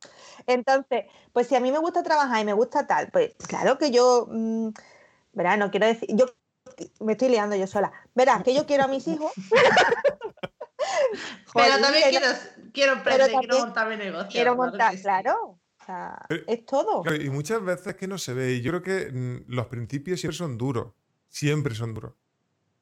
Entonces, 0.46 1.04
pues 1.32 1.48
si 1.48 1.56
a 1.56 1.60
mí 1.60 1.72
me 1.72 1.78
gusta 1.78 2.02
trabajar 2.02 2.40
y 2.40 2.44
me 2.44 2.52
gusta 2.52 2.86
tal, 2.86 3.10
pues 3.10 3.34
claro 3.46 3.76
que 3.76 3.90
yo, 3.90 4.26
mm, 4.30 4.68
verás, 5.32 5.58
no 5.58 5.70
quiero 5.70 5.86
decir, 5.86 6.08
yo 6.12 6.26
me 7.00 7.12
estoy 7.12 7.28
liando 7.28 7.56
yo 7.56 7.66
sola. 7.66 7.92
Verás 8.14 8.42
que 8.42 8.54
yo 8.54 8.66
quiero 8.66 8.84
a 8.84 8.88
mis 8.88 9.06
hijos. 9.08 9.32
pero 11.54 11.80
también 11.80 12.08
quiero, 12.08 12.26
quiero 12.72 12.92
emprender, 12.92 13.30
quiero 13.30 13.58
montar 13.58 13.88
mi 13.88 13.96
negocio. 13.96 14.30
Quiero 14.30 14.56
montar, 14.56 14.98
claro. 15.00 15.58
O 15.82 15.86
sea, 15.86 16.26
es 16.46 16.64
todo. 16.64 17.02
y 17.14 17.28
muchas 17.30 17.62
veces 17.64 17.96
que 17.96 18.06
no 18.06 18.18
se 18.18 18.34
ve. 18.34 18.52
Y 18.54 18.60
yo 18.60 18.70
creo 18.70 18.82
que 18.82 19.12
mm, 19.12 19.52
los 19.52 19.66
principios 19.66 20.20
siempre 20.20 20.36
son 20.36 20.56
duros. 20.56 20.92
Siempre 21.28 21.74
son 21.74 21.94
duros. 21.94 22.12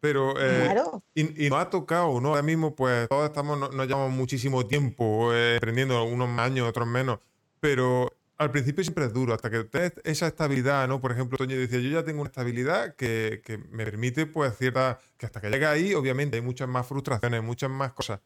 Pero 0.01 0.35
eh, 0.41 0.65
claro. 0.65 1.03
y, 1.15 1.47
y, 1.47 1.51
nos 1.51 1.61
ha 1.61 1.71
tocado, 1.71 2.21
¿no? 2.21 2.31
Ahora 2.31 2.43
mismo, 2.43 2.75
pues 2.75 3.09
todos 3.09 3.27
estamos, 3.27 3.59
nos 3.59 3.87
llevamos 3.87 4.11
muchísimo 4.11 4.67
tiempo 4.67 5.33
eh, 5.35 5.57
aprendiendo, 5.59 6.03
unos 6.05 6.39
años, 6.39 6.69
otros 6.69 6.89
menos. 6.89 7.19
Pero 7.61 8.11
al 8.39 8.51
principio 8.51 8.83
siempre 8.83 9.05
es 9.05 9.13
duro, 9.13 9.35
hasta 9.35 9.51
que 9.51 9.65
tienes 9.65 9.93
esa 10.05 10.27
estabilidad, 10.27 10.89
¿no? 10.89 11.03
Por 11.03 11.13
ejemplo, 11.13 11.37
Toño 11.37 11.59
decía, 11.59 11.79
yo 11.81 11.91
ya 11.91 12.05
tengo 12.05 12.23
una 12.23 12.29
estabilidad 12.29 12.97
que, 12.97 13.43
que 13.45 13.59
me 13.59 13.85
permite, 13.85 14.25
pues, 14.25 14.57
cierta. 14.57 14.99
que 15.19 15.27
hasta 15.27 15.43
que 15.43 15.51
llega 15.51 15.71
ahí, 15.71 15.93
obviamente, 15.93 16.39
hay 16.39 16.43
muchas 16.43 16.67
más 16.67 16.87
frustraciones, 16.87 17.43
muchas 17.43 17.69
más 17.69 17.93
cosas. 17.93 18.21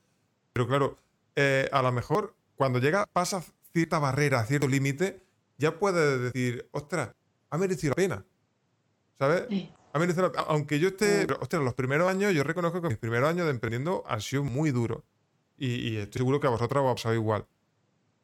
Pero 0.52 0.68
claro, 0.68 0.98
eh, 1.34 1.68
a 1.72 1.82
lo 1.82 1.90
mejor 1.90 2.36
cuando 2.54 2.78
llega, 2.78 3.06
pasa 3.06 3.42
cierta 3.74 3.98
barrera, 3.98 4.44
cierto 4.44 4.68
límite, 4.68 5.20
ya 5.58 5.78
puedes 5.78 6.32
decir, 6.32 6.68
ostras, 6.70 7.10
ha 7.50 7.58
merecido 7.58 7.90
la 7.90 7.96
pena. 7.96 8.24
¿Sabes? 9.18 9.46
Ha 9.92 9.98
merecido 9.98 10.32
la... 10.32 10.40
Aunque 10.42 10.78
yo 10.78 10.88
esté. 10.88 11.26
ostras, 11.40 11.62
los 11.62 11.74
primeros 11.74 12.08
años, 12.08 12.32
yo 12.32 12.44
reconozco 12.44 12.80
que 12.80 12.88
mis 12.88 12.98
primeros 12.98 13.28
años 13.28 13.44
de 13.46 13.50
emprendiendo 13.50 14.04
han 14.06 14.20
sido 14.20 14.44
muy 14.44 14.70
duros. 14.70 15.02
Y, 15.58 15.88
y 15.88 15.96
estoy 15.98 16.20
seguro 16.20 16.40
que 16.40 16.46
a 16.46 16.50
vosotros 16.50 16.82
os 16.82 16.90
ha 16.90 16.94
pasado 16.94 17.14
igual. 17.14 17.46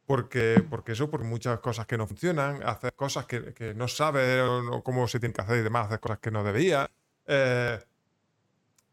Porque, 0.07 0.65
porque 0.69 0.93
eso, 0.93 1.11
por 1.11 1.23
muchas 1.23 1.61
cosas 1.61 1.87
que 1.87 1.97
no 1.97 2.07
funcionan, 2.07 2.63
hacer 2.65 2.95
cosas 2.95 3.27
que, 3.27 3.75
no 3.77 3.87
sabes 3.87 4.43
cómo 4.83 5.07
se 5.07 5.21
tienen 5.21 5.33
que 5.33 5.43
hacer 5.43 5.59
y 5.59 5.63
demás, 5.63 5.87
hacer 5.87 6.01
cosas 6.01 6.19
que 6.19 6.33
no 6.33 6.43
debía. 6.43 6.91
Eh, 7.27 7.79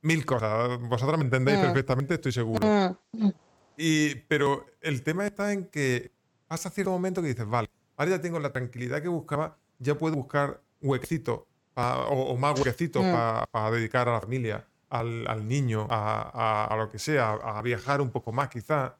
mil 0.01 0.25
cosas. 0.25 0.79
Vosotras 0.81 1.17
me 1.17 1.25
entendéis 1.25 1.57
mm. 1.57 1.61
perfectamente, 1.61 2.13
estoy 2.15 2.31
seguro. 2.31 2.67
Mm. 3.13 3.29
Y, 3.77 4.15
pero 4.27 4.65
el 4.81 5.01
tema 5.03 5.25
está 5.25 5.53
en 5.53 5.65
que 5.65 6.11
pasa 6.47 6.69
cierto 6.69 6.91
momento 6.91 7.21
que 7.21 7.29
dices, 7.29 7.47
vale, 7.47 7.69
ahora 7.95 8.11
ya 8.11 8.21
tengo 8.21 8.39
la 8.39 8.51
tranquilidad 8.51 9.01
que 9.01 9.07
buscaba, 9.07 9.57
ya 9.79 9.97
puedo 9.97 10.15
buscar 10.15 10.61
huequecito 10.81 11.47
o, 11.75 12.35
más 12.37 12.57
huequecito 12.57 13.01
mm. 13.01 13.11
para 13.51 13.71
dedicar 13.71 14.09
a 14.09 14.13
la 14.13 14.21
familia, 14.21 14.67
al, 14.89 15.47
niño, 15.47 15.87
a, 15.89 16.73
lo 16.77 16.89
que 16.89 16.99
sea, 16.99 17.33
a 17.33 17.61
viajar 17.61 18.01
un 18.01 18.09
poco 18.09 18.31
más 18.31 18.49
quizá. 18.49 18.97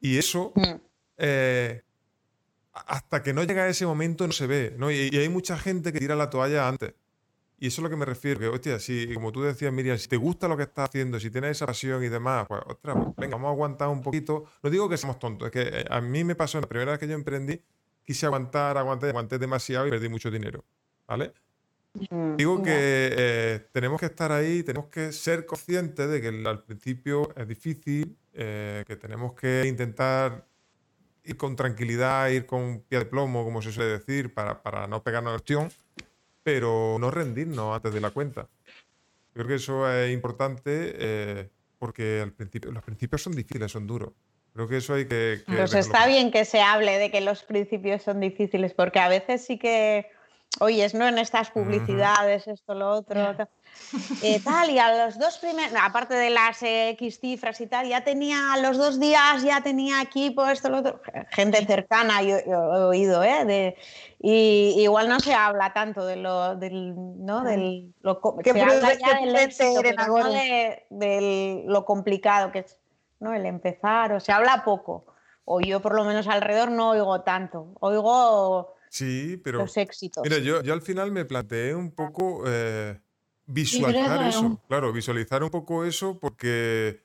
Y 0.00 0.18
eso 0.18 0.52
eh, 1.16 1.82
hasta 2.72 3.22
que 3.22 3.32
no 3.32 3.42
llega 3.44 3.68
ese 3.68 3.86
momento 3.86 4.26
no 4.26 4.32
se 4.32 4.46
ve, 4.46 4.74
¿no? 4.78 4.90
Y, 4.90 5.10
hay 5.16 5.28
mucha 5.28 5.58
gente 5.58 5.92
que 5.92 5.98
tira 5.98 6.14
la 6.14 6.30
toalla 6.30 6.68
antes. 6.68 6.94
Y 7.62 7.66
eso 7.66 7.80
es 7.80 7.82
lo 7.82 7.90
que 7.90 7.96
me 7.96 8.06
refiero, 8.06 8.40
que, 8.40 8.48
hostia, 8.48 8.78
si, 8.78 9.12
como 9.12 9.32
tú 9.32 9.42
decías, 9.42 9.70
Miriam, 9.70 9.98
si 9.98 10.08
te 10.08 10.16
gusta 10.16 10.48
lo 10.48 10.56
que 10.56 10.62
estás 10.62 10.88
haciendo, 10.88 11.20
si 11.20 11.30
tienes 11.30 11.50
esa 11.50 11.66
pasión 11.66 12.02
y 12.02 12.08
demás, 12.08 12.46
pues, 12.48 12.62
ostras, 12.66 12.96
pues, 12.96 13.16
venga, 13.18 13.36
vamos 13.36 13.48
a 13.48 13.52
aguantar 13.52 13.88
un 13.88 14.00
poquito. 14.00 14.46
No 14.62 14.70
digo 14.70 14.88
que 14.88 14.96
seamos 14.96 15.18
tontos, 15.18 15.46
es 15.46 15.52
que 15.52 15.80
eh, 15.80 15.84
a 15.90 16.00
mí 16.00 16.24
me 16.24 16.34
pasó, 16.34 16.58
la 16.58 16.66
primera 16.66 16.92
vez 16.92 16.98
que 16.98 17.06
yo 17.06 17.12
emprendí, 17.12 17.60
quise 18.02 18.24
aguantar, 18.24 18.78
aguantar, 18.78 19.10
aguanté 19.10 19.38
demasiado 19.38 19.86
y 19.86 19.90
perdí 19.90 20.08
mucho 20.08 20.30
dinero, 20.30 20.64
¿vale? 21.06 21.34
Digo 22.38 22.62
que 22.62 22.72
eh, 22.72 23.68
tenemos 23.72 24.00
que 24.00 24.06
estar 24.06 24.32
ahí, 24.32 24.62
tenemos 24.62 24.88
que 24.88 25.12
ser 25.12 25.44
conscientes 25.44 26.08
de 26.08 26.20
que 26.22 26.28
al 26.28 26.62
principio 26.62 27.28
es 27.36 27.46
difícil, 27.46 28.16
eh, 28.32 28.84
que 28.86 28.96
tenemos 28.96 29.34
que 29.34 29.66
intentar 29.66 30.46
ir 31.24 31.36
con 31.36 31.56
tranquilidad, 31.56 32.28
ir 32.30 32.46
con 32.46 32.80
pie 32.88 33.00
de 33.00 33.04
plomo, 33.04 33.44
como 33.44 33.60
se 33.60 33.70
suele 33.70 33.90
decir, 33.90 34.32
para, 34.32 34.62
para 34.62 34.86
no 34.86 35.02
pegarnos 35.02 35.32
la 35.32 35.38
cuestión, 35.38 35.68
pero 36.42 36.96
no 36.98 37.10
rendirnos 37.10 37.74
antes 37.74 37.92
de 37.92 38.00
la 38.00 38.10
cuenta. 38.10 38.48
Yo 39.34 39.34
creo 39.34 39.46
que 39.48 39.54
eso 39.54 39.90
es 39.90 40.12
importante 40.12 40.94
eh, 40.96 41.50
porque 41.78 42.20
al 42.22 42.32
principio, 42.32 42.72
los 42.72 42.82
principios 42.82 43.22
son 43.22 43.34
difíciles, 43.34 43.70
son 43.70 43.86
duros. 43.86 44.12
Creo 44.52 44.66
que 44.66 44.78
eso 44.78 44.94
hay 44.94 45.06
que... 45.06 45.42
que 45.46 45.56
pues 45.56 45.74
está 45.74 46.06
bien 46.06 46.30
que 46.30 46.44
se 46.44 46.60
hable 46.60 46.98
de 46.98 47.10
que 47.10 47.20
los 47.20 47.44
principios 47.44 48.02
son 48.02 48.20
difíciles, 48.20 48.74
porque 48.74 48.98
a 48.98 49.08
veces 49.08 49.44
sí 49.44 49.58
que 49.58 50.10
oyes, 50.58 50.94
¿no? 50.94 51.06
En 51.06 51.18
estas 51.18 51.50
publicidades, 51.50 52.48
esto, 52.48 52.74
lo 52.74 52.90
otro, 52.90 53.34
eh, 54.22 54.40
tal, 54.42 54.70
y 54.70 54.78
a 54.78 55.06
los 55.06 55.18
dos 55.18 55.38
primeros, 55.38 55.72
aparte 55.80 56.14
de 56.14 56.30
las 56.30 56.58
X 56.62 57.20
cifras 57.20 57.60
y 57.60 57.66
tal, 57.66 57.86
ya 57.88 58.02
tenía, 58.02 58.52
a 58.52 58.58
los 58.58 58.76
dos 58.76 58.98
días 58.98 59.42
ya 59.42 59.62
tenía 59.62 60.02
equipo, 60.02 60.46
esto, 60.46 60.68
lo 60.68 60.78
otro, 60.78 61.00
gente 61.30 61.64
cercana, 61.64 62.22
yo, 62.22 62.36
he 62.38 62.54
oído, 62.54 63.22
¿eh? 63.22 63.44
De, 63.44 63.76
y 64.18 64.74
igual 64.78 65.08
no 65.08 65.20
se 65.20 65.34
habla 65.34 65.72
tanto 65.72 66.04
de 66.04 66.16
lo, 66.16 66.56
del, 66.56 66.94
¿no? 67.24 67.42
Del, 67.42 67.94
lo, 68.02 68.20
se 68.42 68.60
habla 68.60 68.94
ya 68.94 69.20
del 69.20 69.36
éxito, 69.36 69.80
de, 70.90 71.62
lo 71.66 71.84
complicado 71.84 72.50
que 72.50 72.60
es, 72.60 72.76
¿no? 73.20 73.32
El 73.32 73.46
empezar, 73.46 74.12
o 74.12 74.20
se 74.20 74.32
habla 74.32 74.64
poco, 74.64 75.06
o 75.44 75.60
yo 75.60 75.80
por 75.80 75.94
lo 75.94 76.04
menos 76.04 76.26
alrededor 76.26 76.70
no 76.70 76.90
oigo 76.90 77.22
tanto, 77.22 77.68
oigo 77.80 78.74
Sí, 78.90 79.40
pero. 79.42 79.60
Los 79.60 79.76
éxitos. 79.76 80.22
Mira, 80.24 80.38
yo, 80.38 80.62
yo 80.62 80.74
al 80.74 80.82
final 80.82 81.12
me 81.12 81.24
planteé 81.24 81.74
un 81.76 81.92
poco 81.92 82.42
eh, 82.46 83.00
visualizar 83.46 84.26
eso. 84.26 84.60
Claro, 84.68 84.92
visualizar 84.92 85.42
un 85.42 85.50
poco 85.50 85.84
eso 85.84 86.18
porque. 86.18 87.02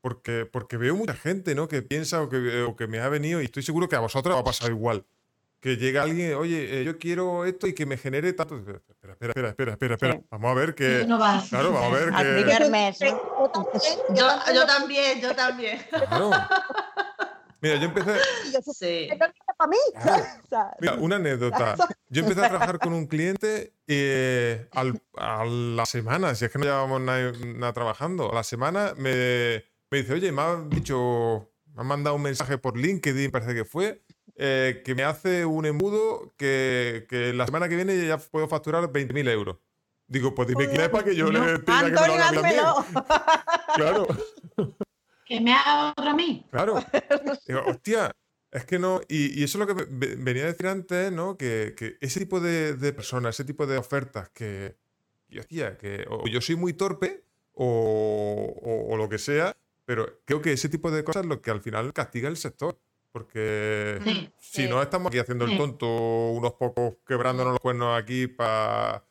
Porque, 0.00 0.46
porque 0.46 0.76
veo 0.76 0.96
mucha 0.96 1.14
gente, 1.14 1.54
¿no? 1.54 1.68
Que 1.68 1.80
piensa 1.80 2.22
o 2.22 2.28
que, 2.28 2.62
o 2.62 2.74
que 2.74 2.88
me 2.88 2.98
ha 2.98 3.08
venido, 3.08 3.40
y 3.40 3.44
estoy 3.44 3.62
seguro 3.62 3.88
que 3.88 3.94
a 3.94 4.00
vosotros 4.00 4.34
va 4.34 4.40
a 4.40 4.44
pasar 4.44 4.72
igual. 4.72 5.04
Que 5.60 5.76
llega 5.76 6.02
alguien, 6.02 6.34
oye, 6.34 6.80
eh, 6.80 6.84
yo 6.84 6.98
quiero 6.98 7.44
esto 7.44 7.68
y 7.68 7.72
que 7.72 7.86
me 7.86 7.96
genere 7.96 8.32
tanto. 8.32 8.56
Espera, 8.56 8.80
espera, 8.88 9.12
espera, 9.12 9.50
espera, 9.50 9.72
espera, 9.74 9.94
espera. 9.94 10.20
Vamos 10.28 10.50
a 10.50 10.54
ver 10.54 10.74
que. 10.74 11.04
No 11.06 11.20
va. 11.20 11.40
Claro, 11.48 11.72
vamos 11.72 11.92
a 11.92 12.22
ver 12.24 12.44
que. 12.98 13.14
Yo, 14.12 14.26
yo 14.52 14.66
también, 14.66 15.20
yo 15.20 15.36
también. 15.36 15.80
Claro. 15.88 16.32
Mira, 17.60 17.76
yo 17.76 17.84
empecé. 17.84 18.18
Sí. 18.74 19.08
Para 19.62 19.70
mí. 19.70 19.76
Mira, 20.80 20.94
una 20.94 21.16
anécdota. 21.16 21.76
Yo 22.08 22.22
empecé 22.22 22.44
a 22.44 22.48
trabajar 22.48 22.78
con 22.78 22.92
un 22.92 23.06
cliente 23.06 23.74
eh, 23.86 24.68
a 24.72 25.44
la 25.44 25.86
semana, 25.86 26.34
si 26.34 26.44
es 26.44 26.50
que 26.50 26.58
no 26.58 26.64
llevábamos 26.64 27.00
nada, 27.00 27.72
trabajando, 27.72 28.30
a 28.30 28.34
la 28.34 28.42
semana 28.42 28.94
me, 28.96 29.64
me, 29.90 29.98
dice, 29.98 30.14
oye, 30.14 30.32
me 30.32 30.42
ha 30.42 30.62
dicho, 30.68 31.50
me 31.74 31.82
ha 31.82 31.84
mandado 31.84 32.16
un 32.16 32.22
mensaje 32.22 32.58
por 32.58 32.76
LinkedIn, 32.76 33.30
parece 33.30 33.54
que 33.54 33.64
fue, 33.64 34.02
eh, 34.36 34.82
que 34.84 34.94
me 34.94 35.04
hace 35.04 35.44
un 35.44 35.66
embudo 35.66 36.32
que, 36.36 37.06
que, 37.08 37.32
la 37.32 37.46
semana 37.46 37.68
que 37.68 37.76
viene 37.76 38.06
ya 38.06 38.18
puedo 38.18 38.48
facturar 38.48 38.84
20.000 38.84 39.28
euros. 39.30 39.56
Digo, 40.06 40.34
pues 40.34 40.48
dime 40.48 40.68
quién 40.68 40.82
es 40.82 40.88
para 40.90 41.04
que 41.04 41.14
yo 41.16 41.30
le 41.30 41.58
pida 41.60 41.78
Antonio, 41.78 42.16
que 42.30 42.42
me 42.42 42.56
lo 42.56 42.62
haga 42.66 43.44
Claro 43.74 44.06
que 45.32 45.40
me 45.40 45.54
haga 45.54 45.90
otra 45.90 46.10
a 46.10 46.14
mí. 46.14 46.46
Claro. 46.50 46.74
Digo, 47.46 47.62
hostia, 47.66 48.14
es 48.52 48.64
que 48.66 48.78
no. 48.78 49.00
Y, 49.08 49.42
eso 49.42 49.60
es 49.60 49.66
lo 49.66 49.74
que 49.74 49.86
venía 49.88 50.44
a 50.44 50.46
decir 50.46 50.66
antes, 50.66 51.10
¿no? 51.10 51.36
Que, 51.36 51.74
ese 52.00 52.20
tipo 52.20 52.40
de, 52.40 52.92
personas, 52.92 53.34
ese 53.34 53.44
tipo 53.44 53.66
de 53.66 53.78
ofertas 53.78 54.28
que. 54.30 54.76
Y 55.28 55.38
hostia, 55.38 55.78
que 55.78 56.04
o 56.08 56.28
yo 56.28 56.42
soy 56.42 56.56
muy 56.56 56.74
torpe 56.74 57.24
o, 57.54 58.94
lo 58.96 59.08
que 59.08 59.18
sea, 59.18 59.56
pero 59.86 60.20
creo 60.26 60.42
que 60.42 60.52
ese 60.52 60.68
tipo 60.68 60.90
de 60.90 61.02
cosas 61.02 61.22
es 61.22 61.28
lo 61.28 61.40
que 61.40 61.50
al 61.50 61.62
final 61.62 61.92
castiga 61.92 62.28
el 62.28 62.36
sector. 62.36 62.78
Porque 63.10 63.98
si 64.38 64.68
no 64.68 64.80
estamos 64.80 65.08
aquí 65.08 65.18
haciendo 65.18 65.44
el 65.44 65.56
tonto, 65.56 66.30
unos 66.30 66.54
pocos 66.54 66.96
quebrándonos 67.06 67.52
los 67.52 67.60
cuernos 67.60 67.98
aquí 67.98 68.26
para 68.26 69.04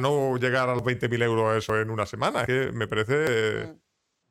no 0.00 0.36
llegar 0.38 0.68
a 0.68 0.74
los 0.74 0.84
20.000 0.84 1.22
euros 1.22 1.56
eso 1.56 1.80
en 1.80 1.90
una 1.90 2.06
semana, 2.06 2.44
que 2.44 2.70
me 2.72 2.88
parece 2.88 3.66
mm. 3.66 3.86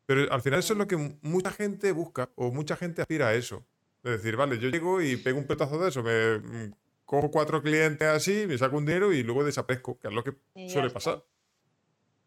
Pero 0.06 0.32
al 0.32 0.42
final 0.42 0.60
eso 0.60 0.74
es 0.74 0.80
lo 0.80 0.88
que 0.88 1.18
mucha 1.22 1.52
gente 1.52 1.92
busca 1.92 2.30
o 2.36 2.52
mucha 2.52 2.76
gente 2.76 3.02
aspira 3.02 3.30
a 3.30 3.34
eso. 3.34 3.66
Es 4.06 4.12
decir, 4.12 4.36
vale, 4.36 4.60
yo 4.60 4.70
llego 4.70 5.02
y 5.02 5.18
pego 5.18 5.40
un 5.40 5.48
petazo 5.48 5.80
de 5.80 5.90
eso, 5.90 6.04
me 6.04 6.38
mm, 6.38 6.74
cojo 7.06 7.32
cuatro 7.32 7.64
clientes 7.64 8.08
así, 8.08 8.46
me 8.48 8.56
saco 8.56 8.78
un 8.78 8.86
dinero 8.86 9.12
y 9.12 9.24
luego 9.24 9.44
desaparezco, 9.44 9.98
que 10.00 10.10
es 10.10 10.14
lo 10.14 10.24
que 10.24 10.36
suele 10.70 10.92
pasar. 10.92 11.24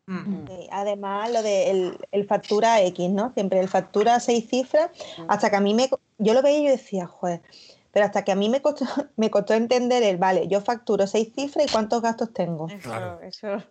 Mm. 0.06 0.46
además, 0.72 1.30
lo 1.30 1.42
de 1.42 1.94
el, 2.10 2.26
factura 2.26 2.82
X, 2.82 3.10
¿no? 3.10 3.32
Siempre 3.32 3.60
el 3.60 3.68
factura 3.68 4.18
seis 4.18 4.48
cifras, 4.48 4.90
mm. 5.18 5.26
hasta 5.28 5.50
que 5.50 5.56
a 5.56 5.60
mí 5.60 5.72
me... 5.72 5.88
Yo 6.18 6.34
lo 6.34 6.42
veía 6.42 6.58
y 6.58 6.64
yo 6.64 6.70
decía, 6.72 7.06
joder, 7.06 7.42
pero 7.92 8.06
hasta 8.06 8.22
que 8.24 8.32
a 8.32 8.34
mí 8.34 8.48
me 8.48 8.60
costó, 8.60 8.84
me 9.16 9.30
costó 9.30 9.54
entender 9.54 10.02
el, 10.02 10.16
vale, 10.16 10.48
yo 10.48 10.60
facturo 10.60 11.06
seis 11.06 11.32
cifras 11.34 11.66
y 11.66 11.70
cuántos 11.70 12.02
gastos 12.02 12.32
tengo. 12.32 12.66
Claro, 12.82 13.20
eso. 13.22 13.62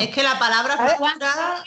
Es 0.00 0.08
que 0.08 0.22
la 0.22 0.38
palabra 0.38 0.76
factura 0.76 1.64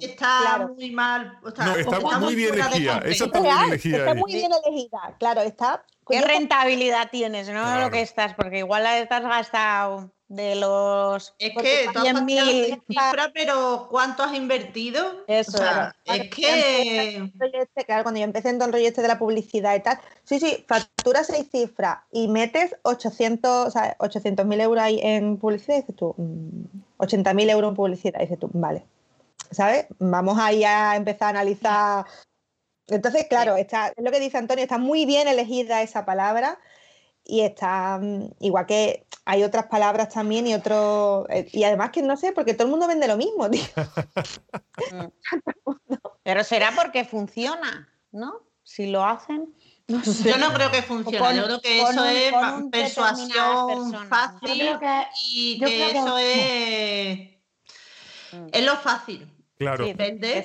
está 0.00 0.66
muy 0.66 0.90
mal. 0.90 1.38
no, 1.42 1.76
está, 1.76 2.18
muy 2.18 2.34
bien 2.34 2.54
elegida. 2.54 2.98
Esa 3.04 3.24
está, 3.26 3.40
bien 3.40 3.56
elegida. 3.68 3.98
Está 3.98 4.14
muy 4.14 4.32
bien 4.32 4.50
elegida. 4.64 5.16
Claro, 5.18 5.42
está. 5.42 5.84
¿Qué 6.08 6.20
rentabilidad 6.20 7.10
tienes, 7.10 7.48
no? 7.48 7.80
Lo 7.80 7.90
que 7.90 8.02
estás, 8.02 8.34
porque 8.34 8.58
igual 8.58 8.82
la 8.82 8.98
estás 8.98 9.22
gastado 9.22 10.10
de 10.28 10.56
los 10.56 11.34
es 11.38 11.52
que 11.52 11.88
tú 11.92 11.98
has 11.98 12.82
cifra, 12.86 13.30
pero 13.32 13.88
¿cuánto 13.90 14.22
has 14.22 14.34
invertido? 14.34 15.24
Eso 15.26 15.58
es 16.04 16.30
que 16.30 17.84
claro, 17.84 18.02
cuando 18.02 18.18
yo 18.18 18.24
empecé 18.24 18.48
en 18.48 18.58
todo 18.58 18.66
el 18.66 18.72
rollo 18.72 18.88
este 18.88 19.02
de 19.02 19.08
la 19.08 19.18
publicidad 19.18 19.74
y 19.76 19.80
tal, 19.80 19.98
sí, 20.24 20.40
sí, 20.40 20.64
facturas 20.66 21.26
seis 21.26 21.48
cifras 21.50 21.98
y 22.10 22.28
metes 22.28 22.74
800, 22.82 23.68
o 23.68 23.70
sea, 23.70 23.96
800 23.98 24.46
mil 24.46 24.60
euros 24.60 24.82
ahí 24.82 25.00
en 25.02 25.36
publicidad 25.36 25.76
y 25.76 25.80
dices 25.80 25.96
tú, 25.96 26.14
80 26.96 27.32
mm, 27.32 27.36
mil 27.36 27.50
euros 27.50 27.70
en 27.70 27.76
publicidad 27.76 28.20
y 28.20 28.22
dices 28.24 28.38
tú, 28.38 28.50
vale, 28.52 28.84
¿sabes? 29.50 29.86
Vamos 29.98 30.38
ahí 30.38 30.64
a 30.64 30.96
empezar 30.96 31.28
a 31.28 31.40
analizar. 31.40 32.06
Entonces, 32.88 33.26
claro, 33.28 33.56
está, 33.56 33.88
es 33.88 34.04
lo 34.04 34.10
que 34.10 34.20
dice 34.20 34.36
Antonio, 34.36 34.62
está 34.62 34.78
muy 34.78 35.06
bien 35.06 35.26
elegida 35.26 35.82
esa 35.82 36.04
palabra 36.04 36.58
y 37.24 37.40
está 37.40 37.98
mm, 37.98 38.34
igual 38.40 38.66
que 38.66 39.06
hay 39.24 39.42
otras 39.42 39.66
palabras 39.66 40.10
también 40.10 40.46
y 40.46 40.54
otros 40.54 41.26
eh, 41.30 41.48
y 41.52 41.64
además 41.64 41.90
que 41.90 42.02
no 42.02 42.16
sé 42.16 42.32
porque 42.32 42.52
todo 42.52 42.64
el 42.64 42.70
mundo 42.70 42.86
vende 42.86 43.08
lo 43.08 43.16
mismo 43.16 43.50
tío. 43.50 43.62
pero 46.22 46.44
será 46.44 46.72
porque 46.76 47.04
funciona 47.04 47.88
no 48.12 48.42
si 48.62 48.86
lo 48.86 49.04
hacen 49.04 49.54
yo 49.88 50.38
no 50.38 50.52
creo 50.52 50.70
que 50.70 50.82
funcione 50.82 51.36
yo 51.36 51.44
creo 51.44 51.60
que 51.60 51.80
eso 51.80 52.04
es 52.04 52.32
persuasión 52.70 54.08
fácil 54.08 54.78
y 55.32 55.58
que, 55.58 55.90
eso 55.90 56.18
es 56.18 57.18
mm. 58.32 58.46
es 58.52 58.64
lo 58.64 58.76
fácil 58.76 59.33
Claro. 59.56 59.84
Sí, 59.84 59.94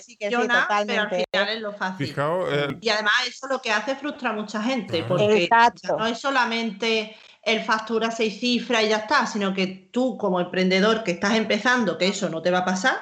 sí, 0.03 0.17
pero 0.19 0.41
al 0.41 1.09
final 1.09 1.49
es 1.49 1.61
lo 1.61 1.73
fácil. 1.73 2.15
Eh, 2.17 2.77
y 2.79 2.89
además 2.89 3.13
eso 3.27 3.47
lo 3.47 3.59
que 3.59 3.71
hace 3.71 3.95
frustra 3.95 4.29
a 4.29 4.33
mucha 4.33 4.61
gente, 4.61 5.03
porque 5.03 5.49
no 5.97 6.05
es 6.05 6.19
solamente 6.19 7.15
el 7.41 7.63
factura 7.63 8.11
seis 8.11 8.39
cifras 8.39 8.83
y 8.83 8.89
ya 8.89 8.97
está, 8.97 9.25
sino 9.25 9.53
que 9.53 9.89
tú 9.91 10.17
como 10.17 10.39
emprendedor 10.39 11.03
que 11.03 11.11
estás 11.11 11.35
empezando, 11.35 11.97
que 11.97 12.07
eso 12.07 12.29
no 12.29 12.41
te 12.41 12.51
va 12.51 12.59
a 12.59 12.65
pasar, 12.65 12.97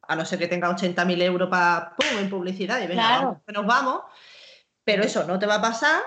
a 0.00 0.16
no 0.16 0.24
ser 0.24 0.38
que 0.38 0.48
tengas 0.48 0.82
80.000 0.82 1.20
euros 1.22 1.50
para 1.50 1.94
en 2.18 2.30
publicidad 2.30 2.80
y 2.82 2.86
venga, 2.86 3.40
nos 3.46 3.66
vamos, 3.66 4.02
pero 4.82 5.02
eso 5.02 5.24
no 5.24 5.38
te 5.38 5.46
va 5.46 5.56
a 5.56 5.62
pasar. 5.62 6.02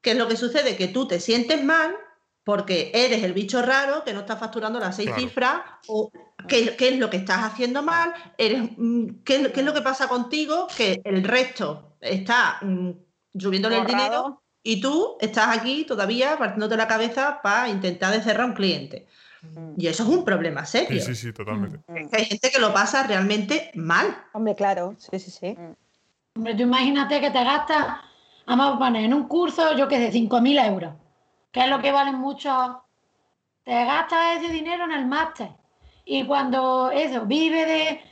¿Qué 0.00 0.12
es 0.12 0.16
lo 0.16 0.28
que 0.28 0.36
sucede? 0.36 0.76
Que 0.76 0.88
tú 0.88 1.06
te 1.06 1.20
sientes 1.20 1.62
mal 1.64 1.96
porque 2.44 2.90
eres 2.92 3.22
el 3.22 3.32
bicho 3.32 3.62
raro 3.62 4.02
que 4.04 4.12
no 4.12 4.20
está 4.20 4.36
facturando 4.36 4.80
las 4.80 4.96
seis 4.96 5.10
cifras 5.16 5.60
o 5.86 6.10
qué, 6.48 6.76
es 6.78 6.98
lo 6.98 7.08
que 7.08 7.18
estás 7.18 7.44
haciendo 7.44 7.82
mal, 7.82 8.12
eres, 8.36 8.62
mm, 8.76 9.22
qué, 9.24 9.36
es 9.54 9.64
lo 9.64 9.72
que 9.72 9.82
pasa 9.82 10.08
contigo, 10.08 10.66
que 10.76 11.00
el 11.04 11.22
resto 11.22 11.96
está 12.00 12.58
mm, 12.62 12.90
subiéndole 13.38 13.78
el 13.78 13.86
dinero 13.86 14.42
y 14.62 14.80
tú 14.80 15.16
estás 15.20 15.56
aquí 15.56 15.84
todavía 15.84 16.36
partiéndote 16.36 16.76
la 16.76 16.88
cabeza 16.88 17.40
para 17.42 17.68
intentar 17.68 18.20
cerrar 18.22 18.46
un 18.46 18.54
cliente. 18.54 19.06
Mm. 19.42 19.74
Y 19.76 19.86
eso 19.86 20.02
es 20.02 20.08
un 20.08 20.24
problema 20.24 20.66
serio. 20.66 21.00
Sí, 21.00 21.14
sí, 21.14 21.14
sí, 21.14 21.32
totalmente. 21.32 21.80
hay 22.12 22.24
gente 22.24 22.50
que 22.50 22.58
lo 22.58 22.72
pasa 22.72 23.06
realmente 23.06 23.70
mal. 23.74 24.24
Hombre, 24.32 24.56
claro, 24.56 24.96
sí, 24.98 25.18
sí, 25.20 25.30
sí. 25.30 25.56
Hombre, 26.34 26.54
tú 26.56 26.62
imagínate 26.62 27.20
que 27.20 27.30
te 27.30 27.44
gastas, 27.44 27.86
vamos 28.46 28.74
a 28.74 28.78
poner 28.78 29.04
en 29.04 29.14
un 29.14 29.28
curso, 29.28 29.76
yo 29.76 29.86
que 29.86 29.98
sé, 29.98 30.18
5.000 30.18 30.66
euros 30.66 30.94
que 31.52 31.60
es 31.60 31.68
lo 31.68 31.80
que 31.80 31.92
valen 31.92 32.16
mucho. 32.16 32.82
Te 33.64 33.84
gastas 33.84 34.38
ese 34.38 34.52
dinero 34.52 34.84
en 34.84 34.92
el 34.92 35.06
máster. 35.06 35.50
Y 36.04 36.26
cuando 36.26 36.90
eso, 36.90 37.26
vive 37.26 37.64
de 37.64 38.04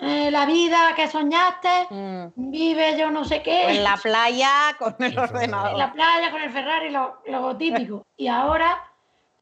eh, 0.00 0.30
la 0.30 0.46
vida 0.46 0.94
que 0.96 1.06
soñaste, 1.06 1.86
mm. 1.90 2.32
vive 2.36 2.98
yo 2.98 3.10
no 3.10 3.24
sé 3.24 3.42
qué. 3.42 3.76
En 3.76 3.84
la 3.84 3.96
playa 3.96 4.74
con 4.78 4.96
el 4.98 5.16
ordenador. 5.16 5.70
En 5.72 5.78
la 5.78 5.92
playa 5.92 6.30
con 6.32 6.42
el 6.42 6.50
Ferrari, 6.50 6.90
lo, 6.90 7.22
lo 7.26 7.56
típico. 7.56 8.04
Y 8.16 8.28
ahora 8.28 8.82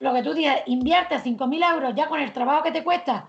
lo 0.01 0.13
que 0.13 0.23
tú 0.23 0.35
dices, 0.35 0.63
invierte 0.67 1.17
5.000 1.17 1.73
euros 1.73 1.95
ya 1.95 2.09
con 2.09 2.21
el 2.21 2.33
trabajo 2.33 2.63
que 2.63 2.73
te 2.73 2.85
cuesta, 2.85 3.29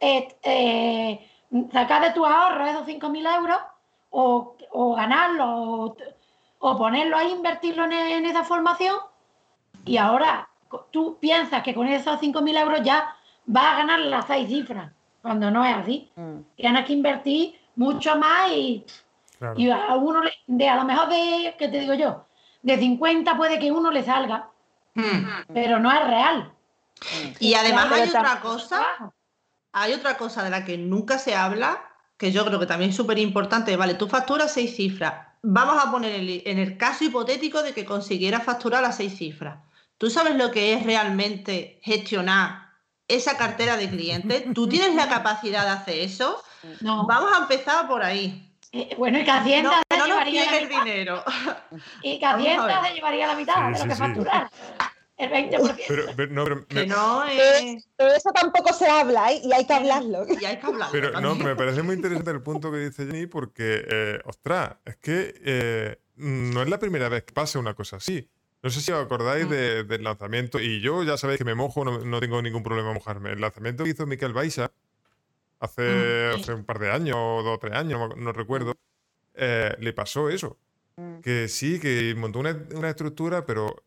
eh, 0.00 0.28
eh, 0.42 1.30
sacar 1.72 2.02
de 2.02 2.10
tus 2.10 2.26
ahorros 2.26 2.70
esos 2.70 2.86
5.000 2.86 3.36
euros 3.36 3.58
o, 4.10 4.56
o 4.70 4.94
ganarlos 4.94 5.92
o, 6.58 6.76
ponerlo 6.78 7.16
ahí, 7.16 7.30
invertirlo 7.32 7.84
en, 7.84 8.24
esa 8.24 8.44
formación 8.44 8.96
y 9.86 9.96
ahora 9.96 10.48
tú 10.90 11.18
piensas 11.20 11.62
que 11.62 11.74
con 11.74 11.86
esos 11.86 12.20
5.000 12.20 12.60
euros 12.60 12.80
ya 12.82 13.16
vas 13.46 13.64
a 13.64 13.76
ganar 13.78 14.00
las 14.00 14.26
seis 14.26 14.48
cifras, 14.48 14.92
cuando 15.22 15.50
no 15.50 15.64
es 15.64 15.76
así. 15.76 16.10
Mm. 16.16 16.40
Tienes 16.56 16.84
que 16.84 16.92
invertir 16.92 17.58
mucho 17.76 18.16
más 18.16 18.50
y, 18.52 18.84
y 19.56 19.70
a 19.70 19.94
uno, 19.94 20.22
de, 20.46 20.68
a 20.68 20.76
lo 20.76 20.84
mejor 20.84 21.08
de, 21.08 21.54
¿qué 21.58 21.68
te 21.68 21.80
digo 21.80 21.94
yo? 21.94 22.26
De 22.62 22.78
50 22.78 23.36
puede 23.36 23.58
que 23.58 23.70
uno 23.70 23.90
le 23.90 24.02
salga, 24.02 24.50
mm. 24.94 25.52
pero 25.54 25.78
no 25.78 25.90
es 25.92 26.06
real. 26.06 26.52
Y 27.38 27.54
además 27.54 27.92
hay 27.92 28.08
otra 28.08 28.40
cosa, 28.40 28.82
hay 29.72 29.92
otra 29.92 30.16
cosa 30.16 30.42
de 30.42 30.50
la 30.50 30.64
que 30.64 30.78
nunca 30.78 31.18
se 31.18 31.34
habla, 31.34 31.82
que 32.16 32.32
yo 32.32 32.44
creo 32.46 32.58
que 32.58 32.66
también 32.66 32.90
es 32.90 32.96
súper 32.96 33.18
importante. 33.18 33.76
Vale, 33.76 33.94
tú 33.94 34.08
facturas 34.08 34.52
seis 34.52 34.74
cifras. 34.74 35.26
Vamos 35.42 35.76
a 35.84 35.90
poner 35.90 36.14
en 36.14 36.58
el 36.58 36.76
caso 36.78 37.04
hipotético 37.04 37.62
de 37.62 37.72
que 37.72 37.84
consiguieras 37.84 38.42
facturar 38.42 38.82
las 38.82 38.96
seis 38.96 39.16
cifras. 39.16 39.58
¿Tú 39.98 40.10
sabes 40.10 40.34
lo 40.34 40.50
que 40.50 40.74
es 40.74 40.84
realmente 40.84 41.80
gestionar 41.82 42.70
esa 43.08 43.36
cartera 43.36 43.76
de 43.76 43.88
clientes? 43.88 44.44
¿Tú 44.54 44.68
tienes 44.68 44.94
la 44.94 45.08
capacidad 45.08 45.64
de 45.64 45.70
hacer 45.70 45.98
eso? 45.98 46.42
No. 46.80 47.06
Vamos 47.06 47.32
a 47.32 47.42
empezar 47.42 47.86
por 47.86 48.02
ahí. 48.02 48.42
Eh, 48.72 48.94
bueno, 48.98 49.18
y 49.18 49.24
que 49.24 49.30
Hacienda 49.30 49.82
no, 49.90 49.98
no 49.98 50.06
llevaría 50.06 50.58
el 50.58 50.68
dinero. 50.68 51.24
Y 52.02 52.18
que 52.18 52.26
Hacienda 52.26 52.84
se 52.84 52.94
llevaría 52.94 53.26
la 53.26 53.34
mitad 53.34 53.70
de 53.70 53.78
lo 53.78 53.84
que 53.84 53.94
facturar. 53.94 54.50
El 55.16 55.30
20%. 55.30 55.84
Pero, 55.88 56.04
pero, 56.14 56.32
no, 56.32 56.44
pero, 56.44 56.66
que 56.66 56.86
no 56.86 57.24
es... 57.24 57.88
pero, 57.96 58.12
eso 58.12 58.30
tampoco 58.32 58.74
se 58.74 58.86
habla 58.86 59.32
¿eh? 59.32 59.40
y 59.42 59.50
hay 59.50 59.66
que 59.66 59.72
hablarlo. 59.72 60.26
Y 60.28 60.44
hay 60.44 60.58
que 60.58 60.66
hablarlo. 60.66 60.92
Pero 60.92 61.20
no, 61.22 61.34
me 61.34 61.56
parece 61.56 61.82
muy 61.82 61.94
interesante 61.94 62.32
el 62.32 62.42
punto 62.42 62.70
que 62.70 62.78
dice 62.78 63.06
Jenny 63.06 63.26
porque, 63.26 63.86
eh, 63.90 64.20
ostras, 64.26 64.76
es 64.84 64.96
que 64.96 65.34
eh, 65.42 65.98
no 66.16 66.60
es 66.60 66.68
la 66.68 66.78
primera 66.78 67.08
vez 67.08 67.24
que 67.24 67.32
pasa 67.32 67.58
una 67.58 67.72
cosa 67.72 67.96
así. 67.96 68.28
No 68.66 68.70
sé 68.70 68.80
si 68.80 68.90
os 68.90 68.98
acordáis 68.98 69.46
mm. 69.46 69.86
del 69.86 70.02
lanzamiento, 70.02 70.58
y 70.58 70.80
yo 70.80 71.04
ya 71.04 71.16
sabéis 71.16 71.38
que 71.38 71.44
me 71.44 71.54
mojo, 71.54 71.84
no, 71.84 72.18
tengo 72.18 72.42
ningún 72.42 72.64
problema 72.64 72.88
en 72.88 72.94
mojarme. 72.94 73.30
El 73.30 73.40
lanzamiento 73.40 73.84
que 73.84 73.90
hizo 73.90 74.06
Miquel 74.08 74.32
Baixa 74.32 74.72
hace, 75.60 76.32
mm. 76.32 76.40
hace 76.40 76.52
un 76.52 76.64
par 76.64 76.80
de 76.80 76.90
años, 76.90 77.14
o 77.16 77.44
dos 77.44 77.54
o 77.54 77.58
tres 77.60 77.74
años, 77.74 78.16
no, 78.16 78.32
recuerdo, 78.32 78.74
eh, 79.34 79.72
le 79.78 79.92
pasó 79.92 80.28
eso. 80.30 80.58
Mm. 80.96 81.20
Que 81.20 81.46
sí, 81.46 81.78
que 81.78 82.12
montó 82.18 82.40
una, 82.40 82.88
estructura, 82.88 83.46
pero 83.46 83.84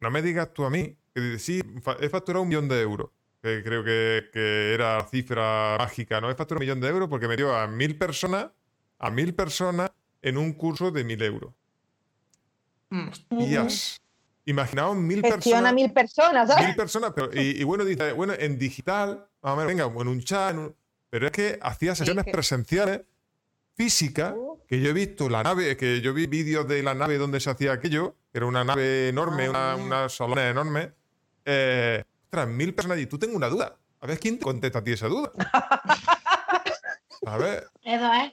no 0.00 0.10
me 0.10 0.20
digas 0.20 0.52
tú 0.52 0.66
a 0.66 0.70
mí 0.70 0.98
que 1.14 1.38
sí, 1.38 1.62
he 2.00 2.08
facturado 2.10 2.42
un 2.42 2.50
millón 2.50 2.68
de 2.68 2.78
euros. 2.82 3.08
Que 3.40 3.62
creo 3.64 3.82
que, 3.82 4.28
que 4.34 4.74
era 4.74 4.98
la 4.98 5.06
cifra 5.06 5.76
mágica, 5.78 6.20
¿no? 6.20 6.30
He 6.30 6.34
facturado 6.34 6.58
un 6.58 6.66
millón 6.66 6.80
de 6.82 6.88
euros 6.88 7.08
porque 7.08 7.26
me 7.26 7.38
dio 7.38 7.56
a 7.56 7.66
mil 7.66 7.96
personas, 7.96 8.48
a 8.98 9.10
mil 9.10 9.34
personas 9.34 9.90
en 10.20 10.36
un 10.36 10.52
curso 10.52 10.90
de 10.90 11.04
mil 11.04 11.22
euros. 11.22 11.54
Hostias. 12.90 13.98
Imaginaos 14.46 14.96
mil 14.96 15.22
personas. 15.22 15.72
mil 15.74 15.92
personas, 15.92 16.48
Mil 16.66 16.74
personas, 16.74 17.12
pero, 17.14 17.30
y, 17.32 17.62
bueno, 17.64 17.84
dice, 17.84 18.12
bueno, 18.12 18.32
en 18.38 18.58
digital, 18.58 19.26
vamos 19.42 19.62
a 19.62 19.66
ver, 19.66 19.76
venga, 19.76 19.84
en 19.84 20.08
un 20.08 20.20
chat, 20.22 20.56
pero 21.08 21.26
es 21.26 21.32
que 21.32 21.58
hacía 21.60 21.94
sesiones 21.94 22.24
presenciales 22.24 23.02
físicas, 23.74 24.34
uh. 24.36 24.60
que 24.66 24.80
yo 24.80 24.90
he 24.90 24.92
visto 24.92 25.28
la 25.28 25.42
nave, 25.42 25.76
que 25.76 26.00
yo 26.00 26.14
vi 26.14 26.26
vídeos 26.26 26.66
de 26.66 26.82
la 26.82 26.94
nave 26.94 27.18
donde 27.18 27.40
se 27.40 27.50
hacía 27.50 27.72
aquello, 27.72 28.16
que 28.32 28.38
era 28.38 28.46
una 28.46 28.64
nave 28.64 29.08
enorme, 29.08 29.48
una, 29.48 29.76
una 29.76 30.08
salona 30.08 30.48
enorme. 30.48 30.92
Eh, 31.44 32.02
ostras, 32.24 32.48
mil 32.48 32.74
personas 32.74 32.96
allí. 32.96 33.06
Tú 33.06 33.18
tengo 33.18 33.36
una 33.36 33.48
duda. 33.48 33.76
A 34.00 34.06
ver 34.06 34.18
quién 34.18 34.38
te 34.38 34.44
contesta 34.44 34.78
a 34.78 34.84
ti 34.84 34.92
esa 34.92 35.08
duda. 35.08 35.32
A 37.26 37.36
ver. 37.36 37.68
Eso 37.82 38.12
es. 38.14 38.32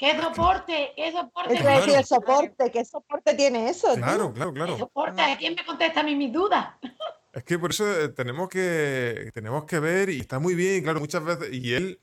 ¿Qué 0.00 0.18
soporte? 0.18 0.92
¿Qué 0.96 1.12
soporte? 1.12 1.54
Es 1.54 1.62
decir, 1.62 1.94
el 1.94 2.04
soporte, 2.06 2.70
¿qué 2.70 2.84
soporte 2.86 3.34
tiene 3.34 3.68
eso? 3.68 3.94
Claro, 3.96 4.32
claro, 4.32 4.54
claro. 4.54 4.72
¿Qué 4.72 4.78
soporte? 4.78 5.22
¿Quién 5.38 5.54
me 5.54 5.66
contesta 5.66 6.00
a 6.00 6.02
mí 6.02 6.16
mis 6.16 6.32
dudas? 6.32 6.68
Es 7.34 7.44
que 7.44 7.58
por 7.58 7.70
eso 7.70 7.86
eh, 7.86 8.08
tenemos 8.08 8.48
que, 8.48 9.30
tenemos 9.34 9.64
que 9.64 9.78
ver, 9.78 10.08
y 10.08 10.20
está 10.20 10.38
muy 10.38 10.54
bien, 10.54 10.82
claro, 10.82 11.00
muchas 11.00 11.22
veces, 11.22 11.52
y 11.52 11.74
él, 11.74 12.00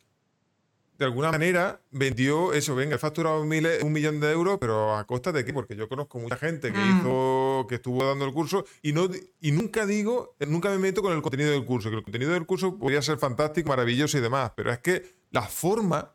de 0.99 1.05
alguna 1.05 1.31
manera, 1.31 1.81
vendió 1.89 2.53
eso, 2.53 2.75
venga, 2.75 2.95
he 2.95 2.99
facturado 2.99 3.41
un, 3.41 3.49
millón 3.49 4.19
de 4.19 4.31
euros, 4.31 4.59
pero 4.61 4.95
a 4.95 5.03
costa 5.05 5.31
de 5.31 5.43
qué? 5.43 5.51
Porque 5.51 5.75
yo 5.75 5.89
conozco 5.89 6.19
mucha 6.19 6.37
gente 6.37 6.71
que 6.71 6.77
mm. 6.77 6.99
hizo, 6.99 7.65
que 7.67 7.75
estuvo 7.75 8.05
dando 8.05 8.25
el 8.25 8.31
curso, 8.31 8.63
y 8.83 8.93
no 8.93 9.09
y 9.41 9.51
nunca 9.51 9.87
digo, 9.87 10.35
nunca 10.47 10.69
me 10.69 10.77
meto 10.77 11.01
con 11.01 11.13
el 11.13 11.23
contenido 11.23 11.49
del 11.49 11.65
curso, 11.65 11.89
que 11.89 11.95
el 11.95 12.03
contenido 12.03 12.31
del 12.31 12.45
curso 12.45 12.77
podría 12.77 13.01
ser 13.01 13.17
fantástico, 13.17 13.69
maravilloso 13.69 14.19
y 14.19 14.21
demás, 14.21 14.51
pero 14.55 14.71
es 14.71 14.77
que 14.79 15.17
la 15.31 15.41
forma 15.41 16.13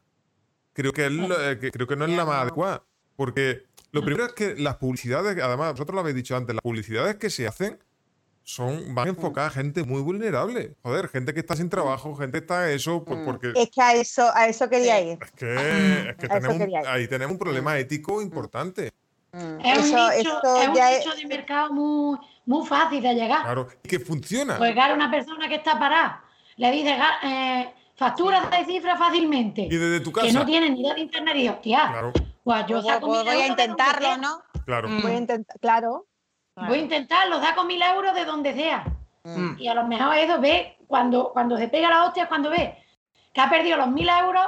creo 0.72 0.92
que, 0.92 1.06
eh, 1.06 1.70
creo 1.72 1.86
que 1.86 1.96
no 1.96 2.04
es 2.04 2.10
la 2.10 2.24
más 2.24 2.42
adecuada. 2.42 2.82
Porque 3.16 3.64
lo 3.92 4.02
primero 4.02 4.26
es 4.26 4.32
que 4.32 4.54
las 4.56 4.76
publicidades, 4.76 5.38
además, 5.42 5.72
vosotros 5.72 5.94
lo 5.94 6.00
habéis 6.00 6.16
dicho 6.16 6.36
antes, 6.36 6.54
las 6.54 6.62
publicidades 6.62 7.16
que 7.16 7.30
se 7.30 7.46
hacen 7.46 7.78
son 8.44 8.94
van 8.94 9.08
enfocadas 9.08 9.52
a 9.52 9.54
gente 9.54 9.84
muy 9.84 10.02
vulnerable. 10.02 10.74
Joder, 10.82 11.08
gente 11.08 11.32
que 11.32 11.40
está 11.40 11.54
sin 11.54 11.68
trabajo, 11.68 12.14
gente 12.16 12.38
que 12.38 12.44
está 12.44 12.70
eso, 12.70 13.04
mm. 13.06 13.24
porque... 13.24 13.52
Es 13.54 13.70
que 13.70 13.82
a 13.82 13.94
eso, 13.94 14.30
a 14.34 14.48
eso 14.48 14.68
quería 14.68 15.00
ir. 15.00 15.18
Es 15.22 15.30
que, 15.32 15.54
es 16.10 16.16
que 16.16 16.28
tenemos, 16.28 16.86
ahí 16.86 17.06
tenemos 17.06 17.32
un 17.32 17.38
problema 17.38 17.78
ético 17.78 18.20
importante. 18.20 18.92
Mm. 19.32 19.60
Es 19.64 19.78
un, 19.78 19.84
nicho, 19.84 20.40
es 20.60 20.68
un 20.68 20.74
nicho 20.74 21.14
de 21.16 21.26
mercado 21.26 21.72
muy, 21.72 22.18
muy 22.46 22.66
fácil 22.66 23.02
de 23.02 23.14
llegar. 23.14 23.42
Claro, 23.42 23.68
y 23.82 23.88
que 23.88 24.00
funciona. 24.00 24.58
Pues 24.58 24.76
a 24.76 24.94
una 24.94 25.10
persona 25.10 25.48
que 25.48 25.56
está 25.56 25.78
parada, 25.78 26.24
le 26.56 26.70
dice, 26.72 26.96
eh, 27.24 27.74
facturas 28.02 28.50
de 28.50 28.64
cifras 28.64 28.98
fácilmente. 28.98 29.62
Y 29.62 29.76
desde 29.76 30.00
tu 30.00 30.12
casa. 30.12 30.26
Que 30.26 30.32
no 30.32 30.44
tienen 30.44 30.74
ni 30.74 30.80
idea 30.80 30.94
de 30.94 31.00
internet 31.00 31.36
y 31.36 31.48
hostia. 31.48 31.88
Claro. 31.90 32.12
Pues 32.44 32.66
yo 32.66 32.82
saco 32.82 33.06
voy 33.06 33.28
a 33.28 33.46
intentarlo, 33.46 34.16
¿no? 34.16 34.42
Claro. 34.66 34.88
Voy 34.88 35.12
a 35.12 35.18
intentar, 35.18 35.58
claro. 35.60 36.06
Voy 36.56 36.78
a 36.78 36.82
intentarlo, 36.82 37.40
con 37.54 37.66
mil 37.66 37.80
euros 37.82 38.14
de 38.14 38.24
donde 38.24 38.52
sea. 38.54 38.84
Mm. 39.24 39.58
Y 39.58 39.68
a 39.68 39.74
lo 39.74 39.86
mejor 39.86 40.16
eso 40.16 40.40
ve, 40.40 40.76
cuando, 40.86 41.30
cuando 41.32 41.56
se 41.56 41.68
pega 41.68 41.88
la 41.88 42.04
hostia, 42.04 42.28
cuando 42.28 42.50
ve 42.50 42.76
que 43.32 43.40
ha 43.40 43.48
perdido 43.48 43.78
los 43.78 43.88
mil 43.88 44.08
euros 44.08 44.46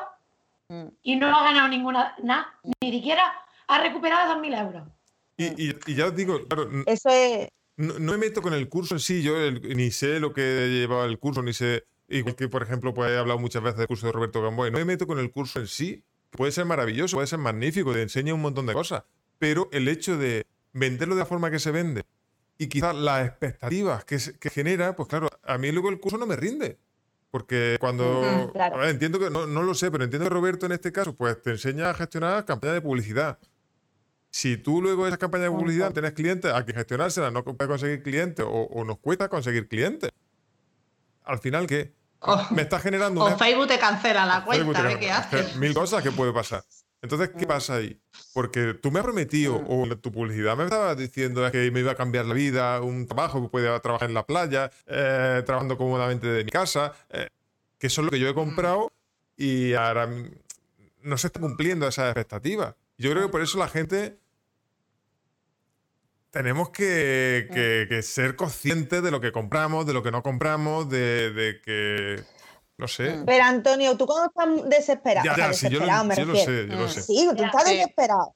mm. 0.68 0.86
y 1.02 1.16
no 1.16 1.28
ha 1.28 1.44
ganado 1.44 1.68
ninguna, 1.68 2.14
nada, 2.22 2.52
ni 2.82 2.90
siquiera 2.90 3.32
ha 3.68 3.78
recuperado 3.78 4.30
esos 4.30 4.40
mil 4.40 4.54
euros. 4.54 4.82
Y, 5.36 5.70
y, 5.70 5.94
ya 5.94 6.06
os 6.06 6.14
digo, 6.14 6.44
claro, 6.46 6.68
eso 6.86 7.08
es. 7.08 7.48
No, 7.76 7.98
me 7.98 8.18
meto 8.18 8.40
con 8.40 8.54
el 8.54 8.68
curso 8.68 8.94
en 8.94 9.00
sí, 9.00 9.22
yo 9.22 9.34
ni 9.50 9.90
sé 9.90 10.20
lo 10.20 10.32
que 10.32 10.68
llevaba 10.68 11.06
el 11.06 11.18
curso, 11.18 11.42
ni 11.42 11.52
sé 11.52 11.84
Igual 12.14 12.36
que, 12.36 12.48
por 12.48 12.62
ejemplo, 12.62 12.94
pues 12.94 13.10
he 13.10 13.18
hablado 13.18 13.40
muchas 13.40 13.60
veces 13.60 13.76
del 13.76 13.88
curso 13.88 14.06
de 14.06 14.12
Roberto 14.12 14.40
Gamboy. 14.40 14.70
No 14.70 14.78
me 14.78 14.84
meto 14.84 15.04
con 15.04 15.18
el 15.18 15.32
curso 15.32 15.58
en 15.58 15.66
sí, 15.66 16.04
puede 16.30 16.52
ser 16.52 16.64
maravilloso, 16.64 17.16
puede 17.16 17.26
ser 17.26 17.40
magnífico, 17.40 17.92
te 17.92 18.02
enseña 18.02 18.32
un 18.32 18.40
montón 18.40 18.66
de 18.66 18.72
cosas. 18.72 19.02
Pero 19.40 19.68
el 19.72 19.88
hecho 19.88 20.16
de 20.16 20.46
venderlo 20.72 21.16
de 21.16 21.22
la 21.22 21.26
forma 21.26 21.50
que 21.50 21.58
se 21.58 21.72
vende 21.72 22.04
y 22.56 22.68
quizás 22.68 22.94
las 22.94 23.26
expectativas 23.26 24.04
que, 24.04 24.20
genera, 24.48 24.94
pues 24.94 25.08
claro, 25.08 25.28
a 25.42 25.58
mí 25.58 25.72
luego 25.72 25.88
el 25.88 25.98
curso 25.98 26.16
no 26.16 26.24
me 26.24 26.36
rinde. 26.36 26.78
Porque 27.32 27.78
cuando. 27.80 28.52
entiendo 28.84 29.18
que, 29.18 29.28
no, 29.28 29.46
lo 29.46 29.74
sé, 29.74 29.90
pero 29.90 30.04
entiendo 30.04 30.28
que 30.28 30.34
Roberto 30.34 30.66
en 30.66 30.72
este 30.72 30.92
caso, 30.92 31.16
pues 31.16 31.42
te 31.42 31.50
enseña 31.50 31.90
a 31.90 31.94
gestionar 31.94 32.44
campañas 32.44 32.74
de 32.74 32.80
publicidad. 32.80 33.40
Si 34.30 34.56
tú 34.56 34.80
luego 34.80 35.04
esas 35.08 35.18
campañas 35.18 35.50
de 35.50 35.56
publicidad 35.58 35.92
tienes 35.92 36.12
clientes, 36.12 36.52
hay 36.52 36.64
que 36.64 36.74
gestionárselas, 36.74 37.32
no 37.32 37.42
puedes 37.42 37.66
conseguir 37.66 38.04
clientes 38.04 38.46
o, 38.48 38.68
o 38.70 38.84
nos 38.84 38.98
cuesta 38.98 39.28
conseguir 39.28 39.66
clientes 39.66 40.10
al 41.24 41.38
final, 41.38 41.66
¿qué? 41.66 41.92
Oh. 42.26 42.46
me 42.50 42.62
está 42.62 42.78
generando. 42.78 43.22
O 43.22 43.36
Facebook 43.36 43.68
te 43.68 43.78
cancela 43.78 44.26
la 44.26 44.44
cuenta, 44.44 44.98
¿qué 44.98 45.10
haces? 45.10 45.56
Mil 45.56 45.74
cosas 45.74 46.02
que 46.02 46.10
puede 46.10 46.32
pasar. 46.32 46.64
Entonces, 47.02 47.32
¿qué 47.38 47.46
pasa 47.46 47.74
ahí? 47.74 48.00
Porque 48.32 48.72
tú 48.72 48.90
me 48.90 48.98
has 48.98 49.04
prometido, 49.04 49.60
mm. 49.60 49.66
o 49.68 49.96
tu 49.98 50.10
publicidad 50.10 50.56
me 50.56 50.64
estaba 50.64 50.94
diciendo 50.94 51.50
que 51.50 51.70
me 51.70 51.80
iba 51.80 51.92
a 51.92 51.94
cambiar 51.94 52.24
la 52.24 52.32
vida, 52.32 52.80
un 52.80 53.06
trabajo 53.06 53.42
que 53.42 53.48
puede 53.48 53.78
trabajar 53.80 54.08
en 54.08 54.14
la 54.14 54.24
playa, 54.24 54.70
eh, 54.86 55.42
trabajando 55.44 55.76
cómodamente 55.76 56.26
de 56.26 56.44
mi 56.44 56.50
casa, 56.50 56.94
eh, 57.10 57.28
que 57.78 57.88
eso 57.88 58.00
es 58.00 58.06
lo 58.06 58.10
que 58.10 58.18
yo 58.18 58.26
he 58.28 58.32
mm. 58.32 58.36
comprado 58.36 58.90
y 59.36 59.74
ahora 59.74 60.08
no 61.02 61.18
se 61.18 61.26
está 61.26 61.40
cumpliendo 61.40 61.86
esas 61.86 62.06
expectativas. 62.06 62.74
Yo 62.96 63.10
creo 63.10 63.24
que 63.24 63.28
por 63.28 63.42
eso 63.42 63.58
la 63.58 63.68
gente 63.68 64.16
tenemos 66.34 66.70
que, 66.70 68.00
ser 68.02 68.34
conscientes 68.34 69.02
de 69.02 69.10
lo 69.12 69.20
que 69.20 69.30
compramos, 69.30 69.86
de 69.86 69.92
lo 69.92 70.02
que 70.02 70.10
no 70.10 70.22
compramos, 70.22 70.90
de, 70.90 71.60
que. 71.64 72.22
No 72.76 72.88
sé. 72.88 73.10
Mm. 73.10 73.24
Pero 73.24 73.44
Antonio, 73.44 73.96
tú 73.96 74.04
cuando 74.04 74.26
estás 74.26 74.68
desesperado. 74.68 75.24
Ya, 75.24 75.36
ya, 75.36 75.52
sí, 75.52 75.68
yo, 75.68 75.78
lo, 75.78 76.04
me 76.04 76.16
lo 76.16 76.34
sé, 76.34 76.66
yo 76.66 76.74
lo 76.74 76.88
sé. 76.88 77.02
Sí, 77.02 77.28
tú 77.36 77.44
estás 77.44 77.64
desesperado. 77.66 78.34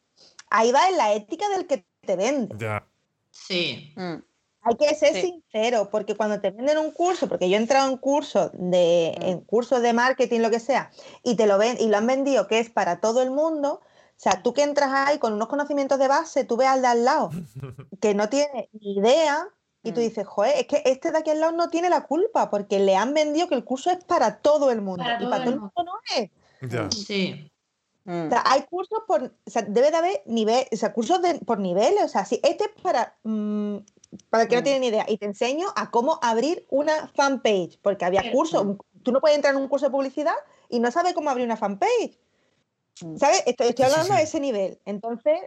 Ahí 0.48 0.70
va 0.70 0.88
en 0.88 0.96
la 0.96 1.12
ética 1.12 1.48
del 1.48 1.66
que 1.66 1.84
te 2.06 2.14
vende. 2.14 2.54
Ya. 2.56 2.86
Sí. 3.32 3.92
Mm. 3.96 4.22
Hay 4.60 4.76
que 4.76 4.94
ser 4.94 5.20
sincero, 5.20 5.88
porque 5.90 6.14
cuando 6.14 6.40
te 6.40 6.50
venden 6.50 6.78
un 6.78 6.92
curso, 6.92 7.28
porque 7.28 7.50
yo 7.50 7.56
he 7.56 7.60
entrado 7.60 7.90
en 7.90 7.96
cursos 7.96 8.52
de, 8.54 9.16
mm. 9.18 9.22
en 9.24 9.40
cursos 9.40 9.82
de 9.82 9.92
marketing, 9.92 10.38
lo 10.38 10.50
que 10.50 10.60
sea, 10.60 10.92
y 11.24 11.34
te 11.34 11.48
lo 11.48 11.58
ven, 11.58 11.76
y 11.80 11.88
lo 11.88 11.96
han 11.96 12.06
vendido 12.06 12.46
que 12.46 12.60
es 12.60 12.70
para 12.70 13.00
todo 13.00 13.22
el 13.22 13.32
mundo, 13.32 13.80
sea, 14.20 14.42
tú 14.42 14.52
que 14.52 14.62
entras 14.62 14.90
ahí 14.92 15.18
con 15.18 15.32
unos 15.32 15.48
conocimientos 15.48 15.98
de 15.98 16.08
base, 16.08 16.44
tú 16.44 16.56
ves 16.56 16.68
al 16.68 16.82
de 16.82 16.88
al 16.88 17.04
lado 17.04 17.30
que 18.00 18.14
no 18.14 18.28
tiene 18.28 18.68
ni 18.72 18.98
idea 18.98 19.48
Y 19.82 19.92
tú 19.92 20.00
mm. 20.00 20.02
dices, 20.02 20.26
joder, 20.26 20.54
es 20.56 20.66
que 20.66 20.82
este 20.84 21.12
de 21.12 21.18
aquí 21.18 21.30
al 21.30 21.40
lado 21.40 21.52
no 21.52 21.70
tiene 21.70 21.88
la 21.88 22.04
culpa, 22.04 22.50
porque 22.50 22.80
le 22.80 22.96
han 22.96 23.14
vendido 23.14 23.48
que 23.48 23.54
el 23.54 23.64
curso 23.64 23.90
es 23.90 24.02
para 24.04 24.38
todo 24.38 24.70
el 24.70 24.82
mundo. 24.82 25.04
y 25.04 25.26
para 25.26 25.44
todo 25.44 25.54
el 25.54 25.60
mundo 25.60 25.84
no 25.84 25.92
es. 26.16 26.30
Sí. 26.94 27.50
O 28.08 28.30
sea, 28.30 28.42
hay 28.46 28.62
cursos 28.62 29.00
por. 29.06 29.22
O 29.24 29.50
sea, 29.50 29.62
debe 29.62 29.90
de 29.90 29.96
haber 29.98 30.22
nivel, 30.24 30.64
o 30.72 30.76
sea, 30.76 30.94
cursos 30.94 31.20
por 31.44 31.58
niveles. 31.58 32.02
O 32.04 32.08
sea, 32.08 32.24
si 32.24 32.40
este 32.42 32.64
es 32.64 32.82
para. 32.82 33.18
Mm, 33.22 33.76
para 34.30 34.44
el 34.44 34.48
que 34.48 34.56
no 34.56 34.62
tiene 34.62 34.80
ni 34.80 34.86
idea. 34.86 35.04
Y 35.06 35.18
te 35.18 35.26
enseño 35.26 35.68
a 35.76 35.90
cómo 35.90 36.18
abrir 36.22 36.66
una 36.70 37.08
fanpage. 37.08 37.78
Porque 37.82 38.06
había 38.06 38.32
cursos. 38.32 38.78
Tú 39.02 39.12
no 39.12 39.20
puedes 39.20 39.36
entrar 39.36 39.54
en 39.54 39.60
un 39.60 39.68
curso 39.68 39.86
de 39.86 39.92
publicidad 39.92 40.34
y 40.70 40.80
no 40.80 40.90
sabes 40.90 41.12
cómo 41.12 41.28
abrir 41.28 41.44
una 41.44 41.58
fanpage. 41.58 42.18
¿Sabes? 43.16 43.42
Estoy, 43.46 43.74
hablando 43.84 44.14
de 44.14 44.22
ese 44.22 44.40
nivel. 44.40 44.80
Entonces, 44.84 45.38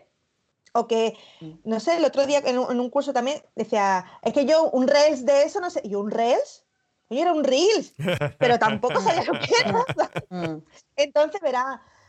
o 0.73 0.87
que, 0.87 1.17
no 1.63 1.79
sé, 1.79 1.97
el 1.97 2.05
otro 2.05 2.25
día 2.25 2.41
en 2.45 2.57
un, 2.57 2.89
curso 2.89 3.13
también 3.13 3.41
decía, 3.55 4.05
es 4.21 4.33
que 4.33 4.45
yo 4.45 4.69
un 4.69 4.87
Reels 4.87 5.25
de 5.25 5.43
eso, 5.43 5.59
no 5.59 5.69
sé, 5.69 5.81
yo 5.87 5.99
un 5.99 6.11
Reels, 6.11 6.65
yo 7.09 7.21
era 7.21 7.33
un 7.33 7.43
Reels, 7.43 7.93
pero 8.39 8.57
tampoco 8.57 9.01
sabía 9.01 9.23
lo 9.23 9.33
que 9.33 9.49
era. 9.59 10.61
Entonces, 10.95 11.41
verá, 11.41 11.75
mm, 11.75 12.00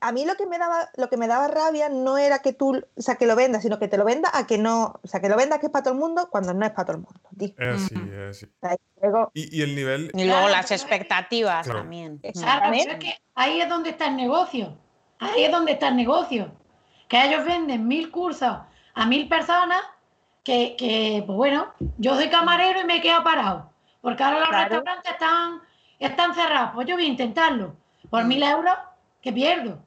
a 0.00 0.12
mí 0.12 0.24
lo 0.24 0.36
que 0.36 0.46
me 0.46 0.58
daba, 0.58 0.88
lo 0.96 1.08
que 1.08 1.16
me 1.16 1.26
daba 1.26 1.48
rabia 1.48 1.88
no 1.88 2.18
era 2.18 2.40
que 2.40 2.52
tú, 2.52 2.76
o 2.76 3.02
sea, 3.02 3.16
que 3.16 3.26
lo 3.26 3.34
vendas, 3.34 3.62
sino 3.62 3.78
que 3.78 3.88
te 3.88 3.98
lo 3.98 4.04
venda 4.04 4.30
a 4.32 4.46
que 4.46 4.58
no, 4.58 5.00
o 5.02 5.08
sea, 5.08 5.20
que 5.20 5.28
lo 5.28 5.36
venda 5.36 5.58
que 5.58 5.66
es 5.66 5.72
para 5.72 5.84
todo 5.84 5.94
el 5.94 6.00
mundo 6.00 6.28
cuando 6.30 6.54
no 6.54 6.64
es 6.64 6.72
para 6.72 6.86
todo 6.86 6.96
el 6.98 7.02
mundo. 7.02 7.20
Así, 7.30 7.94
es 8.12 8.28
así. 8.30 8.46
y, 9.34 9.62
el 9.62 9.74
nivel. 9.74 10.10
Y 10.14 10.24
luego 10.24 10.48
las 10.48 10.70
expectativas 10.70 11.66
también. 11.66 12.20
Exactamente. 12.22 13.18
ahí 13.34 13.60
es 13.60 13.68
donde 13.68 13.90
está 13.90 14.06
el 14.06 14.16
negocio. 14.16 14.76
Ahí 15.18 15.44
es 15.44 15.50
donde 15.50 15.72
está 15.72 15.88
el 15.88 15.96
negocio 15.96 16.52
que 17.08 17.24
ellos 17.24 17.44
venden 17.44 17.86
mil 17.86 18.10
cursos 18.10 18.58
a 18.94 19.06
mil 19.06 19.28
personas 19.28 19.80
que, 20.42 21.24
pues 21.26 21.36
bueno, 21.36 21.72
yo 21.98 22.14
soy 22.14 22.28
camarero 22.28 22.80
y 22.80 22.84
me 22.84 23.00
quedo 23.00 23.22
parado. 23.24 23.70
Porque 24.00 24.22
ahora 24.22 24.40
los 24.40 24.48
restaurantes 24.48 25.12
están, 25.12 25.60
están 25.98 26.34
cerrados. 26.34 26.70
Pues 26.74 26.86
yo 26.86 26.94
voy 26.94 27.06
a 27.06 27.08
intentarlo. 27.08 27.76
Por 28.10 28.24
mm. 28.24 28.28
mil 28.28 28.42
euros, 28.44 28.74
que 29.26 29.32
pierdo. 29.32 29.84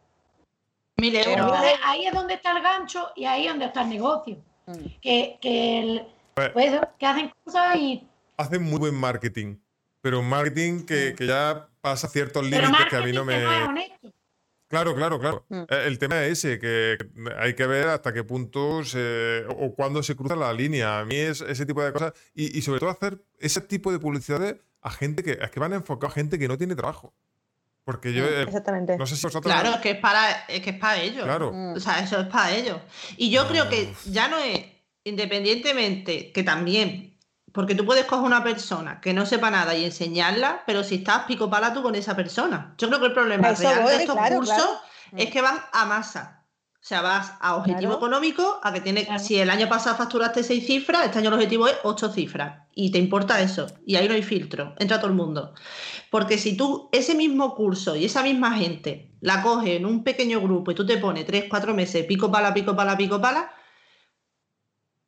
Mil 0.98 1.16
euros. 1.16 1.54
ahí 1.86 2.06
es 2.06 2.14
donde 2.14 2.34
está 2.34 2.52
el 2.52 2.62
gancho 2.62 3.08
y 3.16 3.24
ahí 3.24 3.46
es 3.46 3.52
donde 3.52 3.66
está 3.66 3.84
el 3.84 3.90
negocio. 3.90 4.44
Mm. 4.66 4.86
Que, 5.02 5.38
que, 5.42 6.06
pues, 6.34 6.50
pues 6.52 6.80
que 7.00 7.06
hacen 7.06 7.32
cosas 7.46 7.78
y. 7.78 8.06
Hacen 8.36 8.64
muy 8.64 8.80
buen 8.80 8.96
marketing. 8.96 9.56
Pero 10.02 10.22
marketing 10.22 10.86
que, 10.86 11.16
que 11.18 11.26
ya 11.26 11.70
pasa 11.80 12.10
ciertos 12.10 12.44
límites 12.44 12.86
que 12.90 12.96
a 12.98 13.02
mí 13.02 13.14
no 13.14 13.24
me. 13.24 13.42
Claro, 14.68 14.94
claro, 14.94 15.20
claro. 15.20 15.46
Mm. 15.48 15.62
Eh, 15.70 15.84
el 15.88 15.98
tema 16.00 16.24
es 16.26 16.44
ese, 16.44 16.60
que 16.60 16.98
hay 17.38 17.56
que 17.56 17.66
ver 17.66 17.88
hasta 17.88 18.14
qué 18.14 18.26
punto 18.26 18.82
o 18.82 19.76
cuándo 19.76 20.04
se 20.04 20.18
cruza 20.18 20.36
la 20.36 20.52
línea. 20.52 21.00
A 21.00 21.06
mí 21.06 21.16
es 21.16 21.40
ese 21.40 21.66
tipo 21.66 21.82
de 21.82 21.94
cosas. 21.94 22.14
Y, 22.36 22.62
sobre 22.62 22.82
todo 22.82 22.90
hacer 22.90 23.24
ese 23.40 23.62
tipo 23.62 23.90
de 23.92 24.00
publicidades 24.00 24.58
a 24.82 24.92
gente 24.92 25.24
que, 25.24 25.32
es 25.42 25.50
que 25.50 25.60
van 25.62 25.74
enfocados 25.74 26.14
a 26.14 26.16
gente 26.16 26.38
que 26.38 26.50
no 26.50 26.58
tiene 26.58 26.76
trabajo. 26.76 27.14
Porque 27.90 28.14
yo. 28.14 28.24
Mm, 28.24 28.28
eh, 28.28 28.42
exactamente. 28.44 28.98
No 28.98 29.08
sé 29.08 29.16
si 29.16 29.26
vosotros. 29.26 29.52
Claro, 29.52 29.72
es 29.72 29.78
que 29.78 29.90
es 29.90 29.98
para, 29.98 30.46
que 30.46 30.70
es 30.70 30.78
para 30.78 31.02
ellos. 31.02 31.24
Claro. 31.24 31.52
Mm. 31.52 31.74
O 31.74 31.80
sea, 31.80 31.98
eso 32.02 32.20
es 32.20 32.28
para 32.28 32.52
ellos. 32.52 32.78
Y 33.18 33.32
yo 33.32 33.48
creo 33.48 33.68
que 33.68 33.92
ya 34.06 34.28
no 34.28 34.38
es, 34.38 34.64
independientemente, 35.06 36.32
que 36.32 36.44
también 36.44 37.18
porque 37.52 37.74
tú 37.74 37.88
puedes 37.88 38.06
coger 38.06 38.24
una 38.24 38.44
persona 38.44 39.02
que 39.02 39.12
no 39.12 39.26
sepa 39.26 39.50
nada 39.50 39.74
y 39.74 39.86
enseñarla, 39.86 40.62
pero 40.68 40.84
si 40.84 40.98
estás 40.98 41.24
pico 41.24 41.50
pala 41.50 41.74
tú 41.74 41.82
con 41.82 41.96
esa 41.96 42.16
persona. 42.16 42.76
Yo 42.78 42.90
creo 42.90 43.00
que 43.00 43.08
el 43.08 43.14
problema 43.14 43.54
real 43.54 43.86
de 43.88 43.96
estos 43.96 44.16
cursos 44.16 44.70
es 45.18 45.32
que 45.32 45.42
van 45.42 45.58
a 45.74 45.86
masa. 45.86 46.39
O 46.82 46.86
sea, 46.90 47.02
vas 47.02 47.34
a 47.42 47.58
objetivo 47.58 47.94
económico, 47.94 48.60
a 48.64 48.72
que 48.72 48.80
tiene, 48.80 49.20
si 49.20 49.38
el 49.38 49.50
año 49.50 49.68
pasado 49.68 49.98
facturaste 49.98 50.44
seis 50.44 50.66
cifras, 50.66 51.06
este 51.06 51.20
año 51.20 51.28
el 51.28 51.34
objetivo 51.34 51.68
es 51.68 51.76
ocho 51.84 52.10
cifras. 52.10 52.68
Y 52.74 52.92
te 52.92 52.98
importa 52.98 53.42
eso. 53.42 53.68
Y 53.86 53.98
ahí 53.98 54.08
no 54.08 54.14
hay 54.14 54.24
filtro, 54.24 54.76
entra 54.80 54.98
todo 54.98 55.08
el 55.08 55.16
mundo. 55.16 55.54
Porque 56.10 56.38
si 56.38 56.56
tú 56.56 56.88
ese 56.94 57.16
mismo 57.16 57.54
curso 57.54 57.98
y 57.98 58.06
esa 58.06 58.24
misma 58.24 58.54
gente 58.54 59.12
la 59.20 59.44
coge 59.44 59.76
en 59.76 59.86
un 59.86 60.06
pequeño 60.06 60.40
grupo 60.40 60.72
y 60.72 60.76
tú 60.76 60.86
te 60.86 60.98
pones 60.98 61.26
tres, 61.26 61.46
cuatro 61.50 61.74
meses, 61.74 62.06
pico 62.06 62.32
pala, 62.32 62.54
pico 62.54 62.74
pala, 62.76 62.96
pico 62.96 63.20
pala, 63.20 63.52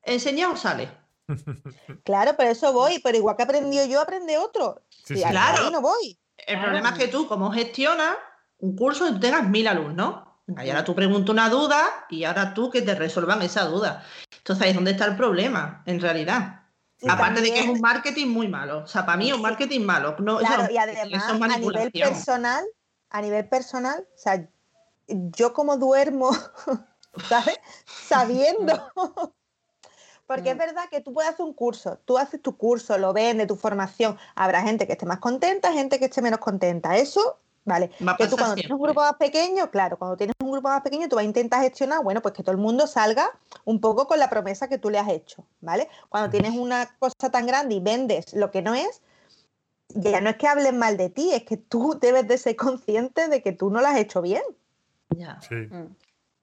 enseñado 0.03 0.57
sale. 0.57 0.89
Claro, 2.03 2.33
pero 2.37 2.51
eso 2.51 2.73
voy, 2.73 2.99
pero 2.99 3.17
igual 3.17 3.37
que 3.37 3.43
aprendido 3.43 3.85
yo, 3.85 4.01
aprende 4.01 4.37
otro. 4.37 4.81
Claro. 5.05 5.69
no 5.69 5.79
voy. 5.79 6.19
El 6.37 6.59
problema 6.59 6.89
es 6.89 6.97
que 6.97 7.07
tú, 7.07 7.27
como 7.27 7.51
gestionas 7.51 8.17
un 8.57 8.75
curso 8.75 9.07
y 9.07 9.13
tú 9.13 9.19
tengas 9.19 9.47
mil 9.47 9.67
alumnos, 9.67 10.30
y 10.47 10.69
ahora 10.69 10.83
tú 10.83 10.95
preguntas 10.95 11.29
una 11.29 11.49
duda 11.49 12.05
y 12.09 12.23
ahora 12.23 12.53
tú 12.53 12.69
que 12.69 12.81
te 12.81 12.95
resuelvan 12.95 13.41
esa 13.41 13.65
duda. 13.65 14.03
Entonces 14.37 14.63
ahí 14.63 14.69
es 14.71 14.75
donde 14.75 14.91
está 14.91 15.05
el 15.05 15.15
problema, 15.15 15.83
en 15.85 15.99
realidad. 15.99 16.61
Aparte 17.07 17.41
de 17.41 17.51
que 17.51 17.59
es 17.61 17.67
un 17.67 17.81
marketing 17.81 18.27
muy 18.27 18.47
malo. 18.47 18.79
O 18.79 18.87
sea, 18.87 19.05
para 19.05 19.17
mí 19.17 19.29
es 19.29 19.35
un 19.35 19.41
marketing 19.41 19.81
malo. 19.81 20.15
claro, 20.15 20.71
y 20.71 20.77
además, 20.77 21.23
a 21.29 21.57
nivel 21.57 21.91
personal, 21.91 22.65
a 23.09 23.21
nivel 23.21 23.47
personal, 23.47 24.07
o 24.13 24.17
sea, 24.17 24.47
yo 25.07 25.53
como 25.53 25.77
duermo, 25.77 26.31
¿sabes? 27.27 27.57
Sabiendo 27.85 28.91
porque 30.31 30.51
es 30.51 30.57
verdad 30.57 30.85
que 30.89 31.01
tú 31.01 31.11
puedes 31.11 31.29
hacer 31.29 31.45
un 31.45 31.53
curso, 31.53 31.99
tú 32.05 32.17
haces 32.17 32.41
tu 32.41 32.55
curso, 32.55 32.97
lo 32.97 33.11
vendes, 33.11 33.47
tu 33.47 33.57
formación, 33.57 34.17
habrá 34.33 34.61
gente 34.61 34.87
que 34.87 34.93
esté 34.93 35.05
más 35.05 35.19
contenta, 35.19 35.73
gente 35.73 35.99
que 35.99 36.05
esté 36.05 36.21
menos 36.21 36.39
contenta. 36.39 36.95
Eso, 36.95 37.41
vale. 37.65 37.89
Que 38.17 38.27
tú 38.27 38.37
cuando 38.37 38.55
tienes 38.55 38.71
un 38.71 38.81
grupo 38.81 39.01
más 39.01 39.15
pequeño, 39.15 39.69
claro, 39.71 39.97
cuando 39.97 40.17
tienes 40.17 40.35
un 40.39 40.51
grupo 40.51 40.69
más 40.69 40.81
pequeño, 40.81 41.07
tú 41.07 41.15
vas 41.15 41.23
a 41.23 41.27
intentar 41.27 41.61
gestionar, 41.61 42.03
bueno, 42.03 42.21
pues 42.21 42.33
que 42.33 42.43
todo 42.43 42.51
el 42.51 42.61
mundo 42.61 42.87
salga 42.87 43.29
un 43.65 43.79
poco 43.79 44.07
con 44.07 44.19
la 44.19 44.29
promesa 44.29 44.67
que 44.67 44.77
tú 44.77 44.89
le 44.89 44.99
has 44.99 45.09
hecho, 45.09 45.45
¿vale? 45.61 45.87
Cuando 46.09 46.29
tienes 46.29 46.51
una 46.51 46.95
cosa 46.99 47.29
tan 47.31 47.45
grande 47.45 47.75
y 47.75 47.79
vendes 47.79 48.33
lo 48.33 48.51
que 48.51 48.61
no 48.61 48.73
es, 48.73 49.01
ya 49.89 50.21
no 50.21 50.29
es 50.29 50.37
que 50.37 50.47
hablen 50.47 50.77
mal 50.77 50.97
de 50.97 51.09
ti, 51.09 51.33
es 51.33 51.43
que 51.43 51.57
tú 51.57 51.97
debes 51.99 52.27
de 52.27 52.37
ser 52.37 52.55
consciente 52.55 53.27
de 53.27 53.41
que 53.41 53.51
tú 53.51 53.69
no 53.69 53.81
lo 53.81 53.87
has 53.87 53.97
hecho 53.97 54.21
bien. 54.21 54.43
Ya. 55.09 55.39
Sí. 55.41 55.55
Mm. 55.55 55.95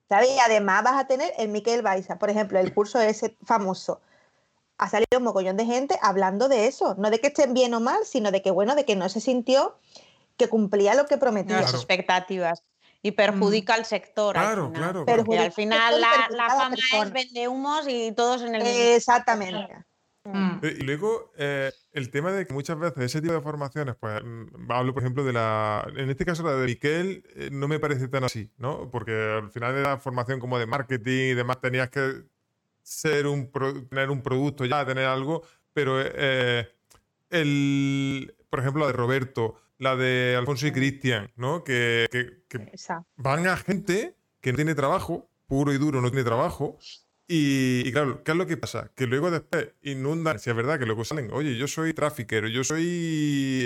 ¿Sabes? 0.07 0.29
Y 0.31 0.39
además 0.39 0.83
vas 0.83 0.99
a 0.99 1.07
tener 1.07 1.33
el 1.37 1.49
Miquel 1.49 1.83
Baiza, 1.83 2.17
por 2.17 2.29
ejemplo, 2.29 2.59
el 2.59 2.73
curso 2.73 2.99
ese 2.99 3.37
famoso. 3.43 4.01
Ha 4.79 4.89
salido 4.89 5.17
un 5.17 5.23
mogollón 5.23 5.57
de 5.57 5.65
gente 5.65 5.99
hablando 6.01 6.49
de 6.49 6.67
eso, 6.67 6.95
no 6.97 7.11
de 7.11 7.19
que 7.19 7.27
estén 7.27 7.53
bien 7.53 7.73
o 7.73 7.79
mal, 7.79 8.05
sino 8.05 8.31
de 8.31 8.41
que, 8.41 8.49
bueno, 8.49 8.75
de 8.75 8.85
que 8.85 8.95
no 8.95 9.07
se 9.09 9.19
sintió 9.19 9.75
que 10.39 10.47
cumplía 10.47 10.95
lo 10.95 11.05
que 11.05 11.17
prometía. 11.17 11.61
Las 11.61 11.75
expectativas. 11.75 12.63
Y 13.01 13.11
perjudica 13.11 13.75
al 13.75 13.85
sector. 13.85 14.33
Claro, 14.33 14.71
claro. 14.73 15.05
Y 15.29 15.37
al 15.37 15.53
final 15.53 16.01
la, 16.01 16.27
la 16.31 16.49
fama 16.49 16.75
es 16.75 17.13
vende 17.13 17.47
humos 17.47 17.85
y 17.87 18.11
todos 18.11 18.41
en 18.41 18.55
el 18.55 18.63
Exactamente. 18.65 19.85
Mm. 20.23 20.59
Eh, 20.61 20.77
y 20.79 20.83
luego, 20.83 21.31
eh, 21.37 21.71
el 21.93 22.11
tema 22.11 22.31
de 22.31 22.45
que 22.45 22.53
muchas 22.53 22.77
veces 22.77 23.03
ese 23.03 23.21
tipo 23.21 23.33
de 23.33 23.41
formaciones, 23.41 23.95
pues 23.95 24.21
mm, 24.23 24.69
hablo 24.71 24.93
por 24.93 25.03
ejemplo 25.03 25.23
de 25.23 25.33
la, 25.33 25.87
en 25.95 26.09
este 26.09 26.25
caso 26.25 26.43
la 26.43 26.55
de 26.55 26.65
Miquel, 26.65 27.23
eh, 27.35 27.49
no 27.51 27.67
me 27.67 27.79
parece 27.79 28.07
tan 28.09 28.23
así, 28.25 28.51
¿no? 28.57 28.89
Porque 28.91 29.13
al 29.41 29.49
final 29.49 29.73
de 29.75 29.81
la 29.81 29.97
formación 29.97 30.39
como 30.39 30.59
de 30.59 30.65
marketing 30.65 31.31
y 31.31 31.33
demás 31.35 31.61
tenías 31.61 31.89
que 31.89 32.23
ser 32.83 33.27
un 33.27 33.49
tener 33.89 34.09
un 34.09 34.21
producto 34.21 34.65
ya, 34.65 34.85
tener 34.85 35.05
algo, 35.05 35.43
pero 35.73 36.01
el, 37.29 38.35
por 38.49 38.59
ejemplo, 38.59 38.81
la 38.81 38.87
de 38.87 38.93
Roberto, 38.93 39.55
la 39.79 39.95
de 39.95 40.35
Alfonso 40.37 40.67
y 40.67 40.71
Cristian, 40.71 41.31
¿no? 41.35 41.63
Que, 41.63 42.07
que 42.47 42.71
van 43.15 43.47
a 43.47 43.57
gente 43.57 44.15
que 44.41 44.51
no 44.51 44.57
tiene 44.57 44.75
trabajo, 44.75 45.29
puro 45.47 45.73
y 45.73 45.77
duro 45.77 46.01
no 46.01 46.11
tiene 46.11 46.23
trabajo, 46.23 46.77
y, 47.31 47.91
claro, 47.91 48.23
¿qué 48.23 48.31
es 48.31 48.37
lo 48.37 48.47
que 48.47 48.57
pasa? 48.57 48.91
Que 48.95 49.05
luego 49.05 49.29
después 49.29 49.69
inundan, 49.83 50.39
si 50.39 50.49
es 50.49 50.55
verdad 50.55 50.79
que 50.79 50.87
luego 50.87 51.05
salen, 51.05 51.29
oye, 51.31 51.55
yo 51.57 51.67
soy 51.67 51.93
trafficker, 51.93 52.47
yo 52.47 52.63
soy 52.63 52.85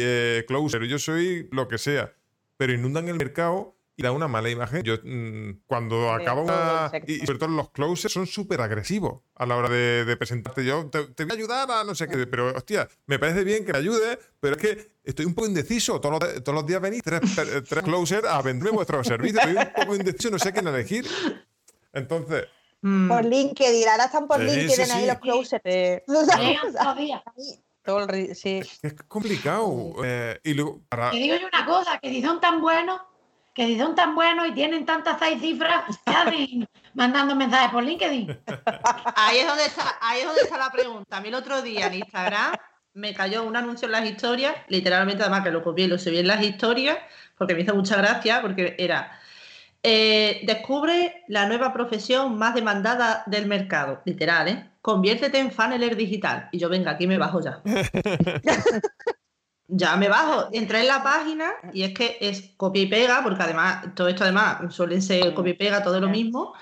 eh, 0.02 0.44
closer, 0.46 0.84
yo 0.84 1.00
soy 1.00 1.48
lo 1.50 1.70
que 1.70 1.78
sea, 1.78 2.14
pero 2.58 2.74
inundan 2.74 3.08
el 3.08 3.16
mercado 3.16 3.78
y 3.96 4.04
da 4.04 4.12
una 4.12 4.28
mala 4.28 4.50
imagen. 4.50 4.84
Yo, 4.84 4.96
mm, 5.04 5.62
cuando 5.66 6.12
acaba 6.12 6.42
una. 6.42 6.92
Y, 7.08 7.20
sobre 7.20 7.40
todo 7.40 7.50
los 7.50 7.70
closers 7.72 8.14
son 8.14 8.26
súper 8.28 8.62
agresivos 8.62 9.22
a 9.36 9.46
la 9.46 9.56
hora 9.56 9.70
de, 9.70 10.18
presentarte. 10.18 10.66
Yo 10.66 10.90
te, 10.90 11.24
voy 11.24 11.32
a 11.32 11.34
ayudar 11.34 11.72
a 11.72 11.84
no 11.84 11.96
sé 11.96 12.08
qué, 12.08 12.26
pero 12.28 12.56
hostia, 12.56 12.88
me 13.06 13.20
parece 13.20 13.44
bien 13.44 13.66
que 13.66 13.74
me 13.74 13.80
ayudes, 13.80 14.18
pero 14.40 14.56
es 14.56 14.62
que 14.62 14.92
estoy 15.04 15.26
un 15.26 15.34
poco 15.36 15.48
indeciso. 15.48 16.00
Todos 16.02 16.20
los, 16.20 16.44
todos 16.44 16.56
los 16.56 16.66
días 16.66 16.82
venís 16.82 17.04
tres, 17.04 17.22
tres 17.68 17.84
closers 17.84 18.28
a 18.28 18.42
venderme 18.42 18.76
vuestro 18.76 19.04
servicio. 19.04 19.40
Estoy 19.40 19.58
un 19.58 19.74
poco 19.74 19.96
indeciso, 19.96 20.32
no 20.32 20.40
sé 20.40 20.52
quién 20.52 20.68
elegir. 20.68 21.06
Entonces. 21.94 22.46
Mm. 22.82 23.08
Por 23.08 23.24
LinkedIn, 23.24 23.88
ahora 23.88 24.06
están 24.06 24.28
por 24.28 24.40
LinkedIn 24.42 24.92
ahí 24.92 25.08
los 25.08 25.20
closets. 25.20 26.04
Sí. 28.34 28.62
Es 28.82 28.94
complicado. 29.08 29.96
Eh, 30.04 30.40
y 30.44 30.54
luego, 30.54 30.82
Te 30.90 31.18
digo 31.18 31.36
yo 31.36 31.48
una 31.48 31.66
cosa, 31.66 32.00
que 32.00 32.10
si 32.10 32.22
son 32.22 32.40
tan 32.40 32.62
buenos, 32.62 33.02
que 33.54 33.68
si 33.68 33.78
son 33.78 33.94
tan 33.96 34.16
buenos 34.16 34.48
y 34.48 34.52
tienen 34.54 34.86
tantas 34.86 35.18
seis 35.20 35.40
cifras, 35.42 35.84
¿qué 36.06 36.12
hacen 36.12 36.68
mandando 36.94 37.36
mensajes 37.36 37.72
por 37.72 37.84
LinkedIn? 37.84 38.38
Ahí 39.16 39.38
es 39.40 39.48
donde 39.48 39.66
está, 39.66 39.98
ahí 40.02 40.22
es 40.22 40.26
donde 40.26 40.42
está 40.42 40.58
la 40.58 40.72
pregunta. 40.72 41.18
A 41.18 41.22
mí 41.22 41.28
el 41.28 41.36
otro 41.36 41.62
día 41.62 41.88
en 41.88 41.96
Instagram 41.96 42.56
me 42.94 43.14
cayó 43.14 43.44
un 43.44 43.56
anuncio 43.56 43.86
en 43.88 43.92
las 43.92 44.06
historias, 44.06 44.56
literalmente 44.68 45.24
además 45.24 45.44
que 45.44 45.52
lo 45.52 45.64
copié 45.64 45.86
y 45.86 45.88
lo 45.88 45.98
subí 45.98 46.20
en 46.20 46.28
las 46.28 46.42
historias, 46.44 46.98
porque 47.38 47.54
me 47.56 47.62
hizo 47.62 47.76
mucha 47.76 47.96
gracia, 47.98 48.42
porque 48.42 48.76
era 48.78 49.20
Eh, 49.86 50.42
descubre 50.46 51.26
la 51.28 51.46
nueva 51.46 51.74
profesión 51.74 52.38
más 52.38 52.56
demandada 52.56 53.24
del 53.26 53.48
mercado, 53.48 54.02
literal, 54.06 54.48
¿eh? 54.48 54.70
Conviértete 54.82 55.40
en 55.40 55.52
funneler 55.52 55.98
digital. 55.98 56.48
Y 56.54 56.60
yo, 56.60 56.70
venga, 56.70 56.92
aquí 56.92 57.06
me 57.06 57.18
bajo 57.18 57.42
ya. 57.42 57.62
ya 59.68 59.96
me 59.98 60.10
bajo. 60.10 60.50
Entré 60.52 60.82
en 60.82 60.88
la 60.88 61.04
página 61.04 61.54
y 61.74 61.84
es 61.84 61.94
que 61.94 62.18
es 62.22 62.54
copia 62.58 62.84
y 62.84 62.88
pega, 62.88 63.22
porque 63.24 63.44
además, 63.44 63.94
todo 63.96 64.08
esto 64.08 64.24
además 64.24 64.74
suelen 64.74 65.02
ser 65.02 65.34
copia 65.34 65.52
y 65.52 65.58
pega, 65.58 65.84
todo 65.84 66.00
lo 66.00 66.10
mismo. 66.10 66.54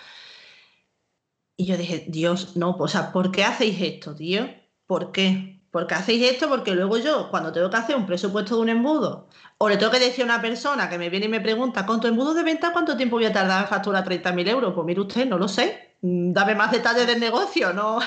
Y 1.58 1.66
yo 1.66 1.78
dije, 1.78 2.06
Dios, 2.08 2.58
no, 2.58 2.72
o 2.72 2.88
sea, 2.88 3.12
¿por 3.12 3.32
qué 3.32 3.44
hacéis 3.44 3.80
esto, 3.82 4.16
tío? 4.16 4.50
¿Por 4.88 5.12
qué? 5.12 5.62
¿Por 5.72 5.88
qué 5.88 5.96
hacéis 5.96 6.32
esto? 6.32 6.50
Porque 6.50 6.74
luego 6.74 6.98
yo, 6.98 7.30
cuando 7.30 7.52
tengo 7.52 7.70
que 7.70 7.78
hacer 7.78 7.96
un 7.96 8.06
presupuesto 8.06 8.56
de 8.56 8.62
un 8.62 8.70
embudo, 8.70 9.30
o 9.58 9.70
le 9.70 9.78
tengo 9.78 9.92
que 9.92 10.00
decir 10.00 10.24
a 10.24 10.26
una 10.26 10.42
persona 10.42 10.90
que 10.90 10.98
me 10.98 11.10
viene 11.10 11.28
y 11.28 11.30
me 11.30 11.40
pregunta, 11.40 11.86
¿con 11.86 12.02
tu 12.02 12.08
embudo 12.08 12.34
de 12.34 12.44
venta 12.44 12.74
cuánto 12.74 12.98
tiempo 12.98 13.16
voy 13.16 13.26
a 13.26 13.34
tardar 13.34 13.62
en 13.64 13.70
facturar 13.70 14.04
30.000 14.04 14.50
euros? 14.50 14.74
Pues 14.74 14.86
mire 14.86 15.02
usted, 15.02 15.28
no 15.28 15.38
lo 15.38 15.48
sé. 15.48 15.96
Mm, 16.02 16.34
dame 16.34 16.56
más 16.56 16.72
detalles 16.72 17.08
del 17.08 17.20
negocio, 17.20 17.74
¿no? 17.74 17.98
o 17.98 18.02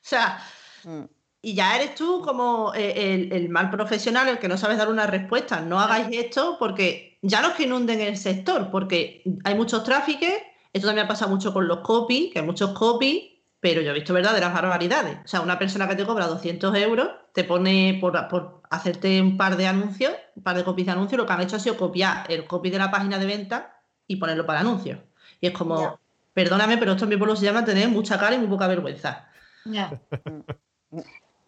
sea, 0.00 0.42
mm. 0.84 1.04
Y 1.46 1.54
ya 1.54 1.76
eres 1.76 1.94
tú 1.94 2.22
como 2.22 2.72
eh, 2.74 3.28
el, 3.30 3.48
mal 3.50 3.70
profesional, 3.70 4.26
el 4.26 4.40
que 4.40 4.48
no 4.48 4.58
sabes 4.58 4.78
dar 4.78 4.88
una 4.88 5.06
respuesta. 5.06 5.60
No 5.60 5.78
hagáis 5.78 6.08
esto 6.10 6.56
porque 6.58 7.20
ya 7.22 7.40
no 7.40 7.50
es 7.50 7.54
que 7.54 7.62
inunden 7.62 8.00
el 8.00 8.16
sector, 8.16 8.68
porque 8.72 9.22
hay 9.44 9.54
muchos 9.54 9.84
tráficos. 9.84 10.28
Esto 10.72 10.88
también 10.88 11.04
ha 11.04 11.08
pasado 11.08 11.30
mucho 11.30 11.52
con 11.52 11.68
los 11.68 11.78
copies, 11.78 12.32
que 12.32 12.40
hay 12.40 12.44
muchos 12.44 12.72
copies 12.72 13.36
pero 13.60 13.80
yo 13.80 13.90
he 13.90 13.94
visto 13.94 14.12
verdaderas 14.12 14.52
barbaridades. 14.52 15.18
O 15.24 15.28
sea, 15.28 15.40
una 15.40 15.58
persona 15.58 15.88
que 15.88 15.94
te 15.94 16.04
cobra 16.04 16.26
200 16.26 16.76
euros 16.78 17.10
te 17.32 17.44
pone 17.44 17.98
por, 18.00 18.60
hacerte 18.68 19.20
un 19.22 19.36
par 19.36 19.56
de 19.56 19.68
anuncios, 19.68 20.14
un 20.34 20.42
par 20.42 20.56
de 20.56 20.64
copies 20.64 20.86
de 20.86 20.92
anuncios, 20.92 21.16
lo 21.16 21.26
que 21.26 21.32
han 21.32 21.40
hecho 21.42 21.56
ha 21.56 21.60
sido 21.60 21.76
copiar 21.76 22.30
el 22.30 22.46
copy 22.46 22.70
de 22.70 22.78
la 22.78 22.90
página 22.90 23.18
de 23.18 23.26
venta 23.26 23.80
y 24.08 24.16
ponerlo 24.16 24.46
para 24.46 24.60
anuncios. 24.60 24.98
Y 25.40 25.46
es 25.46 25.52
como, 25.52 25.98
perdóname, 26.34 26.76
pero 26.76 26.92
esto 26.92 27.04
en 27.04 27.10
mi 27.10 27.16
pueblo 27.16 27.36
se 27.36 27.44
llama 27.44 27.64
tener 27.64 27.88
mucha 27.88 28.18
cara 28.18 28.34
y 28.34 28.38
muy 28.38 28.48
poca 28.48 28.66
vergüenza. 28.66 29.28
Ya. 29.64 29.90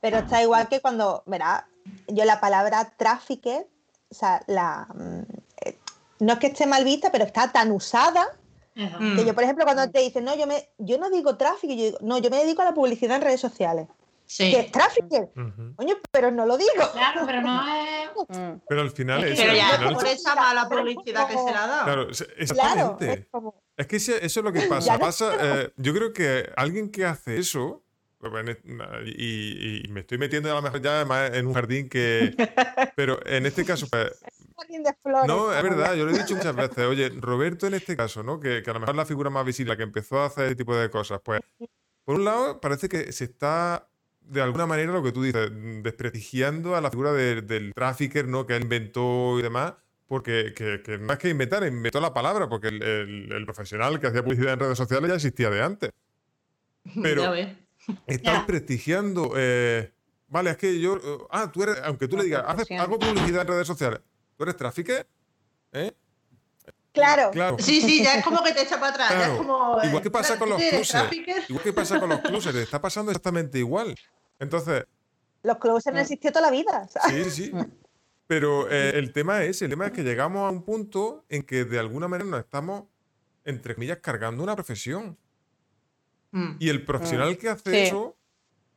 Pero 0.00 0.18
está 0.18 0.42
igual 0.42 0.68
que 0.68 0.80
cuando, 0.80 1.22
verá, 1.26 1.68
yo 2.06 2.24
la 2.24 2.40
palabra 2.40 2.92
tráfico, 2.96 3.66
o 4.10 4.14
sea, 4.14 4.42
la, 4.46 4.86
mm, 4.94 5.20
eh, 5.64 5.78
no 6.20 6.34
es 6.34 6.38
que 6.38 6.48
esté 6.48 6.66
mal 6.66 6.84
vista, 6.84 7.10
pero 7.10 7.24
está 7.24 7.52
tan 7.52 7.72
usada 7.72 8.26
que 9.16 9.24
yo, 9.24 9.34
por 9.34 9.42
ejemplo, 9.42 9.64
cuando 9.64 9.90
te 9.90 9.98
dicen, 9.98 10.24
no, 10.24 10.36
yo, 10.36 10.46
me, 10.46 10.68
yo 10.78 10.98
no 10.98 11.10
digo 11.10 11.36
tráfico, 11.36 11.72
yo 11.72 11.84
digo, 11.84 11.98
no, 12.00 12.18
yo 12.18 12.30
me 12.30 12.36
dedico 12.36 12.62
a 12.62 12.66
la 12.66 12.74
publicidad 12.74 13.16
en 13.16 13.22
redes 13.22 13.40
sociales. 13.40 13.88
Sí. 14.24 14.52
Que 14.52 14.60
es 14.60 14.70
tráfico. 14.70 15.32
Coño, 15.74 15.96
pero 16.12 16.30
no 16.30 16.46
lo 16.46 16.56
digo. 16.58 16.70
Claro, 16.92 17.22
pero 17.26 17.40
no 17.40 17.62
es. 17.66 18.10
Mm. 18.28 18.60
Pero 18.68 18.80
al 18.82 18.90
final 18.90 19.24
es. 19.24 19.40
Pero 19.40 19.54
ya 19.54 19.90
por 19.92 20.06
esa 20.06 20.34
mala 20.34 20.68
publicidad 20.68 21.26
que 21.26 21.38
se 21.38 21.50
la 21.50 21.64
ha 21.64 21.66
dado. 21.66 21.84
Claro, 21.84 22.08
exactamente. 22.36 23.28
es, 23.76 23.86
que 23.86 23.96
eso 23.96 24.16
es 24.20 24.36
lo 24.36 24.52
que 24.52 24.60
pasa. 24.68 24.98
pasa 24.98 25.32
eh, 25.40 25.72
yo 25.76 25.94
creo 25.94 26.12
que 26.12 26.52
alguien 26.56 26.90
que 26.90 27.06
hace 27.06 27.38
eso. 27.38 27.82
Y, 29.06 29.86
y, 29.86 29.88
me 29.90 30.00
estoy 30.00 30.18
metiendo 30.18 30.50
a 30.50 30.56
lo 30.56 30.62
mejor 30.62 30.82
ya 30.82 31.02
en 31.32 31.46
un 31.46 31.54
jardín 31.54 31.88
que. 31.88 32.34
Pero 32.96 33.24
en 33.24 33.46
este 33.46 33.64
caso, 33.64 33.86
pues, 33.90 34.12
no, 35.26 35.52
es 35.52 35.62
verdad, 35.62 35.94
yo 35.94 36.04
lo 36.04 36.10
he 36.10 36.18
dicho 36.18 36.34
muchas 36.34 36.54
veces. 36.54 36.78
Oye, 36.86 37.10
Roberto 37.10 37.66
en 37.66 37.74
este 37.74 37.96
caso, 37.96 38.22
¿no? 38.22 38.40
Que, 38.40 38.62
a 38.66 38.72
lo 38.72 38.80
mejor 38.80 38.96
la 38.96 39.06
figura 39.06 39.30
más 39.30 39.46
visible, 39.46 39.76
que 39.76 39.84
empezó 39.84 40.20
a 40.20 40.26
hacer 40.26 40.44
este 40.44 40.56
tipo 40.56 40.76
de 40.76 40.90
cosas, 40.90 41.20
pues, 41.22 41.40
por 42.04 42.16
un 42.16 42.24
lado, 42.24 42.60
parece 42.60 42.88
que 42.88 43.12
se 43.12 43.24
está, 43.24 43.88
de 44.20 44.42
alguna 44.42 44.66
manera, 44.66 44.92
lo 44.92 45.02
que 45.02 45.12
tú 45.12 45.22
dices, 45.22 45.50
desprestigiando 45.82 46.74
a 46.74 46.80
la 46.80 46.90
figura 46.90 47.12
del 47.12 47.72
trafficker, 47.72 48.26
¿no? 48.26 48.46
Que 48.46 48.56
él 48.56 48.62
inventó 48.62 49.38
y 49.38 49.42
demás. 49.42 49.74
Porque 50.08 50.54
que, 50.56 50.98
no 50.98 51.12
es 51.12 51.18
que 51.18 51.28
inventar, 51.28 51.66
inventó 51.66 52.00
la 52.00 52.14
palabra, 52.14 52.48
porque 52.48 52.68
el, 52.68 53.42
profesional 53.44 54.00
que 54.00 54.06
hacía 54.06 54.24
publicidad 54.24 54.54
en 54.54 54.60
redes 54.60 54.78
sociales 54.78 55.10
ya 55.10 55.16
existía 55.16 55.50
de 55.50 55.62
antes. 55.62 55.90
Pero 57.02 57.34
está 58.06 58.46
prestigiando. 58.46 59.32
Eh, 59.36 59.92
vale, 60.28 60.50
es 60.50 60.56
que 60.56 60.80
yo. 60.80 61.28
Ah, 61.30 61.50
tú 61.52 61.62
eres. 61.62 61.78
Aunque 61.84 62.08
tú 62.08 62.16
le 62.16 62.24
digas, 62.24 62.44
haces, 62.46 62.70
hago 62.78 62.98
publicidad 62.98 63.42
en 63.42 63.48
redes 63.48 63.66
sociales. 63.66 64.00
¿Tú 64.36 64.44
eres 64.44 64.56
tráfico? 64.56 64.92
¿Eh? 65.72 65.92
Claro. 66.92 67.56
Sí, 67.58 67.80
sí, 67.80 68.02
ya 68.02 68.14
es 68.14 68.24
como 68.24 68.42
que 68.42 68.52
te 68.52 68.62
echa 68.62 68.80
para 68.80 68.92
atrás. 68.92 69.36
como, 69.36 69.78
igual 69.82 70.02
que 70.02 70.10
pasa 70.10 70.38
con 70.38 70.48
los 70.48 70.60
closers. 70.62 71.12
Igual 71.48 71.62
que 71.62 71.72
pasa 71.72 72.00
con 72.00 72.08
los 72.08 72.20
closers. 72.20 72.56
Está 72.56 72.80
pasando 72.80 73.10
exactamente 73.10 73.58
igual. 73.58 73.94
Entonces. 74.38 74.84
Los 75.42 75.58
closers 75.58 75.94
han 75.94 76.00
existido 76.00 76.32
toda 76.32 76.50
la 76.50 76.50
vida. 76.50 76.88
Sí, 77.08 77.30
sí. 77.30 77.52
Pero 78.26 78.70
eh, 78.70 78.90
el 78.98 79.12
tema 79.12 79.42
es, 79.44 79.62
el 79.62 79.70
tema 79.70 79.86
es 79.86 79.92
que 79.92 80.02
llegamos 80.02 80.46
a 80.46 80.50
un 80.50 80.62
punto 80.62 81.24
en 81.28 81.42
que 81.42 81.64
de 81.64 81.78
alguna 81.78 82.08
manera 82.08 82.28
nos 82.28 82.40
estamos, 82.40 82.84
entre 83.44 83.74
comillas, 83.74 83.98
cargando 84.02 84.42
una 84.42 84.54
profesión. 84.54 85.16
Mm. 86.30 86.56
Y 86.58 86.68
el 86.68 86.84
profesional 86.84 87.36
que 87.38 87.48
hace 87.48 87.86
eso, 87.86 88.16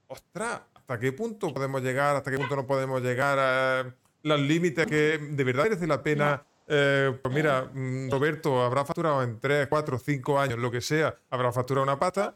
ostras, 0.07 0.61
¿hasta 0.73 0.99
qué 0.99 1.11
punto 1.11 1.53
podemos 1.53 1.81
llegar? 1.81 2.15
¿Hasta 2.15 2.31
qué 2.31 2.37
punto 2.37 2.55
no 2.55 2.65
podemos 2.65 3.01
llegar 3.01 3.39
a 3.39 3.95
los 4.23 4.39
límites 4.39 4.85
que 4.87 5.17
de 5.17 5.43
verdad 5.43 5.63
merece 5.63 5.87
la 5.87 6.03
pena. 6.03 6.43
Eh, 6.67 7.17
pues 7.21 7.33
mira, 7.33 7.69
mm, 7.73 8.09
Roberto 8.09 8.63
habrá 8.63 8.85
facturado 8.85 9.23
en 9.23 9.39
3, 9.39 9.67
4, 9.67 9.99
5 9.99 10.39
años, 10.39 10.59
lo 10.59 10.71
que 10.71 10.79
sea, 10.79 11.17
habrá 11.29 11.51
facturado 11.51 11.83
una 11.83 11.99
pata, 11.99 12.35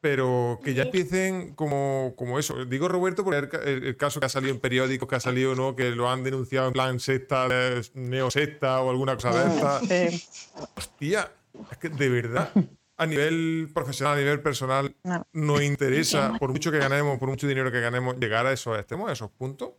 pero 0.00 0.60
que 0.64 0.72
ya 0.72 0.84
empiecen 0.84 1.54
como, 1.54 2.14
como 2.16 2.38
eso. 2.38 2.64
Digo 2.64 2.88
Roberto 2.88 3.24
porque 3.24 3.48
el, 3.64 3.96
caso 3.96 4.20
que 4.20 4.26
ha 4.26 4.30
salido 4.30 4.54
en 4.54 4.60
periódicos, 4.60 5.08
que 5.08 5.16
ha 5.16 5.20
salido, 5.20 5.54
¿no? 5.54 5.74
Que 5.76 5.90
lo 5.90 6.08
han 6.08 6.22
denunciado 6.22 6.68
en 6.68 6.72
plan 6.72 7.00
secta, 7.00 7.48
neosecta 7.94 8.80
o 8.80 8.90
alguna 8.90 9.16
cosa 9.16 9.32
de 9.32 10.06
esta. 10.06 10.30
Hostia, 10.76 11.30
es 11.70 11.78
que 11.78 11.88
de 11.88 12.08
verdad, 12.08 12.50
a 12.96 13.06
nivel 13.06 13.70
profesional, 13.74 14.14
a 14.14 14.20
nivel 14.20 14.40
personal, 14.40 14.96
no. 15.02 15.26
nos 15.32 15.62
interesa, 15.62 16.32
por 16.38 16.50
mucho 16.50 16.72
que 16.72 16.78
ganemos, 16.78 17.18
por 17.18 17.28
mucho 17.28 17.46
dinero 17.46 17.70
que 17.70 17.80
ganemos, 17.80 18.16
llegar 18.18 18.46
a 18.46 18.52
esos 18.52 18.78
extremos, 18.78 19.10
a 19.10 19.12
esos 19.12 19.30
puntos. 19.30 19.70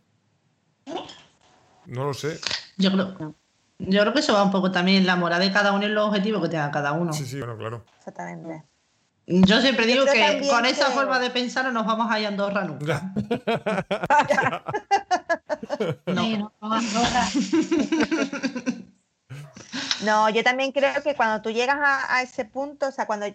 No 1.86 2.04
lo 2.04 2.14
sé. 2.14 2.38
Yo 2.76 2.92
creo, 2.92 3.34
yo 3.78 4.00
creo 4.00 4.12
que 4.12 4.20
eso 4.20 4.34
va 4.34 4.42
un 4.42 4.50
poco 4.50 4.70
también 4.70 5.06
la 5.06 5.16
moral 5.16 5.40
de 5.40 5.52
cada 5.52 5.72
uno 5.72 5.86
y 5.86 5.88
los 5.88 6.08
objetivos 6.08 6.42
que 6.42 6.48
tenga 6.48 6.70
cada 6.70 6.92
uno. 6.92 7.12
Sí, 7.12 7.26
sí, 7.26 7.38
bueno, 7.38 7.56
claro. 7.56 7.84
Exactamente. 7.98 8.64
Yo 9.26 9.60
siempre 9.60 9.86
digo 9.86 10.06
que 10.06 10.40
con 10.48 10.64
esa 10.64 10.86
forma 10.86 11.18
de 11.18 11.30
pensar 11.30 11.66
no 11.66 11.72
nos 11.72 11.86
vamos 11.86 12.10
a 12.10 12.18
ir 12.18 12.24
a 12.24 12.28
Andorra 12.28 12.64
nunca. 12.64 13.12
no. 16.06 16.38
no, 16.38 16.52
yo 20.32 20.44
también 20.44 20.72
creo 20.72 21.02
que 21.02 21.14
cuando 21.14 21.42
tú 21.42 21.50
llegas 21.50 21.78
a, 21.80 22.16
a, 22.16 22.22
ese 22.22 22.44
punto, 22.44 22.88
o 22.88 22.92
sea, 22.92 23.06
cuando 23.06 23.26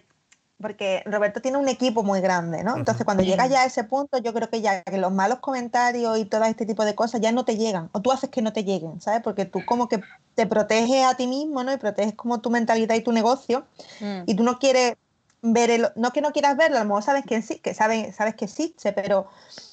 porque 0.60 1.02
Roberto 1.04 1.42
tiene 1.42 1.58
un 1.58 1.68
equipo 1.68 2.02
muy 2.02 2.20
grande, 2.20 2.62
¿no? 2.62 2.76
Entonces, 2.76 3.04
cuando 3.04 3.22
llegas 3.22 3.50
ya 3.50 3.62
a 3.62 3.64
ese 3.66 3.84
punto, 3.84 4.18
yo 4.18 4.32
creo 4.32 4.48
que 4.48 4.60
ya 4.60 4.82
que 4.82 4.98
los 4.98 5.12
malos 5.12 5.40
comentarios 5.40 6.18
y 6.18 6.24
todo 6.24 6.44
este 6.44 6.64
tipo 6.64 6.84
de 6.84 6.94
cosas 6.94 7.20
ya 7.20 7.32
no 7.32 7.44
te 7.44 7.56
llegan, 7.56 7.90
o 7.92 8.00
tú 8.00 8.12
haces 8.12 8.30
que 8.30 8.40
no 8.40 8.52
te 8.52 8.64
lleguen, 8.64 9.00
¿sabes? 9.00 9.20
Porque 9.22 9.44
tú 9.44 9.60
como 9.66 9.88
que 9.88 10.00
te 10.34 10.46
proteges 10.46 11.04
a 11.04 11.16
ti 11.16 11.26
mismo, 11.26 11.64
¿no? 11.64 11.72
Y 11.72 11.76
proteges 11.76 12.14
como 12.14 12.40
tu 12.40 12.50
mentalidad 12.50 12.94
y 12.94 13.02
tu 13.02 13.12
negocio, 13.12 13.66
mm. 14.00 14.22
y 14.26 14.34
tú 14.34 14.42
no 14.42 14.58
quieres 14.58 14.94
ver 15.42 15.70
el, 15.70 15.88
no 15.96 16.12
que 16.12 16.22
no 16.22 16.32
quieras 16.32 16.56
verlo, 16.56 16.78
a 16.78 16.80
lo 16.80 16.86
mejor 16.86 17.02
sabes 17.02 17.24
que, 17.26 17.42
sí, 17.42 17.58
que 17.58 17.74
sabes, 17.74 18.16
sabes 18.16 18.34
que 18.34 18.46
existe, 18.46 18.92
pero 18.92 19.26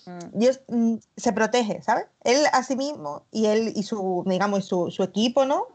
mm. 0.08 0.38
Dios 0.38 0.61
mm, 0.67 0.95
se 1.16 1.32
protege, 1.32 1.82
¿sabes? 1.83 2.06
Él 2.24 2.43
a 2.51 2.64
sí 2.64 2.75
mismo 2.75 3.24
y 3.32 3.45
él 3.45 3.72
y 3.75 3.83
su, 3.83 4.24
digamos, 4.25 4.66
su, 4.66 4.91
su 4.91 5.03
equipo, 5.03 5.45
¿no? 5.45 5.67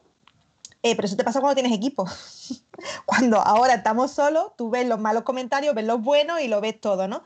Eh, 0.86 0.94
pero 0.94 1.06
eso 1.06 1.16
te 1.16 1.24
pasa 1.24 1.40
cuando 1.40 1.60
tienes 1.60 1.76
equipo. 1.76 2.08
cuando 3.06 3.40
ahora 3.40 3.74
estamos 3.74 4.12
solos, 4.12 4.52
tú 4.56 4.70
ves 4.70 4.86
los 4.86 5.00
malos 5.00 5.24
comentarios, 5.24 5.74
ves 5.74 5.84
los 5.84 6.00
buenos 6.00 6.40
y 6.40 6.46
lo 6.46 6.60
ves 6.60 6.80
todo, 6.80 7.08
¿no? 7.08 7.24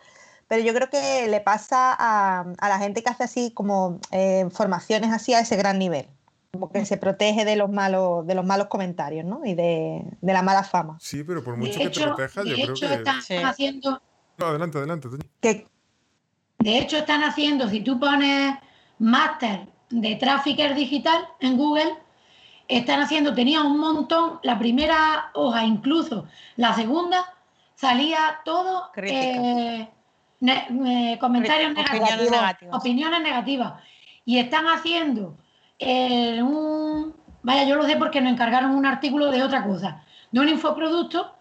Pero 0.48 0.64
yo 0.64 0.72
creo 0.72 0.88
que 0.88 1.28
le 1.28 1.40
pasa 1.42 1.94
a, 1.96 2.46
la 2.58 2.78
gente 2.78 3.02
que 3.02 3.10
hace 3.10 3.24
así 3.24 3.50
como 3.52 4.00
eh, 4.12 4.48
formaciones 4.50 5.12
así 5.12 5.34
a 5.34 5.40
ese 5.40 5.56
gran 5.56 5.78
nivel. 5.78 6.08
Como 6.52 6.72
que 6.72 6.86
se 6.86 6.96
protege 6.96 7.44
de 7.44 7.54
los 7.54 7.70
malos, 7.70 8.26
de 8.26 8.34
los 8.34 8.46
malos 8.46 8.68
comentarios, 8.68 9.26
¿no? 9.26 9.44
Y 9.44 9.54
de, 9.54 10.04
la 10.22 10.42
mala 10.42 10.64
fama. 10.64 10.96
Sí, 10.98 11.22
pero 11.22 11.44
por 11.44 11.58
mucho 11.58 11.78
que 11.78 11.90
te 11.90 12.00
proteja, 12.00 12.42
yo 12.42 12.54
creo 12.54 12.74
que. 12.74 12.94
Están 12.94 13.44
haciendo. 13.44 14.00
No, 14.38 14.46
adelante, 14.46 14.78
adelante. 14.78 15.08
De 15.40 16.78
hecho, 16.78 16.96
están 16.96 17.22
haciendo, 17.24 17.68
si 17.68 17.82
tú 17.82 18.00
pones 18.00 18.54
máster 18.98 19.68
de 19.90 20.16
trafficker 20.16 20.74
digital 20.74 21.28
en 21.40 21.58
Google, 21.58 21.94
están 22.70 23.00
haciendo, 23.00 23.34
tenía 23.34 23.62
un 23.62 23.78
montón, 23.78 24.38
la 24.42 24.58
primera 24.58 25.30
hoja 25.34 25.64
incluso, 25.64 26.26
la 26.56 26.72
segunda, 26.74 27.34
salía 27.74 28.40
todo 28.44 28.90
eh, 28.96 29.88
eh, 30.40 31.18
comentarios 31.20 31.74
negativos, 31.74 32.36
opiniones 32.72 33.22
negativas, 33.22 33.74
Y 34.24 34.38
están 34.38 34.66
haciendo 34.66 35.36
eh, 35.78 36.42
un, 36.42 37.14
vaya, 37.42 37.64
yo 37.64 37.74
lo 37.76 37.84
sé 37.84 37.96
porque 37.96 38.20
nos 38.20 38.32
encargaron 38.32 38.70
un 38.70 38.86
artículo 38.86 39.30
de 39.30 39.42
otra 39.42 39.64
cosa, 39.64 40.04
de 40.30 40.40
un 40.40 40.48
infoproducto, 40.48 41.34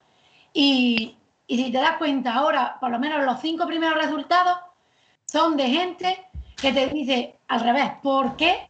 y, 0.52 1.16
y 1.46 1.58
si 1.58 1.72
te 1.72 1.78
das 1.78 1.98
cuenta 1.98 2.34
ahora, 2.34 2.78
por 2.80 2.90
lo 2.90 3.00
menos 3.00 3.24
los 3.24 3.40
cinco 3.40 3.68
primeros 3.68 4.02
resultados 4.02 4.58
son 5.26 5.58
de 5.58 5.68
gente 5.68 6.26
que 6.60 6.74
te 6.74 6.88
dice 6.88 7.38
al 7.48 7.60
revés, 7.60 7.92
¿por 8.02 8.36
qué 8.36 8.69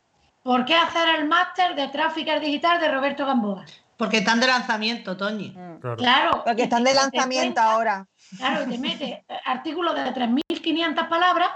¿Por 0.50 0.66
qué 0.66 0.74
hacer 0.74 1.08
el 1.19 1.28
máster 1.28 1.76
de 1.76 1.90
Trafficker 1.90 2.40
Digital 2.40 2.80
de 2.80 2.88
Roberto 2.88 3.24
Gamboa? 3.24 3.66
Porque 3.98 4.18
están 4.18 4.40
de 4.40 4.48
lanzamiento, 4.48 5.16
Toñi. 5.16 5.52
Mm. 5.52 5.95
Claro. 5.95 6.42
Porque 6.44 6.64
están 6.64 6.84
de 6.84 6.95
lanzamiento 6.95 7.61
ahora. 7.61 8.08
Claro, 8.36 8.68
te 8.68 8.78
mete 8.80 9.24
artículos 9.45 9.94
de 9.94 10.06
3.500 10.06 11.08
palabras 11.08 11.52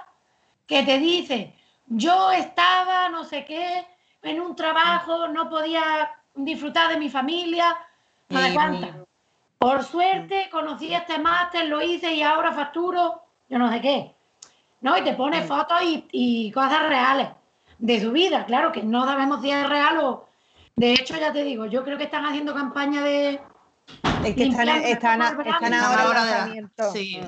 que 0.67 0.83
te 0.83 0.99
dice, 0.99 1.55
yo 1.87 2.31
estaba 2.33 3.09
no 3.09 3.23
sé 3.23 3.45
qué, 3.45 3.83
en 4.21 4.39
un 4.39 4.55
trabajo, 4.55 5.27
no 5.27 5.49
podía 5.49 6.11
disfrutar 6.35 6.89
de 6.89 6.99
mi 6.99 7.09
familia, 7.09 7.75
no 8.29 8.39
cuántas. 8.53 8.91
Por 9.57 9.83
suerte 9.83 10.49
conocí 10.51 10.93
este 10.93 11.17
máster, 11.17 11.65
lo 11.65 11.81
hice 11.81 12.13
y 12.13 12.21
ahora 12.21 12.51
facturo, 12.51 13.23
yo 13.49 13.57
no 13.57 13.71
sé 13.71 13.81
qué. 13.81 14.15
¿No? 14.81 14.95
Y 14.95 15.01
te 15.01 15.15
pone 15.15 15.41
fotos 15.41 15.79
y, 16.11 16.51
cosas 16.51 16.87
reales 16.87 17.29
de 17.83 17.99
su 17.99 18.11
vida. 18.11 18.45
Claro 18.45 18.71
que 18.71 18.81
no 18.81 19.05
sabemos 19.05 19.41
si 19.41 19.51
es 19.51 19.69
real 19.69 19.99
o. 19.99 20.29
De 20.75 20.93
hecho, 20.93 21.15
ya 21.17 21.31
te 21.31 21.43
digo, 21.43 21.67
yo 21.67 21.83
creo 21.83 21.97
que 21.97 22.05
están 22.05 22.25
haciendo 22.25 22.53
campaña 22.53 23.03
de. 23.03 23.41
Es 24.25 24.35
que 24.35 24.45
están, 24.45 24.69
están, 24.69 25.21
están, 25.21 25.73
ahora 25.73 26.45
de 26.45 26.67
Sí. 26.93 27.21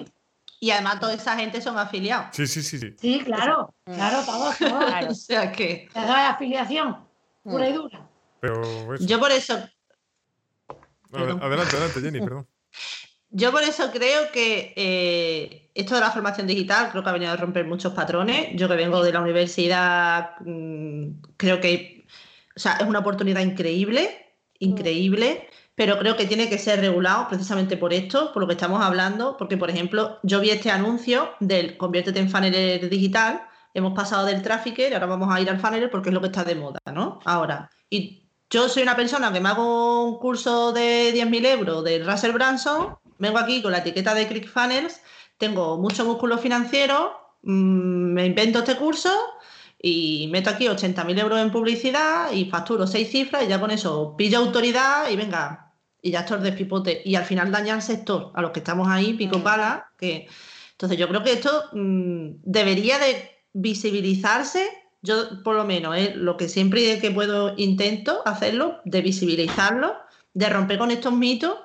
Y 0.62 0.72
además 0.72 1.00
toda 1.02 1.14
esa 1.14 1.36
gente 1.36 1.62
son 1.62 1.78
afiliados. 1.78 2.28
Sí, 2.32 2.48
sí, 2.48 2.64
sí. 2.64 2.80
Sí, 2.80 2.96
sí 2.98 3.20
claro, 3.20 3.74
claro, 3.84 4.24
todos, 4.26 4.58
todos. 4.58 4.94
o 5.10 5.14
sea 5.14 5.52
que. 5.52 5.90
Es 5.94 6.10
afiliación, 6.10 7.06
pura 7.44 7.70
y 7.70 7.74
dura. 7.74 8.08
Pero 8.40 8.96
Yo 9.00 9.20
por 9.20 9.32
eso 9.32 9.58
Adelante, 11.12 11.46
adelante, 11.46 12.02
Jenny, 12.02 12.20
perdón. 12.20 12.48
Yo 13.38 13.52
por 13.52 13.64
eso 13.64 13.92
creo 13.92 14.32
que 14.32 14.74
eh, 14.78 15.70
esto 15.76 15.96
de 15.96 16.00
la 16.00 16.12
formación 16.12 16.48
digital 16.48 16.90
creo 16.90 17.04
que 17.04 17.10
ha 17.10 17.14
venido 17.14 17.34
a 17.34 17.36
romper 17.36 17.66
muchos 17.66 17.92
patrones. 17.92 18.52
Yo 18.56 18.70
que 18.70 18.76
vengo 18.76 19.04
de 19.04 19.12
la 19.12 19.20
universidad, 19.20 20.40
mm, 20.40 21.22
creo 21.36 21.60
que 21.60 22.06
es 22.56 22.88
una 22.88 23.00
oportunidad 23.00 23.42
increíble, 23.42 24.34
increíble, 24.60 25.50
pero 25.76 26.00
creo 26.00 26.16
que 26.16 26.28
tiene 26.28 26.48
que 26.48 26.58
ser 26.58 26.80
regulado 26.80 27.28
precisamente 27.28 27.76
por 27.76 27.92
esto, 27.92 28.32
por 28.32 28.42
lo 28.42 28.48
que 28.48 28.54
estamos 28.54 28.82
hablando, 28.82 29.36
porque 29.36 29.58
por 29.58 29.70
ejemplo 29.70 30.18
yo 30.24 30.40
vi 30.40 30.52
este 30.52 30.72
anuncio 30.72 31.32
del 31.42 31.76
conviértete 31.76 32.20
en 32.22 32.30
funnel 32.30 32.90
digital, 32.90 33.42
hemos 33.74 33.94
pasado 33.94 34.26
del 34.26 34.44
trafficker 34.44 34.92
y 34.92 34.94
ahora 34.94 35.08
vamos 35.08 35.36
a 35.36 35.42
ir 35.42 35.50
al 35.50 35.60
funnel 35.60 35.90
porque 35.90 36.08
es 36.08 36.14
lo 36.14 36.22
que 36.22 36.28
está 36.28 36.46
de 36.46 36.56
moda, 36.56 36.80
¿no? 36.94 37.20
Ahora. 37.26 37.70
Y 37.90 38.30
yo 38.50 38.70
soy 38.70 38.84
una 38.84 38.96
persona 38.96 39.34
que 39.34 39.42
me 39.42 39.50
hago 39.50 40.06
un 40.06 40.20
curso 40.20 40.72
de 40.72 41.12
10.000 41.14 41.46
euros 41.48 41.84
de 41.84 42.02
Russell 42.02 42.32
Branson, 42.32 42.98
vengo 43.18 43.38
aquí 43.38 43.62
con 43.62 43.72
la 43.72 43.80
etiqueta 43.80 44.14
de 44.14 44.28
ClickFunnels, 44.28 45.02
tengo 45.38 45.78
mucho 45.78 46.06
músculo 46.06 46.38
financiero, 46.38 47.18
mm, 47.44 48.14
me 48.14 48.26
invento 48.26 48.60
este 48.60 48.76
curso 48.76 49.12
y 49.82 50.28
meto 50.32 50.50
aquí 50.50 50.68
80.000 50.68 51.20
euros 51.20 51.40
en 51.40 51.52
publicidad 51.52 52.32
y 52.32 52.46
facturo 52.46 52.88
seis 52.88 53.10
cifras 53.10 53.44
y 53.44 53.48
ya 53.48 53.60
con 53.60 53.72
eso 53.72 54.16
pillo 54.18 54.40
autoridad 54.40 55.10
y 55.10 55.16
venga, 55.16 55.74
y 56.02 56.12
ya 56.12 56.22
esto 56.22 56.36
es 56.36 56.44
despipote. 56.44 57.02
Y 57.06 57.16
al 57.16 57.26
final 57.26 57.52
daña 57.52 57.74
al 57.74 57.82
sector, 57.82 58.32
a 58.34 58.42
los 58.42 58.52
que 58.52 58.60
estamos 58.60 58.88
ahí, 58.88 59.14
pico 59.14 59.42
pala, 59.44 59.92
que... 59.98 60.28
Entonces 60.72 60.98
yo 60.98 61.08
creo 61.08 61.24
que 61.24 61.32
esto 61.32 61.70
mm, 61.72 62.42
debería 62.44 63.00
de 63.00 63.32
visibilizarse 63.54 64.70
yo 65.06 65.44
por 65.44 65.56
lo 65.56 65.64
menos 65.64 65.96
es 65.98 66.16
lo 66.16 66.36
que 66.36 66.50
siempre 66.50 67.00
que 67.00 67.12
puedo 67.12 67.54
intento 67.58 68.22
hacerlo, 68.26 68.82
de 68.84 69.02
visibilizarlo, 69.02 69.96
de 70.34 70.50
romper 70.50 70.78
con 70.78 70.92
estos 70.92 71.14
mitos, 71.14 71.56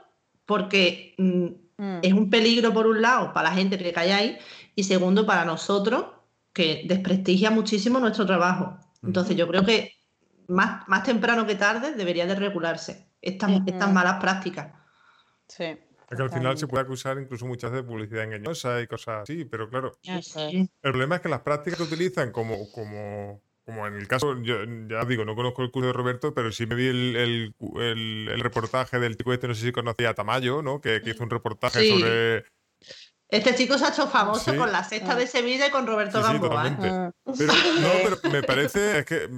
porque 0.51 1.15
mm, 1.17 1.47
mm. 1.77 2.01
es 2.03 2.13
un 2.13 2.29
peligro 2.29 2.75
por 2.75 2.89
un 2.89 3.01
lado 3.01 3.33
para 3.33 3.51
la 3.51 3.55
gente 3.55 3.79
que 3.79 3.93
cae 3.93 4.13
ahí 4.13 4.39
y 4.75 4.83
segundo 4.83 5.25
para 5.25 5.45
nosotros 5.45 6.07
que 6.53 6.83
desprestigia 6.87 7.53
muchísimo 7.53 8.01
nuestro 8.01 8.27
trabajo. 8.27 8.77
Entonces 9.01 9.37
yo 9.37 9.47
creo 9.47 9.65
que 9.65 9.93
más, 10.49 10.89
más 10.89 11.05
temprano 11.05 11.47
que 11.47 11.55
tarde 11.55 11.95
debería 11.95 12.27
de 12.27 12.35
regularse 12.35 13.13
estas, 13.23 13.63
estas 13.65 13.93
malas 13.93 14.19
prácticas. 14.21 14.75
Sí. 15.47 15.67
Es 15.67 16.17
que 16.17 16.23
al 16.25 16.33
final 16.33 16.59
se 16.59 16.67
puede 16.67 16.83
acusar 16.83 17.17
incluso 17.21 17.47
muchas 17.47 17.71
veces 17.71 17.87
de 17.87 17.89
publicidad 17.89 18.25
engañosa 18.25 18.81
y 18.81 18.89
cosas 18.89 19.23
así, 19.23 19.45
pero 19.45 19.71
claro, 19.71 19.93
el 20.03 20.69
problema 20.83 21.15
es 21.15 21.21
que 21.21 21.29
las 21.29 21.43
prácticas 21.43 21.79
que 21.79 21.85
utilizan 21.85 22.33
como, 22.33 22.69
como, 22.73 23.41
como 23.71 23.87
en 23.87 23.95
el 23.95 24.09
caso, 24.09 24.41
yo 24.43 24.65
ya 24.89 25.05
digo, 25.05 25.25
no 25.25 25.37
conozco 25.37 25.63
el 25.63 25.71
curso 25.71 25.87
de 25.87 25.93
Roberto, 25.93 26.35
pero 26.35 26.51
sí 26.51 26.67
me 26.67 26.75
vi 26.75 26.89
el, 26.89 27.55
el, 27.77 28.41
reportaje 28.41 28.99
del 28.99 29.17
chico 29.17 29.33
este, 29.33 29.47
no 29.47 29.55
sé 29.55 29.67
si 29.67 29.73
conocía 29.73 30.11
a 30.11 30.15
Tamayo, 30.15 30.61
¿no? 30.61 30.81
Que, 30.81 31.01
hizo 31.05 31.23
un 31.23 31.31
reportaje 31.31 31.89
sobre... 31.89 32.45
Este 33.29 33.55
chico 33.55 33.79
se 33.79 33.85
ha 33.85 33.91
hecho 33.91 34.09
famoso 34.09 34.57
con 34.57 34.73
la 34.73 34.83
sexta 34.83 35.15
de 35.15 35.29
Sevilla 35.29 35.69
y 35.69 35.71
con 35.71 35.87
Roberto 35.87 36.19
sí, 36.19 36.25
Gamboa. 36.25 36.69
Sí, 36.69 36.75
¿eh? 36.83 37.11
pero, 37.39 37.53
no, 37.81 38.19
pero 38.19 38.33
me 38.33 38.43
parece, 38.43 38.99
es 38.99 39.05
que 39.05 39.29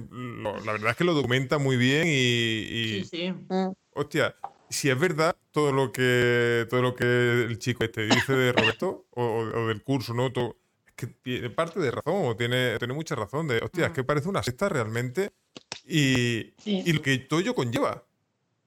la 0.65 0.71
verdad 0.71 0.91
es 0.91 0.97
que 0.97 1.03
lo 1.03 1.13
documenta 1.13 1.59
muy 1.59 1.77
bien 1.77 2.07
y... 2.07 2.09
y 2.09 3.03
sí, 3.03 3.09
sí. 3.11 3.33
Hostia, 3.91 4.35
si 4.67 4.89
es 4.89 4.99
verdad 4.99 5.35
todo 5.51 5.71
lo 5.71 5.91
que 5.91 6.65
todo 6.71 6.81
lo 6.81 6.95
que 6.95 7.03
el 7.43 7.59
chico 7.59 7.83
este 7.83 8.07
dice 8.07 8.33
de 8.33 8.51
Roberto 8.51 9.05
o, 9.11 9.45
del 9.67 9.83
curso, 9.83 10.15
¿no? 10.15 10.31
Todo, 10.31 10.57
que 10.95 11.07
tiene 11.07 11.49
parte 11.49 11.79
de 11.79 11.91
razón, 11.91 12.25
o 12.25 12.35
tiene, 12.35 12.77
tiene 12.77 12.93
mucha 12.93 13.15
razón 13.15 13.47
de, 13.47 13.57
hostia, 13.57 13.87
es 13.87 13.91
que 13.93 14.03
parece 14.03 14.29
una 14.29 14.43
secta 14.43 14.69
realmente 14.69 15.31
y, 15.85 16.53
y 16.65 16.93
lo 16.93 17.01
que 17.01 17.17
todo 17.19 17.39
ello 17.39 17.55
conlleva. 17.55 18.03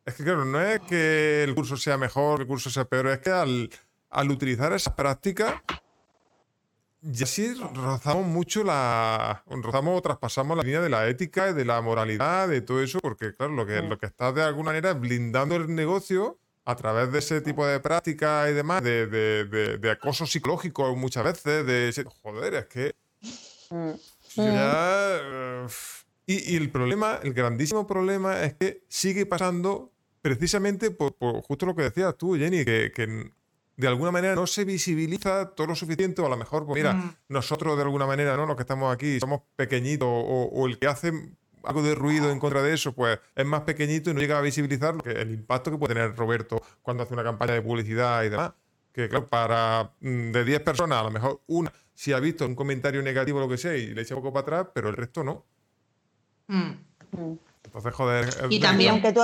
Es 0.05 0.14
que 0.14 0.24
claro, 0.24 0.44
no 0.44 0.60
es 0.60 0.80
que 0.80 1.42
el 1.42 1.55
curso 1.55 1.76
sea 1.76 1.96
mejor, 1.98 2.40
el 2.40 2.46
curso 2.46 2.70
sea 2.70 2.84
peor, 2.84 3.08
es 3.08 3.18
que 3.18 3.30
al, 3.30 3.70
al 4.10 4.30
utilizar 4.30 4.72
esas 4.72 4.94
prácticas 4.94 5.55
y 7.02 7.22
así 7.22 7.55
rozamos 7.55 8.26
mucho 8.26 8.64
la. 8.64 9.44
rozamos 9.46 9.98
o 9.98 10.02
traspasamos 10.02 10.56
la 10.56 10.62
línea 10.64 10.80
de 10.80 10.88
la 10.88 11.06
ética 11.08 11.50
y 11.50 11.52
de 11.55 11.64
la 11.64 11.80
moralidad, 11.80 12.48
de 12.48 12.62
todo 12.62 12.82
eso, 12.82 12.98
porque, 13.00 13.32
claro, 13.32 13.52
lo 13.52 13.64
que, 13.64 13.80
lo 13.82 13.98
que 13.98 14.06
está 14.06 14.32
de 14.32 14.42
alguna 14.42 14.70
manera 14.70 14.90
es 14.90 15.00
blindando 15.00 15.55
el 15.55 15.72
negocio 15.72 16.38
a 16.67 16.77
través 16.77 17.11
de 17.12 17.20
ese 17.20 17.41
tipo 17.41 17.65
de 17.65 17.81
prácticas 17.81 18.51
y 18.51 18.53
demás, 18.53 18.83
de, 18.83 19.07
de, 19.07 19.78
de, 19.78 19.91
acoso 19.91 20.27
psicológico 20.27 20.95
muchas 20.97 21.25
veces, 21.25 21.65
de 21.65 22.05
joder, 22.23 22.55
es 22.55 22.67
que. 22.67 22.95
Mm. 23.70 23.93
Ya, 24.36 25.67
y, 26.27 26.53
y, 26.53 26.57
el 26.57 26.70
problema, 26.70 27.20
el 27.23 27.33
grandísimo 27.33 27.86
problema 27.86 28.43
es 28.43 28.55
que 28.55 28.83
sigue 28.89 29.25
pasando 29.25 29.93
precisamente 30.20 30.91
por, 30.91 31.15
por 31.15 31.41
justo 31.43 31.65
lo 31.65 31.75
que 31.75 31.85
decías 31.85 32.19
tú, 32.19 32.36
Jenny, 32.36 32.65
que, 32.65 32.93
que 32.95 33.31
de 33.77 33.89
alguna 33.89 34.11
manera 34.11 34.35
no 34.35 34.47
se 34.47 34.65
visibiliza 34.65 35.55
todo 35.55 35.69
lo 35.69 35.75
suficiente, 35.75 36.20
o 36.23 36.27
a 36.27 36.31
lo 36.31 36.36
mejor, 36.36 36.67
pues 36.67 36.77
mira, 36.77 36.95
mm. 36.95 37.17
nosotros 37.28 37.77
de 37.77 37.83
alguna 37.83 38.07
manera, 38.07 38.36
¿no? 38.36 38.45
Los 38.45 38.57
que 38.57 38.62
estamos 38.62 38.93
aquí, 38.93 39.20
somos 39.20 39.43
pequeñitos, 39.55 40.09
o, 40.11 40.67
el 40.67 40.78
que 40.78 40.86
hace 40.86 41.12
algo 41.67 41.83
de 41.83 41.95
ruido 41.95 42.31
en 42.31 42.39
contra 42.39 42.62
de 42.62 42.75
eso, 42.75 42.93
pues 42.93 43.19
es 43.35 43.47
más 43.47 43.62
pequeñito 43.62 44.11
y 44.11 44.15
no 44.15 44.20
llega 44.20 44.39
a 44.39 44.43
visibilizar 44.43 44.95
lo 44.95 45.03
que, 45.03 45.11
el 45.11 45.33
impacto 45.33 45.70
que 45.70 45.78
puede 45.78 45.95
tener 45.95 46.17
Roberto 46.17 46.62
cuando 46.83 47.03
hace 47.03 47.15
una 47.15 47.25
campaña 47.25 47.55
de 47.55 47.62
publicidad 47.62 48.23
y 48.25 48.28
demás. 48.28 48.53
Que 48.93 49.09
claro, 49.09 49.27
para 49.27 49.93
mm, 50.01 50.33
de 50.33 50.45
10 50.45 50.61
personas, 50.61 51.01
a 51.01 51.05
lo 51.05 51.11
mejor 51.11 51.43
una 51.47 51.73
si 51.97 52.12
ha 52.12 52.20
visto 52.20 52.47
un 52.47 52.55
comentario 52.55 53.03
negativo 53.03 53.39
o 53.39 53.41
lo 53.41 53.49
que 53.49 53.57
sea 53.57 53.75
y 53.75 53.95
le 53.95 54.03
echa 54.03 54.15
un 54.15 54.20
poco 54.20 54.35
para 54.35 54.43
atrás, 54.43 54.73
pero 54.75 54.91
el 54.91 54.97
resto 54.97 55.25
no. 55.25 55.45
Mm. 56.47 56.73
Entonces, 57.65 57.95
joder. 57.95 58.28
Y 58.51 58.61
también, 58.61 59.01
que 59.01 59.15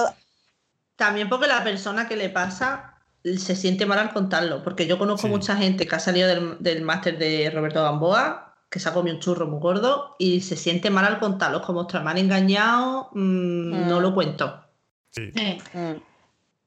también 0.97 1.29
porque 1.29 1.47
la 1.47 1.63
persona 1.63 2.09
que 2.09 2.17
le 2.17 2.31
pasa 2.31 2.99
se 3.23 3.55
siente 3.55 3.87
mal 3.87 3.99
al 3.99 4.13
contarlo, 4.13 4.65
porque 4.65 4.87
yo 4.87 4.99
conozco 4.99 5.29
mucha 5.29 5.57
gente 5.57 5.87
que 5.87 5.95
ha 5.95 6.01
salido 6.01 6.57
del, 6.59 6.83
máster 6.83 7.19
de 7.19 7.51
Roberto 7.51 7.83
Gamboa, 7.83 8.52
que 8.73 8.81
se 8.81 8.89
ha 8.89 8.95
comido 8.95 9.17
un 9.17 9.21
churro 9.21 9.47
muy 9.47 9.61
gordo 9.61 10.17
y 10.19 10.41
se 10.41 10.57
siente 10.57 10.89
mal 10.89 11.05
al 11.05 11.21
contarlo, 11.21 11.61
como, 11.61 11.81
ostras, 11.81 12.03
me 12.03 12.11
han 12.11 12.17
engañado, 12.17 13.11
mm, 13.13 13.87
no 13.87 14.01
lo 14.01 14.15
cuento. 14.15 14.65
Sí. 15.11 15.31
Mm. 15.75 16.01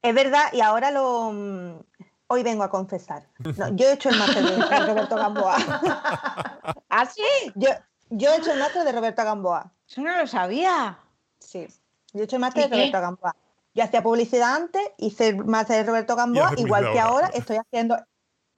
Es 0.03 0.13
verdad, 0.13 0.53
y 0.53 0.61
ahora 0.61 0.91
lo... 0.91 1.31
Mm, 1.33 1.79
hoy 2.27 2.43
vengo 2.43 2.63
a 2.63 2.69
confesar. 2.69 3.27
yo 3.73 3.87
he 3.87 3.93
hecho 3.93 4.09
el 4.09 4.19
máster 4.19 4.43
de, 4.43 4.85
Roberto 4.85 5.15
Gamboa. 5.15 5.57
¿Ah, 6.89 7.07
sí? 7.07 7.23
Yo, 7.55 7.69
yo 8.11 8.29
he 8.31 8.37
hecho 8.37 8.53
el 8.53 8.59
máster 8.59 8.83
de 8.83 8.91
Roberto 8.91 9.23
Gamboa. 9.23 9.71
Eso 9.89 10.01
no 10.01 10.15
lo 10.15 10.27
sabía. 10.27 10.99
Sí, 11.39 11.67
yo 12.13 12.21
he 12.21 12.25
hecho 12.25 12.35
el 12.35 12.41
máster 12.41 12.69
de 12.69 12.75
Roberto 12.75 13.01
Gamboa. 13.01 13.35
Yo 13.73 13.83
hacía 13.83 14.03
publicidad 14.03 14.55
antes, 14.55 14.83
hice 14.99 15.29
el 15.29 15.43
máster 15.43 15.77
de 15.77 15.89
Roberto 15.89 16.15
Gamboa, 16.15 16.53
igual 16.57 16.91
que 16.93 16.99
ahora 16.99 17.31
estoy 17.33 17.57
haciendo, 17.57 17.97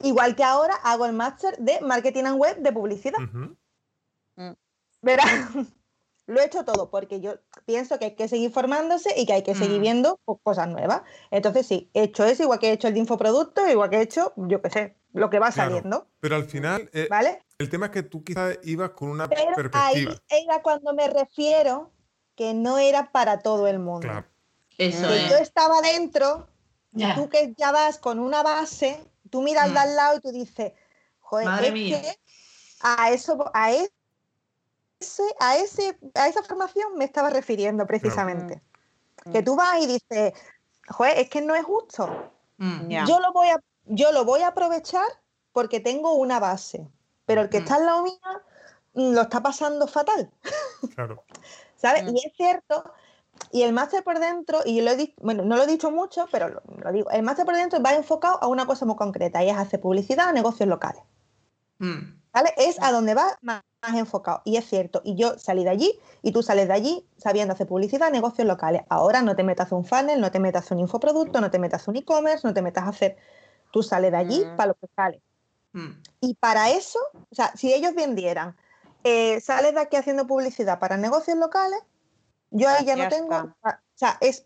igual 0.03 0.35
que 0.35 0.43
ahora 0.43 0.75
hago 0.83 1.05
el 1.05 1.13
máster 1.13 1.57
de 1.57 1.79
marketing 1.81 2.25
and 2.25 2.39
web 2.39 2.57
de 2.57 2.71
publicidad. 2.71 3.19
Mm. 3.19 4.53
Verás, 5.01 5.25
lo 6.27 6.41
he 6.41 6.45
hecho 6.45 6.65
todo 6.65 6.89
porque 6.89 7.21
yo 7.21 7.35
pienso 7.65 7.97
que 7.99 8.05
hay 8.05 8.15
que 8.15 8.27
seguir 8.27 8.51
formándose 8.51 9.13
y 9.17 9.25
que 9.25 9.33
hay 9.33 9.43
que 9.43 9.55
seguir 9.55 9.79
mm. 9.79 9.81
viendo 9.81 10.19
cosas 10.43 10.67
nuevas. 10.67 11.01
Entonces 11.31 11.65
sí, 11.65 11.89
he 11.93 12.03
hecho 12.03 12.25
eso, 12.25 12.43
igual 12.43 12.59
que 12.59 12.69
he 12.69 12.73
hecho 12.73 12.87
el 12.87 12.93
de 12.93 12.99
infoproductos, 12.99 13.69
igual 13.69 13.89
que 13.89 13.97
he 13.97 14.01
hecho, 14.01 14.33
yo 14.35 14.61
qué 14.61 14.69
sé, 14.69 14.95
lo 15.13 15.29
que 15.29 15.39
va 15.39 15.51
saliendo. 15.51 16.07
Pero 16.19 16.35
al 16.35 16.45
final, 16.45 16.89
eh, 16.93 17.07
¿vale? 17.09 17.43
el 17.57 17.69
tema 17.69 17.87
es 17.87 17.91
que 17.91 18.03
tú 18.03 18.23
quizás 18.23 18.59
ibas 18.63 18.91
con 18.91 19.09
una 19.09 19.27
pero 19.27 19.53
perspectiva. 19.55 19.81
Ahí 19.83 20.07
era 20.29 20.61
cuando 20.61 20.93
me 20.93 21.07
refiero 21.07 21.91
que 22.35 22.53
no 22.53 22.77
era 22.77 23.11
para 23.11 23.39
todo 23.39 23.67
el 23.67 23.79
mundo. 23.79 24.07
Claro. 24.07 24.27
Eso 24.77 25.07
Yo 25.29 25.37
estaba 25.37 25.81
dentro, 25.81 26.47
tú 27.15 27.29
que 27.29 27.53
ya 27.57 27.71
vas 27.71 27.97
con 27.97 28.19
una 28.19 28.43
base, 28.43 29.03
tú 29.27 29.41
miras 29.41 29.71
mm. 29.71 29.77
al 29.77 29.95
lado 29.95 30.17
y 30.17 30.21
tú 30.21 30.31
dices, 30.31 30.73
joder, 31.19 31.65
es 31.65 31.73
que 31.73 32.19
a 32.81 33.11
eso, 33.11 33.51
a 33.53 33.71
ese, 33.71 35.23
a 35.39 35.57
ese, 35.57 35.97
a 36.15 36.27
esa 36.27 36.43
formación 36.43 36.97
me 36.97 37.05
estaba 37.05 37.29
refiriendo 37.29 37.85
precisamente. 37.85 38.61
Que 39.31 39.43
tú 39.43 39.55
vas 39.55 39.81
y 39.81 39.87
dices, 39.87 40.33
joder, 40.87 41.17
es 41.17 41.29
que 41.29 41.41
no 41.41 41.55
es 41.55 41.65
justo. 41.65 42.31
Mm. 42.57 42.89
Yo, 43.05 43.19
lo 43.19 43.33
voy 43.33 43.49
a, 43.49 43.59
yo 43.85 44.11
lo 44.11 44.25
voy 44.25 44.41
a 44.41 44.49
aprovechar 44.49 45.07
porque 45.51 45.79
tengo 45.79 46.13
una 46.13 46.39
base, 46.39 46.87
pero 47.25 47.41
el 47.41 47.49
que 47.49 47.59
mm. 47.59 47.63
está 47.63 47.75
al 47.75 47.85
lado 47.85 48.03
mía 48.03 48.43
mm, 48.93 49.13
lo 49.13 49.21
está 49.21 49.41
pasando 49.41 49.87
fatal. 49.87 50.31
Claro. 50.95 51.23
¿Sabes? 51.75 52.03
Y 52.11 52.25
es 52.25 52.33
cierto, 52.35 52.91
y 53.51 53.63
el 53.63 53.73
máster 53.73 54.03
por 54.03 54.19
dentro, 54.19 54.59
y 54.65 54.77
yo 54.77 54.83
lo 54.83 54.91
he 54.91 54.95
dicho, 54.95 55.13
bueno, 55.21 55.43
no 55.43 55.55
lo 55.55 55.63
he 55.63 55.67
dicho 55.67 55.91
mucho, 55.91 56.27
pero 56.31 56.49
lo, 56.49 56.91
digo, 56.91 57.09
el 57.11 57.23
máster 57.23 57.45
por 57.45 57.55
dentro 57.55 57.81
va 57.81 57.93
enfocado 57.93 58.41
a 58.41 58.47
una 58.47 58.65
cosa 58.65 58.85
muy 58.85 58.95
concreta, 58.95 59.43
y 59.43 59.49
es 59.49 59.57
hacer 59.57 59.79
publicidad 59.79 60.29
a 60.29 60.31
negocios 60.31 60.67
locales. 60.67 61.01
¿Vale? 61.79 62.53
Es 62.57 62.81
a 62.81 62.91
donde 62.91 63.13
va 63.13 63.37
más, 63.41 63.61
enfocado. 63.93 64.41
Y 64.43 64.57
es 64.57 64.65
cierto, 64.65 65.01
y 65.03 65.15
yo 65.15 65.37
salí 65.39 65.63
de 65.63 65.69
allí, 65.69 65.99
y 66.21 66.31
tú 66.31 66.43
sales 66.43 66.67
de 66.67 66.73
allí 66.73 67.07
sabiendo 67.17 67.53
hacer 67.53 67.67
publicidad 67.67 68.09
a 68.09 68.11
negocios 68.11 68.47
locales. 68.47 68.81
Ahora 68.89 69.21
no 69.21 69.35
te 69.35 69.43
metas 69.43 69.71
a 69.71 69.75
un 69.75 69.85
funnel, 69.85 70.19
no 70.19 70.31
te 70.31 70.39
metas 70.39 70.69
a 70.71 70.75
un 70.75 70.81
infoproducto, 70.81 71.39
no 71.39 71.49
te 71.49 71.59
metas 71.59 71.87
a 71.87 71.91
un 71.91 71.97
e-commerce, 71.97 72.45
no 72.45 72.53
te 72.53 72.61
metas 72.61 72.83
a 72.85 72.89
hacer... 72.89 73.17
Tú 73.69 73.83
sales 73.83 74.11
de 74.11 74.17
allí 74.17 74.45
para 74.55 74.67
lo 74.67 74.73
que 74.75 74.87
sale. 74.95 75.21
Mm. 75.73 76.01
Y 76.21 76.35
para 76.35 76.69
eso, 76.71 76.99
o 77.13 77.35
sea, 77.35 77.51
si 77.55 77.73
ellos 77.73 77.93
vendieran, 77.93 78.55
eh, 79.03 79.39
sales 79.41 79.73
de 79.73 79.81
aquí 79.81 79.97
haciendo 79.97 80.25
publicidad 80.25 80.79
para 80.79 80.97
negocios 80.97 81.37
locales, 81.37 81.79
yo 82.51 82.69
ahí 82.69 82.85
ya, 82.85 82.95
no 82.95 83.07
tengo. 83.09 83.55
O 83.63 83.71
sea, 83.95 84.17
es, 84.21 84.45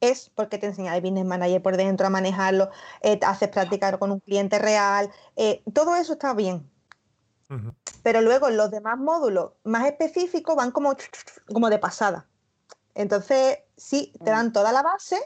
es 0.00 0.30
porque 0.30 0.58
te 0.58 0.66
enseña 0.66 0.96
el 0.96 1.02
business 1.02 1.24
manager 1.24 1.62
por 1.62 1.76
dentro 1.76 2.06
a 2.06 2.10
manejarlo, 2.10 2.70
eh, 3.02 3.18
haces 3.26 3.48
practicar 3.48 3.98
con 3.98 4.12
un 4.12 4.20
cliente 4.20 4.58
real, 4.58 5.10
eh, 5.36 5.62
todo 5.72 5.96
eso 5.96 6.14
está 6.14 6.34
bien. 6.34 6.70
Pero 8.02 8.20
luego 8.20 8.50
los 8.50 8.70
demás 8.70 8.98
módulos 8.98 9.52
más 9.64 9.86
específicos 9.86 10.54
van 10.54 10.70
como, 10.70 10.94
como 11.46 11.70
de 11.70 11.78
pasada. 11.78 12.26
Entonces, 12.94 13.60
sí, 13.74 14.12
te 14.22 14.30
dan 14.30 14.48
mm. 14.48 14.52
toda 14.52 14.70
la 14.70 14.82
base, 14.82 15.18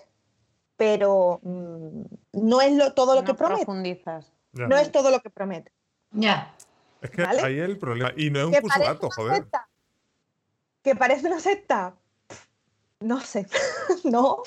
pero 0.77 1.41
mm, 1.43 2.03
no 2.35 2.61
es 2.61 2.73
lo, 2.75 2.95
todo 2.95 3.17
lo 3.17 3.25
que 3.25 3.35
profundizas. 3.35 4.33
No 4.53 4.77
es 4.77 4.93
todo 4.93 5.11
lo 5.11 5.21
que 5.21 5.31
promete. 5.31 5.73
Ya. 6.13 6.55
Es 7.01 7.11
que 7.11 7.23
ahí 7.23 7.59
es 7.59 7.65
el 7.65 7.79
problema. 7.79 8.13
Y 8.17 8.31
no 8.31 8.39
es 8.39 8.47
un 8.47 8.53
curso 8.53 8.79
barato, 8.79 9.11
joder. 9.11 9.47
Que 10.83 10.95
parece 10.97 11.27
una 11.27 11.41
secta. 11.41 11.95
No 13.01 13.21
sé. 13.21 13.47
no. 14.05 14.43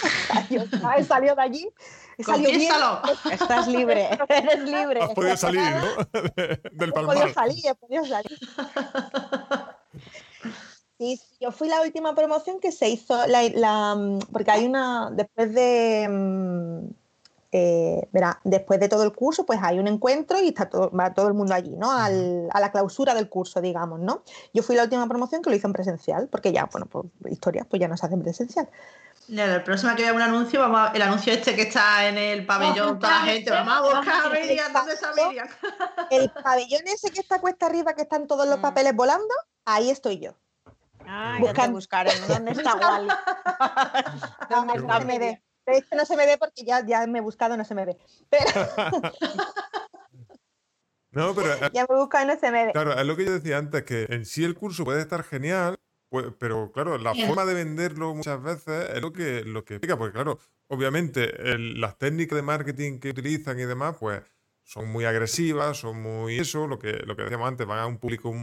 He 0.97 1.03
salido 1.03 1.35
de 1.35 1.41
allí. 1.41 1.69
He 2.17 2.23
salido 2.23 2.51
Estás 3.31 3.67
libre. 3.67 4.09
Eres 4.29 4.59
libre. 4.63 5.01
Has 5.01 5.13
podido 5.13 5.37
salir, 5.37 5.61
¿no? 5.61 6.21
Del 6.71 6.93
palmar. 6.93 7.17
He 7.17 7.19
podido 7.19 7.33
salir, 7.33 7.67
he 7.67 7.75
podido 7.75 8.05
salir. 8.05 8.39
Sí, 10.97 11.19
yo 11.41 11.51
fui 11.51 11.67
la 11.67 11.81
última 11.81 12.15
promoción 12.15 12.61
que 12.61 12.71
se 12.71 12.87
hizo, 12.87 13.27
la, 13.27 14.21
porque 14.31 14.51
hay 14.51 14.65
una, 14.65 15.09
después 15.11 15.53
de, 15.53 16.07
mm, 16.09 16.87
eh, 17.57 18.09
verá, 18.11 18.41
después 18.43 18.81
de 18.81 18.89
todo 18.89 19.03
el 19.03 19.13
curso, 19.13 19.45
pues 19.45 19.61
hay 19.63 19.79
un 19.79 19.87
encuentro 19.87 20.41
y 20.41 20.49
está 20.49 20.67
todo, 20.67 20.91
va 20.91 21.13
todo 21.13 21.29
el 21.29 21.33
mundo 21.33 21.53
allí, 21.53 21.73
¿no? 21.77 21.89
a 21.89 22.09
la 22.09 22.71
clausura 22.73 23.13
del 23.13 23.29
curso, 23.29 23.61
digamos, 23.61 24.01
¿no? 24.01 24.23
Yo 24.53 24.61
fui 24.61 24.75
la 24.75 24.83
última 24.83 25.07
promoción 25.07 25.41
que 25.41 25.49
lo 25.49 25.55
hice 25.55 25.65
en 25.65 25.71
presencial, 25.71 26.27
porque 26.27 26.51
ya, 26.51 26.65
bueno, 26.65 26.85
pues 26.87 27.05
historias 27.31 27.65
pues 27.69 27.79
ya 27.79 27.87
no 27.87 27.95
se 27.95 28.07
hacen 28.07 28.21
presencial. 28.21 28.67
Ya, 29.29 29.45
el 29.45 29.63
próximo 29.63 29.95
que 29.95 30.01
vea 30.01 30.11
un 30.11 30.21
anuncio, 30.21 30.59
vamos 30.59 30.91
el 30.93 31.01
anuncio 31.01 31.31
este 31.31 31.55
que 31.55 31.61
está 31.61 32.09
en 32.09 32.17
el 32.17 32.45
pabellón, 32.45 32.99
toda 32.99 33.19
la 33.19 33.25
gente, 33.25 33.51
vamos 33.51 33.73
a 33.73 33.81
buscar 33.99 34.25
a 34.25 34.29
Miriam, 34.31 34.73
¿dónde 34.73 34.93
está 34.93 35.13
Miriam? 35.13 35.47
El 36.11 36.29
pabellón 36.31 36.81
ese 36.87 37.09
que 37.11 37.21
está 37.21 37.39
cuesta 37.39 37.67
arriba, 37.67 37.93
que 37.93 38.01
están 38.01 38.27
todos 38.27 38.45
los 38.49 38.57
mm. 38.57 38.63
papeles 38.63 38.93
volando, 38.93 39.33
ahí 39.63 39.91
estoy 39.91 40.19
yo. 40.19 40.33
Ah, 41.07 41.37
buscando. 41.39 41.79
¿Dónde 42.27 42.51
está 42.51 42.75
Wally? 42.75 43.07
¿Dónde 44.49 44.73
está? 44.73 45.39
De 45.65 45.77
hecho, 45.77 45.95
no 45.95 46.05
se 46.05 46.15
me 46.15 46.25
ve 46.25 46.37
porque 46.37 46.63
ya, 46.63 46.85
ya 46.85 47.05
me 47.07 47.19
he 47.19 47.21
buscado, 47.21 47.57
no 47.57 47.65
se 47.65 47.75
me 47.75 47.85
ve. 47.85 47.97
Pero... 48.29 48.45
no, 51.11 51.33
pero... 51.33 51.53
Eh, 51.53 51.69
ya 51.73 51.85
me 51.89 51.95
he 51.95 51.99
buscado 51.99 52.25
y 52.25 52.27
no 52.27 52.39
se 52.39 52.51
me 52.51 52.65
ve. 52.65 52.71
Claro, 52.71 52.93
es 52.93 53.05
lo 53.05 53.15
que 53.15 53.25
yo 53.25 53.33
decía 53.33 53.57
antes, 53.57 53.83
que 53.83 54.05
en 54.09 54.25
sí 54.25 54.43
el 54.43 54.55
curso 54.55 54.85
puede 54.85 55.01
estar 55.01 55.23
genial, 55.23 55.79
pues, 56.09 56.27
pero 56.39 56.71
claro, 56.71 56.97
la 56.97 57.13
forma 57.13 57.45
de 57.45 57.55
venderlo 57.55 58.13
muchas 58.13 58.41
veces 58.41 58.89
es 58.93 59.01
lo 59.01 59.11
que, 59.11 59.43
lo 59.43 59.65
que 59.65 59.75
explica, 59.75 59.97
porque 59.97 60.13
claro, 60.13 60.39
obviamente 60.67 61.33
las 61.57 61.97
técnicas 61.97 62.35
de 62.35 62.41
marketing 62.41 62.99
que 62.99 63.09
utilizan 63.09 63.59
y 63.59 63.65
demás, 63.65 63.97
pues 63.99 64.21
son 64.63 64.87
muy 64.87 65.05
agresivas, 65.05 65.77
son 65.77 66.01
muy 66.01 66.39
eso, 66.39 66.67
lo 66.67 66.79
que, 66.79 66.93
lo 67.05 67.15
que 67.15 67.23
decíamos 67.23 67.47
antes, 67.47 67.67
van 67.67 67.79
a 67.79 67.87
un 67.87 67.97
público 67.97 68.33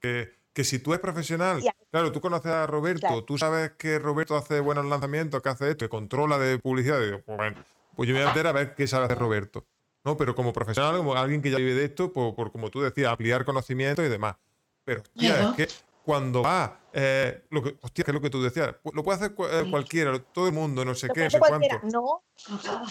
que 0.00 0.41
que 0.52 0.64
si 0.64 0.78
tú 0.78 0.92
eres 0.92 1.00
profesional, 1.00 1.62
claro, 1.90 2.12
tú 2.12 2.20
conoces 2.20 2.52
a 2.52 2.66
Roberto, 2.66 3.24
tú 3.24 3.38
sabes 3.38 3.72
que 3.72 3.98
Roberto 3.98 4.36
hace 4.36 4.60
buenos 4.60 4.84
lanzamientos, 4.86 5.40
que 5.42 5.48
hace 5.48 5.70
esto, 5.70 5.86
que 5.86 5.88
controla 5.88 6.38
de 6.38 6.58
publicidad, 6.58 6.98
pues, 7.24 7.36
bueno, 7.36 7.64
pues 7.96 8.08
yo 8.08 8.14
me 8.14 8.20
voy 8.20 8.28
a 8.28 8.32
meter 8.32 8.46
a 8.46 8.52
ver 8.52 8.74
qué 8.74 8.86
sabe 8.86 9.06
hacer 9.06 9.18
Roberto. 9.18 9.66
¿no? 10.04 10.16
Pero 10.16 10.34
como 10.34 10.52
profesional, 10.52 10.96
como 10.96 11.14
alguien 11.14 11.42
que 11.42 11.50
ya 11.50 11.58
vive 11.58 11.74
de 11.74 11.84
esto, 11.84 12.12
por, 12.12 12.52
como 12.52 12.70
tú 12.70 12.80
decías, 12.80 13.10
ampliar 13.10 13.44
conocimiento 13.44 14.02
y 14.02 14.08
demás. 14.08 14.36
Pero, 14.84 15.02
hostia, 15.02 15.50
es 15.50 15.56
que 15.56 15.68
cuando 16.04 16.42
va, 16.42 16.80
eh, 16.92 17.44
lo 17.50 17.62
que, 17.62 17.76
hostia, 17.80 18.04
que 18.04 18.10
es 18.10 18.14
lo 18.14 18.20
que 18.20 18.30
tú 18.30 18.42
decías, 18.42 18.74
lo 18.92 19.04
puede 19.04 19.16
hacer 19.16 19.34
eh, 19.38 19.66
cualquiera, 19.70 20.18
todo 20.18 20.48
el 20.48 20.52
mundo, 20.52 20.84
no 20.84 20.94
sé 20.94 21.08
qué, 21.14 21.24
no 21.24 21.30
sé 21.30 21.38
cuánto. 21.38 21.68
No, 21.84 22.22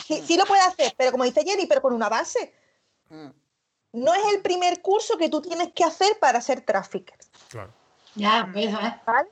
sí, 0.05 0.23
sí, 0.25 0.37
lo 0.37 0.45
puede 0.45 0.61
hacer, 0.61 0.93
pero 0.97 1.11
como 1.11 1.25
dice 1.25 1.43
Jenny, 1.43 1.65
pero 1.65 1.81
con 1.81 1.93
una 1.93 2.07
base. 2.07 2.53
No 3.93 4.13
es 4.13 4.23
el 4.33 4.41
primer 4.41 4.81
curso 4.81 5.17
que 5.17 5.29
tú 5.29 5.41
tienes 5.41 5.73
que 5.73 5.83
hacer 5.83 6.17
para 6.19 6.39
ser 6.41 6.61
trafficker. 6.61 7.17
Claro. 7.49 7.71
Ya, 8.15 8.49
pues, 8.51 8.71
¿vale? 9.05 9.29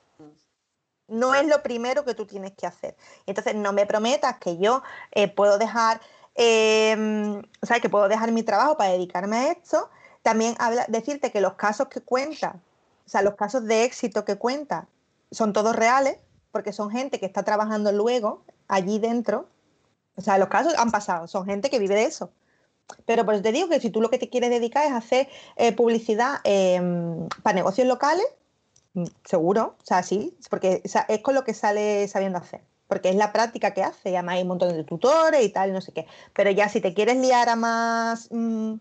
No 1.07 1.33
es 1.33 1.47
lo 1.47 1.63
primero 1.63 2.05
que 2.05 2.13
tú 2.13 2.25
tienes 2.25 2.51
que 2.53 2.67
hacer. 2.67 2.95
Entonces, 3.25 3.55
no 3.55 3.73
me 3.73 3.85
prometas 3.85 4.38
que 4.38 4.57
yo 4.57 4.83
eh, 5.11 5.27
puedo 5.27 5.57
dejar, 5.57 6.01
eh, 6.35 7.41
¿sabes? 7.63 7.81
Que 7.81 7.89
puedo 7.89 8.07
dejar 8.07 8.31
mi 8.31 8.43
trabajo 8.43 8.77
para 8.77 8.91
dedicarme 8.91 9.38
a 9.38 9.51
esto. 9.51 9.89
También 10.21 10.55
habla, 10.59 10.85
decirte 10.88 11.31
que 11.31 11.41
los 11.41 11.53
casos 11.53 11.88
que 11.88 12.01
cuenta, 12.01 12.59
o 13.05 13.09
sea, 13.09 13.21
los 13.21 13.35
casos 13.35 13.65
de 13.65 13.85
éxito 13.85 14.25
que 14.25 14.38
cuenta, 14.38 14.88
son 15.31 15.53
todos 15.53 15.75
reales, 15.75 16.17
porque 16.51 16.73
son 16.73 16.91
gente 16.91 17.19
que 17.19 17.25
está 17.25 17.43
trabajando 17.43 17.91
luego 17.91 18.43
allí 18.67 18.99
dentro. 18.99 19.47
O 20.15 20.21
sea, 20.21 20.38
los 20.38 20.49
casos 20.49 20.75
han 20.77 20.91
pasado, 20.91 21.27
son 21.27 21.45
gente 21.45 21.69
que 21.69 21.79
vive 21.79 21.95
de 21.95 22.03
eso. 22.03 22.31
Pero 23.05 23.25
pues 23.25 23.41
te 23.41 23.51
digo 23.51 23.69
que 23.69 23.79
si 23.79 23.89
tú 23.89 24.01
lo 24.01 24.09
que 24.09 24.17
te 24.17 24.29
quieres 24.29 24.49
dedicar 24.49 24.85
es 24.85 24.93
hacer 24.93 25.27
eh, 25.55 25.71
publicidad 25.71 26.39
em, 26.43 27.27
para 27.43 27.55
negocios 27.55 27.87
locales, 27.87 28.25
mm, 28.93 29.05
seguro, 29.25 29.75
o 29.81 29.85
sea, 29.85 30.03
sí, 30.03 30.35
porque 30.49 30.81
es 30.83 31.19
con 31.21 31.35
lo 31.35 31.43
que 31.43 31.53
sale 31.53 32.07
sabiendo 32.07 32.39
hacer. 32.39 32.61
Porque 32.87 33.09
es 33.09 33.15
la 33.15 33.31
práctica 33.31 33.73
que 33.75 33.83
hace, 33.83 34.09
y 34.09 34.15
además 34.15 34.35
hay 34.35 34.41
un 34.41 34.47
montón 34.47 34.73
de 34.73 34.83
tutores 34.83 35.43
y 35.43 35.49
tal, 35.49 35.73
no 35.73 35.81
sé 35.81 35.91
qué. 35.91 36.07
Pero 36.33 36.49
ya 36.49 36.69
si 36.69 36.81
te 36.81 36.93
quieres 36.93 37.17
liar 37.17 37.47
a 37.49 37.55
más. 37.55 38.29
Mm, 38.31 38.75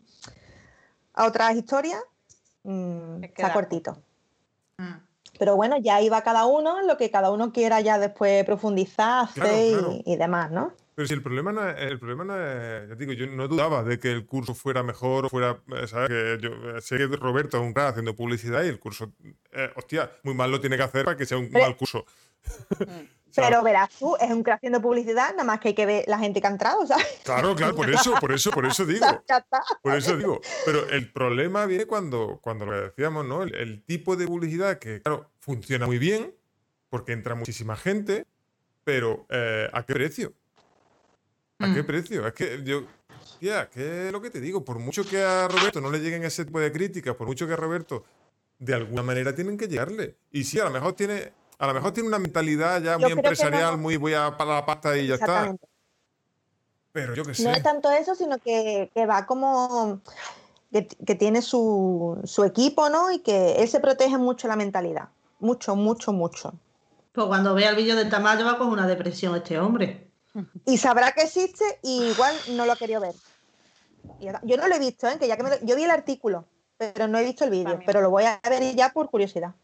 a 1.19 1.27
otras 1.27 1.57
historias, 1.57 2.01
mmm, 2.63 3.23
está 3.25 3.53
cortito. 3.53 3.99
Mm. 4.79 4.95
Pero 5.39 5.57
bueno, 5.57 5.77
ya 5.79 5.97
ahí 5.97 6.09
va 6.09 6.23
cada 6.23 6.47
uno, 6.47 6.81
lo 6.83 6.97
que 6.97 7.11
cada 7.11 7.31
uno 7.31 7.53
quiera 7.53 7.81
ya 7.81 7.99
después 7.99 8.45
profundizar, 8.45 9.25
hacer 9.25 10.03
y 10.05 10.17
demás, 10.17 10.51
¿no? 10.51 10.73
Pero 10.99 11.07
si 11.07 11.15
el 11.15 11.23
problema 11.23 11.53
no 11.53 11.71
es, 11.71 11.77
el 11.79 12.01
problema 12.01 12.25
no 12.25 12.37
es, 12.37 12.89
ya 12.89 12.95
digo, 12.97 13.13
yo 13.13 13.29
no 13.29 13.47
dudaba 13.47 13.85
de 13.85 14.01
que 14.01 14.11
el 14.11 14.27
curso 14.27 14.53
fuera 14.53 14.83
mejor 14.83 15.27
o 15.27 15.29
fuera, 15.29 15.63
eh, 15.77 15.87
¿sabes? 15.87 16.09
Que 16.09 16.39
yo 16.41 16.51
eh, 16.77 16.81
sé 16.81 16.99
que 16.99 17.07
Roberto 17.07 17.57
es 17.57 17.63
un 17.63 17.73
crack 17.73 17.91
haciendo 17.91 18.17
publicidad 18.17 18.65
y 18.65 18.67
el 18.67 18.81
curso, 18.81 19.13
eh, 19.53 19.71
hostia, 19.77 20.11
muy 20.25 20.35
mal 20.35 20.51
lo 20.51 20.61
tiene 20.61 20.77
que 20.77 20.83
hacer 20.83 21.05
para 21.05 21.17
que 21.17 21.25
sea 21.25 21.39
un 21.39 21.53
mal 21.53 21.77
curso. 21.77 22.05
Pero 23.37 23.63
verás 23.63 23.91
tú, 23.91 24.17
es 24.17 24.29
un 24.29 24.43
crack 24.43 24.57
haciendo 24.57 24.83
publicidad, 24.83 25.31
nada 25.31 25.45
más 25.45 25.61
que 25.61 25.69
hay 25.69 25.75
que 25.75 25.87
ver 25.87 26.05
la 26.09 26.19
gente 26.19 26.41
que 26.41 26.49
ha 26.49 26.51
entrado, 26.51 26.85
¿sabes? 26.85 27.07
Claro, 27.23 27.55
claro, 27.55 27.77
por 27.77 27.89
eso, 27.95 28.17
por 28.19 28.33
eso, 28.33 28.51
por 28.51 28.67
eso 28.67 28.85
digo. 28.85 29.07
Por 29.85 29.95
eso 29.95 30.17
digo. 30.17 30.41
Pero 30.65 30.89
el 30.89 31.13
problema 31.13 31.65
viene 31.67 31.87
cuando, 31.87 32.41
cuando 32.43 32.67
lo 32.67 32.89
decíamos, 32.89 33.25
¿no? 33.25 33.45
El, 33.45 33.55
el 33.55 33.85
tipo 33.85 34.17
de 34.17 34.27
publicidad 34.27 34.81
que, 34.81 35.01
claro, 35.01 35.31
funciona 35.39 35.87
muy 35.87 35.99
bien, 35.99 36.35
porque 36.89 37.13
entra 37.13 37.37
muchísima 37.37 37.77
gente, 37.77 38.27
pero 38.83 39.29
¿a 39.73 39.85
qué 39.87 39.95
precio? 39.95 40.35
¿A 41.59 41.75
qué 41.75 41.83
mm. 41.83 41.87
precio? 41.87 42.27
Es 42.27 42.35
que 42.35 42.63
yo, 42.65 42.83
ya, 43.41 43.69
¿qué 43.69 44.07
es 44.07 44.13
lo 44.13 44.21
que 44.21 44.31
te 44.31 44.41
digo? 44.41 44.65
Por 44.65 44.79
mucho 44.79 45.05
que 45.05 45.23
a 45.23 45.49
Roberto 45.49 45.81
no 45.81 45.91
le 45.91 45.99
lleguen 45.99 46.25
ese 46.25 46.45
tipo 46.45 46.61
de 46.61 46.73
críticas, 46.73 47.15
por 47.17 47.27
mucho 47.27 47.47
que 47.47 47.53
a 47.53 47.57
Roberto 47.57 48.05
de 48.59 48.75
alguna 48.75 49.03
manera 49.03 49.35
tienen 49.35 49.57
que 49.57 49.69
llegarle. 49.69 50.17
Y 50.31 50.45
sí, 50.45 50.59
a 50.61 50.65
lo 50.65 50.71
mejor 50.71 50.93
tiene, 50.95 51.33
a 51.59 51.67
lo 51.67 51.75
mejor 51.75 51.93
tiene 51.93 52.09
una 52.09 52.19
mentalidad 52.19 52.83
ya 52.83 52.99
muy 52.99 53.13
empresarial, 53.13 53.79
muy 53.79 53.97
voy 53.97 54.15
a 54.15 54.37
para 54.37 54.55
la 54.55 54.67
pasta 54.67 54.97
y 54.97 55.07
ya 55.07 55.15
está. 55.15 55.55
Pero 56.93 57.15
yo 57.15 57.25
qué 57.25 57.35
sé. 57.35 57.45
No 57.45 57.51
es 57.51 57.63
tanto 57.63 57.91
eso, 57.91 58.15
sino 58.15 58.39
que, 58.39 58.91
va 59.09 59.27
como 59.27 60.01
que, 60.73 61.15
tiene 61.15 61.43
su, 61.43 62.21
su, 62.25 62.45
equipo, 62.45 62.89
¿no? 62.89 63.13
Y 63.13 63.21
que 63.21 63.57
él 63.57 63.69
se 63.69 63.81
protege 63.81 64.19
mucho 64.19 64.49
la 64.49 64.57
mentalidad. 64.57 65.09
Mucho, 65.41 65.77
mucho, 65.77 66.13
mucho. 66.13 66.55
Pues 67.13 67.27
cuando 67.27 67.55
vea 67.55 67.71
el 67.71 67.77
vídeo 67.77 67.95
del 67.95 68.11
tamaño 68.11 68.45
va 68.45 68.59
con 68.59 68.69
una 68.69 68.87
depresión 68.87 69.37
este 69.37 69.59
hombre. 69.59 70.08
Y 70.67 70.79
sabrá 70.79 71.13
que 71.13 71.23
existe 71.23 71.65
y 71.83 72.11
igual 72.11 72.35
no 72.51 72.67
lo 72.67 72.73
ha 72.73 72.77
querido 72.77 73.01
ver. 73.01 73.15
Yo 74.21 74.57
no 74.57 74.69
lo 74.69 74.75
he 74.75 74.79
visto, 74.79 75.09
¿eh? 75.09 75.19
que 75.19 75.29
ya 75.29 75.37
que 75.37 75.45
yo 75.63 75.77
vi 75.77 75.85
el 75.85 75.91
artículo, 75.91 76.47
pero 76.77 77.09
no 77.09 77.19
he 77.19 77.25
visto 77.25 77.45
el 77.45 77.51
vídeo, 77.51 77.81
pero 77.85 78.01
lo 78.01 78.11
voy 78.11 78.25
a 78.25 78.41
ver 78.49 78.75
ya 78.75 78.93
por 78.93 79.11
curiosidad. 79.11 79.55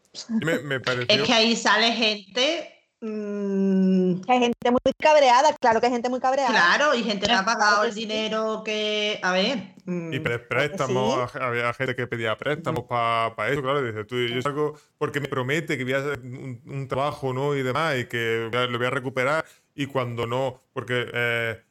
Es 1.07 1.21
que 1.23 1.33
ahí 1.33 1.55
sale 1.55 1.91
gente 1.93 2.75
Mm, 3.01 4.21
hay 4.27 4.39
gente 4.39 4.71
muy 4.71 4.93
cabreada, 4.99 5.53
claro 5.59 5.79
que 5.79 5.85
hay 5.85 5.91
gente 5.91 6.09
muy 6.09 6.19
cabreada. 6.19 6.49
Claro, 6.49 6.95
y 6.95 7.03
gente 7.03 7.27
que 7.27 7.33
ha 7.33 7.45
pagado 7.45 7.83
el 7.83 7.93
dinero 7.93 8.63
que. 8.65 9.19
A 9.21 9.31
ver. 9.31 9.75
Mm, 9.85 10.11
y 10.11 10.19
préstamos, 10.19 11.35
había 11.35 11.71
gente 11.73 11.95
que 11.95 12.07
pedía 12.07 12.35
préstamos 12.35 12.85
para 12.85 13.49
eso, 13.49 13.61
claro. 13.61 13.83
Dice, 13.83 14.05
tú, 14.05 14.17
yo 14.17 14.41
salgo 14.41 14.73
porque 14.97 15.19
me 15.19 15.27
promete 15.27 15.77
que 15.77 15.83
voy 15.83 15.93
a 15.93 15.97
hacer 15.97 16.19
un, 16.19 16.87
trabajo, 16.87 17.31
¿no? 17.31 17.53
Y 17.53 17.61
demás, 17.61 17.95
y 17.97 18.05
que 18.05 18.49
lo 18.51 18.77
voy 18.77 18.87
a 18.87 18.91
recuperar, 18.91 19.45
y 19.75 19.85
cuando 19.87 20.25
no, 20.25 20.63
porque. 20.73 21.05
Eh, 21.13 21.61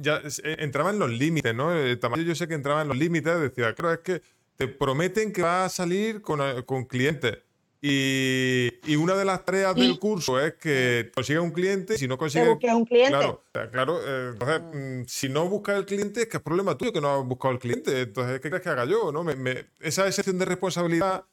ya 0.00 0.22
eh, 0.44 0.56
entraba 0.60 0.90
en 0.90 1.00
los 1.00 1.10
límites, 1.10 1.52
¿no? 1.52 1.74
Yo 1.74 2.34
sé 2.36 2.46
que 2.46 2.54
entraba 2.54 2.82
en 2.82 2.88
los 2.88 2.96
límites, 2.96 3.40
decía, 3.40 3.74
claro, 3.74 3.94
es 3.94 3.98
que 3.98 4.22
te 4.54 4.68
prometen 4.68 5.32
que 5.32 5.42
va 5.42 5.64
a 5.64 5.68
salir 5.68 6.22
con, 6.22 6.40
eh, 6.40 6.62
con 6.64 6.84
clientes 6.84 7.38
y, 7.80 8.96
una 8.96 9.14
de 9.14 9.24
las 9.24 9.44
tareas 9.44 9.74
del 9.74 9.98
curso 10.00 10.40
es 10.40 10.54
que 10.54 11.12
consiga 11.14 11.40
un 11.40 11.52
cliente. 11.52 11.96
Si 11.96 12.08
no 12.08 12.18
consigue 12.18 12.50
un 12.50 12.84
cliente. 12.84 13.10
Claro, 13.10 13.44
claro 13.70 14.00
eh, 14.04 14.30
entonces, 14.32 14.60
mm, 14.74 15.02
si 15.06 15.28
no 15.28 15.48
buscas 15.48 15.76
el 15.76 15.86
cliente, 15.86 16.22
es 16.22 16.28
que 16.28 16.38
es 16.38 16.42
problema 16.42 16.76
tuyo 16.76 16.92
que 16.92 17.00
no 17.00 17.20
has 17.20 17.24
buscado 17.24 17.54
el 17.54 17.60
cliente. 17.60 18.00
Entonces, 18.00 18.40
¿qué 18.40 18.48
crees 18.48 18.64
que 18.64 18.68
haga 18.68 18.84
yo? 18.84 19.12
¿no? 19.12 19.24
esa 19.80 20.06
excepción 20.08 20.38
de 20.38 20.44
responsabilidad 20.44 21.24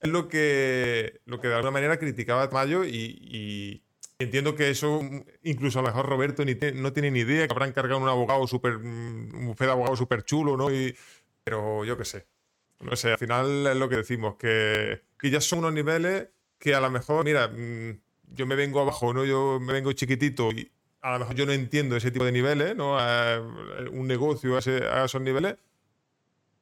es 0.00 0.10
lo 0.10 0.28
que, 0.28 1.20
lo 1.24 1.40
que 1.40 1.48
de 1.48 1.54
alguna 1.54 1.70
manera 1.70 1.98
criticaba 1.98 2.48
Mayo 2.50 2.84
y, 2.84 3.82
entiendo 4.22 4.54
que 4.54 4.70
eso, 4.70 5.00
incluso 5.42 5.78
a 5.78 5.82
lo 5.82 5.88
mejor 5.88 6.06
Roberto 6.06 6.44
ni 6.44 6.54
no 6.74 6.92
tiene 6.92 7.10
ni 7.10 7.20
idea 7.20 7.46
que 7.46 7.52
habrán 7.52 7.70
encargado 7.70 8.00
un 8.00 8.08
abogado 8.08 8.46
súper, 8.46 8.78
mm, 8.78 9.48
un 9.48 9.54
de 9.58 9.70
abogado 9.70 9.96
súper 9.96 10.24
chulo, 10.24 10.56
¿no? 10.56 10.70
Y, 10.72 10.96
pero 11.44 11.84
yo 11.84 11.96
qué 11.96 12.04
sé. 12.04 12.26
No 12.80 12.96
sé, 12.96 13.12
al 13.12 13.18
final 13.18 13.66
es 13.66 13.76
lo 13.76 13.88
que 13.88 13.96
decimos, 13.96 14.36
que, 14.36 15.02
ya 15.22 15.40
son 15.40 15.60
unos 15.60 15.72
niveles 15.72 16.28
que 16.58 16.74
a 16.74 16.80
lo 16.80 16.90
mejor, 16.90 17.24
mira, 17.24 17.48
mm, 17.48 18.00
yo 18.34 18.46
me 18.46 18.56
vengo 18.56 18.80
abajo, 18.80 19.12
¿no? 19.14 19.24
Yo 19.24 19.58
me 19.60 19.72
vengo 19.72 19.92
chiquitito 19.92 20.50
y 20.50 20.70
a 21.00 21.12
lo 21.12 21.20
mejor 21.20 21.34
yo 21.36 21.46
no 21.46 21.52
entiendo 21.52 21.96
ese 21.96 22.10
tipo 22.10 22.24
de 22.24 22.32
niveles, 22.32 22.76
¿no? 22.76 22.96
un 23.90 24.06
negocio 24.06 24.56
a, 24.56 25.04
esos 25.04 25.20
niveles, 25.20 25.56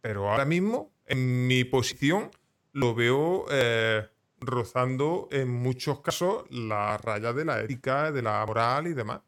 pero 0.01 0.31
ahora 0.31 0.47
mismo, 0.47 0.91
en 1.07 1.47
mi 1.47 1.65
posición, 1.65 2.31
lo 2.73 2.95
veo 2.95 3.47
eh, 3.51 4.07
rozando 4.41 5.29
en 5.31 5.51
muchos 5.51 6.01
casos 6.01 6.45
la 6.51 6.97
raya 6.99 7.33
de 7.33 7.45
la 7.45 7.61
ética, 7.61 8.11
de 8.11 8.23
la 8.23 8.45
moral 8.47 8.87
y 8.87 8.95
demás. 8.95 9.21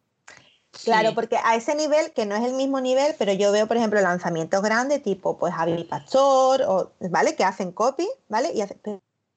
Claro, 0.85 1.15
porque 1.15 1.37
a 1.45 1.55
ese 1.55 1.75
nivel, 1.75 2.13
que 2.13 2.25
no 2.25 2.35
es 2.35 2.45
el 2.45 2.55
mismo 2.55 2.81
nivel, 2.81 3.15
pero 3.19 3.33
yo 3.33 3.53
veo, 3.53 3.67
por 3.67 3.77
ejemplo, 3.77 4.01
lanzamientos 4.01 4.63
grandes 4.63 5.03
tipo 5.03 5.39
pues 5.39 5.53
Javi 5.53 5.85
Pastor, 5.85 6.63
o, 6.67 6.93
¿vale? 7.11 7.37
Que 7.37 7.45
hacen 7.45 7.73
copy, 7.73 8.09
¿vale? 8.29 8.53
Y 8.55 8.63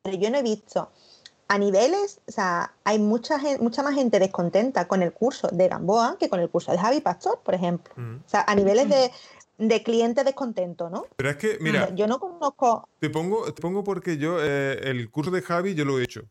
pero 0.01 0.17
yo 0.17 0.29
no 0.29 0.37
he 0.37 0.43
visto 0.43 0.89
a 1.47 1.57
niveles, 1.57 2.21
o 2.27 2.31
sea, 2.31 2.73
hay 2.83 2.99
mucha, 2.99 3.37
mucha 3.59 3.83
más 3.83 3.93
gente 3.95 4.19
descontenta 4.19 4.87
con 4.87 5.03
el 5.03 5.13
curso 5.13 5.47
de 5.51 5.67
Gamboa 5.67 6.17
que 6.19 6.29
con 6.29 6.39
el 6.39 6.49
curso 6.49 6.71
de 6.71 6.77
Javi 6.77 7.01
Pastor, 7.01 7.39
por 7.43 7.53
ejemplo. 7.53 7.93
Mm. 7.97 8.15
O 8.25 8.29
sea, 8.29 8.43
a 8.47 8.55
niveles 8.55 8.89
de, 8.89 9.11
de 9.57 9.83
cliente 9.83 10.23
descontento, 10.23 10.89
¿no? 10.89 11.05
Pero 11.15 11.29
es 11.29 11.37
que, 11.37 11.57
mira, 11.61 11.93
yo 11.95 12.07
no 12.07 12.19
conozco. 12.19 12.87
Te 12.99 13.09
pongo, 13.09 13.51
te 13.53 13.61
pongo 13.61 13.83
porque 13.83 14.17
yo, 14.17 14.37
eh, 14.41 14.79
el 14.83 15.09
curso 15.09 15.31
de 15.31 15.41
Javi, 15.41 15.75
yo 15.75 15.85
lo 15.85 15.99
he 15.99 16.03
hecho. 16.03 16.23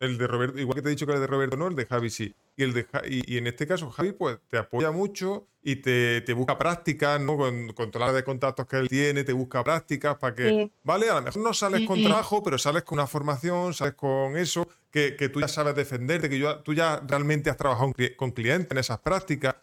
El 0.00 0.18
de 0.18 0.26
Roberto, 0.26 0.58
igual 0.58 0.74
que 0.74 0.82
te 0.82 0.88
he 0.88 0.90
dicho 0.90 1.06
que 1.06 1.12
el 1.12 1.20
de 1.20 1.28
Roberto 1.28 1.56
no, 1.56 1.68
el 1.68 1.76
de 1.76 1.86
Javi 1.86 2.10
sí. 2.10 2.34
Y, 2.56 2.64
el 2.64 2.72
de, 2.72 2.86
y, 3.08 3.38
en 3.38 3.46
este 3.46 3.68
caso, 3.68 3.88
Javi, 3.90 4.12
pues 4.12 4.38
te 4.48 4.58
apoya 4.58 4.90
mucho 4.90 5.46
y 5.62 5.76
te, 5.76 6.32
busca 6.34 6.58
prácticas, 6.58 7.20
¿no? 7.20 7.36
Con, 7.36 7.68
con 7.72 7.90
toda 7.92 8.06
la 8.06 8.12
de 8.12 8.24
contactos 8.24 8.66
que 8.66 8.76
él 8.78 8.88
tiene, 8.88 9.22
te 9.22 9.32
busca 9.32 9.62
prácticas 9.62 10.16
para 10.16 10.34
que, 10.34 10.72
¿vale? 10.82 11.08
A 11.08 11.14
lo 11.14 11.22
mejor 11.22 11.42
no 11.42 11.54
sales 11.54 11.86
con 11.86 12.02
trabajo, 12.02 12.42
pero 12.42 12.58
sales 12.58 12.82
con 12.82 12.98
una 12.98 13.06
formación, 13.06 13.74
sales 13.74 13.94
con 13.94 14.36
eso, 14.36 14.66
que, 14.90 15.30
tú 15.32 15.40
ya 15.40 15.48
sabes 15.48 15.74
defenderte, 15.74 16.28
que 16.28 16.58
tú 16.64 16.74
ya 16.74 17.00
realmente 17.06 17.48
has 17.48 17.56
trabajado 17.56 17.92
con 18.16 18.32
clientes 18.32 18.70
en 18.70 18.78
esas 18.78 18.98
prácticas. 18.98 19.54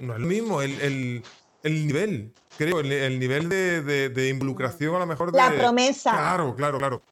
No 0.00 0.14
es 0.14 0.20
lo 0.20 0.26
mismo 0.26 0.62
el, 0.62 1.22
nivel, 1.64 2.32
creo, 2.56 2.80
el, 2.80 3.18
nivel 3.18 3.48
de, 3.48 4.28
involucración 4.28 4.94
a 4.94 4.98
lo 5.00 5.06
mejor 5.06 5.32
de... 5.32 5.38
La 5.38 5.50
promesa. 5.50 6.12
Claro, 6.12 6.54
claro, 6.54 6.78
claro. 6.78 7.02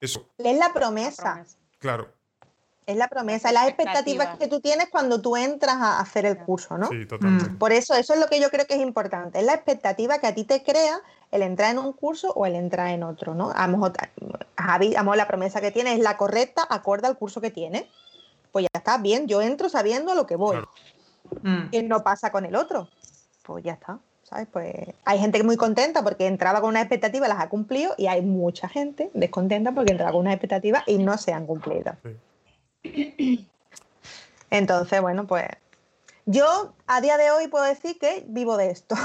Eso. 0.00 0.28
Es 0.38 0.58
la 0.58 0.72
promesa. 0.72 1.44
Claro. 1.78 2.12
Es 2.84 2.96
la 2.96 3.06
promesa, 3.06 3.52
las 3.52 3.68
expectativas 3.68 4.36
que 4.38 4.48
tú 4.48 4.60
tienes 4.60 4.88
cuando 4.90 5.20
tú 5.20 5.36
entras 5.36 5.76
a 5.76 6.00
hacer 6.00 6.26
el 6.26 6.36
curso, 6.38 6.76
¿no? 6.76 6.88
Sí, 6.88 7.06
totalmente. 7.06 7.50
Mm. 7.50 7.58
Por 7.58 7.72
eso, 7.72 7.94
eso 7.94 8.14
es 8.14 8.18
lo 8.18 8.26
que 8.26 8.40
yo 8.40 8.50
creo 8.50 8.66
que 8.66 8.74
es 8.74 8.80
importante, 8.80 9.38
es 9.38 9.44
la 9.44 9.54
expectativa 9.54 10.18
que 10.18 10.26
a 10.26 10.34
ti 10.34 10.42
te 10.42 10.64
crea 10.64 11.00
el 11.30 11.42
entrar 11.42 11.70
en 11.70 11.78
un 11.78 11.92
curso 11.92 12.32
o 12.32 12.44
el 12.44 12.56
entrar 12.56 12.88
en 12.88 13.04
otro, 13.04 13.34
¿no? 13.34 13.52
A 13.54 13.68
lo 13.68 13.78
mejor, 13.78 15.16
la 15.16 15.28
promesa 15.28 15.60
que 15.60 15.70
tiene 15.70 15.94
es 15.94 16.00
la 16.00 16.16
correcta, 16.16 16.66
acorde 16.68 17.06
al 17.06 17.16
curso 17.16 17.40
que 17.40 17.52
tiene. 17.52 17.88
Pues 18.50 18.64
ya 18.64 18.78
está, 18.78 18.98
bien, 18.98 19.28
yo 19.28 19.40
entro 19.40 19.68
sabiendo 19.68 20.16
lo 20.16 20.26
que 20.26 20.34
voy. 20.34 20.56
Mm. 21.42 21.68
Y 21.70 21.82
no 21.84 22.02
pasa 22.02 22.32
con 22.32 22.44
el 22.44 22.56
otro. 22.56 22.88
Pues 23.42 23.64
ya 23.64 23.72
está. 23.72 23.98
¿sabes? 24.22 24.48
Pues 24.50 24.74
hay 25.04 25.18
gente 25.18 25.38
que 25.38 25.44
muy 25.44 25.56
contenta 25.56 26.02
porque 26.02 26.26
entraba 26.26 26.60
con 26.60 26.70
una 26.70 26.80
expectativa, 26.80 27.28
las 27.28 27.40
ha 27.40 27.48
cumplido, 27.48 27.94
y 27.98 28.06
hay 28.06 28.22
mucha 28.22 28.68
gente 28.68 29.10
descontenta 29.14 29.72
porque 29.72 29.92
entraba 29.92 30.12
con 30.12 30.22
una 30.22 30.32
expectativa 30.32 30.82
y 30.86 30.98
no 30.98 31.18
se 31.18 31.32
han 31.32 31.46
cumplido. 31.46 31.96
Sí. 32.82 33.48
Entonces, 34.50 35.00
bueno, 35.00 35.26
pues 35.26 35.46
yo 36.26 36.74
a 36.86 37.00
día 37.00 37.16
de 37.16 37.30
hoy 37.30 37.48
puedo 37.48 37.64
decir 37.64 37.98
que 37.98 38.24
vivo 38.26 38.56
de 38.56 38.70
esto. 38.70 38.94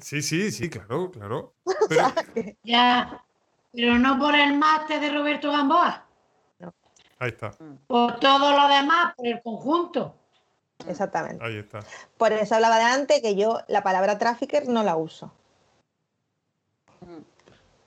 Sí, 0.00 0.22
sí, 0.22 0.50
sí, 0.50 0.70
claro, 0.70 1.10
claro. 1.10 1.52
Ya, 2.64 3.22
pero 3.74 3.98
no 3.98 4.18
por 4.18 4.34
el 4.34 4.56
máster 4.56 4.98
de 4.98 5.10
Roberto 5.10 5.52
Gamboa. 5.52 6.06
Ahí 7.18 7.28
está. 7.28 7.50
Por 7.88 8.18
todo 8.18 8.52
lo 8.52 8.68
demás, 8.68 9.14
por 9.14 9.26
el 9.26 9.42
conjunto. 9.42 10.14
Exactamente. 10.88 11.44
Ahí 11.44 11.58
está. 11.58 11.80
Por 12.16 12.32
eso 12.32 12.54
hablaba 12.54 12.78
de 12.78 12.84
antes 12.84 13.20
que 13.20 13.34
yo 13.34 13.60
la 13.68 13.82
palabra 13.82 14.18
trafficker 14.18 14.68
no 14.68 14.82
la 14.82 14.96
uso. 14.96 15.32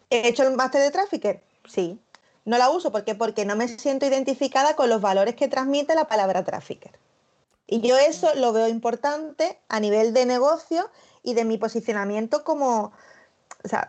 ¿He 0.09 0.27
hecho 0.27 0.43
el 0.43 0.55
máster 0.55 0.81
de 0.81 0.91
trafficker? 0.91 1.43
Sí. 1.67 1.99
No 2.45 2.57
la 2.57 2.69
uso 2.69 2.91
porque 2.91 3.15
porque 3.15 3.45
no 3.45 3.55
me 3.55 3.67
siento 3.67 4.05
identificada 4.05 4.75
con 4.75 4.89
los 4.89 5.01
valores 5.01 5.35
que 5.35 5.47
transmite 5.47 5.95
la 5.95 6.07
palabra 6.07 6.43
trafficker. 6.43 6.99
Y 7.67 7.81
yo 7.81 7.97
eso 7.97 8.33
lo 8.35 8.53
veo 8.53 8.67
importante 8.67 9.59
a 9.67 9.79
nivel 9.79 10.13
de 10.13 10.25
negocio 10.25 10.89
y 11.23 11.33
de 11.33 11.45
mi 11.45 11.57
posicionamiento 11.57 12.43
como, 12.43 12.93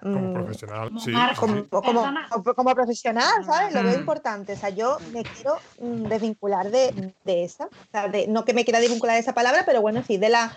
como 0.03 0.31
mm, 0.31 0.35
profesional, 0.35 0.91
sí, 0.99 1.13
como, 1.35 2.75
profesional, 2.75 3.45
¿sabes? 3.45 3.75
Lo 3.75 3.83
veo 3.83 3.99
importante. 3.99 4.53
O 4.53 4.57
sea, 4.57 4.71
yo 4.71 4.99
me 5.13 5.23
quiero 5.23 5.57
mm, 5.81 6.05
desvincular 6.05 6.71
de, 6.71 7.13
esa. 7.25 7.67
O 7.67 7.91
sea, 7.91 8.11
no 8.29 8.45
que 8.45 8.55
me 8.55 8.65
quiera 8.65 8.81
desvincular 8.81 9.15
de 9.15 9.21
esa 9.21 9.35
palabra, 9.35 9.65
pero 9.67 9.81
bueno, 9.81 10.03
sí, 10.03 10.17
de 10.17 10.29
la, 10.29 10.57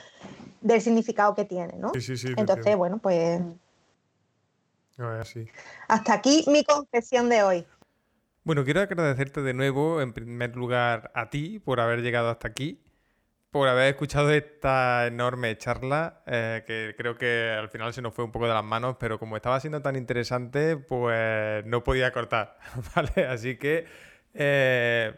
del 0.61 0.81
significado 0.81 1.35
que 1.35 1.45
tiene, 1.45 1.73
¿no? 1.77 1.91
Sí, 1.93 2.01
sí, 2.01 2.17
sí. 2.17 2.33
Entonces, 2.37 2.75
bueno, 2.75 2.99
pues. 2.99 3.41
sí. 5.25 5.47
Hasta 5.87 6.13
aquí 6.13 6.43
mi 6.47 6.63
confesión 6.63 7.29
de 7.29 7.43
hoy. 7.43 7.65
Bueno, 8.43 8.63
quiero 8.63 8.81
agradecerte 8.81 9.41
de 9.41 9.53
nuevo, 9.53 10.01
en 10.01 10.13
primer 10.13 10.55
lugar, 10.55 11.11
a 11.13 11.29
ti 11.29 11.59
por 11.59 11.79
haber 11.79 12.01
llegado 12.01 12.29
hasta 12.29 12.47
aquí, 12.47 12.79
por 13.51 13.67
haber 13.67 13.89
escuchado 13.89 14.31
esta 14.31 15.07
enorme 15.07 15.57
charla, 15.57 16.21
eh, 16.27 16.63
que 16.67 16.93
creo 16.97 17.17
que 17.17 17.51
al 17.57 17.69
final 17.69 17.93
se 17.93 18.01
nos 18.01 18.13
fue 18.13 18.23
un 18.25 18.31
poco 18.31 18.47
de 18.47 18.53
las 18.53 18.63
manos, 18.63 18.97
pero 18.99 19.17
como 19.17 19.35
estaba 19.35 19.59
siendo 19.59 19.81
tan 19.81 19.95
interesante, 19.95 20.77
pues 20.77 21.65
no 21.65 21.83
podía 21.83 22.11
cortar, 22.11 22.57
¿vale? 22.95 23.25
Así 23.27 23.57
que 23.57 23.85
eh, 24.33 25.13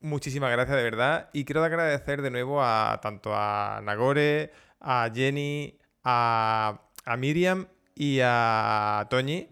muchísimas 0.00 0.52
gracias 0.52 0.76
de 0.76 0.82
verdad 0.82 1.30
y 1.32 1.44
quiero 1.44 1.64
agradecer 1.64 2.20
de 2.20 2.30
nuevo 2.30 2.62
a 2.62 3.00
tanto 3.02 3.32
a 3.34 3.80
Nagore, 3.82 4.52
a 4.80 5.10
Jenny, 5.14 5.78
a, 6.04 6.82
a 7.04 7.16
Miriam 7.16 7.68
y 7.94 8.20
a 8.22 9.06
Toñi 9.08 9.48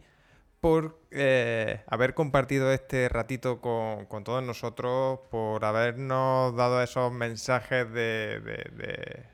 por 0.61 0.99
eh, 1.11 1.81
haber 1.87 2.15
compartido 2.15 2.73
este 2.73 3.09
ratito 3.09 3.61
con, 3.61 4.25
todos 4.25 4.43
nosotros, 4.43 5.21
por 5.31 5.65
habernos 5.65 6.55
dado 6.55 6.83
esos 6.83 7.13
mensajes 7.13 7.91
de, 7.93 9.25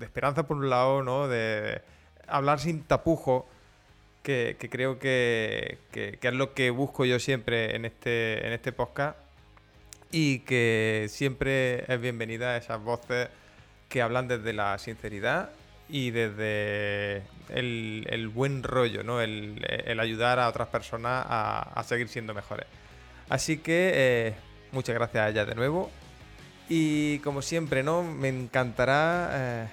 esperanza 0.00 0.46
por 0.46 0.58
un 0.58 0.68
lado, 0.68 1.02
¿no? 1.02 1.26
De 1.28 1.80
hablar 2.26 2.60
sin 2.60 2.82
tapujo, 2.82 3.46
que, 4.22 4.56
creo 4.70 4.98
que, 4.98 5.78
es 5.92 6.34
lo 6.34 6.54
que 6.54 6.70
busco 6.70 7.04
yo 7.04 7.18
siempre 7.18 7.76
en 7.76 7.86
este, 7.86 8.46
en 8.46 8.52
este 8.52 8.72
podcast. 8.72 9.18
Y 10.10 10.40
que 10.40 11.06
siempre 11.08 11.92
es 11.92 12.00
bienvenida 12.00 12.50
a 12.50 12.56
esas 12.56 12.80
voces 12.80 13.28
que 13.88 14.00
hablan 14.00 14.28
desde 14.28 14.52
la 14.52 14.78
sinceridad 14.78 15.50
y 15.88 16.10
desde 16.10 17.22
el, 17.48 18.30
buen 18.34 18.62
rollo, 18.62 19.02
¿no? 19.02 19.20
El, 19.20 19.64
ayudar 20.00 20.38
a 20.38 20.48
otras 20.48 20.68
personas 20.68 21.24
a, 21.28 21.82
seguir 21.86 22.08
siendo 22.08 22.34
mejores. 22.34 22.66
Así 23.28 23.58
que 23.58 23.92
eh, 23.94 24.34
muchas 24.72 24.94
gracias 24.94 25.24
a 25.24 25.28
ella 25.28 25.44
de 25.44 25.54
nuevo. 25.54 25.90
Y 26.68 27.18
como 27.18 27.42
siempre, 27.42 27.82
¿no? 27.82 28.02
Me 28.02 28.28
encantará 28.28 29.30
eh, 29.32 29.66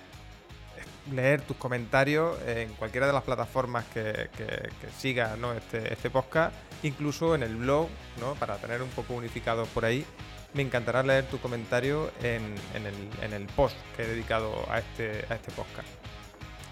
leer 1.14 1.42
tus 1.42 1.56
comentarios 1.58 2.38
en 2.46 2.74
cualquiera 2.74 3.08
de 3.08 3.14
las 3.14 3.24
plataformas 3.24 3.86
que, 3.94 4.30
que, 4.36 4.70
este, 5.58 5.94
este, 5.94 6.10
podcast, 6.10 6.54
incluso 6.84 7.36
en 7.36 7.44
el 7.44 7.56
blog, 7.56 7.88
¿no? 8.20 8.36
Para 8.36 8.58
tener 8.58 8.82
un 8.82 8.90
poco 8.90 9.14
unificado 9.14 9.66
por 9.68 9.86
ahí. 9.86 10.06
me 10.54 10.62
encantará 10.62 11.02
leer 11.02 11.26
tu 11.28 11.40
comentario 11.40 12.12
en, 12.22 12.44
el, 13.34 13.46
post 13.56 13.78
que 13.96 14.04
he 14.04 14.08
dedicado 14.08 14.54
a 14.70 14.80
este, 14.80 15.26
a 15.30 15.36
este 15.36 15.52
podcast. 15.54 16.01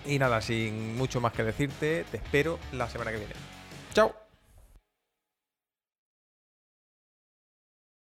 Y 0.05 0.19
nada, 0.19 0.41
sin 0.41 0.95
mucho 0.97 1.21
más 1.21 1.33
que 1.33 1.43
decirte, 1.43 2.05
te 2.09 2.17
espero 2.17 2.59
la 2.71 2.89
semana 2.89 3.11
que 3.11 3.17
viene. 3.17 3.33
¡Chao! 3.93 4.28